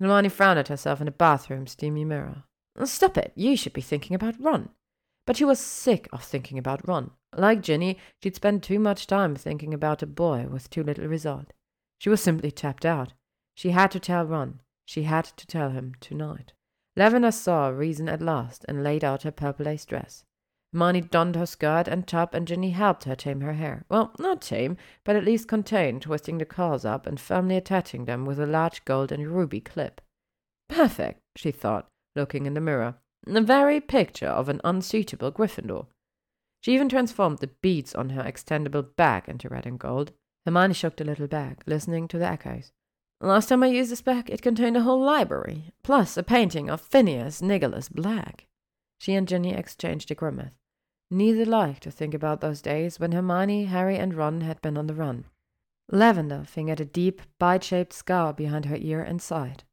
Hermione 0.01 0.31
frowned 0.31 0.59
at 0.59 0.69
herself 0.69 1.01
in 1.01 1.05
the 1.05 1.13
bathroom 1.13 1.69
steamy 1.69 2.05
mirror. 2.05 2.43
Stop 2.85 3.19
it. 3.19 3.33
You 3.37 3.57
should 3.57 3.73
be 3.73 3.83
thinking 3.83 4.17
about 4.17 4.41
Ron. 4.41 4.71
But 5.31 5.37
she 5.37 5.45
was 5.45 5.61
sick 5.61 6.09
of 6.13 6.25
thinking 6.25 6.59
about 6.59 6.89
Ron. 6.89 7.13
Like 7.37 7.63
Ginny, 7.63 7.99
she'd 8.21 8.35
spent 8.35 8.65
too 8.65 8.81
much 8.81 9.07
time 9.07 9.37
thinking 9.37 9.73
about 9.73 10.03
a 10.03 10.07
boy 10.09 10.49
with 10.51 10.69
too 10.69 10.83
little 10.83 11.07
result. 11.07 11.53
She 12.01 12.09
was 12.11 12.21
simply 12.21 12.51
tapped 12.51 12.85
out. 12.85 13.13
She 13.55 13.71
had 13.71 13.93
to 13.93 14.01
tell 14.01 14.25
Ron. 14.25 14.61
She 14.87 15.05
had 15.05 15.27
to 15.27 15.47
tell 15.47 15.71
him 15.71 15.95
tonight. 16.01 16.53
Lavender 16.97 17.31
saw 17.31 17.69
reason 17.69 18.09
at 18.09 18.21
last 18.21 18.65
and 18.67 18.83
laid 18.83 19.05
out 19.05 19.23
her 19.23 19.31
purple 19.31 19.67
lace 19.67 19.85
dress. 19.85 20.25
Hermione 20.73 21.03
donned 21.03 21.37
her 21.37 21.47
skirt 21.47 21.87
and 21.87 22.09
top, 22.09 22.35
and 22.35 22.49
Ginny 22.49 22.71
helped 22.71 23.05
her 23.05 23.15
tame 23.15 23.43
her 23.43 23.53
hair. 23.53 23.85
Well, 23.89 24.13
not 24.19 24.43
tame, 24.43 24.77
but 25.05 25.15
at 25.15 25.23
least 25.23 25.47
contain, 25.47 26.01
twisting 26.01 26.39
the 26.39 26.45
curls 26.45 26.85
up 26.85 27.07
and 27.07 27.21
firmly 27.21 27.57
attaching 27.57 28.07
them 28.07 28.25
with 28.25 28.41
a 28.41 28.47
large 28.47 28.85
gold 28.85 29.13
and 29.13 29.29
ruby 29.29 29.61
clip. 29.61 30.01
Perfect, 30.69 31.21
she 31.37 31.53
thought, 31.53 31.87
looking 32.17 32.47
in 32.47 32.55
the 32.55 32.61
mirror. 32.61 32.97
The 33.27 33.41
very 33.41 33.81
picture 33.81 34.29
of 34.29 34.49
an 34.49 34.61
unsuitable 34.65 35.31
Gryffindor. 35.31 35.87
She 36.63 36.75
even 36.75 36.89
transformed 36.89 37.39
the 37.39 37.49
beads 37.49 37.95
on 37.95 38.11
her 38.11 38.23
extendable 38.23 38.95
bag 38.97 39.29
into 39.29 39.49
red 39.49 39.67
and 39.67 39.79
gold. 39.79 40.13
Hermione 40.45 40.75
shook 40.75 40.97
the 40.97 41.05
little 41.05 41.27
bag, 41.27 41.63
listening 41.67 42.09
to 42.09 42.19
the 42.19 42.27
echoes. 42.27 42.73
Last 43.21 43.49
time 43.49 43.63
I 43.63 43.67
used 43.67 43.91
this 43.91 44.01
bag, 44.01 44.31
it 44.31 44.41
contained 44.41 44.77
a 44.77 44.83
whole 44.83 45.03
library, 45.03 45.73
plus 45.83 46.17
a 46.17 46.23
painting 46.23 46.71
of 46.71 46.81
Phineas 46.81 47.43
Nigellus 47.43 47.91
Black. 47.91 48.47
She 48.99 49.15
and 49.15 49.29
Ginny 49.29 49.55
exchanged 49.55 50.11
a 50.11 50.15
grimace. 50.15 50.53
Neither 51.11 51.45
liked 51.45 51.83
to 51.83 51.91
think 51.91 52.15
about 52.15 52.41
those 52.41 52.63
days 52.63 52.99
when 52.99 53.13
Hermione, 53.13 53.65
Harry, 53.67 53.97
and 53.97 54.15
Ron 54.15 54.41
had 54.43 54.63
been 54.63 54.79
on 54.79 54.87
the 54.87 54.95
run. 54.95 55.27
Lavender 55.91 56.45
fingered 56.47 56.81
a 56.81 56.85
deep, 56.85 57.21
bite-shaped 57.39 57.93
scar 57.93 58.33
behind 58.33 58.67
her 58.67 58.77
ear 58.79 59.03
and 59.03 59.21
sighed. 59.21 59.65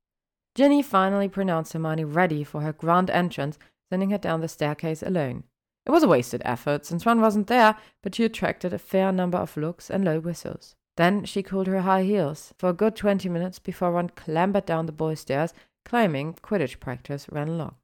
Ginny 0.58 0.82
finally 0.82 1.30
pronounced 1.30 1.74
Hermione 1.74 2.04
ready 2.04 2.44
for 2.44 2.62
her 2.62 2.74
grand 2.74 3.12
entrance, 3.12 3.60
sending 3.92 4.10
her 4.10 4.18
down 4.18 4.42
the 4.42 4.48
staircase 4.48 5.04
alone. 5.04 5.44
It 5.86 5.92
was 5.92 6.02
a 6.02 6.08
wasted 6.08 6.42
effort, 6.44 6.84
since 6.84 7.06
Ron 7.06 7.22
wasn't 7.22 7.46
there, 7.46 7.78
but 8.02 8.16
she 8.16 8.24
attracted 8.24 8.74
a 8.74 8.80
fair 8.80 9.12
number 9.12 9.38
of 9.38 9.56
looks 9.56 9.92
and 9.92 10.04
low 10.04 10.20
whistles. 10.20 10.74
Then 10.96 11.26
she 11.26 11.44
cooled 11.44 11.68
her 11.68 11.82
high 11.82 12.02
heels 12.06 12.56
for 12.58 12.70
a 12.70 12.74
good 12.74 12.96
twenty 12.96 13.30
minutes 13.30 13.60
before 13.60 13.92
Ron 13.92 14.10
clambered 14.10 14.66
down 14.66 14.88
the 14.88 14.92
boys' 14.92 15.20
stairs, 15.20 15.54
claiming 15.86 16.34
Quidditch 16.34 16.80
practice 16.80 17.28
ran 17.32 17.50
along. 17.50 17.76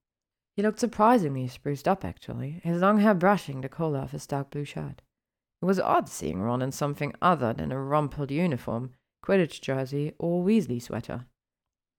He 0.56 0.64
looked 0.64 0.80
surprisingly 0.80 1.48
spruced 1.48 1.88
up, 1.88 2.04
actually, 2.04 2.60
his 2.64 2.82
long 2.82 3.02
hair 3.02 3.14
brushing 3.14 3.62
the 3.62 3.70
collar 3.70 4.00
of 4.00 4.14
his 4.14 4.26
dark 4.26 4.50
blue 4.50 4.66
shirt. 4.66 5.04
It 5.62 5.66
was 5.66 5.80
odd 5.80 6.10
seeing 6.10 6.41
Ron 6.41 6.64
in 6.64 6.72
something 6.72 7.14
other 7.22 7.54
than 7.54 7.72
a 7.72 7.80
rumpled 7.80 8.32
uniform, 8.32 8.95
Quidditch 9.24 9.62
jersey, 9.62 10.14
or 10.18 10.44
Weasley 10.44 10.82
sweater. 10.82 11.28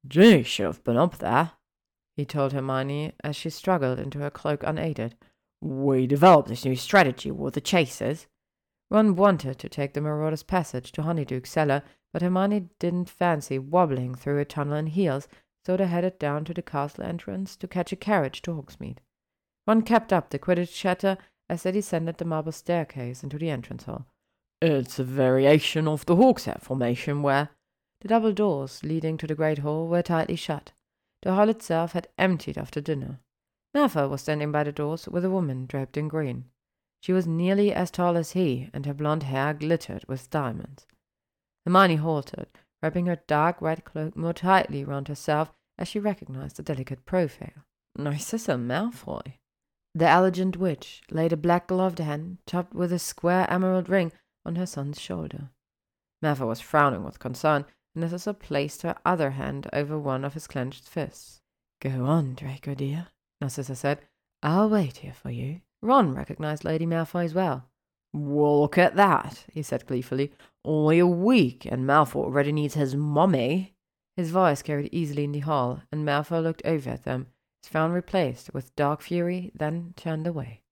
Ginny 0.07 0.43
should 0.43 0.67
have 0.67 0.85
been 0.85 0.97
up 0.97 1.19
there, 1.19 1.53
he 2.17 2.25
told 2.25 2.53
Hermione 2.53 3.13
as 3.23 3.37
she 3.37 3.51
struggled 3.51 3.99
into 3.99 4.19
her 4.19 4.31
cloak 4.31 4.63
unaided. 4.63 5.17
We 5.61 6.07
developed 6.07 6.49
this 6.49 6.65
new 6.65 6.77
strategy 6.77 7.31
with 7.31 7.55
the 7.55 7.61
chasers. 7.61 8.27
Ron 8.91 9.17
wanted 9.17 9.59
to 9.59 9.69
take 9.69 9.95
the 9.95 10.01
Marauder's 10.01 10.43
Passage 10.43 10.93
to 10.93 11.03
Honeydukes 11.03 11.49
cellar, 11.49 11.83
but 12.13 12.23
Hermione 12.23 12.69
didn't 12.79 13.09
fancy 13.09 13.59
wobbling 13.59 14.15
through 14.15 14.39
a 14.39 14.45
tunnel 14.45 14.75
in 14.75 14.89
heels, 14.89 15.27
so 15.65 15.77
they 15.77 15.87
headed 15.87 16.19
down 16.19 16.45
to 16.45 16.55
the 16.55 16.63
castle 16.63 17.05
entrance 17.05 17.57
to 17.57 17.67
catch 17.67 17.91
a 17.93 17.97
carriage 17.97 18.43
to 18.43 18.53
Hogsmeade. 18.53 18.99
Ron 19.67 19.83
kept 19.83 20.13
up 20.13 20.31
the 20.31 20.39
Quidditch 20.39 20.75
chatter 20.75 21.17
as 21.49 21.63
they 21.63 21.73
descended 21.73 22.19
the 22.19 22.25
marble 22.25 22.53
staircase 22.53 23.23
into 23.23 23.39
the 23.39 23.51
entrance 23.51 23.85
hall. 23.85 24.07
It's 24.61 24.99
a 24.99 25.05
variation 25.05 25.89
of 25.89 26.07
the 26.07 26.17
Hawkshead 26.17 26.61
formation 26.61 27.23
where 27.23 27.51
the 28.05 28.09
double 28.09 28.35
doors 28.35 28.85
leading 28.85 29.17
to 29.17 29.27
the 29.27 29.35
great 29.35 29.61
hall 29.61 29.89
were 29.89 30.03
tightly 30.03 30.37
shut. 30.37 30.73
The 31.23 31.33
hall 31.33 31.49
itself 31.49 31.93
had 31.93 32.07
emptied 32.19 32.59
after 32.59 32.83
dinner. 32.83 33.21
Malfoy 33.75 34.11
was 34.11 34.21
standing 34.21 34.53
by 34.53 34.63
the 34.63 34.73
doors 34.73 35.09
with 35.09 35.25
a 35.25 35.31
woman 35.31 35.65
draped 35.65 35.97
in 35.97 36.09
green. 36.09 36.45
She 37.01 37.15
was 37.15 37.27
nearly 37.27 37.73
as 37.73 37.91
tall 37.91 38.19
as 38.19 38.33
he, 38.33 38.69
and 38.75 38.85
her 38.85 38.93
blonde 38.93 39.23
hair 39.23 39.55
glittered 39.55 40.05
with 40.07 40.29
diamonds. 40.29 40.87
Hermione 41.65 41.97
halted, 41.97 42.49
wrapping 42.83 43.07
her 43.07 43.23
dark 43.27 43.63
red 43.63 43.87
cloak 43.87 44.15
more 44.15 44.35
tightly 44.35 44.85
round 44.85 45.09
herself 45.09 45.55
as 45.79 45.89
she 45.89 45.99
recognized 45.99 46.57
the 46.57 46.63
delicate 46.63 47.07
profile. 47.07 47.65
Narcissa 47.97 48.59
Malfoy. 48.59 49.39
The 49.95 50.07
elegant 50.07 50.59
witch 50.59 51.01
laid 51.11 51.33
a 51.33 51.39
black 51.39 51.69
gloved 51.69 52.01
hand, 52.01 52.37
topped 52.45 52.75
with 52.75 52.93
a 52.93 52.99
square 52.99 53.51
emerald 53.51 53.89
ring, 53.89 54.13
on 54.45 54.57
her 54.57 54.67
son's 54.67 55.01
shoulder. 55.01 55.49
Malfoy 56.23 56.47
was 56.47 56.61
frowning 56.61 57.03
with 57.03 57.19
concern, 57.19 57.65
Narcissa 57.95 58.35
placed 58.35 58.83
her 58.83 58.97
other 59.05 59.31
hand 59.31 59.69
over 59.73 59.99
one 59.99 60.25
of 60.25 60.35
his 60.35 60.47
clenched 60.47 60.89
fists. 60.89 61.41
Go 61.81 62.07
on, 62.07 62.35
Draco 62.35 62.75
dear, 62.75 63.09
Narcissa 63.41 63.77
said. 63.77 64.01
I'll 64.43 64.69
wait 64.69 64.99
here 64.99 65.13
for 65.13 65.31
you. 65.31 65.61
Ron 65.81 66.15
recognized 66.15 66.65
Lady 66.65 66.87
Malfoy 66.87 67.25
as 67.25 67.35
well. 67.35 67.69
Well, 68.13 68.63
look 68.63 68.79
at 68.79 68.97
that, 68.97 69.45
he 69.53 69.63
said 69.63 69.87
gleefully. 69.87 70.33
Only 70.65 70.99
a 70.99 71.07
week, 71.07 71.67
and 71.67 71.87
Malfoy 71.87 72.25
already 72.25 72.53
needs 72.53 72.75
his 72.75 72.95
mummy. 72.95 73.75
His 74.17 74.31
voice 74.31 74.63
carried 74.63 74.89
easily 74.93 75.25
in 75.25 75.33
the 75.33 75.41
hall, 75.41 75.83
and 75.91 76.07
Malfoy 76.07 76.43
looked 76.43 76.63
over 76.65 76.91
at 76.91 77.05
them, 77.05 77.27
his 77.63 77.71
frown 77.71 77.93
replaced 77.93 78.55
with 78.55 78.75
dark 78.77 79.03
fury, 79.03 79.51
then 79.55 79.95
turned 79.97 80.27
away. 80.27 80.63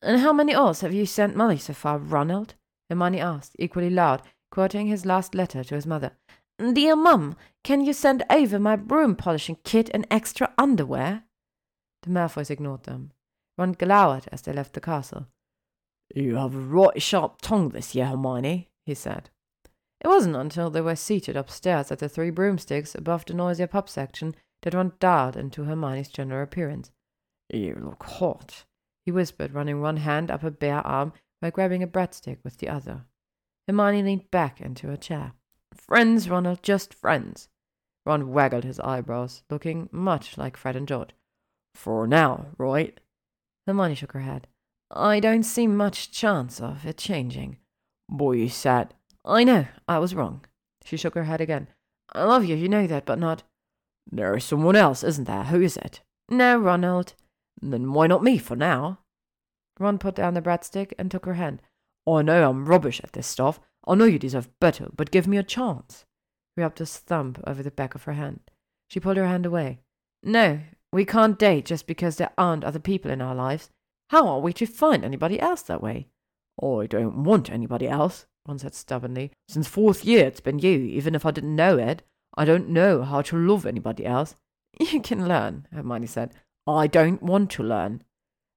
And 0.00 0.20
how 0.20 0.32
many 0.32 0.54
oars 0.54 0.80
have 0.80 0.92
you 0.92 1.06
sent 1.06 1.36
Molly 1.36 1.58
so 1.58 1.72
far, 1.72 1.98
Ronald? 1.98 2.54
Hermione 2.88 3.20
asked, 3.20 3.56
equally 3.58 3.90
loud, 3.90 4.22
quoting 4.50 4.86
his 4.86 5.06
last 5.06 5.34
letter 5.34 5.64
to 5.64 5.74
his 5.74 5.86
mother. 5.86 6.12
Dear 6.62 6.94
Mum, 6.94 7.34
can 7.64 7.80
you 7.84 7.92
send 7.92 8.22
over 8.30 8.58
my 8.60 8.76
broom 8.76 9.16
polishing 9.16 9.58
kit 9.64 9.90
and 9.92 10.06
extra 10.12 10.54
underwear? 10.56 11.24
The 12.02 12.10
Malfoys 12.10 12.50
ignored 12.50 12.84
them. 12.84 13.10
Ron 13.58 13.72
glowered 13.72 14.28
as 14.30 14.42
they 14.42 14.52
left 14.52 14.72
the 14.72 14.80
castle. 14.80 15.26
You 16.14 16.36
have 16.36 16.54
a 16.54 16.58
right 16.58 17.02
sharp 17.02 17.42
tongue 17.42 17.70
this 17.70 17.96
year, 17.96 18.06
Hermione, 18.06 18.70
he 18.86 18.94
said. 18.94 19.30
It 20.00 20.06
wasn't 20.08 20.36
until 20.36 20.70
they 20.70 20.80
were 20.80 20.94
seated 20.94 21.36
upstairs 21.36 21.90
at 21.90 21.98
the 21.98 22.08
Three 22.08 22.30
Broomsticks 22.30 22.94
above 22.94 23.24
the 23.24 23.34
noisier 23.34 23.66
pub 23.66 23.88
section 23.88 24.34
that 24.62 24.74
Ron 24.74 24.92
dialed 25.00 25.36
into 25.36 25.64
Hermione's 25.64 26.08
general 26.08 26.44
appearance. 26.44 26.92
You 27.52 27.76
look 27.80 28.04
hot, 28.04 28.64
he 29.04 29.10
whispered, 29.10 29.52
running 29.52 29.80
one 29.80 29.98
hand 29.98 30.30
up 30.30 30.42
her 30.42 30.50
bare 30.50 30.86
arm 30.86 31.12
while 31.40 31.50
grabbing 31.50 31.82
a 31.82 31.88
breadstick 31.88 32.38
with 32.44 32.58
the 32.58 32.68
other. 32.68 33.04
Hermione 33.66 34.02
leaned 34.04 34.30
back 34.30 34.60
into 34.60 34.86
her 34.86 34.96
chair. 34.96 35.32
Friends, 35.74 36.28
Ronald, 36.28 36.62
just 36.62 36.94
friends. 36.94 37.48
Ron 38.04 38.32
waggled 38.32 38.64
his 38.64 38.80
eyebrows, 38.80 39.42
looking 39.48 39.88
much 39.92 40.36
like 40.36 40.56
Fred 40.56 40.76
and 40.76 40.88
George. 40.88 41.10
For 41.74 42.06
now, 42.06 42.46
right? 42.58 42.98
Hermione 43.66 43.94
shook 43.94 44.12
her 44.12 44.20
head. 44.20 44.48
I 44.90 45.20
don't 45.20 45.44
see 45.44 45.66
much 45.66 46.10
chance 46.10 46.60
of 46.60 46.84
it 46.84 46.98
changing. 46.98 47.58
Boy, 48.08 48.48
said. 48.48 48.94
I 49.24 49.44
know, 49.44 49.66
I 49.88 49.98
was 49.98 50.14
wrong. 50.14 50.44
She 50.84 50.96
shook 50.96 51.14
her 51.14 51.24
head 51.24 51.40
again. 51.40 51.68
I 52.12 52.24
love 52.24 52.44
you, 52.44 52.56
you 52.56 52.68
know 52.68 52.86
that, 52.86 53.06
but 53.06 53.18
not. 53.18 53.42
There 54.10 54.36
is 54.36 54.44
someone 54.44 54.76
else, 54.76 55.02
isn't 55.02 55.24
there? 55.24 55.44
Who 55.44 55.62
is 55.62 55.76
it? 55.76 56.00
No, 56.28 56.58
Ronald. 56.58 57.14
Then 57.60 57.92
why 57.92 58.08
not 58.08 58.22
me 58.22 58.36
for 58.36 58.56
now? 58.56 58.98
Ron 59.78 59.98
put 59.98 60.16
down 60.16 60.34
the 60.34 60.42
breadstick 60.42 60.92
and 60.98 61.10
took 61.10 61.24
her 61.24 61.34
hand. 61.34 61.62
I 62.06 62.22
know 62.22 62.50
I'm 62.50 62.66
rubbish 62.66 63.00
at 63.02 63.12
this 63.12 63.26
stuff. 63.26 63.60
Oh, 63.86 63.92
I 63.92 63.96
know 63.96 64.04
you 64.04 64.18
deserve 64.18 64.48
better, 64.60 64.88
but 64.94 65.10
give 65.10 65.26
me 65.26 65.36
a 65.36 65.42
chance. 65.42 66.04
He 66.54 66.62
rubbed 66.62 66.78
his 66.78 66.96
thumb 66.98 67.36
over 67.46 67.62
the 67.62 67.70
back 67.70 67.94
of 67.94 68.04
her 68.04 68.12
hand. 68.12 68.40
She 68.88 69.00
pulled 69.00 69.16
her 69.16 69.26
hand 69.26 69.46
away. 69.46 69.80
No, 70.22 70.60
we 70.92 71.04
can't 71.04 71.38
date 71.38 71.64
just 71.64 71.86
because 71.86 72.16
there 72.16 72.32
aren't 72.36 72.64
other 72.64 72.78
people 72.78 73.10
in 73.10 73.22
our 73.22 73.34
lives. 73.34 73.70
How 74.10 74.26
are 74.28 74.40
we 74.40 74.52
to 74.54 74.66
find 74.66 75.04
anybody 75.04 75.40
else 75.40 75.62
that 75.62 75.82
way? 75.82 76.08
I 76.62 76.86
don't 76.86 77.24
want 77.24 77.50
anybody 77.50 77.88
else, 77.88 78.26
Ron 78.46 78.58
said 78.58 78.74
stubbornly. 78.74 79.32
Since 79.48 79.68
fourth 79.68 80.04
year 80.04 80.26
it's 80.26 80.40
been 80.40 80.58
you, 80.58 80.78
even 80.78 81.14
if 81.14 81.24
I 81.24 81.30
didn't 81.30 81.56
know 81.56 81.78
it. 81.78 82.02
I 82.36 82.44
don't 82.44 82.68
know 82.68 83.02
how 83.02 83.22
to 83.22 83.36
love 83.36 83.66
anybody 83.66 84.06
else. 84.06 84.34
You 84.80 85.00
can 85.00 85.28
learn, 85.28 85.66
Hermione 85.72 86.06
said. 86.06 86.34
I 86.66 86.86
don't 86.86 87.22
want 87.22 87.50
to 87.52 87.62
learn. 87.62 88.04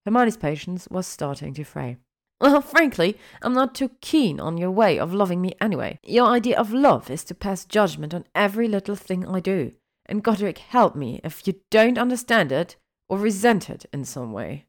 Hermione's 0.05 0.37
patience 0.37 0.87
was 0.89 1.07
starting 1.07 1.53
to 1.55 1.63
fray. 1.63 1.97
Well, 2.39 2.61
frankly, 2.75 3.17
I'm 3.41 3.53
not 3.53 3.75
too 3.75 3.91
keen 4.01 4.39
on 4.39 4.57
your 4.57 4.72
way 4.72 4.99
of 4.99 5.14
loving 5.14 5.41
me 5.41 5.53
anyway. 5.61 5.99
Your 6.03 6.27
idea 6.27 6.57
of 6.57 6.73
love 6.73 7.09
is 7.09 7.23
to 7.25 7.35
pass 7.35 7.65
judgment 7.65 8.14
on 8.14 8.25
every 8.33 8.67
little 8.67 8.95
thing 8.95 9.25
I 9.25 9.39
do. 9.39 9.73
And 10.05 10.23
Godric, 10.23 10.59
help 10.59 10.95
me 10.95 11.19
if 11.23 11.47
you 11.47 11.55
don't 11.72 11.97
understand 11.97 12.51
it 12.51 12.75
or 13.09 13.17
resent 13.17 13.69
it 13.69 13.85
in 13.91 14.03
some 14.03 14.31
way. 14.31 14.65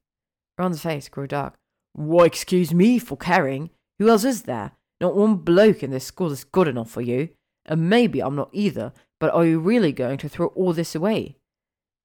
Ron's 0.59 0.83
face 0.83 1.09
grew 1.09 1.27
dark. 1.27 1.55
Why, 1.93 2.27
excuse 2.27 2.73
me 2.73 2.99
for 2.99 3.17
caring. 3.17 3.71
Who 3.99 4.09
else 4.09 4.25
is 4.25 4.43
there? 4.43 4.73
Not 5.01 5.17
one 5.17 5.37
bloke 5.37 5.83
in 5.83 5.91
this 5.91 6.07
school 6.07 6.33
is 6.33 6.45
good 6.45 6.69
enough 6.69 6.91
for 6.91 7.03
you. 7.03 7.31
And 7.67 7.91
maybe 7.91 8.21
I'm 8.23 8.37
not 8.37 8.51
either, 8.53 8.93
but 9.19 9.33
are 9.35 9.45
you 9.45 9.59
really 9.59 9.93
going 9.93 10.19
to 10.19 10.29
throw 10.29 10.49
all 10.49 10.73
this 10.73 10.95
away? 10.95 11.37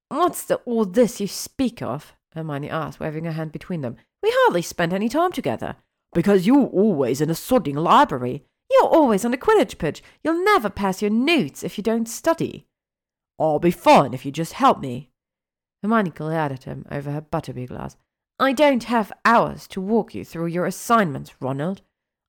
What's 0.10 0.44
the 0.44 0.56
all 0.66 0.86
this 0.86 1.22
you 1.22 1.28
speak 1.28 1.82
of? 1.82 2.16
Hermione 2.34 2.70
asked, 2.70 3.00
waving 3.00 3.26
her 3.26 3.34
hand 3.34 3.52
between 3.52 3.82
them. 3.82 3.98
We 4.24 4.32
hardly 4.34 4.62
spend 4.62 4.94
any 4.94 5.10
time 5.10 5.32
together. 5.32 5.76
Because 6.14 6.46
you're 6.46 6.68
always 6.68 7.22
in 7.22 7.30
a 7.30 7.34
sodding 7.34 7.76
library. 7.76 8.44
You're 8.70 8.90
always 8.90 9.26
on 9.26 9.32
the 9.32 9.38
Quidditch 9.38 9.78
pitch. 9.78 10.02
You'll 10.24 10.44
never 10.44 10.70
pass 10.70 11.02
your 11.02 11.12
NEWTs 11.12 11.64
if 11.64 11.78
you 11.78 11.84
don't 11.84 12.08
study. 12.08 12.68
I'll 13.40 13.60
be 13.60 13.72
fine 13.72 14.14
if 14.14 14.26
you 14.26 14.32
just 14.32 14.54
help 14.54 14.80
me. 14.80 15.10
Hermione 15.82 16.12
glared 16.12 16.52
at 16.52 16.66
him 16.66 16.86
over 16.92 17.12
her 17.12 17.22
butterbeer 17.22 17.68
glass. 17.68 17.98
I 18.40 18.54
don't 18.54 18.86
have 18.86 19.12
hours 19.26 19.68
to 19.68 19.82
walk 19.82 20.16
you 20.16 20.24
through 20.24 20.48
your 20.48 20.66
assignments, 20.66 21.34
Ronald. 21.40 21.82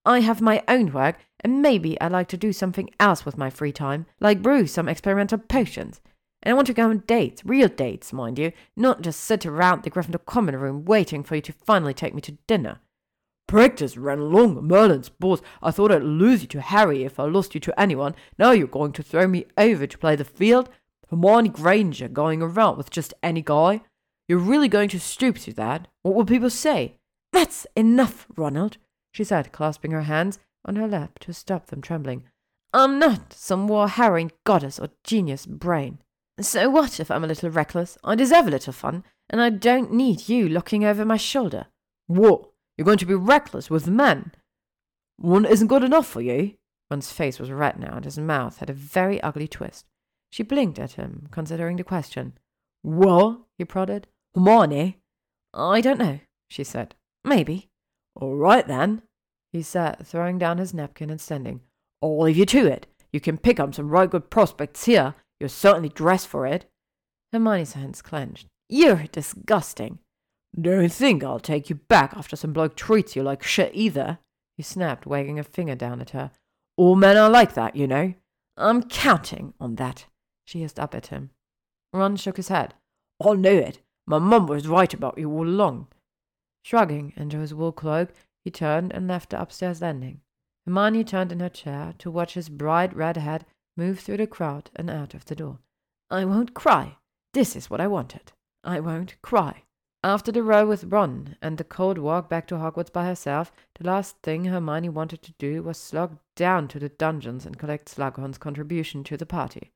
I 0.04 0.20
have 0.20 0.40
my 0.40 0.62
own 0.68 0.92
work, 0.92 1.16
and 1.40 1.62
maybe 1.62 2.00
I'd 2.00 2.12
like 2.12 2.28
to 2.28 2.36
do 2.36 2.52
something 2.52 2.90
else 2.98 3.24
with 3.24 3.38
my 3.38 3.50
free 3.50 3.72
time, 3.72 4.06
like 4.20 4.42
brew 4.42 4.66
some 4.66 4.88
experimental 4.88 5.38
potions. 5.38 6.00
And 6.42 6.52
I 6.52 6.54
want 6.54 6.66
to 6.66 6.74
go 6.74 6.90
on 6.90 7.04
dates, 7.06 7.44
real 7.44 7.68
dates, 7.68 8.12
mind 8.12 8.38
you, 8.38 8.52
not 8.76 9.02
just 9.02 9.20
sit 9.20 9.46
around 9.46 9.82
the 9.82 9.90
Gryffindor 9.90 10.24
common 10.26 10.56
room 10.56 10.84
waiting 10.84 11.22
for 11.22 11.36
you 11.36 11.40
to 11.42 11.52
finally 11.52 11.94
take 11.94 12.14
me 12.14 12.20
to 12.22 12.38
dinner. 12.46 12.80
Practice 13.46 13.96
ran 13.96 14.18
along 14.18 14.66
Merlin's 14.66 15.08
balls. 15.08 15.42
I 15.62 15.70
thought 15.70 15.92
I'd 15.92 16.02
lose 16.02 16.42
you 16.42 16.48
to 16.48 16.60
Harry 16.60 17.04
if 17.04 17.20
I 17.20 17.24
lost 17.24 17.54
you 17.54 17.60
to 17.60 17.80
anyone. 17.80 18.14
Now 18.38 18.52
you're 18.52 18.66
going 18.66 18.92
to 18.92 19.02
throw 19.02 19.28
me 19.28 19.44
over 19.56 19.86
to 19.86 19.98
play 19.98 20.16
the 20.16 20.24
field? 20.24 20.70
Hermione 21.10 21.50
Granger 21.50 22.08
going 22.08 22.40
around 22.40 22.78
with 22.78 22.90
just 22.90 23.12
any 23.22 23.42
guy? 23.42 23.82
You're 24.26 24.38
really 24.38 24.68
going 24.68 24.88
to 24.90 24.98
stoop 24.98 25.36
to 25.40 25.52
that? 25.52 25.86
What 26.02 26.14
will 26.14 26.24
people 26.24 26.50
say? 26.50 26.96
That's 27.32 27.66
enough, 27.76 28.26
Ronald, 28.34 28.78
she 29.12 29.22
said, 29.22 29.52
clasping 29.52 29.90
her 29.90 30.02
hands 30.02 30.38
on 30.64 30.76
her 30.76 30.88
lap 30.88 31.18
to 31.20 31.34
stop 31.34 31.66
them 31.66 31.82
trembling. 31.82 32.24
I'm 32.72 32.98
not 32.98 33.34
some 33.34 33.68
war 33.68 33.88
harrowing 33.88 34.32
goddess 34.44 34.78
or 34.78 34.88
genius 35.04 35.44
brain. 35.44 35.98
So 36.42 36.68
what 36.68 36.98
if 36.98 37.10
I'm 37.10 37.24
a 37.24 37.28
little 37.28 37.50
reckless? 37.50 37.96
I 38.02 38.14
deserve 38.14 38.48
a 38.48 38.50
little 38.50 38.72
fun, 38.72 39.04
and 39.30 39.40
I 39.40 39.50
don't 39.50 39.92
need 39.92 40.28
you 40.28 40.48
looking 40.48 40.84
over 40.84 41.04
my 41.04 41.16
shoulder. 41.16 41.66
What? 42.06 42.50
You're 42.76 42.84
going 42.84 42.98
to 42.98 43.06
be 43.06 43.14
reckless 43.14 43.70
with 43.70 43.86
men? 43.86 44.32
One 45.16 45.44
isn't 45.44 45.68
good 45.68 45.84
enough 45.84 46.06
for 46.06 46.20
you? 46.20 46.54
One's 46.90 47.12
face 47.12 47.38
was 47.38 47.50
red 47.50 47.78
now, 47.78 47.96
and 47.96 48.04
his 48.04 48.18
mouth 48.18 48.58
had 48.58 48.70
a 48.70 48.74
very 48.74 49.20
ugly 49.22 49.48
twist. 49.48 49.86
She 50.30 50.42
blinked 50.42 50.78
at 50.78 50.92
him, 50.92 51.28
considering 51.30 51.76
the 51.76 51.84
question. 51.84 52.34
Well, 52.82 53.46
he 53.56 53.64
prodded. 53.64 54.08
Hermione? 54.34 54.80
Eh? 54.80 54.92
I 55.54 55.80
don't 55.80 55.98
know, 55.98 56.20
she 56.48 56.64
said. 56.64 56.94
Maybe. 57.24 57.70
All 58.14 58.36
right 58.36 58.66
then, 58.66 59.02
he 59.52 59.62
said, 59.62 60.06
throwing 60.06 60.38
down 60.38 60.58
his 60.58 60.74
napkin 60.74 61.10
and 61.10 61.20
standing. 61.20 61.60
I'll 62.02 62.20
leave 62.20 62.36
you 62.36 62.46
to 62.46 62.66
it. 62.66 62.86
You 63.12 63.20
can 63.20 63.38
pick 63.38 63.60
up 63.60 63.74
some 63.74 63.88
right 63.88 64.10
good 64.10 64.30
prospects 64.30 64.86
here. 64.86 65.14
You're 65.42 65.48
certainly 65.48 65.88
dressed 65.88 66.28
for 66.28 66.46
it. 66.46 66.66
Hermione's 67.32 67.72
hands 67.72 68.00
clenched. 68.00 68.46
You're 68.68 69.06
disgusting. 69.10 69.98
Don't 70.54 70.92
think 70.92 71.24
I'll 71.24 71.40
take 71.40 71.68
you 71.68 71.74
back 71.74 72.14
after 72.16 72.36
some 72.36 72.52
bloke 72.52 72.76
treats 72.76 73.16
you 73.16 73.24
like 73.24 73.42
shit 73.42 73.72
either, 73.74 74.20
he 74.56 74.62
snapped, 74.62 75.04
wagging 75.04 75.40
a 75.40 75.42
finger 75.42 75.74
down 75.74 76.00
at 76.00 76.10
her. 76.10 76.30
All 76.76 76.94
men 76.94 77.16
are 77.16 77.28
like 77.28 77.54
that, 77.54 77.74
you 77.74 77.88
know. 77.88 78.14
I'm 78.56 78.84
counting 78.84 79.52
on 79.58 79.74
that, 79.74 80.06
she 80.44 80.60
hissed 80.60 80.78
up 80.78 80.94
at 80.94 81.08
him. 81.08 81.30
Ron 81.92 82.14
shook 82.14 82.36
his 82.36 82.46
head. 82.46 82.74
I 83.20 83.32
know 83.34 83.50
it. 83.50 83.80
My 84.06 84.20
mum 84.20 84.46
was 84.46 84.68
right 84.68 84.94
about 84.94 85.18
you 85.18 85.28
all 85.28 85.48
along. 85.48 85.88
Shrugging 86.62 87.14
into 87.16 87.40
his 87.40 87.52
wool 87.52 87.72
cloak, 87.72 88.10
he 88.44 88.52
turned 88.52 88.92
and 88.92 89.08
left 89.08 89.30
the 89.30 89.42
upstairs 89.42 89.82
landing. 89.82 90.20
Hermione 90.66 91.02
turned 91.02 91.32
in 91.32 91.40
her 91.40 91.48
chair 91.48 91.94
to 91.98 92.12
watch 92.12 92.34
his 92.34 92.48
bright 92.48 92.94
red 92.94 93.16
head 93.16 93.44
move 93.76 94.00
through 94.00 94.18
the 94.18 94.26
crowd 94.26 94.70
and 94.76 94.90
out 94.90 95.14
of 95.14 95.24
the 95.24 95.34
door. 95.34 95.58
I 96.10 96.24
won't 96.24 96.54
cry. 96.54 96.96
This 97.32 97.56
is 97.56 97.70
what 97.70 97.80
I 97.80 97.86
wanted. 97.86 98.32
I 98.62 98.80
won't 98.80 99.20
cry. 99.22 99.64
After 100.04 100.32
the 100.32 100.42
row 100.42 100.66
with 100.66 100.84
Ron 100.84 101.36
and 101.40 101.58
the 101.58 101.64
cold 101.64 101.96
walk 101.96 102.28
back 102.28 102.48
to 102.48 102.56
Hogwarts 102.56 102.92
by 102.92 103.06
herself, 103.06 103.52
the 103.76 103.86
last 103.86 104.16
thing 104.22 104.46
Hermione 104.46 104.88
wanted 104.88 105.22
to 105.22 105.32
do 105.38 105.62
was 105.62 105.78
slog 105.78 106.18
down 106.34 106.66
to 106.68 106.80
the 106.80 106.88
dungeons 106.88 107.46
and 107.46 107.58
collect 107.58 107.88
Slughorn's 107.88 108.38
contribution 108.38 109.04
to 109.04 109.16
the 109.16 109.26
party. 109.26 109.72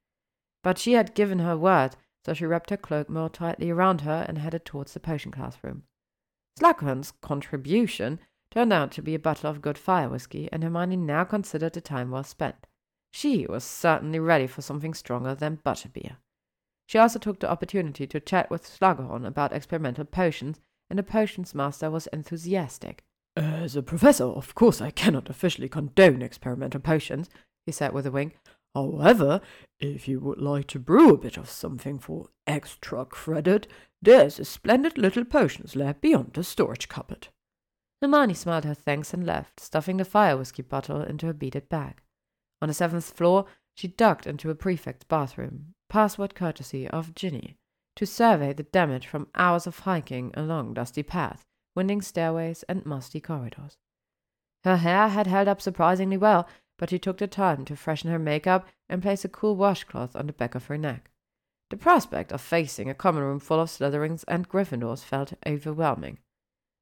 But 0.65 0.79
she 0.79 0.95
had 0.95 1.15
given 1.15 1.39
her 1.39 1.57
word, 1.57 1.97
so 2.25 2.35
she 2.35 2.45
wrapped 2.45 2.71
her 2.71 2.77
cloak 2.77 3.09
more 3.09 3.31
tightly 3.31 3.71
around 3.71 4.01
her 4.01 4.27
and 4.29 4.39
headed 4.39 4.65
towards 4.65 4.95
the 4.95 5.01
potion 5.01 5.31
classroom. 5.31 5.85
Slughorn's 6.59 7.13
contribution 7.23 8.19
turned 8.51 8.73
out 8.73 8.91
to 8.93 9.03
be 9.03 9.15
a 9.15 9.21
bottle 9.21 9.49
of 9.49 9.63
good 9.63 9.79
fire 9.79 10.09
whiskey, 10.09 10.49
and 10.51 10.65
Hermione 10.65 10.97
now 10.97 11.23
considered 11.23 11.75
the 11.75 11.81
time 11.81 12.11
well 12.11 12.25
spent. 12.25 12.67
She 13.19 13.47
was 13.49 13.65
certainly 13.65 14.19
ready 14.19 14.47
for 14.47 14.61
something 14.61 14.93
stronger 14.93 15.35
than 15.35 15.61
butterbeer. 15.65 16.19
She 16.87 16.99
also 16.99 17.19
took 17.19 17.41
the 17.41 17.51
opportunity 17.51 18.07
to 18.07 18.21
chat 18.21 18.51
with 18.51 18.67
Slughorn 18.67 19.27
about 19.27 19.55
experimental 19.55 20.05
potions, 20.05 20.61
and 20.91 20.99
the 20.99 21.03
potions 21.03 21.55
master 21.55 21.91
was 21.91 22.09
enthusiastic. 22.09 23.05
As 23.35 23.75
a 23.75 23.83
professor, 23.83 24.25
of 24.25 24.55
course 24.55 24.83
I 24.83 24.91
cannot 24.91 25.31
officially 25.31 25.67
condone 25.67 26.21
experimental 26.21 26.79
potions, 26.79 27.31
he 27.65 27.73
said 27.73 27.95
with 27.95 28.05
a 28.05 28.11
wink. 28.11 28.37
However, 28.75 29.41
if 29.81 30.07
you 30.07 30.21
would 30.21 30.43
like 30.43 30.67
to 30.67 30.79
brew 30.79 31.15
a 31.15 31.19
bit 31.19 31.39
of 31.39 31.49
something 31.49 31.99
for 31.99 32.29
extra 32.47 33.07
credit, 33.07 33.67
there's 34.03 34.39
a 34.39 34.45
splendid 34.45 34.99
little 34.99 35.25
potions 35.25 35.75
lab 35.75 36.03
beyond 36.03 36.35
the 36.35 36.45
storage 36.45 36.91
cupboard. 36.91 37.29
Hermione 38.03 38.35
smiled 38.35 38.67
her 38.67 38.75
thanks 38.75 39.15
and 39.15 39.25
left, 39.25 39.59
stuffing 39.59 39.97
the 39.97 40.05
fire 40.05 40.37
whiskey 40.37 40.61
bottle 40.61 41.01
into 41.01 41.25
her 41.25 41.33
beaded 41.33 41.71
bag. 41.71 42.03
On 42.63 42.69
the 42.69 42.75
seventh 42.75 43.11
floor, 43.11 43.47
she 43.75 43.89
ducked 43.89 44.27
into 44.27 44.51
a 44.51 44.55
prefect's 44.55 45.05
bathroom, 45.05 45.75
password 45.89 46.35
courtesy 46.35 46.89
of 46.89 47.15
Ginny, 47.15 47.59
to 47.97 48.07
survey 48.07 48.53
the 48.53 48.63
damage 48.63 49.07
from 49.07 49.29
hours 49.35 49.67
of 49.67 49.81
hiking 49.81 50.33
along 50.35 50.75
dusty 50.75 51.03
paths, 51.03 51.45
winding 51.75 52.01
stairways, 52.01 52.63
and 52.65 52.85
musty 52.87 53.21
corridors. 53.21 53.77
Her 54.65 54.79
hair 54.79 55.09
had 55.09 55.27
held 55.27 55.49
up 55.49 55.61
surprisingly 55.61 56.17
well, 56.17 56.49
but 56.79 56.91
she 56.91 56.99
took 56.99 57.19
the 57.19 57.27
time 57.27 57.65
to 57.67 57.77
freshen 57.77 58.11
her 58.11 58.19
makeup 58.19 58.67
and 58.89 59.03
place 59.03 59.25
a 59.25 59.29
cool 59.29 59.57
washcloth 59.57 60.17
on 60.17 60.27
the 60.27 60.33
back 60.33 60.55
of 60.55 60.67
her 60.67 60.79
neck. 60.79 61.11
The 61.71 61.77
prospect 61.77 62.33
of 62.33 62.41
facing 62.41 62.89
a 62.89 62.95
common 62.95 63.23
room 63.23 63.41
full 63.41 63.61
of 63.61 63.69
Slytherins 63.69 64.25
and 64.29 64.49
Gryffindors 64.49 65.03
felt 65.03 65.33
overwhelming. 65.47 66.19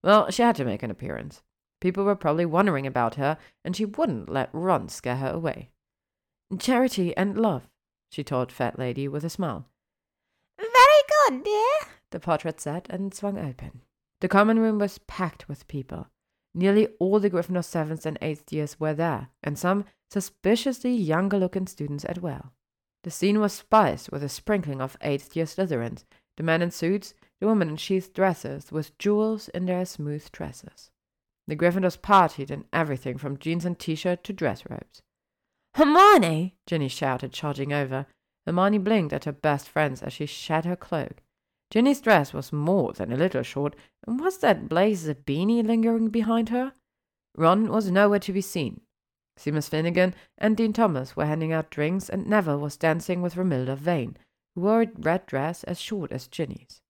Well, 0.02 0.30
she 0.30 0.42
had 0.42 0.56
to 0.56 0.64
make 0.64 0.82
an 0.82 0.90
appearance. 0.90 1.42
People 1.84 2.04
were 2.04 2.16
probably 2.16 2.46
wondering 2.46 2.86
about 2.86 3.16
her, 3.16 3.36
and 3.62 3.76
she 3.76 3.84
wouldn't 3.84 4.30
let 4.30 4.48
Ron 4.54 4.88
scare 4.88 5.16
her 5.16 5.28
away. 5.28 5.68
Charity 6.58 7.14
and 7.14 7.36
love, 7.36 7.68
she 8.10 8.24
told 8.24 8.50
Fat 8.50 8.78
Lady 8.78 9.06
with 9.06 9.22
a 9.22 9.28
smile. 9.28 9.68
Very 10.56 10.70
good, 11.28 11.44
dear, 11.44 11.90
the 12.08 12.20
portrait 12.20 12.58
said 12.58 12.86
and 12.88 13.12
swung 13.12 13.36
open. 13.36 13.82
The 14.22 14.28
common 14.28 14.60
room 14.60 14.78
was 14.78 14.96
packed 15.06 15.46
with 15.46 15.68
people. 15.68 16.06
Nearly 16.54 16.88
all 16.98 17.20
the 17.20 17.28
Gryffindor 17.28 17.62
seventh 17.62 18.06
and 18.06 18.16
eighth 18.22 18.50
years 18.50 18.80
were 18.80 18.94
there, 18.94 19.28
and 19.42 19.58
some 19.58 19.84
suspiciously 20.10 20.94
younger 20.94 21.36
looking 21.36 21.66
students 21.66 22.06
as 22.06 22.18
well. 22.18 22.54
The 23.02 23.10
scene 23.10 23.40
was 23.40 23.52
spiced 23.52 24.10
with 24.10 24.24
a 24.24 24.30
sprinkling 24.30 24.80
of 24.80 24.96
eighth 25.02 25.36
year 25.36 25.44
Slytherins, 25.44 26.04
the 26.38 26.44
men 26.44 26.62
in 26.62 26.70
suits, 26.70 27.12
the 27.42 27.46
women 27.46 27.68
in 27.68 27.76
sheathed 27.76 28.14
dresses, 28.14 28.72
with 28.72 28.96
jewels 28.96 29.50
in 29.50 29.66
their 29.66 29.84
smooth 29.84 30.32
tresses. 30.32 30.90
The 31.47 31.56
Gryffindors 31.56 31.98
partied 31.98 32.50
in 32.50 32.64
everything 32.73 33.18
from 33.18 33.39
jeans 33.39 33.64
and 33.64 33.78
t 33.78 33.94
shirt 33.94 34.24
to 34.24 34.32
dress 34.32 34.62
robes. 34.68 35.02
Hermione! 35.74 36.56
Ginny 36.66 36.89
shouted, 36.89 37.32
charging 37.32 37.73
over. 37.73 38.06
Hermione 38.47 38.78
blinked 38.78 39.12
at 39.12 39.24
her 39.24 39.32
best 39.32 39.68
friends 39.68 40.02
as 40.02 40.12
she 40.12 40.26
shed 40.26 40.64
her 40.64 40.76
cloak. 40.76 41.23
Ginny's 41.70 42.00
dress 42.00 42.32
was 42.32 42.52
more 42.52 42.92
than 42.92 43.12
a 43.12 43.16
little 43.16 43.42
short, 43.42 43.74
and 44.06 44.20
was 44.20 44.39
that 44.39 44.68
Blaise 44.68 45.06
Zabini 45.06 45.62
lingering 45.62 46.08
behind 46.08 46.50
her? 46.50 46.73
Ron 47.36 47.68
was 47.68 47.90
nowhere 47.90 48.20
to 48.20 48.32
be 48.32 48.40
seen. 48.40 48.81
Seamus 49.36 49.68
Finnigan 49.68 50.14
and 50.39 50.56
Dean 50.56 50.73
Thomas 50.73 51.16
were 51.16 51.26
handing 51.26 51.52
out 51.52 51.70
drinks, 51.70 52.08
and 52.08 52.26
Neville 52.26 52.60
was 52.60 52.76
dancing 52.76 53.20
with 53.20 53.34
Romilda 53.34 53.76
Vane, 53.76 54.16
who 54.55 54.60
wore 54.62 54.82
a 54.82 54.90
red 54.97 55.26
dress 55.26 55.64
as 55.64 55.81
short 55.81 56.12
as 56.12 56.28
Ginny's. 56.28 56.81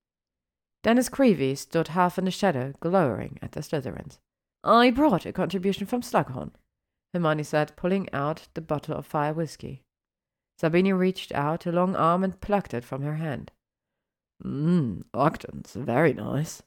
Dennis 0.83 1.08
Creevey 1.08 1.57
stood 1.57 1.89
half 1.89 2.18
in 2.18 2.26
the 2.26 2.31
shadow, 2.31 2.74
glowering 2.81 3.39
at 3.41 3.52
the 3.52 3.60
Slytherins. 3.60 4.18
I 4.65 4.91
brought 4.91 5.26
a 5.26 5.33
contribution 5.33 5.86
from 5.86 6.01
Slughorn, 6.01 6.52
Hermione 7.12 7.43
said, 7.43 7.76
pulling 7.76 8.10
out 8.12 8.49
the 8.55 8.62
bottle 8.62 8.97
of 8.97 9.05
fire 9.05 9.34
whiskey. 9.34 9.83
Zabini 10.60 10.97
reached 10.97 11.33
out 11.33 11.67
a 11.67 11.73
long 11.73 11.94
arm 11.94 12.25
and 12.25 12.41
plucked 12.41 12.73
it 12.73 12.84
from 12.84 13.02
her 13.02 13.17
hand. 13.17 13.52
Mmm, 14.43 15.05
Ogden's 15.12 15.75
very 15.75 16.15
nice. 16.15 16.62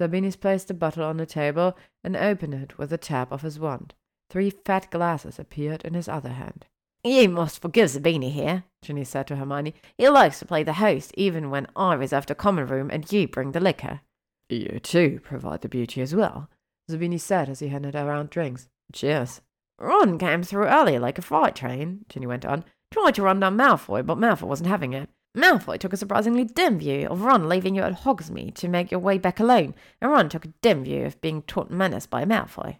Zabini 0.00 0.38
placed 0.40 0.68
the 0.68 0.74
bottle 0.74 1.04
on 1.04 1.16
the 1.16 1.26
table 1.26 1.76
and 2.02 2.16
opened 2.16 2.54
it 2.54 2.78
with 2.78 2.92
a 2.92 2.98
tap 2.98 3.32
of 3.32 3.42
his 3.42 3.58
wand. 3.58 3.94
Three 4.30 4.50
fat 4.50 4.90
glasses 4.90 5.38
appeared 5.38 5.84
in 5.84 5.94
his 5.94 6.08
other 6.08 6.30
hand. 6.30 6.66
You 7.02 7.28
must 7.28 7.60
forgive 7.60 7.90
Zabini 7.90 8.30
here, 8.30 8.64
Ginny 8.82 9.04
said 9.04 9.26
to 9.26 9.36
Hermione. 9.36 9.74
He 9.98 10.08
likes 10.08 10.38
to 10.38 10.46
play 10.46 10.62
the 10.62 10.74
host 10.74 11.12
even 11.16 11.50
when 11.50 11.66
I 11.76 11.94
reserve 11.94 12.26
the 12.26 12.34
common 12.34 12.66
room 12.66 12.90
and 12.90 13.10
you 13.12 13.28
bring 13.28 13.52
the 13.52 13.60
liquor. 13.60 14.00
You 14.48 14.78
too 14.80 15.20
provide 15.22 15.62
the 15.62 15.68
beauty 15.68 16.00
as 16.00 16.14
well, 16.14 16.48
Zabini 16.90 17.20
said 17.20 17.48
as 17.48 17.60
he 17.60 17.68
handed 17.68 17.94
around 17.94 18.30
drinks. 18.30 18.68
Cheers. 18.92 19.40
Ron 19.78 20.18
came 20.18 20.42
through 20.42 20.66
early 20.66 20.98
like 20.98 21.18
a 21.18 21.22
freight 21.22 21.54
train, 21.54 22.04
Ginny 22.08 22.26
went 22.26 22.44
on. 22.44 22.64
Tried 22.90 23.14
to 23.16 23.22
run 23.22 23.40
down 23.40 23.56
Malfoy, 23.56 24.06
but 24.06 24.18
Malfoy 24.18 24.46
wasn't 24.46 24.68
having 24.68 24.92
it. 24.92 25.08
Malfoy 25.36 25.78
took 25.78 25.92
a 25.92 25.96
surprisingly 25.96 26.44
dim 26.44 26.78
view 26.78 27.08
of 27.08 27.22
Ron 27.22 27.48
leaving 27.48 27.74
you 27.74 27.82
at 27.82 28.02
Hogsmeade 28.02 28.54
to 28.54 28.68
make 28.68 28.92
your 28.92 29.00
way 29.00 29.18
back 29.18 29.40
alone, 29.40 29.74
and 30.00 30.12
Ron 30.12 30.28
took 30.28 30.44
a 30.44 30.52
dim 30.62 30.84
view 30.84 31.04
of 31.04 31.20
being 31.20 31.42
taught 31.42 31.70
manners 31.70 32.06
by 32.06 32.24
Malfoy. 32.24 32.78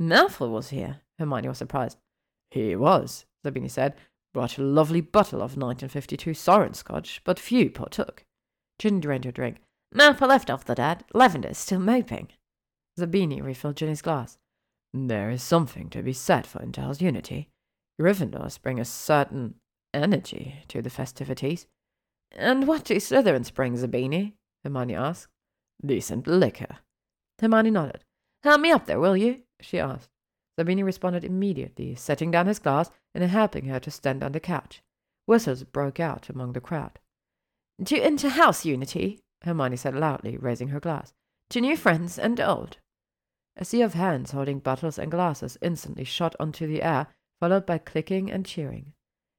Malfoy 0.00 0.50
was 0.50 0.70
here, 0.70 1.00
Hermione 1.18 1.48
was 1.48 1.58
surprised. 1.58 1.98
He 2.50 2.74
was, 2.76 3.26
Zabini 3.44 3.70
said. 3.70 3.94
Brought 4.32 4.56
a 4.56 4.62
lovely 4.62 5.02
bottle 5.02 5.40
of 5.40 5.58
1952 5.58 6.32
Siren 6.32 6.72
Scotch, 6.72 7.20
but 7.24 7.38
few 7.38 7.68
partook. 7.68 8.24
Ginny 8.78 9.00
drained 9.00 9.26
her 9.26 9.32
drink. 9.32 9.58
Malfoy 9.94 10.28
left 10.28 10.48
off 10.48 10.64
the 10.64 10.74
dad. 10.74 11.04
Lavender's 11.12 11.58
still 11.58 11.80
moping. 11.80 12.28
Zabini 12.98 13.42
refilled 13.42 13.76
Ginny's 13.76 14.02
glass. 14.02 14.38
There 14.92 15.30
is 15.30 15.42
something 15.42 15.88
to 15.90 16.02
be 16.02 16.12
said 16.12 16.46
for 16.46 16.62
inter-house 16.62 17.00
unity. 17.00 17.48
Gryffindors 18.00 18.60
bring 18.60 18.78
a 18.78 18.84
certain 18.84 19.54
energy 19.94 20.56
to 20.68 20.82
the 20.82 20.90
festivities. 20.90 21.66
And 22.32 22.66
what 22.66 22.84
do 22.84 22.96
Slytherins 22.96 23.52
bring, 23.52 23.74
Zabini? 23.74 24.34
Hermione 24.64 24.94
asked. 24.94 25.28
Decent 25.84 26.26
liquor. 26.26 26.78
Hermione 27.40 27.70
nodded. 27.70 28.04
Help 28.42 28.60
me 28.60 28.70
up 28.70 28.86
there, 28.86 29.00
will 29.00 29.16
you? 29.16 29.42
she 29.60 29.78
asked. 29.78 30.08
Zabini 30.58 30.84
responded 30.84 31.24
immediately, 31.24 31.94
setting 31.94 32.30
down 32.30 32.46
his 32.46 32.58
glass 32.58 32.90
and 33.14 33.24
helping 33.24 33.66
her 33.66 33.80
to 33.80 33.90
stand 33.90 34.22
on 34.22 34.32
the 34.32 34.40
couch. 34.40 34.82
Whistles 35.26 35.64
broke 35.64 36.00
out 36.00 36.28
among 36.28 36.52
the 36.52 36.60
crowd. 36.60 36.98
To 37.84 38.06
inter-house 38.06 38.64
unity, 38.64 39.20
Hermione 39.42 39.76
said 39.76 39.94
loudly, 39.94 40.36
raising 40.36 40.68
her 40.68 40.80
glass. 40.80 41.14
To 41.50 41.60
new 41.60 41.76
friends 41.76 42.18
and 42.18 42.38
old. 42.40 42.78
A 43.56 43.64
sea 43.64 43.82
of 43.82 43.94
hands 43.94 44.30
holding 44.30 44.58
bottles 44.58 44.98
and 44.98 45.10
glasses 45.10 45.58
instantly 45.60 46.04
shot 46.04 46.34
onto 46.40 46.66
the 46.66 46.82
air, 46.82 47.08
followed 47.40 47.66
by 47.66 47.78
clicking 47.78 48.30
and 48.30 48.46
cheering. 48.46 48.92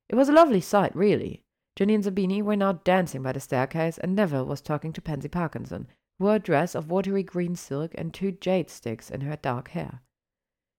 It 0.10 0.16
was 0.16 0.30
a 0.30 0.34
lovely 0.34 0.62
sight, 0.62 0.96
really. 0.96 1.44
Ginny 1.76 1.96
and 1.96 2.04
Zabini 2.04 2.42
were 2.42 2.56
now 2.56 2.74
dancing 2.74 3.24
by 3.24 3.32
the 3.32 3.40
staircase, 3.40 3.98
and 3.98 4.16
Neville 4.16 4.46
was 4.46 4.62
talking 4.62 4.94
to 4.94 5.02
Pansy 5.02 5.30
Parkinson, 5.30 5.88
who 6.20 6.26
wore 6.26 6.36
a 6.36 6.40
dress 6.40 6.76
of 6.76 6.92
watery 6.92 7.24
green 7.24 7.56
silk 7.56 7.92
and 7.96 8.14
two 8.14 8.32
jade 8.32 8.70
sticks 8.70 9.10
in 9.10 9.22
her 9.22 9.38
dark 9.38 9.70
hair. 9.70 10.02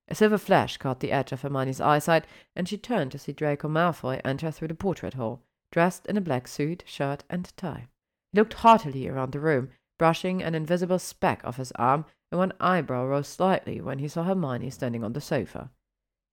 A 0.07 0.15
silver 0.15 0.39
flash 0.39 0.77
caught 0.77 1.01
the 1.01 1.11
edge 1.11 1.33
of 1.33 1.43
Hermione's 1.43 1.81
eyesight, 1.81 2.27
and 2.55 2.69
she 2.69 2.77
turned 2.77 3.11
to 3.13 3.19
see 3.19 3.33
Draco 3.33 3.69
Malfoy 3.69 4.21
enter 4.25 4.51
through 4.51 4.69
the 4.69 4.75
portrait 4.75 5.15
hall, 5.15 5.43
dressed 5.73 6.07
in 6.07 6.17
a 6.17 6.21
black 6.21 6.47
suit, 6.47 6.85
shirt, 6.87 7.25
and 7.29 7.53
tie. 7.57 7.89
He 8.33 8.39
looked 8.39 8.55
heartily 8.55 9.09
around 9.09 9.33
the 9.33 9.41
room, 9.41 9.71
brushing 9.99 10.43
an 10.43 10.55
invisible 10.55 10.99
speck 10.99 11.43
off 11.45 11.57
his 11.57 11.73
arm, 11.73 12.05
and 12.31 12.39
one 12.39 12.53
eyebrow 12.61 13.07
rose 13.07 13.29
slightly 13.29 13.81
when 13.81 13.99
he 13.99 14.09
saw 14.09 14.25
Hermione 14.25 14.71
standing 14.71 15.05
on 15.05 15.13
the 15.13 15.21
sofa. 15.21 15.71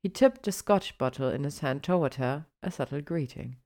He 0.03 0.09
tipped 0.09 0.43
the 0.43 0.51
scotch 0.51 0.97
bottle 0.97 1.29
in 1.29 1.43
his 1.43 1.59
hand 1.59 1.83
toward 1.83 2.15
her, 2.15 2.45
a 2.63 2.71
subtle 2.71 3.01
greeting. 3.01 3.57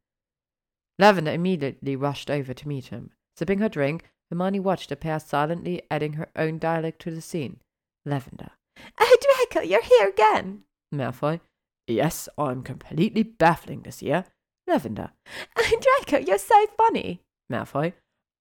Lavender 0.99 1.31
immediately 1.31 1.95
rushed 1.95 2.29
over 2.29 2.53
to 2.53 2.67
meet 2.67 2.87
him. 2.87 3.11
Sipping 3.37 3.59
her 3.59 3.69
drink, 3.69 4.05
Hermione 4.29 4.59
watched 4.59 4.89
the 4.89 4.95
pair 4.95 5.19
silently, 5.19 5.81
adding 5.91 6.13
her 6.13 6.29
own 6.35 6.57
dialect 6.57 7.01
to 7.03 7.11
the 7.11 7.21
scene. 7.21 7.59
Lavender. 8.05 8.51
Oh, 8.99 9.17
Draco, 9.21 9.65
you're 9.65 9.81
here 9.81 10.09
again. 10.09 10.63
Malfoy. 10.93 11.39
Yes, 11.87 12.27
I'm 12.37 12.63
completely 12.63 13.23
baffling 13.23 13.81
this 13.81 14.01
year. 14.01 14.25
Lavender. 14.67 15.11
Oh, 15.57 15.79
Draco, 15.81 16.25
you're 16.25 16.37
so 16.37 16.65
funny. 16.77 17.21
Malfoy. 17.51 17.93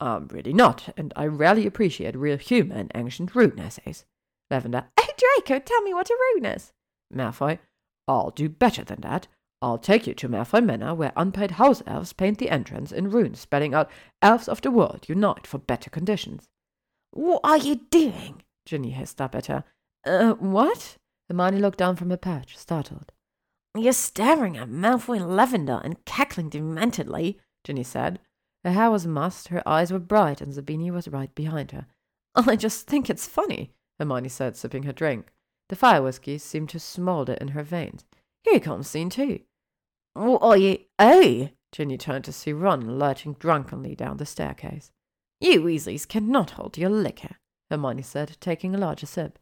I'm 0.05 0.29
really 0.29 0.53
not, 0.53 0.91
and 0.99 1.15
I 1.17 1.27
rarely 1.27 1.67
appreciate 1.67 2.15
real 2.15 2.37
humour 2.37 2.77
in 2.77 2.91
ancient 2.95 3.35
rune 3.35 3.59
essays. 3.59 4.05
Lavender. 4.51 4.85
Oh, 5.01 5.09
Draco, 5.17 5.59
tell 5.65 5.81
me 5.81 5.95
what 5.95 6.11
a 6.11 6.19
rune 6.35 6.45
is. 6.45 6.75
Malfoy. 7.11 7.59
I'll 8.07 8.31
do 8.31 8.51
better 8.51 8.85
than 8.85 9.01
that. 9.01 9.29
I'll 9.63 9.79
take 9.79 10.07
you 10.07 10.13
to 10.13 10.29
Malfoy 10.29 10.63
Manor, 10.63 10.95
where 10.95 11.15
unpaid 11.17 11.53
house 11.53 11.83
elves 11.87 12.13
paint 12.13 12.37
the 12.37 12.51
entrance 12.51 12.93
in 12.93 13.09
runes, 13.09 13.41
spelling 13.41 13.73
out 13.73 13.91
Elves 14.21 14.47
of 14.47 14.61
the 14.61 14.71
World 14.71 15.07
unite 15.09 15.47
for 15.47 15.57
better 15.57 15.89
conditions. 15.89 16.51
What 17.13 17.41
are 17.43 17.57
you 17.57 17.77
doing? 17.91 18.43
Ginny 18.67 18.91
hissed 18.91 19.23
up 19.23 19.35
at 19.35 19.47
her. 19.47 19.65
Uh, 20.05 20.35
what? 20.35 20.99
Hermione 21.31 21.61
looked 21.61 21.79
down 21.79 21.97
from 21.97 22.11
her 22.11 22.19
perch, 22.19 22.59
startled. 22.59 23.11
You're 23.75 23.95
staring 23.95 24.59
at 24.59 24.69
Malfoy 24.69 25.27
Lavender 25.27 25.81
and 25.83 26.05
cackling 26.05 26.51
dementedly, 26.51 27.37
Ginny 27.65 27.85
said. 27.85 28.21
Her 28.65 28.73
hair 28.73 28.91
was 28.91 29.07
mussed, 29.07 29.49
her 29.49 29.67
eyes 29.69 29.93
were 29.93 29.99
bright, 29.99 30.41
and 30.41 30.53
Zabini 30.53 30.91
was 30.91 31.09
right 31.09 31.35
behind 31.35 31.73
her. 31.73 31.87
I 32.35 32.57
just 32.57 32.87
think 32.87 33.11
it's 33.11 33.27
funny, 33.27 33.73
Hermione 33.99 34.31
said, 34.31 34.57
sipping 34.57 34.85
her 34.85 34.93
drink. 34.93 35.33
The 35.69 35.77
fire 35.77 36.03
whiskey 36.03 36.39
seemed 36.39 36.71
to 36.71 36.79
smoulder 36.79 37.35
in 37.35 37.49
her 37.49 37.63
veins. 37.63 38.05
Here 38.43 38.61
comes 38.61 38.89
scene 38.89 39.11
two. 39.11 39.41
What 40.15 40.43
are 40.43 40.57
you? 40.57 40.79
Oh! 40.99 41.51
Ginny 41.73 41.99
turned 41.99 42.25
to 42.25 42.33
see 42.33 42.53
Ron 42.53 42.99
lurching 42.99 43.35
drunkenly 43.35 43.95
down 43.97 44.17
the 44.17 44.27
staircase. 44.27 44.93
You 45.41 45.61
Weasleys 45.63 46.07
cannot 46.07 46.53
hold 46.53 46.79
your 46.79 46.91
liquor, 46.91 47.37
Hermione 47.71 48.03
said, 48.03 48.37
taking 48.41 48.75
a 48.75 48.79
larger 48.79 49.07
sip. 49.07 49.39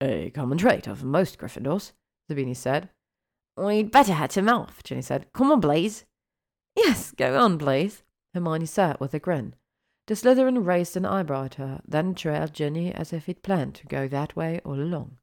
A 0.00 0.30
common 0.30 0.58
trait 0.58 0.86
of 0.86 1.02
most 1.02 1.38
Gryffindors, 1.38 1.92
Zabini 2.30 2.54
said. 2.54 2.90
We'd 3.56 3.90
better 3.90 4.12
head 4.12 4.34
him 4.34 4.48
off, 4.48 4.82
Ginny 4.84 5.02
said. 5.02 5.26
Come 5.32 5.50
on, 5.50 5.60
Blaise. 5.60 6.04
Yes, 6.76 7.10
go 7.10 7.36
on, 7.36 7.58
Blaise, 7.58 8.04
Hermione 8.38 8.66
said 8.66 9.00
with 9.00 9.14
a 9.14 9.18
grin. 9.18 9.54
The 10.06 10.14
Slytherin 10.14 10.64
raised 10.64 10.96
an 10.96 11.04
eyebrow 11.04 11.46
at 11.46 11.54
her, 11.54 11.80
then 11.86 12.14
trailed 12.14 12.54
Ginny 12.54 12.94
as 12.94 13.12
if 13.12 13.26
he'd 13.26 13.42
planned 13.42 13.74
to 13.74 13.86
go 13.88 14.06
that 14.06 14.36
way 14.36 14.60
all 14.64 14.80
along. 14.80 15.18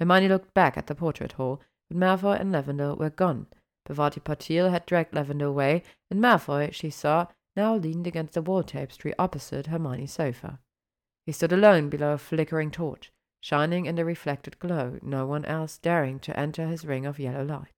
Hermione 0.00 0.28
looked 0.28 0.54
back 0.54 0.78
at 0.78 0.86
the 0.86 0.94
portrait 0.94 1.32
hall, 1.32 1.60
but 1.88 1.98
Malfoy 1.98 2.40
and 2.40 2.50
Lavender 2.50 2.94
were 2.94 3.10
gone. 3.10 3.48
Parvati 3.84 4.20
Patil 4.20 4.70
had 4.70 4.86
dragged 4.86 5.14
Lavender 5.14 5.44
away, 5.44 5.82
and 6.10 6.20
Malfoy, 6.20 6.72
she 6.72 6.88
saw, 6.90 7.26
now 7.54 7.74
leaned 7.74 8.06
against 8.06 8.32
the 8.32 8.42
wall 8.42 8.62
tapestry 8.62 9.14
opposite 9.18 9.66
Hermione's 9.66 10.12
sofa. 10.12 10.58
He 11.26 11.32
stood 11.32 11.52
alone 11.52 11.90
below 11.90 12.14
a 12.14 12.18
flickering 12.18 12.70
torch, 12.70 13.12
shining 13.40 13.86
in 13.86 13.96
the 13.96 14.04
reflected 14.04 14.58
glow, 14.58 14.98
no 15.02 15.26
one 15.26 15.44
else 15.44 15.76
daring 15.76 16.18
to 16.20 16.38
enter 16.38 16.66
his 16.66 16.86
ring 16.86 17.04
of 17.04 17.18
yellow 17.18 17.44
light. 17.44 17.74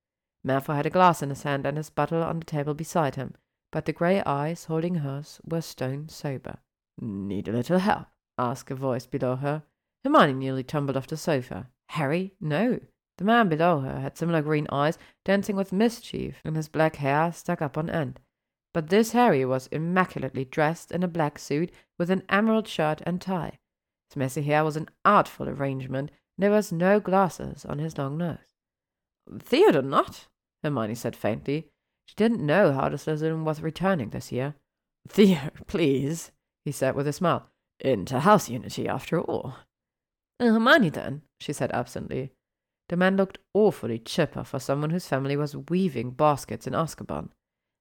Malfoy 0.47 0.77
had 0.77 0.87
a 0.87 0.91
glass 0.91 1.23
in 1.23 1.29
his 1.29 1.43
hand 1.43 1.67
and 1.67 1.77
his 1.77 1.91
bottle 1.91 2.23
on 2.23 2.39
the 2.39 2.47
table 2.47 2.75
beside 2.75 3.17
him, 3.17 3.35
but 3.71 3.85
the 3.85 3.93
grey 3.93 4.23
eyes 4.25 4.65
holding 4.65 4.97
hers 4.97 5.41
were 5.45 5.61
stone 5.61 6.09
sober. 6.09 6.59
Need 7.01 7.49
a 7.49 7.53
little 7.53 7.79
help? 7.79 8.07
asked 8.37 8.71
a 8.71 8.75
voice 8.75 9.07
below 9.07 9.37
her. 9.37 9.63
Hermione 10.05 10.35
nearly 10.35 10.63
tumbled 10.63 10.97
off 10.97 11.07
the 11.07 11.17
sofa. 11.17 11.69
Harry? 11.91 12.35
No. 12.41 12.81
The 13.19 13.25
man 13.25 13.49
below 13.49 13.81
her 13.81 14.01
had 14.01 14.17
similar 14.17 14.41
green 14.41 14.67
eyes, 14.73 14.97
dancing 15.25 15.57
with 15.57 15.73
mischief, 15.73 16.41
and 16.45 16.57
his 16.57 16.69
black 16.69 16.97
hair 16.97 17.33
stuck 17.33 17.61
up 17.61 17.77
on 17.77 17.91
end. 17.91 18.19
But 18.73 18.89
this 18.89 19.13
Harry 19.13 19.45
was 19.45 19.69
immaculately 19.73 20.45
dressed 20.45 20.93
in 20.93 21.03
a 21.03 21.09
black 21.09 21.39
suit 21.39 21.71
with 21.99 22.11
an 22.11 22.23
emerald 22.29 22.67
shirt 22.67 23.03
and 23.05 23.21
tie. 23.21 23.59
His 24.09 24.17
messy 24.17 24.43
hair 24.43 24.65
was 24.65 24.77
an 24.77 24.89
artful 25.05 25.49
arrangement, 25.49 26.11
and 26.37 26.43
there 26.43 26.51
was 26.51 26.73
no 26.73 26.99
glasses 26.99 27.65
on 27.65 27.79
his 27.79 27.99
long 27.99 28.17
nose. 28.17 28.39
Theodore 29.39 29.83
Nott, 29.83 30.29
Hermione 30.63 30.95
said 30.95 31.15
faintly. 31.15 31.71
She 32.11 32.17
didn't 32.17 32.45
know 32.45 32.73
how 32.73 32.89
the 32.89 32.97
Slytherin 32.97 33.45
was 33.45 33.63
returning 33.63 34.11
this 34.11 34.33
year. 34.33 34.57
Theo, 35.09 35.51
please, 35.69 36.33
he 36.65 36.73
said 36.73 36.97
with 36.97 37.07
a 37.07 37.13
smile. 37.13 37.49
Into 37.79 38.19
house 38.19 38.51
unity, 38.51 38.89
after 38.89 39.21
all. 39.21 39.55
Uh, 40.41 40.47
Hermione, 40.47 40.89
then, 40.89 41.23
she 41.39 41.53
said 41.53 41.71
absently. 41.71 42.33
The 42.89 42.97
man 42.97 43.17
looked 43.17 43.39
awfully 43.55 44.01
chipper 44.01 44.43
for 44.43 44.59
someone 44.59 44.91
whose 44.91 45.07
family 45.07 45.37
was 45.37 45.55
weaving 45.55 46.11
baskets 46.11 46.67
in 46.67 46.73
Azkaban. 46.73 47.29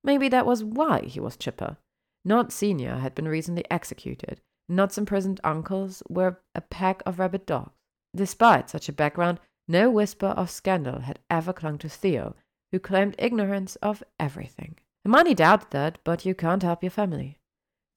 Maybe 0.04 0.30
that 0.30 0.46
was 0.46 0.64
why 0.64 1.02
he 1.02 1.20
was 1.20 1.36
chipper. 1.36 1.78
Nott 2.24 2.52
Senior 2.52 2.98
had 2.98 3.16
been 3.16 3.28
recently 3.28 3.66
executed. 3.72 4.42
Nott's 4.70 5.00
imprisoned 5.00 5.42
uncles 5.44 6.04
were 6.08 6.40
a 6.54 6.62
pack 6.62 7.02
of 7.08 7.18
rabid 7.18 7.48
dogs. 7.48 7.72
Despite 8.16 8.70
such 8.70 8.90
a 8.90 8.94
background, 8.94 9.40
no 9.68 9.90
whisper 9.90 10.28
of 10.28 10.52
scandal 10.52 11.00
had 11.00 11.18
ever 11.32 11.52
clung 11.52 11.80
to 11.80 11.90
Theo, 11.90 12.36
who 12.72 12.80
claimed 12.80 13.16
ignorance 13.18 13.76
of 13.78 14.04
everything. 14.20 14.76
Hermione 15.04 15.34
doubted 15.34 15.72
that, 15.72 16.00
but 16.04 16.26
you 16.26 16.36
can't 16.36 16.64
help 16.64 16.84
your 16.84 16.92
family. 16.92 17.38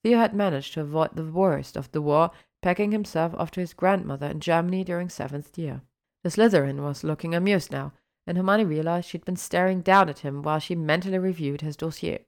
Theo 0.03 0.17
had 0.17 0.33
managed 0.33 0.73
to 0.73 0.81
avoid 0.81 1.15
the 1.15 1.23
worst 1.23 1.77
of 1.77 1.91
the 1.91 2.01
war, 2.01 2.31
packing 2.61 2.91
himself 2.91 3.33
off 3.35 3.51
to 3.51 3.59
his 3.59 3.73
grandmother 3.73 4.27
in 4.27 4.39
Germany 4.39 4.83
during 4.83 5.09
seventh 5.09 5.57
year. 5.57 5.81
The 6.23 6.29
Slytherin 6.29 6.81
was 6.81 7.03
looking 7.03 7.35
amused 7.35 7.71
now, 7.71 7.93
and 8.25 8.37
Hermione 8.37 8.65
realized 8.65 9.09
she'd 9.09 9.25
been 9.25 9.35
staring 9.35 9.81
down 9.81 10.09
at 10.09 10.19
him 10.19 10.41
while 10.41 10.59
she 10.59 10.75
mentally 10.75 11.19
reviewed 11.19 11.61
his 11.61 11.75
dossier. 11.75 12.25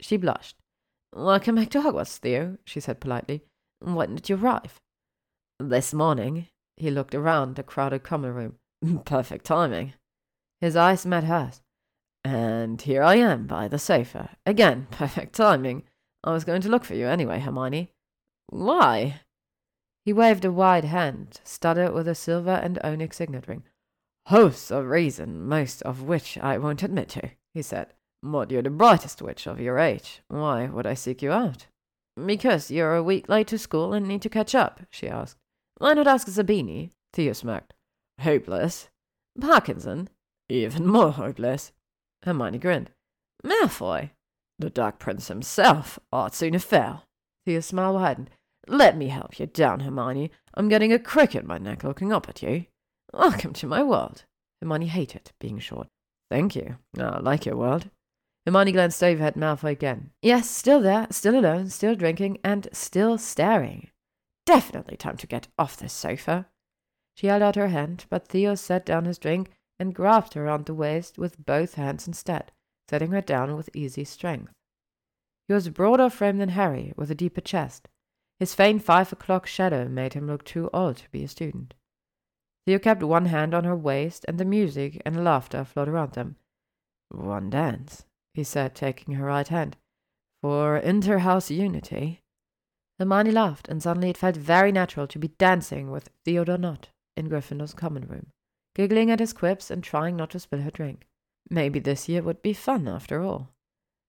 She 0.00 0.16
blushed. 0.16 0.56
Welcome 1.14 1.54
back 1.54 1.70
to 1.70 1.80
Hogwarts, 1.80 2.18
Theo, 2.18 2.58
she 2.64 2.80
said 2.80 3.00
politely. 3.00 3.42
When 3.80 4.16
did 4.16 4.28
you 4.28 4.36
arrive? 4.36 4.80
This 5.58 5.94
morning. 5.94 6.48
He 6.76 6.90
looked 6.90 7.14
around 7.14 7.54
the 7.54 7.62
crowded 7.62 8.02
common 8.02 8.34
room. 8.34 8.58
Perfect 9.04 9.44
timing. 9.44 9.94
His 10.60 10.76
eyes 10.76 11.06
met 11.06 11.24
hers. 11.24 11.62
And 12.24 12.80
here 12.80 13.02
I 13.02 13.16
am 13.16 13.46
by 13.46 13.68
the 13.68 13.78
sofa. 13.78 14.36
Again, 14.46 14.86
perfect 14.90 15.34
timing. 15.34 15.84
I 16.22 16.32
was 16.32 16.44
going 16.44 16.62
to 16.62 16.68
look 16.68 16.84
for 16.84 16.94
you 16.94 17.06
anyway, 17.06 17.38
Hermione. 17.40 17.90
Why? 18.48 19.20
He 20.04 20.12
waved 20.12 20.44
a 20.44 20.52
wide 20.52 20.84
hand, 20.84 21.40
studded 21.44 21.92
with 21.92 22.08
a 22.08 22.14
silver 22.14 22.50
and 22.50 22.78
onyx 22.82 23.18
signet 23.18 23.46
ring. 23.48 23.64
Hosts 24.26 24.70
of 24.70 24.86
reason, 24.86 25.46
most 25.46 25.82
of 25.82 26.02
which 26.02 26.38
I 26.38 26.56
won't 26.56 26.82
admit 26.82 27.10
to, 27.10 27.30
he 27.52 27.62
said. 27.62 27.88
But 28.22 28.50
you're 28.50 28.62
the 28.62 28.70
brightest 28.70 29.20
witch 29.20 29.46
of 29.46 29.60
your 29.60 29.78
age. 29.78 30.22
Why 30.28 30.66
would 30.66 30.86
I 30.86 30.94
seek 30.94 31.20
you 31.20 31.30
out? 31.30 31.66
Because 32.16 32.70
you're 32.70 32.94
a 32.94 33.02
week 33.02 33.28
late 33.28 33.48
to 33.48 33.58
school 33.58 33.92
and 33.92 34.08
need 34.08 34.22
to 34.22 34.30
catch 34.30 34.54
up, 34.54 34.80
she 34.90 35.08
asked. 35.08 35.36
Why 35.78 35.92
not 35.92 36.06
ask 36.06 36.26
Zabini? 36.28 36.90
Theo 37.12 37.34
smirked. 37.34 37.74
Hopeless. 38.20 38.88
Parkinson? 39.38 40.08
Even 40.48 40.86
more 40.86 41.12
hopeless. 41.12 41.72
Hermione 42.24 42.58
grinned. 42.58 42.90
Malfoy? 43.44 44.10
The 44.58 44.70
Dark 44.70 44.98
Prince 44.98 45.28
himself 45.28 45.98
ought 46.12 46.34
soon 46.34 46.54
have 46.54 46.64
fell. 46.64 47.04
Theo's 47.44 47.66
smile 47.66 47.94
widened. 47.94 48.30
Let 48.66 48.96
me 48.96 49.08
help 49.08 49.38
you 49.38 49.46
down, 49.46 49.80
Hermione. 49.80 50.30
I'm 50.54 50.68
getting 50.68 50.92
a 50.92 50.98
crick 50.98 51.34
in 51.34 51.46
my 51.46 51.58
neck 51.58 51.84
looking 51.84 52.12
up 52.12 52.28
at 52.28 52.42
you. 52.42 52.64
Welcome 53.12 53.52
to 53.54 53.66
my 53.66 53.82
world. 53.82 54.24
Hermione 54.62 54.86
hated 54.86 55.32
being 55.38 55.58
short. 55.58 55.88
Thank 56.30 56.56
you. 56.56 56.78
Ah, 56.98 57.16
I 57.16 57.20
like 57.20 57.44
your 57.44 57.56
world. 57.56 57.90
Hermione 58.46 58.72
glanced 58.72 59.02
over 59.02 59.24
at 59.24 59.36
Malfoy 59.36 59.72
again. 59.72 60.10
Yes, 60.22 60.48
still 60.48 60.80
there, 60.80 61.06
still 61.10 61.38
alone, 61.38 61.68
still 61.68 61.94
drinking, 61.94 62.38
and 62.42 62.68
still 62.72 63.18
staring. 63.18 63.88
Definitely 64.46 64.96
time 64.96 65.16
to 65.18 65.26
get 65.26 65.48
off 65.58 65.76
this 65.76 65.92
sofa. 65.92 66.46
She 67.16 67.26
held 67.26 67.42
out 67.42 67.56
her 67.56 67.68
hand, 67.68 68.06
but 68.08 68.26
Theo 68.26 68.54
set 68.54 68.86
down 68.86 69.04
his 69.04 69.18
drink 69.18 69.50
and 69.78 69.94
grasped 69.94 70.34
her 70.34 70.44
round 70.44 70.66
the 70.66 70.74
waist 70.74 71.18
with 71.18 71.44
both 71.44 71.74
hands 71.74 72.06
instead, 72.06 72.52
setting 72.88 73.10
her 73.10 73.20
down 73.20 73.56
with 73.56 73.70
easy 73.74 74.04
strength. 74.04 74.52
He 75.48 75.54
was 75.54 75.68
broader 75.68 76.08
framed 76.08 76.40
than 76.40 76.50
Harry, 76.50 76.92
with 76.96 77.10
a 77.10 77.14
deeper 77.14 77.40
chest. 77.40 77.88
His 78.38 78.54
faint 78.54 78.82
five 78.82 79.12
o'clock 79.12 79.46
shadow 79.46 79.88
made 79.88 80.14
him 80.14 80.26
look 80.26 80.44
too 80.44 80.70
old 80.72 80.96
to 80.98 81.10
be 81.10 81.24
a 81.24 81.28
student. 81.28 81.74
Theo 82.66 82.78
kept 82.78 83.02
one 83.02 83.26
hand 83.26 83.54
on 83.54 83.64
her 83.64 83.76
waist, 83.76 84.24
and 84.26 84.38
the 84.38 84.44
music 84.44 85.02
and 85.04 85.22
laughter 85.22 85.64
flowed 85.64 85.88
around 85.88 86.12
them. 86.12 86.36
One 87.10 87.50
dance, 87.50 88.06
he 88.32 88.42
said, 88.42 88.74
taking 88.74 89.14
her 89.14 89.26
right 89.26 89.46
hand. 89.46 89.76
For 90.40 90.76
inter-house 90.78 91.50
unity. 91.50 92.22
Hermione 92.98 93.32
laughed, 93.32 93.68
and 93.68 93.82
suddenly 93.82 94.10
it 94.10 94.16
felt 94.16 94.36
very 94.36 94.72
natural 94.72 95.06
to 95.08 95.18
be 95.18 95.28
dancing 95.28 95.90
with 95.90 96.10
Theodore 96.24 96.58
Nott 96.58 96.88
in 97.16 97.28
Gryffindor's 97.28 97.74
common 97.74 98.06
room, 98.06 98.28
giggling 98.74 99.10
at 99.10 99.20
his 99.20 99.32
quips 99.32 99.70
and 99.70 99.82
trying 99.82 100.16
not 100.16 100.30
to 100.30 100.40
spill 100.40 100.60
her 100.60 100.70
drink. 100.70 101.06
Maybe 101.50 101.78
this 101.78 102.08
year 102.08 102.22
would 102.22 102.42
be 102.42 102.52
fun 102.52 102.88
after 102.88 103.22
all. 103.22 103.50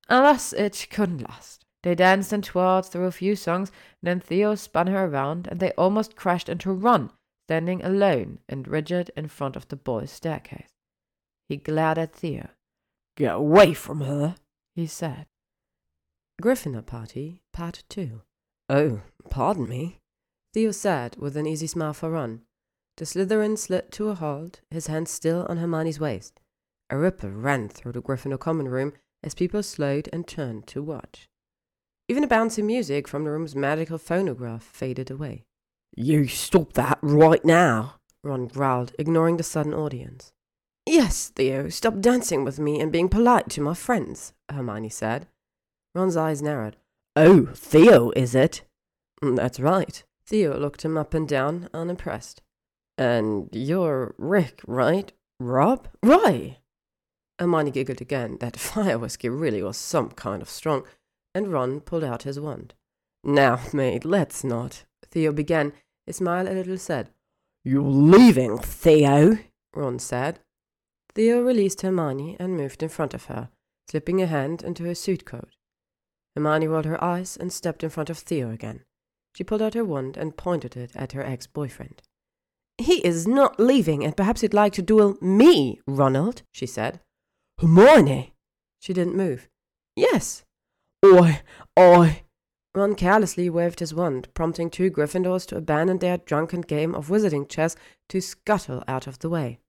Alas, 0.07 0.53
it 0.53 0.87
couldn't 0.89 1.27
last. 1.27 1.65
They 1.83 1.95
danced 1.95 2.33
and 2.33 2.43
twirled 2.43 2.87
through 2.87 3.05
a 3.05 3.11
few 3.11 3.35
songs, 3.35 3.69
and 4.01 4.07
then 4.07 4.19
Theo 4.19 4.55
spun 4.55 4.87
her 4.87 5.05
around, 5.05 5.47
and 5.47 5.59
they 5.59 5.71
almost 5.73 6.15
crashed 6.15 6.49
into 6.49 6.71
Ron, 6.71 7.11
standing 7.47 7.83
alone 7.83 8.39
and 8.49 8.67
rigid 8.67 9.11
in 9.15 9.27
front 9.27 9.55
of 9.55 9.67
the 9.67 9.75
boys' 9.75 10.11
staircase. 10.11 10.71
He 11.47 11.57
glared 11.57 11.99
at 11.99 12.15
Theo. 12.15 12.49
Get 13.15 13.35
away 13.35 13.73
from 13.73 14.01
her, 14.01 14.35
he 14.75 14.87
said. 14.87 15.27
Gryffindor 16.41 16.85
Party, 16.85 17.43
Part 17.53 17.83
2. 17.89 18.21
Oh, 18.67 19.01
pardon 19.29 19.69
me, 19.69 19.99
Theo 20.53 20.71
said 20.71 21.17
with 21.17 21.37
an 21.37 21.45
easy 21.45 21.67
smile 21.67 21.93
for 21.93 22.09
Ron. 22.09 22.41
The 22.97 23.05
Slytherin 23.05 23.57
slid 23.57 23.91
to 23.93 24.09
a 24.09 24.15
halt, 24.15 24.61
his 24.69 24.87
hand 24.87 25.09
still 25.09 25.45
on 25.49 25.57
Hermione's 25.57 25.99
waist. 25.99 26.39
A 26.89 26.97
ripple 26.97 27.29
ran 27.29 27.67
through 27.67 27.91
the 27.91 28.01
Gryffindor 28.01 28.39
common 28.39 28.69
room 28.69 28.93
as 29.23 29.35
people 29.35 29.63
slowed 29.63 30.07
and 30.13 30.25
turned 30.25 30.67
to 30.67 30.81
watch. 30.81 31.27
Even 32.07 32.21
the 32.21 32.27
bouncy 32.27 32.63
music 32.63 33.07
from 33.07 33.23
the 33.23 33.31
room's 33.31 33.55
magical 33.55 33.97
phonograph 33.97 34.63
faded 34.63 35.11
away. 35.11 35.43
You 35.95 36.27
stop 36.27 36.73
that 36.73 36.99
right 37.01 37.43
now, 37.43 37.95
Ron 38.23 38.47
growled, 38.47 38.93
ignoring 38.99 39.37
the 39.37 39.43
sudden 39.43 39.73
audience. 39.73 40.31
Yes, 40.85 41.29
Theo, 41.29 41.67
stop 41.69 41.99
dancing 41.99 42.45
with 42.45 42.59
me 42.59 42.79
and 42.79 42.91
being 42.91 43.09
polite 43.09 43.49
to 43.51 43.61
my 43.61 43.73
friends, 43.73 44.33
Hermione 44.49 44.89
said. 44.89 45.27
Ron's 45.95 46.15
eyes 46.15 46.41
narrowed. 46.41 46.77
Oh, 47.15 47.47
Theo, 47.55 48.11
is 48.11 48.35
it? 48.35 48.61
Mm, 49.23 49.35
that's 49.35 49.59
right. 49.59 50.03
Theo 50.27 50.57
looked 50.59 50.85
him 50.85 50.97
up 50.97 51.13
and 51.13 51.27
down, 51.27 51.69
unimpressed. 51.73 52.41
And 52.97 53.49
you're 53.51 54.15
Rick, 54.17 54.61
right? 54.65 55.11
Rob? 55.39 55.87
Right! 56.01 56.57
Hermione 57.39 57.71
giggled 57.71 58.01
again. 58.01 58.37
That 58.39 58.57
fire 58.59 58.97
whiskey 58.97 59.29
really 59.29 59.61
was 59.61 59.77
some 59.77 60.11
kind 60.11 60.41
of 60.41 60.49
strong, 60.49 60.85
and 61.33 61.51
Ron 61.51 61.81
pulled 61.81 62.03
out 62.03 62.23
his 62.23 62.39
wand. 62.39 62.73
Now, 63.23 63.59
mate, 63.73 64.05
let's 64.05 64.43
not. 64.43 64.85
Theo 65.11 65.31
began, 65.31 65.73
his 66.05 66.17
smile 66.17 66.47
a 66.47 66.53
little 66.53 66.77
sad. 66.77 67.09
You're 67.63 67.81
leaving, 67.81 68.59
Theo, 68.59 69.39
Ron 69.73 69.99
said. 69.99 70.39
Theo 71.13 71.41
released 71.41 71.81
Hermione 71.81 72.37
and 72.39 72.55
moved 72.55 72.83
in 72.83 72.89
front 72.89 73.13
of 73.13 73.25
her, 73.25 73.49
slipping 73.89 74.21
a 74.21 74.27
hand 74.27 74.61
into 74.63 74.83
her 74.83 74.95
suit 74.95 75.25
coat. 75.25 75.55
Hermione 76.35 76.67
rolled 76.67 76.85
her 76.85 77.01
eyes 77.03 77.37
and 77.37 77.51
stepped 77.51 77.83
in 77.83 77.89
front 77.89 78.09
of 78.09 78.17
Theo 78.17 78.51
again. 78.51 78.83
She 79.35 79.43
pulled 79.43 79.61
out 79.61 79.73
her 79.73 79.85
wand 79.85 80.17
and 80.17 80.37
pointed 80.37 80.77
it 80.77 80.91
at 80.95 81.13
her 81.13 81.23
ex 81.23 81.47
boyfriend. 81.47 82.01
He 82.77 83.05
is 83.05 83.27
not 83.27 83.59
leaving, 83.59 84.03
and 84.03 84.17
perhaps 84.17 84.41
he'd 84.41 84.53
like 84.53 84.73
to 84.73 84.81
duel 84.81 85.17
me, 85.21 85.79
Ronald, 85.87 86.43
she 86.51 86.65
said. 86.65 86.99
Hermione! 87.59 88.33
She 88.79 88.93
didn't 88.93 89.15
move. 89.15 89.47
Yes. 89.95 90.43
I, 91.03 91.41
I. 91.77 92.23
Ron 92.75 92.95
carelessly 92.95 93.49
waved 93.49 93.79
his 93.79 93.93
wand, 93.93 94.27
prompting 94.33 94.69
two 94.69 94.91
Gryffindors 94.91 95.47
to 95.47 95.55
abandon 95.55 95.99
their 95.99 96.17
drunken 96.17 96.61
game 96.61 96.93
of 96.93 97.07
wizarding 97.07 97.47
chess 97.47 97.77
to 98.09 98.19
scuttle 98.19 98.83
out 98.87 99.07
of 99.07 99.19
the 99.19 99.29
way. 99.29 99.59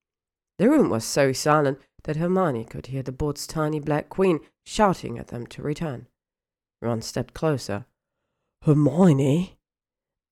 The 0.58 0.68
room 0.68 0.90
was 0.90 1.04
so 1.04 1.32
silent 1.32 1.78
that 2.04 2.16
Hermione 2.16 2.64
could 2.64 2.86
hear 2.86 3.02
the 3.02 3.12
board's 3.12 3.46
tiny 3.46 3.78
black 3.78 4.08
queen 4.08 4.40
shouting 4.64 5.18
at 5.18 5.28
them 5.28 5.46
to 5.48 5.62
return. 5.62 6.08
Ron 6.82 7.02
stepped 7.02 7.34
closer. 7.34 7.86
Hermione? 8.64 9.56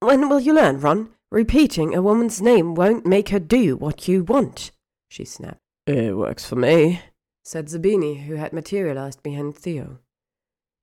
When 0.00 0.28
will 0.28 0.40
you 0.40 0.52
learn, 0.52 0.80
Ron? 0.80 1.13
Repeating 1.34 1.96
a 1.96 2.00
woman's 2.00 2.40
name 2.40 2.76
won't 2.76 3.04
make 3.04 3.30
her 3.30 3.40
do 3.40 3.76
what 3.76 4.06
you 4.06 4.22
want, 4.22 4.70
she 5.08 5.24
snapped. 5.24 5.58
It 5.84 6.16
works 6.16 6.48
for 6.48 6.54
me, 6.54 7.00
said 7.42 7.66
Zabini, 7.66 8.26
who 8.26 8.36
had 8.36 8.52
materialized 8.52 9.20
behind 9.20 9.56
Theo. 9.56 9.98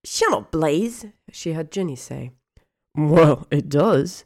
Shut 0.04 0.34
up, 0.34 0.52
Blaise, 0.52 1.06
she 1.32 1.54
heard 1.54 1.72
Ginny 1.72 1.96
say. 1.96 2.32
Well, 2.98 3.48
it 3.50 3.70
does. 3.70 4.26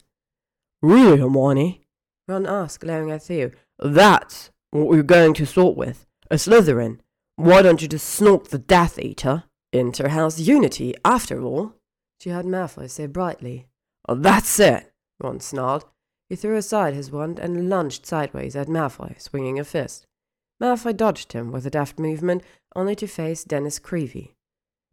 Really, 0.82 1.20
Hermione? 1.20 1.86
Ron 2.28 2.48
asked, 2.48 2.80
glaring 2.80 3.12
at 3.12 3.22
Theo. 3.22 3.52
That's 3.78 4.50
what 4.72 4.88
we're 4.88 5.04
going 5.04 5.36
to 5.36 5.46
start 5.46 5.78
with. 5.78 6.08
A 6.32 6.38
Slytherin. 6.38 7.02
Why 7.36 7.62
don't 7.62 7.84
you 7.84 7.88
just 7.88 8.20
snork 8.20 8.48
the 8.48 8.58
Death 8.58 8.98
Eater? 8.98 9.44
Interhouse 9.72 10.40
unity, 10.40 10.96
after 11.06 11.44
all, 11.44 11.76
she 12.20 12.32
heard 12.32 12.48
Malfoy 12.48 12.90
say 12.90 13.06
brightly. 13.06 13.68
Oh, 14.10 14.16
that's 14.16 14.60
it, 14.60 14.92
Ron 15.20 15.40
snarled. 15.40 15.86
He 16.36 16.42
threw 16.42 16.58
aside 16.58 16.94
his 16.94 17.14
wand 17.14 17.40
and 17.40 17.70
lunged 17.70 18.06
sideways 18.06 18.58
at 18.58 18.68
Malfoy, 18.68 19.18
swinging 19.22 19.58
a 19.58 19.64
fist. 19.64 20.06
Malfoy 20.62 20.92
dodged 20.92 21.32
him 21.32 21.50
with 21.50 21.66
a 21.66 21.70
deft 21.70 21.98
movement, 21.98 22.44
only 22.76 22.94
to 22.98 23.08
face 23.08 23.46
Dennis 23.46 23.80
Creevey. 23.80 24.34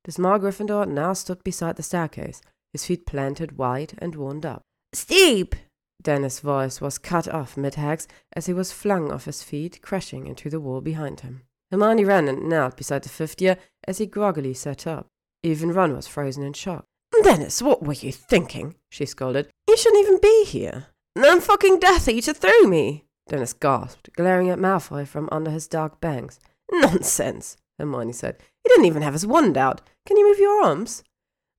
The 0.05 0.13
small 0.13 0.39
Gryffindor 0.39 0.87
now 0.87 1.15
stood 1.15 1.43
beside 1.43 1.75
the 1.75 1.83
staircase, 1.83 2.43
his 2.73 2.87
feet 2.87 3.07
planted 3.07 3.59
wide 3.59 3.95
and 3.99 4.15
warmed 4.15 4.47
up. 4.47 4.63
Steep! 4.93 5.57
Dennis' 6.01 6.39
voice 6.39 6.81
was 6.81 6.97
cut 6.97 7.27
off 7.27 7.57
mid-hex 7.57 8.07
as 8.35 8.47
he 8.47 8.53
was 8.53 8.71
flung 8.71 9.11
off 9.11 9.25
his 9.25 9.43
feet, 9.43 9.83
crashing 9.83 10.29
into 10.29 10.49
the 10.49 10.61
wall 10.61 10.81
behind 10.81 11.23
him. 11.23 11.43
Hermione 11.73 12.05
ran 12.05 12.29
and 12.29 12.49
knelt 12.49 12.77
beside 12.77 13.03
the 13.03 13.09
fifth 13.09 13.43
year 13.43 13.57
as 13.83 13.99
he 13.99 14.07
groggily 14.07 14.55
sat 14.55 14.87
up. 14.87 15.09
Even 15.43 15.73
Ron 15.73 15.97
was 15.97 16.07
frozen 16.07 16.45
in 16.45 16.53
shock. 16.53 16.85
Dennis, 17.25 17.61
what 17.61 17.83
were 17.83 17.95
you 17.95 18.13
thinking? 18.13 18.77
she 18.91 19.07
scolded. 19.07 19.49
You 19.69 19.77
shouldn't 19.77 20.07
even 20.07 20.21
be 20.21 20.45
here. 20.45 20.87
Then 21.15 21.41
fucking 21.41 21.79
Death 21.79 22.09
Eater 22.09 22.33
threw 22.33 22.67
me. 22.67 23.05
Dennis 23.29 23.53
gasped, 23.53 24.13
glaring 24.17 24.51
at 24.51 24.59
Malfoy 24.59 25.07
from 25.07 25.29
under 25.31 25.51
his 25.51 25.69
dark 25.69 26.01
bangs. 26.01 26.41
Nonsense, 26.71 27.57
Hermione 27.79 28.13
said. 28.13 28.39
He 28.63 28.69
didn't 28.69 28.87
even 28.87 29.03
have 29.03 29.13
his 29.13 29.27
wand 29.27 29.57
out. 29.57 29.83
Can 30.07 30.17
you 30.17 30.27
move 30.29 30.39
your 30.39 30.63
arms? 30.65 31.05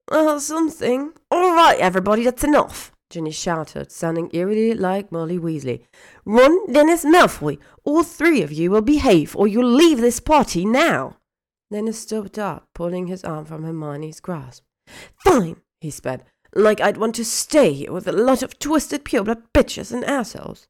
Well, 0.10 0.40
something. 0.40 1.14
All 1.32 1.56
right, 1.56 1.80
everybody, 1.80 2.24
that's 2.24 2.44
enough, 2.44 2.92
Ginny 3.10 3.32
shouted, 3.32 3.92
sounding 3.92 4.30
eerily 4.34 4.74
like 4.74 5.12
Molly 5.12 5.38
Weasley. 5.40 5.84
Ron, 6.26 6.72
Dennis, 6.72 7.06
Malfoy, 7.06 7.58
all 7.84 8.04
three 8.04 8.42
of 8.42 8.52
you 8.52 8.72
will 8.72 8.82
behave 8.82 9.36
or 9.36 9.48
you'll 9.48 9.72
leave 9.72 10.02
this 10.02 10.20
party 10.20 10.66
now. 10.66 11.18
Dennis 11.72 12.00
stood 12.00 12.38
up, 12.38 12.68
pulling 12.76 13.08
his 13.08 13.24
arm 13.24 13.46
from 13.46 13.64
Hermione's 13.64 14.20
grasp. 14.20 14.64
Fine, 15.16 15.58
he 15.80 15.90
spat, 15.90 16.26
like 16.56 16.82
I'd 16.82 16.98
want 16.98 17.16
to 17.16 17.26
stay 17.26 17.74
here 17.74 17.92
with 17.92 18.08
a 18.08 18.12
lot 18.12 18.44
of 18.44 18.60
twisted 18.60 19.06
pureblood 19.06 19.44
bitches 19.54 19.92
and 19.92 20.04
assholes. 20.04 20.68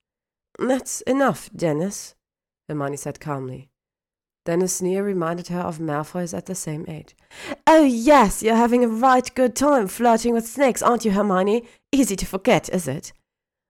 That's 0.60 1.02
enough, 1.02 1.50
Dennis, 1.56 2.16
Hermione 2.70 2.98
said 2.98 3.20
calmly. 3.20 3.70
Dennis' 4.46 4.76
sneer 4.76 5.04
reminded 5.04 5.48
her 5.48 5.62
of 5.62 5.80
Malfoy's 5.80 6.34
at 6.34 6.48
the 6.48 6.56
same 6.56 6.86
age. 6.88 7.16
Oh, 7.66 7.84
yes, 7.84 8.44
you're 8.44 8.56
having 8.56 8.84
a 8.84 8.90
right 8.90 9.34
good 9.36 9.56
time 9.56 9.88
flirting 9.88 10.34
with 10.34 10.48
snakes, 10.48 10.82
aren't 10.82 11.06
you, 11.06 11.12
Hermione? 11.12 11.64
Easy 11.92 12.16
to 12.18 12.26
forget, 12.26 12.68
is 12.70 12.88
it? 12.88 13.14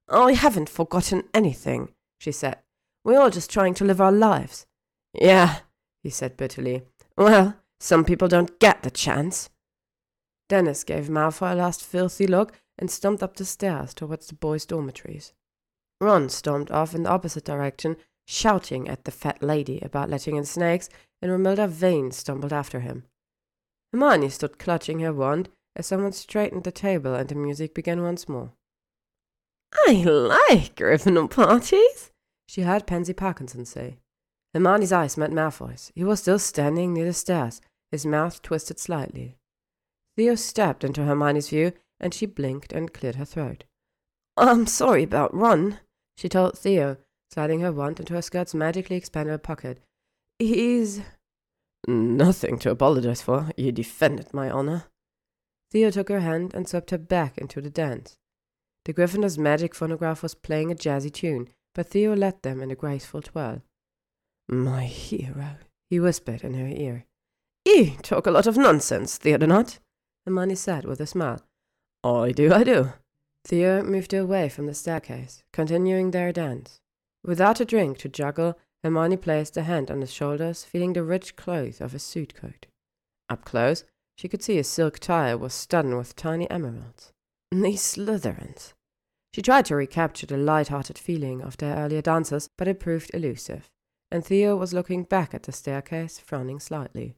I 0.09 0.33
haven't 0.33 0.69
forgotten 0.69 1.23
anything, 1.33 1.89
she 2.19 2.31
said. 2.31 2.57
We're 3.03 3.19
all 3.19 3.29
just 3.29 3.51
trying 3.51 3.75
to 3.75 3.85
live 3.85 4.01
our 4.01 4.11
lives. 4.11 4.65
Yeah, 5.13 5.59
he 6.01 6.09
said 6.09 6.37
bitterly. 6.37 6.81
Well, 7.17 7.55
some 7.79 8.03
people 8.03 8.27
don't 8.27 8.59
get 8.59 8.81
the 8.81 8.91
chance. 8.91 9.49
Dennis 10.49 10.83
gave 10.83 11.09
Malfoy 11.09 11.53
a 11.53 11.55
last 11.55 11.83
filthy 11.83 12.27
look 12.27 12.53
and 12.77 12.89
stomped 12.89 13.23
up 13.23 13.35
the 13.35 13.45
stairs 13.45 13.93
towards 13.93 14.27
the 14.27 14.35
boys' 14.35 14.65
dormitories. 14.65 15.33
Ron 16.01 16.29
stormed 16.29 16.71
off 16.71 16.93
in 16.93 17.03
the 17.03 17.09
opposite 17.09 17.45
direction, 17.45 17.97
shouting 18.25 18.87
at 18.87 19.05
the 19.05 19.11
fat 19.11 19.41
lady 19.41 19.79
about 19.81 20.09
letting 20.09 20.35
in 20.35 20.45
snakes, 20.45 20.89
and 21.21 21.31
Romilda 21.31 21.67
Vane 21.67 22.11
stumbled 22.11 22.53
after 22.53 22.81
him. 22.81 23.05
Hermione 23.91 24.29
stood 24.29 24.59
clutching 24.59 24.99
her 24.99 25.13
wand 25.13 25.49
as 25.75 25.87
someone 25.87 26.11
straightened 26.11 26.63
the 26.63 26.71
table 26.71 27.13
and 27.13 27.29
the 27.29 27.35
music 27.35 27.73
began 27.73 28.01
once 28.01 28.27
more. 28.27 28.51
I 29.87 29.93
like 30.03 30.75
Gryffindor 30.75 31.29
parties, 31.29 32.11
she 32.47 32.61
heard 32.61 32.85
Pansy 32.85 33.13
Parkinson 33.13 33.65
say. 33.65 33.97
Hermione's 34.53 34.91
eyes 34.91 35.17
met 35.17 35.31
Malfoy's. 35.31 35.91
He 35.95 36.03
was 36.03 36.19
still 36.19 36.37
standing 36.37 36.93
near 36.93 37.05
the 37.05 37.13
stairs, 37.13 37.61
his 37.91 38.05
mouth 38.05 38.41
twisted 38.41 38.79
slightly. 38.79 39.37
Theo 40.15 40.35
stepped 40.35 40.83
into 40.83 41.03
Hermione's 41.03 41.49
view, 41.49 41.73
and 41.99 42.13
she 42.13 42.25
blinked 42.25 42.71
and 42.71 42.93
cleared 42.93 43.15
her 43.15 43.25
throat. 43.25 43.63
I'm 44.37 44.67
sorry 44.67 45.03
about 45.03 45.33
Ron, 45.33 45.79
she 46.17 46.29
told 46.29 46.57
Theo, 46.57 46.97
sliding 47.31 47.61
her 47.61 47.71
wand 47.71 47.99
into 47.99 48.13
her 48.13 48.21
skirt's 48.21 48.53
magically 48.53 48.99
expandable 48.99 49.41
pocket. 49.41 49.79
He's. 50.39 51.01
Nothing 51.87 52.59
to 52.59 52.71
apologize 52.71 53.21
for. 53.21 53.51
You 53.57 53.71
defended 53.71 54.33
my 54.33 54.49
honor. 54.49 54.85
Theo 55.71 55.89
took 55.89 56.09
her 56.09 56.19
hand 56.19 56.53
and 56.53 56.67
swept 56.67 56.91
her 56.91 56.97
back 56.97 57.37
into 57.37 57.59
the 57.59 57.69
dance. 57.69 58.17
The 58.85 58.93
Gryffindor's 58.93 59.37
magic 59.37 59.73
phonograph 59.73 60.21
was 60.21 60.35
playing 60.35 60.71
a 60.71 60.75
jazzy 60.75 61.11
tune, 61.11 61.49
but 61.73 61.87
Theo 61.87 62.15
led 62.15 62.41
them 62.43 62.61
in 62.61 62.69
a 62.69 62.75
graceful 62.75 63.21
twirl. 63.21 63.63
My 64.47 64.83
hero, 64.85 65.57
he 65.89 65.99
whispered 65.99 66.43
in 66.43 66.53
her 66.53 66.67
ear. 66.67 67.05
You 67.65 67.91
talk 68.01 68.27
a 68.27 68.31
lot 68.31 68.45
of 68.45 68.57
nonsense, 68.57 69.17
Hermione 70.25 70.55
said 70.55 70.85
with 70.85 70.99
a 70.99 71.07
smile. 71.07 71.41
I 72.03 72.31
do, 72.31 72.53
I 72.53 72.63
do. 72.63 72.93
Theo 73.45 73.83
moved 73.83 74.13
away 74.13 74.49
from 74.49 74.67
the 74.67 74.73
staircase, 74.73 75.43
continuing 75.51 76.11
their 76.11 76.31
dance. 76.31 76.79
Without 77.23 77.59
a 77.59 77.65
drink 77.65 77.97
to 77.99 78.09
juggle, 78.09 78.57
Hermione 78.83 79.17
placed 79.17 79.57
a 79.57 79.63
hand 79.63 79.89
on 79.91 80.01
his 80.01 80.13
shoulders, 80.13 80.63
feeling 80.63 80.93
the 80.93 81.03
rich 81.03 81.35
cloth 81.35 81.81
of 81.81 81.91
his 81.91 82.03
suit 82.03 82.33
coat. 82.35 82.67
Up 83.29 83.45
close, 83.45 83.83
She 84.17 84.27
could 84.27 84.43
see 84.43 84.55
his 84.55 84.67
silk 84.67 84.99
tie 84.99 85.35
was 85.35 85.53
studded 85.53 85.95
with 85.95 86.15
tiny 86.15 86.49
emeralds. 86.49 87.11
These 87.51 87.81
Slytherins. 87.81 88.73
She 89.33 89.41
tried 89.41 89.65
to 89.65 89.75
recapture 89.75 90.27
the 90.27 90.37
light-hearted 90.37 90.97
feeling 90.97 91.41
of 91.41 91.57
their 91.57 91.75
earlier 91.75 92.01
dances, 92.01 92.49
but 92.57 92.67
it 92.67 92.79
proved 92.79 93.11
elusive, 93.13 93.69
and 94.11 94.23
Theo 94.23 94.55
was 94.55 94.73
looking 94.73 95.03
back 95.03 95.33
at 95.33 95.43
the 95.43 95.51
staircase, 95.51 96.19
frowning 96.19 96.59
slightly. 96.59 97.15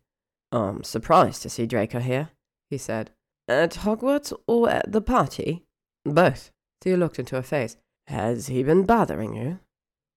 I'm 0.51 0.83
surprised 0.83 1.41
to 1.41 1.49
see 1.49 1.65
Draco 1.65 1.99
here, 1.99 2.29
he 2.69 2.77
said. 2.77 3.11
At 3.47 3.75
Hogwarts 3.75 4.33
or 4.47 4.69
at 4.69 4.91
the 4.91 5.01
party? 5.01 5.65
Both. 6.03 6.51
Theo 6.81 6.97
looked 6.97 7.19
into 7.19 7.35
her 7.35 7.41
face. 7.41 7.77
Has 8.07 8.47
he 8.47 8.63
been 8.63 8.85
bothering 8.85 9.35
you? 9.35 9.59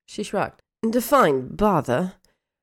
She 0.06 0.22
shrugged. 0.22 0.62
Define 0.88 1.48
bother. 1.48 2.14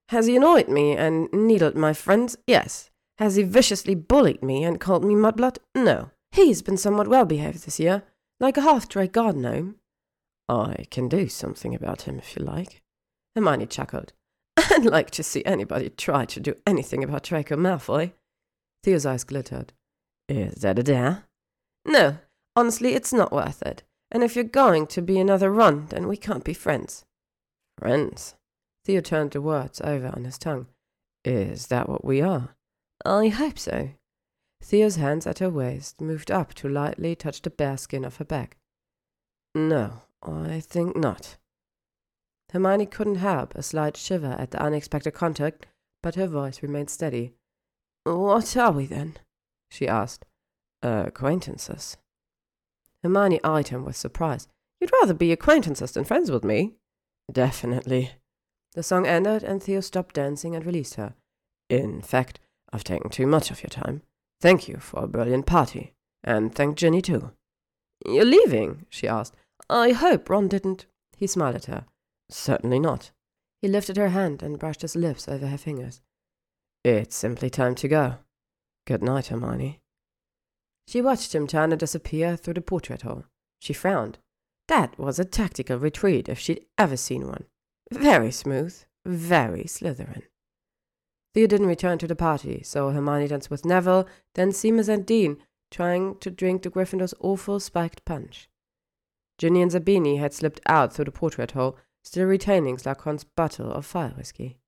Has 0.09 0.27
he 0.27 0.35
annoyed 0.35 0.67
me 0.67 0.95
and 0.95 1.31
needled 1.33 1.75
my 1.75 1.93
friends? 1.93 2.37
Yes. 2.47 2.89
Has 3.17 3.35
he 3.35 3.43
viciously 3.43 3.95
bullied 3.95 4.43
me 4.43 4.63
and 4.63 4.79
called 4.79 5.03
me 5.03 5.13
mudblood? 5.13 5.57
No. 5.73 6.11
He's 6.31 6.61
been 6.61 6.77
somewhat 6.77 7.07
well 7.07 7.25
behaved 7.25 7.65
this 7.65 7.79
year, 7.79 8.03
like 8.39 8.57
a 8.57 8.61
half-drake 8.61 9.13
garden 9.13 9.41
gnome. 9.41 9.75
I 10.49 10.85
can 10.91 11.07
do 11.07 11.27
something 11.27 11.73
about 11.73 12.03
him 12.03 12.19
if 12.19 12.35
you 12.35 12.43
like. 12.43 12.81
Hermione 13.35 13.65
chuckled. 13.65 14.13
I'd 14.57 14.85
like 14.85 15.11
to 15.11 15.23
see 15.23 15.43
anybody 15.45 15.89
try 15.89 16.25
to 16.25 16.39
do 16.39 16.55
anything 16.67 17.03
about 17.03 17.23
Draco 17.23 17.55
Malfoy. 17.55 18.13
Theo's 18.85 19.03
eyes 19.03 19.23
glittered. 19.23 19.73
Is 20.29 20.61
that 20.61 20.77
a 20.77 20.83
dare? 20.83 21.23
No, 21.87 22.19
honestly, 22.55 22.93
it's 22.93 23.11
not 23.11 23.31
worth 23.31 23.63
it. 23.63 23.81
And 24.11 24.21
if 24.21 24.35
you're 24.35 24.43
going 24.43 24.85
to 24.87 25.01
be 25.01 25.17
another 25.19 25.49
Ron, 25.49 25.87
then 25.87 26.07
we 26.07 26.17
can't 26.17 26.43
be 26.43 26.53
friends. 26.53 27.03
Friends? 27.79 28.35
Theo 28.85 29.01
turned 29.01 29.31
the 29.31 29.41
words 29.41 29.81
over 29.81 30.09
on 30.15 30.23
his 30.23 30.37
tongue. 30.37 30.67
Is 31.23 31.65
that 31.67 31.89
what 31.89 32.05
we 32.05 32.21
are? 32.21 32.55
I 33.03 33.29
hope 33.29 33.57
so. 33.57 33.89
Theo's 34.61 34.97
hands 34.97 35.25
at 35.25 35.39
her 35.39 35.49
waist 35.49 35.99
moved 35.99 36.29
up 36.29 36.53
to 36.53 36.69
lightly 36.69 37.15
touch 37.15 37.41
the 37.41 37.49
bare 37.49 37.77
skin 37.77 38.05
of 38.05 38.17
her 38.17 38.25
back. 38.25 38.55
No, 39.55 40.03
I 40.21 40.59
think 40.59 40.95
not. 40.95 41.37
Hermione 42.51 42.85
couldn't 42.85 43.15
help 43.15 43.55
a 43.55 43.63
slight 43.63 43.97
shiver 43.97 44.35
at 44.37 44.51
the 44.51 44.61
unexpected 44.61 45.15
contact, 45.15 45.65
but 46.03 46.13
her 46.13 46.27
voice 46.27 46.61
remained 46.61 46.91
steady. 46.91 47.33
What 48.05 48.55
are 48.55 48.71
we 48.71 48.85
then? 48.85 49.17
she 49.69 49.87
asked. 49.87 50.25
Acquaintances. 50.81 51.97
Hermione 53.03 53.43
eyed 53.43 53.69
him 53.69 53.83
with 53.83 53.95
surprise. 53.95 54.47
You'd 54.79 54.91
rather 55.01 55.13
be 55.13 55.31
acquaintances 55.31 55.91
than 55.91 56.05
friends 56.05 56.29
with 56.29 56.43
me? 56.43 56.75
Definitely. 57.31 58.11
The 58.73 58.83
song 58.83 59.07
ended, 59.07 59.43
and 59.43 59.61
Theo 59.61 59.81
stopped 59.81 60.15
dancing 60.15 60.55
and 60.55 60.65
released 60.65 60.95
her. 60.95 61.15
In 61.69 62.01
fact, 62.01 62.39
I've 62.71 62.83
taken 62.83 63.09
too 63.09 63.25
much 63.25 63.49
of 63.49 63.63
your 63.63 63.69
time. 63.69 64.03
Thank 64.39 64.67
you 64.67 64.77
for 64.77 65.03
a 65.03 65.07
brilliant 65.07 65.47
party. 65.47 65.93
And 66.23 66.53
thank 66.53 66.77
Ginny 66.77 67.01
too. 67.01 67.31
You're 68.05 68.25
leaving? 68.25 68.85
she 68.89 69.07
asked. 69.07 69.35
I 69.69 69.91
hope 69.91 70.29
Ron 70.29 70.47
didn't. 70.47 70.85
He 71.17 71.25
smiled 71.25 71.55
at 71.55 71.65
her. 71.65 71.85
Certainly 72.29 72.79
not. 72.79 73.11
He 73.61 73.67
lifted 73.67 73.97
her 73.97 74.09
hand 74.09 74.43
and 74.43 74.59
brushed 74.59 74.81
his 74.81 74.95
lips 74.95 75.27
over 75.27 75.47
her 75.47 75.57
fingers. 75.57 76.01
It's 76.85 77.15
simply 77.15 77.49
time 77.49 77.73
to 77.75 77.87
go. 77.87 78.17
Good 78.85 79.01
night, 79.01 79.25
Hermione. 79.27 79.81
She 80.87 81.01
watched 81.01 81.33
him 81.33 81.47
turn 81.47 81.71
and 81.71 81.79
disappear 81.79 82.37
through 82.37 82.53
the 82.53 82.61
portrait 82.61 83.01
hole. 83.01 83.23
She 83.59 83.73
frowned. 83.73 84.19
That 84.67 84.95
was 84.99 85.17
a 85.17 85.25
tactical 85.25 85.79
retreat 85.79 86.29
if 86.29 86.37
she'd 86.37 86.63
ever 86.77 86.95
seen 86.95 87.25
one. 87.25 87.45
Very 87.91 88.29
smooth, 88.31 88.83
very 89.03 89.63
Slytherin. 89.63 90.21
Theo 91.33 91.47
didn't 91.47 91.65
return 91.65 91.97
to 91.97 92.07
the 92.07 92.15
party, 92.15 92.61
so 92.61 92.91
Hermione 92.91 93.29
danced 93.29 93.49
with 93.49 93.65
Neville, 93.65 94.07
then 94.35 94.51
Seamus 94.51 94.87
and 94.87 95.07
Dean, 95.07 95.37
trying 95.71 96.19
to 96.19 96.29
drink 96.29 96.61
the 96.61 96.69
Gryffindor's 96.69 97.15
awful 97.19 97.59
spiked 97.59 98.05
punch. 98.05 98.47
Ginny 99.39 99.63
and 99.63 99.71
Zabini 99.71 100.19
had 100.19 100.35
slipped 100.35 100.61
out 100.67 100.93
through 100.93 101.05
the 101.05 101.11
portrait 101.11 101.53
hole, 101.53 101.77
still 102.03 102.27
retaining 102.27 102.77
Slughorn's 102.77 103.23
bottle 103.23 103.71
of 103.71 103.87
fire 103.87 104.13
whiskey. 104.15 104.59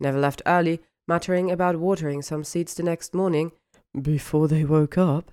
Neville 0.00 0.20
left 0.20 0.42
early, 0.46 0.80
muttering 1.06 1.50
about 1.50 1.76
watering 1.76 2.22
some 2.22 2.44
seeds 2.44 2.74
the 2.74 2.82
next 2.82 3.14
morning. 3.14 3.52
Before 4.00 4.48
they 4.48 4.64
woke 4.64 4.96
up, 4.96 5.30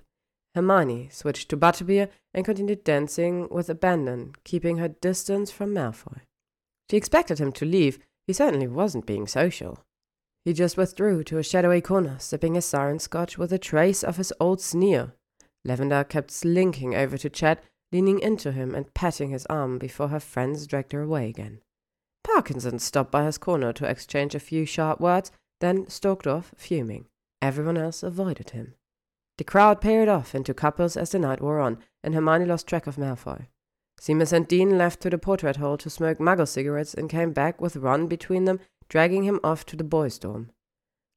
Hermione 0.54 1.08
switched 1.10 1.48
to 1.50 1.56
butterbeer 1.56 2.08
and 2.34 2.44
continued 2.44 2.84
dancing 2.84 3.48
with 3.50 3.70
abandon, 3.70 4.34
keeping 4.44 4.78
her 4.78 4.88
distance 4.88 5.50
from 5.50 5.74
Malfoy. 5.74 6.22
She 6.90 6.96
expected 6.96 7.38
him 7.38 7.52
to 7.52 7.64
leave. 7.64 7.98
He 8.26 8.32
certainly 8.32 8.66
wasn't 8.66 9.06
being 9.06 9.26
social. 9.26 9.78
He 10.44 10.52
just 10.52 10.76
withdrew 10.76 11.22
to 11.24 11.38
a 11.38 11.42
shadowy 11.42 11.80
corner, 11.80 12.16
sipping 12.18 12.54
his 12.54 12.64
siren 12.64 12.98
scotch 12.98 13.38
with 13.38 13.52
a 13.52 13.58
trace 13.58 14.02
of 14.02 14.16
his 14.16 14.32
old 14.40 14.60
sneer. 14.60 15.14
Lavender 15.64 16.04
kept 16.04 16.30
slinking 16.30 16.94
over 16.94 17.18
to 17.18 17.30
Chet, 17.30 17.62
leaning 17.92 18.18
into 18.20 18.52
him 18.52 18.74
and 18.74 18.92
patting 18.94 19.30
his 19.30 19.46
arm 19.46 19.78
before 19.78 20.08
her 20.08 20.20
friends 20.20 20.66
dragged 20.66 20.92
her 20.92 21.02
away 21.02 21.28
again. 21.28 21.60
Parkinson 22.24 22.78
stopped 22.78 23.10
by 23.10 23.24
his 23.24 23.38
corner 23.38 23.72
to 23.72 23.84
exchange 23.84 24.34
a 24.34 24.40
few 24.40 24.64
sharp 24.64 25.00
words, 25.00 25.30
then 25.60 25.88
stalked 25.88 26.26
off, 26.26 26.52
fuming. 26.56 27.06
Everyone 27.40 27.76
else 27.76 28.02
avoided 28.02 28.50
him. 28.50 28.74
The 29.38 29.44
crowd 29.44 29.80
paired 29.80 30.08
off 30.08 30.34
into 30.34 30.52
couples 30.52 30.96
as 30.96 31.10
the 31.12 31.18
night 31.18 31.40
wore 31.40 31.60
on, 31.60 31.78
and 32.02 32.14
Hermione 32.14 32.44
lost 32.44 32.66
track 32.66 32.86
of 32.86 32.96
Malfoy. 32.96 33.46
Seamus 34.00 34.32
and 34.32 34.48
Dean 34.48 34.76
left 34.78 35.00
to 35.02 35.10
the 35.10 35.18
portrait 35.18 35.56
hole 35.56 35.76
to 35.78 35.90
smoke 35.90 36.18
muggle 36.18 36.48
cigarettes 36.48 36.94
and 36.94 37.08
came 37.08 37.32
back 37.32 37.60
with 37.60 37.76
Ron 37.76 38.06
between 38.06 38.44
them, 38.44 38.60
dragging 38.88 39.24
him 39.24 39.40
off 39.44 39.64
to 39.66 39.76
the 39.76 39.84
boys' 39.84 40.18
dorm. 40.18 40.50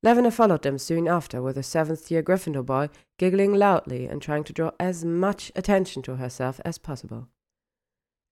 Lavender 0.04 0.32
followed 0.32 0.64
them 0.64 0.78
soon 0.78 1.08
after 1.08 1.42
with 1.42 1.58
a 1.58 1.64
seventh 1.64 2.12
year 2.12 2.22
Gryffindor 2.22 2.66
boy, 2.66 2.90
giggling 3.18 3.54
loudly 3.54 4.06
and 4.06 4.22
trying 4.22 4.44
to 4.44 4.54
draw 4.54 4.72
as 4.80 5.06
much 5.06 5.50
attention 5.56 6.02
to 6.04 6.18
herself 6.18 6.60
as 6.66 6.78
possible. 6.78 7.30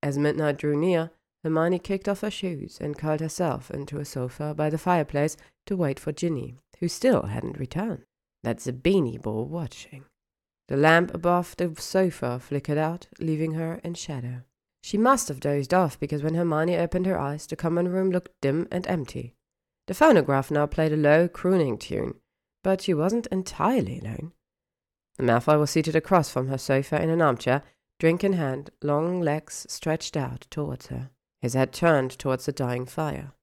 As 0.04 0.18
midnight 0.18 0.58
drew 0.58 0.76
near, 0.76 1.12
Hermione 1.44 1.80
kicked 1.80 2.08
off 2.08 2.22
her 2.22 2.32
shoes 2.32 2.78
and 2.80 2.98
curled 2.98 3.20
herself 3.20 3.72
into 3.72 3.98
a 3.98 4.06
sofa 4.06 4.54
by 4.54 4.70
the 4.70 4.78
fireplace 4.78 5.38
to 5.66 5.76
wait 5.76 6.00
for 6.00 6.12
Ginny, 6.12 6.56
who 6.80 6.88
still 6.88 7.24
hadn't 7.24 7.60
returned. 7.60 8.04
That's 8.44 8.68
a 8.68 8.74
beanie 8.74 9.22
ball 9.22 9.46
watching. 9.46 10.06
The 10.68 10.78
lamp 10.78 11.14
above 11.14 11.56
the 11.58 11.74
sofa 11.78 12.40
flickered 12.40 12.78
out, 12.78 13.08
leaving 13.20 13.54
her 13.54 13.82
in 13.84 13.96
shadow. 13.96 14.44
She 14.84 14.98
must 14.98 15.28
have 15.28 15.40
dozed 15.40 15.74
off 15.74 16.00
because 16.00 16.24
when 16.24 16.36
Hermione 16.36 16.78
opened 16.78 17.06
her 17.06 17.20
eyes, 17.20 17.46
the 17.46 17.56
common 17.56 17.90
room 17.90 18.10
looked 18.10 18.32
dim 18.42 18.68
and 18.72 18.88
empty. 18.88 19.36
The 19.88 19.94
phonograph 19.94 20.50
now 20.50 20.66
played 20.66 20.94
a 20.94 20.98
low, 20.98 21.28
crooning 21.28 21.78
tune, 21.78 22.16
but 22.64 22.82
she 22.82 22.94
wasn't 22.94 23.28
entirely 23.28 24.00
alone. 24.00 24.34
Malfoy 25.20 25.60
was 25.60 25.72
seated 25.72 25.96
across 25.96 26.30
from 26.30 26.48
her 26.48 26.58
sofa 26.58 27.02
in 27.02 27.10
an 27.10 27.22
armchair, 27.22 27.64
drink 28.00 28.24
in 28.24 28.34
hand, 28.34 28.70
long 28.82 29.22
legs 29.22 29.66
stretched 29.70 30.18
out 30.18 30.48
towards 30.50 30.88
her, 30.88 31.10
his 31.42 31.54
head 31.54 31.74
turned 31.74 32.12
towards 32.12 32.46
the 32.46 32.52
dying 32.52 32.86
fire, 32.86 33.34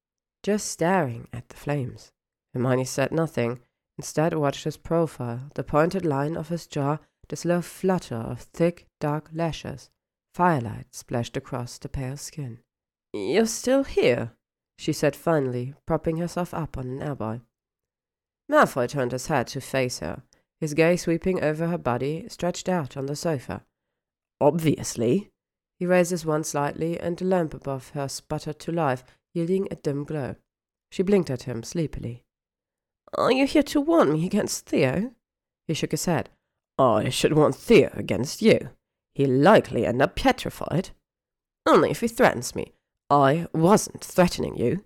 just 0.42 0.66
staring 0.66 1.28
at 1.32 1.48
the 1.48 1.56
flames. 1.56 2.12
Hermione 2.54 2.84
said 2.84 3.12
nothing, 3.12 3.60
instead 3.96 4.34
watched 4.34 4.64
his 4.64 4.76
profile, 4.76 5.50
the 5.54 5.64
pointed 5.64 6.04
line 6.04 6.36
of 6.36 6.48
his 6.48 6.66
jaw, 6.66 6.98
the 7.28 7.36
slow 7.36 7.60
flutter 7.60 8.16
of 8.16 8.40
thick, 8.40 8.86
dark 9.00 9.28
lashes. 9.32 9.90
Firelight 10.34 10.94
splashed 10.94 11.36
across 11.36 11.78
the 11.78 11.88
pale 11.88 12.16
skin. 12.16 12.58
You're 13.12 13.46
still 13.46 13.84
here, 13.84 14.32
she 14.78 14.92
said 14.92 15.16
finally, 15.16 15.74
propping 15.86 16.18
herself 16.18 16.54
up 16.54 16.78
on 16.78 16.86
an 16.86 17.02
elbow. 17.02 17.40
Malfoy 18.50 18.88
turned 18.88 19.12
his 19.12 19.26
head 19.26 19.48
to 19.48 19.60
face 19.60 19.98
her, 19.98 20.22
his 20.60 20.74
gaze 20.74 21.02
sweeping 21.02 21.42
over 21.42 21.66
her 21.66 21.78
body, 21.78 22.26
stretched 22.28 22.68
out 22.68 22.96
on 22.96 23.06
the 23.06 23.16
sofa. 23.16 23.64
Obviously. 24.40 25.30
He 25.78 25.86
raised 25.86 26.10
his 26.10 26.26
wand 26.26 26.46
slightly, 26.46 26.98
and 26.98 27.16
the 27.16 27.24
lamp 27.24 27.54
above 27.54 27.90
her 27.90 28.08
sputtered 28.08 28.58
to 28.60 28.72
life, 28.72 29.04
yielding 29.32 29.68
a 29.70 29.76
dim 29.76 30.04
glow. 30.04 30.36
She 30.90 31.02
blinked 31.02 31.30
at 31.30 31.44
him 31.44 31.62
sleepily. 31.62 32.24
Are 33.14 33.32
you 33.32 33.46
here 33.46 33.62
to 33.64 33.80
warn 33.80 34.12
me 34.12 34.26
against 34.26 34.66
Theo? 34.66 35.12
He 35.66 35.74
shook 35.74 35.92
his 35.92 36.06
head. 36.06 36.30
I 36.78 37.08
should 37.08 37.32
warn 37.32 37.52
Theo 37.52 37.90
against 37.94 38.42
you. 38.42 38.70
He'll 39.14 39.30
likely 39.30 39.86
end 39.86 40.02
up 40.02 40.16
petrified. 40.16 40.90
Only 41.66 41.90
if 41.90 42.00
he 42.00 42.08
threatens 42.08 42.54
me. 42.54 42.72
I 43.10 43.46
wasn't 43.52 44.04
threatening 44.04 44.56
you. 44.56 44.84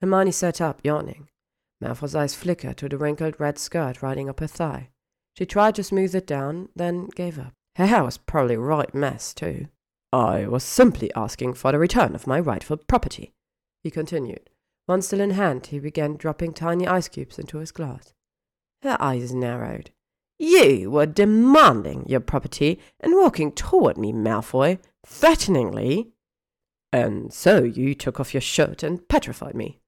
Hermione 0.00 0.32
sat 0.32 0.60
up, 0.60 0.80
yawning. 0.84 1.28
Malfoy's 1.80 2.14
eyes 2.14 2.34
flickered 2.34 2.76
to 2.78 2.88
the 2.88 2.98
wrinkled 2.98 3.38
red 3.38 3.58
skirt 3.58 4.02
riding 4.02 4.28
up 4.28 4.40
her 4.40 4.46
thigh. 4.46 4.90
She 5.36 5.46
tried 5.46 5.74
to 5.76 5.84
smooth 5.84 6.14
it 6.14 6.26
down, 6.26 6.68
then 6.74 7.08
gave 7.14 7.38
up. 7.38 7.52
Her 7.76 7.86
hair 7.86 8.04
was 8.04 8.18
probably 8.18 8.54
a 8.54 8.60
right 8.60 8.94
mess, 8.94 9.34
too. 9.34 9.68
I 10.14 10.46
was 10.46 10.62
simply 10.62 11.12
asking 11.16 11.54
for 11.54 11.72
the 11.72 11.78
return 11.80 12.14
of 12.14 12.28
my 12.28 12.38
rightful 12.38 12.76
property, 12.76 13.32
he 13.82 13.90
continued. 13.90 14.48
One 14.86 15.02
still 15.02 15.20
in 15.20 15.30
hand, 15.30 15.66
he 15.66 15.80
began 15.80 16.14
dropping 16.14 16.52
tiny 16.52 16.86
ice 16.86 17.08
cubes 17.08 17.36
into 17.36 17.58
his 17.58 17.72
glass. 17.72 18.14
Her 18.82 18.96
eyes 19.00 19.34
narrowed. 19.34 19.90
You 20.38 20.88
were 20.88 21.06
demanding 21.06 22.08
your 22.08 22.20
property 22.20 22.78
and 23.00 23.16
walking 23.16 23.50
toward 23.50 23.98
me, 23.98 24.12
Malfoy, 24.12 24.78
threateningly. 25.04 26.12
And 26.92 27.32
so 27.32 27.64
you 27.64 27.96
took 27.96 28.20
off 28.20 28.34
your 28.34 28.40
shirt 28.40 28.84
and 28.84 29.08
petrified 29.08 29.56
me. 29.56 29.80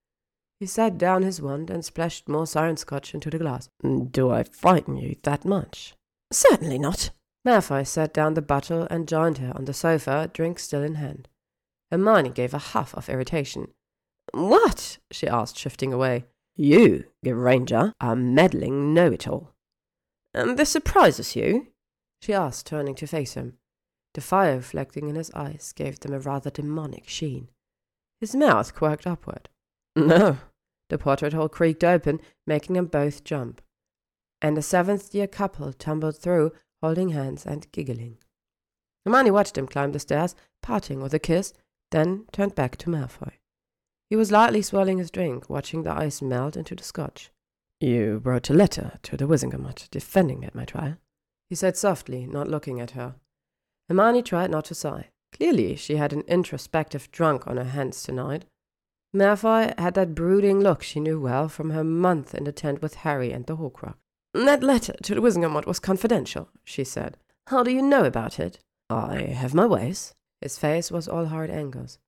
He 0.59 0.67
set 0.67 0.99
down 0.99 1.23
his 1.23 1.41
wand 1.41 1.71
and 1.71 1.85
splashed 1.85 2.29
more 2.29 2.49
siren 2.49 2.79
scotch 2.79 3.15
into 3.15 3.31
the 3.31 3.39
glass. 3.39 3.69
Do 4.11 4.31
I 4.33 4.43
frighten 4.43 4.97
you 4.97 5.15
that 5.23 5.45
much? 5.45 5.95
Certainly 6.33 6.81
not. 6.81 7.11
Malfoy 7.47 7.87
set 7.87 8.13
down 8.13 8.35
the 8.35 8.43
bottle 8.43 8.89
and 8.91 9.07
joined 9.07 9.39
her 9.39 9.53
on 9.55 9.67
the 9.67 9.73
sofa, 9.73 10.29
drink 10.35 10.59
still 10.59 10.83
in 10.83 10.97
hand. 10.97 11.29
Hermione 11.93 12.31
gave 12.31 12.53
a 12.53 12.59
huff 12.59 12.93
of 12.95 13.09
irritation. 13.09 13.69
What? 14.33 14.99
she 15.13 15.29
asked, 15.29 15.57
shifting 15.57 15.93
away. 15.93 16.25
You, 16.57 17.05
Granger, 17.25 17.93
are 18.01 18.17
meddling 18.17 18.93
know-it-all. 18.93 19.53
And 20.35 20.59
this 20.59 20.71
surprises 20.71 21.37
you? 21.37 21.69
she 22.21 22.33
asked, 22.33 22.67
turning 22.67 22.97
to 22.97 23.07
face 23.07 23.35
him. 23.35 23.59
The 24.15 24.21
fire 24.21 24.57
reflecting 24.57 25.09
in 25.09 25.15
his 25.15 25.31
eyes 25.33 25.73
gave 25.77 26.01
them 26.01 26.15
a 26.15 26.19
rather 26.19 26.51
demonic 26.51 27.09
sheen. 27.09 27.49
His 28.21 28.35
mouth 28.35 28.75
quirked 28.75 29.07
upward. 29.07 29.49
No. 29.95 30.39
The 30.89 30.99
portrait 30.99 31.33
hole 31.33 31.49
creaked 31.49 31.85
open, 31.85 32.21
making 32.47 32.75
them 32.75 32.87
both 32.87 33.23
jump. 33.23 33.61
And 34.43 34.57
the 34.57 34.63
seventh 34.63 35.15
year 35.15 35.27
couple 35.27 35.73
tumbled 35.73 36.17
through, 36.19 36.53
holding 36.83 37.11
hands 37.11 37.47
and 37.47 37.71
giggling. 37.73 38.19
Hermione 39.05 39.31
watched 39.31 39.57
him 39.57 39.67
climb 39.67 39.93
the 39.93 39.99
stairs, 39.99 40.35
parting 40.63 41.01
with 41.01 41.15
a 41.15 41.19
kiss, 41.19 41.53
then 41.91 42.25
turned 42.33 42.55
back 42.55 42.77
to 42.79 42.91
Malfoy. 42.91 43.33
He 44.11 44.17
was 44.17 44.33
lightly 44.33 44.63
swirling 44.63 44.99
his 44.99 45.11
drink, 45.11 45.49
watching 45.49 45.83
the 45.83 45.93
ice 45.93 46.23
melt 46.23 46.57
into 46.57 46.75
the 46.75 46.83
scotch. 46.83 47.31
You 47.81 48.21
wrote 48.25 48.51
a 48.51 48.55
letter 48.55 48.99
to 49.03 49.17
the 49.17 49.27
Wizengamot 49.27 49.89
defending 49.91 50.45
at 50.45 50.55
my 50.55 50.65
trial? 50.65 50.97
He 51.49 51.55
said 51.55 51.77
softly, 51.77 52.27
not 52.27 52.49
looking 52.49 52.81
at 52.81 52.93
her. 52.93 53.17
Hermione 53.89 54.23
tried 54.23 54.51
not 54.51 54.65
to 54.67 54.75
sigh. 54.75 55.11
Clearly, 55.33 55.77
she 55.77 55.97
had 55.97 56.13
an 56.13 56.23
introspective 56.23 57.11
drunk 57.11 57.47
on 57.47 57.57
her 57.57 57.65
hands 57.65 58.03
tonight. 58.03 58.47
Malfoy 59.15 59.79
had 59.79 59.95
that 59.95 60.15
brooding 60.15 60.61
look 60.61 60.83
she 60.83 61.01
knew 61.01 61.21
well 61.21 61.49
from 61.49 61.71
her 61.71 61.85
month 61.85 62.35
in 62.35 62.45
the 62.45 62.53
tent 62.53 62.83
with 62.83 62.97
Harry 62.97 63.33
and 63.33 63.47
the 63.47 63.57
Horcrux. 63.57 63.95
That 64.45 64.63
letter 64.63 64.93
to 65.03 65.15
the 65.15 65.23
Wizengamot 65.23 65.67
was 65.67 65.79
confidential, 65.79 66.51
she 66.63 66.85
said. 66.85 67.17
How 67.47 67.63
do 67.63 67.73
you 67.73 67.81
know 67.81 68.05
about 68.05 68.39
it? 68.39 68.59
I 68.91 69.23
have 69.23 69.55
my 69.55 69.65
ways. 69.65 70.15
His 70.43 70.59
face 70.59 70.91
was 70.91 71.09
all 71.09 71.27
hard 71.27 71.49
angles. 71.49 71.99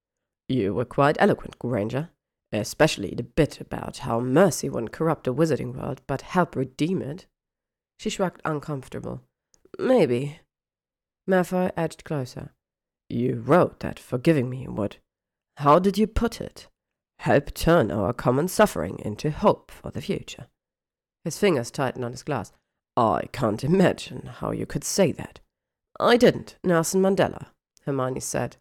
You 0.47 0.75
were 0.75 0.85
quite 0.85 1.17
eloquent, 1.19 1.59
Granger. 1.59 2.11
Especially 2.53 3.15
the 3.15 3.23
bit 3.23 3.63
about 3.63 3.99
how 3.99 4.21
mercy 4.21 4.69
wouldn't 4.69 4.93
corrupt 4.93 5.25
the 5.25 5.35
wizarding 5.35 5.75
world, 5.75 6.03
but 6.07 6.21
help 6.21 6.55
redeem 6.55 7.01
it. 7.01 7.25
She 7.99 8.11
shrugged 8.11 8.43
uncomfortable. 8.45 9.23
Maybe. 9.79 10.41
Malfoy 11.27 11.73
edged 11.79 12.05
closer. 12.05 12.53
You 13.09 13.37
wrote 13.37 13.81
that 13.81 13.99
forgiving 13.99 14.51
me 14.51 14.69
would. 14.69 14.97
How 15.57 15.79
did 15.79 15.97
you 15.97 16.07
put 16.07 16.43
it? 16.43 16.69
Help 17.21 17.55
turn 17.55 17.91
our 17.91 18.13
common 18.13 18.49
suffering 18.49 18.99
into 18.99 19.31
hope 19.31 19.71
for 19.71 19.91
the 19.91 20.03
future. 20.03 20.47
His 21.25 21.39
fingers 21.39 21.71
tightened 21.71 22.05
on 22.05 22.13
his 22.13 22.23
glass. 22.23 22.53
I 22.97 23.29
can't 23.33 23.63
imagine 23.63 24.31
how 24.41 24.51
you 24.51 24.67
could 24.67 24.85
say 24.85 25.13
that. 25.13 25.41
I 26.01 26.17
didn't, 26.17 26.57
Nelson 26.65 27.03
Mandela, 27.03 27.47
Hermione 27.85 28.21
said. 28.21 28.57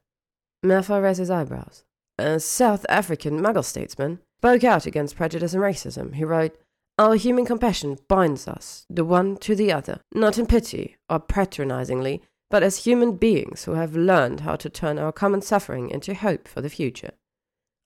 Malfoy 0.64 1.02
raised 1.02 1.20
his 1.20 1.30
eyebrows. 1.30 1.84
A 2.18 2.40
South 2.40 2.86
African 2.90 3.40
muggle 3.40 3.64
statesman 3.64 4.20
spoke 4.40 4.64
out 4.64 4.86
against 4.86 5.16
prejudice 5.16 5.54
and 5.54 5.62
racism. 5.62 6.16
He 6.16 6.24
wrote, 6.24 6.58
Our 6.98 7.16
human 7.16 7.46
compassion 7.46 7.98
binds 8.08 8.48
us, 8.48 8.86
the 8.90 9.06
one 9.06 9.38
to 9.38 9.56
the 9.56 9.72
other, 9.72 10.00
not 10.14 10.38
in 10.38 10.48
pity 10.48 10.98
or 11.10 11.20
patronizingly, 11.20 12.22
but 12.50 12.64
as 12.64 12.86
human 12.86 13.18
beings 13.18 13.66
who 13.66 13.74
have 13.74 13.96
learned 13.96 14.42
how 14.42 14.56
to 14.56 14.70
turn 14.70 14.98
our 14.98 15.12
common 15.12 15.42
suffering 15.42 15.90
into 15.90 16.14
hope 16.14 16.48
for 16.48 16.62
the 16.62 16.70
future. 16.70 17.12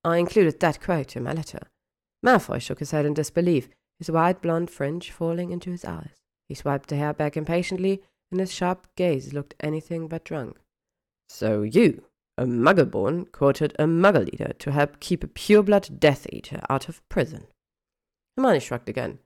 I 0.04 0.18
included 0.18 0.60
that 0.60 0.82
quote 0.82 1.16
in 1.16 1.24
my 1.24 1.34
letter. 1.34 1.60
Malfoy 2.26 2.62
shook 2.62 2.80
his 2.80 2.92
head 2.92 3.06
in 3.06 3.14
disbelief, 3.14 3.70
his 4.02 4.10
wide 4.10 4.42
blonde 4.42 4.72
fringe 4.72 5.12
falling 5.12 5.52
into 5.52 5.70
his 5.70 5.86
eyes. 5.86 6.24
He 6.50 6.56
swiped 6.56 6.90
the 6.90 6.96
hair 6.96 7.14
back 7.14 7.38
impatiently, 7.38 8.02
and 8.32 8.40
his 8.40 8.52
sharp 8.52 8.88
gaze 8.96 9.32
looked 9.32 9.54
anything 9.60 10.08
but 10.08 10.24
drunk. 10.24 10.58
So 11.30 11.62
you, 11.62 12.06
a 12.36 12.46
muggle-born, 12.46 13.26
quoted 13.26 13.76
a 13.78 13.84
muggle 13.84 14.26
leader 14.26 14.54
to 14.58 14.72
help 14.72 15.00
keep 15.00 15.24
a 15.24 15.28
pure-blood 15.28 16.00
Death 16.00 16.26
Eater 16.34 16.62
out 16.68 16.90
of 16.90 17.08
prison. 17.10 17.46
Hermione 18.36 18.60
shrugged 18.60 18.90
again. 18.90 19.20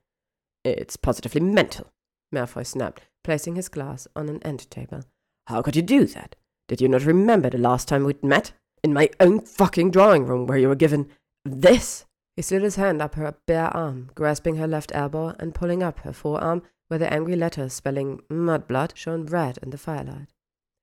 It's 0.62 0.98
positively 0.98 1.40
mental, 1.40 1.90
Malfoy 2.34 2.66
snapped, 2.66 3.00
placing 3.24 3.56
his 3.56 3.70
glass 3.70 4.06
on 4.14 4.28
an 4.28 4.42
end 4.42 4.70
table. 4.70 5.04
How 5.46 5.62
could 5.62 5.76
you 5.76 5.82
do 5.82 6.04
that? 6.04 6.36
Did 6.68 6.82
you 6.82 6.88
not 6.88 7.06
remember 7.06 7.48
the 7.48 7.56
last 7.56 7.88
time 7.88 8.04
we'd 8.04 8.22
met? 8.22 8.52
In 8.84 8.92
my 8.92 9.08
own 9.20 9.40
fucking 9.40 9.90
drawing 9.90 10.26
room 10.26 10.46
where 10.46 10.58
you 10.58 10.68
were 10.68 10.74
given 10.74 11.08
this? 11.46 12.04
He 12.36 12.42
slid 12.42 12.62
his 12.62 12.76
hand 12.76 13.00
up 13.00 13.14
her 13.14 13.34
bare 13.46 13.74
arm, 13.74 14.10
grasping 14.14 14.56
her 14.56 14.66
left 14.66 14.92
elbow 14.94 15.34
and 15.38 15.54
pulling 15.54 15.82
up 15.82 16.00
her 16.00 16.12
forearm 16.12 16.62
where 16.88 16.98
the 16.98 17.12
angry 17.12 17.34
letters 17.34 17.72
spelling 17.72 18.20
mudblood 18.30 18.94
shone 18.94 19.24
red 19.24 19.58
in 19.62 19.70
the 19.70 19.78
firelight. 19.78 20.28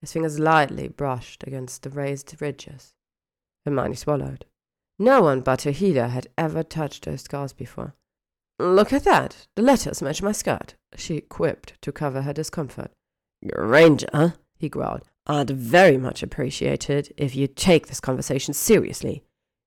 His 0.00 0.12
fingers 0.12 0.38
lightly 0.38 0.88
brushed 0.88 1.44
against 1.46 1.82
the 1.82 1.90
raised 1.90 2.34
ridges. 2.40 2.94
Hermione 3.64 3.94
swallowed. 3.94 4.44
No 4.98 5.22
one 5.22 5.40
but 5.40 5.60
Tahida 5.60 6.08
had 6.08 6.26
ever 6.36 6.62
touched 6.62 7.04
her 7.06 7.16
scars 7.16 7.52
before. 7.52 7.94
Look 8.58 8.92
at 8.92 9.04
that! 9.04 9.46
The 9.56 9.62
letters 9.62 10.02
match 10.02 10.22
my 10.22 10.32
skirt, 10.32 10.74
she 10.96 11.20
quipped 11.20 11.80
to 11.82 11.90
cover 11.92 12.22
her 12.22 12.32
discomfort. 12.32 12.92
Granger, 13.48 14.34
he 14.56 14.68
growled, 14.68 15.02
I'd 15.26 15.50
very 15.50 15.98
much 15.98 16.22
appreciate 16.22 16.90
it 16.90 17.12
if 17.16 17.34
you 17.34 17.46
take 17.46 17.86
this 17.86 18.00
conversation 18.00 18.54
seriously. 18.54 19.24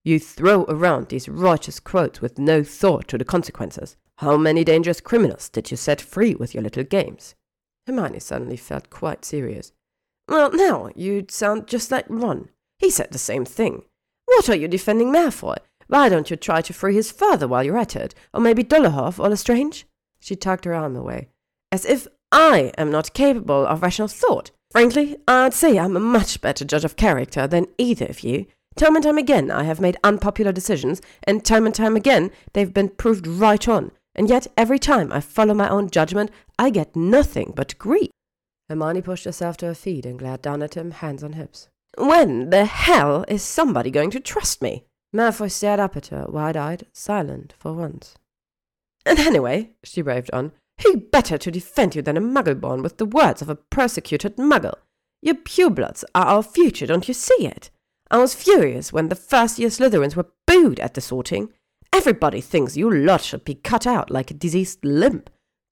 You 0.07 0.19
throw 0.19 0.63
around 0.69 1.09
these 1.09 1.27
righteous 1.27 1.81
quotes 1.81 2.21
with 2.21 2.39
no 2.39 2.63
thought 2.63 3.09
to 3.09 3.17
the 3.17 3.25
consequences. 3.25 3.97
How 4.19 4.37
many 4.37 4.63
dangerous 4.63 5.01
criminals 5.01 5.49
did 5.49 5.69
you 5.69 5.75
set 5.75 5.99
free 5.99 6.33
with 6.33 6.53
your 6.53 6.63
little 6.63 6.85
games? 6.85 7.35
Hermione 7.85 8.21
suddenly 8.21 8.55
felt 8.55 8.89
quite 8.89 9.25
serious. 9.25 9.73
Well, 10.29 10.49
now, 10.53 10.91
you 10.95 11.25
sound 11.29 11.67
just 11.67 11.91
like 11.91 12.05
Ron. 12.07 12.47
He 12.79 12.89
said 12.89 13.11
the 13.11 13.17
same 13.17 13.43
thing. 13.43 13.83
What 14.27 14.47
are 14.47 14.55
you 14.55 14.69
defending 14.69 15.11
Malfoy? 15.11 15.57
Why 15.87 16.07
don't 16.07 16.31
you 16.31 16.37
try 16.37 16.61
to 16.61 16.71
free 16.71 16.95
his 16.95 17.11
father 17.11 17.45
while 17.45 17.65
you're 17.65 17.77
at 17.77 17.97
it? 17.97 18.15
Or 18.33 18.39
maybe 18.39 18.63
Dolohov 18.63 19.19
or 19.19 19.27
Lestrange? 19.27 19.85
She 20.21 20.37
tugged 20.37 20.63
her 20.63 20.73
arm 20.73 20.95
away. 20.95 21.27
As 21.69 21.83
if 21.83 22.07
I 22.31 22.71
am 22.77 22.91
not 22.91 23.13
capable 23.13 23.67
of 23.67 23.81
rational 23.81 24.07
thought. 24.07 24.51
Frankly, 24.71 25.17
I'd 25.27 25.53
say 25.53 25.77
I'm 25.77 25.97
a 25.97 25.99
much 25.99 26.39
better 26.39 26.63
judge 26.63 26.85
of 26.85 26.95
character 26.95 27.45
than 27.45 27.67
either 27.77 28.05
of 28.05 28.21
you. 28.21 28.45
Time 28.77 28.95
and 28.95 29.03
time 29.03 29.17
again, 29.17 29.49
I 29.49 29.63
have 29.63 29.81
made 29.81 29.97
unpopular 30.03 30.51
decisions, 30.51 31.01
and 31.23 31.43
time 31.43 31.65
and 31.65 31.73
time 31.73 31.95
again, 31.95 32.29
they've 32.53 32.71
been 32.71 32.89
proved 32.89 33.25
right 33.25 33.67
on. 33.67 33.91
And 34.13 34.29
yet, 34.29 34.45
every 34.55 34.77
time 34.77 35.11
I 35.11 35.19
follow 35.19 35.55
my 35.55 35.67
own 35.67 35.89
judgment, 35.89 36.29
I 36.59 36.69
get 36.69 36.95
nothing 36.95 37.53
but 37.55 37.75
grief. 37.79 38.11
Hermione 38.69 39.01
pushed 39.01 39.25
herself 39.25 39.57
to 39.57 39.65
her 39.65 39.73
feet 39.73 40.05
and 40.05 40.19
glared 40.19 40.43
down 40.43 40.61
at 40.61 40.75
him, 40.75 40.91
hands 40.91 41.23
on 41.23 41.33
hips. 41.33 41.69
When 41.97 42.51
the 42.51 42.65
hell 42.65 43.25
is 43.27 43.41
somebody 43.41 43.89
going 43.89 44.11
to 44.11 44.19
trust 44.19 44.61
me? 44.61 44.83
Malfoy 45.11 45.49
stared 45.49 45.79
up 45.79 45.97
at 45.97 46.07
her, 46.07 46.27
wide-eyed, 46.29 46.85
silent 46.93 47.55
for 47.57 47.73
once. 47.73 48.13
And 49.07 49.17
anyway, 49.17 49.71
she 49.83 50.03
raved 50.03 50.29
on, 50.31 50.51
who 50.83 50.97
better 50.97 51.39
to 51.39 51.49
defend 51.49 51.95
you 51.95 52.03
than 52.03 52.17
a 52.17 52.21
muggle-born 52.21 52.83
with 52.83 52.97
the 52.97 53.05
words 53.05 53.41
of 53.41 53.49
a 53.49 53.55
persecuted 53.55 54.35
muggle? 54.35 54.75
Your 55.23 55.33
purebloods 55.35 56.03
are 56.13 56.25
our 56.25 56.43
future, 56.43 56.85
don't 56.85 57.07
you 57.07 57.15
see 57.15 57.47
it? 57.47 57.71
I 58.09 58.17
was 58.19 58.35
furious 58.35 58.93
when 58.93 59.09
the 59.09 59.15
first-year 59.15 59.69
Slytherins 59.69 60.15
were 60.15 60.31
booed 60.45 60.79
at 60.79 60.93
the 60.93 61.01
sorting. 61.01 61.51
Everybody 61.93 62.41
thinks 62.41 62.77
you 62.77 62.89
lot 62.89 63.21
should 63.21 63.43
be 63.43 63.55
cut 63.55 63.85
out 63.85 64.09
like 64.09 64.31
a 64.31 64.33
diseased 64.33 64.83
limb, 64.83 65.23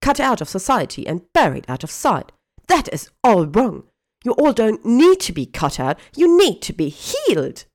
cut 0.02 0.20
out 0.20 0.42
of 0.42 0.50
society 0.50 1.08
and 1.08 1.32
buried 1.34 1.66
out 1.70 1.84
of 1.84 1.92
sight. 1.92 2.32
That 2.68 2.92
is 2.94 3.10
all 3.24 3.46
wrong. 3.46 3.84
You 4.24 4.34
all 4.34 4.54
don't 4.54 4.84
need 4.84 5.20
to 5.22 5.34
be 5.34 5.46
cut 5.46 5.80
out, 5.80 6.00
you 6.16 6.38
need 6.38 6.62
to 6.64 6.74
be 6.74 6.90
healed. 6.90 7.66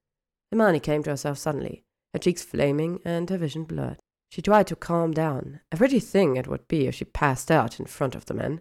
Hermione 0.51 0.81
came 0.81 1.03
to 1.05 1.11
herself 1.11 1.39
suddenly, 1.39 1.85
her 2.13 2.19
cheeks 2.19 2.43
flaming 2.43 3.01
and 3.05 3.31
her 3.31 3.39
vision 3.39 3.65
blurred. 3.65 3.99
She 4.31 4.43
tried 4.43 4.67
to 4.67 4.77
calm 4.77 5.13
down. 5.13 5.61
A 5.73 5.77
pretty 5.77 6.01
thing 6.01 6.37
it 6.37 6.49
would 6.49 6.67
be 6.69 6.87
if 6.87 6.97
she 6.97 7.05
passed 7.05 7.51
out 7.51 7.81
in 7.81 7.87
front 7.87 8.15
of 8.15 8.27
the 8.27 8.35
men. 8.35 8.61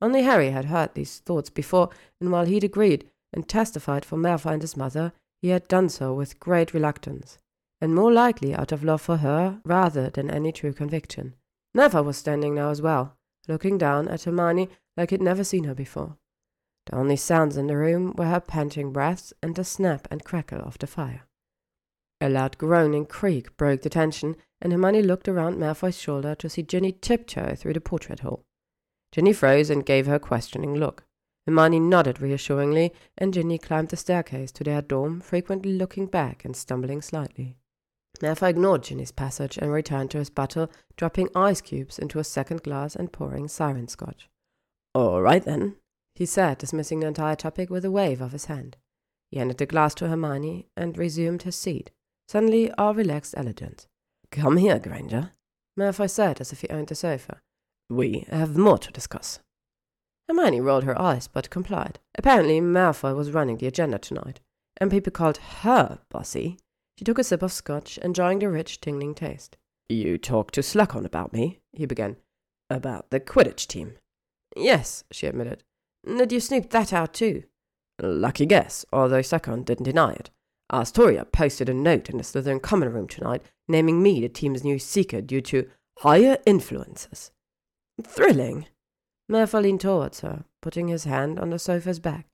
Only 0.00 0.22
Harry 0.22 0.50
had 0.50 0.66
heard 0.66 0.94
these 0.94 1.18
thoughts 1.18 1.50
before, 1.50 1.90
and 2.20 2.30
while 2.30 2.44
he'd 2.44 2.64
agreed 2.64 3.08
and 3.32 3.48
testified 3.48 4.04
for 4.04 4.16
Malfoy 4.16 4.52
and 4.54 4.62
his 4.62 4.76
mother, 4.76 5.12
he 5.40 5.48
had 5.48 5.68
done 5.68 5.88
so 5.88 6.12
with 6.12 6.40
great 6.40 6.74
reluctance, 6.74 7.38
and 7.80 7.94
more 7.94 8.12
likely 8.12 8.54
out 8.54 8.72
of 8.72 8.84
love 8.84 9.00
for 9.00 9.18
her 9.18 9.60
rather 9.64 10.10
than 10.10 10.30
any 10.30 10.52
true 10.52 10.72
conviction. 10.72 11.34
Malfoy 11.76 12.04
was 12.04 12.16
standing 12.16 12.54
now 12.54 12.70
as 12.70 12.82
well, 12.82 13.16
looking 13.46 13.78
down 13.78 14.08
at 14.08 14.24
Hermione 14.24 14.68
like 14.96 15.10
he'd 15.10 15.22
never 15.22 15.44
seen 15.44 15.64
her 15.64 15.74
before. 15.74 16.16
The 16.86 16.96
only 16.96 17.16
sounds 17.16 17.56
in 17.56 17.66
the 17.66 17.76
room 17.76 18.14
were 18.16 18.26
her 18.26 18.40
panting 18.40 18.92
breaths 18.92 19.32
and 19.42 19.54
the 19.54 19.64
snap 19.64 20.08
and 20.10 20.24
crackle 20.24 20.60
of 20.60 20.78
the 20.78 20.86
fire. 20.86 21.22
A 22.20 22.28
loud 22.28 22.58
groaning 22.58 23.06
creak 23.06 23.56
broke 23.56 23.82
the 23.82 23.90
tension, 23.90 24.36
and 24.60 24.72
Hermione 24.72 25.02
looked 25.02 25.28
around 25.28 25.58
Malfoy's 25.58 25.98
shoulder 25.98 26.34
to 26.34 26.48
see 26.48 26.62
Ginny 26.62 26.92
tiptoe 26.92 27.54
through 27.54 27.74
the 27.74 27.80
portrait 27.80 28.20
hole. 28.20 28.44
Ginny 29.12 29.32
froze 29.32 29.70
and 29.70 29.86
gave 29.86 30.06
her 30.06 30.16
a 30.16 30.20
questioning 30.20 30.74
look. 30.74 31.04
Hermione 31.48 31.80
nodded 31.80 32.20
reassuringly, 32.20 32.92
and 33.16 33.32
Ginny 33.32 33.56
climbed 33.56 33.88
the 33.88 33.96
staircase 33.96 34.52
to 34.52 34.62
their 34.62 34.82
dorm, 34.82 35.22
frequently 35.22 35.72
looking 35.72 36.04
back 36.04 36.44
and 36.44 36.54
stumbling 36.54 37.00
slightly. 37.00 37.56
Malfoy 38.20 38.50
ignored 38.50 38.82
Ginny's 38.82 39.12
passage 39.12 39.56
and 39.56 39.72
returned 39.72 40.10
to 40.10 40.18
his 40.18 40.28
bottle, 40.28 40.70
dropping 40.98 41.30
ice 41.34 41.62
cubes 41.62 41.98
into 41.98 42.18
a 42.18 42.24
second 42.24 42.62
glass 42.62 42.94
and 42.94 43.14
pouring 43.14 43.48
siren 43.48 43.88
scotch. 43.88 44.28
All 44.94 45.22
right 45.22 45.42
then, 45.42 45.76
he 46.14 46.26
said, 46.26 46.58
dismissing 46.58 47.00
the 47.00 47.06
entire 47.06 47.36
topic 47.36 47.70
with 47.70 47.86
a 47.86 47.90
wave 47.90 48.20
of 48.20 48.32
his 48.32 48.44
hand. 48.44 48.76
He 49.30 49.38
handed 49.38 49.56
the 49.56 49.64
glass 49.64 49.94
to 49.94 50.08
Hermione 50.08 50.66
and 50.76 50.98
resumed 50.98 51.44
his 51.44 51.56
seat, 51.56 51.90
suddenly 52.28 52.70
all 52.72 52.92
relaxed 52.92 53.32
elegance. 53.38 53.86
Come 54.30 54.58
here, 54.58 54.78
Granger, 54.78 55.30
Malfoy 55.78 56.10
said 56.10 56.42
as 56.42 56.52
if 56.52 56.60
he 56.60 56.68
owned 56.68 56.88
the 56.88 56.94
sofa. 56.94 57.40
We 57.88 58.26
have 58.28 58.58
more 58.58 58.76
to 58.76 58.92
discuss. 58.92 59.40
Hermione 60.28 60.60
rolled 60.60 60.84
her 60.84 61.00
eyes 61.00 61.26
but 61.26 61.50
complied. 61.50 61.98
Apparently, 62.16 62.60
Malfoy 62.60 63.16
was 63.16 63.30
running 63.30 63.56
the 63.56 63.66
agenda 63.66 63.98
tonight, 63.98 64.40
and 64.78 64.90
people 64.90 65.10
called 65.10 65.38
her 65.62 66.00
bossy. 66.10 66.58
She 66.98 67.04
took 67.04 67.18
a 67.18 67.24
sip 67.24 67.42
of 67.42 67.52
scotch, 67.52 67.98
enjoying 67.98 68.40
the 68.40 68.48
rich, 68.48 68.80
tingling 68.80 69.14
taste. 69.14 69.56
You 69.88 70.18
talked 70.18 70.54
to 70.54 70.60
Slughorn 70.60 71.06
about 71.06 71.32
me, 71.32 71.60
he 71.72 71.86
began. 71.86 72.16
About 72.68 73.10
the 73.10 73.20
Quidditch 73.20 73.66
team. 73.66 73.94
Yes, 74.54 75.04
she 75.10 75.26
admitted. 75.26 75.64
Did 76.04 76.32
you 76.32 76.40
snoop 76.40 76.70
that 76.70 76.92
out 76.92 77.14
too? 77.14 77.44
Lucky 78.00 78.46
guess, 78.46 78.84
although 78.92 79.22
Slughorn 79.22 79.64
didn't 79.64 79.84
deny 79.84 80.12
it. 80.12 80.30
Astoria 80.70 81.24
posted 81.24 81.68
a 81.68 81.74
note 81.74 82.10
in 82.10 82.18
the 82.18 82.22
Slytherin 82.22 82.60
common 82.60 82.92
room 82.92 83.08
tonight, 83.08 83.42
naming 83.66 84.02
me 84.02 84.20
the 84.20 84.28
team's 84.28 84.62
new 84.62 84.78
seeker 84.78 85.22
due 85.22 85.40
to 85.40 85.68
higher 86.00 86.36
influences. 86.44 87.30
Thrilling. 88.02 88.66
Malfoy 89.30 89.62
leaned 89.62 89.80
towards 89.80 90.20
her, 90.20 90.44
putting 90.62 90.88
his 90.88 91.04
hand 91.04 91.38
on 91.38 91.50
the 91.50 91.58
sofa's 91.58 91.98
back. 92.00 92.26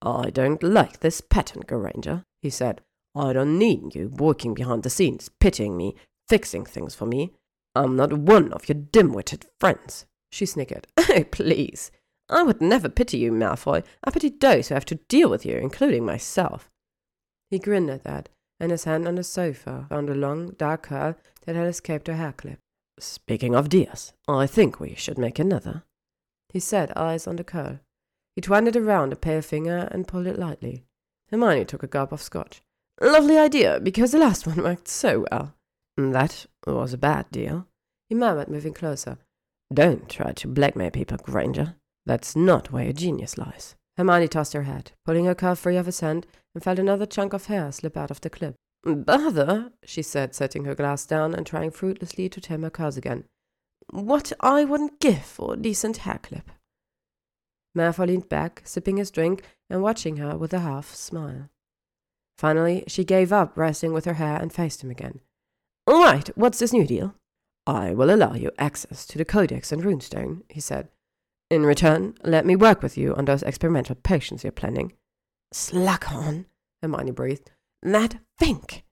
I 0.00 0.30
don't 0.30 0.62
like 0.62 1.00
this 1.00 1.20
pattern, 1.20 1.62
Granger, 1.66 2.24
he 2.40 2.50
said. 2.50 2.80
I 3.14 3.32
don't 3.32 3.58
need 3.58 3.94
you 3.94 4.08
working 4.08 4.54
behind 4.54 4.82
the 4.82 4.90
scenes, 4.90 5.28
pitying 5.40 5.76
me, 5.76 5.96
fixing 6.28 6.64
things 6.64 6.94
for 6.94 7.06
me. 7.06 7.32
I'm 7.74 7.96
not 7.96 8.12
one 8.12 8.52
of 8.52 8.68
your 8.68 8.76
dim-witted 8.76 9.46
friends. 9.58 10.06
She 10.30 10.46
snickered. 10.46 10.86
Oh, 11.10 11.24
please. 11.24 11.90
I 12.28 12.42
would 12.42 12.60
never 12.60 12.90
pity 12.90 13.16
you, 13.18 13.32
Malfoy. 13.32 13.82
I 14.04 14.10
pity 14.10 14.28
those 14.28 14.68
who 14.68 14.74
have 14.74 14.84
to 14.86 14.96
deal 15.08 15.30
with 15.30 15.46
you, 15.46 15.56
including 15.56 16.04
myself. 16.04 16.70
He 17.50 17.58
grinned 17.58 17.88
at 17.88 18.04
that, 18.04 18.28
and 18.60 18.70
his 18.70 18.84
hand 18.84 19.08
on 19.08 19.14
the 19.14 19.24
sofa 19.24 19.86
found 19.88 20.10
a 20.10 20.14
long, 20.14 20.50
dark 20.50 20.82
curl 20.82 21.16
that 21.46 21.56
had 21.56 21.66
escaped 21.66 22.08
her 22.08 22.16
hair 22.16 22.32
clip. 22.32 22.58
Speaking 23.00 23.54
of 23.54 23.70
dears, 23.70 24.12
I 24.28 24.46
think 24.46 24.78
we 24.78 24.94
should 24.94 25.16
make 25.16 25.38
another, 25.38 25.84
he 26.52 26.60
said, 26.60 26.92
eyes 26.96 27.26
on 27.26 27.36
the 27.36 27.44
curl. 27.44 27.80
He 28.34 28.40
twined 28.40 28.68
it 28.68 28.76
around 28.76 29.12
a 29.12 29.16
pale 29.16 29.42
finger 29.42 29.88
and 29.90 30.08
pulled 30.08 30.26
it 30.26 30.38
lightly. 30.38 30.84
Hermione 31.30 31.64
took 31.64 31.82
a 31.82 31.88
gulp 31.88 32.12
of 32.12 32.22
scotch. 32.22 32.62
Lovely 33.00 33.36
idea, 33.36 33.80
because 33.80 34.12
the 34.12 34.18
last 34.18 34.46
one 34.46 34.62
worked 34.62 34.88
so 34.88 35.26
well. 35.30 35.54
Mm, 35.98 36.12
that 36.12 36.46
was 36.66 36.92
a 36.92 36.98
bad 36.98 37.30
deal, 37.30 37.66
he 38.08 38.14
murmured, 38.14 38.48
moving 38.48 38.72
closer. 38.72 39.18
Don't 39.72 40.08
try 40.08 40.32
to 40.32 40.48
blackmail 40.48 40.90
people, 40.90 41.18
Granger. 41.18 41.74
That's 42.06 42.34
not 42.34 42.72
where 42.72 42.84
your 42.84 42.92
genius 42.94 43.36
lies. 43.36 43.74
Hermione 43.96 44.28
tossed 44.28 44.54
her 44.54 44.62
head, 44.62 44.92
pulling 45.04 45.26
her 45.26 45.34
curl 45.34 45.54
free 45.54 45.76
of 45.76 45.86
his 45.86 46.00
hand, 46.00 46.26
and 46.54 46.64
felt 46.64 46.78
another 46.78 47.04
chunk 47.04 47.32
of 47.32 47.46
hair 47.46 47.70
slip 47.72 47.96
out 47.96 48.10
of 48.10 48.20
the 48.20 48.30
clip. 48.30 48.54
Bother, 48.84 49.72
she 49.84 50.02
said, 50.02 50.34
setting 50.34 50.64
her 50.64 50.74
glass 50.74 51.04
down 51.04 51.34
and 51.34 51.44
trying 51.44 51.70
fruitlessly 51.70 52.28
to 52.30 52.40
tame 52.40 52.62
her 52.62 52.70
curls 52.70 52.96
again. 52.96 53.24
What 53.90 54.32
I 54.40 54.64
wouldn't 54.64 55.00
give 55.00 55.24
for 55.24 55.54
a 55.54 55.56
decent 55.56 55.98
hair 55.98 56.20
clip. 56.22 56.50
Malfoy 57.76 58.06
leaned 58.06 58.28
back, 58.28 58.62
sipping 58.64 58.96
his 58.96 59.10
drink 59.10 59.42
and 59.70 59.82
watching 59.82 60.16
her 60.16 60.36
with 60.36 60.52
a 60.52 60.60
half 60.60 60.94
smile. 60.94 61.48
Finally, 62.36 62.84
she 62.86 63.04
gave 63.04 63.32
up 63.32 63.56
resting 63.56 63.92
with 63.92 64.04
her 64.04 64.14
hair 64.14 64.36
and 64.36 64.52
faced 64.52 64.82
him 64.82 64.90
again. 64.90 65.20
All 65.86 66.02
right, 66.02 66.28
what's 66.36 66.58
this 66.58 66.72
new 66.72 66.86
deal? 66.86 67.14
I 67.66 67.92
will 67.94 68.10
allow 68.14 68.34
you 68.34 68.50
access 68.58 69.06
to 69.06 69.18
the 69.18 69.24
Codex 69.24 69.72
and 69.72 69.82
Runestone, 69.82 70.42
he 70.48 70.60
said. 70.60 70.88
In 71.50 71.64
return, 71.64 72.14
let 72.22 72.44
me 72.44 72.56
work 72.56 72.82
with 72.82 72.98
you 72.98 73.14
on 73.14 73.24
those 73.24 73.42
experimental 73.42 73.94
potions 73.94 74.44
you're 74.44 74.52
planning. 74.52 74.92
Slack 75.52 76.12
on, 76.12 76.46
Hermione 76.82 77.10
breathed. 77.12 77.50
That 77.82 78.18
Fink! 78.38 78.84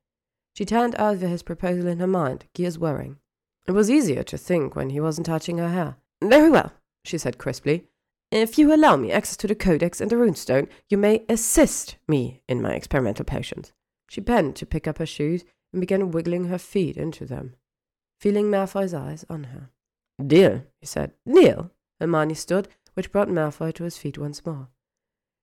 She 0.54 0.64
turned 0.64 0.94
over 0.96 1.28
his 1.28 1.42
proposal 1.42 1.86
in 1.86 1.98
her 1.98 2.06
mind, 2.06 2.46
gears 2.54 2.78
whirring. 2.78 3.18
It 3.66 3.72
was 3.72 3.90
easier 3.90 4.22
to 4.22 4.38
think 4.38 4.76
when 4.76 4.90
he 4.90 5.00
wasn't 5.00 5.26
touching 5.26 5.58
her 5.58 5.70
hair. 5.70 5.96
Very 6.22 6.50
well, 6.50 6.72
she 7.04 7.18
said 7.18 7.38
crisply. 7.38 7.84
If 8.30 8.58
you 8.58 8.74
allow 8.74 8.96
me 8.96 9.12
access 9.12 9.36
to 9.38 9.46
the 9.46 9.54
Codex 9.54 10.00
and 10.00 10.10
the 10.10 10.16
Runestone, 10.16 10.68
you 10.88 10.98
may 10.98 11.24
assist 11.28 11.96
me 12.08 12.42
in 12.48 12.62
my 12.62 12.74
experimental 12.74 13.24
potions. 13.24 13.72
She 14.08 14.20
bent 14.20 14.56
to 14.56 14.66
pick 14.66 14.86
up 14.86 14.98
her 14.98 15.06
shoes 15.06 15.44
and 15.72 15.80
began 15.80 16.10
wiggling 16.10 16.44
her 16.44 16.58
feet 16.58 16.96
into 16.96 17.24
them, 17.24 17.54
feeling 18.20 18.46
Malfoy's 18.46 18.94
eyes 18.94 19.24
on 19.28 19.44
her. 19.44 19.70
Deal, 20.24 20.64
he 20.80 20.86
said. 20.86 21.12
Deal. 21.30 21.70
Hermione 22.00 22.34
stood, 22.34 22.68
which 22.94 23.12
brought 23.12 23.28
Malfoy 23.28 23.72
to 23.74 23.84
his 23.84 23.98
feet 23.98 24.18
once 24.18 24.44
more. 24.44 24.68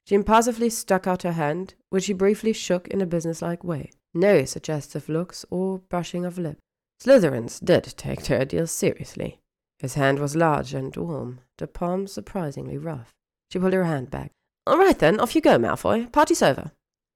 She 0.06 0.16
impulsively 0.16 0.70
stuck 0.70 1.08
out 1.08 1.24
her 1.24 1.34
hand, 1.34 1.76
which 1.90 2.08
he 2.08 2.14
briefly 2.14 2.54
shook 2.54 2.88
in 2.90 3.02
a 3.02 3.06
businesslike 3.06 3.64
way. 3.64 3.92
No 4.14 4.46
suggestive 4.46 5.08
looks 5.08 5.46
or 5.50 5.80
brushing 5.80 6.26
of 6.26 6.38
lip. 6.38 6.58
Slytherins 7.04 7.60
did 7.60 7.84
take 7.98 8.24
their 8.24 8.46
deal 8.46 8.66
seriously. 8.66 9.42
His 9.78 9.96
hand 9.96 10.20
was 10.20 10.38
large 10.38 10.74
and 10.74 10.96
warm, 10.96 11.42
the 11.58 11.68
palm 11.68 12.08
surprisingly 12.08 12.78
rough. 12.78 13.14
She 13.52 13.60
pulled 13.60 13.74
her 13.74 13.84
hand 13.84 14.10
back. 14.10 14.32
All 14.66 14.78
right 14.78 14.98
then, 14.98 15.20
off 15.20 15.36
you 15.36 15.42
go, 15.42 15.58
Malfoy. 15.58 16.10
Party's 16.14 16.42
over. 16.42 16.72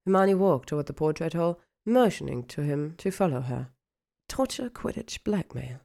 Hermione 0.05 0.33
walked 0.33 0.67
toward 0.67 0.87
the 0.87 0.93
portrait 0.93 1.31
hole, 1.31 1.61
motioning 1.85 2.43
to 2.47 2.61
him 2.63 2.95
to 2.97 3.11
follow 3.11 3.39
her. 3.39 3.69
Torture, 4.27 4.69
Quidditch, 4.69 5.23
blackmail. 5.23 5.79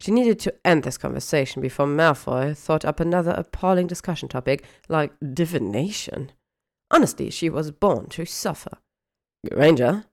She 0.00 0.10
needed 0.10 0.40
to 0.40 0.54
end 0.64 0.82
this 0.82 0.98
conversation 0.98 1.62
before 1.62 1.86
Malfoy 1.86 2.56
thought 2.56 2.84
up 2.84 2.98
another 2.98 3.34
appalling 3.36 3.86
discussion 3.86 4.28
topic, 4.28 4.64
like 4.88 5.12
divination. 5.32 6.32
Honestly, 6.90 7.30
she 7.30 7.48
was 7.48 7.70
born 7.70 8.08
to 8.08 8.24
suffer. 8.24 8.78
Granger, 9.48 10.06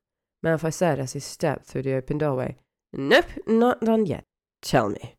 Malfoy 0.45 0.71
said 0.71 0.99
as 0.99 1.13
he 1.13 1.19
stepped 1.19 1.65
through 1.65 1.81
the 1.81 1.95
open 1.95 2.19
doorway. 2.19 2.57
Nope, 2.93 3.25
not 3.47 3.81
done 3.81 4.05
yet. 4.05 4.25
Tell 4.61 4.89
me, 4.89 5.15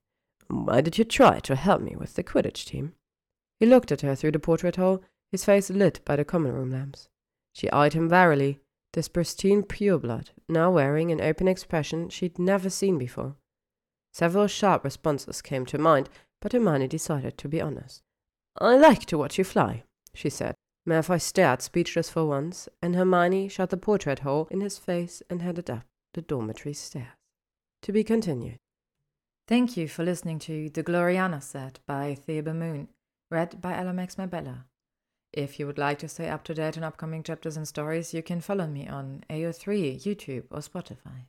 why 0.49 0.81
did 0.81 0.99
you 0.99 1.05
try 1.05 1.41
to 1.41 1.57
help 1.57 1.81
me 1.81 1.97
with 1.97 2.15
the 2.15 2.23
Quidditch 2.23 2.67
team? 2.67 2.95
He 3.59 3.67
looked 3.67 3.91
at 3.91 4.03
her 4.03 4.15
through 4.15 4.33
the 4.33 4.39
portrait 4.39 4.77
hole, 4.77 5.03
his 5.31 5.45
face 5.45 5.71
lit 5.71 6.05
by 6.05 6.17
the 6.17 6.25
common 6.25 6.53
room 6.53 6.71
lamps. 6.71 7.09
She 7.55 7.71
eyed 7.71 7.95
him 7.95 8.09
warily, 8.09 8.61
this 8.93 9.09
pristine 9.09 9.63
pureblood, 9.63 10.31
now 10.49 10.71
wearing 10.71 11.11
an 11.11 11.21
open 11.21 11.49
expression 11.49 12.11
she'd 12.11 12.39
never 12.39 12.69
seen 12.69 12.99
before. 12.99 13.37
Several 14.13 14.47
sharp 14.47 14.85
responses 14.85 15.41
came 15.41 15.65
to 15.67 15.79
mind, 15.79 16.11
but 16.41 16.53
Hermione 16.53 16.89
decided 16.89 17.39
to 17.39 17.49
be 17.49 17.61
honest. 17.61 18.03
I 18.59 18.77
like 18.77 19.07
to 19.07 19.17
watch 19.17 19.39
you 19.39 19.45
fly, 19.45 19.85
she 20.13 20.29
said. 20.29 20.55
Malfoy 20.87 21.21
stared 21.21 21.63
speechless 21.63 22.11
for 22.11 22.27
once, 22.27 22.69
and 22.83 22.95
Hermione 22.95 23.49
shut 23.49 23.71
the 23.71 23.77
portrait 23.77 24.19
hole 24.19 24.49
in 24.51 24.61
his 24.61 24.77
face 24.77 25.23
and 25.31 25.41
headed 25.41 25.71
up 25.71 25.85
the 26.13 26.21
dormitory 26.21 26.75
stairs. 26.75 27.22
To 27.83 27.93
be 27.93 28.05
continued. 28.05 28.61
Thank 29.49 29.77
you 29.77 29.89
for 29.89 30.05
listening 30.05 30.39
to 30.41 30.71
The 30.71 30.85
Gloriana 30.85 31.43
Set 31.43 31.81
by 31.85 32.17
ThebeMoon, 32.29 32.87
read 33.29 33.61
by 33.61 33.77
Ella 33.77 33.93
Mabella. 33.93 34.67
If 35.33 35.59
you 35.59 35.67
would 35.67 35.79
like 35.79 35.99
to 35.99 36.09
stay 36.09 36.29
up 36.29 36.45
to 36.45 36.55
date 36.55 36.79
on 36.79 36.85
upcoming 36.85 37.25
chapters 37.25 37.57
and 37.57 37.67
stories, 37.67 38.15
you 38.15 38.23
can 38.23 38.41
follow 38.41 38.69
me 38.69 38.87
on 38.87 39.25
AO3, 39.29 40.01
YouTube, 40.01 40.45
or 40.53 40.61
Spotify. 40.61 41.27